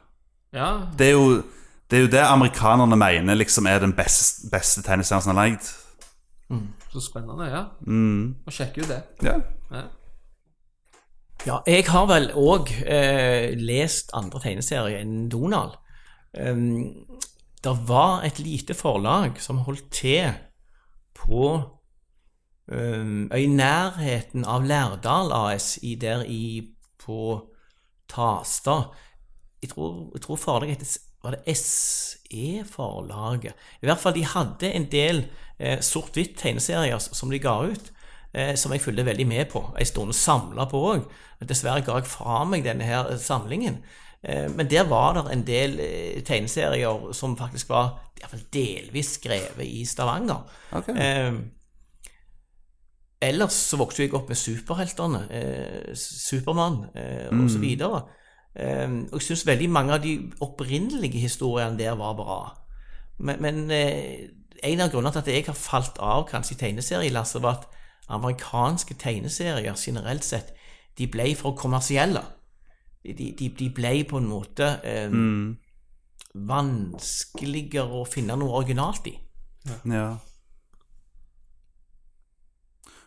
Ja, 0.57 0.71
Det 0.99 1.11
er 1.11 1.13
jo 1.13 1.43
det, 1.91 1.99
er 1.99 2.01
jo 2.01 2.11
det 2.11 2.23
amerikanerne 2.25 2.97
mener 2.97 3.35
liksom 3.35 3.67
er 3.67 3.79
den 3.79 3.93
beste, 3.95 4.49
beste 4.51 4.83
tegneserien 4.83 5.23
som 5.23 5.37
er 5.37 5.43
lagd. 5.43 5.69
så 6.93 7.01
spennende, 7.01 7.47
ja. 7.47 7.63
Mm. 7.87 8.37
Og 8.47 8.53
sjekke 8.53 8.81
jo 8.81 8.89
det. 8.89 9.03
Ja. 9.23 9.37
Ja. 9.71 9.85
Ja, 11.47 11.61
jeg 11.67 11.85
har 11.87 12.07
vel 12.11 12.31
òg 12.35 12.73
eh, 12.83 13.53
lest 13.55 14.11
andre 14.19 14.41
tegneserier 14.43 14.99
enn 14.99 15.29
Donald. 15.31 15.77
Um, 16.35 17.07
det 17.63 17.75
var 17.87 18.25
et 18.27 18.41
lite 18.43 18.75
forlag 18.75 19.39
som 19.43 19.63
holdt 19.63 19.87
til 19.95 20.33
på 21.15 21.53
um, 22.73 23.31
i 23.31 23.47
nærheten 23.47 24.45
av 24.45 24.67
Lærdal 24.67 25.31
AS, 25.33 25.77
i, 25.83 25.95
der 25.95 26.25
i 26.27 26.67
på 27.05 27.47
Tastad. 28.09 28.83
Jeg 29.63 29.71
tror, 29.73 30.11
jeg 30.15 30.23
tror 30.23 30.37
forlaget 30.37 30.77
heter 30.77 30.99
Var 31.25 31.31
det 31.35 31.57
SE-forlaget? 31.57 33.53
I 33.83 33.87
hvert 33.89 33.99
fall, 33.99 34.15
de 34.15 34.25
hadde 34.25 34.73
en 34.73 34.89
del 34.93 35.25
eh, 35.59 35.81
sort-hvitt 35.81 36.37
tegneserier 36.39 36.99
som 36.99 37.31
de 37.33 37.39
ga 37.43 37.59
ut 37.67 37.93
eh, 38.37 38.55
som 38.55 38.73
jeg 38.73 38.85
fulgte 38.85 39.07
veldig 39.07 39.27
med 39.27 39.45
på 39.51 39.65
Jeg 39.79 39.87
stod 39.91 40.13
og 40.13 40.15
samla 40.15 40.69
på 40.71 40.83
òg. 40.93 41.07
Dessverre 41.49 41.85
ga 41.85 41.99
jeg 41.99 42.11
fra 42.11 42.45
meg 42.49 42.65
denne 42.65 42.85
her 42.87 43.17
samlingen. 43.21 43.81
Eh, 44.23 44.47
men 44.53 44.71
der 44.71 44.87
var 44.89 45.17
det 45.19 45.27
en 45.33 45.47
del 45.47 45.81
eh, 45.81 46.23
tegneserier 46.25 47.13
som 47.17 47.37
faktisk 47.39 47.69
var 47.69 47.99
i 48.17 48.23
hvert 48.23 48.33
fall 48.33 48.47
delvis 48.53 49.15
skrevet 49.19 49.67
i 49.67 49.85
Stavanger. 49.85 50.47
Ok. 50.73 50.89
Ellers 53.21 53.57
så 53.71 53.79
vokste 53.81 54.05
jeg 54.05 54.15
opp 54.15 54.29
med 54.29 54.37
superheltene. 54.37 55.23
Eh, 55.33 55.95
Supermann 55.97 56.83
eh, 56.95 57.29
og 57.33 57.51
så 57.51 57.59
videre. 57.63 58.03
Eh, 58.55 58.91
og 59.13 59.21
jeg 59.21 59.29
syns 59.31 59.47
veldig 59.49 59.71
mange 59.73 59.97
av 59.97 60.03
de 60.05 60.19
opprinnelige 60.45 61.23
historiene 61.25 61.79
der 61.79 61.97
var 61.97 62.17
bra. 62.19 62.41
Men, 63.19 63.41
men 63.43 63.71
eh, 63.71 64.29
en 64.63 64.85
av 64.85 64.93
grunnene 64.93 65.13
til 65.13 65.25
at 65.25 65.33
jeg 65.33 65.47
har 65.49 65.57
falt 65.57 65.99
av 65.99 66.27
kanskje 66.29 66.57
i 66.57 66.61
tegneserielasset, 66.65 67.43
var 67.43 67.61
at 67.61 67.69
amerikanske 68.09 68.95
tegneserier 69.01 69.75
generelt 69.81 70.25
sett 70.25 70.53
de 70.99 71.09
ble 71.11 71.33
for 71.37 71.57
kommersielle. 71.57 72.23
De, 73.07 73.33
de, 73.39 73.49
de 73.59 73.71
ble 73.71 74.05
på 74.09 74.21
en 74.21 74.29
måte 74.29 74.69
eh, 74.85 75.13
vanskeligere 76.35 78.01
å 78.01 78.07
finne 78.09 78.37
noe 78.37 78.61
originalt 78.61 79.09
i. 79.09 79.17
ja. 79.89 80.09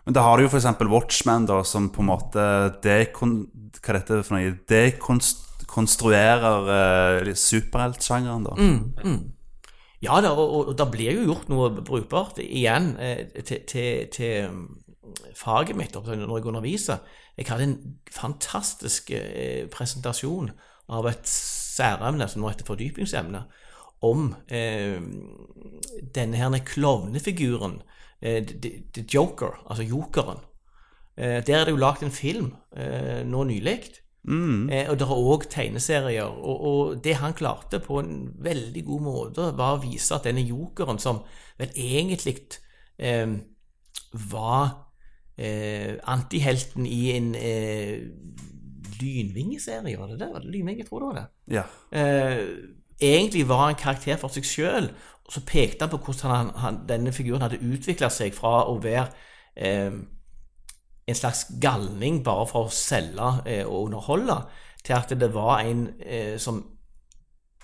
Men 0.09 0.15
da 0.17 0.23
har 0.25 0.39
du 0.39 0.47
jo 0.47 0.49
for 0.49 0.57
eksempel 0.57 0.89
Watchmen, 0.89 1.43
da, 1.45 1.59
som 1.61 1.91
på 1.93 2.01
en 2.01 2.07
måte 2.09 2.43
dekon... 2.81 3.45
Hva 3.77 3.93
dette 3.93 4.23
for 4.25 4.33
noe? 4.33 4.55
Dekonstruerer 4.65 6.65
uh, 6.65 7.29
superheltsjangeren, 7.37 8.47
da. 8.47 8.55
Ja 10.01 10.17
da, 10.25 10.31
og, 10.33 10.55
og, 10.55 10.71
det 10.79 10.87
blir 10.95 11.13
jo 11.13 11.27
gjort 11.27 11.51
noe 11.53 11.67
brukbart 11.77 12.41
igjen 12.41 12.97
eh, 12.97 13.21
til, 13.43 13.61
til, 13.69 14.09
til 14.15 14.49
um, 14.49 14.81
faget 15.37 15.77
mitt 15.77 15.93
når 15.93 16.33
jeg 16.39 16.49
underviser. 16.55 17.05
Jeg 17.37 17.45
hadde 17.51 17.67
en 17.67 17.77
fantastisk 18.09 19.13
eh, 19.13 19.69
presentasjon 19.69 20.49
av 20.89 21.05
et 21.11 21.29
særemne 21.29 22.25
som 22.31 22.41
nå 22.41 22.49
heter 22.49 22.65
fordypningsemne, 22.65 23.43
om 24.09 24.33
eh, 24.49 24.97
denne 26.17 26.41
her 26.41 26.49
klovnefiguren, 26.65 27.77
eh, 27.83 27.88
The, 28.21 28.71
The 28.93 29.05
Joker, 29.13 29.63
altså 29.69 29.83
jokeren. 29.83 30.43
Eh, 31.17 31.39
der 31.45 31.61
er 31.61 31.65
det 31.65 31.75
jo 31.75 31.81
lagd 31.81 32.03
en 32.03 32.11
film 32.15 32.53
eh, 32.77 33.23
nå 33.27 33.43
nylig 33.43 33.79
Eh, 34.71 34.89
og 34.91 34.99
det 34.99 35.05
er 35.07 35.13
òg 35.15 35.45
tegneserier. 35.49 36.27
Og, 36.27 36.65
og 36.69 37.03
det 37.03 37.15
han 37.21 37.33
klarte 37.33 37.79
på 37.79 37.99
en 37.99 38.33
veldig 38.43 38.83
god 38.85 39.05
måte, 39.05 39.47
var 39.57 39.77
å 39.77 39.83
vise 39.83 40.15
at 40.15 40.27
denne 40.27 40.43
jokeren, 40.45 40.99
som 40.99 41.23
vel 41.59 41.71
egentlig 41.75 42.37
eh, 42.99 43.39
var 44.31 44.65
eh, 45.39 45.95
antihelten 46.03 46.85
i 46.85 47.01
en 47.15 47.31
eh, 47.35 48.09
lynvingeserie, 48.99 49.97
var 49.99 50.11
det 50.11 50.19
det? 50.19 50.33
Var 50.33 50.43
det 50.43 50.51
lynvinge, 50.51 50.83
jeg 50.83 50.89
du 50.91 50.99
det 50.99 51.07
var 51.07 51.19
det. 51.19 51.27
Ja. 51.55 51.65
Eh, 51.91 52.43
egentlig 52.99 53.47
var 53.47 53.69
en 53.69 53.79
karakter 53.79 54.19
for 54.19 54.33
seg 54.33 54.47
sjøl, 54.47 54.91
og 55.29 55.35
så 55.35 55.43
pekte 55.45 55.85
han 55.85 55.91
på 55.93 55.99
hvordan 56.01 56.31
han, 56.33 56.47
han, 56.57 56.77
denne 56.89 57.13
figuren 57.13 57.43
hadde 57.45 57.61
utvikla 57.61 58.09
seg 58.09 58.33
fra 58.33 58.63
å 58.65 58.79
være 58.81 59.11
eh, 59.53 59.93
en 61.09 61.17
slags 61.17 61.43
galning 61.61 62.23
bare 62.25 62.47
for 62.49 62.65
å 62.65 62.73
selge 62.73 63.29
eh, 63.45 63.61
og 63.61 63.91
underholde, 63.91 64.39
til 64.81 64.97
at 64.97 65.13
det 65.21 65.29
var 65.35 65.61
en 65.61 65.85
eh, 66.01 66.33
som 66.41 66.63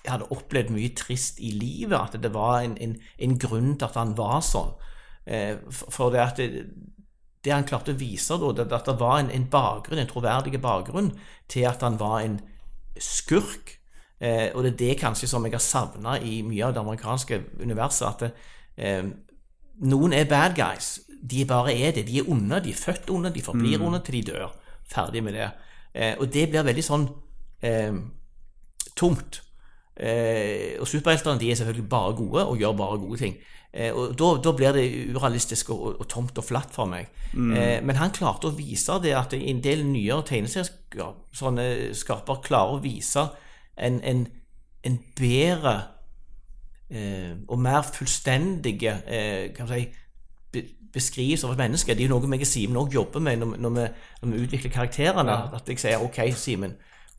hadde 0.06 0.30
opplevd 0.34 0.70
mye 0.76 0.94
trist 0.98 1.40
i 1.42 1.56
livet, 1.58 1.98
at 1.98 2.20
det 2.22 2.30
var 2.34 2.60
en, 2.62 2.76
en, 2.78 2.94
en 3.26 3.38
grunn 3.42 3.74
til 3.74 3.88
at 3.88 3.98
han 3.98 4.14
var 4.18 4.44
sånn. 4.46 4.76
Eh, 5.26 5.56
for 5.74 6.14
det 6.14 6.22
at 6.22 6.42
det, 6.42 6.68
det 7.46 7.54
han 7.54 7.66
klarte 7.66 7.96
å 7.96 8.00
vise, 8.00 8.38
da, 8.42 8.66
at 8.66 8.92
det 8.92 8.98
var 9.02 9.24
en, 9.24 9.32
en 9.34 9.48
bakgrunn, 9.50 10.04
en 10.04 10.12
troverdig 10.12 10.62
bakgrunn 10.62 11.16
til 11.50 11.66
at 11.70 11.82
han 11.86 11.98
var 12.02 12.22
en 12.22 12.38
skurk. 13.02 13.75
Eh, 14.22 14.50
og 14.56 14.64
det 14.64 14.74
er 14.74 14.78
det 14.80 15.00
kanskje 15.00 15.28
som 15.28 15.46
jeg 15.46 15.56
har 15.56 15.64
savna 15.64 16.18
i 16.24 16.42
mye 16.46 16.66
av 16.66 16.76
det 16.76 16.84
amerikanske 16.84 17.42
universet. 17.62 18.08
At 18.08 18.20
det, 18.24 18.32
eh, 18.78 19.04
noen 19.84 20.14
er 20.14 20.30
bad 20.30 20.56
guys. 20.56 21.00
De 21.22 21.46
bare 21.46 21.74
er 21.74 21.92
det. 21.92 22.08
De 22.08 22.20
er 22.20 22.30
onde. 22.30 22.64
De 22.64 22.72
er 22.72 22.80
født 22.80 23.10
onde. 23.10 23.34
De 23.34 23.42
forblir 23.42 23.82
onde 23.82 24.00
til 24.06 24.20
de 24.20 24.32
dør. 24.32 24.54
Ferdig 24.88 25.24
med 25.24 25.34
det. 25.34 25.50
Eh, 25.96 26.16
og 26.20 26.34
det 26.34 26.50
blir 26.50 26.64
veldig 26.64 26.84
sånn 26.84 27.10
eh, 27.64 27.94
tomt. 28.96 29.42
Eh, 29.96 30.80
og 30.80 30.88
superheltene 30.88 31.40
de 31.40 31.52
er 31.52 31.56
selvfølgelig 31.56 31.90
bare 31.90 32.16
gode 32.16 32.46
og 32.46 32.58
gjør 32.60 32.78
bare 32.78 32.98
gode 33.00 33.18
ting. 33.18 33.36
Eh, 33.76 33.96
og 33.96 34.16
da, 34.20 34.26
da 34.44 34.52
blir 34.56 34.72
det 34.76 35.16
urealistisk 35.16 35.70
og, 35.76 36.00
og, 36.00 36.08
tomt 36.12 36.38
og 36.40 36.46
flatt 36.48 36.72
for 36.76 36.86
meg. 36.88 37.06
Eh, 37.36 37.84
men 37.84 37.96
han 38.00 38.12
klarte 38.16 38.48
å 38.48 38.56
vise 38.56 39.00
det 39.04 39.14
at 39.16 39.34
en 39.36 39.62
del 39.64 39.84
nyere 39.88 40.24
tegneserieskapere 40.30 42.44
klarer 42.46 42.72
å 42.76 42.84
vise 42.84 43.30
en, 43.78 44.00
en, 44.04 44.28
en 44.84 45.00
bedre 45.20 45.76
eh, 46.92 47.34
og 47.48 47.60
mer 47.60 47.82
fullstendige 47.94 48.94
eh, 49.08 49.54
kan 49.56 49.68
man 49.68 49.74
si, 49.80 49.88
be, 50.54 50.64
beskrivelse 50.96 51.48
av 51.48 51.54
et 51.56 51.64
menneske. 51.66 51.94
Det 51.96 52.06
er 52.06 52.08
jo 52.10 52.16
noe 52.20 52.32
jeg 52.38 52.46
og 52.46 52.52
Simen 52.52 52.78
òg 52.80 52.94
jobber 52.96 53.20
med 53.26 53.42
når, 53.42 53.56
når, 53.66 53.70
vi, 53.76 53.88
når 54.22 54.32
vi 54.36 54.44
utvikler 54.46 54.72
karakterene. 54.72 55.38
At 55.58 55.68
jeg 55.70 55.82
sier 55.82 56.04
OK, 56.06 56.22
Simen, 56.40 56.76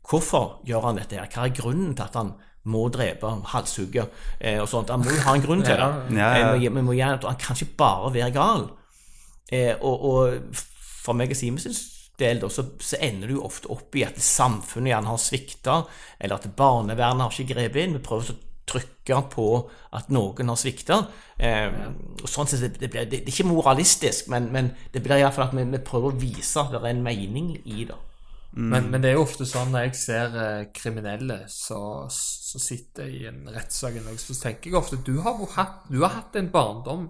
hvorfor 0.09 0.61
gjør 0.67 0.87
han 0.89 0.97
dette? 1.01 1.19
her? 1.19 1.29
Hva 1.33 1.45
er 1.49 1.55
grunnen 1.57 1.93
til 1.95 2.07
at 2.07 2.15
han 2.17 2.33
må 2.67 2.87
drepe, 2.91 3.29
halshugge 3.53 4.07
eh, 4.41 4.57
og 4.63 4.67
sånt? 4.71 4.89
Han 4.91 5.03
må 5.05 5.13
jo 5.13 5.21
ha 5.27 5.35
en 5.37 5.45
grunn 5.45 5.61
til 5.63 5.77
det. 5.83 5.91
Ja, 6.17 6.31
ja. 6.41 6.55
Eh, 6.55 6.61
vi 6.61 6.69
må- 6.73 6.81
vi 6.81 6.87
må 6.89 6.97
han 7.03 7.21
kan 7.39 7.55
ikke 7.55 7.77
bare 7.77 8.13
være 8.15 8.31
gal. 8.35 8.65
Eh, 9.51 9.75
og, 9.81 10.01
og 10.09 10.55
for 11.05 11.13
meg 11.15 11.29
og 11.31 11.37
Simen 11.39 11.59
sin 11.61 11.75
del 12.19 12.41
da, 12.41 12.49
så, 12.49 12.65
så 12.81 12.99
ender 13.03 13.29
du 13.29 13.37
jo 13.37 13.45
ofte 13.47 13.69
opp 13.73 13.95
i 13.97 14.05
at 14.07 14.19
samfunnet 14.21 14.93
gjerne 14.93 15.13
har 15.13 15.21
svikta, 15.21 15.77
eller 16.19 16.39
at 16.39 16.51
barnevernet 16.57 17.27
har 17.27 17.35
ikke 17.35 17.53
grepet 17.53 17.83
inn. 17.83 17.97
Vi 17.97 18.03
prøver 18.05 18.33
å 18.33 18.39
trykke 18.67 19.21
på 19.31 19.47
at 19.95 20.09
noen 20.11 20.51
har 20.51 20.59
svikta. 20.59 20.99
Eh, 21.39 21.69
sånn 22.27 22.49
det, 22.51 22.73
det, 22.81 22.89
blir, 22.91 23.05
det, 23.05 23.21
det 23.21 23.21
er 23.23 23.33
ikke 23.35 23.47
moralistisk, 23.51 24.27
men, 24.33 24.51
men 24.53 24.73
det 24.93 25.03
blir 25.05 25.21
iallfall 25.21 25.47
at 25.47 25.55
vi, 25.55 25.63
vi 25.71 25.85
prøver 25.87 26.11
å 26.11 26.19
vise 26.19 26.61
at 26.61 26.73
det 26.73 26.81
er 26.83 26.91
en 26.91 27.05
mening 27.05 27.55
i 27.63 27.87
det. 27.87 28.01
Men, 28.57 28.87
men 28.89 29.03
det 29.03 29.11
er 29.11 29.17
jo 29.19 29.25
ofte 29.27 29.45
sånn 29.45 29.69
når 29.69 29.83
jeg 29.85 29.97
ser 29.99 30.35
eh, 30.41 30.67
kriminelle 30.73 31.43
som 31.51 32.07
sitter 32.09 33.09
i 33.11 33.25
en 33.29 33.43
rettssak, 33.53 33.99
så 34.17 34.35
tenker 34.39 34.71
jeg 34.71 34.79
ofte 34.79 34.97
du 35.05 35.19
har, 35.21 35.37
hatt, 35.53 35.83
du 35.91 35.99
har 36.01 36.15
hatt 36.15 36.39
en 36.39 36.49
barndom 36.49 37.03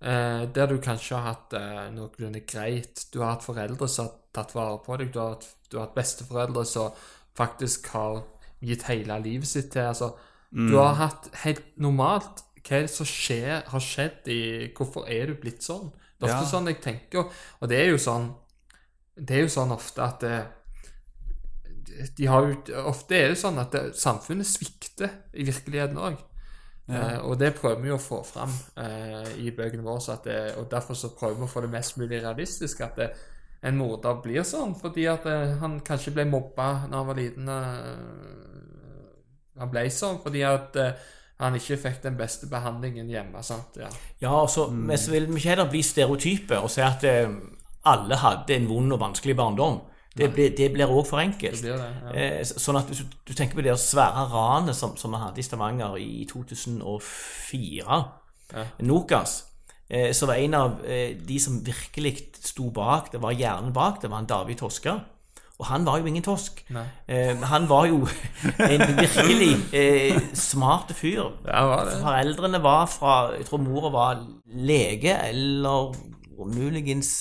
eh, 0.00 0.42
der 0.50 0.72
du 0.72 0.80
kanskje 0.82 1.20
har 1.20 1.36
hatt 1.36 1.54
eh, 1.54 1.84
noenlunde 1.94 2.42
greit. 2.48 3.04
Du 3.12 3.20
har 3.20 3.36
hatt 3.36 3.46
foreldre 3.46 3.86
som 3.86 4.08
har 4.08 4.21
tatt 4.34 4.54
vare 4.54 4.78
på 4.84 4.96
deg. 5.00 5.12
Du 5.12 5.18
har 5.20 5.38
du 5.70 5.78
har 5.78 5.86
hatt 5.86 5.94
besteforeldre 5.96 6.64
som 6.68 6.92
faktisk 7.38 7.86
har 7.94 8.22
gitt 8.60 8.82
hele 8.90 9.16
livet 9.24 9.48
sitt 9.48 9.70
til. 9.72 9.88
Altså, 9.88 10.12
Du 10.52 10.76
har 10.76 10.94
hatt 10.94 11.30
helt 11.46 11.64
normalt 11.80 12.42
Hva 12.62 12.76
er 12.76 12.82
det 12.84 12.90
som 12.92 13.06
skjer, 13.08 13.62
har 13.72 13.80
skjedd 13.80 14.28
i 14.28 14.68
Hvorfor 14.76 15.08
er 15.08 15.26
du 15.26 15.34
blitt 15.40 15.62
sånn? 15.64 15.88
Det 16.20 16.28
er 16.28 16.34
ofte 16.34 16.44
Ja. 16.44 16.50
sånn 16.50 16.66
jeg 16.68 16.80
tenker, 16.82 17.24
og 17.60 17.68
det 17.68 17.78
er 17.80 17.88
jo 17.90 17.96
sånn 17.96 18.34
Det 19.16 19.30
er 19.36 19.40
jo 19.42 19.48
sånn 19.48 19.72
ofte 19.72 20.02
at 20.04 20.20
det, 20.20 20.46
de 22.16 22.26
har 22.26 22.46
jo, 22.46 22.60
Ofte 22.88 23.16
er 23.16 23.32
det 23.32 23.38
sånn 23.40 23.58
at 23.58 23.72
det, 23.72 23.82
samfunnet 23.98 24.46
svikter 24.48 25.10
i 25.34 25.44
virkeligheten 25.44 25.98
òg. 25.98 26.16
Eh, 26.88 27.18
og 27.24 27.38
det 27.38 27.54
prøver 27.54 27.80
vi 27.82 27.90
å 27.94 27.98
få 28.00 28.22
fram 28.26 28.52
eh, 28.76 29.28
i 29.38 29.50
bøkene 29.54 29.84
våre. 29.84 30.16
Det, 30.24 30.56
og 30.58 30.70
Derfor 30.70 30.94
så 30.98 31.12
prøver 31.16 31.38
vi 31.38 31.46
å 31.46 31.50
få 31.52 31.60
det 31.64 31.70
mest 31.70 31.96
mulig 32.00 32.22
realistisk. 32.22 32.80
At 32.80 32.96
det, 32.96 33.10
en 33.62 33.76
morder 33.78 34.16
blir 34.24 34.42
sånn 34.46 34.72
fordi 34.74 35.04
at 35.06 35.26
eh, 35.30 35.52
han 35.60 35.76
kanskje 35.86 36.10
ble 36.16 36.24
mobba 36.26 36.70
når 36.88 36.96
han 36.98 37.06
var 37.12 37.16
liten. 37.20 37.48
Eh, 37.48 38.42
han 39.60 39.70
ble 39.70 39.84
sånn 39.92 40.18
fordi 40.24 40.42
at 40.48 40.76
eh, 40.80 40.92
han 41.42 41.56
ikke 41.58 41.76
fikk 41.84 42.02
den 42.04 42.16
beste 42.18 42.46
behandlingen 42.50 43.08
hjemme. 43.10 43.42
sant? 43.42 43.76
Ja. 43.80 43.88
Ja, 44.22 44.32
altså, 44.40 44.68
mm. 44.70 44.82
Men 44.90 44.98
så 44.98 45.10
vil 45.14 45.26
vi 45.30 45.38
ikke 45.40 45.48
heller 45.56 45.70
bli 45.70 45.82
stereotype 45.82 46.58
og 46.62 46.70
si 46.70 46.80
at 46.84 47.02
alle 47.84 48.16
hadde 48.22 48.54
en 48.54 48.68
vond 48.70 48.92
og 48.94 49.00
vanskelig 49.02 49.34
barndom. 49.36 49.80
Det, 50.14 50.28
blir- 50.34 50.52
det 50.56 50.68
blir 50.74 50.86
òg 50.92 51.06
for 51.08 51.18
enkelt. 51.22 51.56
Det 51.56 51.62
blir 51.72 51.78
det, 51.80 52.14
ja. 52.14 52.38
Eh, 52.38 52.44
sånn 52.44 52.76
at 52.78 52.86
hvis 52.90 52.98
du, 53.00 53.06
du 53.26 53.32
tenker 53.34 53.56
på 53.58 53.62
det 53.64 53.74
svære 53.80 54.26
ranet 54.30 54.76
som, 54.76 54.92
som 55.00 55.10
vi 55.14 55.18
hadde 55.22 55.40
i 55.40 55.46
Stavanger 55.46 55.96
i 55.98 56.26
2004, 56.30 58.02
Ja. 58.52 58.66
Nokas, 58.84 59.38
så 60.14 60.26
var 60.26 60.34
en 60.40 60.54
av 60.54 60.78
eh, 60.88 61.16
de 61.28 61.38
som 61.40 61.60
virkelig 61.66 62.14
sto 62.42 62.70
bak, 62.70 63.10
det 63.12 63.20
var 63.22 63.32
hjernen 63.36 63.72
bak, 63.76 64.00
det 64.02 64.10
var 64.10 64.18
en 64.24 64.26
David 64.30 64.56
Toska. 64.62 64.98
Og 65.60 65.66
han 65.68 65.84
var 65.86 65.98
jo 66.00 66.06
ingen 66.10 66.24
tosk. 66.26 66.64
Eh, 67.06 67.36
han 67.46 67.68
var 67.70 67.84
jo 67.86 68.00
en 68.58 68.80
virkelig 68.98 69.50
eh, 69.76 70.16
smart 70.34 70.90
fyr. 70.98 71.28
Ja. 71.46 71.84
Foreldrene 72.00 72.58
var 72.64 72.88
fra 72.90 73.12
Jeg 73.36 73.46
tror 73.46 73.60
mora 73.62 73.90
var 73.94 74.24
lege 74.50 75.12
eller 75.28 75.92
muligens 76.56 77.12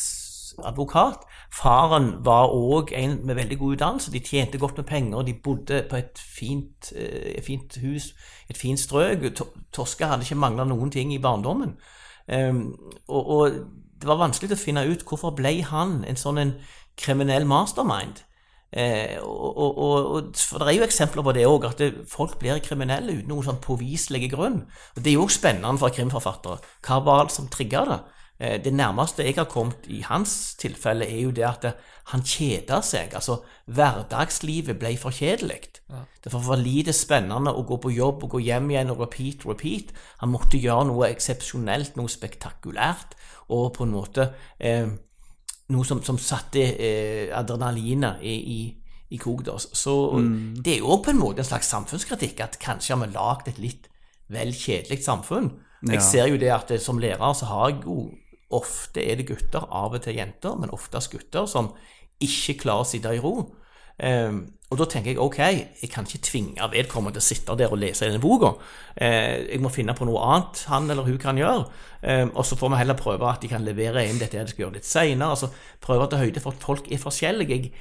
advokat. 0.65 1.21
Faren 1.53 2.13
var 2.25 2.49
òg 2.55 2.93
en 2.97 3.19
med 3.27 3.35
veldig 3.35 3.57
god 3.59 3.73
utdannelse. 3.75 4.11
De 4.13 4.19
tjente 4.23 4.57
godt 4.57 4.77
med 4.77 4.87
penger. 4.89 5.21
De 5.27 5.33
bodde 5.43 5.83
på 5.89 5.95
et 5.99 6.17
fint, 6.39 6.91
eh, 6.95 7.35
et 7.37 7.45
fint 7.45 7.77
hus, 7.83 8.13
et 8.49 8.57
fint 8.57 8.79
strøk. 8.79 9.27
To- 9.35 9.53
Toska 9.73 10.07
hadde 10.07 10.23
ikke 10.25 10.35
mangla 10.39 10.63
noen 10.65 10.91
ting 10.91 11.13
i 11.13 11.19
barndommen. 11.21 11.75
Ehm, 12.27 12.73
og, 13.07 13.29
og 13.29 13.61
det 14.01 14.09
var 14.09 14.21
vanskelig 14.21 14.55
å 14.55 14.59
finne 14.59 14.85
ut 14.89 15.05
hvorfor 15.07 15.33
ble 15.37 15.59
han 15.69 16.01
en 16.07 16.19
sånn 16.19 16.41
en 16.41 16.53
kriminell 16.99 17.45
mastermind. 17.49 18.23
Eh, 18.71 19.17
og, 19.19 19.57
og, 19.57 19.79
og, 20.15 20.37
for 20.37 20.63
Det 20.63 20.71
er 20.71 20.77
jo 20.79 20.87
eksempler 20.87 21.25
på 21.27 21.33
det 21.35 21.43
òg, 21.47 21.67
at 21.67 21.81
det, 21.81 21.89
folk 22.07 22.37
blir 22.39 22.61
kriminelle 22.63 23.17
uten 23.19 23.31
noen 23.33 23.47
sånn 23.49 23.61
påviselig 23.63 24.29
grunn. 24.31 24.61
Og 24.95 25.01
Det 25.01 25.11
er 25.11 25.17
jo 25.19 25.25
også 25.27 25.41
spennende 25.41 25.81
for 25.81 25.95
krimforfattere. 25.95 26.61
Hva 26.87 27.01
var 27.03 27.27
det 27.27 27.35
som 27.35 27.49
trigga 27.51 27.83
det? 27.89 27.99
Eh, 28.39 28.57
det 28.63 28.73
nærmeste 28.73 29.27
jeg 29.27 29.35
har 29.37 29.49
kommet 29.51 29.85
i 29.91 30.01
hans 30.07 30.55
tilfelle, 30.61 31.05
er 31.05 31.27
jo 31.27 31.35
det 31.35 31.45
at 31.45 31.67
det, 31.67 31.75
han 32.11 32.23
kjeda 32.25 32.81
seg. 32.85 33.13
Altså, 33.17 33.41
hverdagslivet 33.71 34.79
ble 34.81 34.95
for 34.99 35.15
kjedelig. 35.15 35.77
Det 36.23 36.31
var 36.33 36.43
for 36.45 36.59
lite 36.59 36.93
spennende 36.95 37.53
å 37.53 37.63
gå 37.67 37.77
på 37.83 37.91
jobb 37.93 38.25
og 38.25 38.35
gå 38.35 38.41
hjem 38.47 38.71
igjen 38.71 38.91
og 38.93 39.03
repeat, 39.03 39.45
repeat. 39.47 39.93
Han 40.23 40.31
måtte 40.33 40.59
gjøre 40.61 40.87
noe 40.89 41.09
eksepsjonelt, 41.11 41.97
noe 41.99 42.11
spektakulært, 42.11 43.17
og 43.51 43.73
på 43.75 43.87
en 43.87 43.95
måte 43.95 44.29
eh, 44.59 44.87
noe 45.71 45.87
som, 45.87 46.01
som 46.05 46.19
satte 46.21 46.63
eh, 46.63 47.31
adrenalinet 47.35 48.23
i, 48.23 48.35
i, 48.35 48.59
i 49.11 49.19
kok. 49.19 49.43
Så 49.57 49.75
Så 49.75 49.95
det 50.63 50.77
er 50.77 50.79
jo 50.85 51.01
på 51.03 51.11
en 51.11 51.19
måte 51.19 51.43
en 51.43 51.51
slags 51.51 51.71
samfunnskritikk, 51.71 52.39
at 52.39 52.59
kanskje 52.61 52.95
har 52.95 53.05
vi 53.05 53.13
lagd 53.13 53.51
et 53.51 53.59
litt 53.59 53.91
vel 54.31 54.53
kjedelig 54.55 55.03
samfunn. 55.03 55.51
Ja. 55.81 55.95
Jeg 55.97 56.01
ser 56.05 56.27
jo 56.31 56.37
det 56.39 56.51
at 56.53 56.71
som 56.81 56.99
lærer 57.01 57.33
så 57.33 57.49
har 57.49 57.69
jeg 57.69 57.83
jo 57.85 58.11
Ofte 58.57 59.03
er 59.03 59.19
det 59.19 59.29
gutter, 59.29 59.65
av 59.67 59.95
og 59.95 60.03
til 60.03 60.17
jenter, 60.19 60.57
men 60.59 60.73
oftest 60.75 61.11
gutter 61.13 61.47
som 61.49 61.71
ikke 62.21 62.59
klarer 62.65 62.85
å 62.85 62.89
sitte 62.91 63.13
i 63.15 63.21
ro. 63.21 63.35
Ehm, 64.01 64.41
og 64.71 64.79
da 64.79 64.85
tenker 64.87 65.11
jeg 65.11 65.19
ok, 65.19 65.39
jeg 65.81 65.89
kan 65.91 66.07
ikke 66.07 66.23
tvinge 66.25 66.67
vedkommende 66.71 67.19
til 67.19 67.21
å 67.21 67.27
sitte 67.27 67.55
der 67.59 67.73
og 67.73 67.81
lese 67.81 68.07
denne 68.07 68.21
boka. 68.23 68.53
Eh, 68.95 69.51
jeg 69.51 69.61
må 69.61 69.69
finne 69.73 69.93
på 69.97 70.07
noe 70.07 70.21
annet 70.23 70.63
han 70.71 70.87
eller 70.89 71.05
hun 71.07 71.19
kan 71.21 71.37
gjøre. 71.37 71.65
Ehm, 72.01 72.31
og 72.31 72.47
så 72.47 72.57
får 72.57 72.71
vi 72.71 72.79
heller 72.79 72.99
prøve 72.99 73.27
at 73.29 73.43
de 73.43 73.51
kan 73.51 73.65
levere 73.67 74.05
inn 74.07 74.21
dette 74.21 74.39
de 74.39 74.53
skal 74.53 74.65
gjøre 74.65 74.79
litt 74.79 74.87
seinere. 74.87 75.35
Altså 75.35 75.51
prøve 75.83 76.07
å 76.07 76.11
ta 76.11 76.21
høyde 76.21 76.43
for 76.43 76.55
at 76.55 76.63
folk 76.63 76.87
er 76.91 77.03
forskjellige. 77.03 77.57
Jeg, 77.57 77.73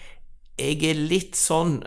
jeg 0.59 0.83
er 0.91 0.99
litt 0.99 1.39
sånn 1.39 1.79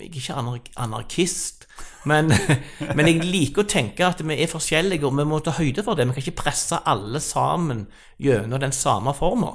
Jeg 0.00 0.08
er 0.08 0.16
ikke 0.16 0.36
anarkist, 0.80 1.66
men, 2.08 2.32
men 2.96 3.08
jeg 3.10 3.24
liker 3.24 3.64
å 3.64 3.68
tenke 3.68 4.06
at 4.06 4.22
vi 4.24 4.38
er 4.40 4.50
forskjellige, 4.50 5.06
og 5.06 5.18
vi 5.18 5.26
må 5.28 5.40
ta 5.44 5.54
høyde 5.58 5.84
for 5.84 5.98
det. 5.98 6.08
Vi 6.08 6.16
kan 6.16 6.24
ikke 6.24 6.42
presse 6.44 6.80
alle 6.88 7.20
sammen 7.22 7.86
gjennom 8.22 8.62
den 8.62 8.74
samme 8.74 9.14
forma. 9.16 9.52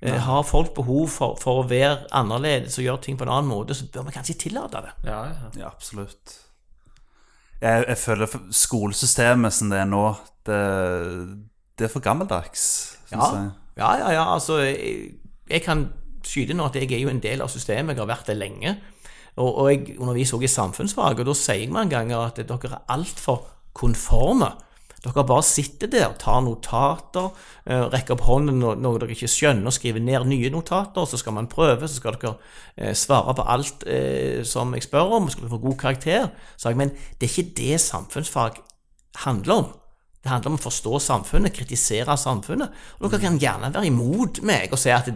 Ja. 0.00 0.14
Har 0.22 0.44
folk 0.46 0.76
behov 0.76 1.08
for, 1.10 1.38
for 1.42 1.64
å 1.64 1.66
være 1.66 2.06
annerledes 2.14 2.78
og 2.78 2.86
gjøre 2.86 3.02
ting 3.02 3.16
på 3.18 3.26
en 3.26 3.32
annen 3.34 3.50
måte, 3.50 3.74
så 3.74 3.88
bør 3.90 4.06
vi 4.06 4.14
kanskje 4.14 4.36
tillate 4.44 4.84
det. 4.84 4.92
Ja, 5.08 5.24
ja. 5.26 5.48
Ja, 5.58 5.70
absolutt. 5.72 6.36
Jeg, 7.58 7.84
jeg 7.88 7.98
føler 7.98 8.30
skolesystemet 8.54 9.56
som 9.56 9.72
det 9.72 9.80
er 9.82 9.88
nå, 9.90 10.04
det, 10.46 10.58
det 11.78 11.88
er 11.88 11.90
for 11.90 12.04
gammeldags, 12.04 12.68
syns 13.08 13.18
Ja, 13.18 13.32
jeg. 13.34 13.50
ja, 13.80 13.90
ja. 13.98 14.12
ja 14.20 14.28
altså, 14.36 14.60
jeg, 14.62 15.16
jeg 15.50 15.64
kan 15.66 15.88
skyte 16.26 16.56
nå 16.56 16.68
at 16.68 16.78
jeg 16.78 16.90
er 16.92 17.02
jo 17.04 17.12
en 17.12 17.22
del 17.22 17.42
av 17.44 17.52
systemet, 17.52 17.96
jeg 17.96 18.02
har 18.02 18.10
vært 18.10 18.30
det 18.30 18.38
lenge. 18.38 18.76
Og, 19.38 19.50
og 19.50 19.68
jeg 19.70 19.98
underviser 19.98 20.38
også 20.38 20.48
i 20.48 20.54
samfunnsfag, 20.54 21.20
og 21.20 21.28
da 21.28 21.34
sier 21.36 21.62
jeg 21.62 21.74
mange 21.74 21.94
ganger 21.94 22.24
at 22.24 22.40
dere 22.42 22.72
er 22.72 22.88
altfor 22.96 23.44
konforme. 23.78 24.50
Dere 25.04 25.22
bare 25.22 25.44
sitter 25.46 25.86
der, 25.86 26.14
tar 26.18 26.40
notater, 26.42 27.28
eh, 27.70 27.84
rekker 27.92 28.16
opp 28.16 28.24
hånden 28.26 28.58
når, 28.58 28.98
dere 28.98 29.14
ikke 29.14 29.30
skjønner, 29.30 29.70
skriver 29.70 30.02
ned 30.02 30.26
nye 30.26 30.50
notater, 30.50 31.06
så 31.06 31.20
skal 31.20 31.36
man 31.36 31.46
prøve, 31.50 31.86
så 31.86 32.00
skal 32.00 32.16
dere 32.18 32.34
eh, 32.74 32.94
svare 32.98 33.36
på 33.38 33.46
alt 33.46 33.86
eh, 33.86 34.42
som 34.42 34.74
jeg 34.74 34.88
spør 34.88 35.14
om, 35.20 35.30
skal 35.30 35.46
dere 35.46 35.54
få 35.54 35.60
god 35.68 35.78
karakter. 35.78 36.26
Så 36.58 36.72
jeg, 36.72 36.80
men 36.82 36.90
det 36.90 37.28
er 37.28 37.36
ikke 37.36 37.54
det 37.60 37.78
samfunnsfag 37.84 38.58
handler 39.22 39.62
om. 39.62 39.70
Det 40.18 40.32
handler 40.32 40.50
om 40.50 40.58
å 40.58 40.66
forstå 40.66 40.98
samfunnet, 40.98 41.54
kritisere 41.54 42.18
samfunnet. 42.18 42.74
Og 42.98 43.06
dere 43.06 43.22
kan 43.22 43.38
gjerne 43.38 43.70
være 43.70 43.86
imot 43.92 44.42
meg 44.42 44.74
og 44.74 44.82
si 44.82 44.90
at 44.90 45.12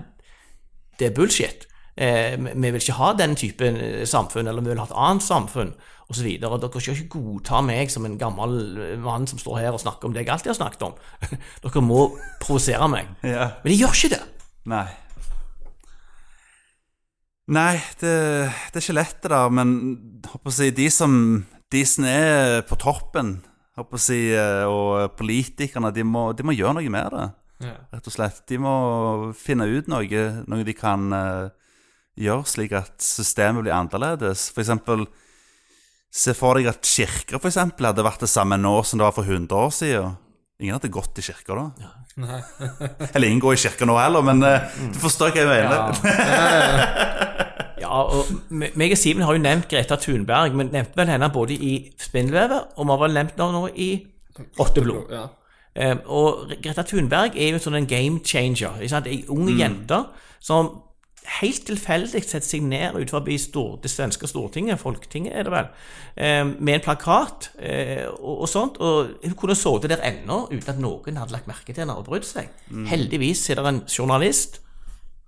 det, 1.03 1.11
er 1.11 1.17
bullshit. 1.17 1.67
Eh, 1.97 2.39
vi 2.39 2.55
vi 2.55 2.71
vil 2.71 2.81
ikke 2.81 2.97
ha 2.97 3.13
den 3.19 3.37
typen 3.37 3.77
eh, 3.77 4.07
samfunn, 4.09 4.49
eller 4.49 4.65
vi 4.65 4.73
vil 4.73 4.81
ha 4.81 4.89
et 4.89 4.97
annet 4.97 5.27
samfunn, 5.27 5.75
osv. 6.13 6.29
Dere 6.41 6.81
skal 6.81 6.97
ikke 6.97 7.21
godta 7.21 7.61
meg 7.65 7.93
som 7.93 8.07
en 8.09 8.19
gammel 8.21 8.57
eh, 8.81 8.97
mann 9.01 9.29
som 9.29 9.41
står 9.41 9.61
her 9.61 9.77
og 9.77 9.83
snakker 9.83 10.09
om 10.09 10.15
det 10.15 10.25
jeg 10.25 10.33
alltid 10.33 10.55
har 10.55 10.61
snakket 10.61 10.89
om. 10.89 10.97
Dere 11.65 11.85
må 11.85 12.07
provosere 12.43 12.89
meg. 12.93 13.13
Ja. 13.33 13.55
Men 13.63 13.73
de 13.73 13.79
gjør 13.79 13.97
ikke 13.97 14.15
det. 14.17 14.23
Nei. 14.73 14.87
Nei, 17.53 17.75
det, 18.01 18.13
det 18.71 18.79
er 18.79 18.85
ikke 18.85 18.97
lett 18.97 19.17
det 19.25 19.33
der, 19.33 19.53
men 19.53 19.73
håper 20.31 20.53
å 20.53 20.55
si, 20.55 20.71
de 20.73 20.87
som, 20.95 21.15
de 21.75 21.83
som 21.89 22.07
er 22.07 22.61
på 22.69 22.79
toppen, 22.81 23.41
håper 23.77 23.99
å 23.99 24.03
si, 24.03 24.21
eh, 24.31 24.65
og 24.71 25.17
politikerne, 25.19 25.91
de 25.93 26.05
må, 26.07 26.31
de 26.39 26.47
må 26.47 26.55
gjøre 26.55 26.79
noe 26.79 26.93
med 26.93 27.11
det, 27.13 27.27
ja. 27.63 27.75
rett 27.95 28.09
og 28.09 28.15
slett. 28.15 28.43
De 28.51 28.59
må 28.61 28.75
finne 29.39 29.69
ut 29.71 29.91
noe, 29.91 30.23
noe 30.51 30.67
de 30.67 30.75
kan 30.77 31.09
uh, 31.15 31.51
gjøre 32.19 32.49
slik 32.51 32.75
at 32.77 32.97
systemet 33.03 33.65
blir 33.65 33.77
annerledes. 33.77 34.49
For 34.53 34.65
eksempel, 34.65 35.07
se 36.13 36.35
for 36.37 36.59
deg 36.59 36.69
at 36.73 36.85
kirker 36.87 37.41
for 37.41 37.51
eksempel 37.53 37.89
hadde 37.89 38.05
vært 38.07 38.27
det 38.27 38.33
samme 38.33 38.59
nå 38.61 38.77
som 38.87 39.01
det 39.01 39.09
var 39.09 39.17
for 39.17 39.29
100 39.29 39.57
år 39.57 39.75
siden. 39.75 40.19
Ingen 40.63 40.79
hadde 40.79 40.93
gått 40.95 41.19
i 41.19 41.27
kirker 41.27 41.59
da. 41.59 41.67
Ja. 41.83 41.93
Eller 43.15 43.31
ingen 43.31 43.41
går 43.43 43.57
i 43.57 43.63
kirka 43.65 43.89
nå 43.89 43.97
heller, 43.99 44.25
men 44.27 44.45
uh, 44.45 44.69
du 44.93 45.01
forstår 45.03 45.33
hva 45.35 45.43
jeg 45.43 45.69
mener. 45.71 47.21
Ja, 47.83 48.05
og 48.07 48.29
meg 48.55 48.95
og 48.95 49.01
Simen 49.01 49.25
har 49.27 49.35
jo 49.35 49.43
nevnt 49.43 49.67
Greta 49.71 49.99
Thunberg, 49.99 50.55
men 50.57 50.71
nevnte 50.73 50.97
vel 51.01 51.11
henne 51.11 51.29
både 51.35 51.57
i 51.57 51.73
Spindelvevet, 52.01 52.77
og 52.77 52.87
vi 52.87 52.95
har 52.95 53.01
vel 53.03 53.17
nevnt 53.17 53.41
henne 53.41 53.59
nå 53.59 53.69
i 53.75 53.91
Åtteblod. 54.63 55.11
Ja. 55.13 55.27
Eh, 55.75 55.97
og 56.05 56.53
Greta 56.63 56.85
Thunberg 56.85 57.37
er 57.37 57.53
jo 57.53 57.59
en 57.61 57.67
sånn 57.67 57.81
en 57.81 57.91
game 57.91 58.21
changer. 58.25 58.81
Ikke 58.81 58.95
sant? 58.97 59.11
Ei 59.11 59.23
ung 59.33 59.49
jente 59.57 60.05
som 60.43 60.73
helt 61.39 61.63
tilfeldig 61.69 62.23
setter 62.25 62.45
seg 62.45 62.65
ned 62.67 62.97
ut 62.99 63.13
forbi 63.13 63.37
stor, 63.39 63.77
det 63.83 63.91
svenske 63.93 64.27
stortinget, 64.27 64.81
Folketinget 64.83 65.37
er 65.39 65.47
det 65.47 65.53
vel, 65.55 65.69
eh, 66.17 66.43
med 66.45 66.75
en 66.75 66.85
plakat 66.85 67.51
eh, 67.63 68.09
og, 68.09 68.43
og 68.43 68.51
sånt. 68.51 68.81
Og 68.83 69.15
hun 69.23 69.37
kunne 69.39 69.57
sittet 69.59 69.95
der 69.95 70.03
ennå 70.09 70.45
uten 70.51 70.75
at 70.75 70.83
noen 70.83 71.21
hadde 71.21 71.37
lagt 71.37 71.51
merke 71.51 71.71
til 71.71 71.85
henne 71.85 71.97
og 71.99 72.09
brydd 72.09 72.27
seg. 72.27 72.51
Heldigvis 72.91 73.49
er 73.51 73.61
det 73.61 73.71
en 73.71 73.85
journalist 73.87 74.61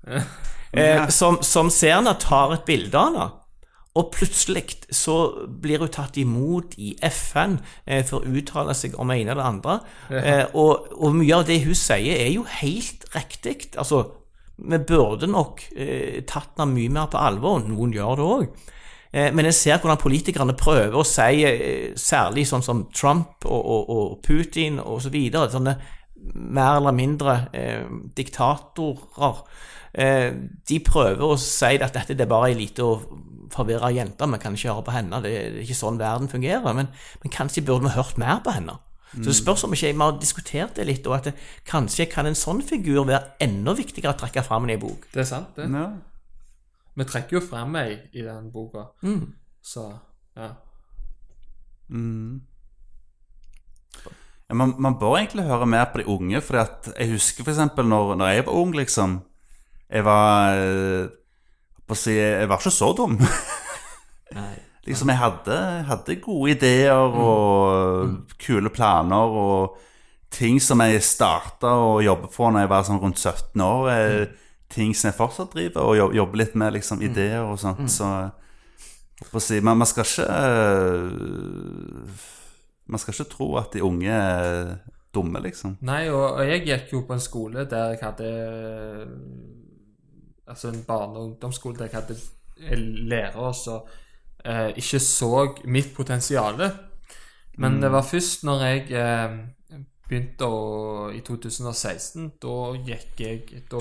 eh, 0.11 1.09
som, 1.15 1.41
som 1.47 1.71
ser 1.73 1.99
henne, 2.01 2.17
tar 2.21 2.59
et 2.59 2.69
bilde 2.69 2.99
av 2.99 3.11
henne. 3.13 3.31
Og 3.95 4.11
plutselig 4.11 4.81
så 4.91 5.17
blir 5.63 5.79
hun 5.85 5.93
tatt 5.95 6.17
imot 6.19 6.75
i 6.83 6.97
FN 7.07 7.61
eh, 7.87 8.03
for 8.07 8.25
å 8.25 8.35
uttale 8.35 8.75
seg 8.75 8.97
om 8.99 9.13
det 9.13 9.21
ene 9.21 9.35
eller 9.35 9.43
det 9.43 9.51
andre. 9.53 9.79
Eh, 10.11 10.45
og, 10.59 10.91
og 10.99 11.15
mye 11.15 11.39
av 11.39 11.47
det 11.47 11.61
hun 11.63 11.79
sier, 11.79 12.19
er 12.19 12.33
jo 12.35 12.43
helt 12.59 13.07
riktig. 13.15 13.71
Altså, 13.79 14.03
vi 14.59 14.81
burde 14.83 15.31
nok 15.31 15.63
eh, 15.77 16.23
tatt 16.27 16.59
henne 16.59 16.75
mye 16.75 16.95
mer 16.97 17.11
på 17.13 17.23
alvor. 17.23 17.63
Noen 17.63 17.95
gjør 17.95 18.19
det 18.19 18.31
òg. 18.37 18.49
Eh, 19.15 19.31
men 19.31 19.47
jeg 19.47 19.59
ser 19.61 19.79
hvordan 19.79 20.03
politikerne 20.03 20.57
prøver 20.59 20.99
å 20.99 21.07
si, 21.07 21.45
eh, 21.47 21.93
særlig 21.95 22.49
sånn 22.51 22.67
som 22.67 22.87
Trump 22.95 23.47
og, 23.47 23.63
og, 23.63 23.93
og 23.95 24.17
Putin 24.27 24.81
og 24.83 25.05
så 25.05 25.15
videre, 25.15 25.53
sånne 25.55 25.77
mer 26.35 26.81
eller 26.81 26.97
mindre 26.97 27.37
eh, 27.53 27.85
diktatorer 28.17 29.43
eh, 29.93 30.31
De 30.67 30.79
prøver 30.81 31.23
å 31.27 31.37
si 31.41 31.77
at 31.77 31.95
dette 31.95 32.17
det 32.17 32.25
er 32.25 32.31
bare 32.31 32.51
ei 32.51 32.59
lita 32.59 32.87
forvirra 33.55 33.93
jente, 33.95 34.27
vi 34.33 34.41
kan 34.43 34.57
ikke 34.59 34.73
høre 34.73 34.87
på 34.89 34.95
henne, 34.97 35.21
det 35.25 35.31
er 35.39 35.61
ikke 35.63 35.77
sånn 35.79 36.01
verden 36.01 36.29
fungerer. 36.33 36.75
Men, 36.77 36.91
men 37.23 37.33
kanskje 37.35 37.65
burde 37.67 37.87
vi 37.89 37.95
hørt 37.97 38.19
mer 38.21 38.43
på 38.45 38.55
henne. 38.57 38.79
Så 39.15 39.29
det 39.31 39.37
spørs 39.39 39.63
om 39.63 39.75
ikke 39.77 39.93
vi 39.93 40.03
har 40.03 40.17
diskutert 40.19 40.75
det 40.75 40.89
litt, 40.89 41.05
og 41.07 41.15
at 41.21 41.29
det, 41.29 41.35
kanskje 41.71 42.09
kan 42.11 42.27
en 42.27 42.35
sånn 42.35 42.63
figur 42.67 43.05
være 43.07 43.37
enda 43.47 43.75
viktigere 43.79 44.11
å 44.17 44.19
trekke 44.19 44.43
fram 44.43 44.67
i 44.67 44.75
en 44.75 44.83
bok. 44.83 45.07
Det 45.15 45.23
er 45.23 45.29
sant, 45.29 45.53
det. 45.55 45.69
Ja. 45.71 45.85
Vi 46.99 47.07
trekker 47.07 47.39
jo 47.39 47.43
frem 47.47 47.77
ei 47.79 47.93
i 48.13 48.25
den 48.27 48.51
boka, 48.55 48.89
Mm. 49.07 49.29
så 49.63 49.87
ja. 50.37 50.51
Mm. 51.89 52.41
Ja, 54.49 54.55
man, 54.55 54.75
man 54.79 54.99
bør 54.99 55.17
egentlig 55.19 55.47
høre 55.49 55.67
mer 55.67 55.87
på 55.93 56.01
de 56.03 56.09
unge, 56.11 56.41
for 56.45 56.59
jeg 56.97 57.11
husker 57.15 57.47
eksempel 57.49 57.87
når, 57.89 58.15
når 58.19 58.33
jeg 58.35 58.47
var 58.47 58.59
ung, 58.61 58.75
liksom 58.75 59.21
Jeg 59.91 60.05
var 60.05 60.57
eh, 60.59 61.09
på 61.95 61.99
å 61.99 62.03
si, 62.03 62.19
Jeg 62.19 62.51
var 62.51 62.61
ikke 62.61 62.75
så 62.75 62.91
dum. 62.99 63.17
liksom, 64.89 65.11
jeg 65.13 65.21
hadde, 65.21 65.59
hadde 65.89 66.21
gode 66.23 66.55
ideer 66.57 67.19
og 67.25 68.37
kule 68.43 68.73
planer 68.75 69.39
og 69.45 69.81
ting 70.35 70.59
som 70.63 70.83
jeg 70.83 71.03
starta 71.07 71.71
å 71.79 72.01
jobbe 72.03 72.31
på 72.33 72.49
når 72.51 72.65
jeg 72.65 72.73
var 72.73 72.87
sånn 72.89 73.03
rundt 73.03 73.21
17 73.21 73.63
år. 73.65 73.91
Mm. 73.95 74.41
Ting 74.75 74.95
som 74.97 75.11
jeg 75.11 75.19
fortsatt 75.19 75.55
driver 75.55 75.93
og 75.93 76.17
jobber 76.17 76.41
litt 76.41 76.57
med, 76.59 76.75
liksom 76.75 77.05
ideer 77.05 77.45
og 77.47 77.61
sånt. 77.63 77.87
Så 77.93 78.09
jeg 79.23 79.45
si, 79.45 79.61
men 79.63 79.79
man 79.79 79.87
skal 79.87 80.05
ikke 80.09 80.27
Man 82.91 83.01
skal 83.01 83.15
ikke 83.15 83.31
tro 83.31 83.47
at 83.57 83.73
de 83.73 83.81
unge 83.81 84.11
er 84.13 84.75
dumme, 85.15 85.41
liksom. 85.41 85.79
Nei, 85.87 86.09
og 86.11 86.43
jeg 86.45 86.65
gikk 86.67 86.91
jo 86.97 87.05
på 87.07 87.15
en 87.15 87.23
skole 87.23 87.65
der 87.71 87.95
jeg 87.95 88.03
hadde 88.03 88.33
Altså 90.47 90.69
en 90.69 90.85
barne- 90.85 91.19
og 91.19 91.25
ungdomsskole 91.31 91.79
der 91.79 91.89
jeg 91.93 92.01
hadde 92.01 92.17
lærere 93.09 93.55
som 93.55 93.87
eh, 94.45 94.71
ikke 94.77 95.01
så 95.01 95.55
mitt 95.65 95.95
potensial. 95.95 96.61
Men 97.57 97.83
det 97.83 97.93
var 97.93 98.03
først 98.03 98.45
når 98.45 98.65
jeg 98.65 98.91
eh, 98.91 99.39
begynte 100.09 100.47
å 100.47 101.11
I 101.15 101.21
2016, 101.21 102.33
da 102.43 102.57
gikk 102.87 103.21
jeg 103.21 103.65
Da, 103.71 103.81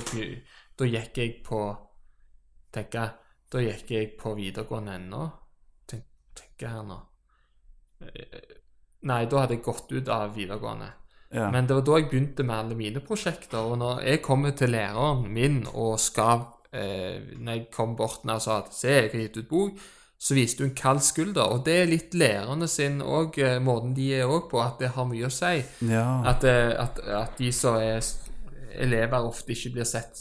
da 0.79 0.85
gikk 0.85 1.17
jeg 1.17 1.39
på 1.45 1.61
Tenker 2.73 2.99
jeg 2.99 3.11
Da 3.51 3.61
gikk 3.61 3.91
jeg 3.91 4.13
på 4.17 4.33
videregående 4.37 4.95
ennå. 4.97 5.23
Tenk, 5.87 6.05
tenker 6.33 6.67
jeg 6.67 6.73
her 6.73 6.85
nå. 6.87 6.99
Eh, 8.01 8.59
Nei, 9.03 9.25
da 9.27 9.43
hadde 9.43 9.57
jeg 9.57 9.65
gått 9.65 9.91
ut 9.91 10.09
av 10.09 10.31
videregående. 10.33 10.87
Ja. 11.33 11.49
Men 11.51 11.67
det 11.67 11.75
var 11.75 11.85
da 11.85 11.97
jeg 11.99 12.07
begynte 12.11 12.45
med 12.47 12.55
alle 12.55 12.77
mine 12.79 13.01
prosjekter. 13.03 13.65
Og 13.67 13.77
når 13.81 14.03
jeg 14.07 14.21
kommer 14.23 14.53
til 14.57 14.71
læreren 14.71 15.25
min 15.33 15.63
og 15.73 15.97
skal 15.99 16.45
eh, 16.73 17.21
Når 17.37 17.51
jeg 17.57 17.67
kom 17.73 17.95
bort 17.95 18.25
og 18.25 18.41
sa 18.41 18.59
at 18.63 18.73
se, 18.75 18.89
jeg 18.89 19.11
har 19.11 19.19
gitt 19.27 19.37
ut 19.37 19.49
bok, 19.49 19.83
så 20.23 20.37
viste 20.37 20.63
hun 20.63 20.75
kald 20.75 21.01
skulder. 21.03 21.51
Og 21.51 21.65
det 21.65 21.77
er 21.81 21.89
litt 21.91 22.13
lærerne 22.15 22.67
sin 22.71 23.01
òg, 23.01 23.37
eh, 23.43 23.59
måten 23.63 23.95
de 23.95 24.09
er 24.15 24.29
òg 24.29 24.49
på, 24.51 24.61
at 24.63 24.79
det 24.79 24.93
har 24.95 25.07
mye 25.09 25.27
å 25.27 25.33
si. 25.33 25.63
ja. 25.89 26.05
At, 26.31 26.45
eh, 26.47 26.71
at, 26.79 26.99
at 26.99 27.37
de 27.37 27.51
som 27.51 27.75
er 27.75 27.99
elever, 28.79 29.19
ofte 29.27 29.53
ikke 29.53 29.75
blir 29.75 29.87
sett 29.87 30.17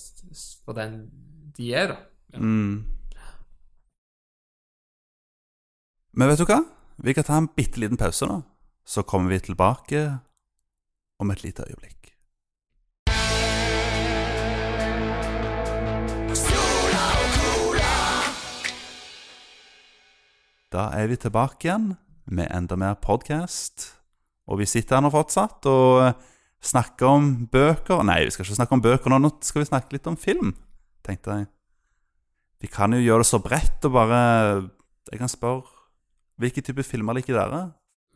for 0.65 0.77
den 0.77 1.07
de 1.57 1.73
er, 1.77 1.95
da. 1.95 2.41
Mm. 2.41 2.85
Men 6.13 6.29
vet 6.29 6.41
du 6.41 6.47
hva? 6.49 6.61
Vi 7.03 7.15
kan 7.17 7.25
ta 7.25 7.39
en 7.41 7.49
bitte 7.57 7.81
liten 7.81 8.01
pause 8.01 8.27
nå. 8.29 8.43
Så 8.85 9.05
kommer 9.07 9.31
vi 9.33 9.41
tilbake 9.41 10.03
om 11.23 11.31
et 11.31 11.45
lite 11.45 11.65
øyeblikk. 11.69 12.12
Da 20.73 20.87
er 20.97 21.11
vi 21.11 21.19
tilbake 21.21 21.67
igjen 21.67 21.91
med 22.33 22.49
enda 22.49 22.79
mer 22.81 22.95
podkast. 22.97 23.91
Og 24.49 24.63
vi 24.63 24.65
sitter 24.65 24.97
her 24.97 25.03
nå 25.05 25.11
fortsatt 25.13 25.67
og 25.69 26.23
snakker 26.65 27.11
om 27.11 27.27
bøker 27.53 28.01
Nei, 28.09 28.23
vi 28.25 28.33
skal 28.33 28.47
ikke 28.47 28.57
snakke 28.57 28.79
om 28.79 28.85
bøker 28.85 29.13
nå, 29.13 29.19
nå 29.21 29.31
skal 29.45 29.61
vi 29.61 29.69
snakke 29.69 29.93
litt 29.93 30.09
om 30.09 30.17
film, 30.17 30.55
tenkte 31.05 31.37
jeg. 31.37 31.49
Vi 32.65 32.71
kan 32.73 32.97
jo 32.97 33.03
gjøre 33.03 33.21
det 33.21 33.29
så 33.29 33.43
bredt 33.43 33.85
og 33.85 33.93
bare 33.99 34.23
Jeg 35.11 35.21
kan 35.21 35.29
spørre 35.29 35.69
Hvilke 36.41 36.65
type 36.65 36.87
filmer 36.89 37.19
liker 37.19 37.37
dere? 37.37 37.61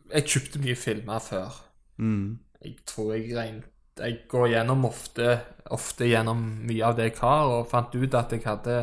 Jeg 0.09 0.25
kjøpte 0.25 0.59
mye 0.63 0.75
filmer 0.79 1.21
før. 1.21 1.59
Mm. 2.01 2.39
Jeg 2.63 2.73
tror 2.89 3.13
jeg 3.13 3.37
regnet 3.37 4.01
Jeg 4.01 4.23
går 4.31 4.47
gjennom 4.55 4.89
ofte 4.89 5.37
ofte 5.69 6.09
gjennom 6.09 6.41
mye 6.65 6.89
av 6.89 6.97
det 6.97 7.11
jeg 7.11 7.19
har, 7.21 7.53
og 7.53 7.69
fant 7.69 7.93
ut 7.93 8.17
at 8.17 8.33
jeg 8.33 8.45
hadde 8.47 8.81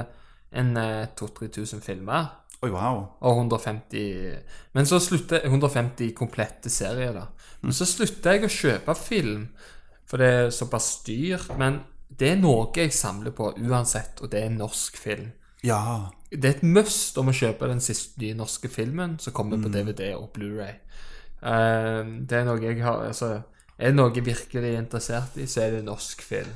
en 0.55 0.77
eh, 0.79 1.11
2000-3000 1.19 1.83
filmer. 1.83 2.44
Oi, 2.65 2.71
wow. 2.73 3.01
Og 3.21 3.41
150 3.43 4.73
Men 4.73 4.89
så 4.89 5.01
slutter 5.03 5.45
150 5.45 6.15
komplette 6.17 6.73
serier, 6.73 7.13
da. 7.13 7.27
Men 7.61 7.77
så 7.77 7.87
slutta 7.89 8.35
jeg 8.35 8.47
å 8.47 8.53
kjøpe 8.53 8.95
film, 8.99 9.49
for 10.09 10.21
det 10.21 10.31
er 10.33 10.53
såpass 10.55 10.89
dyrt. 11.07 11.53
Men 11.61 11.83
det 12.09 12.35
er 12.35 12.41
noe 12.41 12.69
jeg 12.77 12.93
samler 12.95 13.35
på 13.37 13.53
uansett, 13.59 14.21
og 14.23 14.33
det 14.33 14.45
er 14.45 14.55
norsk 14.55 14.99
film. 15.01 15.33
Ja. 15.65 16.11
Det 16.31 16.49
er 16.49 16.57
et 16.59 16.67
must 16.67 17.17
om 17.21 17.31
å 17.31 17.37
kjøpe 17.37 17.69
den 17.71 17.83
siste 17.85 18.21
nye 18.21 18.37
norske 18.37 18.69
filmen 18.73 19.17
som 19.23 19.35
kommer 19.37 19.61
på 19.61 19.73
DVD 19.73 20.13
og 20.17 20.31
Blu-ray. 20.35 20.77
Uh, 21.45 22.25
det 22.25 22.41
er 22.41 22.47
noe 22.49 22.63
jeg 22.63 22.81
har 22.81 23.03
Altså, 23.05 23.43
er 23.77 23.93
det 23.93 23.99
noe 23.99 24.13
jeg 24.15 24.25
virkelig 24.25 24.71
er 24.71 24.81
interessert 24.81 25.37
i, 25.37 25.49
så 25.51 25.65
er 25.65 25.77
det 25.77 25.85
norsk 25.87 26.23
film. 26.25 26.53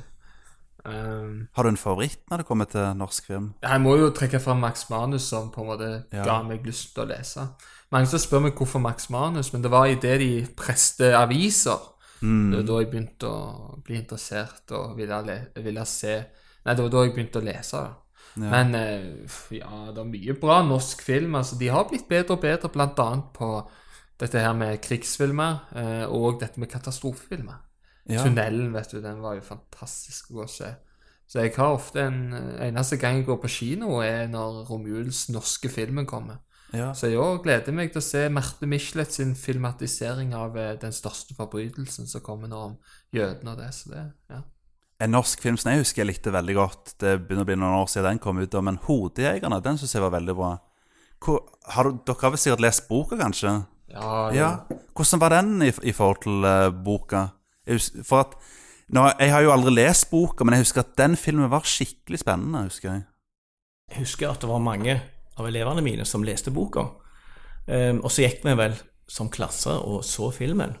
Eh, 0.85 1.47
Har 1.55 1.63
du 1.63 1.69
en 1.69 1.77
favoritt 1.77 2.19
når 2.31 2.37
det 2.37 2.45
kommer 2.47 2.65
til 2.65 2.95
norsk 2.95 3.25
film? 3.27 3.53
jeg 3.61 3.81
må 3.81 3.97
jo 3.99 4.09
trekke 4.11 4.39
fram 4.39 4.59
Max 4.59 4.89
Manus, 4.89 5.23
som 5.23 5.51
på 5.51 5.61
en 5.61 5.67
måte 5.67 6.03
Ja. 6.13 6.23
ga 6.25 6.43
meg 6.43 6.65
lyst 6.65 6.93
til 6.95 7.03
å 7.03 7.07
lese. 7.07 7.47
Mange 7.91 8.07
som 8.07 8.19
spør 8.19 8.41
meg 8.41 8.55
hvorfor 8.55 8.79
Max 8.79 9.09
Manus, 9.09 9.51
men 9.53 9.61
det 9.61 9.71
var 9.71 9.85
idet 9.87 10.19
de 10.19 10.47
preste 10.55 11.13
aviser. 11.17 11.79
Mm. 12.21 12.51
Det 12.51 12.57
var 12.59 12.65
da 12.67 12.79
jeg 12.83 12.91
begynte 12.91 13.27
å 13.27 13.83
bli 13.83 13.95
interessert 13.95 14.71
og 14.71 14.97
ville, 14.97 15.21
le 15.25 15.47
ville 15.63 15.85
se 15.85 16.25
Nei, 16.65 16.73
det 16.75 16.83
var 16.83 16.89
da 16.89 17.03
jeg 17.05 17.13
begynte 17.15 17.39
å 17.39 17.43
lese. 17.43 17.71
da. 17.77 17.93
Ja. 18.35 18.49
Men 18.51 18.75
eh, 18.75 19.57
ja, 19.57 19.91
det 19.95 19.97
er 19.97 20.09
mye 20.11 20.33
bra 20.39 20.61
norsk 20.61 21.01
film. 21.01 21.35
altså 21.35 21.57
De 21.57 21.67
har 21.69 21.85
blitt 21.89 22.07
bedre 22.09 22.35
og 22.35 22.41
bedre, 22.41 22.69
annet 22.75 23.33
på 23.33 23.67
dette 24.19 24.39
her 24.39 24.53
med 24.53 24.81
krigsfilmer 24.81 25.59
eh, 25.75 26.05
og 26.11 26.39
dette 26.41 26.59
med 26.59 26.69
katastrofefilmer. 26.69 27.55
Ja. 28.07 28.23
Tunnelen, 28.23 28.71
vet 28.73 28.93
du, 28.93 29.01
den 29.03 29.19
var 29.21 29.35
jo 29.37 29.45
fantastisk 29.45 30.31
å 30.31 30.47
se. 30.49 30.71
Så 31.29 31.43
jeg 31.43 31.53
har 31.59 31.75
ofte 31.75 32.01
en 32.07 32.33
eneste 32.33 32.97
gang 32.97 33.19
jeg 33.19 33.27
går 33.27 33.37
på 33.43 33.51
kino, 33.53 33.99
er 34.01 34.29
når 34.31 34.63
Romjuls 34.69 35.27
norske 35.29 35.69
filmen 35.69 36.07
kommer. 36.09 36.39
Ja. 36.73 36.91
Så 36.93 37.09
i 37.09 37.17
år 37.17 37.39
gleder 37.41 37.69
jeg 37.69 37.77
meg 37.77 37.91
til 37.93 38.01
å 38.01 38.05
se 38.05 38.23
Marte 38.33 38.67
Michelet 38.69 39.13
sin 39.13 39.33
filmatisering 39.37 40.35
av 40.37 40.57
eh, 40.57 40.75
Den 40.77 40.93
største 40.93 41.33
forbrytelsen 41.37 42.09
som 42.09 42.21
kommer 42.21 42.49
nå 42.49 42.59
om 42.67 42.75
jødene 43.15 43.55
og 43.55 43.61
det. 43.61 43.69
Så 43.73 43.93
det, 43.93 44.03
ja. 44.29 44.43
En 44.99 45.13
norsk 45.15 45.41
film 45.41 45.57
som 45.57 45.71
jeg 45.71 45.81
husker 45.81 46.03
jeg 46.03 46.11
likte 46.11 46.33
veldig 46.35 46.55
godt, 46.57 46.93
det 47.01 47.15
begynner 47.23 47.45
å 47.45 47.49
bli 47.49 47.57
noen 47.57 47.77
år 47.79 47.89
siden 47.89 48.09
den 48.11 48.21
kom 48.21 48.41
ut, 48.41 48.57
men 48.61 48.81
'Hodejegerne' 48.83 49.61
den 49.63 49.79
syns 49.79 49.95
jeg 49.95 50.03
var 50.03 50.13
veldig 50.17 50.35
bra. 50.35 50.51
Hvor, 51.23 51.39
har 51.73 51.87
du, 51.87 52.01
dere 52.05 52.21
har 52.21 52.33
vel 52.33 52.41
sikkert 52.41 52.63
lest 52.63 52.87
boka, 52.89 53.17
kanskje? 53.19 53.53
Ja, 53.93 54.29
Ja. 54.35 54.49
Hvordan 54.93 55.21
var 55.21 55.29
den 55.29 55.61
i, 55.63 55.71
i 55.87 55.93
forhold 55.95 56.21
til 56.21 56.43
uh, 56.43 56.69
boka? 56.69 57.29
For 58.07 58.23
at, 58.23 58.35
nå, 58.95 59.05
jeg 59.19 59.33
har 59.33 59.45
jo 59.45 59.53
aldri 59.53 59.75
lest 59.77 60.09
boka, 60.11 60.45
men 60.45 60.57
jeg 60.57 60.67
husker 60.67 60.83
at 60.83 60.97
den 60.97 61.17
filmen 61.19 61.51
var 61.51 61.67
skikkelig 61.67 62.23
spennende. 62.23 62.65
husker 62.69 62.91
Jeg 62.91 63.03
Jeg 63.91 64.03
husker 64.03 64.29
at 64.29 64.41
det 64.41 64.49
var 64.49 64.59
mange 64.59 64.99
av 65.37 65.47
elevene 65.47 65.81
mine 65.85 66.05
som 66.05 66.23
leste 66.23 66.51
boka. 66.51 66.87
Um, 67.69 68.01
og 68.03 68.11
så 68.11 68.25
gikk 68.25 68.43
vi 68.45 68.55
vel 68.57 68.75
som 69.09 69.29
klasse 69.29 69.71
og 69.71 70.03
så 70.05 70.31
filmen. 70.33 70.75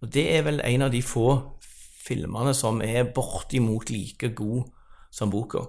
Og 0.00 0.12
det 0.12 0.26
er 0.36 0.44
vel 0.46 0.60
en 0.64 0.86
av 0.86 0.92
de 0.92 1.02
få 1.04 1.58
filmene 2.00 2.54
som 2.56 2.80
er 2.82 3.12
bortimot 3.14 3.90
like 3.92 4.32
god 4.36 4.70
som 5.12 5.32
boka. 5.32 5.66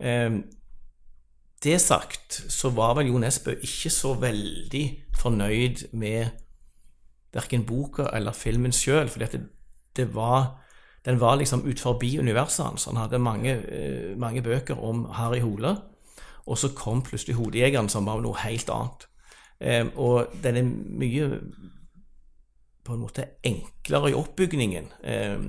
Um, 0.00 0.42
det 1.64 1.80
sagt 1.80 2.42
så 2.52 2.70
var 2.76 2.96
vel 2.98 3.10
Jo 3.10 3.20
Nesbø 3.20 3.54
ikke 3.64 3.90
så 3.92 4.14
veldig 4.20 4.84
fornøyd 5.16 5.86
med 5.96 6.42
verken 7.36 7.64
boka 7.68 8.10
eller 8.12 8.36
filmen 8.36 8.72
sjøl, 8.72 9.08
fordi 9.08 9.24
at 9.24 9.36
det, 9.36 9.46
det 9.96 10.14
var 10.14 10.62
den 11.06 11.20
var 11.20 11.36
liksom 11.38 11.62
ut 11.66 11.80
forbi 11.80 12.18
universet 12.18 12.64
hans. 12.66 12.84
Han 12.84 12.96
hadde 12.96 13.18
mange, 13.22 13.52
eh, 13.52 14.16
mange 14.18 14.42
bøker 14.42 14.74
om 14.74 15.04
Harry 15.14 15.40
Hole, 15.40 15.76
og 16.46 16.58
så 16.58 16.72
kom 16.74 17.02
plutselig 17.02 17.36
Hodejegeren, 17.36 17.88
som 17.88 18.06
var 18.06 18.20
noe 18.20 18.34
helt 18.42 18.70
annet. 18.70 19.06
Og 19.96 20.26
den 20.42 20.56
er 20.56 20.62
mye 20.98 21.40
på 22.84 22.94
en 22.94 23.00
måte 23.00 23.24
enklere 23.44 24.10
i 24.10 24.14
oppbygningen, 24.14 24.84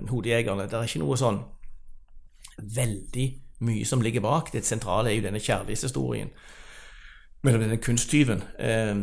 Hodejegerne. 0.09 0.63
Det 0.63 0.73
er 0.73 0.87
ikke 0.87 1.01
noe 1.03 1.17
sånn 1.17 1.41
veldig 2.75 3.27
mye 3.59 3.85
som 3.85 4.01
ligger 4.01 4.21
bak. 4.21 4.51
Det 4.53 4.65
sentrale 4.65 5.11
er 5.11 5.19
jo 5.19 5.25
denne 5.25 5.41
kjærlighetshistorien 5.41 6.29
mellom 7.45 7.63
denne 7.63 7.79
kunsttyven 7.81 8.41
eh, 8.59 8.95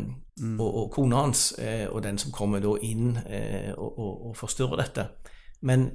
og, 0.58 0.66
og 0.68 0.90
kona 0.92 1.22
hans, 1.24 1.52
eh, 1.58 1.86
og 1.88 2.02
den 2.02 2.18
som 2.18 2.34
kommer 2.34 2.62
da 2.62 2.74
inn 2.82 3.14
eh, 3.26 3.70
og, 3.76 3.98
og, 3.98 4.26
og 4.28 4.36
forstyrrer 4.36 4.82
dette. 4.82 5.06
Men 5.64 5.88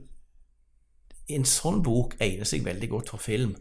en 1.30 1.46
sånn 1.46 1.84
bok 1.86 2.16
egner 2.24 2.48
seg 2.50 2.66
veldig 2.66 2.90
godt 2.90 3.12
for 3.14 3.22
film, 3.22 3.54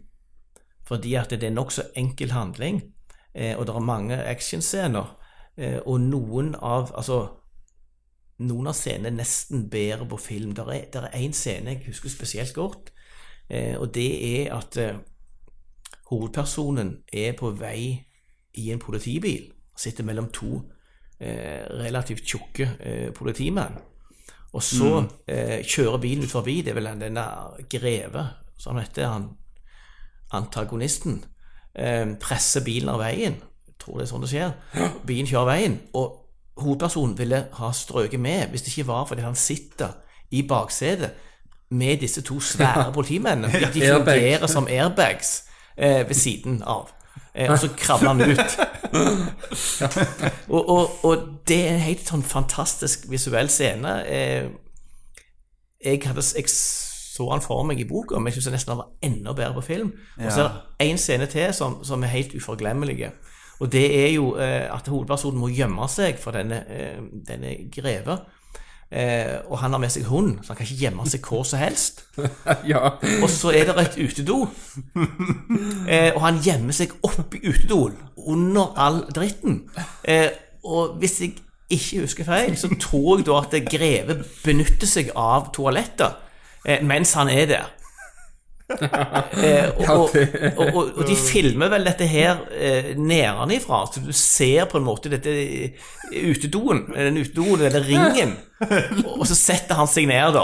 fordi 0.89 1.13
at 1.19 1.33
det 1.35 1.45
er 1.45 1.53
nokså 1.53 1.91
enkel 1.99 2.33
handling, 2.33 2.81
eh, 3.33 3.53
og 3.57 3.67
det 3.69 3.75
er 3.75 3.85
mange 3.85 4.17
actionscener, 4.31 5.11
eh, 5.57 5.77
og 5.85 6.01
noen 6.01 6.55
av 6.55 6.89
altså 6.95 7.19
noen 8.39 8.71
av 8.71 8.77
scenene 8.79 9.11
nesten 9.11 9.67
bedre 9.69 10.07
på 10.07 10.17
film. 10.23 10.53
Der 10.55 10.71
er, 10.71 10.85
der 10.93 11.09
er 11.09 11.17
en 11.19 11.33
scene 11.35 11.75
jeg 11.75 11.89
husker 11.91 12.09
spesielt 12.09 12.53
godt, 12.55 12.93
eh, 13.49 13.77
og 13.77 13.93
det 13.93 14.09
er 14.41 14.55
at 14.55 14.79
hovedpersonen 16.09 17.03
er 17.13 17.35
på 17.37 17.51
vei 17.59 17.99
i 18.57 18.71
en 18.71 18.81
politibil, 18.81 19.51
sitter 19.77 20.03
mellom 20.03 20.31
to 20.33 20.63
relativt 21.19 22.23
tjukke 22.23 23.11
politimenn. 23.13 23.75
Og 24.53 24.63
så 24.65 25.03
eh, 25.29 25.59
kjører 25.61 26.01
bilen 26.01 26.25
ut 26.25 26.33
forbi, 26.33 26.61
det 26.65 26.73
er 26.73 26.79
vel 26.79 26.89
denne 26.97 27.25
Greve, 27.69 28.25
som 28.57 28.79
heter 28.81 29.05
han 29.07 29.27
antagonisten, 30.33 31.21
eh, 31.75 32.05
presser 32.21 32.65
bilen 32.65 32.89
av 32.89 33.03
veien. 33.03 33.37
Jeg 33.67 33.77
tror 33.79 33.99
det 33.99 34.07
er 34.07 34.11
sånn 34.11 34.25
det 34.25 34.31
skjer. 34.33 34.55
Bilen 35.07 35.29
kjører 35.29 35.51
veien, 35.51 35.79
og 35.93 36.17
hovedpersonen 36.59 37.17
ville 37.17 37.45
ha 37.55 37.71
strøket 37.71 38.19
med 38.19 38.49
hvis 38.51 38.65
det 38.65 38.73
ikke 38.73 38.89
var 38.89 39.05
fordi 39.07 39.23
han 39.23 39.37
sitter 39.39 39.93
i 40.35 40.41
baksetet 40.47 41.13
med 41.69 42.01
disse 42.01 42.21
to 42.25 42.39
svære 42.41 42.89
politimennene. 42.93 43.51
De 43.73 43.85
fungerer 43.85 44.47
som 44.47 44.67
airbags 44.67 45.43
eh, 45.77 46.07
ved 46.07 46.17
siden 46.17 46.63
av. 46.65 46.89
Eh, 47.35 47.51
og 47.51 47.59
så 47.59 47.69
krabber 47.77 48.07
han 48.07 48.21
ut. 48.21 48.59
og, 50.55 50.69
og, 50.69 51.05
og 51.05 51.27
det 51.47 51.59
er 51.65 51.75
en 51.75 51.85
helt 51.85 52.07
sånn 52.07 52.25
fantastisk 52.25 53.05
visuell 53.11 53.51
scene. 53.53 53.95
Eh, 54.09 54.49
jeg, 55.85 56.01
hadde, 56.05 56.25
jeg 56.35 56.49
så 56.49 57.29
han 57.31 57.43
for 57.43 57.65
meg 57.67 57.81
i 57.81 57.87
boka, 57.87 58.19
men 58.19 58.31
jeg 58.31 58.39
syns 58.39 58.53
nesten 58.55 58.73
han 58.75 58.81
var 58.81 58.93
enda 59.05 59.35
bedre 59.37 59.59
på 59.59 59.67
film. 59.69 59.93
Og 60.19 60.31
så 60.31 60.45
er 60.45 60.49
det 60.49 60.89
én 60.89 61.01
scene 61.01 61.29
til 61.31 61.53
som, 61.55 61.79
som 61.85 62.03
er 62.03 62.15
helt 62.15 62.35
uforglemmelig. 62.35 63.11
Og 63.59 63.71
det 63.71 63.85
er 64.05 64.11
jo 64.13 64.33
eh, 64.39 64.65
at 64.71 64.87
hovedpersonen 64.87 65.39
må 65.39 65.51
gjemme 65.51 65.87
seg 65.91 66.19
for 66.21 66.35
denne, 66.35 66.63
denne 67.27 67.57
greve. 67.73 68.21
Eh, 68.89 69.37
og 69.45 69.59
han 69.61 69.75
har 69.75 69.81
med 69.83 69.91
seg 69.93 70.07
hund, 70.09 70.39
så 70.41 70.53
han 70.53 70.57
kan 70.57 70.65
ikke 70.65 70.81
gjemme 70.81 71.03
seg 71.09 71.27
hvor 71.29 71.43
som 71.45 71.61
helst. 71.61 72.01
ja. 72.71 72.95
Og 73.21 73.29
så 73.29 73.51
er 73.53 73.69
det 73.69 73.77
et 73.85 73.99
utedo. 74.01 74.45
Eh, 75.89 76.11
og 76.13 76.21
han 76.21 76.37
gjemmer 76.45 76.75
seg 76.75 76.91
oppi 77.01 77.39
utedoen, 77.41 77.95
under 78.29 78.75
all 78.77 78.99
dritten. 79.15 79.63
Eh, 80.05 80.27
og 80.61 80.99
hvis 81.01 81.15
jeg 81.23 81.31
ikke 81.69 82.03
husker 82.03 82.27
feil, 82.27 82.53
så 82.57 82.69
tror 82.79 83.17
jeg 83.17 83.25
da 83.25 83.39
at 83.41 83.55
Greve 83.65 84.19
benytter 84.43 84.89
seg 84.89 85.09
av 85.17 85.49
toalettet 85.55 86.19
eh, 86.67 86.83
mens 86.85 87.15
han 87.17 87.31
er 87.33 87.49
der. 87.49 87.71
Eh, 89.39 89.69
og, 89.89 90.09
og, 90.57 90.65
og, 90.75 90.89
og, 90.97 90.99
de 91.07 91.15
filmer 91.15 91.71
vel 91.71 91.85
dette 91.87 92.05
her 92.09 92.41
eh, 92.53 92.91
nedenfra, 92.97 93.79
så 93.87 94.01
du 94.03 94.11
ser 94.15 94.67
på 94.69 94.77
en 94.79 94.85
måte 94.85 95.09
dette 95.11 95.31
utedoen, 96.11 96.83
den 96.93 97.17
utedoen, 97.21 97.63
eller 97.69 97.85
ringen, 97.87 98.35
og 99.15 99.25
så 99.29 99.37
setter 99.37 99.79
han 99.79 99.89
seg 99.89 100.09
ned, 100.09 100.35
da. 100.35 100.43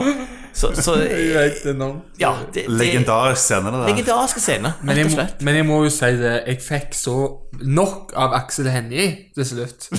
Så, 0.56 0.72
så 0.80 0.96
ja, 2.24 2.32
det, 2.54 2.64
det, 2.64 2.66
Legendarisk 2.70 3.42
scene, 3.44 3.74
det 3.74 3.82
der. 3.82 3.90
Legendariske 3.92 4.44
scene, 4.44 4.74
Men 4.82 5.02
jeg, 5.02 5.12
må, 5.12 5.28
men 5.42 5.60
jeg 5.60 5.68
må 5.68 5.82
jo 5.84 5.94
si 5.94 6.14
det, 6.22 6.36
jeg 6.48 6.64
fikk 6.64 6.98
så 6.98 7.18
nok 7.62 8.16
av 8.16 8.38
Aksel 8.40 8.72
Hennie 8.72 9.10
til 9.36 9.52
slutt. 9.52 9.90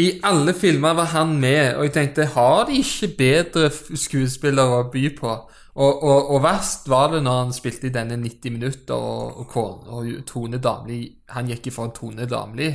I 0.00 0.20
alle 0.22 0.54
filmer 0.54 0.94
var 0.94 1.10
han 1.14 1.34
med, 1.42 1.74
og 1.76 1.88
jeg 1.88 1.94
tenkte 1.98 2.28
har 2.34 2.66
de 2.68 2.78
ikke 2.78 3.10
bedre 3.18 3.70
skuespillere 3.74 4.84
å 4.84 4.90
by 4.92 5.06
på? 5.18 5.38
Og, 5.74 6.02
og, 6.02 6.30
og 6.34 6.40
verst 6.42 6.88
var 6.90 7.12
det 7.14 7.20
når 7.22 7.44
han 7.44 7.52
spilte 7.54 7.86
i 7.88 7.94
denne 7.94 8.16
90 8.18 8.54
minutter, 8.56 8.94
og, 8.94 9.54
og, 9.54 10.08
Tone 10.26 10.58
Damli 10.58 11.04
Han 11.36 11.50
gikk 11.52 11.70
ifra 11.70 11.86
Tone 11.94 12.26
Damli. 12.26 12.70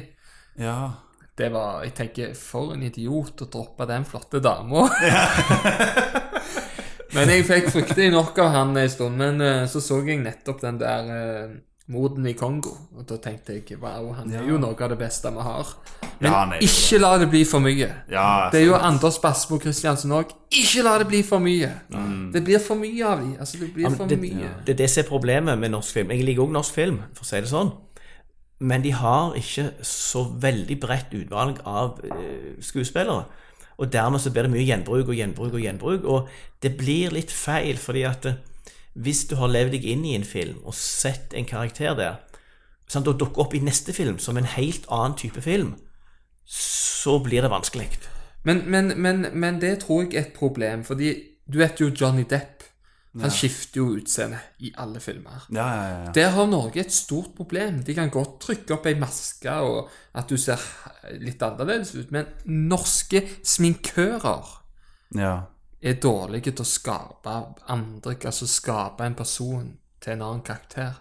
Ja. 0.59 0.77
Det 1.35 1.49
var 1.51 1.83
Jeg 1.83 1.93
tenker, 1.97 2.33
for 2.39 2.71
en 2.73 2.85
idiot 2.87 3.43
å 3.43 3.49
droppe 3.51 3.87
den 3.89 4.05
flotte 4.07 4.39
dama. 4.39 4.85
men 7.15 7.31
jeg 7.33 7.43
fikk 7.47 7.67
fryktelig 7.73 8.13
nok 8.13 8.39
av 8.39 8.53
han 8.53 8.71
en 8.79 8.91
stund. 8.91 9.19
Men 9.19 9.43
eh, 9.43 9.65
så 9.67 9.83
så 9.83 9.99
jeg 10.07 10.23
nettopp 10.23 10.63
den 10.63 10.79
der 10.79 11.11
eh, 11.11 11.57
Morden 11.87 12.25
i 12.25 12.33
Kongo. 12.33 12.71
Og 12.97 13.05
da 13.05 13.17
tenkte 13.21 13.53
jeg 13.53 13.77
wow, 13.81 14.07
han 14.17 14.31
er 14.33 14.47
jo 14.47 14.57
noe 14.57 14.73
av 14.73 14.89
det 14.89 14.97
beste 14.97 15.29
vi 15.31 15.43
har. 15.45 15.73
Men 16.19 16.31
Ja, 16.31 16.39
er- 16.45 16.63
ikke 16.65 16.99
la 16.99 17.17
det 17.21 17.29
bli 17.29 17.43
for 17.45 17.59
mye. 17.59 17.89
Ja, 18.09 18.49
Det 18.51 18.61
er 18.61 18.65
jo 18.65 18.75
Anders 18.75 19.19
Basmo 19.19 19.59
Christiansen 19.59 20.11
òg. 20.11 20.31
Ikke 20.51 20.83
la 20.83 20.97
det 20.97 21.07
bli 21.07 21.21
for 21.21 21.39
mye! 21.39 21.71
Mm. 21.91 22.31
Det 22.33 22.43
blir 22.43 22.59
for 22.59 22.75
mye 22.75 23.05
av 23.05 23.19
dem. 23.19 23.35
Altså, 23.39 23.59
det 23.59 23.73
blir 23.73 23.89
for 23.95 24.05
det, 24.07 24.19
mye. 24.19 24.49
det 24.65 24.73
er 24.73 24.77
det 24.77 24.89
som 24.89 25.03
er 25.03 25.07
problemet 25.09 25.59
med 25.59 25.69
norsk 25.71 25.93
film. 25.93 26.09
Jeg 26.09 26.25
liker 26.25 26.41
også 26.41 26.53
norsk 26.53 26.73
film, 26.73 26.99
for 27.13 27.23
å 27.23 27.27
si 27.27 27.35
det 27.41 27.49
sånn. 27.49 27.71
Men 28.59 28.81
de 28.81 28.91
har 28.91 29.33
ikke 29.35 29.73
så 29.83 30.23
veldig 30.41 30.79
bredt 30.79 31.13
utvalg 31.13 31.59
av 31.65 31.99
uh, 32.03 32.55
skuespillere. 32.61 33.25
Og 33.77 33.91
dermed 33.91 34.19
så 34.21 34.31
blir 34.31 34.43
det 34.47 34.51
mye 34.51 34.65
gjenbruk 34.65 35.09
og 35.09 35.15
gjenbruk 35.15 35.53
og 35.53 35.61
gjenbruk. 35.61 36.05
Og 36.05 36.29
det 36.63 36.77
blir 36.77 37.11
litt 37.11 37.31
feil, 37.31 37.75
fordi 37.77 38.05
at 38.07 38.25
eh, 38.25 38.33
hvis 38.95 39.25
du 39.29 39.35
har 39.39 39.51
levd 39.51 39.75
deg 39.75 39.85
inn 39.91 40.05
i 40.07 40.15
en 40.15 40.27
film 40.27 40.61
og 40.63 40.75
sett 40.77 41.35
en 41.35 41.47
karakter 41.47 41.95
der, 41.97 42.19
sant, 42.87 43.07
og 43.07 43.19
dukker 43.19 43.45
opp 43.45 43.55
i 43.57 43.63
neste 43.63 43.93
film 43.95 44.19
som 44.23 44.37
en 44.39 44.47
helt 44.55 44.87
annen 44.93 45.17
type 45.19 45.41
film, 45.43 45.75
så 46.45 47.17
blir 47.23 47.43
det 47.45 47.51
vanskelig. 47.51 47.89
Men, 48.45 48.63
men, 48.69 48.93
men, 49.01 49.25
men 49.33 49.61
det 49.61 49.79
tror 49.83 50.05
jeg 50.05 50.13
er 50.13 50.27
et 50.27 50.37
problem, 50.37 50.85
fordi 50.85 51.13
du 51.45 51.57
vet 51.61 51.81
jo 51.81 51.89
Johnny 51.89 52.25
Depp. 52.29 52.63
Han 53.15 53.31
skifter 53.31 53.79
jo 53.79 53.93
utseende 53.95 54.41
i 54.59 54.73
alle 54.75 54.99
filmer. 54.99 55.45
ja, 55.53 55.67
ja, 55.71 55.83
ja. 56.03 56.11
Der 56.11 56.33
har 56.35 56.49
Norge 56.51 56.81
et 56.81 56.91
stort 56.91 57.31
problem. 57.37 57.79
De 57.87 57.93
kan 57.95 58.09
godt 58.11 58.41
trykke 58.43 58.75
opp 58.75 58.89
ei 58.91 58.97
maske, 58.99 59.53
og 59.63 59.87
at 60.13 60.27
du 60.29 60.35
ser 60.37 60.59
litt 61.23 61.41
annerledes 61.41 61.93
ut, 61.95 62.11
men 62.11 62.27
norske 62.45 63.23
sminkører 63.39 64.51
ja. 65.15 65.35
Er 65.85 65.99
dårlige 66.01 66.51
til 66.51 66.63
å 66.65 66.67
skape 66.67 67.33
andre, 67.69 68.15
altså 68.25 68.47
skape 68.47 69.05
en 69.05 69.15
person 69.15 69.77
til 70.01 70.13
en 70.13 70.21
annen 70.21 70.41
karakter. 70.41 70.93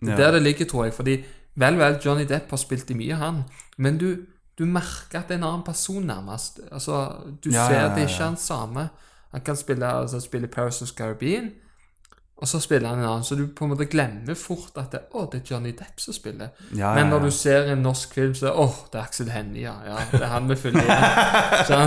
Det 0.00 0.08
er 0.08 0.12
Ja. 0.12 0.16
der 0.24 0.30
det 0.32 0.42
ligger, 0.42 0.66
tror 0.66 0.84
jeg. 0.84 0.94
Fordi 0.94 1.24
vel, 1.56 1.78
vel, 1.78 1.98
Johnny 2.04 2.24
Depp 2.24 2.50
har 2.50 2.56
spilt 2.56 2.90
i 2.90 2.94
mye, 2.94 3.14
han, 3.14 3.44
men 3.78 3.98
du, 3.98 4.16
du 4.58 4.64
merker 4.64 5.18
at 5.20 5.28
det 5.28 5.34
er 5.36 5.38
en 5.38 5.44
annen 5.44 5.62
person, 5.64 6.02
nærmest. 6.02 6.60
Altså, 6.72 7.12
du 7.44 7.50
Ja, 7.50 7.66
ser 7.68 7.74
ja, 7.80 7.88
det 7.94 8.08
ikke 8.08 8.20
er 8.20 8.24
han 8.24 8.36
samme. 8.36 8.88
Han 9.32 9.40
kan 9.40 9.56
spille, 9.56 9.86
altså, 9.86 10.20
spille 10.20 10.46
Paris 10.48 10.82
of 10.82 10.88
Caribbean, 10.88 11.52
og 12.42 12.48
så 12.50 12.58
spiller 12.58 12.88
han 12.90 12.98
en 12.98 13.06
annen, 13.06 13.22
så 13.22 13.36
du 13.38 13.44
på 13.54 13.62
en 13.64 13.70
måte 13.70 13.84
glemmer 13.86 14.34
fort 14.34 14.74
at 14.80 14.90
det, 14.90 15.00
å, 15.14 15.28
det 15.30 15.38
er 15.38 15.50
Johnny 15.52 15.70
Depp 15.78 16.00
som 16.02 16.14
spiller. 16.16 16.48
Ja, 16.74 16.88
Men 16.96 17.12
når 17.12 17.28
du 17.28 17.30
ser 17.36 17.68
en 17.70 17.84
norsk 17.86 18.16
film, 18.16 18.32
så 18.34 18.48
er 18.48 18.50
det, 18.50 18.64
åh, 18.64 18.80
det 18.90 18.98
er 18.98 19.04
Axel 19.04 19.30
Hennie, 19.30 19.62
ja. 19.62 19.74
ja. 19.86 20.00
Det 20.10 20.18
er 20.18 20.32
han 20.32 20.50
vi 20.50 20.56
følger 20.58 20.82
igjen. 20.82 21.04
Så 21.68 21.78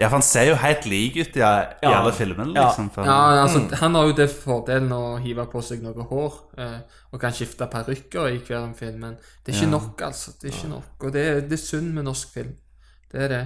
ja, 0.00 0.08
for 0.08 0.16
han 0.16 0.26
ser 0.26 0.48
jo 0.48 0.56
helt 0.58 0.88
lik 0.90 1.20
ut 1.20 1.38
i, 1.38 1.44
i 1.44 1.92
alle 1.92 2.10
filmene, 2.16 2.50
liksom. 2.56 2.90
For, 2.90 3.06
Ja, 3.06 3.44
altså, 3.44 3.62
Han 3.84 4.00
har 4.00 4.10
jo 4.10 4.16
det 4.18 4.26
fordelen 4.34 4.90
å 4.96 5.04
hive 5.22 5.46
på 5.52 5.62
seg 5.62 5.86
noe 5.86 6.08
hår, 6.10 6.42
eh, 6.58 6.76
og 7.14 7.22
kan 7.22 7.36
skifte 7.36 7.70
parykker 7.70 8.34
i 8.34 8.42
hver 8.42 8.66
film, 8.78 8.98
men 9.06 9.14
det 9.46 9.54
er 9.54 9.60
ikke 9.60 9.72
nok, 9.76 10.06
altså. 10.10 10.34
Det 10.42 10.50
er 10.50 10.58
ikke 10.58 10.72
nok. 10.74 10.92
Og 11.06 11.14
det, 11.14 11.26
det 11.46 11.60
er 11.60 11.62
synd 11.68 11.94
med 11.94 12.10
norsk 12.10 12.34
film. 12.34 12.56
Det 13.14 13.22
er 13.28 13.34
det. 13.36 13.44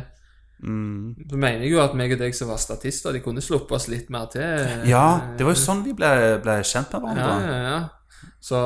Mm. 0.65 1.15
Så 1.29 1.37
mener 1.37 1.61
jeg 1.67 1.75
jo 1.75 1.81
at 1.83 1.93
meg 1.99 2.15
og 2.17 2.21
deg 2.23 2.33
som 2.37 2.49
var 2.49 2.57
statister, 2.63 3.13
de 3.13 3.21
kunne 3.25 3.43
sluppet 3.45 3.77
oss 3.77 3.89
litt 3.93 4.09
mer 4.15 4.27
til. 4.33 4.87
ja, 4.89 5.05
det 5.37 5.45
var 5.45 5.53
jo 5.53 5.61
sånn 5.61 5.83
vi 5.85 5.93
ble, 5.97 6.09
ble 6.45 6.55
kjent 6.65 6.95
med 6.95 7.03
Ja, 7.03 7.05
hverandre. 7.05 7.53
ja, 7.53 7.59
ja. 7.69 8.31
Så 8.41 8.57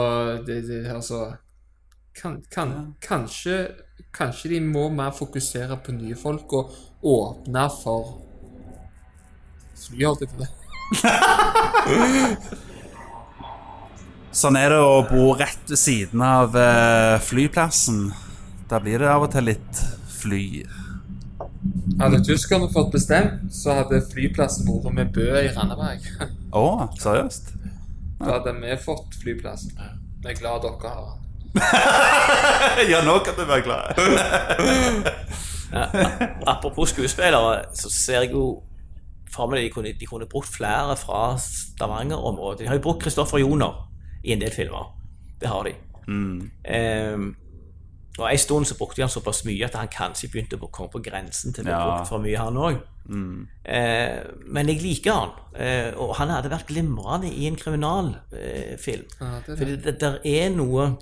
det, 0.47 0.61
det 0.69 0.79
altså 0.95 1.25
kan, 2.19 2.39
kan, 2.55 2.73
kanskje, 3.03 3.57
kanskje 4.15 4.53
de 4.55 4.61
må 4.63 4.89
mer 4.95 5.11
fokusere 5.15 5.77
på 5.83 5.93
nye 5.97 6.17
folk 6.19 6.53
og 6.59 6.73
åpne 7.03 7.67
for 7.83 8.17
Fly, 9.79 10.03
holdt 10.05 10.21
jeg 10.25 10.31
på 10.35 10.43
det. 10.43 10.49
Sånn 14.39 14.59
er 14.61 14.71
det 14.75 14.81
å 14.85 14.99
bo 15.09 15.31
rett 15.39 15.71
ved 15.71 15.81
siden 15.81 16.21
av 16.23 16.55
eh, 16.59 17.17
flyplassen. 17.25 18.09
Da 18.69 18.79
blir 18.85 19.01
det 19.01 19.09
av 19.11 19.25
og 19.25 19.33
til 19.33 19.47
litt 19.49 19.81
fly. 20.19 20.43
Hadde 21.99 22.21
tyskerne 22.25 22.69
fått 22.73 22.93
bestemt, 22.93 23.49
så 23.55 23.75
hadde 23.81 24.01
flyplassen 24.13 24.69
vært 24.69 24.95
med 24.95 25.15
Bø 25.15 25.27
i 25.41 25.49
Randaberg. 25.55 26.05
Å, 26.63 26.67
seriøst? 27.01 27.55
Da 28.19 28.37
hadde 28.37 28.55
vi 28.61 28.77
fått 28.83 29.19
flyplassen. 29.23 29.75
Vi 30.23 30.31
er 30.31 30.39
glad 30.39 30.63
dere 30.67 30.93
har 30.95 31.09
den. 31.09 31.25
ja, 32.93 33.01
nå 33.07 33.19
kan 33.27 33.35
du 33.39 33.45
være 33.49 33.65
glad. 33.67 33.99
Apropos 36.53 36.95
skuespillere, 36.95 37.65
så 37.75 37.91
ser 37.93 38.25
jeg 38.27 38.33
jo 38.37 38.47
for 39.33 39.51
meg 39.51 39.67
de 39.67 39.73
kunne, 39.73 39.93
de 39.99 40.09
kunne 40.09 40.29
brukt 40.31 40.49
flere 40.51 40.95
fra 40.97 41.35
Stavanger-området. 41.43 42.63
De 42.63 42.71
har 42.71 42.79
jo 42.79 42.87
brukt 42.89 43.03
Kristoffer 43.05 43.43
Joner 43.43 43.75
i 44.25 44.33
en 44.35 44.43
del 44.43 44.55
filmer. 44.55 44.95
Det 45.41 45.51
har 45.51 45.67
de. 45.69 45.75
Ehm, 46.09 47.35
og 48.19 48.31
En 48.33 48.39
stund 48.39 48.67
så 48.67 48.75
brukte 48.79 49.03
han 49.03 49.09
såpass 49.13 49.45
mye 49.45 49.65
at 49.65 49.75
han 49.75 49.89
kanskje 49.89 50.29
begynte 50.33 50.57
å 50.59 50.71
komme 50.71 50.91
på 50.91 51.03
grensen 51.05 51.53
til 51.55 51.63
å 51.63 51.67
bli 51.67 51.73
Ja. 51.73 51.85
brukt 51.87 52.09
for 52.09 52.19
mye, 52.19 52.37
han 52.39 52.57
òg. 52.57 52.81
Eh, 53.65 54.23
men 54.47 54.69
jeg 54.69 54.83
liker 54.83 55.13
han. 55.13 55.31
Eh, 55.57 55.93
og 55.97 56.15
han 56.19 56.29
hadde 56.29 56.51
vært 56.53 56.67
glimrende 56.69 57.31
i 57.33 57.47
en 57.49 57.57
kriminalfilm. 57.57 59.07
Eh. 59.07 59.21
Ja, 59.21 59.41
det 59.47 59.47
det. 59.47 59.59
Fordi 59.59 59.77
det, 59.85 59.95
der 60.01 60.19
er 60.25 60.51
noe 60.57 60.97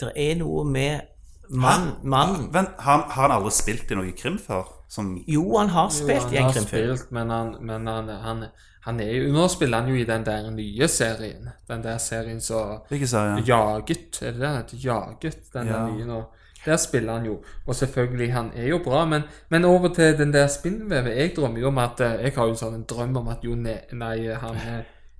Der 0.00 0.10
er 0.16 0.34
noe 0.36 0.64
med 0.64 1.00
mann, 1.48 1.92
mann 2.04 2.50
Vent, 2.52 2.68
har, 2.84 3.06
har 3.08 3.28
han 3.28 3.36
aldri 3.38 3.50
spilt 3.56 3.90
i 3.90 3.94
noe 3.96 4.12
krim 4.12 4.36
før? 4.38 4.66
Som 4.88 5.14
Jo, 5.26 5.56
han 5.58 5.68
har 5.72 5.88
Jo, 5.88 5.94
spilt 6.04 6.32
i 6.32 6.36
en 6.36 6.50
krimfilm. 6.52 6.96
spilt, 6.96 7.12
men, 7.12 7.30
han, 7.30 7.54
men 7.60 7.86
han, 7.86 8.08
han, 8.08 8.44
han 8.86 9.00
er 9.02 9.10
jo 9.16 9.32
Nå 9.34 9.48
spiller 9.50 9.80
han 9.82 9.88
jo 9.90 9.96
i 9.98 10.04
den 10.08 10.24
der 10.26 10.48
nye 10.54 10.86
serien. 10.88 11.48
Den 11.68 11.82
der 11.84 11.98
serien 11.98 12.40
som. 12.40 12.80
Jaget, 12.90 14.22
er 14.22 14.32
det 14.32 14.40
det 14.40 14.40
den 14.40 14.56
heter? 14.56 14.76
Jaget, 14.84 15.38
den 15.52 15.66
Ja. 15.66 15.72
der 15.72 15.92
nye 15.92 16.06
nå. 16.06 16.20
Der 16.66 16.76
spiller 16.82 17.12
han 17.18 17.26
jo. 17.26 17.36
Og 17.66 17.74
selvfølgelig, 17.74 18.32
han 18.32 18.50
er 18.56 18.66
jo 18.72 18.78
bra, 18.84 19.04
men, 19.06 19.22
men 19.50 19.64
over 19.64 19.88
til 19.94 20.16
den 20.18 20.32
der 20.32 20.46
spinnvevet. 20.50 21.16
Jeg 21.16 21.32
drømmer 21.36 21.60
jo 21.60 21.68
om 21.68 21.78
at 21.78 22.00
eh, 22.00 22.16
Jeg 22.24 22.32
har 22.36 22.44
jo 22.46 22.50
en 22.56 22.56
sånn 22.62 22.84
drøm 22.90 23.16
om 23.20 23.28
at 23.28 23.44
jo, 23.46 23.54
nei, 23.54 24.16
han 24.34 24.56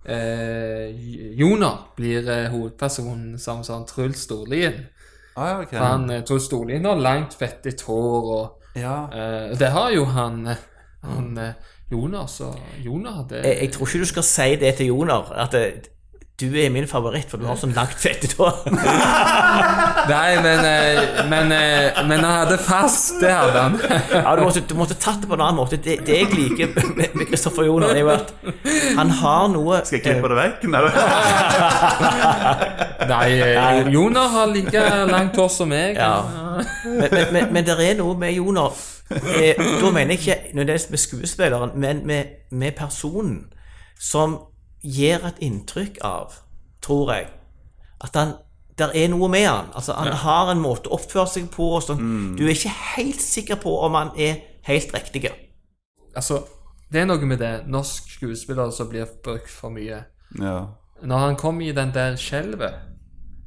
eh, 0.05 0.91
Jonar 1.39 1.93
blir 1.97 2.27
eh, 2.29 2.49
hovedpersonen 2.53 3.39
som 3.39 3.63
sånn 3.67 3.87
Truls 3.89 4.25
Storlien. 4.27 4.85
Ah, 5.37 5.49
ja, 5.51 5.57
ok. 5.63 5.71
For 5.75 5.85
han 5.85 6.11
eh, 6.11 6.23
Truls 6.27 6.47
Storlien 6.49 6.87
har 6.89 6.97
langt, 7.03 7.35
fettet 7.39 7.83
hår, 7.87 8.31
og 8.41 8.79
Ja. 8.79 8.97
eh, 9.13 9.57
det 9.59 9.71
har 9.73 9.91
jo 9.95 10.05
han, 10.05 10.47
eh, 10.47 10.57
han 11.03 11.39
eh, 11.39 11.53
Joner, 11.93 12.27
så 12.27 12.51
Joner 12.87 13.13
hadde 13.13 13.37
Jeg, 13.49 13.59
jeg 13.63 13.73
tror 13.73 13.87
ikke 13.87 13.99
du 13.99 14.11
skal 14.11 14.23
si 14.27 14.57
det 14.61 14.75
til 14.75 14.87
Joner, 14.87 15.33
at 15.33 15.55
eh, 15.55 15.73
du 16.41 16.57
er 16.61 16.69
min 16.69 16.85
favoritt, 16.89 17.31
for 17.33 17.39
du 17.41 17.47
har 17.49 17.57
sånn 17.57 17.73
langt 17.73 17.95
fett 17.97 18.35
hår. 18.37 18.67
Nei, 20.11 20.37
men, 20.45 20.59
eh, 20.69 20.99
men, 21.31 21.53
eh, 21.55 22.01
men 22.05 22.21
han 22.21 22.43
hadde 22.43 22.59
fast, 22.61 23.15
det 23.23 23.31
hadde 23.33 23.63
han. 23.63 23.79
Ja, 24.13 24.35
du 24.37 24.43
måtte, 24.45 24.61
du 24.69 24.75
måtte 24.77 24.95
tatt 25.01 25.23
det 25.23 25.29
på 25.31 25.35
en 25.39 25.45
annen 25.47 25.57
måte. 25.57 25.79
Det, 25.81 25.95
det 26.05 26.19
jeg 26.21 26.29
liker 26.37 26.75
med 26.77 27.15
med 27.17 27.25
Kristoffer 27.31 27.65
Joner, 27.65 27.89
er 27.95 28.01
jo 28.03 28.11
at 28.13 28.29
han 28.99 29.11
har 29.23 29.49
noe 29.55 29.79
Skal 29.89 29.97
jeg 29.97 30.05
klippe 30.05 30.29
det 30.33 30.37
vekk? 30.43 30.59
Nei. 30.75 30.83
Nei, 33.15 33.29
eh, 33.47 33.89
Joner 33.95 34.27
har 34.35 34.47
like 34.53 34.83
langt 35.09 35.37
hår 35.41 35.49
som 35.55 35.69
meg. 35.73 35.97
Ja. 35.97 36.21
Men, 36.85 37.09
men, 37.15 37.27
men, 37.33 37.45
men 37.57 37.65
det 37.65 37.79
er 37.81 37.97
noe 38.03 38.13
med 38.21 38.31
Joner 38.37 38.71
eh, 39.09 39.57
Da 39.57 39.89
mener 39.89 40.13
jeg 40.15 40.21
ikke 40.21 40.37
nødvendigvis 40.53 40.91
med 40.93 41.01
skuespilleren, 41.07 41.71
men 41.81 42.05
med, 42.05 42.25
med 42.51 42.73
personen, 42.77 43.49
som 43.97 44.37
gir 44.87 45.25
et 45.27 45.39
inntrykk 45.45 45.99
av, 46.07 46.35
tror 46.85 47.13
jeg, 47.15 47.31
at 48.05 48.15
han 48.19 48.35
der 48.77 48.91
er 48.93 49.07
noe 49.09 49.29
med 49.33 49.47
han. 49.49 49.71
Altså, 49.73 49.95
han 49.97 50.13
har 50.21 50.51
en 50.53 50.61
måte 50.61 50.91
å 50.93 50.99
oppføre 50.99 51.31
seg 51.33 51.47
på. 51.55 51.65
Og 51.79 51.83
sånn. 51.87 52.01
Du 52.37 52.43
er 52.45 52.51
ikke 52.53 52.75
helt 52.99 53.23
sikker 53.25 53.57
på 53.63 53.73
om 53.87 53.95
han 53.97 54.11
er 54.21 54.43
helt 54.69 54.93
riktig. 54.93 55.31
Altså, 56.13 56.43
det 56.93 57.01
er 57.01 57.07
noe 57.09 57.25
med 57.25 57.41
det. 57.41 57.55
Norsk 57.73 58.11
skuespiller 58.19 58.69
som 58.77 58.91
blir 58.93 59.09
brukt 59.25 59.49
for 59.49 59.73
mye. 59.73 60.03
Ja. 60.37 60.59
Når 61.09 61.19
han 61.25 61.39
kom 61.41 61.63
i 61.65 61.71
den 61.73 61.95
der 61.95 62.19
skjelvet, 62.21 62.77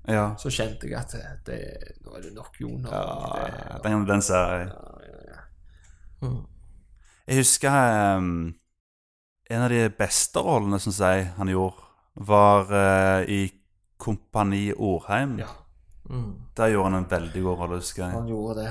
ja. 0.10 0.32
så 0.42 0.50
kjente 0.50 0.90
jeg 0.90 0.98
at 0.98 1.14
det, 1.46 1.62
nå 2.06 2.18
er 2.18 2.26
det 2.26 2.34
nok 2.34 2.58
Joner. 2.62 2.90
Det- 2.90 3.84
Den, 3.86 4.08
den 4.10 4.22
ser 4.26 4.58
jeg. 4.58 4.72
Jeg 7.28 7.38
husker 7.44 7.70
ehm, 7.70 8.54
en 9.50 9.64
av 9.66 9.70
de 9.74 9.86
beste 9.98 10.42
rollene, 10.46 10.80
syns 10.82 11.00
jeg, 11.02 11.30
han 11.38 11.50
gjorde, 11.50 11.88
var 12.30 12.70
uh, 12.70 13.24
i 13.30 13.48
Kompani 14.00 14.70
Orheim. 14.76 15.38
Ja, 15.42 15.50
Der 16.58 16.72
gjorde 16.74 16.90
han 16.90 17.04
en 17.04 17.10
veldig 17.12 17.42
god 17.46 17.58
rolle, 17.64 17.80
husker 17.82 18.06
jeg. 18.06 18.14
han 18.16 18.30
gjorde 18.30 18.64
det. 18.64 18.70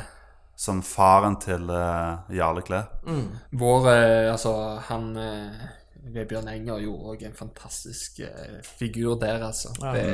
Som 0.58 0.80
faren 0.82 1.36
til 1.38 1.68
uh, 1.70 2.24
Jarle 2.34 2.62
Klepp. 2.66 2.96
Vår, 3.54 3.84
uh, 3.86 4.32
altså, 4.32 4.54
han 4.88 5.10
uh, 5.16 5.66
Vebjørn 6.14 6.48
Enger 6.50 6.80
gjorde 6.82 7.12
òg 7.12 7.22
en 7.28 7.36
fantastisk 7.36 8.20
figur 8.78 9.18
der, 9.20 9.42
altså. 9.50 9.74
Det, 9.82 10.06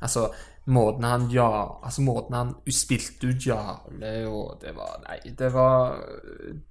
altså, 0.00 0.28
måten 0.68 1.04
han 1.04 1.28
ja, 1.32 1.48
altså 1.82 2.02
måten 2.04 2.34
han 2.36 2.50
spilte 2.70 3.30
ut 3.30 3.46
Jarle 3.46 4.10
og 4.28 4.58
Det 4.60 4.74
var 4.76 4.98
Nei, 5.06 5.18
det 5.38 5.48
var 5.54 5.94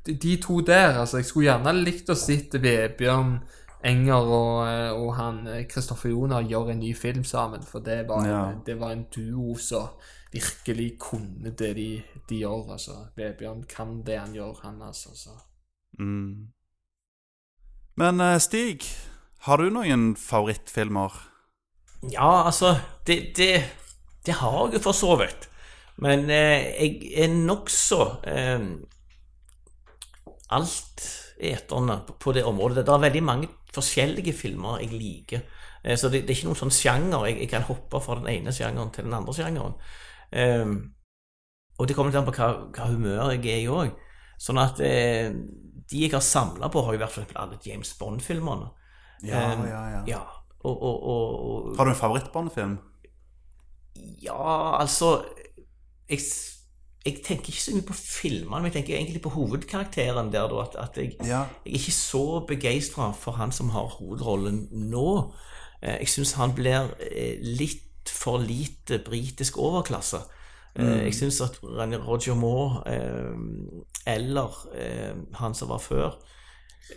De, 0.06 0.14
de 0.14 0.36
to 0.42 0.60
der, 0.62 1.00
altså. 1.02 1.18
Jeg 1.18 1.26
skulle 1.26 1.48
gjerne 1.50 1.74
likt 1.84 2.10
å 2.14 2.16
sitte 2.18 2.62
Vebjørn 2.62 3.40
Enger 3.86 4.30
og, 4.34 4.68
eh, 4.68 4.92
og 4.98 5.16
han 5.16 5.48
eh, 5.48 5.64
Kristoffer 5.70 6.10
Joner 6.10 6.42
gjøre 6.50 6.74
en 6.74 6.80
ny 6.82 6.94
film 6.98 7.24
sammen. 7.24 7.62
For 7.64 7.80
det 7.80 8.08
var, 8.10 8.26
Ja. 8.28 8.40
det 8.66 8.80
var 8.80 8.92
en 8.92 9.06
duo 9.16 9.56
som 9.62 9.88
virkelig 10.34 10.98
kunne 11.00 11.52
det 11.56 11.76
de, 11.78 12.04
de 12.30 12.40
gjør. 12.42 12.72
altså. 12.74 12.96
Vebjørn 13.16 13.64
kan 13.70 14.02
det 14.06 14.18
han 14.20 14.34
gjør, 14.34 14.60
han 14.64 14.82
altså. 14.82 15.14
Så. 15.16 15.30
Mm. 16.00 16.48
Men 17.98 18.20
eh, 18.22 18.38
Stig, 18.40 18.82
har 19.46 19.58
du 19.58 19.70
noen 19.70 20.16
favorittfilmer? 20.16 21.14
Ja, 22.12 22.46
altså 22.46 22.76
Det, 23.08 23.34
det, 23.38 23.64
det 24.28 24.36
har 24.42 24.74
jeg 24.74 24.84
for 24.84 24.96
så 24.96 25.16
vidt. 25.20 25.48
Men 26.04 26.28
eh, 26.30 26.68
jeg 26.78 27.12
er 27.24 27.32
nokså 27.34 28.02
eh, 28.30 28.66
altetende 30.54 32.02
på, 32.20 32.34
det 32.36 32.46
området. 32.46 32.86
Det 32.86 32.94
er 32.94 33.06
veldig 33.08 33.24
mange 33.26 33.50
forskjellige 33.74 34.36
filmer 34.38 34.82
jeg 34.84 34.94
liker. 34.94 35.48
Eh, 35.84 35.98
så 35.98 36.12
det, 36.12 36.26
det 36.28 36.36
er 36.36 36.42
ikke 36.42 36.52
noen 36.52 36.62
sånn 36.62 36.76
sjanger. 36.76 37.26
Jeg, 37.30 37.40
jeg 37.46 37.54
kan 37.56 37.66
hoppe 37.70 38.04
fra 38.04 38.20
den 38.22 38.30
ene 38.36 38.54
sjangeren 38.54 38.94
til 38.94 39.08
den 39.08 39.18
andre 39.18 39.38
sjangeren. 39.38 39.80
Eh, 40.32 40.76
og 41.78 41.88
det 41.88 41.96
kommer 41.98 42.12
litt 42.12 42.20
an 42.22 42.28
på 42.28 42.36
hva, 42.38 42.52
hva 42.74 42.92
humør 42.92 43.34
jeg 43.36 43.46
er 43.54 43.64
i 43.64 43.72
òg. 43.72 43.96
Sånn 44.42 44.60
at 44.62 44.82
eh, 44.86 45.32
de 45.88 46.04
jeg 46.04 46.14
har 46.14 46.24
samla 46.26 46.70
på, 46.74 46.84
har 46.86 46.96
jo 46.96 47.02
vært 47.02 47.16
eksempel 47.16 47.40
alle 47.42 47.60
James 47.64 47.94
Bond-filmene. 48.00 48.74
Ja, 49.26 49.40
Eh, 49.48 49.62
ja, 49.72 49.84
ja. 49.90 50.02
Ja, 50.06 50.24
og, 50.62 50.76
og, 50.78 50.98
og 51.10 51.78
Har 51.78 51.88
du 51.88 51.94
en 51.94 51.98
favorittbarnefilm? 51.98 52.76
Ja, 54.24 54.80
altså 54.82 55.24
jeg, 56.10 56.20
jeg 57.06 57.16
tenker 57.26 57.52
ikke 57.52 57.62
så 57.62 57.74
mye 57.76 57.86
på 57.88 57.94
filmene, 57.98 58.62
men 58.62 58.66
jeg 58.72 58.74
tenker 58.80 58.96
egentlig 58.98 59.22
på 59.22 59.30
hovedkarakteren 59.36 60.32
der, 60.34 60.48
da. 60.52 60.62
At, 60.64 60.76
at 60.90 60.98
jeg, 60.98 61.16
Ja. 61.24 61.44
jeg 61.66 61.74
er 61.74 61.78
ikke 61.80 61.92
så 61.92 62.24
begeistra 62.48 63.12
for 63.12 63.32
han 63.32 63.52
som 63.52 63.70
har 63.70 63.88
hovedrollen 64.00 64.68
nå. 64.72 65.34
Eh, 65.82 66.00
Jeg 66.00 66.08
syns 66.10 66.32
han 66.40 66.54
blir 66.56 66.90
eh, 67.12 67.38
litt 67.42 67.84
for 68.10 68.38
lite 68.40 69.00
britisk 69.06 69.58
overklasse. 69.58 70.18
Mm. 70.78 70.86
Jeg 71.10 71.14
syns 71.18 71.42
at 71.42 71.60
Roger 71.64 72.36
Moore 72.36 72.84
eh, 72.86 74.14
eller 74.14 74.68
eh, 74.76 75.16
han 75.34 75.54
som 75.56 75.70
var 75.70 75.80
før 75.80 76.18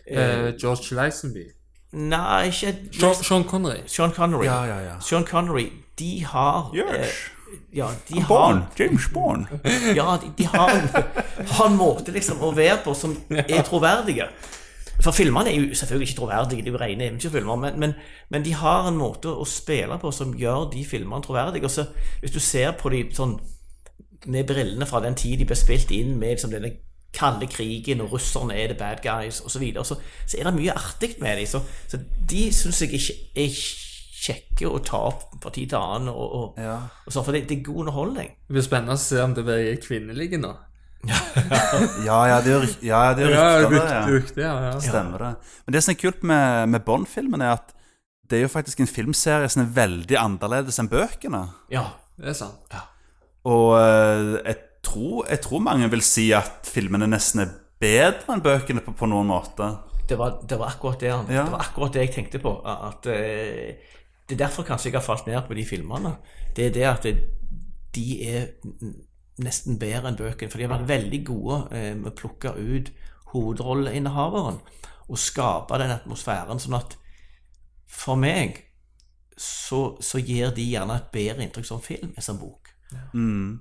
Eh, 0.06 0.54
George 0.60 0.94
Lazenby. 0.94 1.42
Nei, 1.92 2.46
ikke 2.46 2.74
Sean, 2.94 3.14
Sean 3.24 3.44
Connery. 3.44 3.80
Sean 3.90 4.12
Connery. 4.14 4.44
Ja, 4.46 4.60
ja, 4.64 4.78
ja. 4.84 4.96
Sean 5.02 5.24
Connery, 5.26 5.68
de 5.98 6.24
har 6.24 6.70
Yes. 6.74 6.86
eh, 6.94 7.56
ja, 7.76 7.88
de 8.08 8.24
Born. 8.28 8.56
har 8.62 8.68
James 8.78 9.08
Bourne 9.12 9.46
Ja, 9.96 10.16
de, 10.22 10.30
de 10.38 10.46
har, 10.46 10.70
en, 10.70 10.88
har 11.46 11.66
en 11.66 11.76
måte 11.76 12.12
liksom 12.14 12.38
å 12.46 12.52
være 12.54 12.78
på 12.84 12.94
som 12.94 13.16
er 13.30 13.62
troverdige. 13.66 14.28
For 15.02 15.16
filmene 15.16 15.50
er 15.50 15.56
jo 15.56 15.74
selvfølgelig 15.74 16.08
ikke 16.08 16.18
troverdige, 16.20 16.62
det 16.62 16.68
er 16.68 16.76
jo 16.76 16.80
rene 16.82 17.06
eventyrfilmer, 17.08 17.56
men, 17.56 17.78
men, 17.80 17.94
men 18.30 18.44
de 18.44 18.52
har 18.54 18.86
en 18.90 18.98
måte 19.00 19.32
å 19.32 19.46
spille 19.48 19.96
på 20.02 20.12
som 20.12 20.34
gjør 20.36 20.68
de 20.74 20.84
filmene 20.84 21.22
troverdige. 21.24 21.64
Og 21.64 21.70
så 21.74 21.86
Hvis 22.20 22.30
du 22.36 22.38
ser 22.40 22.72
på 22.78 22.92
de 22.92 23.06
sånn 23.16 23.38
med 24.26 24.44
brillene 24.46 24.86
fra 24.86 25.00
den 25.00 25.14
tid 25.16 25.38
de 25.40 25.46
ble 25.48 25.56
spilt 25.56 25.90
inn 25.96 26.18
med 26.20 26.34
liksom 26.36 26.50
denne 26.52 26.74
kalde 27.12 27.46
krigen, 27.50 28.00
og 28.04 28.12
russerne 28.12 28.54
er 28.54 28.68
the 28.72 28.78
bad 28.78 29.02
guys, 29.02 29.40
osv., 29.40 29.50
så, 29.56 29.58
videre, 29.62 29.84
så 29.84 29.96
så 30.26 30.38
er 30.38 30.44
det 30.50 30.54
mye 30.54 30.74
artig 30.76 31.16
med 31.20 31.36
dem. 31.40 31.46
Så, 31.50 31.60
så 31.90 31.98
de 32.30 32.42
syns 32.54 32.80
jeg 32.82 32.92
ikke 32.94 33.16
er 33.44 33.60
kjekke 34.20 34.68
å 34.68 34.78
ta 34.84 34.98
opp 35.08 35.22
fra 35.42 35.50
tid 35.54 35.70
til 35.72 35.78
annen, 35.80 36.08
og, 36.12 36.32
og, 36.36 36.58
Ja. 36.60 36.76
og 37.06 37.12
sånn, 37.14 37.24
for 37.24 37.32
det, 37.32 37.46
det 37.48 37.58
er 37.58 37.62
god 37.70 37.80
underholdning. 37.86 38.34
Det 38.48 38.52
blir 38.58 38.66
spennende 38.66 38.98
å 38.98 39.00
se 39.00 39.22
om 39.24 39.34
det 39.34 39.44
blir 39.46 39.76
kvinnelige 39.82 40.38
nå. 40.42 40.50
Ja, 42.04 42.18
ja, 42.28 42.40
det 42.44 42.52
er 42.52 42.64
ja, 42.84 43.00
det 43.16 43.24
er 43.24 43.30
Ja, 43.32 43.44
rykter, 43.56 43.70
det. 43.72 43.92
Ja. 43.94 44.00
rykte, 44.12 44.40
ja, 44.44 44.54
ja. 44.66 44.72
Stemmer 44.84 45.22
det. 45.24 45.30
Men 45.66 45.72
det 45.76 45.82
som 45.86 45.94
er 45.94 46.00
kult 46.02 46.22
med, 46.28 46.68
med 46.74 46.84
Bond-filmen, 46.84 47.40
er 47.46 47.54
at 47.56 47.72
det 48.30 48.38
er 48.38 48.44
jo 48.44 48.50
faktisk 48.52 48.82
en 48.84 48.90
filmserie 48.90 49.48
som 49.50 49.64
er 49.64 49.70
veldig 49.74 50.18
annerledes 50.20 50.78
enn 50.78 50.90
bøkene. 50.92 51.40
Ja, 51.72 51.86
Det 52.20 52.28
er 52.34 52.36
sant. 52.36 52.76
Og 53.48 53.72
eh, 53.80 54.34
jeg 54.44 54.56
tror, 54.82 55.26
jeg 55.28 55.40
tror 55.44 55.62
mange 55.64 55.90
vil 55.90 56.02
si 56.04 56.30
at 56.36 56.68
filmene 56.68 57.08
nesten 57.10 57.44
er 57.44 57.52
bedre 57.80 58.34
enn 58.34 58.44
bøkene 58.44 58.84
på, 58.84 58.94
på 58.96 59.08
noen 59.10 59.30
måte. 59.30 59.68
Det 60.08 60.18
var, 60.18 60.40
det 60.48 60.58
var 60.58 60.74
akkurat 60.74 61.00
det 61.00 61.10
Ja. 61.10 61.22
Det 61.28 61.52
var 61.52 61.60
akkurat 61.60 61.94
det 61.94 62.06
jeg 62.06 62.14
tenkte 62.14 62.40
på. 62.42 62.54
At 62.66 63.06
uh, 63.06 63.74
Det 64.28 64.36
er 64.36 64.44
derfor 64.46 64.62
kanskje 64.62 64.90
jeg 64.90 64.98
har 64.98 65.06
falt 65.06 65.26
ned 65.26 65.42
på 65.46 65.54
de 65.54 65.64
filmene. 65.64 66.16
Det 66.56 66.66
er 66.66 66.74
det 66.74 66.86
at 66.86 67.02
det, 67.02 67.14
de 67.94 68.08
er 68.28 68.46
nesten 69.40 69.78
bedre 69.78 70.10
enn 70.10 70.18
bøkene. 70.18 70.50
For 70.50 70.58
de 70.58 70.66
har 70.66 70.74
vært 70.76 70.88
veldig 70.88 71.24
gode 71.26 71.62
uh, 71.70 71.92
med 71.96 72.10
å 72.12 72.16
plukke 72.16 72.54
ut 72.58 72.92
hovedrolleinnehaveren 73.30 74.58
og 75.10 75.18
skape 75.18 75.78
den 75.78 75.94
atmosfæren. 75.94 76.60
Sånn 76.62 76.78
at 76.78 76.96
for 77.90 78.18
meg 78.18 78.66
så, 79.40 79.96
så 80.04 80.20
gir 80.20 80.52
de 80.54 80.66
gjerne 80.68 80.98
et 80.98 81.10
bedre 81.14 81.44
inntrykk 81.46 81.66
som 81.66 81.82
film 81.82 82.12
enn 82.12 82.24
som 82.24 82.38
bok. 82.38 82.70
Mm. 83.14 83.60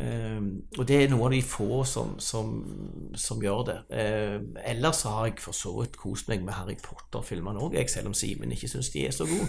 Ehm, 0.00 0.48
og 0.78 0.88
det 0.88 0.96
er 1.02 1.10
noe 1.12 1.26
av 1.28 1.34
de 1.34 1.42
få 1.44 1.84
som, 1.88 2.14
som, 2.22 2.50
som 3.18 3.42
gjør 3.42 3.62
det. 3.68 3.78
Ehm, 4.00 4.56
ellers 4.72 5.02
har 5.08 5.26
jeg 5.28 5.40
for 5.44 5.56
så 5.56 5.72
vidt 5.80 5.98
kost 6.00 6.28
meg 6.30 6.44
med 6.46 6.54
Harry 6.56 6.76
Potter-filmene 6.80 7.60
òg, 7.60 7.76
selv 7.90 8.10
om 8.12 8.16
Simen 8.16 8.52
ikke 8.54 8.70
syns 8.70 8.90
de 8.94 9.06
er 9.06 9.14
så 9.14 9.26
gode. 9.28 9.48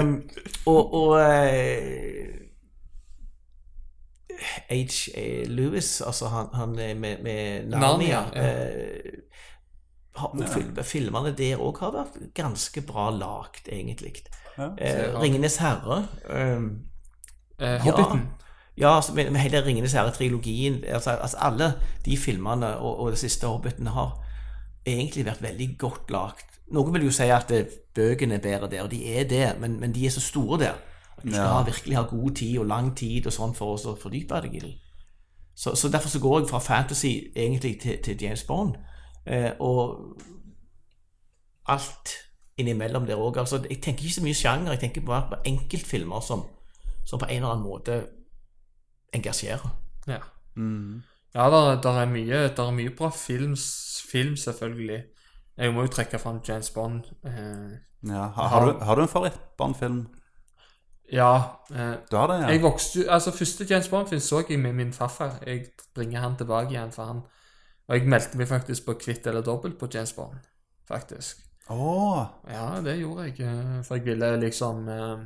um, 0.00 0.12
og 0.72 0.94
og 1.00 1.10
H. 4.36 4.66
H.A. 4.68 5.44
Lewis, 5.48 6.00
altså 6.04 6.28
han, 6.28 6.46
han 6.54 6.78
er 6.78 6.94
med, 6.94 7.22
med 7.24 7.70
Narnia, 7.72 8.20
Narnia, 8.20 8.20
ja. 8.34 8.42
eh, 10.76 10.84
Filmene 10.84 11.32
der 11.36 11.60
òg 11.60 11.80
har 11.80 11.92
vært 11.92 12.18
ganske 12.36 12.80
bra 12.88 13.10
lagd, 13.12 13.68
egentlig. 13.68 14.14
Ja, 14.56 14.70
eh, 14.78 15.12
'Ringenes 15.12 15.56
herre' 15.60 16.04
ehm, 16.32 16.68
Eh, 17.58 17.80
Hobbiten. 17.80 18.18
ja, 18.18 18.45
altså, 18.84 19.14
med, 19.14 19.30
med 19.30 19.40
hele 19.40 19.64
Ringenes 19.64 19.92
herre-trilogien 19.92 20.82
altså, 20.84 21.10
altså 21.10 21.36
Alle 21.40 21.72
de 22.04 22.16
filmene 22.16 22.76
og, 22.76 23.00
og 23.00 23.10
det 23.10 23.18
siste 23.18 23.46
Hobbiten 23.46 23.86
har 23.86 24.18
egentlig 24.86 25.24
vært 25.26 25.42
veldig 25.42 25.78
godt 25.78 26.10
lagt. 26.10 26.60
Noen 26.70 26.92
vil 26.94 27.04
jo 27.08 27.10
si 27.14 27.22
at 27.32 27.50
eh, 27.50 27.64
bøkene 27.94 28.34
er 28.34 28.42
bedre 28.44 28.68
der, 28.70 28.82
og 28.82 28.90
de 28.90 29.00
er 29.18 29.24
det, 29.28 29.56
men, 29.60 29.80
men 29.80 29.94
de 29.94 30.06
er 30.06 30.10
så 30.10 30.20
store 30.20 30.58
der. 30.58 30.74
At 31.16 31.24
du 31.24 31.30
skal 31.30 31.42
Ja. 31.42 31.52
ha, 31.56 31.62
virkelig 31.64 31.96
ha 31.96 32.02
god 32.02 32.34
tid 32.36 32.58
og 32.58 32.66
lang 32.66 32.96
tid 32.96 33.26
og 33.26 33.32
sånn 33.32 33.54
for 33.54 33.74
å 33.78 33.94
fordype 33.96 34.40
deg 34.44 34.54
i 34.54 34.60
dem. 34.60 34.72
Så, 35.56 35.72
så 35.74 35.88
derfor 35.88 36.08
så 36.12 36.20
går 36.20 36.40
jeg 36.40 36.48
fra 36.50 36.58
fantasy 36.60 37.12
egentlig 37.36 37.80
til, 37.80 37.96
til 38.04 38.22
James 38.22 38.44
Bond. 38.44 38.74
Eh, 39.26 39.50
og 39.60 39.96
alt 41.68 42.12
innimellom 42.58 43.06
der 43.06 43.16
òg. 43.16 43.38
Altså, 43.38 43.62
jeg 43.70 43.80
tenker 43.82 44.04
ikke 44.04 44.14
så 44.14 44.22
mye 44.22 44.34
sjanger, 44.34 44.70
jeg 44.70 44.80
tenker 44.80 45.00
bare 45.06 45.26
på 45.30 45.40
enkeltfilmer 45.48 46.20
som, 46.20 46.44
som 47.04 47.18
på 47.18 47.26
en 47.30 47.36
eller 47.36 47.48
annen 47.54 47.66
måte 47.66 47.96
engasjerer. 49.14 49.70
Ja, 50.08 50.18
Mm. 50.56 51.02
ja 51.34 51.50
der, 51.50 51.80
der, 51.82 51.90
er 52.00 52.06
mye, 52.06 52.48
der 52.56 52.62
er 52.66 52.70
mye 52.72 52.90
bra 52.96 53.08
film, 53.10 53.56
film, 54.10 54.36
selvfølgelig. 54.36 55.02
Jeg 55.58 55.74
må 55.74 55.80
jo 55.80 55.86
trekke 55.88 56.18
fram 56.18 56.40
James 56.48 56.70
Bond. 56.70 57.04
Eh, 57.24 57.78
Ja. 58.06 58.26
Har, 58.28 58.48
har, 58.48 58.64
du, 58.66 58.78
har 58.84 58.94
du 58.94 59.02
en 59.02 59.08
favoritt-Bond-film? 59.08 60.06
ja. 61.12 61.60
Eh, 61.70 61.94
Du 62.10 62.16
har 62.16 62.26
det, 62.26 62.40
ja? 62.42 62.48
jeg 62.48 62.62
vokste 62.62 63.06
Altså, 63.10 63.30
første 63.30 63.66
James 63.70 63.88
Bond-film 63.88 64.20
så 64.20 64.42
jeg 64.48 64.58
med 64.60 64.72
min 64.72 64.92
farfar. 64.92 65.38
Jeg 65.46 65.66
bringer 65.94 66.20
han 66.20 66.36
tilbake 66.36 66.70
igjen 66.70 66.92
for 66.92 67.04
han. 67.04 67.20
Og 67.88 67.96
jeg 67.98 68.08
meldte 68.08 68.38
meg 68.38 68.48
faktisk 68.48 68.86
på 68.86 68.92
kvitt 68.98 69.26
eller 69.26 69.42
dobbelt 69.42 69.78
på 69.78 69.88
James 69.94 70.12
Bond, 70.12 70.38
faktisk. 70.88 71.36
Oh. 71.70 72.24
Ja, 72.48 72.80
det 72.84 72.98
gjorde 73.00 73.22
jeg. 73.22 73.40
eh, 73.40 73.82
For 73.84 73.94
jeg 73.96 74.04
ville 74.04 74.36
liksom 74.40 74.88
eh, 74.88 75.18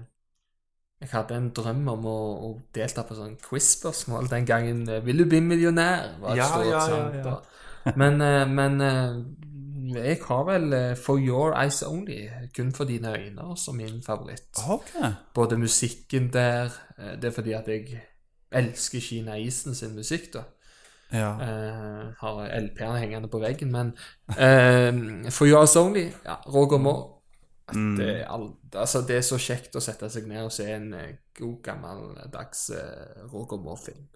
Jeg 1.01 1.09
hadde 1.13 1.35
en 1.37 1.51
drøm 1.57 1.89
om 1.89 2.05
å, 2.07 2.17
å 2.45 2.49
delta 2.77 3.03
på 3.09 3.15
sånn 3.17 3.37
quiz-spørsmål 3.41 4.29
den 4.29 4.45
gangen. 4.47 4.89
eh, 4.89 5.01
'Vil 5.05 5.19
du 5.19 5.25
bli 5.25 5.41
millionær?' 5.41 6.19
var 6.21 6.31
et 6.33 6.37
Ja, 6.37 6.49
stort, 6.49 6.67
ja, 6.67 6.71
ja, 6.73 6.87
sant? 6.87 7.15
ja. 7.15 7.31
Og- 7.35 7.97
Men, 7.97 8.21
eh, 8.21 8.45
men 8.49 8.81
eh, 8.81 10.05
jeg 10.05 10.19
har 10.29 10.45
vel 10.45 10.97
'For 10.97 11.17
Your 11.19 11.55
Eyes 11.57 11.83
Only', 11.83 12.29
kun 12.57 12.73
for 12.73 12.85
dine 12.85 13.09
øyne, 13.17 13.57
som 13.57 13.77
min 13.77 14.03
favoritt. 14.03 14.59
Okay. 14.71 15.13
Både 15.35 15.57
musikken 15.59 16.33
der 16.33 16.69
Det 17.17 17.25
er 17.25 17.31
fordi 17.31 17.53
at 17.53 17.67
jeg 17.67 18.01
elsker 18.53 19.01
Kina 19.01 19.35
Isen 19.39 19.75
sin 19.75 19.95
musikk, 19.97 20.33
da. 20.35 20.43
Ja. 21.13 21.33
Uh, 21.33 22.13
har 22.21 22.49
LP-ene 22.61 22.99
hengende 22.99 23.29
på 23.29 23.39
veggen, 23.41 23.73
men 23.73 23.87
uh, 24.29 25.31
For 25.31 25.47
Your 25.47 25.61
Eyes 25.63 25.77
Only, 25.77 26.13
ja, 26.25 26.35
Roger 26.47 26.79
Moore 26.79 27.20
at 27.71 27.77
Mm. 27.79 27.97
det, 27.99 28.09
er 28.21 28.29
all, 28.31 28.49
altså, 28.75 29.01
det 29.07 29.17
er 29.17 29.27
så 29.27 29.39
kjekt 29.41 29.77
å 29.79 29.81
sette 29.83 30.11
seg 30.11 30.27
ned 30.31 30.45
og 30.45 30.53
se 30.53 30.67
en 30.75 30.93
eh, 30.95 31.13
god, 31.39 31.59
gammeldags 31.65 32.71
uh, 32.75 33.29
Roger 33.33 33.59
Moore-film. 33.63 34.09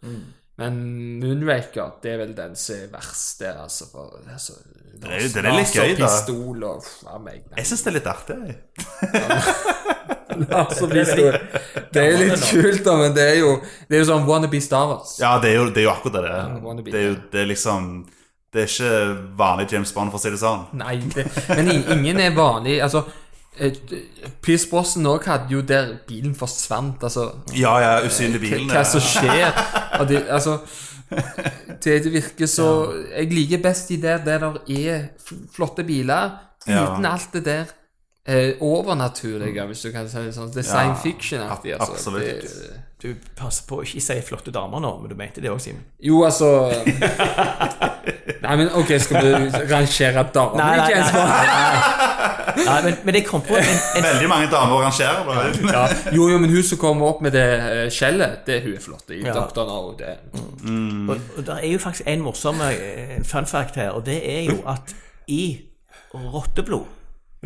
Men 0.56 0.76
Moonraker, 1.18 1.96
det 2.02 2.12
er 2.12 2.18
vel 2.20 2.34
den 2.36 2.52
som 2.54 2.76
er 2.76 2.90
verst 2.92 3.40
der, 3.42 3.56
altså. 3.64 3.88
For, 3.90 4.20
altså 4.30 4.52
Det 4.94 5.10
er- 5.10 5.32
det 5.34 5.42
er 5.44 5.56
litt 5.56 5.72
gøy, 5.74 5.96
da. 5.98 6.06
Pistol 6.06 6.62
og 6.68 6.84
ja, 7.02 7.18
meg. 7.18 7.42
Jeg 7.56 7.66
syns 7.66 7.82
det 7.82 7.90
er 7.90 7.96
litt 7.98 8.06
artig. 8.12 8.36
jeg. 8.44 8.56
Altså, 10.50 10.86
er, 10.90 11.38
Det 11.94 12.02
er 12.02 12.16
litt 12.18 12.44
kult, 12.50 12.80
da, 12.86 12.94
men 12.98 13.12
det 13.14 13.22
er 13.32 13.36
jo 13.40 13.50
Det 13.88 13.96
er 13.98 14.00
jo 14.02 14.06
sånn 14.08 14.24
wannabe 14.28 14.60
Star 14.64 14.88
Wars. 14.90 15.16
Ja, 15.22 15.36
det 15.42 15.52
er 15.52 15.58
jo, 15.60 15.66
det 15.70 15.82
er 15.82 15.86
jo 15.88 15.92
akkurat 15.94 16.16
det 16.16 16.22
det 16.26 16.30
Ja, 16.32 16.40
er. 16.48 16.60
wannabe, 16.64 16.90
Det 16.94 17.00
er 17.00 17.06
jo 17.10 17.16
det 17.32 17.40
er 17.44 17.50
liksom 17.50 17.90
Det 18.54 18.62
er 18.62 18.70
ikke 18.70 18.90
vanlig 19.38 19.66
James 19.72 19.92
Bond, 19.94 20.10
for 20.14 20.18
å 20.18 20.22
si 20.22 20.30
det 20.30 20.38
sånn. 20.38 20.64
Nei, 20.78 20.96
det, 21.10 21.24
men 21.50 21.70
ingen 21.74 22.20
er 22.22 22.34
vanlig. 22.36 22.76
Altså, 22.86 23.00
eh, 23.02 23.23
Pierce 24.42 24.66
Brosnan 24.70 25.06
òg 25.12 25.24
hadde 25.30 25.52
jo 25.54 25.60
der 25.62 25.92
bilen 26.08 26.34
forsvant. 26.34 27.02
Altså, 27.06 27.28
Ja, 27.54 27.76
ja, 27.78 27.92
usynlig 28.06 28.40
bilen. 28.40 28.70
hva 28.70 28.82
som 28.84 29.00
skjer? 29.00 29.52
Det, 30.08 30.24
altså, 30.28 30.58
det, 31.84 32.00
det 32.04 32.10
virker 32.12 32.46
så 32.50 32.66
Jeg 33.16 33.28
liker 33.30 33.60
best 33.62 33.88
de 33.88 34.00
der 34.02 34.18
der 34.24 34.38
det 34.66 34.78
er 34.90 35.04
flotte 35.54 35.84
biler 35.86 36.30
Ja. 36.66 36.94
uten 36.96 37.06
alt 37.06 37.28
det 37.32 37.44
der 37.44 37.64
eh, 38.26 38.54
overnaturlige, 38.60 39.66
hvis 39.66 39.80
du 39.84 39.90
kan 39.92 40.08
si 40.08 40.22
det 40.24 40.34
sånn. 40.36 40.50
Det 40.54 40.62
er 40.64 40.68
science 40.70 41.02
fiction-aktig. 41.04 41.74
Altså. 41.76 41.92
absolutt. 41.92 42.24
Det, 42.24 42.80
Du 43.04 43.14
passer 43.36 43.66
på 43.68 43.82
å 43.82 43.84
ikke 43.84 44.00
si 44.00 44.14
flotte 44.24 44.52
damer 44.54 44.80
nå, 44.80 44.94
men 45.02 45.10
du 45.10 45.16
mente 45.18 45.42
det 45.44 45.50
òg, 45.52 45.58
Simen. 45.60 45.82
jo, 46.00 46.22
altså 46.24 46.70
Nei, 48.44 48.54
men 48.56 48.70
ok, 48.72 48.94
skal 49.00 49.26
vi 49.26 49.32
rangere 49.68 50.22
damer? 50.32 50.56
Nei, 50.56 50.76
nei, 50.78 50.86
James 50.92 51.12
nei? 51.12 52.64
Nei, 52.64 52.78
men, 52.86 52.96
men 53.04 53.18
jeg 53.18 53.26
kom 53.28 53.42
på 53.44 53.56
en, 53.58 53.68
en 53.98 54.06
Veldig 54.06 54.28
mange 54.30 54.48
damer 54.52 54.84
rangerer. 54.86 55.20
da. 55.28 55.74
Ja. 55.74 55.84
Jo, 56.16 56.30
jo, 56.32 56.38
men 56.40 56.52
hun 56.52 56.64
som 56.64 56.80
kommer 56.80 57.12
opp 57.12 57.20
med 57.24 57.36
det 57.36 57.44
uh, 57.60 57.84
skjellet, 57.92 58.40
det 58.48 58.60
hun 58.64 58.72
er 58.76 58.82
flott 58.84 59.12
i. 59.12 59.20
Ja. 59.24 59.36
Dr. 59.36 59.64
No, 59.68 59.94
det 59.98 60.16
Og, 60.32 61.16
og 61.36 61.44
det 61.44 61.56
er 61.60 61.70
jo 61.72 61.78
faktisk 61.82 62.08
en 62.08 62.24
morsom 62.24 62.60
eh, 62.70 63.18
fun 63.24 63.48
fact 63.50 63.76
her, 63.80 63.90
og 63.96 64.04
det 64.08 64.20
er 64.22 64.48
jo 64.48 64.60
at 64.70 64.94
i 65.28 65.44
Rotteblod 66.14 66.84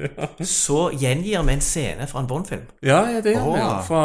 så 0.60 0.90
gjengir 0.92 1.42
vi 1.46 1.52
en 1.56 1.60
scene 1.64 2.06
fra 2.10 2.20
en 2.22 2.28
Bond-film. 2.30 2.66
Ja, 2.82 3.00
ja, 3.10 3.20
det 3.24 3.34
gjør 3.36 3.48
vi. 3.54 3.62
Oh. 3.62 3.80
Fra, 3.86 4.02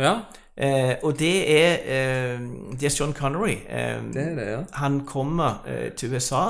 ja. 0.00 0.14
Eh, 0.56 0.94
og 1.04 1.18
det 1.20 1.34
er 1.52 1.72
eh, 1.84 2.40
Det 2.80 2.88
er 2.88 2.94
John 3.00 3.12
Connery. 3.12 3.58
Eh, 3.68 4.00
Det 4.14 4.22
er 4.22 4.34
det, 4.38 4.46
ja. 4.52 4.60
Han 4.80 5.02
kommer 5.06 5.62
eh, 5.68 5.90
til 5.92 6.14
USA 6.14 6.44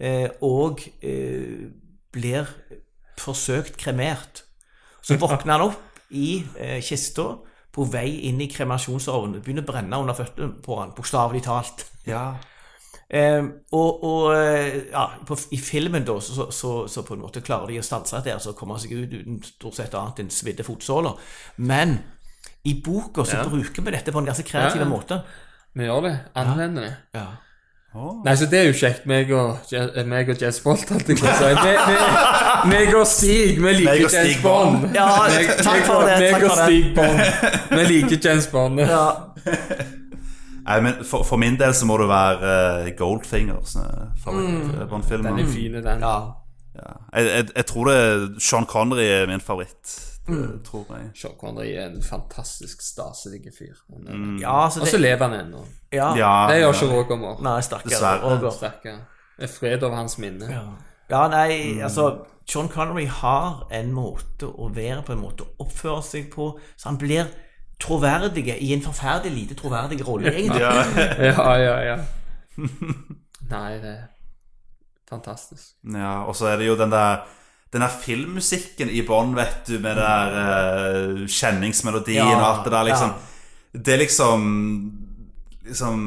eh, 0.00 0.28
og 0.40 0.80
eh, 1.02 1.68
blir 2.12 2.48
forsøkt 3.20 3.76
kremert. 3.76 4.44
Så 5.02 5.18
våkner 5.20 5.52
han 5.58 5.66
opp 5.68 6.00
i 6.10 6.42
kista 6.84 7.24
på 7.72 7.84
vei 7.88 8.28
inn 8.28 8.40
i 8.40 8.46
kremasjonsovnen. 8.52 9.40
Begynner 9.42 9.64
å 9.64 9.68
brenne 9.70 9.98
under 9.98 10.14
føttene 10.14 10.52
på 10.62 10.76
han, 10.78 10.92
bokstavelig 10.96 11.42
talt. 11.46 11.86
Ja. 12.06 12.34
Eh, 13.12 13.44
og 13.76 14.04
og 14.08 14.30
eh, 14.34 14.78
ja, 14.92 15.02
på, 15.28 15.36
i 15.52 15.58
filmen 15.60 16.04
da, 16.08 16.14
så, 16.24 16.46
så, 16.50 16.72
så 16.88 17.02
på 17.04 17.12
en 17.14 17.20
måte 17.26 17.42
klarer 17.44 17.68
de 17.68 17.78
å 17.82 17.84
stanse 17.84 18.16
dette, 18.16 18.38
og 18.38 18.44
så 18.46 18.54
kommer 18.56 18.80
seg 18.80 18.94
ut 18.96 19.12
uten 19.18 19.42
stort 19.44 19.76
sett 19.76 19.94
annet 19.98 20.22
enn 20.24 20.30
svidde 20.32 20.64
fotsåler. 20.64 21.18
Men 21.60 21.98
i 22.64 22.78
boka 22.80 23.24
så 23.28 23.42
bruker 23.50 23.84
vi 23.84 23.90
dette 23.98 24.12
på 24.14 24.18
en 24.22 24.28
ganske 24.32 24.46
kreativ 24.48 24.80
Ja, 24.80 24.86
ja. 24.86 24.90
måte. 24.90 25.20
Vi 25.76 25.84
gjør 25.88 26.06
det. 26.08 26.16
Anvender 26.40 26.88
det. 26.88 26.94
Ja. 27.18 27.26
Nei, 28.24 28.32
så 28.40 28.46
det 28.48 28.56
er 28.62 28.70
jo 28.70 28.76
kjekt. 28.80 29.02
Meg 29.04 29.28
og, 29.36 29.58
meg 30.08 30.30
og 30.32 30.40
Jess 30.40 30.62
Bolt, 30.64 30.88
holdt 30.88 31.10
jeg 31.12 31.18
på 31.20 31.28
å 31.28 31.32
si. 31.36 31.50
Me- 31.58 31.74
me- 31.90 32.70
Meg 32.72 32.94
og 32.96 33.04
Stig, 33.10 33.58
vi 33.60 33.72
liker 33.82 34.14
James 34.14 34.38
Bond. 34.40 34.86
Ja, 34.96 35.08
takk 35.60 35.82
for 35.84 36.06
det, 36.08 36.16
Meg 36.32 36.46
og. 36.48 36.54
Stig 36.62 36.94
Bond. 36.96 37.20
Vi 37.76 37.84
liker 37.90 38.22
James 38.30 38.48
Bond. 38.54 38.80
Ja. 38.80 39.02
Nei, 40.66 40.78
men 40.80 41.04
for, 41.04 41.24
for 41.26 41.36
min 41.42 41.56
del 41.58 41.74
så 41.74 41.86
må 41.88 41.96
det 41.98 42.08
være 42.08 42.52
uh, 42.86 42.90
Goldfingers 42.98 43.76
uh, 43.76 43.82
favoritt-Bond-film. 44.24 45.22
Den 45.26 45.38
er 45.38 45.46
fin, 45.50 45.74
den. 45.74 46.00
ja. 46.00 46.14
Ja. 46.74 46.92
Jeg, 47.12 47.26
jeg, 47.26 47.46
jeg 47.56 47.66
tror 47.68 47.84
det 47.90 48.42
Sean 48.42 48.64
Connery 48.66 49.04
er 49.04 49.26
min 49.28 49.40
favoritt. 49.44 49.90
Det 50.28 50.62
tror 50.64 50.86
jeg. 50.96 51.10
Sean 51.18 51.34
Connery 51.40 51.74
er 51.76 51.86
en 51.90 52.02
fantastisk 52.02 52.80
staselig 52.82 53.42
fyr. 53.58 53.74
Er- 54.06 54.38
ja, 54.40 54.54
Og 54.66 54.86
så 54.88 54.98
lever 54.98 55.28
han 55.28 55.34
ennå. 55.46 55.64
Ja. 55.92 56.14
Ja, 56.16 56.46
Det 56.52 56.60
gjør 56.62 56.72
ikke 56.72 56.88
Roger 56.94 57.16
Moore. 57.16 57.42
Nei, 57.42 57.60
stakkar. 57.60 57.90
Det 59.36 59.48
er 59.48 59.52
fred 59.58 59.82
over 59.82 59.96
hans 59.96 60.18
minne. 60.18 60.48
Ja. 60.48 60.62
ja, 61.10 61.28
nei, 61.28 61.80
altså 61.82 62.24
Sean 62.48 62.68
Connery 62.68 63.06
har 63.06 63.66
en 63.70 63.92
måte 63.92 64.46
å 64.48 64.70
være 64.74 65.02
på, 65.06 65.12
en 65.12 65.20
måte 65.22 65.44
å 65.44 65.66
oppføre 65.66 66.02
seg 66.02 66.30
på, 66.32 66.52
så 66.76 66.88
han 66.88 66.98
blir 66.98 67.26
troverdig 67.82 68.46
i 68.54 68.72
en 68.76 68.82
forferdelig 68.84 69.34
lite 69.34 69.58
troverdig 69.58 70.00
rolle, 70.06 70.32
egentlig. 70.32 70.62
Ja. 70.62 70.72
Ja, 71.18 71.54
ja, 71.58 71.76
ja. 71.90 71.96
Nei, 73.52 73.70
det 73.82 73.90
er 73.90 74.02
fantastisk. 75.10 75.74
Ja, 75.84 76.22
og 76.24 76.36
så 76.38 76.52
er 76.52 76.60
det 76.60 76.68
jo 76.70 76.76
den 76.78 76.92
der 76.92 77.24
Den 77.72 77.80
der 77.80 77.88
filmmusikken 77.88 78.90
i 78.92 79.00
bånn, 79.08 79.30
vet 79.36 79.62
du, 79.66 79.78
med 79.80 79.96
den 79.96 80.04
der 80.04 80.34
uh, 80.36 81.22
kjenningsmelodien 81.24 82.20
Ja, 82.20 82.34
og 82.36 82.42
alt 82.50 82.66
det 82.66 82.72
der, 82.74 82.88
liksom. 82.90 83.14
ja. 83.16 83.80
Det 83.80 83.94
er 83.94 84.02
liksom 84.02 84.42
Liksom 85.64 86.02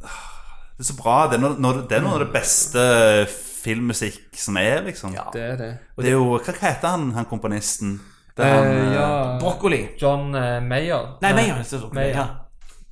Det 0.00 0.80
er 0.80 0.88
så 0.88 0.96
bra. 0.96 1.18
Det 1.30 1.36
er 1.36 1.42
noe, 1.44 1.82
det 1.88 1.98
er 1.98 2.02
noe 2.02 2.16
av 2.16 2.24
det 2.24 2.32
beste 2.34 2.80
filmmusikk 3.64 4.34
som 4.36 4.56
er, 4.60 4.80
liksom. 4.88 5.12
Ja. 5.14 5.28
Det 5.32 5.42
er 5.42 5.60
det. 5.60 5.70
Det 6.00 6.08
er 6.10 6.16
jo 6.16 6.32
hva 6.34 6.56
heter 6.60 6.88
han, 6.88 7.12
han 7.14 7.28
komponisten? 7.30 7.98
Han, 8.36 8.66
eh, 8.66 8.94
ja, 8.94 9.38
Broccoli. 9.40 9.88
John 10.00 10.34
eh, 10.34 10.60
Mayer. 10.60 11.18
Nei, 11.22 11.32
Mayer. 11.32 11.62
det 11.70 11.80
Mayer. 11.92 12.16
Ja. 12.16 12.26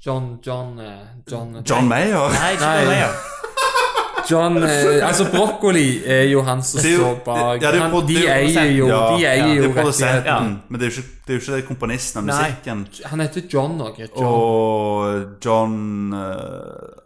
John 0.04 0.38
John 0.42 0.80
John, 1.30 1.62
John 1.66 1.88
Mayer? 1.88 2.28
Nei, 2.30 2.54
John 2.54 2.60
Nei. 2.60 2.84
Mayer. 2.86 3.32
John 4.30 4.62
eh, 4.62 5.08
Altså, 5.08 5.24
Broccoli 5.30 6.02
er 6.06 6.22
jo 6.30 6.42
han 6.42 6.62
som 6.62 6.80
står 6.80 7.20
bak. 7.24 7.62
ja, 7.62 7.72
han, 7.78 7.94
de 8.06 8.18
eier 8.28 8.70
jo, 8.76 8.88
Ja, 8.88 9.00
de 9.16 9.26
eier 9.26 9.54
jo 9.56 9.70
er 9.70 9.84
rettigheten. 9.84 10.58
men 10.68 10.80
det 10.80 10.86
er 10.86 10.90
jo 10.90 11.02
ikke, 11.02 11.08
det 11.26 11.34
er 11.34 11.38
jo 11.38 11.56
ikke 11.56 11.68
komponisten 11.68 12.22
av 12.22 12.26
Nei. 12.26 12.38
musikken. 12.42 12.86
Han 13.10 13.20
heter 13.24 13.46
John 13.52 13.76
noe. 13.78 13.92
John. 13.98 14.24
Og 14.24 15.24
John 15.44 16.14
eh, 16.14 17.01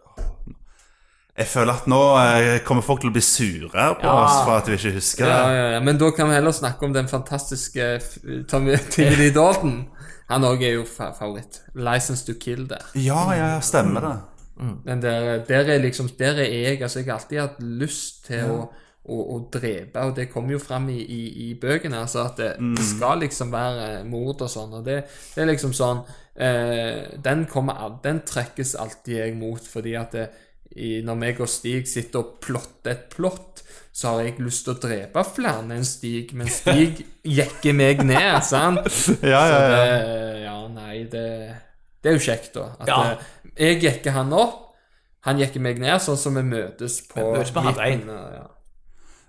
Jeg 1.37 1.45
føler 1.51 1.73
at 1.77 1.85
nå 1.91 1.97
eh, 2.17 2.59
kommer 2.65 2.81
folk 2.81 3.03
til 3.03 3.11
å 3.11 3.13
bli 3.13 3.21
sure 3.21 3.69
på 3.99 4.07
Ja. 4.07 4.13
oss 4.23 4.39
for 4.45 4.55
at 4.57 4.67
vi 4.71 4.73
ikke 4.79 4.95
husker 4.95 5.25
det. 5.27 5.35
ja, 5.35 5.67
ja. 5.75 5.79
Men 5.85 5.99
da 6.01 6.09
kan 6.11 6.29
vi 6.31 6.33
heller 6.33 6.51
snakke 6.55 6.85
om 6.87 6.93
den 6.95 7.07
fantastiske 7.07 7.99
Tommy 8.49 8.77
Timothy 8.95 9.29
Dalton. 9.35 9.75
Han 10.31 10.43
òg 10.43 10.63
er 10.65 10.73
jo 10.79 10.83
favoritt. 10.89 11.61
'License 11.75 12.25
to 12.25 12.33
Kill' 12.41 12.67
der. 12.67 12.81
Ja, 12.95 13.21
ja, 13.33 13.53
ja, 13.53 13.59
stemmer 13.61 14.01
det. 14.01 14.15
Men 14.85 15.01
der, 15.01 15.43
der 15.45 15.69
er 15.69 15.77
liksom 15.79 16.09
Der 16.17 16.33
er 16.41 16.49
jeg 16.49 16.81
Altså, 16.81 16.99
jeg 16.99 17.05
har 17.11 17.19
alltid 17.19 17.39
hatt 17.39 17.59
lyst 17.61 18.25
til 18.25 18.49
å, 18.49 18.55
å, 19.05 19.17
å 19.35 19.49
drepe, 19.53 20.01
og 20.01 20.15
det 20.17 20.31
kommer 20.33 20.51
jo 20.57 20.59
fram 20.59 20.89
i, 20.89 20.97
i, 20.97 21.51
i 21.51 21.53
bøkene. 21.61 21.99
Altså 22.01 22.23
at 22.25 22.37
det, 22.41 22.55
det 22.77 22.83
skal 22.97 23.19
liksom 23.21 23.51
være 23.53 24.03
mord 24.09 24.41
og 24.41 24.49
sånn, 24.49 24.73
og 24.73 24.83
det, 24.89 25.03
det 25.35 25.43
er 25.45 25.51
liksom 25.51 25.71
sånn 25.77 26.01
eh, 26.35 27.13
Den 27.23 27.45
kommer 27.45 27.99
Den 28.03 28.23
trekkes 28.25 28.73
alltid 28.75 29.17
jeg 29.21 29.37
mot, 29.37 29.61
fordi 29.61 29.93
at 29.95 30.11
det, 30.17 30.25
i, 30.77 31.01
når 31.05 31.15
meg 31.19 31.39
og 31.41 31.49
Stig 31.49 31.87
sitter 31.89 32.21
og 32.21 32.35
plotter 32.43 32.93
et 32.93 33.07
plott, 33.13 33.63
så 33.97 34.11
har 34.13 34.27
jeg 34.27 34.35
lyst 34.45 34.67
til 34.67 34.75
å 34.75 34.81
drepe 34.83 35.23
flere 35.33 35.63
enn 35.73 35.85
Stig, 35.87 36.33
men 36.37 36.49
Stig 36.53 37.01
jekker 37.39 37.73
meg 37.73 38.03
ned, 38.05 38.37
sant? 38.45 38.85
Ja, 39.25 39.41
ja, 39.49 39.57
ja. 39.57 39.71
Det, 39.73 40.43
ja, 40.45 40.57
nei, 40.75 40.97
det, 41.09 41.25
det 42.03 42.11
er 42.11 42.19
jo 42.19 42.25
kjekt, 42.27 42.51
da. 42.59 42.67
At 42.79 42.91
Ja. 42.93 42.99
eh, 43.15 43.33
jeg 43.57 43.81
jekker 43.87 44.13
han 44.19 44.29
opp, 44.37 44.63
han 45.25 45.41
jekker 45.41 45.59
meg 45.65 45.81
ned, 45.81 45.97
sånn 46.05 46.19
som 46.21 46.37
vi 46.37 46.43
møtes 46.45 47.01
på 47.09 47.19
Vi 47.19 47.39
møtes 47.39 47.51
på 47.55 47.65
midten, 47.65 48.05
Ja. 48.37 48.45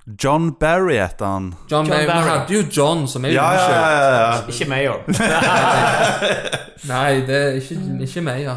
John 0.09 0.53
Barry 0.57 0.95
heter 0.97 1.27
han. 1.29 1.49
John, 1.69 1.85
John 1.85 1.91
Barry. 1.91 2.07
Vi 2.07 2.29
hadde 2.31 2.55
jo 2.55 2.61
John, 2.73 3.03
som 3.13 3.27
er 3.29 3.35
Ja, 3.35 3.49
ja, 3.53 3.65
ja, 3.69 4.13
ja. 4.15 4.39
Ikke 4.49 4.69
Mayor. 4.71 5.03
Nei, 6.89 7.11
det 7.29 7.41
er 7.43 7.59
ikke, 7.61 7.77
ikke 8.07 8.23
meg, 8.25 8.49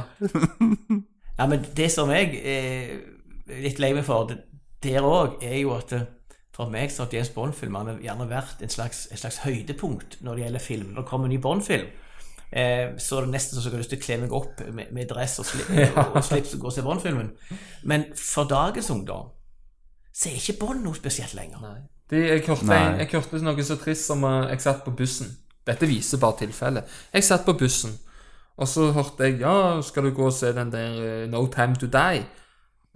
ja. 1.38 1.48
Men 1.48 1.66
det 1.78 1.90
som 1.94 2.12
jeg 2.14 2.38
er 2.42 3.62
litt 3.62 3.80
lei 3.82 3.94
meg 3.98 4.06
for 4.08 4.30
det, 4.30 4.42
der 4.84 5.06
òg, 5.06 5.40
er 5.46 5.60
jo 5.62 5.76
at 5.78 5.94
eh, 5.98 6.08
for 6.56 6.72
meg 6.72 6.92
så 6.92 7.06
har 7.06 7.16
James 7.16 7.32
Bond-filmene 7.34 7.98
gjerne 8.04 8.28
vært 8.30 8.62
en 8.62 8.72
slags, 8.72 9.06
en 9.12 9.20
slags 9.20 9.42
høydepunkt 9.46 10.20
når 10.26 10.38
det 10.38 10.46
gjelder 10.46 10.64
film. 10.64 10.90
Når 10.94 11.04
det 11.04 11.10
kommer 11.10 11.30
en 11.30 11.34
ny 11.36 11.40
Bond-film, 11.42 11.88
eh, 12.52 12.98
så 12.98 13.18
er 13.18 13.28
det 13.28 13.36
nesten 13.36 13.58
så 13.58 13.70
jeg 13.70 13.76
har 13.76 13.84
lyst 13.84 13.94
til 13.94 14.02
å 14.02 14.06
kle 14.06 14.18
meg 14.24 14.36
opp 14.36 14.64
med, 14.68 14.92
med 14.96 15.10
dress 15.10 15.40
og, 15.42 15.48
sli, 15.48 15.86
og 16.16 16.20
slips 16.26 16.58
og 16.58 16.66
gå 16.66 16.72
og 16.72 16.76
se 16.76 16.86
Bond-filmen. 16.86 17.32
Men 17.88 18.10
for 18.20 18.50
dagens 18.50 18.92
ungdom 18.94 19.32
så 20.12 20.30
er 20.30 20.38
ikke 20.42 20.60
Bond 20.66 20.84
noe 20.84 20.98
spesielt 20.98 21.38
lenger. 21.38 21.64
Nei. 21.64 21.80
De, 22.12 22.20
jeg, 22.20 22.44
hørte, 22.44 22.68
Nei. 22.68 22.82
jeg, 22.82 23.06
jeg 23.06 23.12
hørte 23.16 23.46
noe 23.46 23.64
så 23.64 23.78
trist 23.80 24.10
som 24.10 24.26
uh, 24.28 24.50
jeg 24.52 24.64
satt 24.66 24.82
på 24.84 24.92
bussen. 24.98 25.30
Dette 25.68 25.88
viser 25.88 26.20
bare 26.20 26.42
tilfellet. 26.42 26.98
Jeg 27.14 27.24
satt 27.24 27.46
på 27.48 27.56
bussen, 27.56 27.94
og 28.58 28.68
så 28.68 28.92
hørte 28.94 29.24
jeg 29.30 29.40
Ja, 29.42 29.82
skal 29.82 30.04
du 30.04 30.12
gå 30.16 30.26
og 30.28 30.34
se 30.34 30.52
den 30.54 30.72
der 30.74 30.98
eh, 31.24 31.28
No 31.30 31.46
Time 31.48 31.76
To 31.76 31.88
Die? 31.88 32.24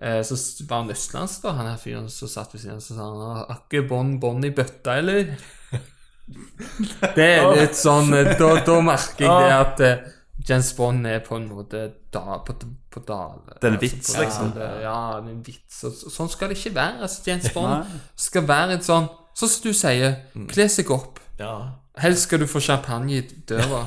Eh, 0.01 0.21
så 0.27 0.35
var 0.67 0.81
han 0.83 0.91
østlandsk, 0.91 1.41
da, 1.45 1.53
han 1.55 1.69
her 1.71 1.77
fyren 1.79 2.09
som 2.11 2.27
satt 2.27 2.51
ved 2.53 2.61
siden 2.61 2.75
av, 2.75 2.81
så 2.83 2.95
sa 2.97 3.05
han 3.07 3.45
Akke 3.45 3.53
Har 3.53 3.61
ikke 3.63 3.85
bånd 3.89 4.17
bånd 4.21 4.45
i 4.45 4.51
bøtta, 4.51 4.97
eller? 4.99 5.31
det 7.15 7.25
er 7.37 7.47
litt 7.55 7.77
sånn 7.77 8.11
eh, 8.17 8.33
Da, 8.39 8.49
da 8.65 8.75
merker 8.83 9.25
jeg 9.27 9.45
det 9.45 9.55
at 9.55 9.83
eh, 9.85 10.11
James 10.45 10.73
Bond 10.77 11.07
er 11.09 11.21
på 11.25 11.37
en 11.39 11.45
måte 11.49 11.85
da, 12.13 12.35
på, 12.45 12.53
på 12.93 13.01
dal. 13.07 13.39
Det 13.55 13.65
er 13.65 13.71
en 13.73 13.79
vits, 13.81 14.11
altså, 14.11 14.21
liksom. 14.21 14.51
det- 14.53 14.67
Ja, 14.83 14.97
det 15.23 15.31
er 15.31 15.33
en 15.33 15.39
vits. 15.47 15.77
Og 15.87 16.11
sånn 16.13 16.29
skal 16.29 16.51
det 16.51 16.57
ikke 16.59 16.75
være. 16.75 16.99
Altså, 17.07 17.23
James 17.25 17.47
Bond 17.55 17.95
skal 18.27 18.45
være 18.51 18.75
et 18.77 18.85
sånn 18.85 19.07
Sånn 19.35 19.49
som 19.51 19.63
du 19.65 19.73
sier, 19.75 20.13
kle 20.47 20.63
seg 20.71 20.91
opp. 20.95 21.17
Ja. 21.39 21.55
Helst 21.99 22.27
skal 22.29 22.39
du 22.39 22.45
få 22.47 22.61
champagne 22.63 23.17
i 23.17 23.23
døra. 23.49 23.81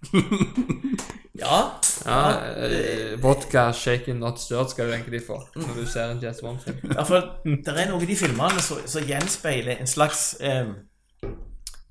Ja. 1.40 1.80
Ja, 2.04 2.40
eh, 2.56 3.16
vodka, 3.20 3.72
shaken, 3.72 4.18
not 4.20 4.40
stirred 4.40 4.68
skal 4.72 4.88
du 4.88 4.92
egentlig 4.92 5.22
få 5.24 5.38
når 5.54 5.78
du 5.78 5.86
ser 5.88 6.12
en 6.12 6.20
Jazz 6.20 6.42
Bond-film. 6.44 6.80
Ja, 6.92 7.04
for 7.08 7.40
det 7.44 7.74
er 7.74 7.88
noen 7.88 8.04
i 8.04 8.08
de 8.10 8.16
filmene 8.18 8.60
som 8.60 9.08
gjenspeiler 9.08 9.80
en 9.80 9.88
slags 9.88 10.34
eh, 10.44 10.72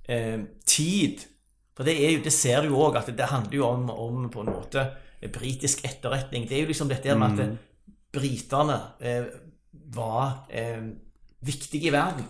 eh, 0.09 0.39
tid. 0.69 1.25
For 1.77 1.87
det, 1.87 1.95
er 1.97 2.17
jo, 2.17 2.23
det 2.25 2.33
ser 2.35 2.61
du 2.61 2.73
jo 2.73 2.81
òg, 2.83 2.99
at 2.99 3.09
det 3.15 3.31
handler 3.31 3.57
jo 3.57 3.67
om, 3.69 3.89
om 3.89 4.29
på 4.33 4.43
en 4.43 4.53
måte 4.53 4.85
britisk 5.33 5.85
etterretning. 5.87 6.47
Det 6.49 6.57
er 6.57 6.65
jo 6.65 6.71
liksom 6.73 6.91
dette 6.91 7.15
med 7.17 7.39
at 7.39 7.55
britene 8.13 8.79
eh, 8.99 9.29
var 9.95 10.45
eh, 10.49 10.83
viktige 11.45 11.89
i 11.89 11.95
verden. 11.95 12.27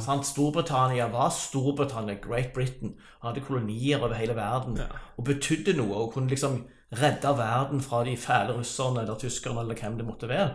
Sant? 0.00 0.26
Storbritannia 0.26 1.06
var 1.12 1.28
Storbritannia, 1.30 2.14
Great 2.22 2.52
Britain, 2.54 2.94
hadde 3.22 3.40
kolonier 3.40 3.98
over 4.02 4.14
hele 4.14 4.34
verden 4.36 4.78
og 5.16 5.24
betydde 5.24 5.74
noe 5.76 5.94
og 5.94 6.12
kunne 6.14 6.28
liksom 6.32 6.62
redde 6.96 7.32
verden 7.38 7.80
fra 7.84 8.04
de 8.04 8.16
fæle 8.16 8.54
russerne 8.56 9.00
eller 9.02 9.18
tyskerne 9.18 9.60
eller 9.60 9.74
hvem 9.74 9.98
det 9.98 10.06
måtte 10.06 10.28
være. 10.28 10.54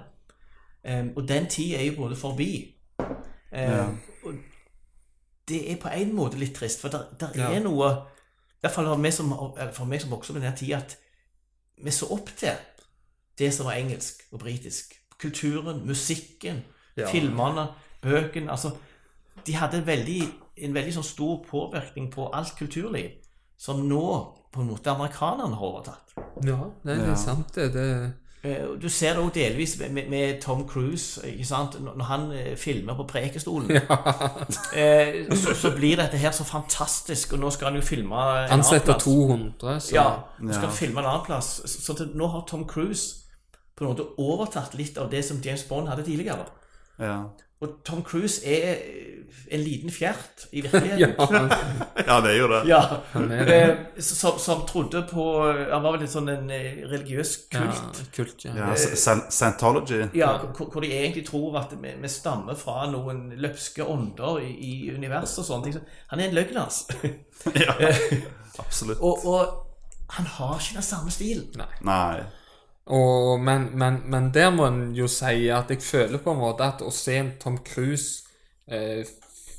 Um, 0.89 1.11
og 1.15 1.27
den 1.27 1.45
tid 1.47 1.75
er 1.75 1.83
jo 1.83 1.95
både 1.97 2.15
forbi. 2.15 2.75
Em, 3.53 3.97
og 4.23 4.33
det 5.47 5.71
er 5.71 5.75
på 5.81 5.87
en 5.93 6.15
måte 6.15 6.39
litt 6.39 6.55
trist, 6.55 6.81
for 6.81 6.87
det 6.89 7.29
Ja. 7.35 7.51
er 7.51 7.59
noe 7.59 7.91
I 7.91 8.61
hvert 8.61 8.73
fall 8.73 8.85
for 8.85 8.97
meg 8.97 9.13
som, 9.13 9.29
for 9.73 9.85
meg 9.85 10.01
som 10.01 10.11
vokste 10.11 10.31
opp 10.31 10.37
i 10.37 10.45
den 10.45 10.55
tida, 10.55 10.77
at 10.77 10.97
vi 11.83 11.91
så 11.91 12.05
opp 12.13 12.29
til 12.37 12.53
det 13.37 13.53
som 13.53 13.65
var 13.65 13.73
engelsk 13.73 14.21
og 14.31 14.39
britisk. 14.39 14.93
Kulturen, 15.19 15.85
musikken, 15.87 16.63
Ja. 16.97 17.07
filmene, 17.11 17.67
bøkene. 18.01 18.51
altså 18.51 18.71
De 19.45 19.55
hadde 19.55 19.77
en 19.77 19.85
veldig, 19.87 20.21
en 20.57 20.73
veldig 20.73 20.93
sånn 20.93 21.03
stor 21.03 21.43
påvirkning 21.49 22.11
på 22.13 22.29
alt 22.33 22.53
kulturliv, 22.59 23.11
som 23.57 23.83
nå 23.87 24.03
på 24.53 24.61
en 24.61 24.67
måte 24.67 24.91
amerikanerne 24.91 25.55
har 25.55 25.65
overtatt. 25.67 26.13
Ja, 26.45 26.59
det 26.83 26.97
er 26.99 27.07
Ja. 27.09 27.15
sant, 27.15 27.55
det. 27.55 27.73
det 27.73 28.13
Eh, 28.43 28.65
Du 28.81 28.89
ser 28.89 29.13
det 29.13 29.21
òg 29.23 29.33
delvis 29.33 29.79
med, 29.79 30.09
med, 30.09 30.41
Tom 30.41 30.67
Cruise. 30.67 31.21
ikke 31.27 31.45
sant? 31.45 31.75
Når 31.81 32.03
han 32.03 32.31
eh, 32.31 32.55
filmer 32.57 32.95
på 32.95 33.03
Prekestolen, 33.07 33.69
ja. 33.71 33.81
så, 35.35 35.53
så 35.55 35.71
blir 35.75 35.95
dette 35.97 36.17
her 36.17 36.31
så 36.31 36.43
fantastisk. 36.43 37.33
Og 37.33 37.39
nå 37.39 37.49
skal 37.53 37.67
han 37.71 37.75
jo 37.75 37.81
filme 37.85 38.15
en 38.15 38.49
Han 38.49 38.49
annen 38.59 38.63
setter 38.65 38.93
plass. 38.93 39.03
200, 39.03 39.79
så 39.79 39.93
Ja, 39.95 40.07
nå 40.39 40.53
skal 40.53 40.63
Ja. 40.63 40.69
han 40.69 40.75
filme 40.77 40.99
en 40.99 41.05
annen 41.05 41.25
plass. 41.25 41.61
Så, 41.65 41.93
så 41.95 42.07
nå 42.13 42.27
har 42.27 42.41
Tom 42.47 42.65
Cruise 42.67 43.15
på 43.77 43.85
en 43.85 43.91
måte 43.93 44.07
overtatt 44.17 44.73
litt 44.73 44.97
av 44.97 45.11
det 45.11 45.23
som 45.25 45.37
James 45.45 45.63
Bond 45.69 45.87
hadde 45.87 46.03
tidligere. 46.03 46.45
Ja. 46.99 47.23
Og 47.61 47.79
Tom 47.85 48.01
Cruise 48.03 48.41
er 48.47 48.71
eh, 48.73 49.07
en 49.51 49.59
liten 49.61 49.91
fjert 49.91 50.45
i 50.55 50.61
virkeligheten. 50.65 50.99
ja, 50.99 51.09
han, 52.07 52.23
det 52.25 52.31
er 52.31 52.37
jo 52.39 52.47
det. 52.49 52.61
Ja, 52.69 52.79
han 53.13 53.31
er 53.35 53.45
det. 53.45 53.57
eh, 53.61 54.01
som, 54.01 54.39
som 54.39 54.63
trodde 54.69 55.03
på 55.11 55.25
Han 55.43 55.83
var 55.83 55.91
vel 55.97 56.01
litt 56.05 56.13
sånn 56.13 56.29
en 56.31 56.49
religiøs 56.89 57.33
kult. 57.51 57.99
Ja, 57.99 58.05
kult. 58.15 58.45
ja. 58.47 58.55
Ja, 58.57 58.69
Scientology. 59.29 60.01
Ja, 60.17 60.31
hvor, 60.55 60.71
hvor 60.73 60.81
de 60.81 60.89
egentlig 60.95 61.25
tror 61.27 61.59
at 61.61 61.75
vi, 61.81 61.93
vi 62.01 62.11
stammer 62.11 62.55
fra 62.57 62.87
noen 62.91 63.27
løpske 63.43 63.85
ånder 63.85 64.39
i, 64.45 64.51
i 64.55 64.73
universet 64.95 65.43
og 65.43 65.49
sånne 65.51 65.69
ting. 65.69 65.91
Han 66.13 66.19
er 66.23 66.31
en 66.31 66.39
løgnas. 66.39 66.85
Ja, 67.57 67.73
absolutt. 68.61 68.99
og, 69.01 69.23
og 69.25 70.11
han 70.13 70.27
har 70.35 70.59
ikke 70.59 70.75
den 70.77 70.83
samme 70.85 71.09
stilen. 71.11 71.63
Nei. 71.81 72.19
Og, 72.91 73.39
men, 73.39 73.69
men, 73.79 74.01
men 74.11 74.29
der 74.35 74.49
må 74.51 74.65
en 74.67 74.91
jo 74.97 75.07
si 75.07 75.47
at 75.53 75.69
jeg 75.71 75.81
føler 75.85 76.19
på 76.19 76.33
en 76.33 76.41
måte 76.41 76.65
at 76.67 76.81
å 76.83 76.91
se 76.91 77.15
en 77.21 77.33
Tom 77.39 77.61
Cruise 77.63 78.25
eh, 78.67 79.05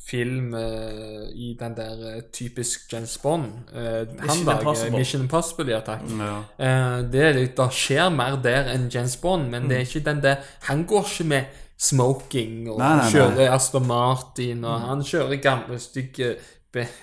film 0.05 0.53
eh, 0.59 1.31
i 1.33 1.53
den 1.57 1.77
der 1.79 2.03
eh, 2.11 2.21
typisk 2.35 2.93
James 2.93 3.15
Bond 3.23 3.71
eh, 3.73 4.03
Han 4.29 4.45
lager. 4.45 4.91
Mission 4.93 5.25
Impossible, 5.25 5.73
ja 5.73 5.81
takk. 5.87 6.05
Ja. 6.19 6.35
Eh, 6.59 6.99
det, 7.15 7.27
det 7.57 7.69
skjer 7.73 8.11
mer 8.13 8.37
der 8.45 8.69
enn 8.75 8.91
James 8.93 9.17
Bond, 9.23 9.49
men 9.55 9.71
det 9.71 9.79
er 9.79 9.87
ikke 9.89 10.05
den 10.11 10.21
der 10.27 10.43
Han 10.69 10.85
går 10.91 11.09
ikke 11.09 11.29
med 11.33 11.61
smoking 11.83 12.69
og 12.71 12.79
Nei, 12.79 12.89
nei, 12.91 12.99
nei. 12.99 13.13
kjører 13.15 13.55
Aston 13.57 13.87
Martin, 13.89 14.61
og 14.69 14.85
han 14.91 15.01
kjører 15.07 15.41
gamle, 15.43 15.81
stygge 15.83 16.37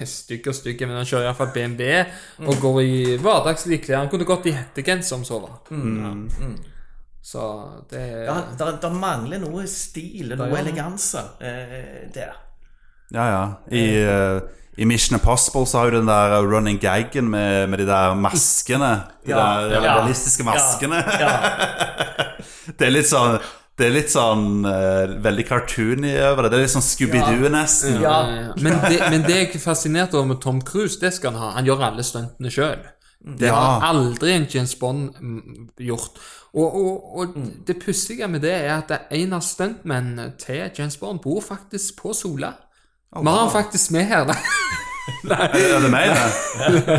Stygge 0.10 0.50
og 0.50 0.58
stykke, 0.58 0.88
men 0.88 0.98
han 0.98 1.06
kjører 1.06 1.30
iallfall 1.30 1.54
BMW 1.54 2.02
og 2.50 2.62
går 2.62 2.82
i 2.82 3.00
hverdagslige 3.22 3.84
klær. 3.86 4.02
Han 4.04 4.12
kunne 4.12 4.28
gått 4.28 4.50
i 4.50 4.56
hettegenser 4.58 5.20
om 5.20 5.26
så 5.28 5.40
var. 5.44 5.60
Ja. 5.70 6.14
Så 7.30 7.44
det 7.92 8.06
Ja, 8.26 8.38
der, 8.58 8.80
der 8.82 8.94
mangler 8.96 9.42
noe 9.44 9.68
stil 9.70 10.32
noe 10.34 10.48
ja. 10.50 10.62
eleganse 10.64 11.22
eh, 11.44 12.08
der. 12.16 12.38
Ja, 13.14 13.26
ja. 13.30 13.44
I, 13.70 13.84
uh, 14.06 14.42
I 14.78 14.86
Mission 14.86 15.18
Impossible 15.20 15.66
så 15.68 15.82
har 15.82 15.90
jo 15.90 16.00
den 16.00 16.10
der 16.10 16.40
running 16.42 16.80
gaggen 16.82 17.30
med, 17.30 17.68
med 17.70 17.82
de 17.84 17.88
der 17.90 18.14
maskene. 18.16 18.92
De 19.26 19.34
Ja, 19.34 19.38
der 19.68 19.84
ja. 19.84 19.96
realistiske 20.00 20.44
maskene. 20.44 21.04
Ja, 21.20 21.34
Det 22.80 22.86
er 22.86 22.94
litt 22.94 23.10
sånn 23.10 23.40
Det 23.80 23.88
er 23.88 23.94
litt 23.96 24.12
sånn 24.12 24.66
uh, 24.68 25.16
veldig 25.24 25.46
cartoony 25.48 26.12
over 26.28 26.44
det. 26.46 26.52
Det 26.52 26.58
er 26.60 26.64
litt 26.66 26.74
sånn 26.76 26.84
Scooby-Doo, 26.86 27.50
nesten. 27.54 28.02
Ja. 28.04 28.16
Ja, 28.28 28.54
Men, 28.60 28.80
det, 28.86 28.98
men 29.14 29.24
det 29.24 29.38
jeg 29.38 29.52
er 29.56 29.64
fascinert 29.64 30.14
over 30.18 30.34
med 30.34 30.42
Tom 30.44 30.60
Cruise, 30.68 31.00
det 31.00 31.14
skal 31.16 31.32
han 31.34 31.42
ha. 31.46 31.52
Han 31.58 31.70
gjør 31.70 31.86
alle 31.88 32.04
stuntene 32.04 32.52
sjøl. 32.52 32.82
Det 33.20 33.48
Ja. 33.50 33.56
har 33.56 33.88
aldri 33.90 34.32
en 34.36 34.46
James 34.52 34.76
Bond 34.80 35.16
mm, 35.20 35.70
gjort. 35.88 36.20
Og, 36.54 36.76
og, 36.76 37.18
og 37.20 37.34
det 37.68 37.76
pussige 37.84 38.28
med 38.32 38.42
det 38.42 38.54
er 38.58 38.72
at 38.80 38.94
en 39.12 39.34
av 39.38 39.44
stuntmennene 39.46 40.32
til 40.42 40.64
James 40.78 40.98
Bond 40.98 41.20
bor 41.22 41.42
faktisk 41.46 42.00
på 42.02 42.14
Sola. 42.16 42.54
Vi 43.16 43.26
har 43.28 43.40
han 43.44 43.52
faktisk 43.54 43.92
med 43.92 44.08
her. 44.10 44.26
Nei, 44.30 45.46
Er 45.60 45.80
det 45.84 45.92
meg, 45.92 46.10
det? 46.14 46.98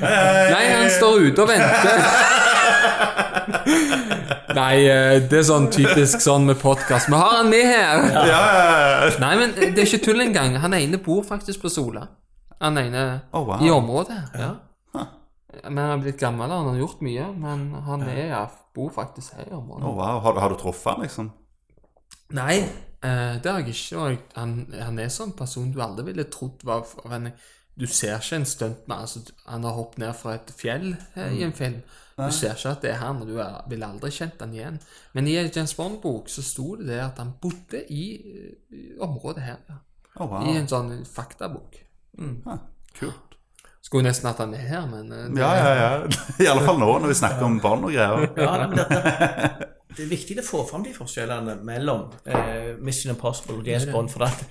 Nei 0.00 0.64
han 0.72 0.90
står 0.90 1.26
ute 1.30 1.44
og 1.44 1.48
venter. 1.52 2.04
Nei, 4.54 4.76
eh, 4.86 5.16
det 5.30 5.38
er 5.40 5.46
sånn 5.46 5.68
typisk 5.72 6.22
sånn 6.24 6.48
med 6.48 6.58
podkast. 6.60 7.10
Vi 7.10 7.18
har 7.18 7.36
han 7.38 7.50
med 7.52 7.66
her. 7.68 8.02
Ja. 8.30 8.40
Nei, 9.22 9.34
men 9.38 9.54
det 9.56 9.78
er 9.78 9.86
ikke 9.86 10.04
tull 10.08 10.24
engang. 10.24 10.56
Han 10.62 10.74
ene 10.76 10.98
bor 11.02 11.22
faktisk 11.26 11.62
på 11.64 11.70
Sola. 11.72 12.06
Han 12.60 12.78
ene 12.80 13.04
oh, 13.32 13.46
wow. 13.46 13.62
i 13.64 13.70
området. 13.72 14.18
Ja. 14.36 14.54
Men 15.64 15.78
han 15.78 15.90
har 15.90 16.02
blitt 16.02 16.20
gammel, 16.20 16.50
han 16.50 16.68
har 16.68 16.78
gjort 16.78 17.00
mye. 17.04 17.28
Men 17.40 17.70
han 17.86 18.04
er, 18.08 18.24
ja, 18.32 18.42
bor 18.76 18.90
faktisk 18.94 19.38
her 19.38 19.48
i 19.48 19.54
området. 19.56 19.86
Oh, 19.86 19.96
wow. 19.98 20.20
Har, 20.24 20.34
du- 20.34 20.40
har 20.40 20.52
du 20.52 20.58
truffet 20.60 20.92
han, 20.92 21.02
liksom? 21.06 21.30
Nei, 22.36 22.58
eh, 23.02 23.40
det 23.42 23.50
har 23.50 23.62
jeg 23.62 23.74
ikke. 23.74 24.18
Han, 24.36 24.66
han 24.76 25.00
er 25.02 25.10
sånn 25.10 25.32
person 25.38 25.72
du 25.74 25.80
aldri 25.82 26.10
ville 26.10 26.28
trodd 26.30 26.62
var 26.66 26.84
for 26.86 27.16
Du 27.74 27.86
ser 27.86 28.18
ikke 28.18 28.36
en 28.36 28.46
stuntmann. 28.46 29.06
Altså, 29.06 29.24
han 29.46 29.64
har 29.64 29.74
hoppet 29.78 30.04
ned 30.04 30.14
fra 30.14 30.36
et 30.36 30.52
fjell 30.56 30.92
eh, 31.16 31.32
i 31.38 31.42
en 31.46 31.56
film. 31.56 31.80
Du 32.26 32.34
ser 32.36 32.54
ikke 32.56 32.70
at 32.74 32.82
det 32.84 32.90
er 32.92 32.98
han, 33.00 33.20
og 33.22 33.28
du 33.30 33.38
er, 33.40 33.60
ville 33.70 33.86
aldri 33.86 34.10
kjent 34.14 34.40
han 34.42 34.52
igjen. 34.54 34.76
Men 35.16 35.28
i 35.30 35.36
en 35.40 35.50
James 35.54 35.74
Bond-bok 35.78 36.28
så 36.28 36.42
sto 36.44 36.74
det 36.80 36.86
det 36.90 37.00
at 37.04 37.18
han 37.22 37.32
bodde 37.40 37.80
i, 37.92 38.04
i 38.74 38.84
området 39.00 39.42
her. 39.46 39.58
Ja. 39.68 39.78
Oh, 40.20 40.26
wow. 40.28 40.44
I 40.50 40.56
en 40.58 40.66
sånn 40.68 40.90
faktabok. 41.06 41.78
Ah, 42.46 42.58
kult. 42.98 43.36
Skulle 43.80 44.04
nesten 44.10 44.26
hatt 44.28 44.38
han 44.42 44.50
med 44.52 44.60
her, 44.68 44.84
men 44.90 45.08
eh, 45.12 45.28
det- 45.32 45.40
Ja, 45.40 45.52
ja, 45.56 45.70
ja. 45.74 46.08
I 46.44 46.48
alle 46.50 46.66
fall 46.66 46.78
nå, 46.82 46.90
når 47.00 47.08
vi 47.14 47.14
snakker 47.22 47.46
om 47.46 47.60
barn 47.62 47.84
og 47.88 47.94
greier. 47.94 48.26
Ja, 48.36 48.66
men 48.66 48.76
det, 48.76 48.84
det, 48.90 49.70
det 49.96 50.04
er 50.04 50.10
viktig 50.10 50.36
å 50.42 50.44
få 50.44 50.60
fram 50.68 50.84
de 50.84 50.92
forskjellene 50.94 51.56
mellom 51.64 52.10
eh, 52.26 52.74
Mission 52.84 53.14
Impossible 53.14 53.56
og 53.62 53.66
James 53.70 53.86
Bond. 53.94 54.12
For 54.12 54.26
det, 54.26 54.50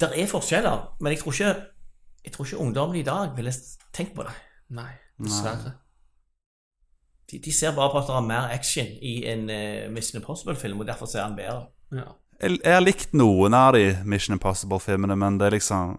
det 0.00 0.08
er 0.22 0.30
forskjeller, 0.30 0.86
men 1.04 1.12
jeg 1.12 1.20
tror 1.20 1.36
ikke, 1.36 1.52
jeg 2.24 2.32
tror 2.34 2.48
ikke 2.48 2.62
ungdommen 2.64 2.96
i 3.02 3.04
dag 3.06 3.34
ville 3.36 3.52
tenkt 3.94 4.14
på 4.16 4.24
det. 4.26 4.32
Nei, 4.74 4.88
dessverre. 5.20 5.74
De, 7.34 7.40
de 7.42 7.52
ser 7.52 7.74
bare 7.74 7.90
på 7.90 7.98
at 7.98 8.06
det 8.08 8.14
er 8.14 8.26
mer 8.28 8.52
action 8.54 8.90
i 9.02 9.14
en 9.32 9.48
uh, 9.50 9.90
Mission 9.90 10.20
Impossible-film, 10.20 10.80
og 10.84 10.86
derfor 10.86 11.10
ser 11.10 11.24
han 11.26 11.34
bedre. 11.34 11.66
Ja. 11.94 12.12
Jeg, 12.38 12.60
jeg 12.62 12.74
har 12.74 12.84
likt 12.84 13.14
noen 13.16 13.54
av 13.58 13.74
de 13.74 13.88
Mission 14.06 14.36
Impossible-filmene, 14.38 15.16
men 15.18 15.38
det 15.40 15.48
er 15.50 15.56
liksom 15.58 15.96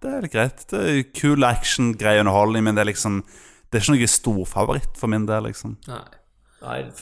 Det 0.00 0.08
er 0.08 0.24
litt 0.24 0.32
greit. 0.32 0.62
Det 0.70 0.80
er 0.80 1.02
Kul 1.16 1.44
action, 1.44 1.92
grei 1.98 2.16
underholdning, 2.22 2.64
men 2.64 2.78
det 2.78 2.84
er 2.86 2.92
liksom 2.92 3.20
Det 3.26 3.78
er 3.78 3.84
ikke 3.84 3.96
noe 3.98 4.10
storfavoritt 4.14 4.96
for 4.98 5.12
min 5.12 5.26
del, 5.28 5.50
liksom. 5.50 5.76
Nei. 5.90 6.06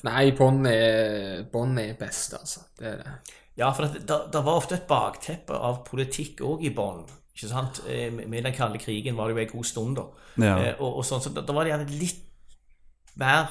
Nei, 0.07 0.25
Bond 0.39 0.67
er, 0.71 1.45
Bond 1.53 1.81
er 1.83 1.95
best, 1.99 2.35
altså. 2.39 2.67
Det 2.79 2.93
er 2.93 2.99
det. 3.03 3.15
Ja, 3.59 3.73
for 3.75 3.89
det, 3.89 4.05
det, 4.07 4.19
det 4.33 4.43
var 4.47 4.61
ofte 4.61 4.77
et 4.77 4.87
bakteppe 4.91 5.57
av 5.57 5.81
politikk 5.87 6.45
òg 6.47 6.63
i 6.69 6.71
Bond. 6.75 7.09
Ikke 7.35 7.51
sant? 7.51 7.81
Eh, 7.89 8.13
Med 8.15 8.29
med 8.31 8.45
den 8.47 8.55
kalde 8.55 8.79
krigen 8.79 9.17
var 9.19 9.29
det 9.29 9.35
jo 9.37 9.43
en 9.47 9.53
god 9.57 9.65
stund, 9.67 9.97
da. 9.99 10.05
Ja. 10.39 10.55
Eh, 10.59 10.75
og, 10.79 11.01
og 11.01 11.07
sånn, 11.07 11.23
så 11.25 11.33
da, 11.35 11.43
da 11.47 11.57
var 11.57 11.67
det 11.67 11.73
gjerne 11.73 11.99
litt 11.99 12.28
mer 13.19 13.51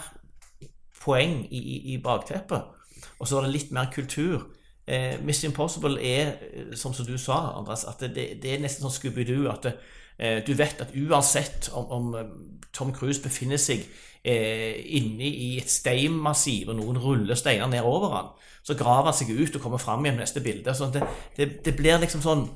poeng 1.02 1.41
i, 1.52 1.60
i, 1.60 1.77
i 1.94 1.98
bakteppet. 2.03 2.73
Og 3.19 3.27
så 3.27 3.38
var 3.38 3.48
det 3.48 3.53
litt 3.56 3.72
mer 3.76 3.91
kultur. 3.94 4.48
Eh, 4.88 5.18
Miss 5.23 5.44
Impossible 5.44 5.99
er, 6.03 6.34
eh, 6.53 6.76
som, 6.76 6.94
du 6.94 7.18
sa, 7.18 7.39
Andreas, 7.60 7.85
at 7.88 7.99
det, 7.99 8.41
det, 8.44 8.53
er 8.53 8.64
nesten 8.64 8.85
sånn 8.85 8.95
Scooby-Doo. 8.95 9.48
At 9.52 9.68
det, 9.68 9.73
eh, 10.18 10.39
du 10.48 10.53
vet 10.57 10.81
at 10.84 10.95
uansett 10.95 11.69
om, 11.76 11.89
om 11.91 12.15
eh, 12.15 12.30
Tom 12.73 12.94
Cruise 12.95 13.23
befinner 13.23 13.60
seg 13.61 13.84
eh, 14.23 14.80
inne 14.99 15.27
i 15.27 15.49
et 15.61 15.72
steinmassiv, 15.72 16.72
og 16.72 16.80
noen 16.80 17.02
ruller 17.03 17.39
steiner 17.39 17.69
ned 17.72 17.88
over 17.88 18.15
han, 18.15 18.31
så 18.64 18.76
graver 18.80 19.11
han 19.11 19.18
seg 19.18 19.31
ut 19.35 19.60
og 19.60 19.64
kommer 19.64 19.81
fram 19.81 20.06
igjen 20.06 20.19
neste 20.22 20.44
bilde. 20.44 20.76
Sånn 20.76 20.95
det, 20.95 21.52
det 21.65 21.76
blir 21.77 21.99
liksom 22.03 22.23
sånn 22.23 22.48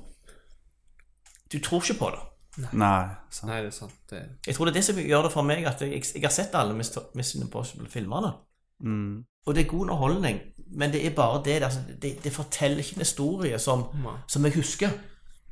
Du 1.51 1.59
tror 1.59 1.83
ikke 1.83 1.99
på 1.99 2.09
det. 2.13 2.19
Nei. 2.57 3.05
sant. 3.29 3.47
Nei, 3.49 3.57
det 3.61 3.67
er 3.67 3.75
sant. 3.75 3.93
Det, 4.09 4.21
Jeg 4.47 4.55
tror 4.55 4.65
det 4.65 4.71
er 4.71 4.79
det 4.79 4.83
som 4.85 4.95
gjør 4.99 5.23
det 5.23 5.31
for 5.31 5.41
meg, 5.47 5.65
at 5.65 5.81
jeg, 5.81 6.03
jeg 6.15 6.23
har 6.23 6.33
sett 6.35 6.55
alle. 6.55 6.73
Mission 6.75 7.41
Impossible-filmene. 7.45 8.31
Mm. 8.83 9.23
Og 9.47 9.55
det 9.55 9.63
er 9.65 9.69
god 9.69 9.81
underholdning, 9.81 10.39
men 10.77 10.91
det 10.93 11.05
er 11.05 11.15
bare 11.15 11.41
det 11.45 11.63
altså, 11.63 11.79
det, 12.01 12.23
det 12.23 12.33
forteller 12.33 12.77
ikke 12.77 12.95
en 12.95 13.05
historie 13.05 13.59
som, 13.59 13.85
som 14.27 14.45
jeg 14.45 14.53
husker. 14.55 14.89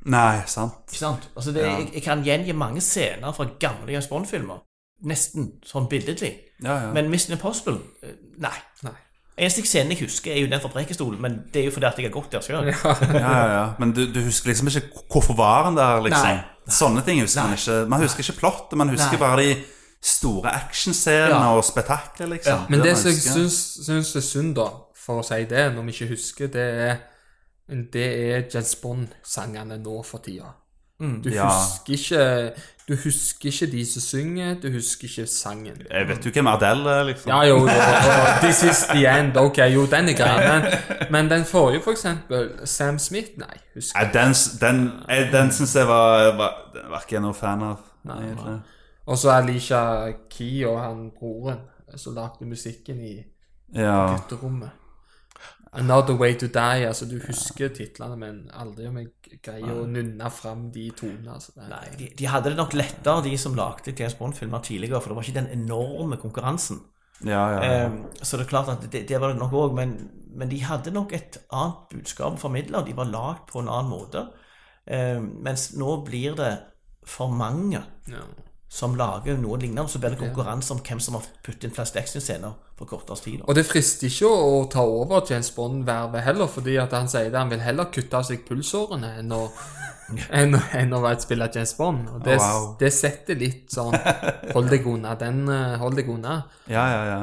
Nei, 0.06 0.40
sant. 0.46 0.72
Ikke 0.88 0.98
sant? 0.98 1.30
Altså 1.36 1.52
det, 1.52 1.60
Ja. 1.64 1.76
jeg, 1.78 1.90
jeg 1.94 2.02
kan 2.02 2.22
gjengi 2.24 2.52
mange 2.52 2.80
scener 2.80 3.32
fra 3.32 3.46
gamle 3.60 3.92
James 3.92 4.06
Bond-filmer. 4.08 4.62
Nesten 5.04 5.52
sånn 5.64 5.88
billedlig. 5.88 6.34
Ja, 6.62 6.74
ja. 6.86 6.90
Men 6.92 7.08
Mission 7.10 7.32
Impossible 7.32 7.78
eh, 8.04 8.14
Nei. 8.38 8.56
nei. 8.84 8.92
Eneste 9.40 9.62
scenen 9.64 9.94
jeg 9.94 10.02
husker, 10.04 10.32
er 10.34 10.42
jo 10.42 10.48
den 10.52 10.60
fra 10.60 10.68
Preikestolen, 10.68 11.20
men 11.22 11.38
det 11.52 11.62
er 11.62 11.68
jo 11.70 11.72
fordi 11.72 11.86
at 11.88 11.98
jeg 11.98 12.10
har 12.10 12.12
gått 12.12 12.32
der 12.34 12.42
sjøl. 12.44 12.66
Ja. 12.68 12.94
ja, 13.00 13.20
ja, 13.20 13.46
ja. 13.54 13.62
Men 13.80 13.92
du, 13.96 14.02
du 14.12 14.20
husker 14.26 14.50
liksom 14.52 14.68
ikke 14.68 15.04
hvorfor 15.12 15.36
var 15.38 15.64
han 15.70 15.76
der, 15.78 16.02
liksom? 16.04 16.26
Nei. 16.28 16.42
Sånne 16.70 17.02
ting 17.04 17.20
husker 17.20 17.42
man 17.42 17.56
ikke. 17.58 17.76
Man 17.88 18.00
husker 18.04 18.24
ikke 18.24 18.38
plottet, 18.40 18.78
man 18.78 18.88
husker 18.94 19.16
Nei. 19.18 19.22
bare 19.22 19.42
de 19.42 19.56
store 20.00 20.52
actionscenene 20.54 21.28
Ja. 21.44 21.56
og 21.56 21.64
spetakkelet, 21.64 22.28
liksom. 22.38 22.66
Men 22.70 22.80
det 22.80 22.86
det 22.90 22.98
som 22.98 23.10
jeg 23.10 23.50
syns 23.50 24.16
er 24.16 24.20
synd, 24.24 24.54
da, 24.56 24.68
for 24.96 25.20
å 25.20 25.24
si 25.26 25.44
det, 25.44 25.74
når 25.74 25.82
vi 25.84 25.92
ikke 25.92 26.08
husker, 26.14 26.46
det 26.46 26.68
er 26.88 26.96
det 27.70 28.06
er 28.34 28.48
Jens 28.50 28.74
Bond-sangene 28.82 29.78
nå 29.78 30.00
for 30.04 30.18
tida. 30.18 30.54
Du, 31.00 31.30
Ja. 31.32 31.48
husker 31.48 31.92
ikke, 31.92 32.52
du 32.88 32.96
husker 33.04 33.46
ikke 33.48 33.66
de 33.72 33.84
som 33.92 34.00
synger, 34.02 34.54
du 34.60 34.70
husker 34.72 35.04
ikke 35.08 35.26
sangen. 35.26 35.76
Jeg 35.90 36.08
vet 36.08 36.26
jo 36.26 36.30
hvem 36.30 36.46
Adele 36.46 36.90
er, 36.90 37.02
liksom. 37.04 37.30
Ja, 37.32 37.42
jo, 37.48 37.68
This 38.42 38.62
is 38.62 38.82
the 38.90 39.06
end. 39.20 39.36
Ok, 39.36 39.58
jo, 39.58 39.86
den 39.86 40.08
er 40.08 40.16
grei. 40.16 40.60
Men, 40.60 40.72
men 41.12 41.30
den 41.30 41.44
forrige, 41.44 41.80
for 41.82 41.90
eksempel, 41.90 42.50
Sam 42.64 42.98
Smith, 42.98 43.28
nei, 43.38 43.56
husker 43.74 43.98
jeg 44.00 44.10
den, 44.14 44.34
den, 44.60 44.90
eh, 45.08 45.32
den 45.32 45.52
syns 45.52 45.74
jeg 45.76 45.88
var, 45.88 46.36
var, 46.36 46.52
var 46.90 47.00
ikke 47.06 47.16
jeg 47.16 47.22
noe 47.22 47.34
fan 47.34 47.62
av. 47.62 47.76
Nei, 48.04 48.58
Og 49.06 49.18
så 49.18 49.30
Alicia 49.30 50.12
Key 50.30 50.64
og 50.68 50.80
han 50.84 51.10
broren 51.18 51.58
som 51.96 52.14
lagde 52.14 52.44
musikken 52.48 53.00
i 53.00 53.16
Ja. 53.74 54.16
gutterommet. 54.16 54.70
Another 55.72 56.16
Way 56.18 56.34
to 56.34 56.46
Die. 56.46 56.86
Altså, 56.86 57.06
du 57.06 57.20
husker 57.22 57.70
titlene, 57.74 58.16
men 58.18 58.38
aldri 58.58 58.88
om 58.90 58.96
jeg 58.98 59.38
greier 59.44 59.82
å 59.82 59.86
nunne 59.86 60.30
fram 60.34 60.66
de 60.74 60.88
tonene. 60.98 61.36
Altså. 61.36 61.54
Nei, 61.60 61.84
de, 61.98 62.08
de 62.18 62.30
hadde 62.30 62.50
det 62.50 62.58
nok 62.58 62.74
lettere, 62.74 63.22
de 63.28 63.36
som 63.38 63.54
lagde 63.58 63.94
James 63.94 64.16
Bond-filmer 64.18 64.64
tidligere, 64.66 65.00
for 65.00 65.12
det 65.12 65.20
var 65.20 65.28
ikke 65.28 65.38
den 65.38 65.52
enorme 65.54 66.18
konkurransen. 66.20 66.82
Ja, 67.22 67.44
ja, 67.52 67.60
ja. 67.62 67.86
Um, 67.86 68.02
så 68.16 68.38
det 68.40 68.46
er 68.46 68.52
klart 68.54 68.72
at 68.72 68.86
det, 68.90 69.04
det 69.08 69.20
var 69.20 69.30
det 69.30 69.38
nok 69.38 69.54
òg, 69.60 69.76
men, 69.76 69.94
men 70.34 70.50
de 70.50 70.62
hadde 70.64 70.94
nok 70.94 71.14
et 71.14 71.38
annet 71.52 71.86
budskap 71.92 72.34
å 72.34 72.40
formidle. 72.40 72.82
De 72.86 72.96
var 72.96 73.10
lagd 73.12 73.46
på 73.52 73.62
en 73.62 73.70
annen 73.70 73.92
måte. 73.92 74.26
Um, 74.90 75.34
mens 75.44 75.70
nå 75.78 76.00
blir 76.06 76.34
det 76.38 76.54
for 77.06 77.30
mange 77.32 77.84
Ja. 78.10 78.24
Som 78.70 78.92
lager 78.94 79.34
noe 79.42 79.56
lignende, 79.58 79.88
så 79.90 79.98
blir 79.98 80.12
det 80.14 80.20
konkurranse 80.20 80.70
om 80.76 80.78
hvem 80.86 81.00
som 81.02 81.16
har 81.16 81.24
puttet 81.42 81.64
inn 81.66 81.72
flest 81.74 81.96
actionscener 81.98 82.52
på 82.78 82.86
kortest 82.86 83.24
tid. 83.26 83.40
da. 83.40 83.48
Og 83.50 83.56
det 83.58 83.64
frister 83.66 84.06
ikke 84.06 84.28
å, 84.30 84.60
ta 84.70 84.84
over 84.86 85.24
James 85.26 85.50
Bond-vervet 85.56 86.22
heller, 86.22 86.46
fordi 86.46 86.76
at 86.78 86.94
han 86.94 87.08
sier 87.10 87.32
det, 87.32 87.38
han 87.40 87.50
vil 87.50 87.64
heller 87.64 87.88
kutte 87.90 88.20
av 88.20 88.28
seg 88.28 88.44
pulsårene 88.46 89.10
enn 89.18 89.34
å, 89.34 89.40
enn, 90.38 90.54
enn 90.78 90.94
å 90.94 91.00
være- 91.02 91.24
spille 91.26 91.50
James 91.54 91.74
Bond. 91.80 92.08
Og 92.14 92.22
det, 92.28 92.38
Wow. 92.38 92.68
det 92.78 92.92
setter 92.94 93.34
litt 93.42 93.74
sånn 93.74 93.96
Hold 94.54 94.70
deg 94.70 94.86
unna. 94.86 95.16
Den 95.18 95.42
eh, 95.50 95.74
hold 95.82 95.98
deg 95.98 96.08
unna. 96.14 96.38
ja, 96.70 96.86
ja, 96.94 97.02
ja. 97.10 97.20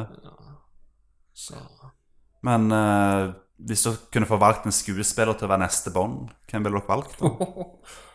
Så 1.37 1.55
Men 2.43 2.67
uh, 2.73 3.31
hvis 3.67 3.83
du 3.87 3.93
kunne 4.11 4.27
få 4.29 4.37
valgt 4.41 4.65
en 4.67 4.75
skuespiller 4.75 5.33
til 5.37 5.47
å 5.47 5.51
være 5.51 5.63
neste 5.63 5.91
Bond, 5.95 6.27
hvem 6.51 6.63
ville 6.67 6.79
dere 6.81 6.91
valgt? 6.91 7.17
da? 7.23 7.31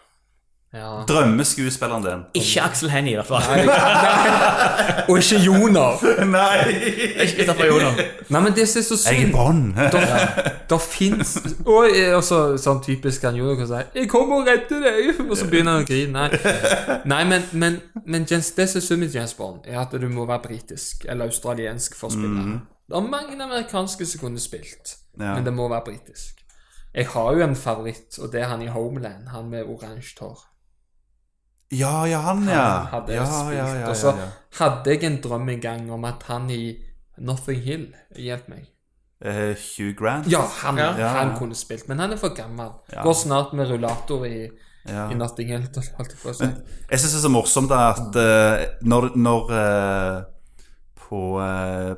Ja. 0.72 1.02
Drømmeskuespilleren 1.08 2.04
din? 2.04 2.20
Ikke 2.40 2.62
Aksel 2.64 2.88
Hennie, 2.90 3.12
i 3.12 3.16
hvert 3.20 3.26
fall. 3.28 3.42
Nei 3.44 3.66
Og 5.10 5.18
ikke 5.18 5.40
Joner! 5.44 5.98
Nei! 6.24 6.60
Ikke 7.20 7.26
Christopher 7.34 7.66
Joner. 7.66 7.98
Nei, 8.32 8.40
men 8.40 8.54
det 8.56 8.64
som 8.70 8.80
er 8.80 8.86
så 8.86 8.96
synd 8.96 9.18
Jeg 9.18 9.26
er 9.28 9.32
Bond! 9.34 9.74
Det 10.70 10.78
fins 10.80 11.34
Og 11.68 11.90
også 12.16 12.38
sånn 12.62 12.80
typisk 12.86 13.26
han 13.28 13.36
Joner 13.36 13.58
kan 13.60 13.68
si 13.68 13.80
'Jeg 13.98 14.08
kommer 14.08 14.40
og 14.40 14.48
redder 14.48 14.80
deg!' 14.86 15.20
Og 15.28 15.36
så 15.36 15.48
begynner 15.50 15.76
han 15.76 15.84
å 15.84 15.86
grine. 15.86 16.12
Nei, 16.12 17.02
Nei 17.04 17.24
men, 17.28 17.44
men, 17.52 17.76
men 18.06 18.24
Jens, 18.30 18.50
det 18.56 18.68
som 18.70 18.80
er 18.80 18.86
synd 18.86 19.00
med 19.04 19.14
James 19.14 19.34
Bond, 19.34 19.66
er 19.68 19.80
at 19.82 19.92
du 19.92 20.08
må 20.08 20.24
være 20.26 20.40
britisk 20.46 21.04
eller 21.08 21.28
australiensk 21.28 21.96
for 21.98 22.08
å 22.08 22.14
spille. 22.16 22.60
Det 22.88 22.96
er 22.96 23.10
mange 23.12 23.36
amerikanske 23.36 24.06
som 24.06 24.20
kunne 24.24 24.40
spilt, 24.40 24.96
Ja. 25.20 25.34
men 25.34 25.44
det 25.44 25.52
må 25.52 25.68
være 25.68 25.84
britisk. 25.92 26.40
Jeg 26.94 27.06
har 27.12 27.32
jo 27.36 27.44
en 27.44 27.56
favoritt, 27.56 28.18
og 28.18 28.32
det 28.32 28.40
er 28.40 28.48
han 28.48 28.62
i 28.62 28.66
Homeland. 28.72 29.28
Han 29.32 29.50
med 29.50 29.64
oransje 29.68 30.16
hår. 30.20 30.38
Ja, 31.72 32.06
ja, 32.06 32.18
han, 32.26 32.42
ja. 32.48 32.62
Han 32.62 32.86
hadde 32.92 33.14
ja, 33.16 33.24
spilt. 33.24 33.56
ja, 33.56 33.66
ja, 33.80 33.86
og 33.88 33.96
så 33.96 34.10
ja, 34.12 34.26
ja. 34.26 34.26
hadde 34.58 34.90
jeg 34.92 35.04
en 35.08 35.20
drøm 35.24 35.48
en 35.48 35.60
gang 35.62 35.86
om 35.94 36.04
at 36.04 36.22
han 36.28 36.50
i 36.52 36.76
Nothing 37.18 37.62
Hill 37.64 37.86
Hjelp 38.16 38.48
meg. 38.52 38.66
Uh, 39.24 39.54
Hugh 39.54 39.94
Grant? 39.96 40.26
Ja, 40.32 40.42
han, 40.64 40.76
Ja. 40.78 40.90
han 40.92 41.30
Ja. 41.32 41.38
kunne 41.38 41.54
spilt, 41.54 41.88
men 41.88 41.98
han 42.02 42.12
er 42.12 42.16
for 42.20 42.34
gammel. 42.36 42.72
Ja. 42.92 43.02
Går 43.06 43.14
snart 43.14 43.52
med 43.54 43.70
rullator 43.70 44.26
i, 44.26 44.50
Ja. 44.88 45.08
i 45.10 45.14
Nothing 45.14 45.48
Hill, 45.48 45.68
holdt 45.96 46.10
jeg 46.10 46.18
på 46.22 46.28
å 46.30 46.34
si. 46.34 46.44
Jeg 46.90 46.98
syns 47.00 47.12
det 47.12 47.18
er 47.20 47.28
så 47.28 47.30
morsomt 47.30 47.68
da 47.70 47.90
at 47.94 48.16
uh, 48.18 48.66
når, 48.82 49.12
når 49.16 49.52
uh, 49.52 50.22
På, 51.12 51.36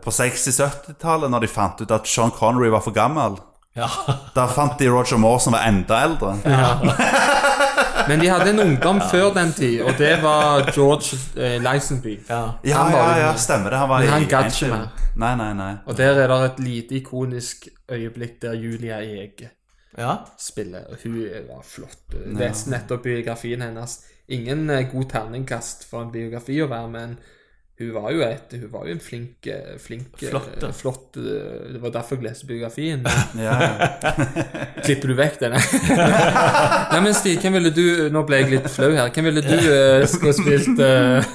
på 0.03 0.11
60-70-tallet, 0.11 1.31
når 1.31 1.41
de 1.45 1.49
fant 1.49 1.81
ut 1.81 1.91
at 1.95 2.07
Sean 2.11 2.33
Connery 2.35 2.69
var 2.69 2.81
for 2.83 2.91
gammel, 2.91 3.37
Ja. 3.77 3.87
da 4.35 4.47
fant 4.51 4.77
de 4.79 4.89
Roger 4.91 5.17
Moore 5.19 5.41
som 5.41 5.53
var 5.55 5.63
enda 5.69 6.01
eldre. 6.03 6.33
Men 8.09 8.21
de 8.21 8.29
hadde 8.29 8.51
en 8.51 8.61
ungdom 8.61 9.01
før 9.11 9.33
den 9.35 9.53
tid, 9.53 9.83
og 9.83 9.99
det 9.99 10.13
var 10.23 10.71
George 10.75 11.17
eh, 11.37 11.57
Licenby. 11.63 12.19
ja. 12.29 12.43
Ja, 12.65 12.87
ja, 12.91 13.19
ja, 13.19 13.35
stemmer 13.37 13.71
det. 13.71 13.79
Han 13.79 13.89
var 13.89 14.01
Men 14.01 14.09
han 14.09 14.29
gadd 14.29 14.51
ikke 14.53 14.71
mer. 14.73 14.89
Nei, 15.17 15.35
nei, 15.37 15.53
nei. 15.55 15.73
Og 15.87 15.97
der 15.97 16.21
er 16.23 16.33
det 16.33 16.41
et 16.45 16.65
lite 16.65 16.99
ikonisk 17.01 17.69
øyeblikk 17.91 18.43
der 18.43 18.55
Julia 18.55 19.01
Ege 19.01 19.51
ja. 19.99 20.17
spiller. 20.39 20.89
Og 20.91 20.97
hun 21.05 21.21
var 21.49 21.63
flott. 21.65 22.19
Leste 22.27 22.71
nettopp 22.71 23.03
biografien 23.03 23.63
hennes. 23.63 24.01
Ingen 24.29 24.71
eh, 24.71 24.87
god 24.93 25.05
terningkast 25.13 25.89
for 25.91 26.03
en 26.03 26.13
biografi 26.13 26.61
å 26.65 26.69
være, 26.71 26.91
men 26.91 27.17
hun 27.75 27.89
var 27.91 28.13
jo, 28.15 28.21
et, 28.23 28.53
hun 28.55 28.71
var 28.71 28.85
jo 28.87 28.95
en 28.95 29.01
flink, 29.03 29.47
eh, 29.51 29.75
flink 29.83 30.21
Flotte. 30.21 30.69
Flott, 30.79 31.17
ja. 31.19 31.23
eh, 31.23 31.73
Det 31.75 31.81
var 31.83 31.95
derfor 31.97 32.21
jeg 32.21 32.29
leste 32.29 32.47
biografien. 32.47 33.03
Ja, 33.35 33.57
ja. 33.67 33.89
klipper 34.85 35.11
du 35.11 35.17
vekk 35.19 35.41
denne? 35.43 35.59
Nei, 36.93 37.01
men 37.03 37.17
Stig, 37.19 37.41
hvem 37.43 37.59
ville 37.59 37.73
du 37.75 37.87
Nå 38.15 38.23
ble 38.29 38.45
jeg 38.45 38.53
litt 38.53 38.69
flau 38.71 38.93
her. 38.95 39.11
Hvem 39.11 39.27
ville 39.31 39.43
du 39.43 39.57
uh, 39.59 40.05
skulle 40.07 40.37
spilt 40.39 40.79
uh... 40.79 41.35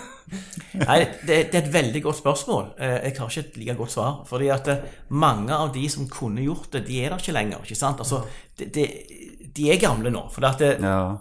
Nei, 0.80 1.00
det, 1.26 1.38
det 1.50 1.58
er 1.58 1.64
et 1.64 1.74
veldig 1.74 2.02
godt 2.06 2.20
spørsmål. 2.20 2.68
Eh, 2.78 2.96
Jeg 3.10 3.16
har 3.18 3.32
ikke 3.32 3.42
et 3.42 3.58
like 3.58 3.76
godt 3.80 3.92
svar. 3.92 4.20
Fordi 4.30 4.48
at 4.54 4.68
eh, 4.70 4.84
mange 5.10 5.56
av 5.56 5.74
de 5.74 5.88
som 5.90 6.08
kunne 6.12 6.44
gjort 6.46 6.70
det, 6.76 6.86
de 6.88 7.02
er 7.04 7.10
der 7.14 7.24
ikke 7.24 7.36
lenger. 7.36 7.64
ikke 7.66 7.80
sant? 7.80 8.00
Altså, 8.00 8.22
de, 8.60 8.70
de, 8.76 8.86
De 9.56 9.72
er 9.74 9.82
gamle 9.82 10.12
nå. 10.14 10.28
For 10.32 10.46
at 10.48 10.62
det, 10.62 10.76
ja. 10.80 11.18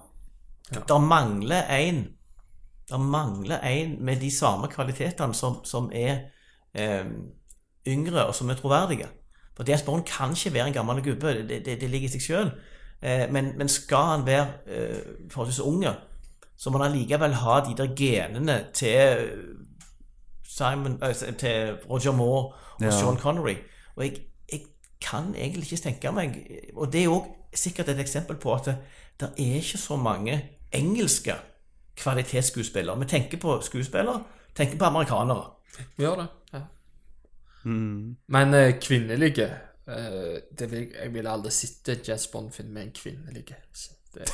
der 0.78 0.98
mangler 1.02 1.64
en 1.78 2.04
Der 2.88 2.98
mangler 2.98 3.60
en 3.60 4.04
med 4.04 4.16
de 4.20 4.30
samme 4.30 4.68
kvalitetene 4.68 5.34
som, 5.34 5.64
som 5.64 5.90
er 5.92 6.18
eh, 6.74 7.04
yngre, 7.86 8.26
og 8.26 8.34
som 8.34 8.50
er 8.50 8.54
troverdige. 8.54 9.08
For 9.56 9.64
James 9.68 9.82
Bond 9.82 10.02
kan 10.04 10.30
ikke 10.30 10.54
være 10.54 10.66
en 10.66 10.72
gammel 10.72 11.02
gubbe. 11.04 11.48
Det, 11.48 11.66
det, 11.66 11.80
det 11.80 11.90
ligger 11.90 12.08
i 12.08 12.12
seg 12.12 12.22
sjøl. 12.22 12.50
Eh, 13.02 13.32
men, 13.32 13.52
men 13.58 13.68
skal 13.68 14.12
han 14.12 14.26
være 14.26 14.46
eh, 14.66 15.00
forholdsvis 15.30 15.60
unge, 15.60 15.92
så 16.56 16.70
må 16.70 16.78
han 16.78 16.92
allikevel 16.92 17.34
ha 17.34 17.60
de 17.68 17.76
der 17.76 17.94
genene 17.96 18.64
til 18.74 19.28
Simon, 20.44 21.02
eh, 21.02 21.34
til 21.38 21.76
Roger 21.90 22.12
Moore 22.12 22.44
og 22.44 22.54
Ja. 22.82 22.90
Sean 22.90 23.16
Connery. 23.16 23.54
Og 23.96 24.04
jeg, 24.04 24.12
jeg 24.52 24.60
kan 25.00 25.34
egentlig 25.34 25.72
ikke 25.72 25.82
tenke 25.82 26.12
meg 26.12 26.46
Og 26.76 26.92
det 26.92 27.04
er 27.04 27.08
òg 27.08 27.26
sikkert 27.54 27.88
et 27.88 28.00
eksempel 28.00 28.36
på 28.36 28.54
at 28.54 28.64
det, 28.64 28.76
det 29.20 29.28
er 29.38 29.54
ikke 29.54 29.78
så 29.78 29.96
mange 29.96 30.44
engelske 30.72 31.34
kvalitetsskuespillere. 31.98 32.98
Vi 33.02 33.06
tenker 33.10 33.40
på 33.42 33.58
skuespillere, 33.66 34.22
tenker 34.56 34.78
på 34.80 34.84
amerikanere. 34.88 35.50
Vi 35.96 36.04
Gjør 36.04 36.16
det. 36.22 36.26
Ja. 36.54 36.60
Mm. 37.64 38.16
Men 38.28 38.54
eh, 38.54 38.74
kvinnelige 38.80 39.48
eh, 39.88 40.38
det 40.58 40.70
vil, 40.70 40.86
Jeg 41.02 41.12
ville 41.14 41.30
aldri 41.30 41.50
sett 41.52 41.88
en 41.92 42.04
Jazz 42.08 42.26
Bond-film 42.32 42.70
med 42.74 42.82
en 42.88 42.94
kvinnelige. 42.96 43.56
Så 43.74 43.90
det, 44.14 44.28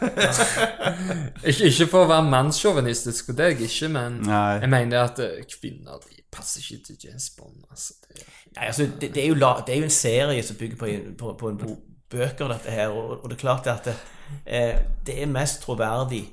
ikke, 1.50 1.66
ikke 1.68 1.86
for 1.90 2.04
å 2.06 2.08
være 2.10 2.28
mannssjåvinistisk, 2.30 3.30
og 3.32 3.36
det 3.38 3.44
er 3.46 3.52
jeg 3.54 3.66
ikke, 3.68 3.88
men 3.92 4.20
Nei. 4.26 4.54
jeg 4.62 4.70
mener 4.72 5.02
at 5.10 5.20
eh, 5.24 5.42
kvinner 5.50 6.00
de 6.06 6.22
passer 6.32 6.62
ikke 6.64 6.84
til 6.90 6.98
Jazz 7.08 7.30
Bond. 7.36 7.60
Altså, 7.70 7.94
det, 8.08 8.24
Nei, 8.56 8.66
altså, 8.70 8.86
det, 9.00 9.10
det, 9.14 9.22
er 9.24 9.28
jo 9.32 9.38
la, 9.38 9.52
det 9.66 9.74
er 9.74 9.82
jo 9.84 9.88
en 9.90 9.94
serie 10.00 10.42
som 10.46 10.56
bygger 10.60 10.80
på, 10.80 10.88
en- 10.90 11.14
på, 11.20 11.34
på 11.38 11.52
en 11.52 11.58
bo, 11.60 11.76
bøker, 12.10 12.48
dette 12.54 12.74
her. 12.74 12.88
Og, 12.94 13.18
og 13.22 13.30
det 13.30 13.36
er 13.36 13.42
klart 13.44 13.66
at 13.70 13.90
det, 13.90 13.96
eh, 14.46 14.80
det 15.06 15.18
er 15.22 15.30
mest 15.30 15.62
troverdig 15.66 16.24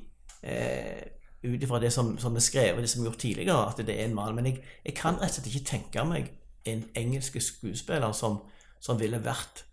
eh, 0.43 1.05
ut 1.43 1.63
ifra 1.63 1.79
det 1.79 1.93
som, 1.93 2.17
som 2.19 2.35
er 2.35 2.43
skrevet, 2.43 2.81
det 2.81 2.89
som 2.89 3.01
er 3.01 3.09
gjort 3.09 3.21
tidligere, 3.21 3.69
at 3.69 3.81
det 3.87 3.95
er 3.95 4.05
en 4.05 4.15
mann. 4.15 4.35
Men 4.35 4.45
jeg, 4.45 4.61
jeg 4.85 4.95
kan 4.97 5.19
rett 5.21 5.31
og 5.31 5.37
slett 5.37 5.49
ikke 5.51 5.69
tenke 5.71 6.05
meg 6.07 6.31
en 6.67 6.83
engelsk 6.95 7.37
skuespiller 7.41 8.11
som, 8.11 8.41
som 8.83 8.99
ville 8.99 9.19
vært 9.23 9.63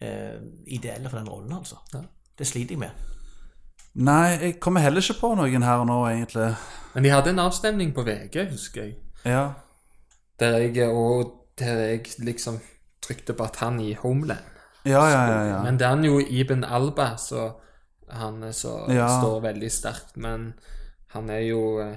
eh, 0.00 0.40
ideell 0.66 1.08
for 1.08 1.18
den 1.20 1.28
rollen, 1.28 1.52
altså. 1.52 1.78
Ja. 1.94 2.02
Det 2.38 2.46
sliter 2.46 2.74
jeg 2.74 2.82
med. 2.82 3.04
Nei, 3.96 4.36
jeg 4.42 4.56
kommer 4.60 4.84
heller 4.84 5.00
ikke 5.00 5.20
på 5.22 5.30
noen 5.38 5.64
her 5.64 5.80
og 5.80 5.86
nå, 5.88 6.00
egentlig. 6.10 6.50
Men 6.94 7.04
de 7.04 7.12
hadde 7.14 7.32
en 7.32 7.44
avstemning 7.46 7.94
på 7.96 8.04
VG, 8.04 8.42
husker 8.50 8.82
jeg. 8.82 8.96
Ja. 9.24 9.46
Der 10.40 10.58
jeg, 10.58 10.90
og 10.90 11.32
der 11.58 11.80
jeg 11.80 12.18
liksom 12.18 12.58
trykte 13.00 13.32
på 13.32 13.46
at 13.46 13.56
han 13.62 13.80
i 13.80 13.94
Homeland. 13.94 14.44
Ja, 14.84 15.06
ja, 15.08 15.22
ja. 15.30 15.38
ja. 15.48 15.62
Men 15.62 15.78
det 15.80 15.86
er 15.86 16.04
jo 16.04 16.20
Iben 16.20 16.64
Alba, 16.64 17.16
så 17.16 17.48
han 18.10 18.42
er 18.44 18.52
så 18.52 18.86
Ja. 18.92 19.08
står 19.20 19.40
veldig 19.42 19.70
sterkt. 19.72 20.16
Men 20.16 20.54
han 21.14 21.30
er 21.30 21.40
jo 21.48 21.78
eh, 21.80 21.96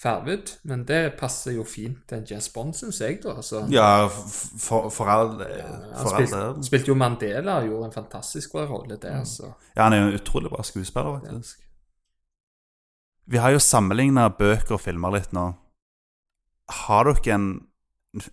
farvet. 0.00 0.58
Men 0.64 0.84
det 0.84 1.16
passer 1.18 1.52
jo 1.52 1.64
fint 1.64 2.06
til 2.08 2.18
en 2.18 2.26
James 2.30 2.48
Bond, 2.48 2.74
syns 2.74 3.00
jeg, 3.00 3.18
da. 3.22 3.34
Altså, 3.36 3.66
ja 3.70 4.06
for, 4.08 4.88
for 4.90 5.04
all, 5.12 5.34
han 5.38 5.58
Ja, 5.58 5.66
han 5.96 6.06
spilte, 6.08 6.36
del. 6.36 6.62
spilte 6.64 6.88
jo 6.88 6.94
Mandela 6.94 7.58
og 7.60 7.66
gjorde 7.68 7.84
en 7.90 7.92
fantastisk 7.92 8.54
rolle 8.54 8.96
der, 8.96 9.24
så 9.24 9.52
Ja, 9.76 9.82
han 9.84 9.92
er 9.92 10.00
jo 10.00 10.06
en 10.12 10.20
utrolig 10.20 10.50
bra 10.50 10.62
skuespiller, 10.62 11.20
faktisk. 11.20 11.58
Vi 13.30 13.36
har 13.38 13.50
jo 13.50 13.58
sammenligna 13.62 14.28
bøker 14.28 14.74
og 14.74 14.80
filmer 14.80 15.12
litt 15.14 15.32
nå. 15.32 15.52
Har 16.70 17.04
dere 17.04 17.34
en, 17.34 17.44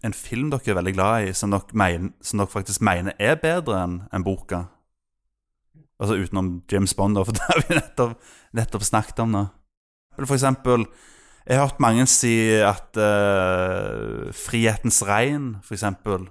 en 0.04 0.14
film 0.14 0.50
dere 0.50 0.72
er 0.72 0.78
veldig 0.80 0.94
glad 0.96 1.28
i, 1.28 1.34
som 1.34 1.52
dere, 1.54 1.62
mener, 1.74 2.10
som 2.22 2.40
dere 2.42 2.48
faktisk 2.54 2.82
mener 2.82 3.14
er 3.20 3.36
bedre 3.42 3.78
enn 3.84 4.00
enn 4.14 4.24
boka? 4.26 4.64
Altså 5.98 6.18
utenom 6.22 6.50
James 6.72 6.94
Bond, 6.94 7.18
da, 7.18 7.26
for 7.26 7.34
det 7.38 7.46
har 7.48 7.64
vi 7.66 7.78
nettopp, 7.80 8.32
nettopp 8.58 8.86
snakket 8.86 9.22
om 9.26 9.34
nå. 9.34 9.44
For 10.24 10.36
eksempel, 10.38 10.86
jeg 11.48 11.58
har 11.58 11.70
hørt 11.70 11.80
mange 11.84 12.06
si 12.12 12.34
at 12.60 12.98
uh, 13.00 14.28
'Frihetens 14.34 15.04
regn', 15.08 15.56
for 15.64 15.78
eksempel 15.78 16.28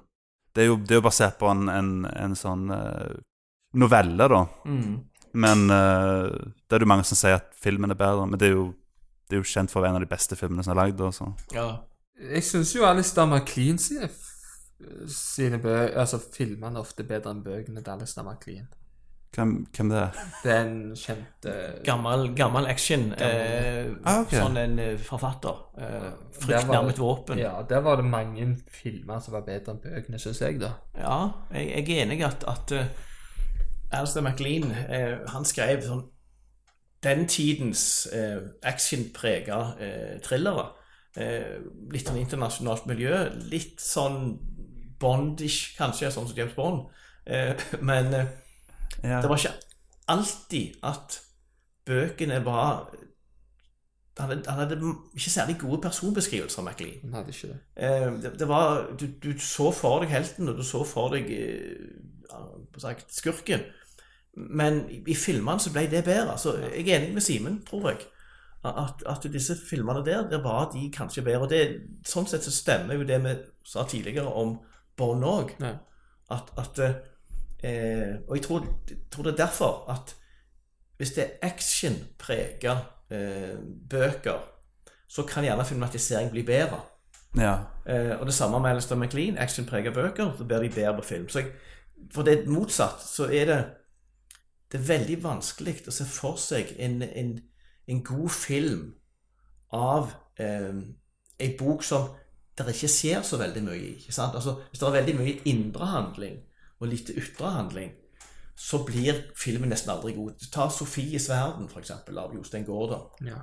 Det 0.55 0.65
er 0.65 0.67
jo, 0.67 0.77
det 0.77 0.91
er 0.91 1.01
jo 1.01 1.05
basert 1.05 1.37
på 1.39 1.49
en, 1.53 1.69
en, 1.69 2.07
en 2.09 2.35
sånn 2.35 2.71
uh, 2.73 3.13
novelle, 3.77 4.25
da. 4.33 4.47
Mm. 4.65 4.95
Men 5.37 5.67
uh, 5.69 6.33
det 6.65 6.79
er 6.79 6.85
jo 6.85 6.89
mange 6.89 7.05
som 7.05 7.19
sier 7.19 7.37
at 7.37 7.51
filmen 7.61 7.93
er 7.93 7.99
bedre. 8.01 8.25
Men 8.25 8.41
det 8.41 8.49
er 8.49 8.55
jo, 8.55 8.71
det 9.29 9.37
er 9.37 9.43
jo 9.43 9.51
kjent 9.51 9.73
for 9.73 9.81
å 9.81 9.85
være 9.85 9.93
en 9.93 10.01
av 10.01 10.07
de 10.07 10.09
beste 10.15 10.39
filmene 10.39 10.65
som 10.65 10.73
er 10.73 10.81
lagd. 10.81 11.03
Ja. 11.53 11.67
Jeg 12.17 12.47
syns 12.49 12.73
jo 12.73 12.87
Alistair 12.89 13.29
McLean 13.29 13.77
sine, 13.77 14.09
sine 15.13 15.61
bø 15.61 15.75
altså 15.93 16.23
filmene 16.25 16.81
ofte 16.81 17.05
bedre 17.05 17.35
enn 17.35 17.45
bøkene 17.45 17.85
til 17.85 17.93
Alistair 17.93 18.25
MacLean. 18.25 18.65
Hvem, 19.35 19.67
hvem 19.77 19.89
det 19.93 19.99
er? 19.99 20.21
Det 20.45 20.53
er 20.53 20.61
en 20.65 20.77
kjent 20.97 21.49
eh, 21.51 21.75
Gammel, 21.85 22.31
gammel 22.37 22.67
action. 22.71 23.11
Eh, 23.13 23.91
Ah, 24.07 24.23
okay. 24.23 24.39
Sånn 24.41 24.57
en 24.57 24.79
eh, 24.81 24.95
forfatter. 25.03 25.59
Eh, 25.77 26.07
Frykt 26.41 26.71
nærmet 26.71 26.99
våpen. 26.99 27.39
Ja, 27.43 27.59
der 27.69 27.83
var 27.85 28.01
det 28.01 28.07
mange 28.09 28.47
filmer 28.73 29.21
som 29.21 29.37
var 29.37 29.45
bedre 29.45 29.75
enn 29.75 29.83
bøkene, 29.83 30.21
syns 30.23 30.41
jeg, 30.41 30.61
da. 30.63 30.73
Ja, 30.97 31.19
jeg, 31.53 31.69
jeg 31.75 31.99
er 31.99 32.07
enig 32.07 32.21
i 32.23 32.27
at, 32.29 32.47
at 32.49 32.73
uh, 32.73 32.87
Alistair 33.93 34.25
MacLean 34.25 34.73
eh, 34.73 35.19
han 35.35 35.45
skrev 35.45 35.85
sånn 35.85 36.07
den 37.05 37.27
tidens 37.31 38.07
eh, 38.17 38.41
actionprega 38.67 39.59
thrillere. 40.25 40.71
Eh, 41.17 41.61
litt 41.93 42.09
sånn 42.09 42.19
internasjonalt 42.21 42.89
miljø. 42.89 43.21
Litt 43.53 43.81
sånn 43.81 44.35
Bondish, 45.01 45.75
kanskje, 45.77 46.11
sånn 46.13 46.29
som 46.29 46.37
James 46.37 46.57
Bond. 46.57 46.89
Eh, 47.25 47.53
men 47.89 48.13
Ja. 49.03 49.21
det 49.23 49.29
var 49.31 49.37
ikke 49.37 49.55
alltid 50.09 50.79
at 50.87 51.21
bøkene 51.87 52.45
var 52.45 52.89
han 54.19 54.31
hadde, 54.31 54.51
han 54.51 54.59
hadde 54.59 54.95
ikke 55.15 55.31
særlig 55.31 55.59
gode 55.61 55.81
personbeskrivelser 55.83 56.63
MacLean. 56.63 57.01
Han 57.03 57.15
hadde 57.15 57.29
ikke 57.29 57.49
det. 57.49 57.59
Eh, 57.77 58.23
det, 58.23 58.39
det 58.39 58.49
var, 58.49 58.87
du, 59.01 59.07
du 59.23 59.39
så 59.39 59.71
for 59.71 60.01
deg 60.01 60.09
helten, 60.09 60.49
og 60.49 60.57
du 60.57 60.63
så 60.65 60.85
for 60.89 61.13
deg 61.13 61.29
eh, 61.37 62.39
sagt, 62.81 63.13
skurken. 63.13 63.67
Men 64.37 64.87
i, 64.91 65.03
i 65.07 65.15
filmene 65.15 65.61
så 65.61 65.73
ble 65.73 65.85
det 65.93 66.05
bedre. 66.05 66.39
Så 66.41 66.57
jeg 66.63 66.89
er 66.89 67.03
enig 67.03 67.13
med 67.19 67.25
Simen, 67.25 67.61
tror 67.69 67.91
jeg. 67.91 68.07
At, 68.67 69.05
at 69.07 69.29
disse 69.33 69.55
filmene 69.69 70.01
der, 70.05 70.25
der 70.31 70.43
var 70.43 70.71
de 70.73 70.89
kanskje 70.93 71.25
bedre. 71.27 71.45
Og 71.45 71.53
det, 71.53 71.61
sånn 72.09 72.29
sett 72.29 72.45
så 72.45 72.55
stemmer 72.55 72.97
jo 72.97 73.05
det 73.07 73.21
vi 73.25 73.37
sa 73.69 73.85
tidligere 73.85 74.33
om 74.33 74.57
Bond 74.97 75.29
òg. 75.29 75.53
Ja. 75.61 75.77
At, 76.33 76.51
at 76.57 76.81
eh, 77.63 78.17
Og 78.29 78.37
jeg 78.37 78.43
tror, 78.45 78.67
jeg 78.91 78.99
tror 79.11 79.23
det 79.23 79.33
er 79.33 79.37
derfor 79.47 79.91
at 79.91 80.17
hvis 80.97 81.11
det 81.13 81.25
er 81.25 81.49
actionprega 81.49 82.77
eh, 83.11 83.57
bøker, 83.91 84.39
så 85.09 85.23
kan 85.23 85.45
gjerne 85.45 85.65
filmatisering 85.65 86.31
bli 86.31 86.43
bedre. 86.43 86.81
ja. 87.37 87.57
Eh, 87.87 88.21
og 88.21 88.27
det 88.27 88.35
samme 88.35 88.61
med 88.61 88.71
Alistair 88.71 88.99
MacLean. 88.99 89.39
Actionprega 89.39 89.91
bøker, 89.91 90.33
så 90.39 90.45
blir 90.45 90.59
de 90.59 90.71
bedre 90.75 90.97
på 90.97 91.03
film. 91.03 91.29
Så 91.29 91.39
jeg, 91.39 91.49
for 92.13 92.23
det 92.23 92.33
er 92.39 92.49
motsatt, 92.51 93.03
så 93.03 93.25
er 93.25 93.45
det 93.45 93.65
Det 94.73 94.81
er 94.81 94.99
veldig 94.99 95.23
vanskelig 95.23 95.85
å 95.87 95.93
se 95.95 96.05
for 96.05 96.37
seg 96.37 96.73
en, 96.79 97.03
en, 97.03 97.41
en 97.87 98.05
god 98.05 98.31
film 98.31 98.95
av 99.71 100.11
eh, 100.43 100.75
ei 101.39 101.53
bok 101.59 101.85
som 101.87 102.09
det 102.59 102.75
ikke 102.75 102.89
skjer 102.91 103.23
så 103.23 103.37
veldig 103.37 103.63
mye 103.63 103.79
i. 103.79 103.95
Altså, 104.09 104.57
Hvis 104.71 104.81
det 104.81 104.89
er 104.89 104.93
veldig 104.93 105.15
mye 105.21 105.37
indre 105.45 105.87
handling 105.87 106.41
og 106.81 106.89
lite 106.89 107.15
ytre 107.17 107.51
handling, 107.51 107.93
så 108.57 108.81
blir 108.85 109.21
filmen 109.37 109.69
nesten 109.69 109.93
aldri 109.93 110.15
god. 110.17 110.41
Ta 110.53 110.69
'Sofies 110.69 111.29
verden', 111.29 111.69
eksempel, 111.79 112.19
av 112.19 112.35
Jostein 112.35 112.65
Gaarder. 112.65 113.11
Ja. 113.25 113.43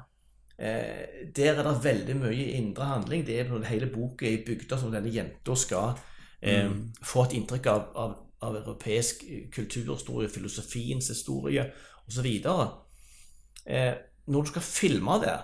Eh, 0.58 1.30
der 1.36 1.54
er 1.54 1.64
det 1.64 1.84
veldig 1.84 2.16
mye 2.16 2.52
indre 2.58 2.86
handling. 2.86 3.26
Det 3.26 3.40
er 3.40 3.50
på 3.50 3.64
hele 3.64 3.90
boka 3.94 4.26
er 4.26 4.46
bygd 4.46 4.80
som 4.80 4.92
denne 4.92 5.14
jenta 5.14 5.56
skal 5.56 5.98
eh, 6.42 6.70
få 7.04 7.24
et 7.24 7.34
inntrykk 7.34 7.66
av, 7.66 7.88
av, 7.96 8.16
av 8.42 8.56
europeisk 8.56 9.24
eh, 9.30 9.50
kulturhistorie, 9.52 10.30
filosofiens 10.30 11.08
historie 11.08 11.72
osv. 12.08 12.26
Eh, 13.66 13.94
når 14.28 14.42
du 14.42 14.48
skal 14.48 14.62
filme 14.62 15.20
det, 15.22 15.40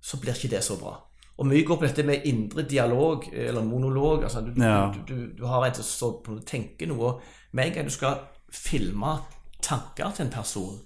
så 0.00 0.20
blir 0.20 0.34
ikke 0.34 0.56
det 0.56 0.64
så 0.64 0.76
bra. 0.76 1.07
Og 1.38 1.46
mye 1.46 1.62
går 1.64 1.76
på 1.78 1.86
dette 1.86 2.02
med 2.02 2.24
indre 2.26 2.62
dialog, 2.66 3.24
eller 3.32 3.62
monolog. 3.62 4.22
altså 4.24 4.40
Du, 4.40 4.52
Ja. 4.62 4.92
du, 4.94 5.00
du, 5.14 5.36
du 5.38 5.46
har 5.46 5.64
en 5.66 5.74
som 5.74 6.22
tenker 6.46 6.86
noe. 6.90 7.20
Med 7.52 7.66
en 7.66 7.72
gang 7.74 7.84
du 7.86 7.90
skal 7.90 8.18
filme 8.52 9.18
tanker 9.62 10.10
til 10.16 10.24
en 10.26 10.32
person, 10.32 10.78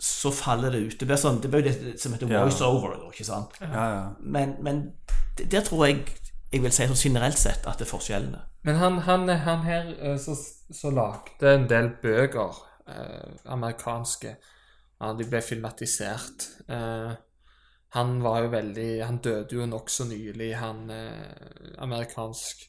så 0.00 0.30
faller 0.30 0.70
det 0.70 0.78
ut. 0.86 0.98
Det 1.00 1.06
blir 1.08 1.16
sånn, 1.16 1.40
det 1.40 1.50
blir 1.50 1.62
det 1.62 2.00
som 2.00 2.12
heter 2.12 2.28
Ja. 2.28 2.42
voice-over. 2.44 2.96
ikke 3.12 3.24
sant? 3.24 3.48
ja, 3.60 3.66
ja. 3.94 4.08
Men, 4.20 4.56
men 4.62 4.92
det- 5.38 5.50
der 5.50 5.60
tror 5.60 5.86
jeg 5.86 6.04
jeg 6.52 6.62
vil 6.62 6.70
si 6.72 6.86
så 6.86 6.94
generelt 7.08 7.38
sett 7.38 7.66
at 7.66 7.78
det 7.78 7.86
er 7.86 7.90
forskjellene. 7.96 8.40
Men 8.64 8.74
han, 8.76 8.98
han, 8.98 9.28
han 9.28 9.58
her 9.64 9.94
eh, 10.00 10.18
så, 10.18 10.36
så 10.72 10.90
lagde 10.90 11.54
en 11.54 11.68
del 11.68 11.90
bøker, 12.02 12.54
eh, 12.88 13.32
amerikanske. 13.46 14.36
Ja, 15.00 15.12
de 15.18 15.24
ble 15.24 15.40
filmatisert. 15.42 16.48
Eh, 16.68 17.12
han 17.94 18.22
var 18.22 18.40
jo 18.42 18.50
veldig 18.50 18.88
Han 19.06 19.20
døde 19.22 19.54
jo 19.54 19.66
nokså 19.70 20.08
nylig, 20.10 20.50
han 20.58 20.88
eh, 20.90 21.74
amerikansk 21.78 22.64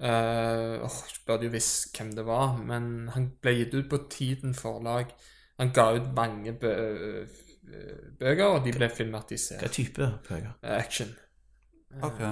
eh, 0.00 0.78
åh, 0.80 1.00
Jeg 1.10 1.24
burde 1.26 1.48
jo 1.48 1.52
visst 1.52 1.92
hvem 1.96 2.14
det 2.16 2.24
var, 2.26 2.56
men 2.56 3.10
han 3.12 3.28
ble 3.42 3.58
gitt 3.58 3.76
ut 3.76 3.90
på 3.90 4.00
Tiden 4.10 4.56
forlag. 4.56 5.12
Han 5.60 5.72
ga 5.76 5.90
ut 5.98 6.12
mange 6.16 6.56
bø 6.56 6.72
eh, 6.72 7.40
bøker, 8.18 8.46
og 8.46 8.64
de 8.64 8.72
ble 8.72 8.88
Hva 8.88 9.72
type 9.72 10.12
bøker? 10.30 10.54
Action. 10.62 11.12
Ok. 12.04 12.22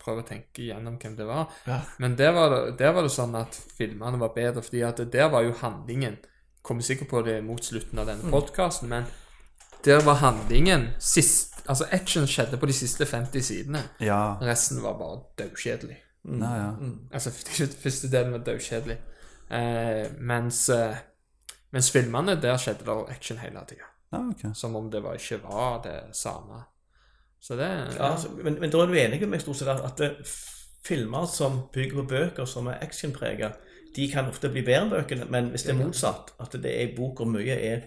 prøver 0.00 0.22
å 0.22 0.28
tenke 0.28 0.62
igjennom 0.64 0.96
hvem 0.96 1.16
det 1.16 1.26
var. 1.28 1.50
Ja. 1.68 1.82
Men 2.00 2.16
der 2.16 2.32
var, 2.32 2.54
det, 2.54 2.78
der 2.80 2.94
var 2.96 3.04
det 3.04 3.12
sånn 3.12 3.36
at 3.36 3.56
filmene 3.76 4.20
var 4.20 4.32
bedre, 4.32 4.62
fordi 4.64 4.80
at 4.86 5.02
der 5.12 5.28
var 5.32 5.44
jo 5.44 5.56
handlingen 5.60 6.16
Kommer 6.60 6.84
sikkert 6.84 7.08
på 7.08 7.20
det 7.24 7.38
mot 7.40 7.64
slutten 7.64 8.02
av 8.02 8.04
denne 8.10 8.28
podkasten, 8.28 8.90
men 8.92 9.06
der 9.84 10.04
var 10.04 10.14
handlingen 10.14 10.88
sist, 10.98 11.46
Altså, 11.68 11.84
action 11.92 12.26
skjedde 12.26 12.56
på 12.58 12.66
de 12.66 12.72
siste 12.72 13.06
50 13.06 13.44
sidene. 13.46 13.82
ja. 14.00 14.34
Resten 14.42 14.82
var 14.82 14.96
bare 14.98 15.20
daukjedelig. 15.38 15.96
ja, 16.24 16.54
ja. 16.56 16.70
Altså, 17.12 17.30
første 17.84 18.10
delen 18.10 18.32
var 18.32 18.38
daukjedelig. 18.38 18.96
Eh, 19.50 20.06
mens, 20.18 20.68
eh, 20.68 20.96
mens 21.72 21.90
filmene, 21.90 22.34
der 22.42 22.56
skjedde 22.56 22.84
det 22.84 22.96
action 23.10 23.38
hele 23.38 23.60
tida. 23.68 23.86
ja 24.12 24.18
okay. 24.30 24.50
Som 24.54 24.76
om 24.76 24.90
det 24.90 25.02
var, 25.02 25.12
ikke 25.14 25.42
var 25.42 25.82
det 25.82 26.16
samme. 26.16 26.62
Så 27.40 27.56
det 27.56 27.68
Ja, 27.96 28.12
altså, 28.12 28.28
men, 28.44 28.60
men 28.60 28.70
da 28.70 28.78
er 28.78 28.86
du 28.86 28.92
enig 28.94 29.20
med 29.20 29.28
meg 29.28 29.40
stort 29.40 29.56
sett 29.56 29.68
at, 29.68 29.98
det- 29.98 30.26
filmer 30.84 31.26
som 31.26 31.60
bygger 31.72 32.02
på 32.02 32.08
bøker 32.08 32.44
som 32.44 32.66
er 32.66 32.78
actionprega, 32.82 33.50
de 33.96 34.10
kan 34.12 34.28
ofte 34.28 34.48
bli 34.48 34.62
bedre 34.62 34.82
enn 34.82 34.90
bøkene. 34.90 35.26
Men 35.30 35.50
hvis 35.50 35.62
det 35.62 35.74
er 35.74 35.84
motsatt, 35.84 36.32
at 36.40 36.52
det 36.62 36.70
er 36.72 36.88
i 36.88 36.96
bok 36.96 37.20
og 37.20 37.28
mye 37.28 37.52
er 37.52 37.80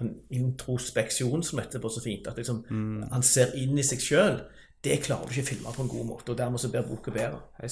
sånn 0.00 0.14
introspeksjon, 0.34 1.44
som 1.46 1.60
heter 1.60 1.82
på 1.82 1.92
så 1.92 2.02
fint, 2.04 2.26
at 2.30 2.38
liksom, 2.40 2.64
han 3.12 3.26
ser 3.26 3.54
inn 3.60 3.78
i 3.78 3.86
seg 3.86 4.02
sjøl, 4.04 4.40
det 4.80 5.02
klarer 5.04 5.28
du 5.28 5.34
ikke 5.34 5.44
å 5.44 5.50
filme 5.50 5.72
på 5.74 5.82
en 5.84 5.92
god 5.92 6.06
måte. 6.08 6.32
Og 6.32 6.38
dermed 6.38 6.62
så 6.62 6.70
blir 6.72 6.86
boka 6.88 7.12
bedre. 7.12 7.42
Hei. 7.60 7.68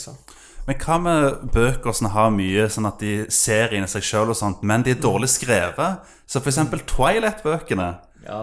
Men 0.69 0.77
hva 0.83 0.99
med 1.01 1.47
bøker 1.55 1.95
som 1.97 2.11
har 2.13 2.29
mye 2.35 2.67
sånn 2.69 2.91
at 2.91 3.01
de 3.01 3.13
ser 3.33 3.73
inn 3.73 3.87
i 3.87 3.89
seg 3.89 4.05
sjøl 4.05 4.35
men 4.61 4.85
de 4.85 4.93
er 4.93 5.01
dårlig 5.01 5.31
skrevet? 5.33 6.05
Så 6.29 6.43
for 6.43 6.53
eksempel 6.53 6.85
Twilight-bøkene. 6.85 7.89
Ja. 8.27 8.43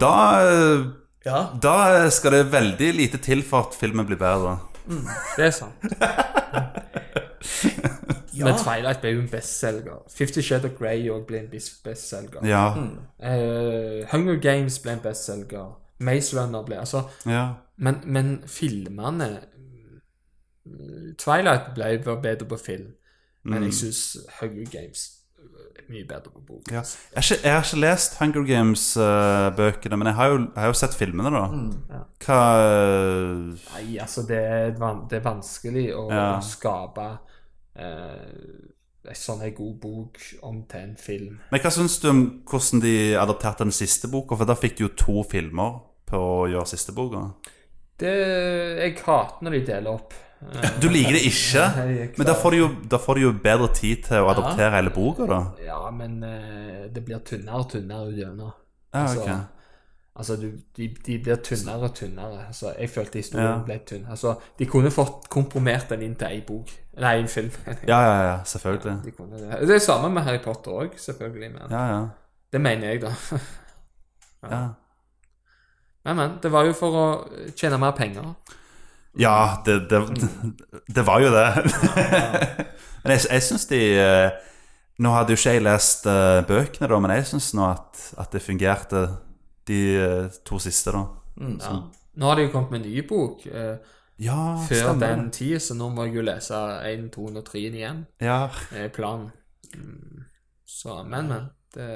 Da, 0.00 0.14
eh, 0.46 0.88
ja. 1.28 1.42
da 1.60 2.08
skal 2.12 2.38
det 2.38 2.52
veldig 2.54 2.90
lite 2.96 3.18
til 3.20 3.44
for 3.44 3.68
at 3.68 3.76
filmen 3.76 4.08
blir 4.08 4.20
bedre. 4.20 4.56
Det 5.36 5.44
er 5.50 5.52
sant. 5.52 5.76
Men 8.46 8.58
Twilight 8.58 9.00
ble 9.02 9.10
jo 9.14 9.20
en 9.20 9.28
bestselger. 9.28 10.02
Fifty 10.08 10.40
Shades 10.42 10.64
of 10.70 10.78
Grey 10.78 11.08
òg 11.10 11.26
ble 11.28 11.38
en 11.44 11.48
bestselger. 11.84 12.40
Ja. 12.46 12.64
Eh, 13.22 14.06
Hunger 14.12 14.36
Games 14.40 14.78
ble 14.78 14.92
en 14.92 15.00
bestselger. 15.04 15.76
Maze 16.00 16.32
Runner 16.40 16.62
ble 16.64 16.78
Altså, 16.80 17.02
ja. 17.26 17.48
men, 17.76 17.98
men 18.06 18.42
filmene 18.48 19.26
mm, 20.66 21.14
Twilight 21.18 21.74
ble 21.76 21.98
var 22.06 22.20
bedre 22.24 22.46
på 22.48 22.56
film, 22.56 22.92
men 23.44 23.62
jeg 23.68 23.74
syns 23.74 24.00
Hunger 24.40 24.64
Games 24.72 25.02
er 25.76 25.84
mye 25.90 26.04
bedre 26.08 26.30
på 26.32 26.40
bok. 26.46 26.70
Ja. 26.72 26.80
Jeg, 26.80 27.16
har 27.16 27.22
ikke, 27.22 27.40
jeg 27.44 27.52
har 27.54 27.64
ikke 27.64 27.80
lest 27.84 28.18
Hunger 28.20 28.44
Games-bøkene, 28.48 29.96
men 30.00 30.06
jeg 30.10 30.14
har, 30.14 30.26
jo, 30.32 30.38
jeg 30.38 30.62
har 30.64 30.66
jo 30.72 30.78
sett 30.80 30.94
filmene, 30.96 31.30
da. 31.36 31.44
ja. 31.96 32.02
Hva 32.24 32.40
Nei, 33.74 33.98
altså, 34.04 34.24
det 34.28 34.38
er, 34.40 34.70
van- 34.78 35.04
det 35.10 35.20
er 35.20 35.24
vanskelig 35.28 35.86
å, 35.96 36.06
Ja. 36.12 36.26
å 36.38 36.44
skape 36.44 37.06
eh, 37.10 37.18
en 37.80 39.16
sånn 39.16 39.40
en 39.46 39.54
god 39.56 39.76
bok 39.82 40.18
om 40.46 40.62
til 40.70 40.80
en 40.84 40.96
film. 41.00 41.38
Men 41.50 41.62
hva 41.64 41.70
syns 41.72 41.98
du 42.02 42.08
om 42.10 42.20
hvordan 42.48 42.82
de 42.84 42.94
adopterte 43.18 43.64
den 43.64 43.72
siste 43.74 44.10
boka? 44.12 44.36
For 44.36 44.48
da 44.48 44.56
fikk 44.58 44.76
de 44.78 44.84
jo 44.88 44.90
to 45.00 45.22
filmer 45.30 45.78
på 46.10 46.20
å 46.20 46.48
gjøre 46.52 46.68
siste 46.68 46.92
boka. 46.96 47.24
Det, 48.00 48.12
jeg 48.80 48.98
hater 49.04 49.44
når 49.44 49.56
de 49.56 49.62
deler 49.70 49.90
opp. 49.92 50.14
Eh, 50.40 50.68
Du 50.80 50.88
liker 50.88 51.12
det 51.16 51.24
ikke, 51.28 51.64
men 52.18 52.26
da 52.28 52.34
får, 52.36 52.54
du 52.56 52.60
jo, 52.62 52.68
får 53.04 53.18
du 53.18 53.24
jo 53.26 53.32
bedre 53.44 53.68
tid 53.76 54.04
til 54.06 54.24
å 54.24 54.30
adoptere 54.32 54.70
hele 54.76 54.92
boka, 54.94 55.26
da. 55.28 55.40
Ja, 55.64 55.80
men 55.92 56.22
eh, 56.24 56.86
det 56.92 57.02
blir 57.04 57.20
tynnere 57.28 57.60
og 57.64 57.68
tynnere 57.74 58.08
utgjennom. 58.12 58.52
Ja, 58.94 59.02
Altså, 59.04 59.20
ok. 59.22 59.59
Altså 60.20 60.36
du, 60.36 60.50
de, 60.76 60.86
de 61.06 61.16
blir 61.24 61.38
tynnere 61.46 61.88
og 61.88 61.94
tynnere. 61.96 62.42
Altså, 62.50 62.74
jeg 62.78 62.90
følte 62.92 63.18
historien 63.22 63.48
Ja. 63.48 63.58
ble 63.64 63.78
tynn. 63.88 64.04
Altså, 64.12 64.34
de 64.58 64.66
kunne 64.68 64.90
fått 64.94 65.28
komprimert 65.32 65.88
den 65.90 66.02
inn 66.06 66.14
til 66.20 66.28
ei 66.28 66.42
bok. 66.46 66.70
Nei, 67.00 67.14
en 67.22 67.28
film. 67.32 67.50
Ja, 67.88 67.98
ja, 68.04 68.16
ja, 68.28 68.36
selvfølgelig. 68.44 68.96
De 69.04 69.10
kunne 69.16 69.40
det. 69.40 69.60
det 69.68 69.74
er 69.78 69.82
samme 69.84 70.10
med 70.12 70.22
Harry 70.28 70.42
Potter 70.44 70.70
òg, 70.84 70.98
selvfølgelig. 71.00 71.50
Men 71.56 71.70
Ja, 71.72 71.84
ja. 71.94 72.00
det 72.52 72.60
mener 72.60 72.92
jeg, 72.92 73.00
da. 73.02 73.12
ja. 74.50 74.60
Men, 76.04 76.16
men. 76.16 76.38
Det 76.42 76.52
var 76.52 76.64
jo 76.68 76.72
for 76.76 76.96
å 76.96 77.06
tjene 77.56 77.78
mer 77.80 77.96
penger. 77.96 78.34
Ja, 79.18 79.56
det, 79.66 79.80
det, 79.90 80.04
det 80.96 81.06
var 81.06 81.20
jo 81.24 81.32
det. 81.34 81.48
Men 83.02 83.16
jeg, 83.16 83.24
jeg 83.30 83.42
syns 83.48 83.66
de 83.70 83.80
eh, 83.96 84.30
Nå 85.00 85.10
hadde 85.14 85.32
jo 85.32 85.38
ikke 85.40 85.54
jeg 85.56 85.62
lest 85.64 86.04
eh, 86.12 86.42
bøkene, 86.44 86.88
da, 86.92 86.98
men 87.00 87.14
jeg 87.16 87.24
syns 87.30 87.46
nå 87.56 87.64
at, 87.70 88.00
at 88.20 88.34
det 88.36 88.42
fungerte, 88.44 89.06
de 89.70 89.80
eh, 90.02 90.36
to 90.46 90.58
siste, 90.62 90.92
da. 90.94 91.06
Ja. 91.40 91.74
Nå 92.20 92.28
har 92.28 92.36
de 92.36 92.48
jo 92.48 92.52
kommet 92.52 92.74
med 92.74 92.82
en 92.82 92.90
ny 92.90 93.04
bok 93.08 93.46
eh, 93.46 93.76
Ja, 94.20 94.40
før 94.66 94.82
stemmer. 94.82 95.06
den 95.06 95.30
tid, 95.32 95.56
så 95.62 95.76
nå 95.78 95.88
må 95.94 96.04
jeg 96.08 96.18
jo 96.18 96.24
lese 96.26 96.58
1, 96.90 97.06
2 97.14 97.28
og 97.30 97.44
3 97.46 97.62
igjen. 97.70 98.02
Ja. 98.20 98.42
er 98.76 98.90
planen. 98.92 99.30
Mm. 99.72 100.26
Så, 100.66 101.00
men, 101.06 101.30
men. 101.30 101.48
Det 101.74 101.86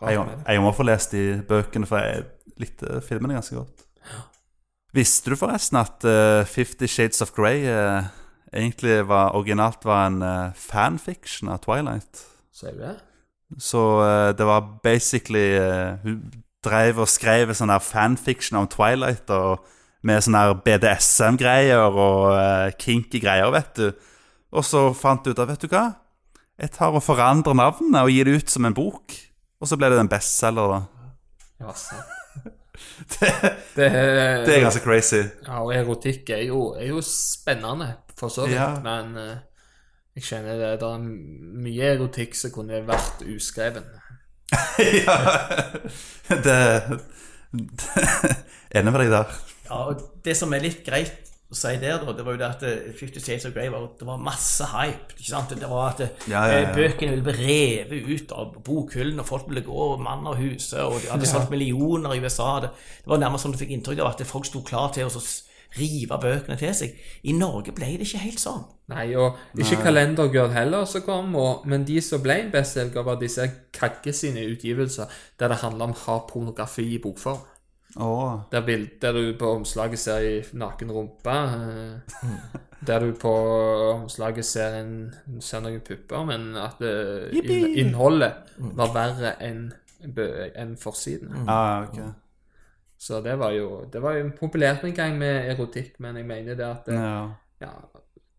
Jeg, 0.00 0.16
det. 0.16 0.38
jeg 0.48 0.62
må 0.64 0.72
få 0.72 0.86
lest 0.88 1.12
de 1.12 1.24
bøkene, 1.48 1.86
for 1.86 2.00
jeg 2.00 2.24
likte 2.60 3.02
filmene 3.04 3.36
ganske 3.36 3.56
godt. 3.60 3.84
Visste 4.96 5.30
du 5.30 5.36
forresten 5.38 5.78
at 5.78 6.02
uh, 6.08 6.40
Fifty 6.48 6.88
Shades 6.90 7.20
of 7.22 7.30
Grey 7.36 7.62
uh, 7.68 8.08
egentlig 8.52 9.04
var, 9.06 9.36
originalt 9.38 9.84
var 9.86 10.08
en 10.08 10.22
uh, 10.24 10.56
fanfiction 10.56 11.52
av 11.52 11.60
Twilight? 11.62 12.24
Sier 12.56 12.74
du 12.74 12.82
det? 12.88 12.96
Så 13.58 13.80
eh, 14.04 14.30
det 14.38 14.46
var 14.46 14.78
basically 14.82 15.56
eh, 15.58 15.96
Hun 16.04 16.20
drev 16.64 17.00
og 17.02 17.08
skrev 17.08 17.52
sånn 17.56 17.72
der 17.72 17.82
fanfiction 17.84 18.58
om 18.60 18.68
Twilight 18.70 19.30
og 19.32 19.64
med 20.06 20.22
sånne 20.24 20.44
her 20.44 20.54
BDSM-greier 20.64 21.82
og 21.88 22.30
uh, 22.32 22.68
kinky 22.80 23.20
greier, 23.20 23.50
vet 23.52 23.74
du. 23.76 23.90
Og 24.56 24.64
så 24.66 24.88
fant 24.96 25.24
du 25.24 25.32
ut 25.32 25.42
at 25.42 25.50
vet 25.50 25.66
du 25.66 25.68
hva? 25.72 25.84
Jeg 26.60 26.72
tar 26.76 26.96
og 26.96 27.04
forandrer 27.04 27.56
navnet 27.56 28.00
og 28.00 28.12
gir 28.12 28.28
det 28.28 28.40
ut 28.40 28.52
som 28.52 28.66
en 28.68 28.76
bok. 28.76 29.14
Og 29.60 29.68
så 29.68 29.76
ble 29.76 29.90
det 29.92 30.00
en 30.00 30.10
bestselger, 30.10 30.72
da. 30.72 30.80
Ja, 31.60 31.74
sant. 31.84 32.16
det, 33.76 33.86
er, 33.86 34.44
Det 34.46 34.56
er 34.56 34.64
ganske 34.64 34.84
crazy. 34.84 35.22
Ja, 35.44 35.60
og 35.60 35.74
erotikk 35.76 36.32
er 36.32 36.46
jo, 36.48 36.70
er 36.80 36.94
jo 36.94 37.04
spennende, 37.04 37.92
for 38.16 38.32
så 38.32 38.48
vidt. 38.48 38.56
Ja. 38.56 38.72
Men 38.84 39.16
uh, 39.16 39.36
jeg 40.16 40.28
kjenner 40.28 40.60
det, 40.60 40.70
det 40.80 40.88
er 40.88 41.04
mye 41.64 41.92
erotikk 41.94 42.36
som 42.36 42.52
kunne 42.56 42.80
vært 42.88 43.24
uskreven. 43.28 43.84
Ja. 45.06 45.16
Det, 46.44 46.58
det 47.52 47.96
Enig 48.78 48.92
med 48.94 49.00
deg 49.02 49.10
der. 49.12 49.34
Ja, 49.66 49.80
og 49.90 50.06
Det 50.24 50.36
som 50.38 50.52
er 50.54 50.62
litt 50.62 50.84
greit 50.86 51.26
å 51.50 51.56
si 51.58 51.72
der, 51.82 51.96
da, 51.98 52.12
det 52.14 52.22
var 52.22 52.36
jo 52.36 52.38
det 52.38 52.46
at 52.46 52.60
eh, 52.68 52.90
Fifty 52.94 53.18
Shades 53.18 53.48
of 53.48 53.54
Grey 53.56 53.66
var, 53.72 53.88
det 53.98 54.06
var 54.06 54.20
masse 54.22 54.68
hype. 54.70 55.16
ikke 55.16 55.26
sant? 55.32 55.50
Det 55.58 55.66
var 55.70 55.88
at 55.88 56.02
eh, 56.04 56.12
Ja, 56.30 56.44
ja, 56.46 56.60
ja. 56.62 56.68
bøkene 56.76 57.16
ville 57.16 57.26
bli 57.26 57.56
revet 57.90 58.06
ut 58.22 58.34
av 58.38 58.52
bokhyllene, 58.66 59.24
og 59.24 59.26
folk 59.26 59.48
ville 59.50 59.64
gå 59.66 59.88
mann 59.98 60.28
av 60.30 60.38
huset, 60.38 60.78
og 60.84 61.00
de 61.02 61.10
hadde 61.10 61.26
solgt 61.26 61.50
millioner 61.50 62.14
i 62.14 62.20
USA. 62.22 62.52
Det, 62.62 62.70
det 63.02 63.10
var 63.10 63.18
nærmest 63.24 63.46
sånn 63.46 63.56
du 63.56 63.58
fikk 63.58 63.74
inntrykk 63.74 64.04
av 64.04 64.12
at 64.12 64.22
folk 64.30 64.46
sto 64.46 64.62
klar 64.62 64.94
til 64.94 65.10
å 65.10 65.24
rive 65.78 66.18
bøkene 66.22 66.56
til 66.58 66.74
seg. 66.74 66.96
I 67.22 67.32
Norge 67.36 67.72
ble 67.76 67.92
det 67.98 68.06
ikke 68.08 68.22
helt 68.24 68.42
sånn. 68.42 68.64
Nei, 68.90 69.14
og 69.14 69.36
ikke 69.54 69.78
Kalendergirl 69.84 70.50
heller 70.54 70.84
som 70.90 71.04
kom, 71.06 71.34
og, 71.38 71.66
men 71.70 71.84
de 71.86 72.00
som 72.02 72.22
ble 72.22 72.40
en 72.42 72.50
bestselger, 72.50 73.04
var 73.06 73.20
disse 73.20 73.46
Kagge 73.72 74.12
sine 74.16 74.42
utgivelser, 74.50 75.06
der 75.38 75.48
det 75.54 75.60
handler 75.62 75.90
om 75.92 75.96
hard 76.06 76.26
pornografi 76.32 76.88
i 76.94 76.98
bokform. 77.02 77.38
Åh. 77.96 78.40
Der, 78.52 78.66
der 79.02 79.12
du 79.12 79.32
på 79.38 79.52
omslaget 79.56 79.98
ser 79.98 80.22
ei 80.22 80.42
naken 80.52 80.90
rumpe. 80.94 81.30
eh, 81.30 82.30
Der 82.86 82.98
du 82.98 83.12
på 83.12 83.30
omslaget 83.92 84.44
ser, 84.44 84.78
en, 84.80 85.14
ser 85.40 85.60
noen 85.60 85.80
pupper, 85.84 86.22
men 86.24 86.56
at 86.56 86.78
det, 86.80 86.92
inn, 87.36 87.74
innholdet 87.82 88.54
var 88.58 88.94
verre 88.94 89.34
enn 89.44 89.66
enn 90.00 90.76
forsiden. 90.80 91.44
Ah, 91.46 91.82
ok. 91.84 91.98
Så 93.00 93.22
det 93.24 93.38
var 93.40 93.54
jo 93.56 93.84
Det 93.92 94.02
var 94.02 94.18
jo 94.18 94.30
populært 94.36 94.84
en 94.84 94.94
gang 94.94 95.18
med 95.18 95.48
erotikk, 95.54 95.94
men 96.04 96.16
jeg 96.20 96.26
mener 96.28 96.54
det 96.58 96.66
at 96.66 96.88
eh, 96.92 97.00
Ja. 97.00 97.28
ja, 97.64 97.72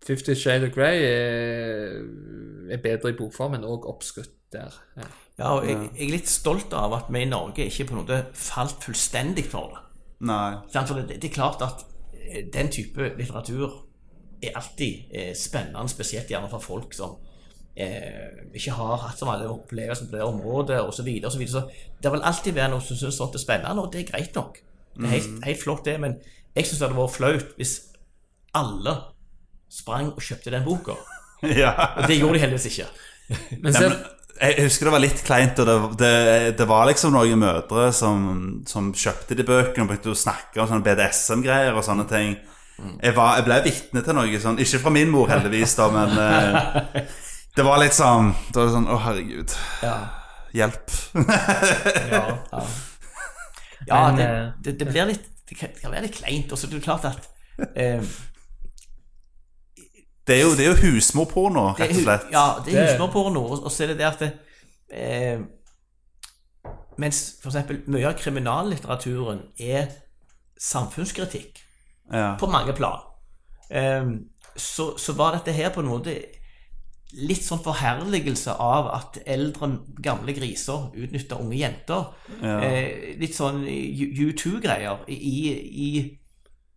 Fifty 0.05 0.33
Shade 0.33 0.67
of 0.69 0.73
Grey 0.75 1.01
er, 1.05 1.97
er 2.69 2.81
bedre 2.81 3.09
i 3.09 3.17
bokformen 3.17 3.63
og 3.63 3.87
oppskrytt 3.89 4.37
der. 4.53 4.73
Ja. 4.97 5.09
Ja, 5.39 5.51
og 5.55 5.65
jeg, 5.65 5.77
jeg 5.97 6.05
er 6.07 6.11
litt 6.11 6.29
stolt 6.29 6.73
av 6.77 6.93
at 6.93 7.09
vi 7.09 7.23
i 7.23 7.29
Norge 7.29 7.65
ikke 7.65 7.87
på 7.89 7.97
noe 7.97 8.17
falt 8.37 8.83
fullstendig 8.85 9.45
for 9.49 9.73
det. 9.73 9.79
Nei. 10.29 10.59
For 10.73 10.99
det, 10.99 11.21
det 11.21 11.29
er 11.31 11.33
klart 11.33 11.63
at 11.65 11.85
eh, 12.13 12.43
den 12.53 12.69
type 12.73 13.13
litteratur 13.17 13.79
er 14.41 14.57
alltid 14.57 15.13
eh, 15.13 15.31
spennende, 15.37 15.87
spesielt 15.89 16.29
gjerne 16.29 16.49
for 16.51 16.61
folk 16.61 16.93
som 16.97 17.17
eh, 17.75 18.41
ikke 18.57 18.75
har 18.77 19.05
hatt 19.05 19.19
så 19.19 19.27
mange 19.27 19.49
opplevelser 19.51 20.09
på 20.09 20.17
det 20.17 20.25
området 20.25 20.81
osv. 20.81 20.97
Så, 20.97 21.07
videre, 21.07 21.29
og 21.29 21.35
så, 21.35 21.41
videre. 21.41 21.61
så 21.61 22.01
det 22.03 22.11
vil 22.11 22.27
alltid 22.31 22.57
være 22.57 22.73
noe 22.73 22.85
som 22.85 22.99
syns 22.99 23.19
sånt 23.21 23.37
er 23.37 23.43
spennende, 23.43 23.83
og 23.83 23.93
det 23.93 24.03
er 24.03 24.11
greit 24.11 24.35
nok. 24.37 24.59
Det 24.97 25.07
er 25.07 25.15
helt, 25.15 25.33
helt 25.47 25.63
flott, 25.63 25.85
det, 25.87 25.95
men 26.03 26.17
jeg 26.55 26.67
syns 26.67 26.81
det 26.81 26.87
hadde 26.89 26.99
vært 26.99 27.15
flaut 27.15 27.53
hvis 27.57 27.75
alle 28.57 28.95
sprang 29.71 30.11
og 30.11 30.23
kjøpte 30.23 30.53
den 30.53 30.67
boka. 30.67 30.97
Ja. 31.41 31.71
Og 31.97 32.05
det 32.05 32.19
gjorde 32.19 32.35
de 32.37 32.39
heldigvis 32.43 32.67
ikke. 32.69 32.83
Men 33.63 33.73
så, 33.73 33.87
jeg 34.37 34.65
husker 34.67 34.85
det 34.85 34.91
var 34.93 35.01
litt 35.01 35.23
kleint, 35.25 35.57
og 35.57 35.65
det, 35.65 35.77
det, 35.97 36.51
det 36.59 36.67
var 36.69 36.85
liksom 36.85 37.15
noen 37.15 37.41
mødre 37.41 37.87
som, 37.97 38.27
som 38.69 38.91
kjøpte 38.93 39.33
de 39.39 39.45
bøkene 39.47 39.87
og 39.87 39.89
begynte 39.89 40.13
å 40.13 40.19
snakke 40.21 40.61
om 40.61 40.69
sånne 40.69 40.85
BDSM-greier 40.85 41.73
og 41.73 41.85
sånne 41.87 42.05
ting. 42.11 42.35
Jeg, 43.01 43.15
var, 43.17 43.39
jeg 43.39 43.47
ble 43.47 43.57
vitne 43.65 44.05
til 44.05 44.17
noe 44.17 44.41
sånn, 44.41 44.61
ikke 44.61 44.83
fra 44.85 44.93
min 44.93 45.09
mor 45.13 45.33
heldigvis, 45.33 45.75
da, 45.77 45.89
men 45.93 46.13
eh, 46.27 47.17
det 47.55 47.63
var 47.67 47.79
litt 47.81 47.93
sånn 47.97 48.31
Da 48.53 48.63
var 48.63 48.69
sånn 48.75 48.87
Å, 48.87 48.97
herregud. 49.05 49.53
Hjelp. 50.55 50.91
Ja, 52.11 52.23
ja. 52.51 52.61
ja 53.87 53.99
Men, 54.07 54.15
det, 54.19 54.25
eh, 54.27 54.49
det, 54.63 54.73
det 54.79 54.87
blir 54.91 55.05
litt 55.11 55.27
Det 55.49 55.57
kan, 55.59 55.91
være 55.91 56.05
litt 56.07 56.15
kleint. 56.19 56.51
Og 56.51 56.59
så 56.59 56.67
er 56.67 56.75
det 56.75 56.83
klart 56.85 57.05
at 57.09 57.27
eh, 57.75 58.03
Det 60.27 60.37
er 60.37 60.43
jo, 60.45 60.51
det 60.55 60.65
er 60.65 60.69
jo 60.71 60.77
husmorporno, 60.95 61.65
rett 61.79 61.95
og 61.95 62.03
slett. 62.05 62.27
ja, 62.31 62.45
det 62.65 62.75
er 62.75 62.77
Det- 62.81 62.91
husmorporno, 62.93 63.41
og, 63.57 63.71
så 63.71 63.83
er 63.83 63.93
det 63.93 63.97
det 63.99 64.05
at 64.11 64.19
det, 64.21 64.31
eh, 64.93 65.39
Mens 67.01 67.21
eksempel 67.45 67.79
mye 67.89 68.05
av 68.11 68.17
kriminallitteraturen 68.19 69.39
er 69.59 69.87
samfunnskritikk 70.61 71.63
Ja. 72.13 72.35
på 72.37 72.47
mange 72.51 72.73
plan, 72.77 72.99
eh, 73.71 74.03
så, 74.55 74.97
så 74.99 75.13
var 75.17 75.31
dette 75.37 75.55
her 75.55 75.69
på 75.73 75.79
en 75.81 75.87
måte 75.89 76.13
litt 77.13 77.43
sånn 77.43 77.59
forherligelse 77.63 78.53
av 78.63 78.87
at 78.95 79.17
eldre, 79.25 79.67
gamle 79.99 80.33
griser 80.37 80.89
utnytter 80.95 81.41
unge 81.43 81.57
jenter. 81.59 82.05
Eh, 82.41 83.17
litt 83.19 83.35
sånn 83.35 83.65
U2-greier 83.67 85.03
i, 85.11 85.33
i, 85.87 85.89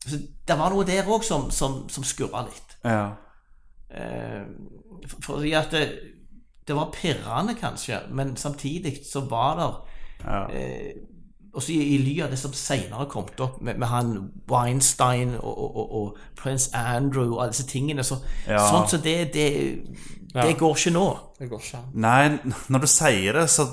så 0.05 0.19
Det 0.47 0.57
var 0.59 0.75
noe 0.75 0.85
der 0.85 1.07
òg 1.09 1.23
som, 1.25 1.51
som, 1.55 1.85
som 1.89 2.05
skurra 2.05 2.43
litt. 2.49 2.75
Ja. 2.85 3.17
Eh, 3.91 4.43
for- 5.07 5.23
fordi 5.29 5.53
at 5.55 5.71
det, 5.71 5.85
det 6.67 6.75
var 6.77 6.91
pirrende, 6.93 7.55
kanskje, 7.61 8.03
men 8.11 8.37
samtidig 8.37 8.99
så 9.07 9.21
var 9.31 9.57
det 9.61 9.73
Ja. 10.25 10.47
eh, 10.51 10.93
også 11.55 11.73
i, 11.73 11.79
i 11.95 11.99
ly 12.03 12.15
av 12.25 12.31
det 12.31 12.39
som 12.39 12.53
senere 12.53 13.07
kom 13.11 13.27
opp 13.41 13.61
med, 13.63 13.79
med 13.79 13.89
han 13.89 14.13
Weinstein 14.51 15.35
og, 15.39 15.55
og, 15.59 15.77
og, 15.77 15.95
og 16.01 16.17
prins 16.41 16.69
Andrew 16.75 17.35
og 17.37 17.43
alle 17.43 17.55
disse 17.55 17.67
tingene 17.71 18.05
så, 18.05 18.19
Ja. 18.49 18.59
Sånn 18.71 18.89
som 18.91 19.01
det, 19.05 19.17
det, 19.35 19.49
det 20.35 20.35
Ja. 20.35 20.53
går 20.59 20.75
ikke 20.77 20.91
nå. 20.95 21.07
Det 21.39 21.49
går 21.51 21.61
ikke. 21.63 21.83
Nei, 21.95 22.39
når 22.69 22.81
du 22.81 22.87
sier 22.91 23.33
det, 23.41 23.49
så 23.51 23.69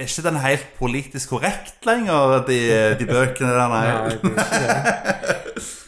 er 0.00 0.08
ikke 0.08 0.26
den 0.26 0.40
helt 0.42 0.66
politisk 0.78 1.34
korrekt 1.34 1.86
lenger, 1.86 2.40
de, 2.48 2.60
de 3.00 3.06
bøkene 3.08 3.52
der, 3.56 3.68
nei. 3.72 5.40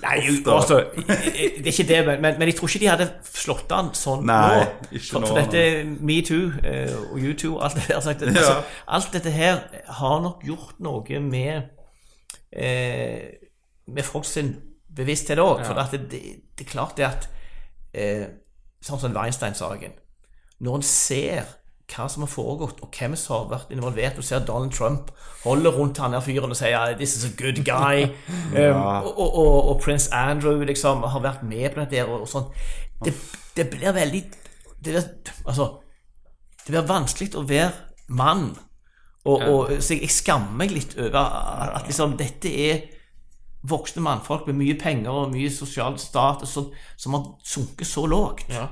Nei. 0.03 0.19
Altså, 0.47 0.85
det 1.07 1.67
er 1.67 1.71
ikke 1.73 1.89
det, 1.89 2.07
men, 2.07 2.39
men, 2.39 2.49
jeg 2.49 2.57
tror 2.59 2.69
ikke 2.69 2.83
de 2.83 2.89
hadde 2.91 3.07
slått 3.23 3.71
an 3.75 3.93
sånn 3.97 4.25
Nei, 4.27 4.59
nå. 4.59 4.89
ikke 4.99 5.23
nå, 5.23 5.29
for 5.31 5.39
dette 5.39 5.63
metoo 6.03 6.49
eh, 6.67 6.91
og 7.13 7.23
U2 7.23 7.53
alt 7.63 7.79
det 7.79 7.85
der 7.89 8.03
sagt, 8.05 8.25
altså, 8.27 8.57
Alt 8.97 9.15
dette 9.15 9.33
her 9.33 9.63
har 10.01 10.19
nok 10.25 10.43
gjort 10.47 10.83
noe 10.83 11.23
med 11.23 11.71
eh, 12.51 13.39
Med 13.87 14.07
folks 14.07 14.37
bevissthet 14.93 15.41
òg. 15.41 15.63
For 15.65 15.79
at 15.81 15.95
det, 15.95 16.05
det, 16.11 16.23
det 16.59 16.67
er 16.67 16.71
klart 16.71 16.99
det 16.99 17.09
at 17.09 17.29
eh, 17.95 18.27
Sånn 18.83 18.99
som 18.99 19.15
Weinstein-saken. 19.15 19.95
Når 20.67 20.81
en 20.81 20.83
ser 20.83 21.47
hva 21.93 22.09
som 22.09 22.25
har 22.25 22.31
foregått, 22.31 22.81
og 22.83 22.97
hvem 22.99 23.17
som 23.17 23.37
har 23.37 23.51
vært 23.53 23.75
involvert. 23.75 24.17
Du 24.17 24.27
ser 24.27 24.45
Donald 24.47 24.73
Trump 24.73 25.13
holder 25.45 25.75
rundt 25.77 25.99
han 25.99 26.15
her 26.15 26.21
fyren 26.25 26.51
og 26.51 26.57
sier 26.57 26.97
'This 26.97 27.17
is 27.17 27.25
a 27.25 27.35
good 27.39 27.63
guy'. 27.67 28.11
um, 28.59 28.83
og, 28.83 29.19
og, 29.19 29.39
og, 29.39 29.69
og 29.69 29.81
prins 29.81 30.09
Andrew 30.13 30.65
liksom 30.65 31.03
har 31.03 31.21
vært 31.21 31.43
med 31.43 31.71
på 31.75 31.81
dette 31.81 32.05
og, 32.07 32.21
og 32.21 32.29
sånn. 32.29 32.49
Det, 33.05 33.15
det 33.57 33.71
blir 33.71 33.93
veldig 33.93 34.23
det 34.85 34.93
blir, 34.93 35.03
Altså, 35.47 35.69
det 36.67 36.75
blir 36.75 36.87
vanskelig 36.87 37.35
å 37.37 37.47
være 37.47 37.73
mann. 38.09 38.53
Og, 39.25 39.71
så 39.79 39.95
jeg, 39.95 40.03
jeg 40.03 40.11
skammer 40.11 40.57
meg 40.59 40.73
litt 40.75 40.97
over 40.99 41.21
at, 41.21 41.77
at 41.79 41.87
liksom 41.87 42.17
dette 42.19 42.51
er 42.51 42.81
voksne 43.71 44.03
mannfolk 44.03 44.49
med 44.49 44.59
mye 44.59 44.75
penger 44.79 45.15
og 45.15 45.31
mye 45.35 45.51
sosial 45.55 45.99
status 46.03 46.51
som, 46.51 46.73
som 46.99 47.15
har 47.15 47.29
sunket 47.47 47.87
så 47.87 48.07
lågt. 48.11 48.51
Ja. 48.51 48.67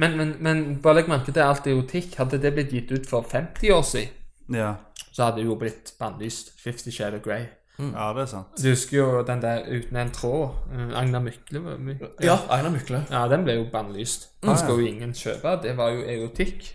Men, 0.00 0.16
men, 0.16 0.30
men 0.40 0.60
bare 0.82 1.00
legg 1.00 1.08
merke 1.12 1.32
til 1.34 1.42
alt 1.44 1.66
erotikk. 1.68 2.14
Hadde 2.16 2.38
det 2.40 2.54
blitt 2.56 2.72
gitt 2.72 2.92
ut 2.94 3.06
for 3.10 3.22
50 3.28 3.70
år 3.76 3.82
siden, 3.84 4.08
Ja. 4.56 4.74
så 5.12 5.24
hadde 5.28 5.42
det 5.42 5.44
jo 5.50 5.54
blitt 5.60 5.92
bannlyst. 6.00 6.54
'Fifty 6.58 6.90
Shade 6.90 7.16
of 7.20 7.22
Grey'. 7.26 7.46
ja, 7.80 8.12
det 8.16 8.22
er 8.22 8.26
sant. 8.26 8.46
Du 8.62 8.68
husker 8.68 8.96
jo 8.98 9.22
den 9.26 9.40
der 9.42 9.62
uten 9.68 9.96
en 9.96 10.10
tråd. 10.10 10.50
eh, 10.72 10.98
Agnar 11.00 11.20
Mykle. 11.20 11.62
var 11.64 11.78
my- 11.78 11.98
Ja, 12.22 12.36
Einar 12.50 12.70
Mykle. 12.70 13.04
Ja, 13.10 13.28
den 13.28 13.44
ble 13.44 13.54
jo 13.54 13.66
bannlyst. 13.72 14.28
Den 14.42 14.56
skal 14.56 14.78
jo 14.80 14.86
ingen 14.86 15.12
kjøpe. 15.12 15.62
Det 15.62 15.76
var 15.76 15.90
jo 15.90 16.02
erotikk. 16.02 16.74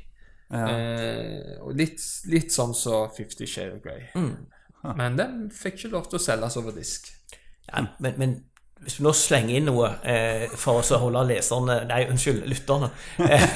Eh, 0.54 1.58
og 1.62 1.76
litt, 1.76 2.00
litt 2.30 2.52
sånn 2.54 2.74
som 2.76 3.10
Fifty 3.18 3.46
Shade 3.46 3.74
of 3.76 3.82
Grey. 3.84 4.04
Men 4.96 5.16
den 5.18 5.50
fikk 5.54 5.74
ikke 5.80 5.92
lov 5.92 6.10
til 6.10 6.20
å 6.20 6.22
selges 6.22 6.58
over 6.58 6.72
disk. 6.72 7.08
Ja, 7.74 7.86
men, 8.00 8.14
men 8.22 8.36
hvis 8.86 9.00
vi 9.00 9.04
nå 9.06 9.12
slenger 9.18 9.58
inn 9.58 9.66
noe 9.66 9.88
eh, 10.06 10.46
for 10.62 10.78
å 10.78 11.00
holde 11.02 11.24
leserne 11.32 11.80
Nei, 11.90 12.04
unnskyld, 12.12 12.44
lytterne 12.46 12.92
eh, 13.26 13.56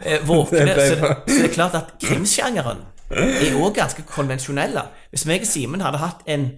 eh, 0.00 0.22
våkne, 0.24 0.72
så, 0.72 0.96
så 1.28 1.34
det 1.34 1.50
er 1.50 1.52
klart 1.52 1.76
at 1.76 1.92
krimsjangeren 2.00 2.80
er 3.12 3.56
òg 3.56 3.76
ganske 3.76 4.04
konvensjonelle. 4.08 4.82
Hvis 5.12 5.26
meg 5.28 5.44
og 5.44 5.48
Simen 5.48 5.84
hadde 5.84 6.00
hatt 6.00 6.24
en 6.28 6.48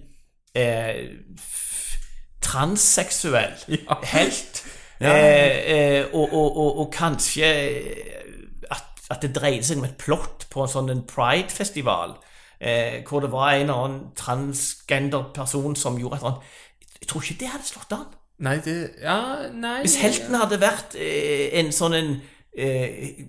eh, 0.55 1.03
transseksuell 2.43 3.53
transseksuell 3.61 4.07
helt, 4.13 4.63
eh, 4.99 5.59
eh, 5.75 6.05
og, 6.13 6.33
og, 6.33 6.57
og, 6.57 6.79
og 6.79 6.89
kanskje 6.93 7.51
at, 8.71 8.83
at 9.09 9.21
det 9.21 9.35
dreide 9.35 9.67
seg 9.67 9.79
om 9.79 9.87
et 9.87 9.99
plott 9.99 10.47
på 10.51 10.63
en 10.63 10.71
sånn. 10.71 11.05
Pride-festival, 11.07 12.17
eh, 12.59 12.99
hvor 13.07 13.23
det 13.23 13.31
var 13.31 13.53
en 13.53 13.61
eller 13.61 13.85
annen 13.85 14.03
transgender-person 14.17 15.75
som 15.79 15.99
gjorde 15.99 16.19
et 16.19 16.25
eller 16.25 16.35
annet 16.35 16.59
Jeg 17.01 17.09
tror 17.09 17.21
ikke 17.23 17.39
det 17.39 17.51
hadde 17.51 17.67
slått 17.67 17.93
an. 17.97 18.09
Nei, 18.41 18.57
det 18.65 18.75
Ja, 19.01 19.49
nei 19.53 19.81
Hvis 19.83 19.99
helten 20.01 20.35
hadde 20.39 20.57
vært 20.61 20.95
eh, 20.97 21.51
en 21.59 21.69
sånn 21.75 21.93
en 21.93 22.11
eh, 22.57 23.21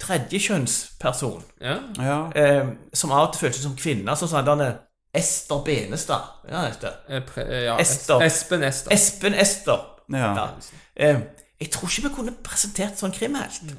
tredjekjønnsperson 0.00 1.42
Ja. 1.60 1.78
Ja. 1.96 2.18
eh, 2.34 2.68
som 2.92 3.12
av 3.12 3.28
og 3.28 3.32
til 3.34 3.46
føltes 3.46 3.62
som 3.64 3.76
kvinne, 3.76 4.16
sånn 4.16 4.28
som 4.28 4.44
denne 4.44 4.70
Ester 5.14 5.64
Benestad. 5.66 6.22
Ja. 6.48 6.68
Eh, 7.08 7.22
eh, 7.42 7.64
ja 7.64 7.76
Ester. 7.82 8.22
Espen 8.22 8.62
Ester. 8.62 8.92
Espen 8.94 9.34
Ester. 9.34 9.80
ja. 10.12 10.34
Ja. 10.36 10.48
Eh, 10.96 11.20
jeg 11.60 11.70
tror 11.70 11.88
ikke 11.90 12.08
vi 12.08 12.14
kunne 12.14 12.36
presentert 12.44 13.00
sånn 13.00 13.12
krimhelt. 13.12 13.74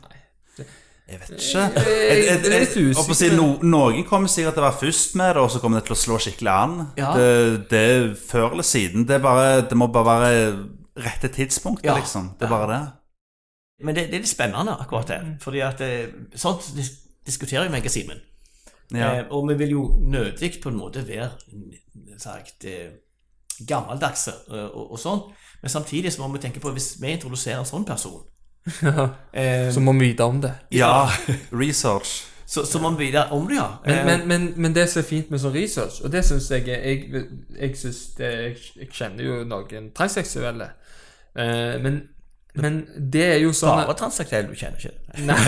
Jeg 1.10 1.20
vet 1.20 1.30
ikke. 1.30 1.60
Jeg- 1.76 2.26
jeg 2.26 2.44
jeg- 2.44 2.76
jeg 2.76 2.96
håper 2.96 3.14
si, 3.14 3.30
no, 3.36 3.58
noen 3.62 4.04
kommer 4.08 4.28
sikkert 4.28 4.54
til 4.54 4.64
å 4.64 4.68
være 4.70 4.80
først 4.82 5.16
med 5.16 5.36
det, 5.36 5.38
og 5.42 5.50
så 5.52 5.60
kommer 5.60 5.80
det 5.80 5.86
til 5.88 5.96
å 5.96 6.00
slå 6.00 6.18
skikkelig 6.20 6.52
an. 6.52 6.88
Ja. 6.98 7.14
Det, 7.18 7.70
det 7.70 7.80
er 7.80 8.16
før 8.16 8.52
eller 8.52 8.64
siden. 8.64 9.06
Det, 9.08 9.22
bare, 9.22 9.62
det 9.70 9.78
må 9.78 9.88
bare 9.92 10.22
være 10.22 10.70
rette 10.98 11.28
tidspunktet, 11.28 11.86
Ja. 11.86 11.96
liksom. 11.98 12.36
Det 12.40 12.46
er 12.46 12.50
bare 12.50 12.68
det. 12.80 12.92
Men 13.84 13.96
det, 13.96 14.06
det 14.12 14.14
er 14.16 14.20
litt 14.20 14.30
spennende, 14.30 14.78
akkurat 14.80 15.08
det. 15.08 15.20
Fordi 15.42 15.60
at 15.60 15.82
eh, 15.82 16.08
Sånt 16.36 16.62
diskuterer 17.26 17.66
jo 17.66 17.72
meg 17.72 17.84
og 17.86 17.92
Simen. 17.92 18.22
Ja. 18.94 19.12
Eh, 19.20 19.24
og 19.32 19.48
vi 19.50 19.54
vil 19.56 19.70
jo 19.72 19.84
nødig 20.00 20.62
på 20.62 20.70
en 20.70 20.78
måte 20.78 21.04
være 21.08 21.32
sagt, 22.20 22.66
eh, 22.66 22.92
gammeldagse 23.68 24.32
eh, 24.52 24.68
og, 24.76 24.92
og 24.92 25.00
sånn. 25.00 25.22
Men 25.62 25.70
samtidig 25.70 26.12
så 26.14 26.22
må 26.28 26.32
vi 26.34 26.40
tenke 26.48 26.60
på 26.60 26.72
hvis 26.74 26.96
vi 27.02 27.12
introduserer 27.16 27.60
en 27.60 27.66
sånn 27.66 27.86
person, 27.86 28.22
eh, 28.22 28.41
Så 29.74 29.80
må 29.80 29.94
vi 29.94 30.12
vite 30.12 30.24
om 30.24 30.42
det. 30.42 30.54
ja. 30.72 31.10
Research. 31.64 32.28
så, 32.46 32.66
så 32.66 32.80
må 32.80 32.90
vi 32.90 33.06
vite 33.06 33.24
om 33.32 33.48
det, 33.48 33.56
ja. 33.56 33.68
Men, 33.86 33.98
Eh, 33.98 34.06
men, 34.06 34.28
men, 34.28 34.54
men 34.56 34.76
det 34.76 34.90
som 34.90 35.00
er 35.02 35.08
fint 35.08 35.32
med 35.32 35.40
sånn 35.42 35.54
research, 35.56 36.02
og 36.04 36.12
det 36.12 36.26
syns 36.28 36.50
jeg 36.52 36.68
Jeg, 36.68 37.26
jeg, 37.60 37.78
synes 37.78 38.00
det, 38.18 38.32
jeg, 38.32 38.58
jeg 38.80 38.90
kjenner 38.92 39.24
jo 39.24 39.44
noen 39.48 39.92
transseksuelle. 39.96 40.68
Eh, 41.36 41.80
men, 41.82 42.02
men 42.54 42.82
det 43.14 43.24
er 43.34 43.40
jo 43.40 43.54
sånn 43.56 43.82
Bare 43.86 43.96
transseksuelle 43.98 44.52
du 44.52 44.56
kjenner 44.60 44.78
ikke. 44.78 44.92
Nei, 45.26 45.40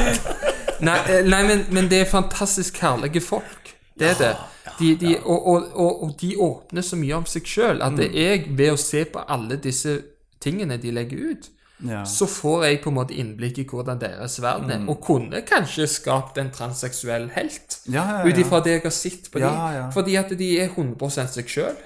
nei, 0.88 0.98
nei 1.24 1.42
men, 1.48 1.64
men 1.72 1.88
det 1.90 2.02
er 2.04 2.10
fantastisk 2.10 2.78
herlige 2.84 3.20
folk. 3.24 3.74
Det 3.98 4.12
er 4.14 4.18
det. 4.20 4.34
De, 4.80 4.94
de, 4.96 5.16
og, 5.24 5.46
og, 5.48 5.64
og, 5.74 6.02
og 6.04 6.12
de 6.20 6.34
åpner 6.40 6.84
så 6.84 6.96
mye 6.96 7.16
om 7.18 7.26
seg 7.28 7.48
sjøl 7.48 7.82
at 7.84 7.98
jeg, 8.00 8.46
ved 8.56 8.70
å 8.72 8.78
se 8.80 9.02
på 9.12 9.24
alle 9.28 9.58
disse 9.60 9.98
tingene 10.40 10.78
de 10.80 10.92
legger 10.94 11.32
ut, 11.32 11.48
Ja. 11.82 12.04
så 12.04 12.26
får 12.28 12.64
jeg 12.66 12.80
på 12.84 12.90
en 12.90 12.94
måte 12.98 13.14
innblikk 13.16 13.58
i 13.58 13.64
hvordan 13.64 14.00
deres 14.02 14.34
verden 14.42 14.70
er, 14.70 14.82
og 14.88 14.98
kunne 15.00 15.40
kanskje 15.48 15.86
skapt 15.88 16.38
en 16.38 16.50
transseksuell 16.52 17.30
helt. 17.36 17.78
Ja, 17.88 18.02
ja. 18.20 18.24
Ut 18.28 18.38
ifra 18.38 18.60
det 18.60 18.72
jeg 18.78 18.82
har 18.84 18.90
sett 18.90 19.30
på 19.32 19.38
dem. 19.40 19.92
Fordi 19.94 20.16
at 20.20 20.34
de 20.38 20.50
er 20.60 20.68
100 20.74 21.10
seg 21.32 21.48
sjøl, 21.48 21.78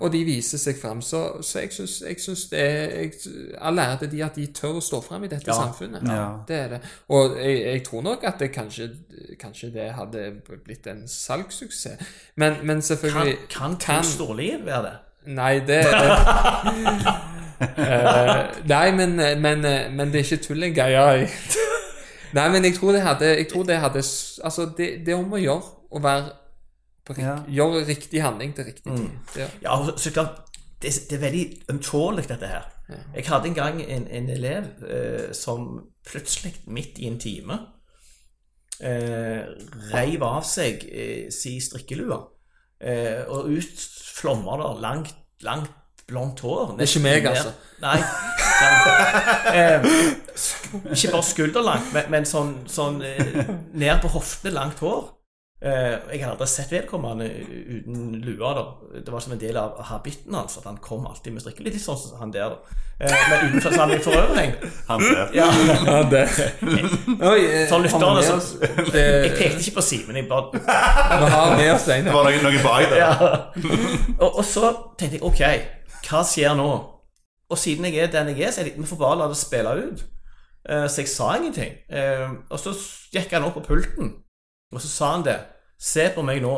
og 0.00 0.10
de 0.12 0.24
viser 0.24 0.58
seg 0.60 0.76
frem. 0.80 1.00
Så, 1.02 1.20
så 1.42 1.60
jeg 1.60 1.72
syns, 2.20 2.46
det 2.50 2.58
er 2.60 2.96
jeg, 3.02 3.12
All 3.60 3.78
ære 3.78 3.98
til 4.02 4.10
de 4.12 4.22
at 4.24 4.34
de 4.36 4.46
tør 4.56 4.78
å 4.80 4.82
stå 4.84 5.00
frem 5.04 5.24
i 5.24 5.28
dette 5.32 5.52
samfunnet. 5.56 6.04
Ja. 6.08 6.24
Det 6.48 6.56
er 6.56 6.68
det. 6.74 6.80
Og 7.08 7.36
jeg, 7.40 7.60
jeg 7.64 7.84
tror 7.86 8.02
nok 8.02 8.24
at 8.24 8.38
det 8.40 8.50
kanskje, 8.52 8.90
kanskje 9.40 9.72
det 9.76 9.90
hadde 9.96 10.26
blitt 10.64 10.86
en 10.92 11.04
salgssuksess. 11.08 12.00
Men, 12.36 12.60
men 12.62 12.82
selvfølgelig 12.82 13.36
kan, 13.48 13.76
kan- 13.76 13.80
kan 14.00 14.04
Storlien 14.04 14.64
være 14.66 14.82
det? 14.88 14.94
Nei, 15.36 15.54
det 15.64 15.82
Eh, 17.64 18.66
Nei, 18.70 18.90
men, 18.96 19.16
men, 19.42 19.66
men 19.96 20.12
det 20.12 20.20
er 20.20 20.24
ikke 20.24 20.42
tull 20.44 20.62
engang. 20.62 20.90
Ja. 20.90 21.26
Nei, 22.36 22.48
men 22.50 22.64
jeg 22.66 22.74
tror 22.78 22.92
det 22.92 23.02
hadde, 23.02 23.44
tror 23.50 23.66
det 23.68 23.76
hadde 23.82 24.02
Altså, 24.44 24.70
det, 24.76 24.88
det 25.06 25.14
er 25.14 25.20
om 25.20 25.32
å 25.36 25.40
gjøre 25.40 25.74
å 25.94 26.02
være 26.02 26.32
på 27.04 27.14
Ja. 27.20 27.36
Gjøre 27.48 27.84
riktig 27.86 28.22
handling 28.24 28.54
til 28.56 28.64
riktig 28.64 28.88
tid. 28.96 29.10
Ja. 29.36 29.48
Ja, 29.62 29.76
så 29.96 30.10
klart, 30.10 30.40
det, 30.82 30.94
det 31.10 31.18
er 31.18 31.20
veldig 31.26 31.44
ømtålig, 31.70 32.28
dette 32.28 32.48
her. 32.48 32.70
Jeg 33.14 33.24
hadde 33.28 33.48
en 33.48 33.54
gang 33.56 33.82
en, 33.82 34.06
en 34.08 34.30
elev 34.30 34.64
eh, 34.88 35.32
som 35.36 35.84
plutselig, 36.04 36.54
midt 36.66 36.98
i 36.98 37.06
en 37.08 37.20
time, 37.20 37.58
eh, 38.80 39.44
reiv 39.92 40.24
av 40.26 40.42
seg 40.48 40.84
eh, 40.90 41.30
si 41.32 41.56
strikkelue. 41.64 42.18
Eh, 42.84 43.22
og 43.28 43.48
ut 43.52 43.86
flommer 44.18 44.60
det 44.60 44.82
langt, 44.82 45.14
langt 45.44 45.72
blondt 46.08 46.40
hår. 46.44 46.74
Det 46.78 46.84
er 46.86 46.90
ikke 46.92 47.04
meg, 47.04 47.26
altså. 47.32 47.52
Nei. 47.84 47.98
Eh, 49.54 49.84
ikke 50.94 51.10
bare 51.12 51.22
skulderlangt, 51.26 51.90
men, 51.94 52.08
men 52.12 52.24
sånn, 52.28 52.54
sånn 52.70 53.02
eh, 53.06 53.44
ned 53.76 54.00
på 54.02 54.10
hoftene 54.14 54.54
langt 54.56 54.80
hår. 54.84 55.10
Eh, 55.64 55.94
jeg 56.12 56.20
hadde 56.20 56.34
aldri 56.34 56.46
sett 56.50 56.72
vedkommende 56.74 57.24
uten 57.24 58.16
lua. 58.24 58.50
da 58.58 58.64
Det 59.00 59.12
var 59.14 59.22
som 59.24 59.32
en 59.32 59.40
del 59.40 59.56
av 59.56 59.78
habitten 59.88 60.34
hans 60.36 60.58
at 60.60 60.66
han 60.68 60.76
kom 60.84 61.06
alltid 61.08 61.32
med 61.32 61.44
strikke. 61.44 61.64
Litt 61.64 61.78
sånn 61.80 61.96
som 62.00 62.18
han 62.20 62.32
der, 62.34 62.52
da. 62.52 62.80
Eh, 63.00 63.14
men 63.30 63.46
utenfor 63.54 63.72
sammenheng 63.78 64.02
for 64.04 64.18
øvrig. 64.18 64.48
Han 64.90 65.00
der. 65.06 65.30
Ja, 65.38 65.46
Han 65.88 66.10
der. 66.12 66.28
Oi, 67.30 67.38
eh, 67.46 67.64
For 67.70 67.78
lytterne, 67.80 68.26
så- 68.26 68.60
jeg 68.92 69.32
pekte 69.38 69.62
ikke 69.62 69.76
på 69.78 69.86
Simen. 69.88 70.16
Jeg 70.20 70.28
bare 70.28 70.52
Vi 70.52 71.30
har 71.36 71.56
med 71.56 71.72
oss 71.78 71.88
en. 71.88 72.04
Det 72.04 72.12
var 72.12 72.28
noe 72.44 72.62
bak 72.66 72.90
der. 72.90 73.00
ja. 73.00 73.14
og, 74.18 74.36
og 74.38 74.44
så 74.44 74.74
tenkte 74.98 75.16
jeg 75.16 75.24
ok, 75.24 75.42
hva 76.08 76.22
skjer 76.26 76.56
nå? 76.58 76.70
Og 77.50 77.58
siden 77.60 77.86
jeg 77.88 78.02
er 78.02 78.12
den 78.12 78.32
jeg 78.32 78.46
er, 78.46 78.52
så 78.52 78.62
er 78.62 78.70
det, 78.70 78.76
vi 78.78 78.88
får 78.88 79.00
bare 79.00 79.18
la 79.20 79.28
det 79.30 79.38
spille 79.38 79.74
ut. 79.84 80.04
Eh, 80.68 80.86
så 80.88 81.02
jeg 81.02 81.08
sa 81.12 81.34
ingenting. 81.36 81.74
Eh, 81.88 82.30
og 82.50 82.60
så 82.60 82.72
gikk 83.12 83.34
han 83.36 83.44
opp 83.44 83.58
på 83.58 83.66
pulten, 83.68 84.14
og 84.72 84.80
så 84.80 84.88
sa 84.88 85.12
han 85.16 85.26
det. 85.26 85.38
Se 85.80 86.08
på 86.14 86.24
meg 86.24 86.42
nå. 86.42 86.54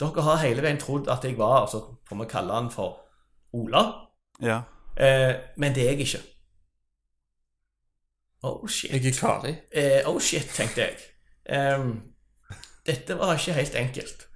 Dere 0.00 0.24
har 0.26 0.42
hele 0.42 0.64
veien 0.64 0.80
trodd 0.80 1.08
at 1.08 1.24
jeg 1.24 1.38
var 1.38 1.62
altså, 1.62 1.82
får 2.08 2.18
vi 2.20 2.30
kalle 2.30 2.56
han 2.56 2.70
for 2.72 2.98
Ola. 3.56 3.84
Ja. 4.42 4.62
Eh, 4.96 5.34
men 5.56 5.74
det 5.74 5.86
er 5.86 5.94
jeg 5.94 6.08
ikke. 6.08 6.24
Oh 8.42 8.68
shit. 8.68 8.92
Jeg 8.92 9.06
er 9.06 9.20
Kari. 9.20 9.54
Eh, 9.72 10.02
oh 10.06 10.20
shit, 10.20 10.50
tenkte 10.54 10.80
jeg. 10.80 10.98
Ehm, 11.48 12.00
dette 12.86 13.18
var 13.18 13.32
ikke 13.34 13.52
helt 13.52 13.74
enkelt. 13.74 14.26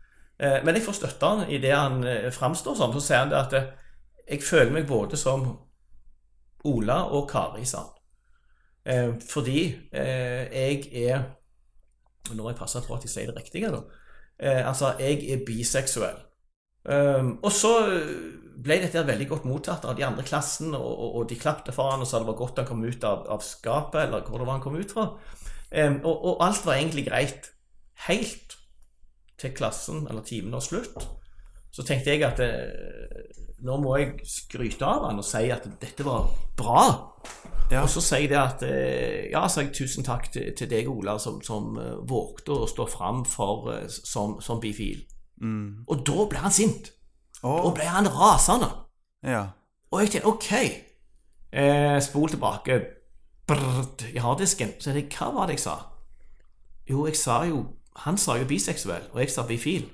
Eh, 0.41 0.65
men 0.65 0.75
jeg 0.75 0.83
får 0.83 0.93
støtte 0.93 1.27
han 1.27 1.51
i 1.51 1.59
det 1.59 1.75
han 1.77 2.05
eh, 2.05 2.33
framstår 2.33 2.77
som. 2.77 2.93
Så 2.93 3.01
sier 3.05 3.19
han 3.19 3.31
det 3.31 3.39
at 3.39 3.80
jeg 4.31 4.43
føler 4.47 4.73
meg 4.75 4.87
både 4.89 5.19
som 5.19 5.47
Ola 6.71 7.03
og 7.17 7.29
Kari, 7.31 7.65
sa 7.67 7.85
han. 7.85 7.97
Eh, 8.91 9.13
fordi 9.29 9.61
eh, 9.93 10.47
jeg 10.49 10.89
er 11.05 11.27
Nå 12.31 12.45
må 12.45 12.53
jeg 12.53 12.59
passe 12.61 12.81
på 12.85 12.95
at 12.95 13.05
jeg 13.05 13.11
sier 13.11 13.31
det 13.31 13.41
riktige, 13.41 13.71
da. 13.73 13.81
Eh, 14.39 14.61
altså, 14.69 14.93
jeg 15.01 15.25
er 15.33 15.41
biseksuell. 15.47 16.21
Um, 16.85 17.33
og 17.45 17.51
så 17.53 17.73
ble 18.65 18.77
dette 18.81 19.03
veldig 19.05 19.27
godt 19.29 19.49
mottatt 19.49 19.85
av 19.89 19.97
de 19.99 20.05
andre 20.07 20.23
klassen, 20.25 20.71
og, 20.77 20.87
og, 20.87 21.17
og 21.19 21.27
de 21.29 21.37
klappte 21.41 21.75
for 21.77 21.91
han 21.91 22.05
og 22.05 22.09
sa 22.09 22.21
det 22.21 22.29
var 22.29 22.39
godt 22.39 22.61
han 22.63 22.69
kom 22.69 22.85
ut 22.87 23.05
av, 23.05 23.27
av 23.35 23.43
skapet, 23.45 24.05
eller 24.05 24.25
hvor 24.29 24.41
det 24.41 24.47
var 24.47 24.57
han 24.57 24.65
kom 24.65 24.79
ut 24.79 24.95
fra. 24.95 25.09
Um, 25.73 25.99
og, 26.05 26.15
og 26.15 26.45
alt 26.47 26.65
var 26.69 26.79
egentlig 26.79 27.09
greit. 27.09 27.51
Helt 28.07 28.57
til 29.41 29.57
klassen, 29.57 30.07
eller 30.09 30.25
timen 30.25 30.55
var 30.57 30.65
slutt. 30.65 30.97
Så 31.81 31.87
tenkte 31.89 32.13
jeg 32.13 32.25
at 32.27 32.41
eh, 32.45 33.47
nå 33.65 33.77
må 33.81 33.95
jeg 33.97 34.27
skryte 34.29 34.85
av 34.85 35.07
han 35.09 35.21
og 35.21 35.25
si 35.25 35.47
at 35.53 35.65
dette 35.81 36.05
var 36.05 36.29
bra. 36.59 36.83
Ja. 37.71 37.85
Og 37.85 37.89
så 37.93 38.03
sier 38.03 38.27
jeg 38.27 38.33
det 38.33 38.39
at 38.41 38.65
eh, 38.67 39.31
Ja, 39.31 39.47
så 39.49 39.63
jeg 39.65 39.73
tusen 39.77 40.05
takk 40.05 40.27
til, 40.35 40.51
til 40.59 40.69
deg, 40.69 40.89
Ola, 40.91 41.17
som, 41.23 41.39
som 41.45 41.79
eh, 41.81 41.97
vågte 42.09 42.53
å 42.53 42.69
stå 42.69 42.87
fram 42.91 43.25
for, 43.29 43.71
som, 43.89 44.37
som 44.45 44.61
bifil. 44.61 45.07
Mm. 45.41 45.87
Og 45.89 46.05
da 46.05 46.27
ble 46.29 46.43
han 46.43 46.53
sint. 46.53 46.93
Oh. 47.41 47.71
Og 47.71 47.75
ble 47.79 47.89
han 47.89 48.11
rasende. 48.13 48.69
ja. 49.25 49.49
Og 49.91 50.05
jeg 50.05 50.11
tenkte 50.13 50.31
OK. 50.31 50.51
Eh, 51.51 51.97
spol 51.99 52.31
tilbake 52.31 52.77
Brrrt, 53.51 54.05
i 54.15 54.21
harddisken. 54.23 54.77
Så 54.79 54.93
jeg, 54.95 55.09
hva 55.17 55.33
var 55.35 55.49
det 55.51 55.57
jeg 55.57 55.65
sa? 55.65 55.77
Jo, 56.87 57.07
jeg 57.09 57.17
sa 57.19 57.41
jo 57.49 57.65
Han 58.05 58.19
sa 58.19 58.37
jo 58.39 58.47
biseksuell, 58.47 59.09
og 59.13 59.19
jeg 59.19 59.31
sa 59.35 59.43
bifil. 59.47 59.89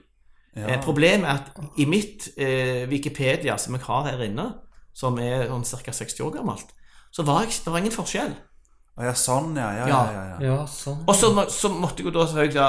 Ja. 0.57 0.69
Eh, 0.73 0.81
problemet 0.83 1.28
er 1.28 1.35
at 1.43 1.78
i 1.78 1.85
mitt 1.85 2.31
eh, 2.39 2.87
Wikipedia, 2.89 3.57
som 3.61 3.74
jeg 3.77 3.83
har 3.85 4.07
her 4.09 4.23
inne, 4.24 4.47
som 4.97 5.19
er 5.20 5.47
sånn 5.51 5.66
ca. 5.85 5.93
60 5.93 6.23
år 6.24 6.31
gammelt, 6.39 6.70
så 7.12 7.23
var 7.28 7.43
jeg, 7.45 7.59
det 7.65 7.73
var 7.73 7.78
ingen 7.83 7.93
forskjell. 7.93 8.33
Å, 8.97 9.05
ja, 9.05 9.12
sånn, 9.12 9.51
ja. 9.61 9.66
Ja, 9.77 9.87
ja, 9.87 9.89
Ja. 9.89 10.05
ja. 10.12 10.23
ja. 10.31 10.39
Ja, 10.47 10.66
sånn. 10.66 11.03
Og 11.07 11.15
så, 11.15 11.28
så 11.53 11.69
måtte 11.69 12.01
jeg 12.01 12.09
jo 12.09 12.15
da 12.16 12.24
selvfølgelig 12.31 12.57
da, 12.57 12.69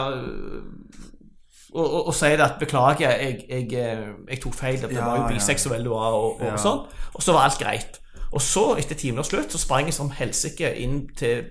og, 1.74 1.86
og, 1.94 2.08
og 2.08 2.14
si 2.16 2.30
det 2.34 2.44
at 2.44 2.60
beklager, 2.60 3.12
jeg, 3.22 3.46
jeg, 3.50 3.68
eh, 3.80 4.04
jeg 4.32 4.42
tok 4.44 4.56
feil, 4.56 4.78
det 4.82 4.92
Ja, 4.96 5.06
var 5.06 5.18
jo 5.18 5.24
ja. 5.28 5.32
biseksuell 5.36 5.84
du 5.88 5.90
var, 5.94 6.16
og, 6.16 6.42
og, 6.42 6.46
Ja. 6.52 6.58
sånn. 6.60 6.84
Og 7.14 7.24
så 7.24 7.36
var 7.36 7.48
alt 7.48 7.60
greit. 7.62 8.00
Og 8.32 8.42
så, 8.44 8.64
etter 8.80 8.96
timen 9.00 9.22
var 9.22 9.28
slutt, 9.28 9.52
så 9.56 9.60
sprang 9.62 9.88
jeg 9.88 9.96
som 9.96 10.10
helsike 10.12 10.74
inn 10.84 11.06
til 11.16 11.46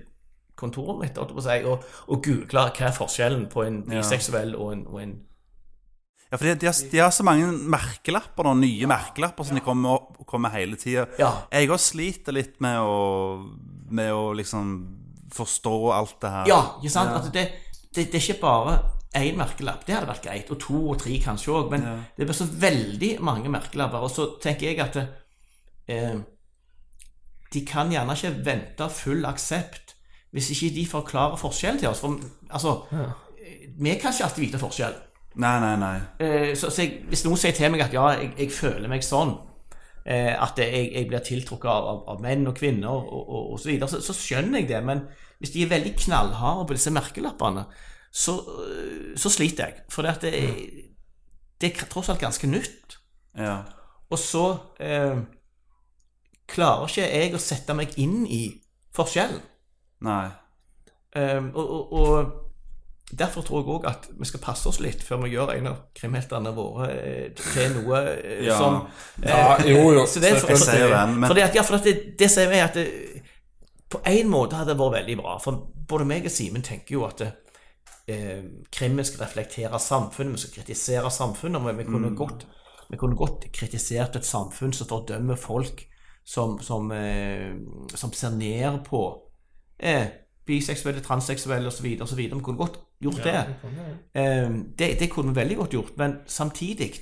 kontoret 0.57 0.99
mitt 1.01 1.17
si, 1.17 1.57
og, 1.69 1.83
og 2.09 2.21
googla 2.25 2.67
hva 2.73 2.87
er 2.89 2.95
forskjellen 2.97 3.47
på 3.49 3.63
en 3.65 3.83
Ja. 3.89 3.99
biseksuell 4.01 4.55
og 4.55 4.71
en, 4.73 4.85
og 4.87 5.01
en 5.01 5.15
Ja, 6.31 6.35
for 6.37 6.43
de, 6.49 6.55
de, 6.59 6.67
har, 6.67 6.75
de 6.91 6.99
har 6.99 7.11
så 7.15 7.23
mange 7.23 7.45
merkelapper 7.71 8.43
nå, 8.49 8.53
nye 8.59 8.87
merkelapper 8.91 9.47
som 9.47 9.55
de 9.55 9.61
kommer, 9.63 9.95
opp- 10.01 10.25
kommer 10.27 10.51
hele 10.51 10.75
tida. 10.75 11.05
Ja. 11.21 11.29
Jeg 11.53 11.69
òg 11.71 11.79
sliter 11.79 12.35
litt 12.35 12.57
med 12.63 12.81
å, 12.83 12.97
med 13.95 14.11
å 14.11 14.33
liksom 14.35 14.73
forstå 15.31 15.75
alt 15.95 16.17
det 16.23 16.31
her. 16.33 16.49
Ja, 16.51 16.59
ikke 16.81 16.91
sant? 16.91 17.15
At 17.15 17.29
det, 17.35 17.45
det, 17.95 18.09
det 18.11 18.19
er 18.19 18.25
ikke 18.25 18.41
bare 18.43 18.75
én 19.17 19.39
merkelapp. 19.39 19.85
Det 19.87 19.95
hadde 19.95 20.09
vært 20.11 20.25
greit. 20.27 20.51
Og 20.51 20.59
to 20.61 20.81
og 20.91 20.99
tre 21.01 21.15
kanskje 21.23 21.53
òg. 21.55 21.71
Men 21.71 21.87
Ja. 21.87 21.95
det 22.19 22.27
blir 22.27 22.35
så 22.37 22.49
veldig 22.67 23.13
mange 23.23 23.49
merkelapper. 23.49 24.03
Og 24.03 24.11
så 24.11 24.27
tenker 24.43 24.67
jeg 24.73 24.83
at 24.83 24.99
eh, 25.87 26.19
de 27.53 27.63
kan 27.65 27.91
gjerne 27.91 28.15
ikke 28.19 28.33
vente 28.45 28.89
full 28.91 29.23
aksept 29.25 29.93
hvis 30.35 30.49
ikke 30.51 30.73
de 30.75 30.83
forklarer 30.91 31.39
forskjellen 31.39 31.79
til 31.79 31.87
oss. 31.89 32.01
For 32.03 32.19
altså, 32.51 32.73
vi 33.79 33.93
kan 33.95 34.11
ikke 34.11 34.25
alltid 34.27 34.43
vite 34.43 34.59
forskjell. 34.61 34.97
Nei, 35.37 35.57
nei, 35.61 35.75
nei. 35.77 35.97
Eh, 36.23 36.53
så 36.57 36.71
så 36.73 36.81
jeg, 36.81 37.03
hvis 37.11 37.23
noen 37.27 37.37
sier 37.37 37.53
til 37.53 37.69
meg 37.73 37.83
at 37.85 37.93
ja, 37.93 38.07
jeg, 38.17 38.31
jeg 38.39 38.53
føler 38.55 38.89
meg 38.89 39.05
sånn, 39.05 39.35
eh, 40.07 40.33
at 40.33 40.57
jeg, 40.57 40.87
jeg 40.95 41.09
blir 41.11 41.21
tiltrukket 41.25 41.69
av, 41.69 42.01
av, 42.09 42.23
menn 42.23 42.47
og 42.49 42.57
kvinner 42.57 42.89
og, 42.89 43.11
og, 43.13 43.51
og 43.53 43.61
så 43.61 43.69
videre, 43.69 43.89
så, 43.91 44.01
så 44.01 44.15
skjønner 44.17 44.63
jeg 44.63 44.71
det. 44.71 44.81
Men 44.87 45.05
hvis 45.37 45.53
de 45.53 45.65
er 45.65 45.73
veldig 45.75 45.93
knallharde 45.99 46.65
på 46.65 46.77
disse 46.77 46.93
merkelappene, 46.95 47.67
så, 48.09 48.37
øh, 48.65 49.13
så 49.19 49.29
sliter 49.29 49.69
jeg. 49.69 49.85
For 49.93 50.01
det, 50.01 50.15
at 50.15 50.25
det, 50.25 50.33
det 51.61 51.71
er 51.71 51.89
tross 51.91 52.09
alt 52.09 52.23
ganske 52.23 52.49
nytt. 52.49 52.97
Ja. 53.37 53.59
Og 54.09 54.17
så 54.19 54.45
eh, 54.81 55.21
klarer 56.49 56.89
ikke 56.89 57.05
jeg 57.05 57.35
å 57.35 57.43
sette 57.43 57.75
meg 57.77 57.93
inn 58.01 58.23
i 58.25 58.41
forskjellen. 58.97 59.43
Nei. 60.07 60.25
Eh, 61.13 61.45
og, 61.53 61.65
og, 61.69 61.93
og 61.93 62.46
derfor 63.11 63.41
tror 63.47 63.61
jeg 63.61 63.71
òg 63.71 63.85
at 63.87 64.09
vi 64.19 64.27
skal 64.27 64.41
passe 64.43 64.67
oss 64.67 64.81
litt 64.83 65.03
før 65.03 65.21
vi 65.23 65.31
gjør 65.31 65.53
en 65.53 65.69
av 65.71 65.77
krimheltene 65.95 66.51
våre 66.55 66.89
eh, 66.91 67.29
til 67.39 67.77
noe 67.79 68.01
eh, 68.17 68.43
Ja. 68.47 68.57
som 68.57 68.81
Ja, 69.23 69.57
jo, 69.63 69.93
jo. 69.95 70.05
Så 70.05 70.19
det, 70.19 70.33
er 70.33 70.41
for, 70.41 70.51
for, 70.51 70.73
den, 70.75 71.19
men 71.21 71.29
fordi 71.29 71.45
at, 71.45 71.55
ja, 71.55 71.63
for 71.63 71.79
det, 71.83 71.95
det 72.19 72.29
sier 72.31 72.51
vi 72.51 72.59
at 72.59 72.75
det, 72.75 72.87
på 73.89 74.01
en 74.03 74.29
måte 74.29 74.59
hadde 74.59 74.73
det 74.73 74.81
vært 74.81 74.97
veldig 74.99 75.17
bra. 75.21 75.37
For 75.39 75.67
både 75.87 76.07
meg 76.09 76.27
og 76.27 76.33
Simen 76.33 76.65
tenker 76.65 76.97
jo 76.97 77.05
at 77.07 77.23
eh, 77.23 78.43
krimmen 78.73 79.07
skal 79.07 79.23
reflektere 79.23 79.79
samfunnet, 79.79 80.35
vi 80.35 80.43
skal 80.43 80.55
kritisere 80.59 81.11
samfunnet. 81.13 81.63
Men 81.63 81.79
vi 81.79 81.87
kunne, 81.87 82.11
godt, 82.15 82.43
vi 82.89 82.99
kunne 82.99 83.15
godt 83.15 83.47
kritisert 83.55 84.19
et 84.19 84.27
samfunn 84.27 84.75
som 84.75 84.89
fordømmer 84.89 85.39
folk 85.39 85.85
som, 86.27 86.57
som, 86.59 86.91
eh, 86.91 87.55
som 87.95 88.11
ser 88.11 88.35
ned 88.35 88.81
på 88.87 89.05
eh, 89.79 90.09
biseksuelle, 90.47 91.03
transseksuelle 91.03 91.71
osv. 91.71 91.87
Vi 92.17 92.29
kunne 92.29 92.59
godt 92.59 92.81
gjort 93.03 93.23
det. 93.23 93.45
Det. 94.79 94.99
Det 94.99 95.09
kunne 95.11 95.29
vi 95.33 95.35
veldig 95.35 95.57
godt 95.57 95.69
gjort. 95.73 95.97
Men 95.97 96.15
samtidig, 96.25 96.93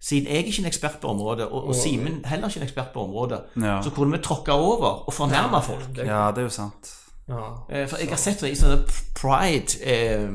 siden 0.00 0.26
jeg 0.28 0.36
ikke 0.46 0.58
er 0.58 0.62
en 0.62 0.66
ekspert 0.66 0.98
på 1.00 1.08
området, 1.08 1.46
og, 1.46 1.68
og 1.68 1.74
Simen 1.74 2.24
heller 2.24 2.48
ikke 2.48 2.58
er 2.58 2.62
en 2.62 2.68
ekspert 2.68 2.92
på 2.94 3.02
området, 3.04 3.40
Ja. 3.62 3.82
så 3.82 3.90
kunne 3.90 4.12
vi 4.16 4.22
tråkka 4.22 4.52
over 4.52 5.06
og 5.08 5.12
fornærma 5.14 5.58
folk. 5.60 5.96
Ja, 5.96 6.28
det 6.30 6.38
er 6.38 6.42
jo 6.42 6.48
sant. 6.48 6.94
Ja. 7.28 7.40
Eh, 7.70 7.88
For 7.88 7.96
jeg 7.96 8.08
har 8.08 8.16
sett 8.20 8.40
det 8.40 8.50
i 8.52 8.54
sånne 8.54 8.82
pride, 9.16 9.78
eh, 9.82 10.28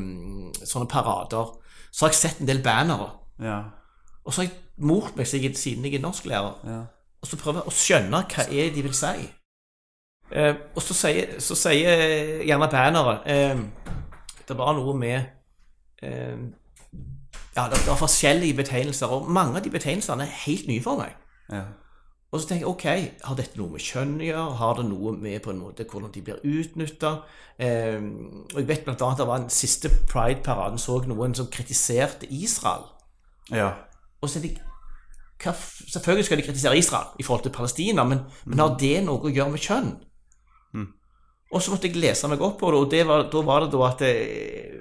sånne 0.65 0.87
parader, 0.89 1.51
så 1.91 2.05
har 2.05 2.09
jeg 2.09 2.15
sett 2.15 2.39
en 2.41 2.47
del 2.47 2.63
bannere. 2.63 3.09
Ja. 3.41 3.59
Og 4.25 4.33
så 4.33 4.41
har 4.41 4.47
jeg 4.49 4.57
mort 4.77 5.15
meg 5.17 5.27
siden 5.27 5.55
siden 5.55 5.85
jeg 5.85 5.93
er 5.95 6.01
norsklærer, 6.01 6.53
Ja. 6.65 6.79
og 7.21 7.27
så 7.27 7.37
prøver 7.37 7.59
jeg 7.61 7.67
å 7.67 7.75
skjønne 7.75 8.23
hva 8.25 8.43
er 8.51 8.73
de 8.73 8.81
vil 8.81 8.93
si. 8.93 9.29
Eh, 10.31 10.53
og 10.75 10.81
så 10.81 10.93
sier, 10.93 11.39
så 11.39 11.55
sier 11.55 12.43
gjerne 12.45 12.69
bannere 12.71 13.19
eh, 13.25 13.57
Det 14.49 14.57
var 14.57 14.73
noe 14.77 14.95
med 14.97 15.19
eh, 16.03 16.39
Ja, 17.55 17.67
det, 17.69 17.79
det 17.81 17.89
var 17.89 17.99
forskjellige 17.99 18.57
betegnelser, 18.61 19.11
og 19.13 19.29
mange 19.29 19.59
av 19.59 19.65
de 19.65 19.73
betegnelsene 19.73 20.25
er 20.25 20.39
helt 20.45 20.67
nye 20.69 20.83
for 20.83 21.01
meg. 21.01 21.15
Ja. 21.51 21.67
Og 22.29 22.41
så 22.41 22.51
tenker 22.51 22.67
jeg, 22.67 22.69
ok, 22.69 23.23
har 23.25 23.37
dette 23.39 23.57
noe 23.57 23.73
med 23.73 23.81
kjønn 23.81 24.19
å 24.21 24.25
gjøre? 24.27 24.57
Har 24.59 24.75
det 24.77 24.85
noe 24.85 25.15
med 25.17 25.39
på 25.41 25.49
en 25.49 25.61
måte 25.63 25.85
hvordan 25.89 26.11
de 26.13 26.21
blir 26.25 26.43
utnytta? 26.45 27.13
Eh, 27.57 27.97
og 28.53 28.59
jeg 28.59 28.67
vet 28.69 28.89
annet 28.89 29.21
det 29.21 29.27
var 29.31 29.41
den 29.41 29.53
siste 29.53 29.89
Pride-paraden 30.11 30.77
så 30.81 30.99
noen 31.09 31.33
som 31.37 31.49
kritiserte 31.51 32.29
Israel. 32.29 32.85
ja. 33.49 33.71
Og 34.21 34.29
så 34.29 34.41
tenkte 34.43 34.61
jeg, 35.45 35.55
selvfølgelig 35.87 36.25
skal 36.25 36.37
de 36.37 36.43
kritisere 36.43 36.77
Israel 36.77 37.13
i 37.19 37.23
forhold 37.23 37.43
til 37.45 37.53
Palestina, 37.55 38.03
men, 38.03 38.25
men 38.45 38.59
har 38.59 38.75
det 38.79 38.97
noe 39.05 39.23
å 39.23 39.31
gjøre 39.31 39.53
med 39.53 39.63
kjønn? 39.63 39.93
Og 41.49 41.61
så 41.61 41.73
måtte 41.73 41.89
jeg 41.89 41.97
lese 41.97 42.29
meg 42.29 42.41
opp 42.45 42.59
på 42.61 42.69
det, 42.71 42.79
og 42.79 42.91
det 42.91 43.05
var, 43.09 43.25
da 43.31 43.41
var 43.45 43.63
det 43.63 43.71
da 43.73 43.85
at 43.87 44.03
eh, 44.05 44.75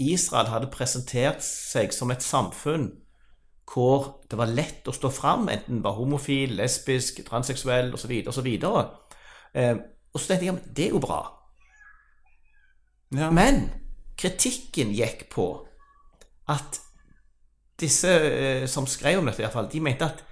Israel 0.00 0.48
hadde 0.52 0.70
presentert 0.72 1.44
seg 1.44 1.92
som 1.92 2.12
et 2.12 2.24
samfunn 2.24 2.88
hvor 3.66 4.22
det 4.30 4.38
var 4.38 4.52
lett 4.52 4.86
å 4.86 4.94
stå 4.94 5.10
fram, 5.10 5.48
enten 5.50 5.82
var 5.82 5.96
homofil, 5.98 6.54
lesbisk, 6.56 7.18
transseksuell 7.26 7.90
osv. 7.96 8.12
osv. 8.30 8.48
Eh, 8.54 9.74
og 9.76 10.20
så 10.20 10.30
tenkte 10.30 10.46
jeg 10.46 10.54
at 10.54 10.68
det 10.76 10.86
er 10.86 10.94
jo 10.94 11.02
bra. 11.02 11.20
ja. 13.16 13.30
Men 13.34 13.66
kritikken 14.16 14.94
gikk 14.96 15.26
på 15.34 15.48
at 16.48 16.80
disse 17.80 18.08
eh, 18.08 18.66
som 18.70 18.86
skrev 18.88 19.18
om 19.20 19.26
dette, 19.28 19.42
i 19.42 19.44
hvert 19.44 19.56
fall, 19.58 19.68
de 19.72 19.82
mente 19.82 20.08
at 20.08 20.22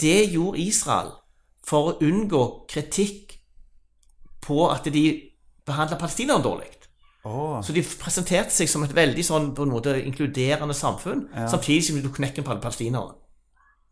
det 0.00 0.32
gjorde 0.32 0.64
Israel 0.64 1.12
for 1.66 1.92
å 1.92 1.98
unngå 2.02 2.42
kritikk 2.70 3.29
på 4.42 4.64
at 4.70 4.86
de 4.92 5.06
behandla 5.66 5.98
palestinerne 6.00 6.44
dårlig. 6.44 6.68
Oh. 7.24 7.58
Så 7.62 7.74
de 7.76 7.82
presenterte 8.00 8.54
seg 8.54 8.68
som 8.70 8.84
et 8.86 8.94
veldig 8.96 9.24
sånn 9.24 9.50
på 9.56 9.66
en 9.66 9.74
måte 9.74 9.92
inkluderende 10.00 10.74
samfunn, 10.76 11.26
samtidig 11.50 11.84
som 11.84 11.98
du 12.00 12.08
knekker 12.12 12.46
på 12.46 12.54
alle 12.54 12.64
palestinere. 12.64 13.18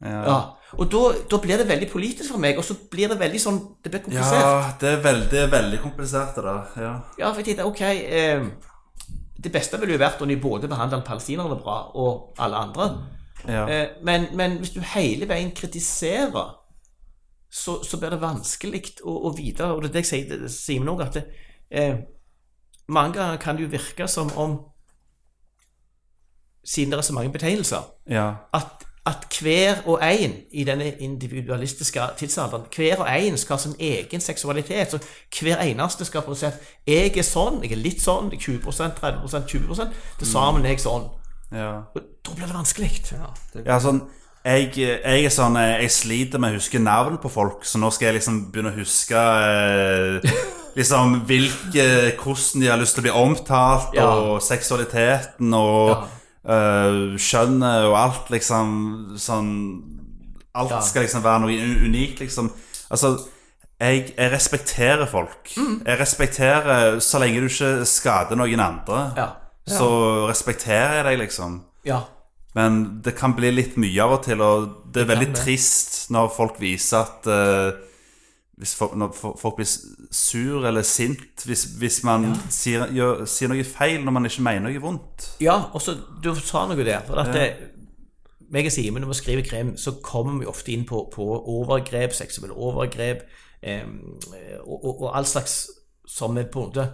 ja. 0.05 0.23
Ja. 0.25 0.39
Og 0.77 0.91
da, 0.93 1.01
da 1.31 1.39
blir 1.43 1.57
det 1.59 1.69
veldig 1.69 1.89
politisk 1.91 2.31
for 2.31 2.39
meg, 2.43 2.59
og 2.61 2.65
så 2.65 2.77
blir 2.91 3.09
det 3.09 3.17
veldig 3.19 3.39
sånn 3.41 3.59
Det 3.83 3.91
blir 3.91 4.03
komplisert. 4.05 4.43
Ja, 4.45 4.73
det 4.81 4.91
er 4.93 5.01
veldig, 5.03 5.45
veldig 5.51 5.79
komplisert, 5.83 6.37
det 6.37 6.45
der. 6.45 6.75
Ja. 6.77 6.91
Ja, 7.19 7.31
for 7.31 7.41
jeg 7.41 7.49
tenkte, 7.49 7.67
ok 7.67 7.81
eh, 7.89 8.45
Det 9.39 9.53
beste 9.55 9.81
ville 9.81 9.97
jo 9.97 10.03
vært 10.03 10.21
om 10.23 10.29
de 10.29 10.37
både 10.37 10.69
behandla 10.69 11.01
palestinerne 11.07 11.57
bra 11.63 11.79
og 11.97 12.39
alle 12.39 12.61
andre. 12.69 12.89
Ja. 13.49 13.65
Eh, 13.65 13.97
men, 14.05 14.29
men 14.37 14.59
hvis 14.61 14.75
du 14.77 14.81
hele 14.95 15.29
veien 15.31 15.55
kritiserer, 15.57 16.58
så, 17.51 17.83
så 17.85 17.97
blir 17.97 18.11
det 18.11 18.21
vanskelig 18.21 18.83
å, 19.03 19.15
å 19.29 19.33
vite 19.37 19.65
Og 19.73 19.83
det 19.83 19.89
er 19.89 19.93
det 19.93 20.03
jeg 20.05 20.11
sier 20.11 20.27
til 20.29 20.49
Simen 20.53 20.91
òg, 20.93 21.07
at 21.07 21.15
det, 21.17 21.25
eh, 21.71 21.95
mange 22.89 23.17
ganger 23.17 23.41
kan 23.41 23.57
det 23.57 23.65
jo 23.65 23.73
virke 23.73 24.09
som 24.09 24.33
om 24.37 24.59
Siden 26.65 26.93
det 26.93 26.99
er 26.99 27.07
så 27.07 27.15
mange 27.17 27.33
betegnelser, 27.33 27.85
ja. 28.11 28.27
at, 28.53 28.83
at 29.07 29.23
hver 29.41 29.79
og 29.89 30.03
en 30.05 30.35
i 30.53 30.65
denne 30.69 30.91
individualistiske 31.01 32.03
tidsalderen 32.19 32.67
Hver 32.77 33.01
og 33.01 33.09
en 33.09 33.39
skal 33.41 33.57
ha 33.57 33.63
sin 33.63 33.77
egen 33.81 34.21
seksualitet. 34.21 34.91
Så 34.91 34.99
hver 35.41 35.63
eneste 35.65 36.05
skal 36.05 36.27
på 36.27 36.35
si 36.35 36.45
at 36.47 36.61
'jeg 36.87 37.17
er 37.17 37.23
sånn, 37.23 37.63
jeg 37.63 37.73
er 37.73 37.81
litt 37.81 38.03
sånn, 38.03 38.29
20% 38.31 39.01
30% 39.01 39.49
20 39.49 39.93
Til 40.19 40.27
sammen 40.27 40.65
er 40.65 40.69
jeg 40.69 40.81
sånn'. 40.81 41.09
ja. 41.53 41.73
Og 41.95 42.03
da 42.27 42.35
blir 42.35 42.47
det 42.47 42.55
vanskelig. 42.55 43.13
Ja, 43.13 43.33
det, 43.55 43.67
Ja, 43.67 43.79
sånn 43.81 44.03
jeg, 44.45 44.71
jeg 44.79 45.25
er 45.25 45.33
sånn 45.35 45.57
eh, 45.61 45.81
Jeg 45.83 45.91
sliter 45.91 46.39
med 46.41 46.55
å 46.55 46.59
huske 46.61 46.79
navn 46.81 47.19
på 47.23 47.29
folk, 47.33 47.65
så 47.67 47.79
nå 47.79 47.91
skal 47.93 48.07
jeg 48.13 48.21
liksom 48.21 48.51
begynne 48.53 48.73
å 48.73 48.79
huske 48.79 49.19
eh, 49.19 50.29
Liksom 50.79 51.23
hvilke 51.27 51.87
Hvordan 52.21 52.63
de 52.63 52.69
har 52.71 52.79
lyst 52.81 52.95
til 52.97 53.03
å 53.03 53.07
bli 53.09 53.15
omtalt, 53.25 53.95
Ja. 53.99 54.07
og 54.15 54.43
seksualiteten 54.43 55.53
og 55.59 55.91
eh, 56.49 57.17
skjønnet 57.19 57.89
og 57.91 57.97
alt, 57.99 58.31
liksom 58.31 59.17
Sånn 59.19 59.51
Alt 60.59 60.71
Ja. 60.71 60.81
skal 60.83 61.03
liksom 61.05 61.23
være 61.23 61.41
noe 61.45 61.67
unikt, 61.87 62.21
liksom. 62.21 62.49
Altså 62.91 63.19
jeg, 63.79 64.09
jeg 64.17 64.33
respekterer 64.33 65.07
folk. 65.07 65.53
Mm. 65.57 65.83
Jeg 65.87 65.99
respekterer 66.01 66.97
Så 67.05 67.21
lenge 67.23 67.45
du 67.45 67.47
ikke 67.47 67.85
skader 67.87 68.35
noen 68.41 68.59
andre, 68.61 69.13
Ja. 69.17 69.29
så 69.69 70.27
respekterer 70.27 70.97
jeg 70.97 71.05
deg, 71.05 71.19
liksom. 71.27 71.61
Ja. 71.87 72.01
Men 72.57 73.03
det 73.05 73.13
kan 73.19 73.35
bli 73.37 73.51
litt 73.53 73.77
mye 73.81 74.03
av 74.03 74.17
og 74.17 74.23
til, 74.25 74.41
og 74.41 74.69
det 74.95 75.05
er 75.05 75.11
veldig 75.13 75.29
det. 75.33 75.43
trist 75.43 76.09
når 76.15 76.31
folk 76.33 76.57
viser 76.63 77.05
at 77.05 77.29
uh, 77.29 77.85
hvis 78.59 78.75
folk, 78.75 78.97
Når 78.99 79.13
folk 79.15 79.57
blir 79.57 79.69
sur 80.11 80.67
eller 80.67 80.83
sint 80.83 81.45
hvis, 81.47 81.65
hvis 81.79 82.03
man 82.05 82.33
sier, 82.51 82.89
gjør, 82.91 83.25
sier 83.31 83.53
noe 83.53 83.65
feil 83.65 84.03
når 84.03 84.17
man 84.17 84.27
ikke 84.27 84.43
mener 84.43 84.67
noe 84.67 84.83
vondt. 84.83 85.29
Ja, 85.45 85.69
og 85.73 85.83
så 85.83 85.95
Du 86.25 86.33
sa 86.35 86.65
noe 86.67 86.85
der. 86.85 87.05
For 87.07 87.21
at 87.23 87.31
det, 87.37 87.45
meg 88.51 88.67
og 88.67 88.73
Simen, 88.73 89.05
når 89.05 89.13
vi 89.13 89.19
skriver 89.21 89.47
krim, 89.47 89.77
så 89.77 89.99
kommer 90.03 90.41
vi 90.41 90.49
ofte 90.49 90.73
inn 90.73 90.87
på, 90.89 91.05
på 91.13 91.27
overgrep, 91.39 92.17
seksuelle 92.17 92.57
overgrep 92.57 93.23
eh, 93.63 93.85
og, 94.65 94.85
og, 94.85 95.03
og 95.03 95.17
all 95.19 95.29
slags 95.29 95.67
som 96.09 96.37
vi 96.37 96.47
på 96.49 96.63
en 96.63 96.71
måte 96.71 96.89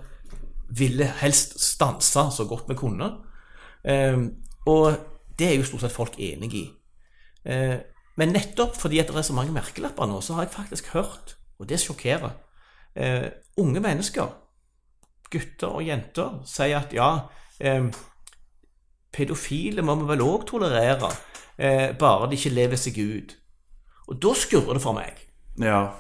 ville 0.74 1.06
helst 1.20 1.55
stanse 1.62 2.26
så 2.35 2.47
godt 2.51 2.68
vi 2.68 2.76
kunne. 2.76 3.10
Eh, 3.85 4.18
og 4.66 5.14
det 5.39 5.51
er 5.51 5.59
jo 5.59 5.66
stort 5.66 5.85
sett 5.85 5.93
folk 5.94 6.19
enig 6.19 6.55
i. 6.55 6.65
Eh, 7.44 7.77
men 8.16 8.32
nettopp 8.35 8.77
fordi 8.78 9.01
det 9.02 9.15
er 9.15 9.27
så 9.27 9.35
mange 9.36 9.52
merkelapper 9.55 10.06
nå, 10.06 10.20
så 10.23 10.36
har 10.39 10.47
jeg 10.47 10.55
faktisk 10.55 10.93
hørt, 10.94 11.36
og 11.59 11.69
det 11.69 11.81
sjokkerer, 11.82 12.35
eh, 12.97 13.28
unge 13.59 13.81
mennesker, 13.82 14.28
gutter 15.31 15.69
og 15.81 15.82
jenter, 15.86 16.40
sier 16.47 16.78
at 16.78 16.93
ja 16.94 17.09
eh, 17.61 17.89
pedofile 19.15 19.82
må 19.82 19.97
vi 20.01 20.09
vel 20.12 20.23
òg 20.24 20.47
tolerere, 20.47 21.11
eh, 21.59 21.90
bare 21.98 22.31
de 22.31 22.39
ikke 22.39 22.55
lever 22.55 22.77
seg 22.81 22.98
ut. 22.98 23.36
Og 24.09 24.19
da 24.23 24.35
skurrer 24.36 24.77
det 24.77 24.82
for 24.82 24.93
meg. 24.97 25.20
Ja. 25.59 25.94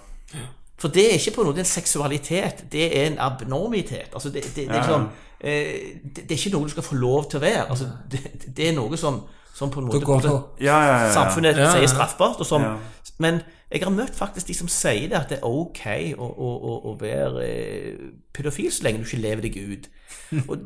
For 0.78 0.88
det 0.92 1.06
er 1.08 1.18
ikke 1.18 1.36
på 1.38 1.44
noe 1.46 1.54
det 1.54 1.62
er 1.62 1.68
en 1.68 1.70
seksualitet, 1.70 2.64
det 2.72 2.88
er 2.90 3.06
en 3.12 3.20
abnormitet. 3.22 4.10
Altså 4.12 4.30
det, 4.34 4.42
det, 4.44 4.54
det, 4.56 4.68
er 4.68 4.74
Ja. 4.74 4.80
liksom, 4.80 5.02
eh, 5.06 5.33
det, 5.44 6.24
det 6.24 6.30
er 6.30 6.36
ikke 6.38 6.52
noe 6.54 6.64
du 6.68 6.72
skal 6.72 6.82
få 6.86 6.94
lov 6.96 7.26
til 7.30 7.38
å 7.40 7.42
være. 7.44 7.64
Altså 7.68 7.84
det, 8.10 8.20
det 8.56 8.68
er 8.70 8.74
noe 8.76 8.96
som, 9.00 9.14
som 9.54 9.70
på 9.70 9.80
en 9.82 9.86
måte 9.90 10.04
går 10.04 10.20
Ja, 10.24 10.30
ja, 10.64 10.78
ja, 10.80 10.98
ja. 11.04 11.10
samfunnet 11.12 11.56
Ja, 11.56 11.60
ja. 11.68 11.72
sier 11.76 11.88
straffbart. 11.92 12.40
Og 12.40 12.46
som, 12.48 12.62
Ja. 12.64 12.76
Men 13.22 13.34
jeg 13.70 13.82
har 13.84 13.90
møtt 13.94 14.16
faktisk 14.18 14.46
de 14.48 14.54
som 14.58 14.68
sier 14.70 15.08
det, 15.08 15.16
at 15.18 15.28
det 15.30 15.38
er 15.38 15.44
ok 15.46 15.82
å, 16.18 16.26
å, 16.26 16.48
å, 16.70 16.72
å 16.90 16.92
være 16.98 17.44
eh, 17.46 17.94
pedofil 18.34 18.72
så 18.74 18.82
lenge 18.86 18.98
du 19.02 19.06
ikke 19.06 19.22
lever 19.22 19.42
deg 19.46 19.54
ut. 19.70 19.84
Og 20.50 20.56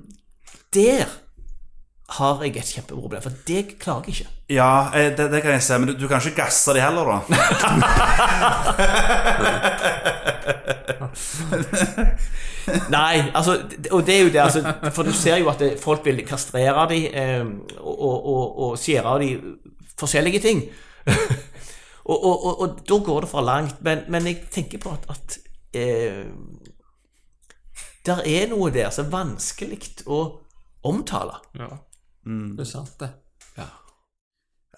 der 0.76 1.04
har 2.18 2.36
jeg 2.44 2.56
et 2.56 2.70
kjempeproblem, 2.72 3.20
for 3.20 3.30
det 3.48 3.62
klarer 3.80 4.02
jeg 4.08 4.14
ikke. 4.14 4.26
ja 4.56 4.70
eh, 4.96 5.10
det, 5.16 5.26
det 5.32 5.40
kan 5.44 5.52
jeg 5.58 5.62
se, 5.66 5.74
men 5.78 5.86
du, 5.90 5.94
du 6.00 6.06
kan 6.08 6.20
ikke 6.24 6.40
gasse 6.40 6.72
de 6.72 6.80
heller, 6.80 7.04
da. 7.04 7.18
Nei, 12.92 13.22
altså, 13.32 13.54
og 13.90 14.06
det 14.06 14.14
er 14.14 14.22
jo 14.22 14.32
det, 14.32 14.40
altså, 14.42 14.90
for 14.92 15.08
du 15.08 15.12
ser 15.16 15.38
jo 15.40 15.48
at 15.48 15.62
det, 15.62 15.70
folk 15.80 16.04
vil 16.04 16.20
kastrere 16.28 16.84
de 16.90 17.00
eh, 17.08 17.44
og, 17.78 17.94
og, 17.96 18.26
og, 18.26 18.58
og 18.66 18.78
skjære 18.78 19.14
av 19.14 19.22
de 19.22 19.30
forskjellige 19.98 20.42
ting. 20.44 20.62
og, 22.12 22.16
og, 22.16 22.44
og, 22.44 22.60
og 22.60 22.82
da 22.88 22.98
går 23.04 23.24
det 23.24 23.30
for 23.32 23.46
langt. 23.46 23.80
Men, 23.84 24.04
men 24.08 24.28
jeg 24.28 24.42
tenker 24.52 24.82
på 24.82 24.92
at, 24.96 25.08
at 25.14 25.38
eh, 25.80 26.26
der 28.06 28.24
er 28.24 28.50
noe 28.52 28.70
der 28.74 28.92
som 28.94 29.08
er 29.08 29.16
vanskelig 29.16 29.80
å 30.06 30.22
omtale. 30.88 31.40
ja. 31.58 31.72
det 32.56 32.64
er 32.64 32.68
sant, 32.68 32.94
det. 33.00 33.10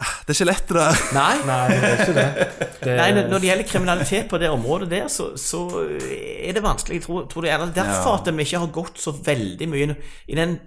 Det 0.00 0.32
er 0.32 0.36
ikke 0.38 0.48
lett, 0.48 0.68
det 0.68 0.76
der. 0.80 1.00
Nei, 1.12 1.34
Nei, 1.44 1.60
det 1.68 1.88
er 1.90 2.02
ikke 2.04 2.14
det. 2.16 2.48
det 2.84 2.96
Nei, 2.96 3.08
når 3.18 3.38
det 3.38 3.48
gjelder 3.50 3.68
kriminalitet 3.68 4.28
på 4.30 4.38
det 4.40 4.48
området 4.50 4.88
der, 4.90 5.08
så, 5.12 5.30
så 5.36 5.66
er 5.90 6.56
det 6.56 6.62
vanskelig. 6.64 7.00
Jeg 7.00 7.04
tror, 7.04 7.26
tror 7.28 7.44
det 7.44 7.52
er 7.52 7.64
derfor 7.76 8.14
Ja. 8.14 8.18
at 8.20 8.30
vi 8.36 8.46
ikke 8.46 8.62
har 8.64 8.72
gått 8.72 9.00
så 9.02 9.12
veldig 9.12 9.68
mye 9.68 9.96
I 10.28 10.38
den 10.38 10.58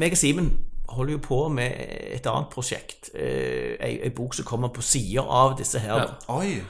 meg 0.00 0.14
og 0.14 0.20
Simen 0.20 0.52
holder 0.90 1.12
jo 1.12 1.18
på 1.22 1.38
med 1.52 1.74
et 2.14 2.26
annet 2.26 2.50
prosjekt. 2.50 3.10
Eh, 3.14 3.76
ei, 3.78 3.98
ei 4.06 4.10
bok 4.14 4.34
som 4.34 4.46
kommer 4.48 4.72
på 4.74 4.82
sida 4.82 5.22
av 5.22 5.56
disse 5.58 5.78
her. 5.78 6.06
Ja. 6.06 6.34
Oi. 6.34 6.60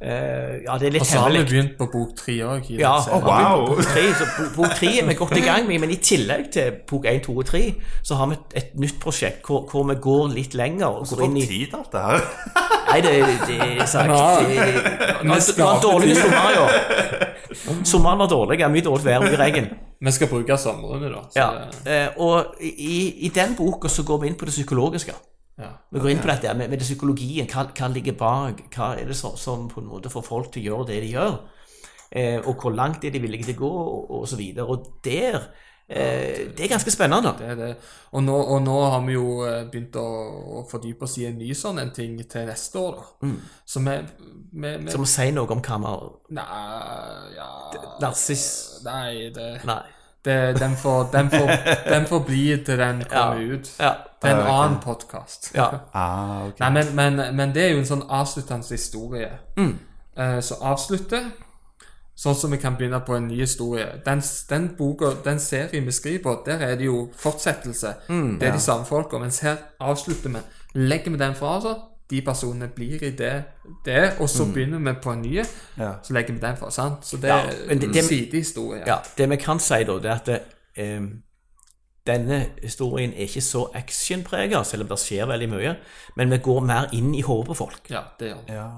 Eh, 0.00 0.62
ja, 0.64 0.78
det 0.80 0.86
er 0.88 0.92
litt 0.94 1.02
Og 1.02 1.06
så 1.10 1.18
har 1.20 1.30
vi 1.34 1.40
begynt 1.44 1.74
på 1.76 1.86
bok 1.92 2.14
tre 2.16 2.38
òg. 2.48 2.68
Ja, 2.80 2.94
Å, 3.04 3.18
wow. 3.20 3.66
bok 3.68 3.82
tre, 3.84 4.04
så 4.16 4.24
bok, 4.32 4.54
bok 4.56 4.76
tre 4.78 4.92
er 5.02 5.04
vi 5.10 5.16
godt 5.18 5.36
i 5.36 5.42
gang 5.44 5.66
med, 5.68 5.82
men 5.82 5.90
i 5.92 5.98
tillegg 6.00 6.46
til 6.54 6.70
bok 6.88 7.04
1, 7.10 7.20
2 7.26 7.34
og 7.36 7.44
3, 7.50 7.60
så 8.08 8.16
har 8.16 8.30
vi 8.30 8.38
et, 8.38 8.56
et 8.62 8.70
nytt 8.80 8.96
prosjekt 9.02 9.44
hvor, 9.44 9.66
hvor 9.68 9.84
vi 9.90 9.98
går 10.00 10.32
litt 10.38 10.56
lenger. 10.56 10.86
og 11.02 11.06
Så 11.06 11.18
går 11.20 11.26
inn 11.28 11.36
i... 11.42 11.44
tid 11.46 11.76
alt 11.76 11.92
det 11.92 12.00
her. 12.06 12.24
Nei, 12.88 13.00
det, 13.04 13.12
det 13.44 13.58
er 13.60 13.86
sagt. 13.92 14.08
Det 14.08 15.36
det 15.52 15.58
var 15.60 15.76
en 15.76 15.84
dårlig 15.84 16.16
sommer 16.16 16.50
i 16.54 16.58
år. 16.64 17.84
Sommeren 17.84 18.18
var 18.24 18.28
dårlig. 18.32 18.60
Mye 18.72 18.86
dårlig 18.88 19.04
vær, 19.04 19.20
mye 19.26 19.38
regn. 19.40 19.68
Vi 20.00 20.12
skal 20.16 20.30
bruke 20.32 20.56
somrene, 20.56 21.10
da. 21.12 21.26
Så, 21.28 21.44
Ja. 21.44 21.50
eh, 21.84 22.08
Og 22.16 22.56
i, 22.64 23.26
i 23.26 23.28
den 23.34 23.52
boka 23.58 23.88
så 23.92 24.02
går 24.02 24.22
vi 24.24 24.28
inn 24.32 24.38
på 24.40 24.48
det 24.48 24.54
psykologiske. 24.56 25.12
Ja. 25.60 25.70
Vi 25.92 26.02
går 26.02 26.14
inn 26.14 26.22
på 26.22 26.30
dette 26.30 26.52
med, 26.56 26.70
med 26.72 26.80
det 26.80 26.86
psykologien. 26.88 27.48
Hva, 27.50 27.66
hva 27.76 27.88
ligger 27.92 28.16
bak? 28.18 28.66
Hva 28.74 28.92
er 28.98 29.10
det 29.10 29.16
som, 29.18 29.36
som 29.38 29.68
på 29.70 29.82
en 29.82 29.90
måte 29.90 30.12
får 30.12 30.26
folk 30.26 30.52
til 30.54 30.64
å 30.64 30.68
gjøre 30.70 30.92
det 30.92 31.00
de 31.04 31.14
gjør? 31.14 31.34
Eh, 32.10 32.38
og 32.42 32.56
hvor 32.58 32.74
langt 32.74 33.04
er 33.04 33.12
de 33.14 33.22
villige 33.22 33.50
til 33.50 33.58
å 33.60 33.60
gå, 33.60 33.74
og, 33.80 34.14
og 34.18 34.24
så 34.28 34.38
videre. 34.38 34.66
Og 34.66 34.88
der 35.04 35.36
eh, 35.86 36.50
Det 36.56 36.64
er 36.64 36.72
ganske 36.72 36.90
spennende. 36.90 37.34
Det 37.38 37.52
er 37.52 37.60
det. 37.60 37.70
Og 38.10 38.24
nå, 38.24 38.34
og 38.34 38.62
nå 38.64 38.78
har 38.82 39.04
vi 39.06 39.14
jo 39.14 39.28
eh, 39.46 39.62
begynt 39.70 40.00
å, 40.00 40.08
å 40.60 40.64
fordype 40.70 41.06
oss 41.06 41.18
i 41.22 41.28
en 41.28 41.38
ny 41.38 41.52
sånn 41.54 41.78
en 41.82 41.94
ting 41.94 42.18
til 42.24 42.50
neste 42.50 42.82
år, 42.82 42.98
da. 42.98 43.30
Så 43.64 43.84
vi, 43.86 43.96
vi, 44.64 44.74
vi 44.82 45.06
si 45.12 45.30
noe 45.36 45.54
om 45.54 45.62
hva 45.62 45.78
vi 45.84 45.94
Nei 46.40 46.48
ja, 47.36 47.48
Narsiss 48.02 48.46
Nei, 48.86 49.30
det, 49.34 49.52
Nei. 49.68 49.82
Det 50.24 50.58
den, 50.60 50.76
får, 50.76 51.08
den, 51.12 51.30
får, 51.30 51.50
den 51.94 52.06
får 52.06 52.20
bli 52.26 52.56
til 52.64 52.78
den 52.78 53.04
kommer 53.10 53.40
Ja. 53.40 53.52
ut. 53.54 53.70
Ja. 53.80 53.92
Det 54.22 54.30
er 54.30 54.34
en 54.34 54.46
Ja, 54.46 54.62
annen 54.64 54.78
podkast. 54.84 55.50
ja. 55.54 55.68
Ah, 55.94 56.46
okay. 56.46 56.60
Nei, 56.60 56.70
men, 56.70 56.94
men, 57.16 57.36
men 57.36 57.54
det 57.54 57.62
er 57.64 57.70
jo 57.72 57.78
en 57.78 57.86
sånn 57.88 58.02
avsluttende 58.08 58.68
historie. 58.68 59.30
Mm. 59.56 59.78
Uh, 60.18 60.40
så 60.40 60.54
avslutte 60.60 61.22
Sånn 62.20 62.34
som 62.36 62.52
vi 62.52 62.58
kan 62.60 62.74
begynne 62.76 62.98
på 63.00 63.14
en 63.16 63.28
ny 63.30 63.38
historie. 63.40 63.86
Den, 64.04 64.20
den 64.50 64.66
boka, 64.76 65.14
den 65.24 65.38
serien 65.40 65.86
vi 65.86 65.92
skriver 65.96 66.22
på, 66.26 66.34
der 66.44 66.60
er 66.66 66.74
det 66.76 66.84
jo 66.84 67.06
fortsettelse. 67.16 67.94
Mm, 68.10 68.34
det 68.38 68.48
er 68.48 68.52
de 68.52 68.60
samme 68.60 68.84
folka. 68.84 69.16
Mens 69.22 69.38
her 69.40 69.56
avslutter 69.80 70.28
vi. 70.34 70.42
Legger 70.74 71.10
vi 71.14 71.16
den 71.22 71.34
fra 71.38 71.54
oss, 71.56 71.64
de 72.10 72.20
personene 72.26 72.68
blir 72.74 73.02
i 73.02 73.10
det, 73.16 73.32
det 73.84 74.12
og 74.20 74.28
så 74.28 74.44
begynner 74.52 74.78
vi 74.78 74.92
på 75.02 75.12
en 75.12 75.22
ny. 75.22 75.36
Ja. 75.78 75.92
Så 76.02 76.12
legger 76.12 76.34
vi 76.34 76.40
den 76.40 76.56
for. 76.56 76.70
sant? 76.70 77.04
Så 77.06 77.16
det 77.16 77.28
Ja, 77.28 77.38
er 77.46 77.74
det- 77.74 77.92
det- 77.94 78.04
sidehistorie. 78.04 78.82
Ja, 78.86 78.96
det 79.18 79.28
vi 79.30 79.36
kan 79.36 79.58
si 79.60 79.84
da, 79.84 79.92
det 79.98 80.04
er 80.04 80.14
at 80.14 80.26
det, 80.26 80.40
eh, 80.76 81.00
denne 82.06 82.46
historien 82.62 83.12
er 83.12 83.26
ikke 83.26 83.40
så 83.40 83.66
actionpreget, 83.74 84.66
selv 84.66 84.82
om 84.82 84.88
det 84.88 84.98
skjer 84.98 85.26
veldig 85.26 85.48
mye, 85.48 85.76
men 86.16 86.30
vi 86.30 86.38
går 86.38 86.60
mer 86.60 86.88
inn 86.92 87.14
i 87.14 87.20
hodet 87.22 87.46
på 87.46 87.54
folk. 87.54 87.90
Ja, 87.90 88.00
det 88.18 88.28
gjør 88.32 88.46
vi. 88.46 88.52
Ja. 88.52 88.70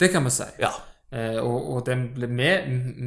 Det 0.00 0.10
kan 0.12 0.24
vi 0.24 0.30
si. 0.30 0.44
Ja. 0.58 0.70
Eh, 1.12 1.40
og 1.42 1.70
og 1.76 1.86
den 1.86 2.08
ble, 2.14 2.26
vi, 2.26 2.50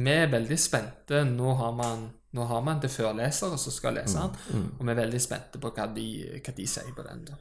vi 0.04 0.10
er 0.10 0.26
veldig 0.30 0.58
spente. 0.58 1.24
Nå 1.24 1.54
har 1.56 1.72
man 1.72 2.10
nå 2.34 2.46
har 2.46 2.60
man 2.60 2.80
det 2.80 2.90
førlesere 2.90 3.58
som 3.58 3.72
skal 3.72 3.94
lese 3.94 4.18
den, 4.18 4.70
og 4.80 4.86
vi 4.86 4.90
er 4.92 4.94
veldig 4.94 5.20
spente 5.20 5.58
på 5.60 5.70
hva 5.70 5.86
de, 5.94 6.40
hva 6.46 6.54
de 6.56 6.66
sier 6.66 6.94
på 6.96 7.02
den. 7.02 7.24
da. 7.24 7.34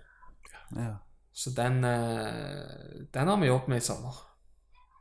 ja. 0.76 0.92
Så 1.34 1.50
den, 1.56 1.84
eh, 1.84 3.08
den 3.14 3.28
har 3.28 3.38
vi 3.38 3.48
jobbet 3.48 3.68
med 3.68 3.78
i 3.78 3.86
sommer. 3.86 4.16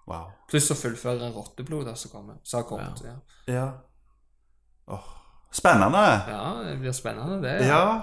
Wow. 0.07 0.31
Pluss 0.51 0.71
å 0.71 0.75
fullføre 0.79 1.31
rotteblodet 1.35 1.99
som 1.99 2.11
kommer. 2.11 2.39
Så 2.43 2.57
har 2.57 2.69
kommet. 2.69 3.03
Ja. 3.05 3.17
Ja. 3.53 3.67
Åh. 4.91 5.11
Spennende. 5.53 6.23
Ja, 6.31 6.63
det 6.65 6.77
blir 6.81 6.93
spennende, 6.93 7.43
det. 7.43 7.67
Ja. 7.67 8.03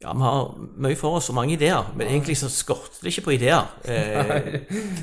Ja, 0.00 0.12
vi 0.14 0.22
har 0.22 0.54
mye 0.78 0.96
for 0.96 1.18
oss 1.18 1.28
og 1.30 1.34
mange 1.34 1.56
ideer, 1.56 1.88
men 1.96 2.06
egentlig 2.06 2.36
så 2.38 2.48
skorter 2.50 3.02
det 3.02 3.10
ikke 3.12 3.24
på 3.24 3.34
ideer. 3.34 3.66
Eh, 3.84 4.60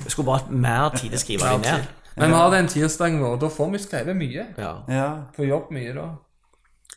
skulle 0.08 0.26
bare 0.26 0.40
hatt 0.40 0.52
mer 0.52 0.90
tid 0.96 1.10
til 1.10 1.18
å 1.18 1.24
skrive 1.24 1.50
dem 1.52 1.66
ned. 1.66 1.90
Men 2.16 2.32
vi 2.32 2.38
har 2.40 2.54
den 2.54 2.70
tirsdagen 2.72 3.20
vår, 3.20 3.36
da 3.42 3.50
får 3.52 3.72
vi 3.74 3.82
skrevet 3.84 4.16
mye. 4.16 4.46
Ja. 4.58 4.72
ja. 4.88 5.10
Får 5.36 5.50
jobb 5.50 5.74
mye 5.76 5.96
da. 5.98 6.06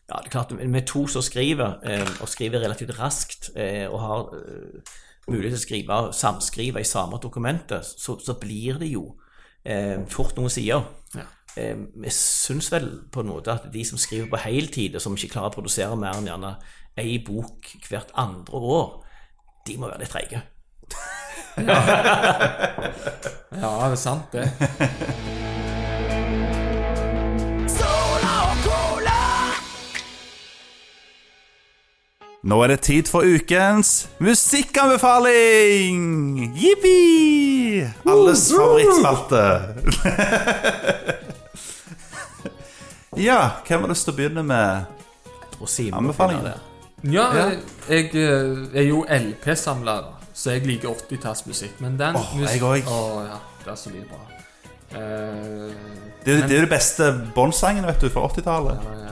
Ja, 0.09 0.17
det 0.17 0.27
er 0.27 0.33
klart, 0.33 0.53
er 0.53 0.87
to 0.89 1.07
som 1.07 1.23
skriver, 1.23 1.79
eh, 1.85 2.11
og 2.23 2.29
skriver 2.29 2.63
relativt 2.65 2.99
raskt, 2.99 3.51
eh, 3.57 3.85
og 3.91 4.01
har 4.01 4.31
eh, 4.39 4.93
mulighet 5.29 5.53
til 5.53 5.61
å 5.61 5.67
skrive, 5.67 5.99
samskrive 6.17 6.81
i 6.81 6.89
samme 6.89 7.21
dokumentet, 7.21 7.85
så, 7.85 8.17
så 8.17 8.39
blir 8.41 8.81
det 8.81 8.89
jo 8.89 9.19
eh, 9.65 10.01
fort 10.09 10.37
noen 10.41 10.53
sider. 10.53 10.87
Ja. 11.15 11.27
Eh, 11.61 11.77
vi 11.77 12.13
syns 12.15 12.73
vel 12.73 12.89
på 13.13 13.21
en 13.21 13.33
måte 13.35 13.53
at 13.53 13.69
de 13.73 13.85
som 13.85 14.01
skriver 14.01 14.31
på 14.33 14.41
heltid, 14.47 14.97
og 14.97 15.05
som 15.05 15.17
ikke 15.17 15.35
klarer 15.37 15.53
å 15.53 15.57
produsere 15.59 16.01
mer 16.01 16.17
enn 16.17 16.31
gjerne 16.31 16.57
ei 16.99 17.19
bok 17.25 17.69
hvert 17.91 18.15
andre 18.17 18.63
år, 18.79 18.93
de 19.69 19.77
må 19.77 19.91
være 19.91 20.07
litt 20.07 20.15
treige. 20.15 20.41
Ja, 21.59 21.81
det 23.53 23.93
er 23.93 24.01
sant, 24.01 24.33
det. 24.33 25.75
Nå 32.47 32.61
er 32.63 32.69
det 32.71 32.81
tid 32.87 33.09
for 33.11 33.27
ukens 33.27 34.07
musikkanbefaling! 34.23 36.55
Jippi! 36.55 37.83
Alles 38.07 38.45
favorittspalte. 38.55 39.41
ja, 43.19 43.41
hvem 43.67 43.83
har 43.83 43.91
lyst 43.91 44.07
til 44.07 44.15
å 44.15 44.17
begynne 44.21 44.45
med 44.47 44.87
det. 45.59 46.55
Ja, 47.11 47.27
Ja. 47.35 47.51
jeg 47.91 48.15
eh, 48.15 48.71
er 48.75 48.83
jo 48.87 49.03
LP-samler, 49.11 50.03
så 50.35 50.51
jeg 50.55 50.63
liker 50.67 50.89
80-tallsmusikk. 50.95 51.81
Men 51.83 51.97
den 51.99 52.15
Åh, 52.17 52.37
mus- 52.39 52.51
jeg 52.55 52.63
òg. 52.63 52.83
Åh, 52.87 53.25
ja, 53.27 53.39
det 53.65 53.73
er 53.73 53.77
så 53.83 53.91
mye 53.91 54.05
bra. 54.09 54.19
Uh, 54.89 54.95
Det, 56.25 56.33
er- 56.35 56.39
Men- 56.41 56.49
det 56.49 56.57
er 56.57 56.61
jo 56.61 56.67
de 56.67 56.71
beste 56.71 57.13
Bond-sangene 57.35 57.87
vet 57.87 58.01
du, 58.01 58.09
fra 58.11 58.21
80-tallet. 58.29 58.79
ja, 58.85 58.91
ja, 58.95 59.01
ja. 59.03 59.09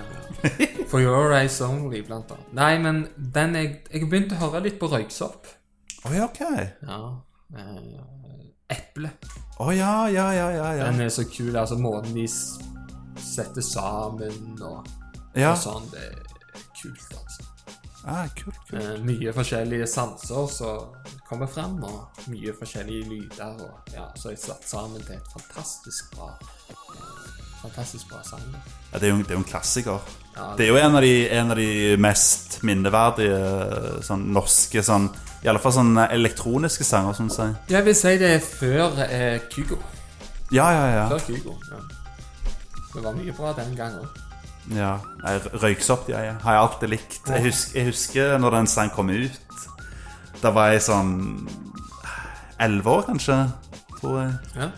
For 0.90 1.00
Your 1.02 1.32
Eyes 1.34 1.60
Only, 1.64 2.02
blant 2.06 2.30
annet. 2.34 2.52
Nei, 2.56 2.72
men 2.82 3.06
den 3.16 3.56
jeg, 3.58 3.72
jeg 3.92 4.08
begynte 4.10 4.36
å 4.38 4.46
høre 4.46 4.64
litt 4.66 4.78
på 4.80 4.90
Røyksopp. 4.92 5.48
Å 6.06 6.12
ja, 6.14 6.28
ok. 6.28 6.42
Ja. 6.86 7.00
eh, 7.58 8.76
Eple. 8.76 9.10
Å 9.62 9.72
ja, 9.72 9.94
ja, 10.12 10.28
ja, 10.34 10.46
ja. 10.54 10.70
ja. 10.78 10.86
Den 10.90 11.06
er 11.06 11.10
så 11.14 11.24
kul. 11.30 11.54
Altså 11.56 11.78
måten 11.80 12.14
de 12.16 12.26
setter 12.28 13.64
sammen 13.64 14.62
og, 14.62 14.86
ja. 15.34 15.52
og 15.52 15.60
sånn. 15.60 15.86
Det 15.92 16.02
er 16.02 16.66
kult, 16.76 17.06
altså. 17.16 17.46
Ah, 18.06 18.26
kult, 18.38 18.58
kult. 18.68 18.78
Eh, 18.78 18.92
mye 19.02 19.32
forskjellige 19.34 19.86
sanser 19.90 20.50
som 20.52 20.92
kommer 21.26 21.50
frem, 21.50 21.80
og 21.82 22.28
mye 22.30 22.54
forskjellige 22.54 23.08
lyder. 23.10 23.64
Og, 23.66 23.94
ja, 23.96 24.06
så 24.14 24.30
er 24.30 24.38
satt 24.38 24.68
sammen 24.68 25.02
til 25.02 25.16
et 25.18 25.32
fantastisk 25.34 26.14
bra 26.14 26.30
eh, 26.70 27.25
Fantastisk 27.66 28.08
bra 28.12 28.22
sang. 28.22 28.42
Ja, 28.92 28.98
det, 29.00 29.08
er 29.08 29.12
jo, 29.12 29.18
det 29.22 29.32
er 29.32 29.38
jo 29.38 29.42
en 29.42 29.48
klassiker. 29.48 30.10
Ja, 30.36 30.52
Det 30.56 30.66
er 30.66 30.68
jo 30.68 30.76
en 30.78 30.96
av 30.98 31.02
de, 31.02 31.12
en 31.32 31.50
av 31.50 31.58
de 31.58 31.96
mest 32.00 32.58
minneverdige 32.66 34.02
sånn 34.04 34.26
norske 34.36 34.82
sånn 34.84 35.06
I 35.40 35.48
alle 35.48 35.62
fall 35.62 35.72
sånn 35.72 35.96
elektroniske 36.04 36.84
sanger, 36.84 37.16
Sånn, 37.16 37.30
jeg. 37.32 37.56
Jeg 37.72 37.86
vil 37.86 37.96
si 37.96 38.12
det 38.20 38.30
er 38.36 38.42
før 38.44 39.00
eh, 39.06 39.38
Kygo. 39.52 39.78
Ja, 40.52 40.68
ja, 40.74 40.84
ja. 40.92 41.06
Før 41.10 41.24
Kygo, 41.26 41.56
ja. 41.72 41.80
Det 42.94 43.04
var 43.04 43.16
mye 43.16 43.34
bra 43.36 43.52
den 43.56 43.74
gangen 43.76 44.04
òg. 44.04 44.22
ja. 44.76 44.94
Røyksopp 45.62 46.08
ja, 46.12 46.22
ja. 46.30 46.36
har 46.42 46.56
jeg 46.56 46.62
alltid 46.66 46.92
likt. 46.94 47.18
Jeg 47.28 47.46
husker, 47.48 47.78
jeg 47.80 47.90
husker 47.90 48.36
når 48.42 48.60
den 48.60 48.70
sang 48.70 48.92
kom 48.94 49.10
ut. 49.12 49.66
Da 50.42 50.52
var 50.54 50.72
jeg 50.72 50.84
sånn 50.86 51.16
elleve 52.60 52.92
år, 52.98 53.06
kanskje. 53.10 53.40
Tror 54.00 54.20
jeg. 54.22 54.32
Ja. 54.56 54.70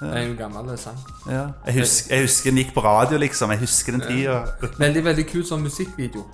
Det 0.00 0.10
er 0.12 0.26
jo 0.26 0.30
en 0.34 0.36
gammel 0.36 0.74
sang. 0.78 0.98
Ja. 1.26 1.46
Jeg, 1.66 1.78
husker, 1.80 2.14
jeg 2.14 2.26
husker 2.26 2.50
den 2.50 2.58
gikk 2.60 2.74
på 2.76 2.82
radio, 2.84 3.16
liksom. 3.18 3.50
Jeg 3.54 3.62
husker 3.64 3.96
den 3.96 4.02
tida. 4.04 4.42
Veldig 4.76 5.04
veldig 5.06 5.24
kul 5.30 5.44
sånn 5.48 5.62
musikkvideo. 5.64 6.26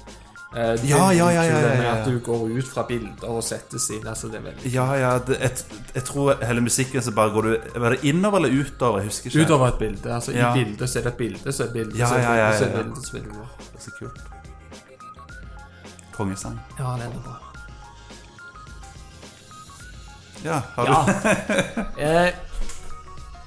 Eh, 0.52 0.72
det 0.76 0.88
Ja, 0.90 1.04
ja, 1.14 1.28
ja, 1.32 1.42
ja, 1.48 1.60
ja, 1.82 1.92
at 1.94 2.08
du 2.10 2.18
går 2.20 2.42
ut 2.58 2.66
fra 2.68 2.82
bilder 2.88 3.30
og 3.30 3.38
settes 3.46 3.86
inn. 3.94 4.02
Altså, 4.06 4.28
det 4.28 4.42
veldig 4.44 4.72
Ja, 4.74 4.88
ja. 4.98 5.12
Det, 5.18 5.38
jeg, 5.40 5.62
jeg 5.94 6.04
tror 6.04 6.42
hele 6.44 6.60
musikken 6.60 7.02
så 7.02 7.14
bare 7.16 7.32
går 7.32 7.42
du 7.48 7.80
Var 7.80 7.94
det 7.96 8.04
innover 8.10 8.42
eller 8.42 8.58
utover? 8.60 8.98
Jeg 9.00 9.12
husker 9.12 9.30
ikke. 9.30 9.46
Utover 9.46 9.68
et 9.68 9.78
bilde. 9.78 10.14
Altså. 10.14 10.32
I 10.32 10.42
bildet 10.58 10.90
så 10.90 10.98
er 10.98 11.02
det 11.02 11.12
et 11.14 11.16
bilde, 11.22 11.52
så 11.52 11.62
er 11.62 11.66
det 11.66 11.70
et 11.70 11.72
bilde, 11.72 11.96
så 11.96 12.14
er 12.14 12.18
det 12.18 12.26
bilde, 12.26 12.58
så 12.58 12.64
er 12.64 12.68
det 12.68 12.84
bilde, 12.84 13.06
så 13.06 13.16
er 13.16 13.20
det 13.20 13.28
bilde. 13.30 13.46
Så 13.78 13.90
kult. 13.98 14.20
Kongesang. 16.12 16.60
Ja, 16.78 16.96
det 16.98 17.08
er 17.08 17.18
bra. 17.24 17.38
Ja, 20.44 20.60
har 20.74 20.86
du 20.86 20.92
Ja. 22.02 22.30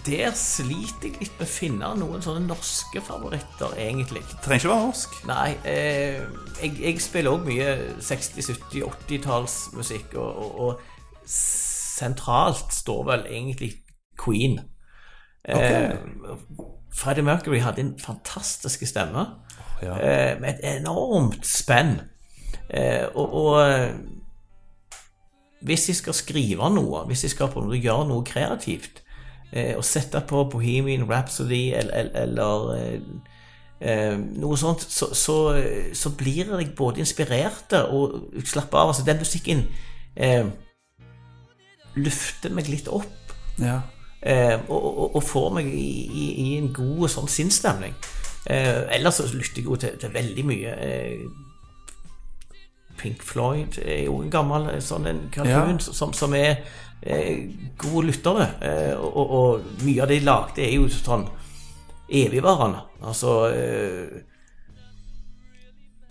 Eh, 0.05 0.11
der 0.11 0.31
sliter 0.37 1.07
jeg 1.09 1.19
litt 1.19 1.39
med 1.39 1.47
å 1.47 1.49
finne 1.49 1.89
noen 1.99 2.21
sånne 2.21 2.45
norske 2.47 3.01
favoritter, 3.01 3.73
egentlig. 3.81 4.21
Trenger 4.43 4.61
ikke 4.61 4.69
være 4.73 4.85
norsk. 4.85 5.15
Nei, 5.29 5.49
eh, 5.65 6.21
jeg, 6.61 6.75
jeg 6.81 7.01
spiller 7.01 7.31
òg 7.35 7.45
mye 7.47 7.71
60-, 7.99 8.41
70-, 8.51 8.85
80-tallsmusikk, 9.09 10.15
og, 10.21 10.37
og, 10.45 10.59
og 10.59 11.25
sentralt 11.29 12.73
står 12.73 13.03
vel 13.09 13.25
egentlig 13.31 13.71
Queen. 14.21 14.59
Eh, 15.47 15.95
Freddie 16.95 17.25
Mercury 17.27 17.59
hadde 17.61 17.81
en 17.81 17.95
fantastisk 17.99 18.85
stemme, 18.87 19.25
Ja. 19.81 19.97
eh, 19.99 20.39
med 20.39 20.49
et 20.59 20.77
enormt 20.79 21.45
spenn. 21.45 21.97
Eh, 22.69 23.05
og, 23.15 23.33
og 23.33 23.57
eh, 23.69 23.95
hvis 25.65 25.87
jeg 25.89 25.95
skal 25.99 26.13
skrive 26.13 26.69
noe, 26.73 27.03
hvis 27.09 27.23
jeg 27.25 27.31
skal 27.35 27.49
på 27.51 27.59
en 27.61 27.67
måte 27.67 27.81
gjøre 27.83 28.07
noe 28.07 28.23
kreativt, 28.25 29.01
eh, 29.51 29.73
og 29.77 29.85
sette 29.85 30.21
på 30.27 30.43
Bohemian 30.51 31.07
Rhapsody 31.09 31.73
eller, 31.77 32.11
eller 32.13 32.21
eller 32.23 32.99
eh, 33.79 34.15
noe 34.17 34.57
sånt, 34.57 34.85
så, 34.89 35.11
så, 35.13 35.37
så 35.93 36.13
blir 36.17 36.53
jeg 36.55 36.71
både 36.77 37.03
inspirert 37.03 37.75
og 37.89 38.31
slapp 38.45 38.73
av. 38.73 38.93
Altså, 38.93 39.05
den 39.07 39.19
musikken 39.21 39.65
eh, 40.15 40.47
lufter 41.95 42.55
meg 42.55 42.71
litt 42.71 42.89
opp. 42.91 43.35
ja. 43.61 43.81
Eh, 44.25 44.57
og, 44.73 44.85
og, 44.97 45.15
og 45.19 45.21
får 45.21 45.51
meg 45.53 45.67
i, 45.69 45.89
i, 46.09 46.23
i 46.41 46.45
en 46.57 46.71
god 46.73 47.03
sånn 47.13 47.27
sinnsstemning. 47.29 47.93
Eh, 48.49 48.79
ellers 48.95 49.19
så 49.19 49.27
lytter 49.29 49.61
jeg 49.61 49.67
jo 49.67 49.75
til, 49.77 49.99
til 50.01 50.13
veldig 50.15 50.45
mye. 50.49 50.71
Pink 52.97 53.23
Floyd 53.23 53.79
er 53.83 54.05
jo 54.05 54.19
en 54.23 54.31
gammel 54.33 54.69
eh, 54.73 54.81
sånn 54.83 55.07
en 55.09 55.25
kalkun 55.33 55.79
som, 55.83 56.13
som 56.15 56.35
er 56.37 56.61
eh, 57.01 57.49
gode 57.77 58.07
lyttere. 58.09 58.47
Eh, 58.61 58.93
og, 58.95 59.11
og, 59.15 59.33
og 59.39 59.83
mye 59.85 60.03
av 60.03 60.11
det 60.11 60.21
de 60.21 60.27
lagde, 60.29 60.63
er 60.65 60.77
jo 60.77 60.87
sånn 60.91 61.27
evigvarende. 62.09 62.85
Altså 63.05 63.35
eh, 63.49 64.23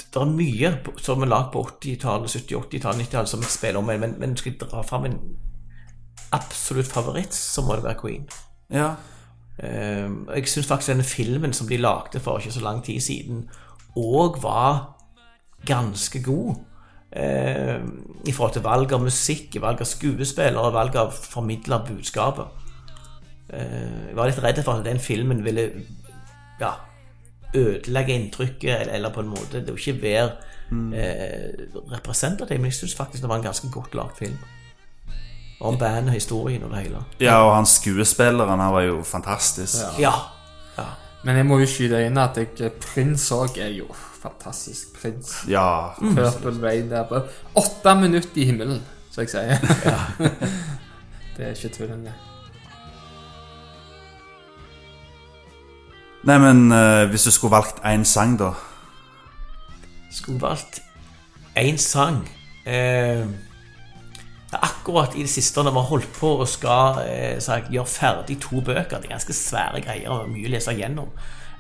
Det 0.04 0.20
er 0.22 0.30
mye 0.30 0.70
som 1.02 1.24
er 1.24 1.32
lagd 1.32 1.50
på 1.54 1.64
80-tallet, 1.64 2.30
70-, 2.30 2.60
80-tallet, 2.68 3.06
90-tallet 3.06 3.32
som 3.32 3.42
jeg 3.42 3.56
spiller 3.56 3.80
om, 3.80 3.90
men, 3.90 4.14
men 4.20 4.36
skal 4.38 4.52
jeg 4.52 4.60
dra 4.62 4.84
fram 4.86 5.08
en 5.08 5.18
absolutt 6.34 6.90
favoritt, 6.90 7.34
så 7.34 7.62
må 7.62 7.76
det 7.76 7.86
være 7.86 8.00
Queen. 8.00 8.30
ja. 8.70 8.94
Eh, 9.58 10.10
jeg 10.34 10.48
syns 10.50 10.66
faktisk 10.66 10.90
denne 10.90 11.04
filmen 11.06 11.52
som 11.54 11.68
de 11.68 11.76
lagde 11.78 12.18
for 12.20 12.38
ikke 12.42 12.56
så 12.56 12.62
lang 12.64 12.80
tid 12.82 13.00
siden, 13.00 13.44
òg 13.94 14.40
var 14.42 14.96
ganske 15.66 16.22
god. 16.22 16.56
Eh, 17.14 17.76
I 18.26 18.32
forhold 18.32 18.56
til 18.56 18.64
valg 18.64 18.92
av 18.92 19.02
musikk, 19.04 19.60
valg 19.62 19.82
av 19.84 19.86
skuespillere, 19.86 20.72
valg 20.74 20.96
av 20.98 21.12
formidla 21.14 21.78
budskapet. 21.86 22.46
Eh, 23.52 24.08
jeg 24.08 24.16
var 24.18 24.30
litt 24.30 24.42
redd 24.42 24.62
for 24.64 24.80
at 24.80 24.88
den 24.88 24.98
filmen 24.98 25.44
ville 25.44 25.68
ja, 26.60 26.72
ødelegge 27.54 28.16
inntrykket, 28.18 28.80
eller, 28.80 28.92
eller 28.98 29.14
på 29.14 29.22
en 29.22 29.30
måte 29.30 29.62
det 29.62 29.74
å 29.74 29.78
ikke 29.78 30.00
være 30.02 30.32
eh, 30.98 31.64
representativ, 31.92 32.58
men 32.58 32.72
jeg 32.72 32.80
syns 32.80 32.98
faktisk 32.98 33.22
det 33.22 33.30
var 33.30 33.38
en 33.42 33.46
ganske 33.46 33.70
godt 33.70 33.94
lagd 33.94 34.18
film. 34.18 34.38
Om 35.64 35.78
bandet, 35.78 36.16
historien 36.16 36.64
og 36.66 36.74
det 36.74 36.82
hele. 36.82 37.04
ja, 37.22 37.38
og 37.46 37.54
han 37.54 37.66
skuespilleren, 37.66 38.60
han 38.60 38.74
var 38.74 38.88
jo 38.88 39.02
fantastisk. 39.06 39.84
Ja. 39.98 40.10
ja. 40.10 40.33
Men 41.24 41.40
jeg 41.40 41.46
må 41.48 41.58
jo 41.62 41.68
skyte 41.68 42.02
inn 42.04 42.20
at 42.20 42.36
jeg, 42.36 42.72
Prins 42.82 43.24
òg 43.32 43.56
er 43.62 43.72
jo 43.72 43.88
fantastisk. 44.20 44.92
Prins. 44.98 45.32
Ja. 45.48 45.94
Purple 46.00 46.58
Rain 46.60 46.90
der 46.90 47.06
på 47.08 47.22
åtte 47.60 47.94
minutter 48.00 48.40
i 48.40 48.50
himmelen, 48.50 48.82
som 49.10 49.24
jeg 49.24 49.32
sier. 49.32 49.64
det 51.36 51.48
er 51.48 51.56
ikke 51.56 51.72
tull 51.78 51.90
engang. 51.90 52.20
Nei, 56.24 56.38
men 56.40 56.70
uh, 56.72 57.04
hvis 57.12 57.26
du 57.28 57.32
skulle 57.34 57.52
valgt 57.52 57.82
én 57.84 58.04
sang, 58.08 58.38
da? 58.40 58.54
skulle 60.14 60.40
valgt 60.40 60.82
én 61.58 61.76
sang 61.76 62.28
eh, 62.66 63.26
Akkurat 64.62 65.14
i 65.16 65.22
det 65.24 65.30
siste 65.30 65.62
når 65.62 65.72
vi 65.74 65.80
har 65.82 65.88
holdt 65.90 66.12
på 66.18 66.30
og 66.40 66.48
skal 66.48 67.00
eh, 67.08 67.38
sagt, 67.42 67.70
gjøre 67.72 67.86
ferdig 67.90 68.36
to 68.40 68.60
bøker 68.60 69.00
Det 69.00 69.08
er 69.08 69.14
ganske 69.16 69.32
svære 69.36 69.80
greier 69.84 70.10
og 70.10 70.28
mye 70.30 70.46
å 70.46 70.52
lese 70.54 70.72
gjennom. 70.78 71.08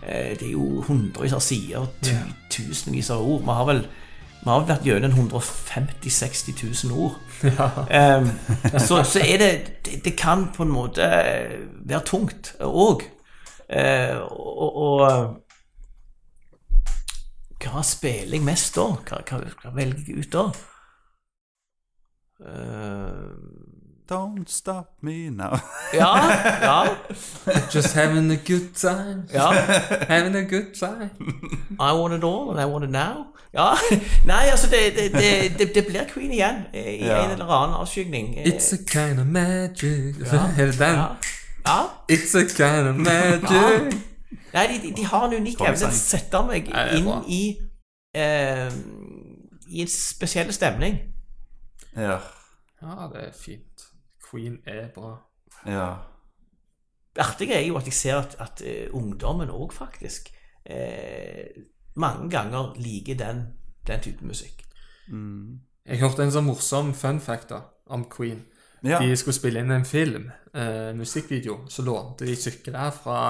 eh, 0.06 0.32
Det 0.38 0.46
er 0.48 0.52
jo 0.52 0.82
hundrevis 0.88 1.32
av 1.32 1.40
sider, 1.40 1.86
tu, 2.02 2.12
tusenvis 2.50 3.10
av 3.10 3.22
ord. 3.24 3.42
Vi 3.46 3.50
har 3.60 3.64
vel 3.72 3.84
vi 4.44 4.50
har 4.50 4.66
vært 4.68 4.84
gjennom 4.84 5.14
150 5.16 6.04
000-60 6.04 6.84
000 6.84 6.98
ord. 7.00 7.14
Em, 7.88 8.26
så, 8.78 8.98
så 9.08 9.22
er 9.24 9.38
det, 9.40 9.50
det 9.86 10.02
Det 10.04 10.12
kan 10.20 10.50
på 10.52 10.62
en 10.66 10.72
måte 10.74 11.06
være 11.88 12.04
tungt 12.04 12.52
òg. 12.60 13.06
og, 14.28 14.76
og 14.76 15.40
hva 17.64 17.82
spiller 17.86 18.36
jeg 18.36 18.44
mest 18.44 18.76
da? 18.76 18.84
Hva, 19.08 19.22
hva, 19.24 19.38
hva 19.62 19.72
velger 19.78 20.10
jeg 20.12 20.26
ut 20.26 20.32
da? 20.34 20.42
Eh, 22.40 22.46
Don't 24.10 24.50
stop 24.50 24.86
me 25.02 25.30
now. 25.30 25.58
ja, 25.94 26.18
ja, 26.62 26.96
Just 27.74 27.94
having 27.94 28.30
a 28.30 28.36
good 28.46 28.74
time. 28.74 29.24
ja. 29.32 29.50
Having 30.08 30.36
a 30.36 30.42
good 30.42 30.74
time. 30.74 31.10
I 31.80 31.92
want 31.92 32.12
it 32.14 32.22
all, 32.24 32.50
and 32.50 32.60
I 32.60 32.66
want 32.66 32.84
it 32.84 32.90
now. 32.90 33.26
Ja, 33.54 33.74
Nei, 34.26 34.48
altså, 34.50 34.66
det, 34.70 34.78
det, 34.96 35.12
det, 35.12 35.58
det, 35.58 35.74
det 35.74 35.86
blir 35.86 36.04
Queen 36.14 36.32
igjen 36.32 36.54
eh, 36.74 36.94
i 36.94 37.06
Ja. 37.06 37.24
en 37.24 37.30
eller 37.30 37.46
annen 37.46 37.74
avskygning. 37.76 38.38
Eh, 38.38 38.46
It's 38.46 38.72
a 38.74 38.78
kind 38.86 39.20
of 39.20 39.26
magic. 39.26 40.14
Er 40.58 40.66
det 40.66 40.78
den? 40.78 40.94
ja. 40.94 41.06
ja. 41.66 41.82
It's 42.12 42.34
a 42.36 42.42
kind 42.44 42.88
of 42.88 42.96
magic. 42.96 44.00
Nei, 44.54 44.66
de, 44.66 44.88
de, 44.88 44.94
de 44.96 45.04
har 45.06 45.24
en 45.28 45.34
unik 45.40 45.60
evne 45.60 45.76
til 45.76 45.86
å 45.88 45.90
sette 45.96 46.42
meg 46.46 46.68
inn 46.68 47.08
i 47.26 47.42
eh, 48.14 48.68
I 49.70 49.80
en 49.82 49.88
spesiell 49.90 50.52
stemning. 50.52 50.98
Ja. 51.96 52.18
Ja, 52.82 53.08
det 53.12 53.28
er 53.28 53.32
fint. 53.32 53.88
Queen 54.30 54.58
er 54.66 54.88
bra. 54.94 55.16
Ja. 55.66 55.94
Det 57.14 57.22
artige 57.22 57.54
er 57.54 57.66
jo 57.66 57.76
at 57.78 57.86
jeg 57.86 57.92
ser 57.94 58.16
at, 58.16 58.36
at 58.40 58.62
uh, 58.66 58.96
ungdommen 58.96 59.50
òg 59.50 59.72
faktisk 59.72 60.32
uh, 60.70 61.62
mange 61.96 62.30
ganger 62.30 62.74
liker 62.76 63.14
den, 63.14 63.46
den 63.86 64.00
type 64.00 64.26
musikk. 64.26 64.64
Jeg 65.84 66.00
hørte 66.00 66.24
en 66.24 66.32
sånn 66.32 66.48
morsom 66.48 66.94
fun 66.96 67.20
fact 67.20 67.52
da, 67.52 67.60
om 67.92 68.08
Queen. 68.10 68.42
Ja. 68.84 68.98
De 69.00 69.14
skulle 69.16 69.36
spille 69.36 69.62
inn 69.62 69.72
en 69.72 69.86
film, 69.88 70.30
uh, 70.56 70.90
musikkvideo, 70.96 71.62
så 71.70 71.84
lånte 71.86 72.26
de 72.26 72.34
sykler 72.36 72.90
fra, 72.96 73.20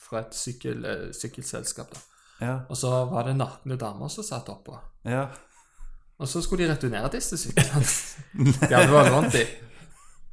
fra 0.00 0.24
et 0.24 0.36
sykkel, 0.36 0.84
sykkelselskap. 1.14 1.94
da. 1.94 2.04
Ja. 2.40 2.54
Og 2.68 2.76
så 2.76 2.90
var 3.08 3.28
det 3.28 3.36
nakne 3.38 3.78
damer 3.80 4.10
som 4.12 4.26
satt 4.26 4.50
oppå. 4.52 4.76
ja. 5.04 5.28
Og 6.18 6.28
så 6.28 6.40
skulle 6.42 6.64
de 6.64 6.70
returnere 6.72 7.10
disse 7.12 7.36
syklene. 7.38 7.82
De 8.62 8.72
hadde 8.72 8.92
vært 8.92 9.10
lånt 9.12 9.32
de. 9.36 9.42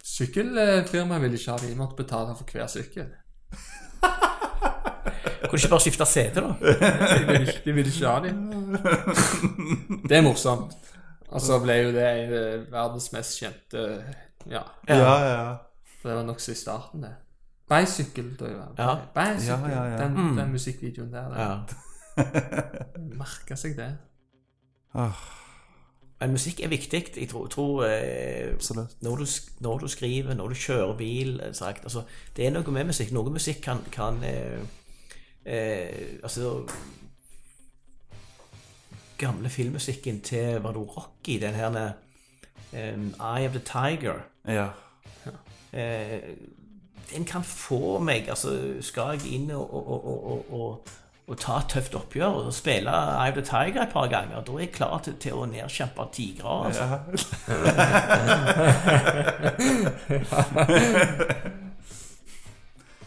Sykkelfirmaet 0.04 1.22
ville 1.24 1.38
ikke 1.40 1.52
ha 1.52 1.58
de, 1.60 1.70
de 1.72 1.76
måtte 1.80 1.98
betale 2.00 2.36
for 2.38 2.48
hver 2.54 2.68
sykkel. 2.72 3.10
Kunne 5.44 5.60
ikke 5.60 5.70
bare 5.74 5.84
skifte 5.84 6.06
sete, 6.08 6.42
da? 6.42 6.54
De 6.60 7.26
ville 7.28 7.42
ikke, 7.48 7.62
de 7.66 7.74
ville 7.76 7.92
ikke 7.92 8.08
ha 8.08 8.20
dem. 8.24 8.38
Det 10.08 10.18
er 10.18 10.24
morsomt. 10.26 10.72
Og 11.34 11.42
så 11.42 11.58
ble 11.64 11.76
jo 11.82 11.92
det 11.96 12.06
eh, 12.06 12.64
verdens 12.72 13.08
mest 13.14 13.40
kjente 13.42 13.84
Ja, 14.52 14.62
Ja, 14.88 15.14
ja. 15.26 15.44
for 16.02 16.10
det 16.12 16.18
var 16.20 16.26
nokså 16.28 16.52
i 16.54 16.58
starten, 16.60 17.02
det. 17.08 17.14
Bicycle, 17.72 18.36
da. 18.40 18.52
Ja. 18.78 18.96
Bicycle. 19.16 19.70
Ja, 19.72 19.72
ja, 19.72 19.84
ja. 19.94 20.02
Den, 20.04 20.36
den 20.38 20.52
musikkvideoen 20.54 21.14
der. 21.14 21.30
der. 21.34 21.40
Ja. 22.18 22.24
Merka 23.18 23.56
seg 23.58 23.78
det. 23.80 23.92
Men 26.24 26.38
musikk 26.38 26.62
er 26.64 26.72
viktig. 26.72 27.04
Jeg 27.18 27.30
tror, 27.30 27.48
tror 27.52 27.84
eh, 27.84 28.56
når, 29.02 29.16
du, 29.16 29.26
når 29.60 29.78
du 29.78 29.88
skriver, 29.88 30.34
når 30.34 30.48
du 30.48 30.56
kjører 30.56 30.94
bil 30.98 31.40
eh, 31.44 31.54
sagt, 31.54 31.84
altså, 31.84 32.04
Det 32.36 32.46
er 32.46 32.54
noe 32.56 32.72
med 32.72 32.88
musikk. 32.88 33.12
Noe 33.12 33.30
musikk 33.30 33.60
kan, 33.62 33.84
kan 33.92 34.24
eh, 34.24 34.62
eh, 35.46 36.20
Altså 36.24 36.64
Gamle 39.18 39.50
filmmusikken 39.50 40.22
til 40.22 40.64
var 40.64 40.72
det 40.72 40.88
Rocky, 40.98 41.42
den 41.42 41.54
her 41.54 41.92
um, 42.74 43.14
Eye 43.20 43.46
of 43.46 43.52
the 43.52 43.60
Tiger. 43.60 44.24
Ja. 44.48 44.70
Eh, 45.74 46.22
den 47.14 47.26
kan 47.26 47.44
få 47.44 48.00
meg 48.00 48.30
Altså, 48.30 48.74
skal 48.82 49.18
jeg 49.18 49.34
inn 49.34 49.52
og, 49.52 49.74
og, 49.74 50.06
og, 50.06 50.52
og, 50.62 50.88
og 51.28 51.38
ta 51.40 51.58
et 51.62 51.70
tøft 51.72 51.94
oppgjør 51.96 52.34
og 52.42 52.50
spille 52.54 52.92
Eye 52.92 53.30
of 53.32 53.38
the 53.38 53.42
Tiger 53.48 53.82
et 53.86 53.94
par 53.94 54.08
ganger, 54.12 54.42
da 54.44 54.52
er 54.58 54.66
jeg 54.66 54.74
klar 54.76 54.98
til, 55.06 55.14
til 55.24 55.34
å 55.40 55.46
nedkjempe 55.48 56.04
tigre. 56.12 56.52
Altså. 56.68 56.84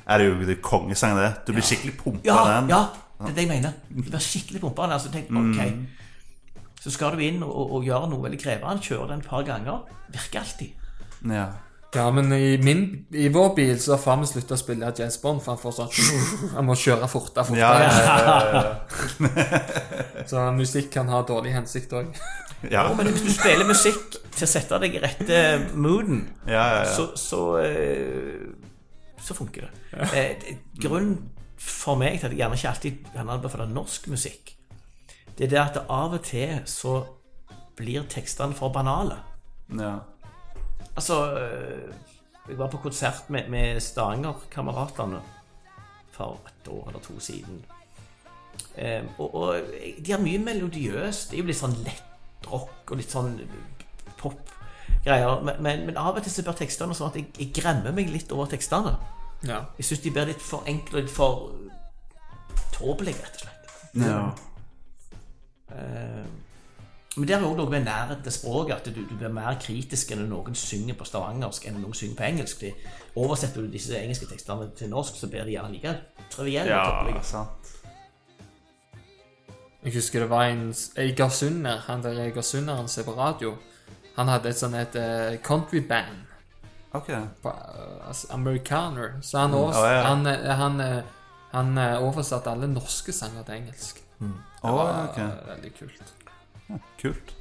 Er 0.07 0.19
det 0.23 0.27
jo 0.29 0.35
det 0.47 0.61
kongesang, 0.63 1.17
det. 1.19 1.33
Du 1.47 1.53
blir 1.53 1.65
skikkelig 1.67 1.97
pumpa 1.99 2.23
Ja, 2.29 2.37
av 2.39 2.47
den. 2.53 2.69
ja, 2.71 2.81
det 3.19 3.31
er 3.31 3.35
det 3.35 3.43
jeg 3.43 3.49
mener. 3.51 3.73
Du 3.91 4.03
blir 4.07 4.21
skikkelig 4.23 4.61
pumpa. 4.63 4.87
Altså, 4.95 5.11
tenk, 5.11 5.33
ok 5.35 5.59
Så 6.81 6.93
skal 6.95 7.17
du 7.17 7.23
inn 7.27 7.41
og, 7.43 7.51
og, 7.51 7.73
og 7.79 7.85
gjøre 7.89 8.07
noe 8.13 8.23
veldig 8.23 8.39
krevende. 8.39 8.83
Kjøre 8.87 9.09
den 9.11 9.25
et 9.25 9.27
par 9.27 9.43
ganger. 9.49 9.81
Virker 10.15 10.45
alltid. 10.45 10.71
Ja. 11.27 11.49
Ja, 11.97 12.11
men 12.13 12.33
i, 12.33 12.59
min, 12.61 13.07
i 13.17 13.29
vår 13.33 13.55
bil 13.57 13.79
så 13.81 13.95
har 13.95 14.01
far 14.03 14.19
min 14.21 14.29
slutta 14.29 14.57
å 14.57 14.61
spille 14.61 14.91
James 14.99 15.17
Bond, 15.23 15.41
for 15.45 15.55
han 15.55 15.61
får 15.63 15.77
sånn 15.79 16.51
Han 16.57 16.67
må 16.69 16.77
kjøre 16.77 17.09
fortere, 17.09 17.47
fortere. 17.49 17.61
Ja, 17.63 17.73
ja, 17.81 18.41
ja, 18.53 20.25
Så 20.29 20.43
musikk 20.57 20.91
kan 20.93 21.09
ha 21.13 21.23
dårlig 21.27 21.55
hensikt 21.57 21.95
òg. 21.97 22.11
ja. 22.75 22.85
Men 22.99 23.13
hvis 23.13 23.25
du 23.25 23.31
spiller 23.33 23.69
musikk 23.69 24.19
til 24.37 24.45
å 24.45 24.51
sette 24.51 24.81
deg 24.83 24.99
i 24.99 25.03
rette 25.07 25.41
mooden, 25.75 26.27
ja, 26.45 26.53
ja, 26.61 26.83
ja. 26.85 26.93
så, 26.93 27.09
så, 27.17 27.43
eh, 27.65 28.45
så 29.23 29.37
funker 29.39 29.69
det. 29.69 30.11
Eh, 30.13 30.53
grunnen 30.83 31.31
for 31.57 31.97
meg 31.97 32.19
til 32.21 32.29
at 32.29 32.35
jeg 32.35 32.43
gjerne 32.43 32.59
ikke 32.61 32.73
alltid 32.75 33.13
kan 33.15 33.33
anbefale 33.33 33.69
norsk 33.71 34.11
musikk, 34.13 34.53
det 35.37 35.49
er 35.49 35.53
det 35.55 35.63
at 35.63 35.81
av 35.93 36.17
og 36.17 36.23
til 36.25 36.59
så 36.69 36.99
blir 37.77 38.05
tekstene 38.09 38.57
for 38.57 38.73
banale. 38.73 39.23
ja. 39.73 39.97
Altså 40.97 41.17
øh, 41.37 41.95
Jeg 42.49 42.59
var 42.59 42.71
på 42.71 42.77
konsert 42.77 43.31
med, 43.31 43.49
med 43.49 43.81
Stavanger-kameratene 43.81 45.21
for 46.11 46.41
et 46.47 46.69
år 46.69 46.89
eller 46.89 47.01
to 47.01 47.21
siden. 47.21 47.65
Eh, 48.77 49.03
og, 49.19 49.35
og 49.35 49.57
de 50.07 50.13
har 50.13 50.23
mye 50.23 50.39
melodiøst. 50.39 51.31
Det 51.31 51.37
er 51.37 51.43
jo 51.43 51.49
litt 51.51 51.59
sånn 51.59 51.75
lettrock 51.85 52.93
og 52.93 53.01
litt 53.01 53.13
sånn 53.13 53.35
pop-greier. 54.21 55.43
Men, 55.45 55.61
men, 55.67 55.85
men 55.91 56.01
av 56.01 56.17
og 56.17 56.25
til 56.25 56.33
så 56.33 56.47
blir 56.47 56.57
tekstene 56.63 56.97
sånn 56.97 57.11
at 57.11 57.19
jeg, 57.21 57.29
jeg 57.41 57.53
gremmer 57.59 57.93
meg 57.97 58.09
litt 58.15 58.33
over 58.33 58.49
tekstene. 58.55 58.95
Ja. 59.45 59.65
Jeg 59.77 59.91
syns 59.91 60.05
de 60.07 60.15
blir 60.15 60.31
litt 60.31 60.45
for 60.45 60.65
enkle 60.71 61.03
og 61.03 61.05
litt 61.05 61.13
for 61.13 61.51
tåpelige, 62.77 63.21
rett 63.27 63.41
og 63.41 63.47
slett. 63.47 63.79
ja. 64.07 64.25
Eh, 65.77 66.27
men 67.17 67.29
det 67.29 67.37
er 67.37 67.41
jo 67.41 67.55
noe 67.57 67.73
med 67.73 67.87
nærhet 67.87 68.21
til 68.25 68.33
språket, 68.35 68.75
at 68.77 68.89
du, 68.93 69.01
du 69.09 69.15
blir 69.17 69.33
mer 69.33 69.57
kritisk 69.61 70.11
enn 70.13 70.21
når 70.21 70.29
noen 70.35 70.59
synger 70.59 70.99
på 70.99 71.07
stavangersk 71.09 71.65
enn 71.65 71.79
når 71.79 71.87
noen 71.87 71.97
synger 71.97 72.19
på 72.19 72.27
engelsk. 72.27 72.65
De, 72.67 72.73
oversetter 73.17 73.65
du 73.65 73.73
disse 73.73 73.97
engelske 73.97 74.29
tekstene 74.29 74.69
til 74.77 74.93
norsk, 74.93 75.17
så 75.17 75.31
blir 75.33 75.49
de 75.49 75.55
gjerne 75.55 75.73
like 75.73 75.95
trivielle. 76.35 76.77
ja 76.77 77.23
sant. 77.25 77.73
Jeg 79.87 79.95
husker 79.95 80.21
det 80.21 80.31
var 80.31 80.51
en 80.51 80.75
Egersunder, 80.99 81.81
han 81.87 82.03
der 82.03 82.21
Egersunderen 82.27 82.89
som 82.89 83.01
er 83.01 83.07
på 83.07 83.17
radio. 83.17 83.55
Han 84.17 84.29
hadde 84.29 84.51
et 84.51 84.59
sånt 84.59 84.77
et 84.77 84.97
eh, 84.99 85.39
countryband. 85.45 86.25
Ok. 86.93 87.13
på, 87.43 87.49
eh, 87.49 88.09
altså, 88.09 88.27
Americaner. 88.35 89.21
Så 89.23 89.39
han, 89.39 89.55
overs 89.55 89.77
oh, 89.77 89.89
ja. 89.89 90.03
han, 90.09 90.27
eh, 90.27 90.53
han, 90.59 91.03
han 91.53 91.79
oversatte 92.03 92.51
alle 92.51 92.69
norske 92.69 93.13
sanger 93.13 93.47
til 93.47 93.61
engelsk. 93.61 94.03
Å, 94.21 94.27
Det 94.27 94.77
var 94.81 94.95
okay. 95.09 95.33
veldig 95.55 95.75
kult. 95.79 96.16
Kult. 97.03 97.35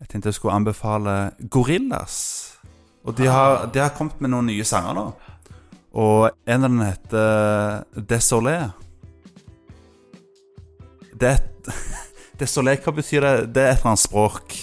Jeg 0.00 0.08
tenkte 0.10 0.28
jeg 0.28 0.36
skulle 0.36 0.54
anbefale 0.54 1.32
Gorillas. 1.50 2.16
Og 3.04 3.16
de 3.16 3.26
har, 3.26 3.66
de 3.72 3.80
har 3.80 3.92
kommet 3.96 4.20
med 4.20 4.32
noen 4.32 4.48
nye 4.48 4.64
sanger 4.64 4.96
nå. 4.96 5.04
Og 5.94 6.26
en 6.50 6.66
av 6.66 6.70
dem 6.70 6.82
heter 6.84 7.84
Désolé. 8.10 8.56
Det 11.14 11.30
er 11.30 11.38
et 11.38 11.72
Désolé, 12.40 12.74
hva 12.82 12.92
betyr 12.92 13.22
det? 13.22 13.34
Det 13.54 13.62
er 13.62 13.70
et 13.72 13.78
eller 13.78 13.92
annet 13.92 14.02
språk. 14.02 14.56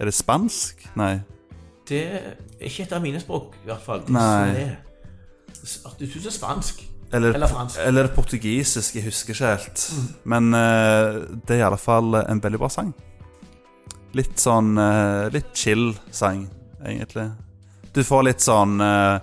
Er 0.00 0.08
det 0.08 0.14
spansk? 0.14 0.84
Nei. 0.96 1.16
Det 1.88 2.04
er 2.06 2.36
ikke 2.62 2.86
et 2.86 2.92
av 2.94 3.02
mine 3.02 3.20
språk, 3.20 3.56
i 3.64 3.68
hvert 3.68 3.82
fall. 3.82 4.04
Nei. 4.14 4.70
Det- 5.62 6.26
er 6.26 6.30
spansk. 6.30 6.86
Eller, 7.12 7.34
Eller 7.34 7.50
fransk. 7.50 7.78
eller 7.82 8.08
portugisisk, 8.14 8.94
jeg 8.94 9.04
husker 9.08 9.34
ikke 9.34 9.48
helt. 9.56 9.82
Men 10.24 10.54
uh, 10.54 11.24
det 11.42 11.56
er 11.56 11.62
i 11.64 11.66
alle 11.66 11.78
fall 11.80 12.14
en 12.20 12.40
veldig 12.40 12.60
bra 12.62 12.68
sang. 12.70 12.92
Litt 14.14 14.38
sånn 14.38 14.78
uh, 14.78 15.26
Litt 15.34 15.50
chill 15.54 15.90
sang, 16.14 16.44
egentlig. 16.86 17.32
Du 17.92 18.04
får 18.06 18.22
litt 18.28 18.44
sånn 18.44 18.78
uh, 18.80 19.18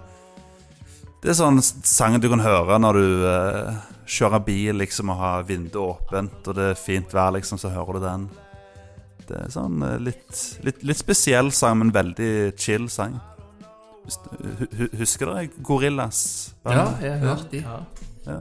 Det 1.23 1.31
er 1.31 1.37
sånn 1.39 1.61
sang 1.63 2.19
du 2.19 2.27
kan 2.29 2.43
høre 2.43 2.75
når 2.79 2.99
du 2.99 3.23
eh, 3.27 3.77
kjører 4.07 4.43
bil 4.45 4.77
liksom 4.79 5.09
og 5.11 5.17
har 5.19 5.47
vinduet 5.47 5.79
åpent, 5.81 6.45
og 6.47 6.55
det 6.55 6.67
er 6.71 6.77
fint 6.79 7.11
vær, 7.15 7.31
liksom, 7.35 7.57
så 7.59 7.71
hører 7.73 7.97
du 7.97 8.03
den. 8.05 8.27
Det 9.27 9.39
er 9.41 9.49
sånn 9.51 9.81
eh, 9.83 9.97
litt, 9.99 10.43
litt, 10.63 10.83
litt 10.87 10.99
spesiell 11.01 11.49
sang, 11.51 11.79
men 11.81 11.91
veldig 11.95 12.29
chill 12.59 12.85
sang. 12.93 13.17
Husker 14.97 15.25
dere 15.25 15.47
Gorillas? 15.63 16.55
Ja, 16.65 16.85
jeg 17.01 17.19
har 17.19 17.27
hørt 17.27 17.51
de. 17.51 17.57
Ja. 17.57 17.79
Ja. 18.27 18.39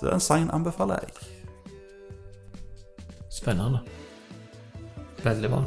Så 0.00 0.06
den 0.10 0.20
sangen 0.20 0.50
anbefaler 0.50 0.98
jeg. 1.02 1.10
Spennende. 3.30 3.80
Veldig 5.24 5.50
bra. 5.50 5.64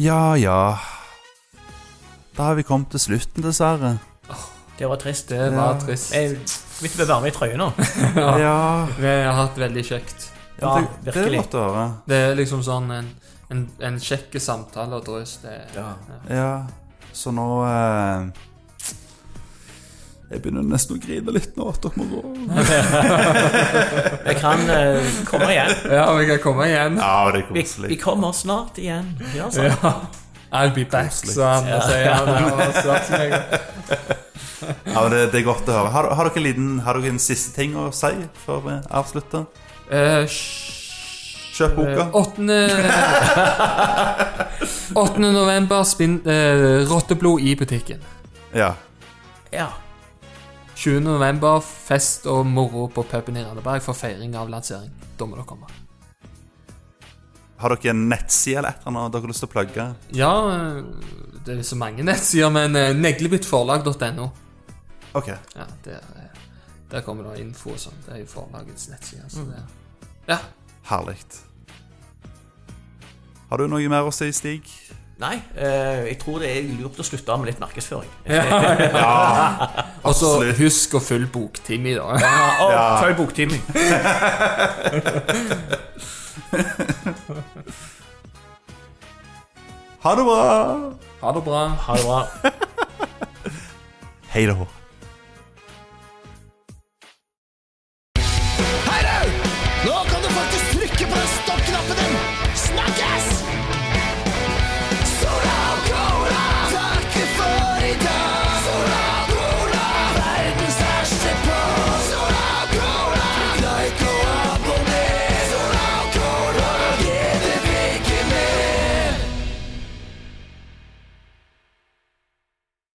Ja, 0.00 0.36
ja. 0.40 0.78
Da 2.36 2.42
har 2.48 2.54
vi 2.56 2.62
kommet 2.64 2.90
til 2.94 3.02
slutten, 3.02 3.44
dessverre. 3.44 3.98
Det 4.78 4.88
var 4.88 4.96
trist. 4.96 5.28
Det 5.28 5.50
var 5.52 5.74
Ja. 5.74 5.80
trist. 5.80 6.12
Jeg 6.14 6.38
begynte 6.80 6.94
å 6.94 7.00
bli 7.02 7.06
varme 7.10 7.28
i 7.28 7.30
trøya 7.36 7.56
nå. 7.60 7.66
Ja, 8.40 8.86
Vi 8.96 9.06
har 9.06 9.34
hatt 9.36 9.58
veldig 9.60 9.84
kjekt. 9.84 10.30
Ja, 10.60 10.74
det, 10.78 10.88
det 11.04 11.12
er 11.14 11.18
virkelig. 11.20 11.38
godt 11.42 11.54
å 11.54 11.64
høre. 11.66 11.84
Det 12.08 12.16
er 12.30 12.34
liksom 12.38 12.62
sånn 12.64 12.90
en, 12.92 13.10
en, 13.50 13.66
en 13.80 13.98
kjekk 14.00 14.38
samtale 14.40 14.96
og 14.96 15.04
drøs. 15.04 15.36
Det, 15.42 15.58
Ja. 15.76 15.90
Ja, 16.30 16.66
så 17.12 17.32
nå 17.36 17.46
eh, 17.66 18.30
Jeg 20.30 20.44
begynner 20.44 20.62
nesten 20.62 20.94
å 20.94 21.00
grine 21.02 21.32
litt 21.34 21.56
nå 21.58 21.64
at 21.72 21.82
dere 21.82 21.98
må 21.98 22.04
gå. 22.06 22.20
Jeg 24.28 24.36
kan 24.38 24.62
uh, 24.70 25.08
komme 25.26 25.48
igjen. 25.50 25.72
ja, 25.90 26.04
vi 26.14 26.28
kan 26.28 26.38
komme 26.44 26.68
igjen. 26.70 27.00
Ja, 27.02 27.14
det 27.34 27.40
er 27.42 27.54
Vi, 27.56 27.64
vi 27.90 27.98
kommer 27.98 28.30
snart 28.36 28.78
igjen. 28.78 29.10
Ja. 29.34 29.50
Ja. 29.58 29.94
I'll 30.52 30.74
be 30.74 30.84
back, 30.84 31.12
sa 31.12 31.58
han. 31.58 31.66
ja. 31.66 31.80
Ja, 34.84 35.02
men 35.02 35.10
det, 35.10 35.20
det 35.32 35.40
er 35.40 35.46
godt 35.46 35.68
å 35.70 35.74
høre. 35.80 35.92
Har, 35.94 36.10
har, 36.14 36.30
dere 36.30 36.40
en 36.42 36.46
liten, 36.46 36.70
har 36.86 36.98
dere 36.98 37.14
en 37.14 37.22
siste 37.22 37.54
ting 37.56 37.74
å 37.78 37.88
si 37.94 38.12
før 38.44 38.62
vi 38.66 38.78
avslutter? 39.00 39.46
Uh, 39.90 40.26
Kjøp 41.60 41.76
boka. 41.76 42.06
eh, 42.06 42.14
8. 42.22 42.56
8. 44.94 45.20
november, 45.26 45.82
spinn, 45.88 46.20
uh, 46.24 46.86
rotteblod 46.88 47.42
i 47.42 47.54
butikken. 47.58 48.02
Ja. 48.54 48.74
Ja. 49.52 49.68
20. 50.80 51.02
november, 51.04 51.58
fest 51.60 52.24
og 52.30 52.46
moro 52.48 52.86
på 52.88 53.02
puben 53.04 53.36
i 53.36 53.42
Randaberg 53.44 53.82
for 53.84 53.92
feiring 53.92 54.32
av 54.40 54.48
lansering. 54.48 54.88
Da 55.18 55.26
må 55.28 55.36
dere 55.36 55.44
komme. 55.44 55.66
Har 57.60 57.74
dere 57.74 57.92
en 57.92 58.06
nettside 58.08 58.62
eller 58.62 58.72
et 58.72 58.86
eller 58.86 59.02
annet 59.02 59.12
dere 59.12 59.26
har 59.26 59.32
lyst 59.34 59.44
til 59.44 59.50
å 59.50 59.52
plugge? 59.52 59.86
Ja, 60.16 60.30
eh, 60.54 60.78
det 61.44 61.58
er 61.58 61.66
så 61.68 61.76
mange 61.76 62.06
nettsider, 62.08 62.48
men 62.54 62.78
eh, 62.80 62.94
neglebyttforlag.no. 62.96 64.30
Ok. 65.20 65.28
Ja, 65.28 65.66
der, 65.84 66.00
eh, 66.16 66.40
der 66.94 67.04
kommer 67.04 67.28
det 67.28 67.44
info 67.44 67.74
og 67.74 67.82
sånn. 67.84 68.00
Det 68.06 68.16
er 68.16 68.22
jo 68.22 68.30
forlagets 68.32 68.88
nettside. 68.88 69.28
Så 69.28 69.44
det, 69.50 69.60
ja. 70.32 70.40
Herlig. 70.88 71.18
Har 73.50 73.60
du 73.60 73.68
noe 73.68 73.92
mer 73.92 74.08
å 74.08 74.16
si, 74.16 74.32
Stig? 74.32 74.72
Nei, 75.20 75.36
eh, 75.52 76.06
jeg 76.08 76.16
tror 76.22 76.38
det 76.40 76.48
er 76.56 76.62
lurt 76.80 76.96
å 76.96 77.04
slutte 77.04 77.34
med 77.36 77.50
litt 77.50 77.60
markedsføring. 77.60 78.08
Og 80.08 80.14
så 80.16 80.30
husk 80.56 80.96
å 80.96 81.02
følge 81.04 81.28
boktime, 81.34 81.92
da. 81.98 82.06
Ja, 82.22 82.32
og 82.64 82.72
Ja. 82.72 82.86
følg 83.04 83.16
boktimen. 83.20 83.60
Ha 90.00 90.14
det 90.16 90.24
bra! 90.24 90.44
Ha 91.20 91.32
det 91.36 91.42
bra. 91.44 91.62
Ha 91.84 91.96
det 91.96 92.04
bra. 92.04 92.20
Hei 94.32 94.46
da. 94.48 94.54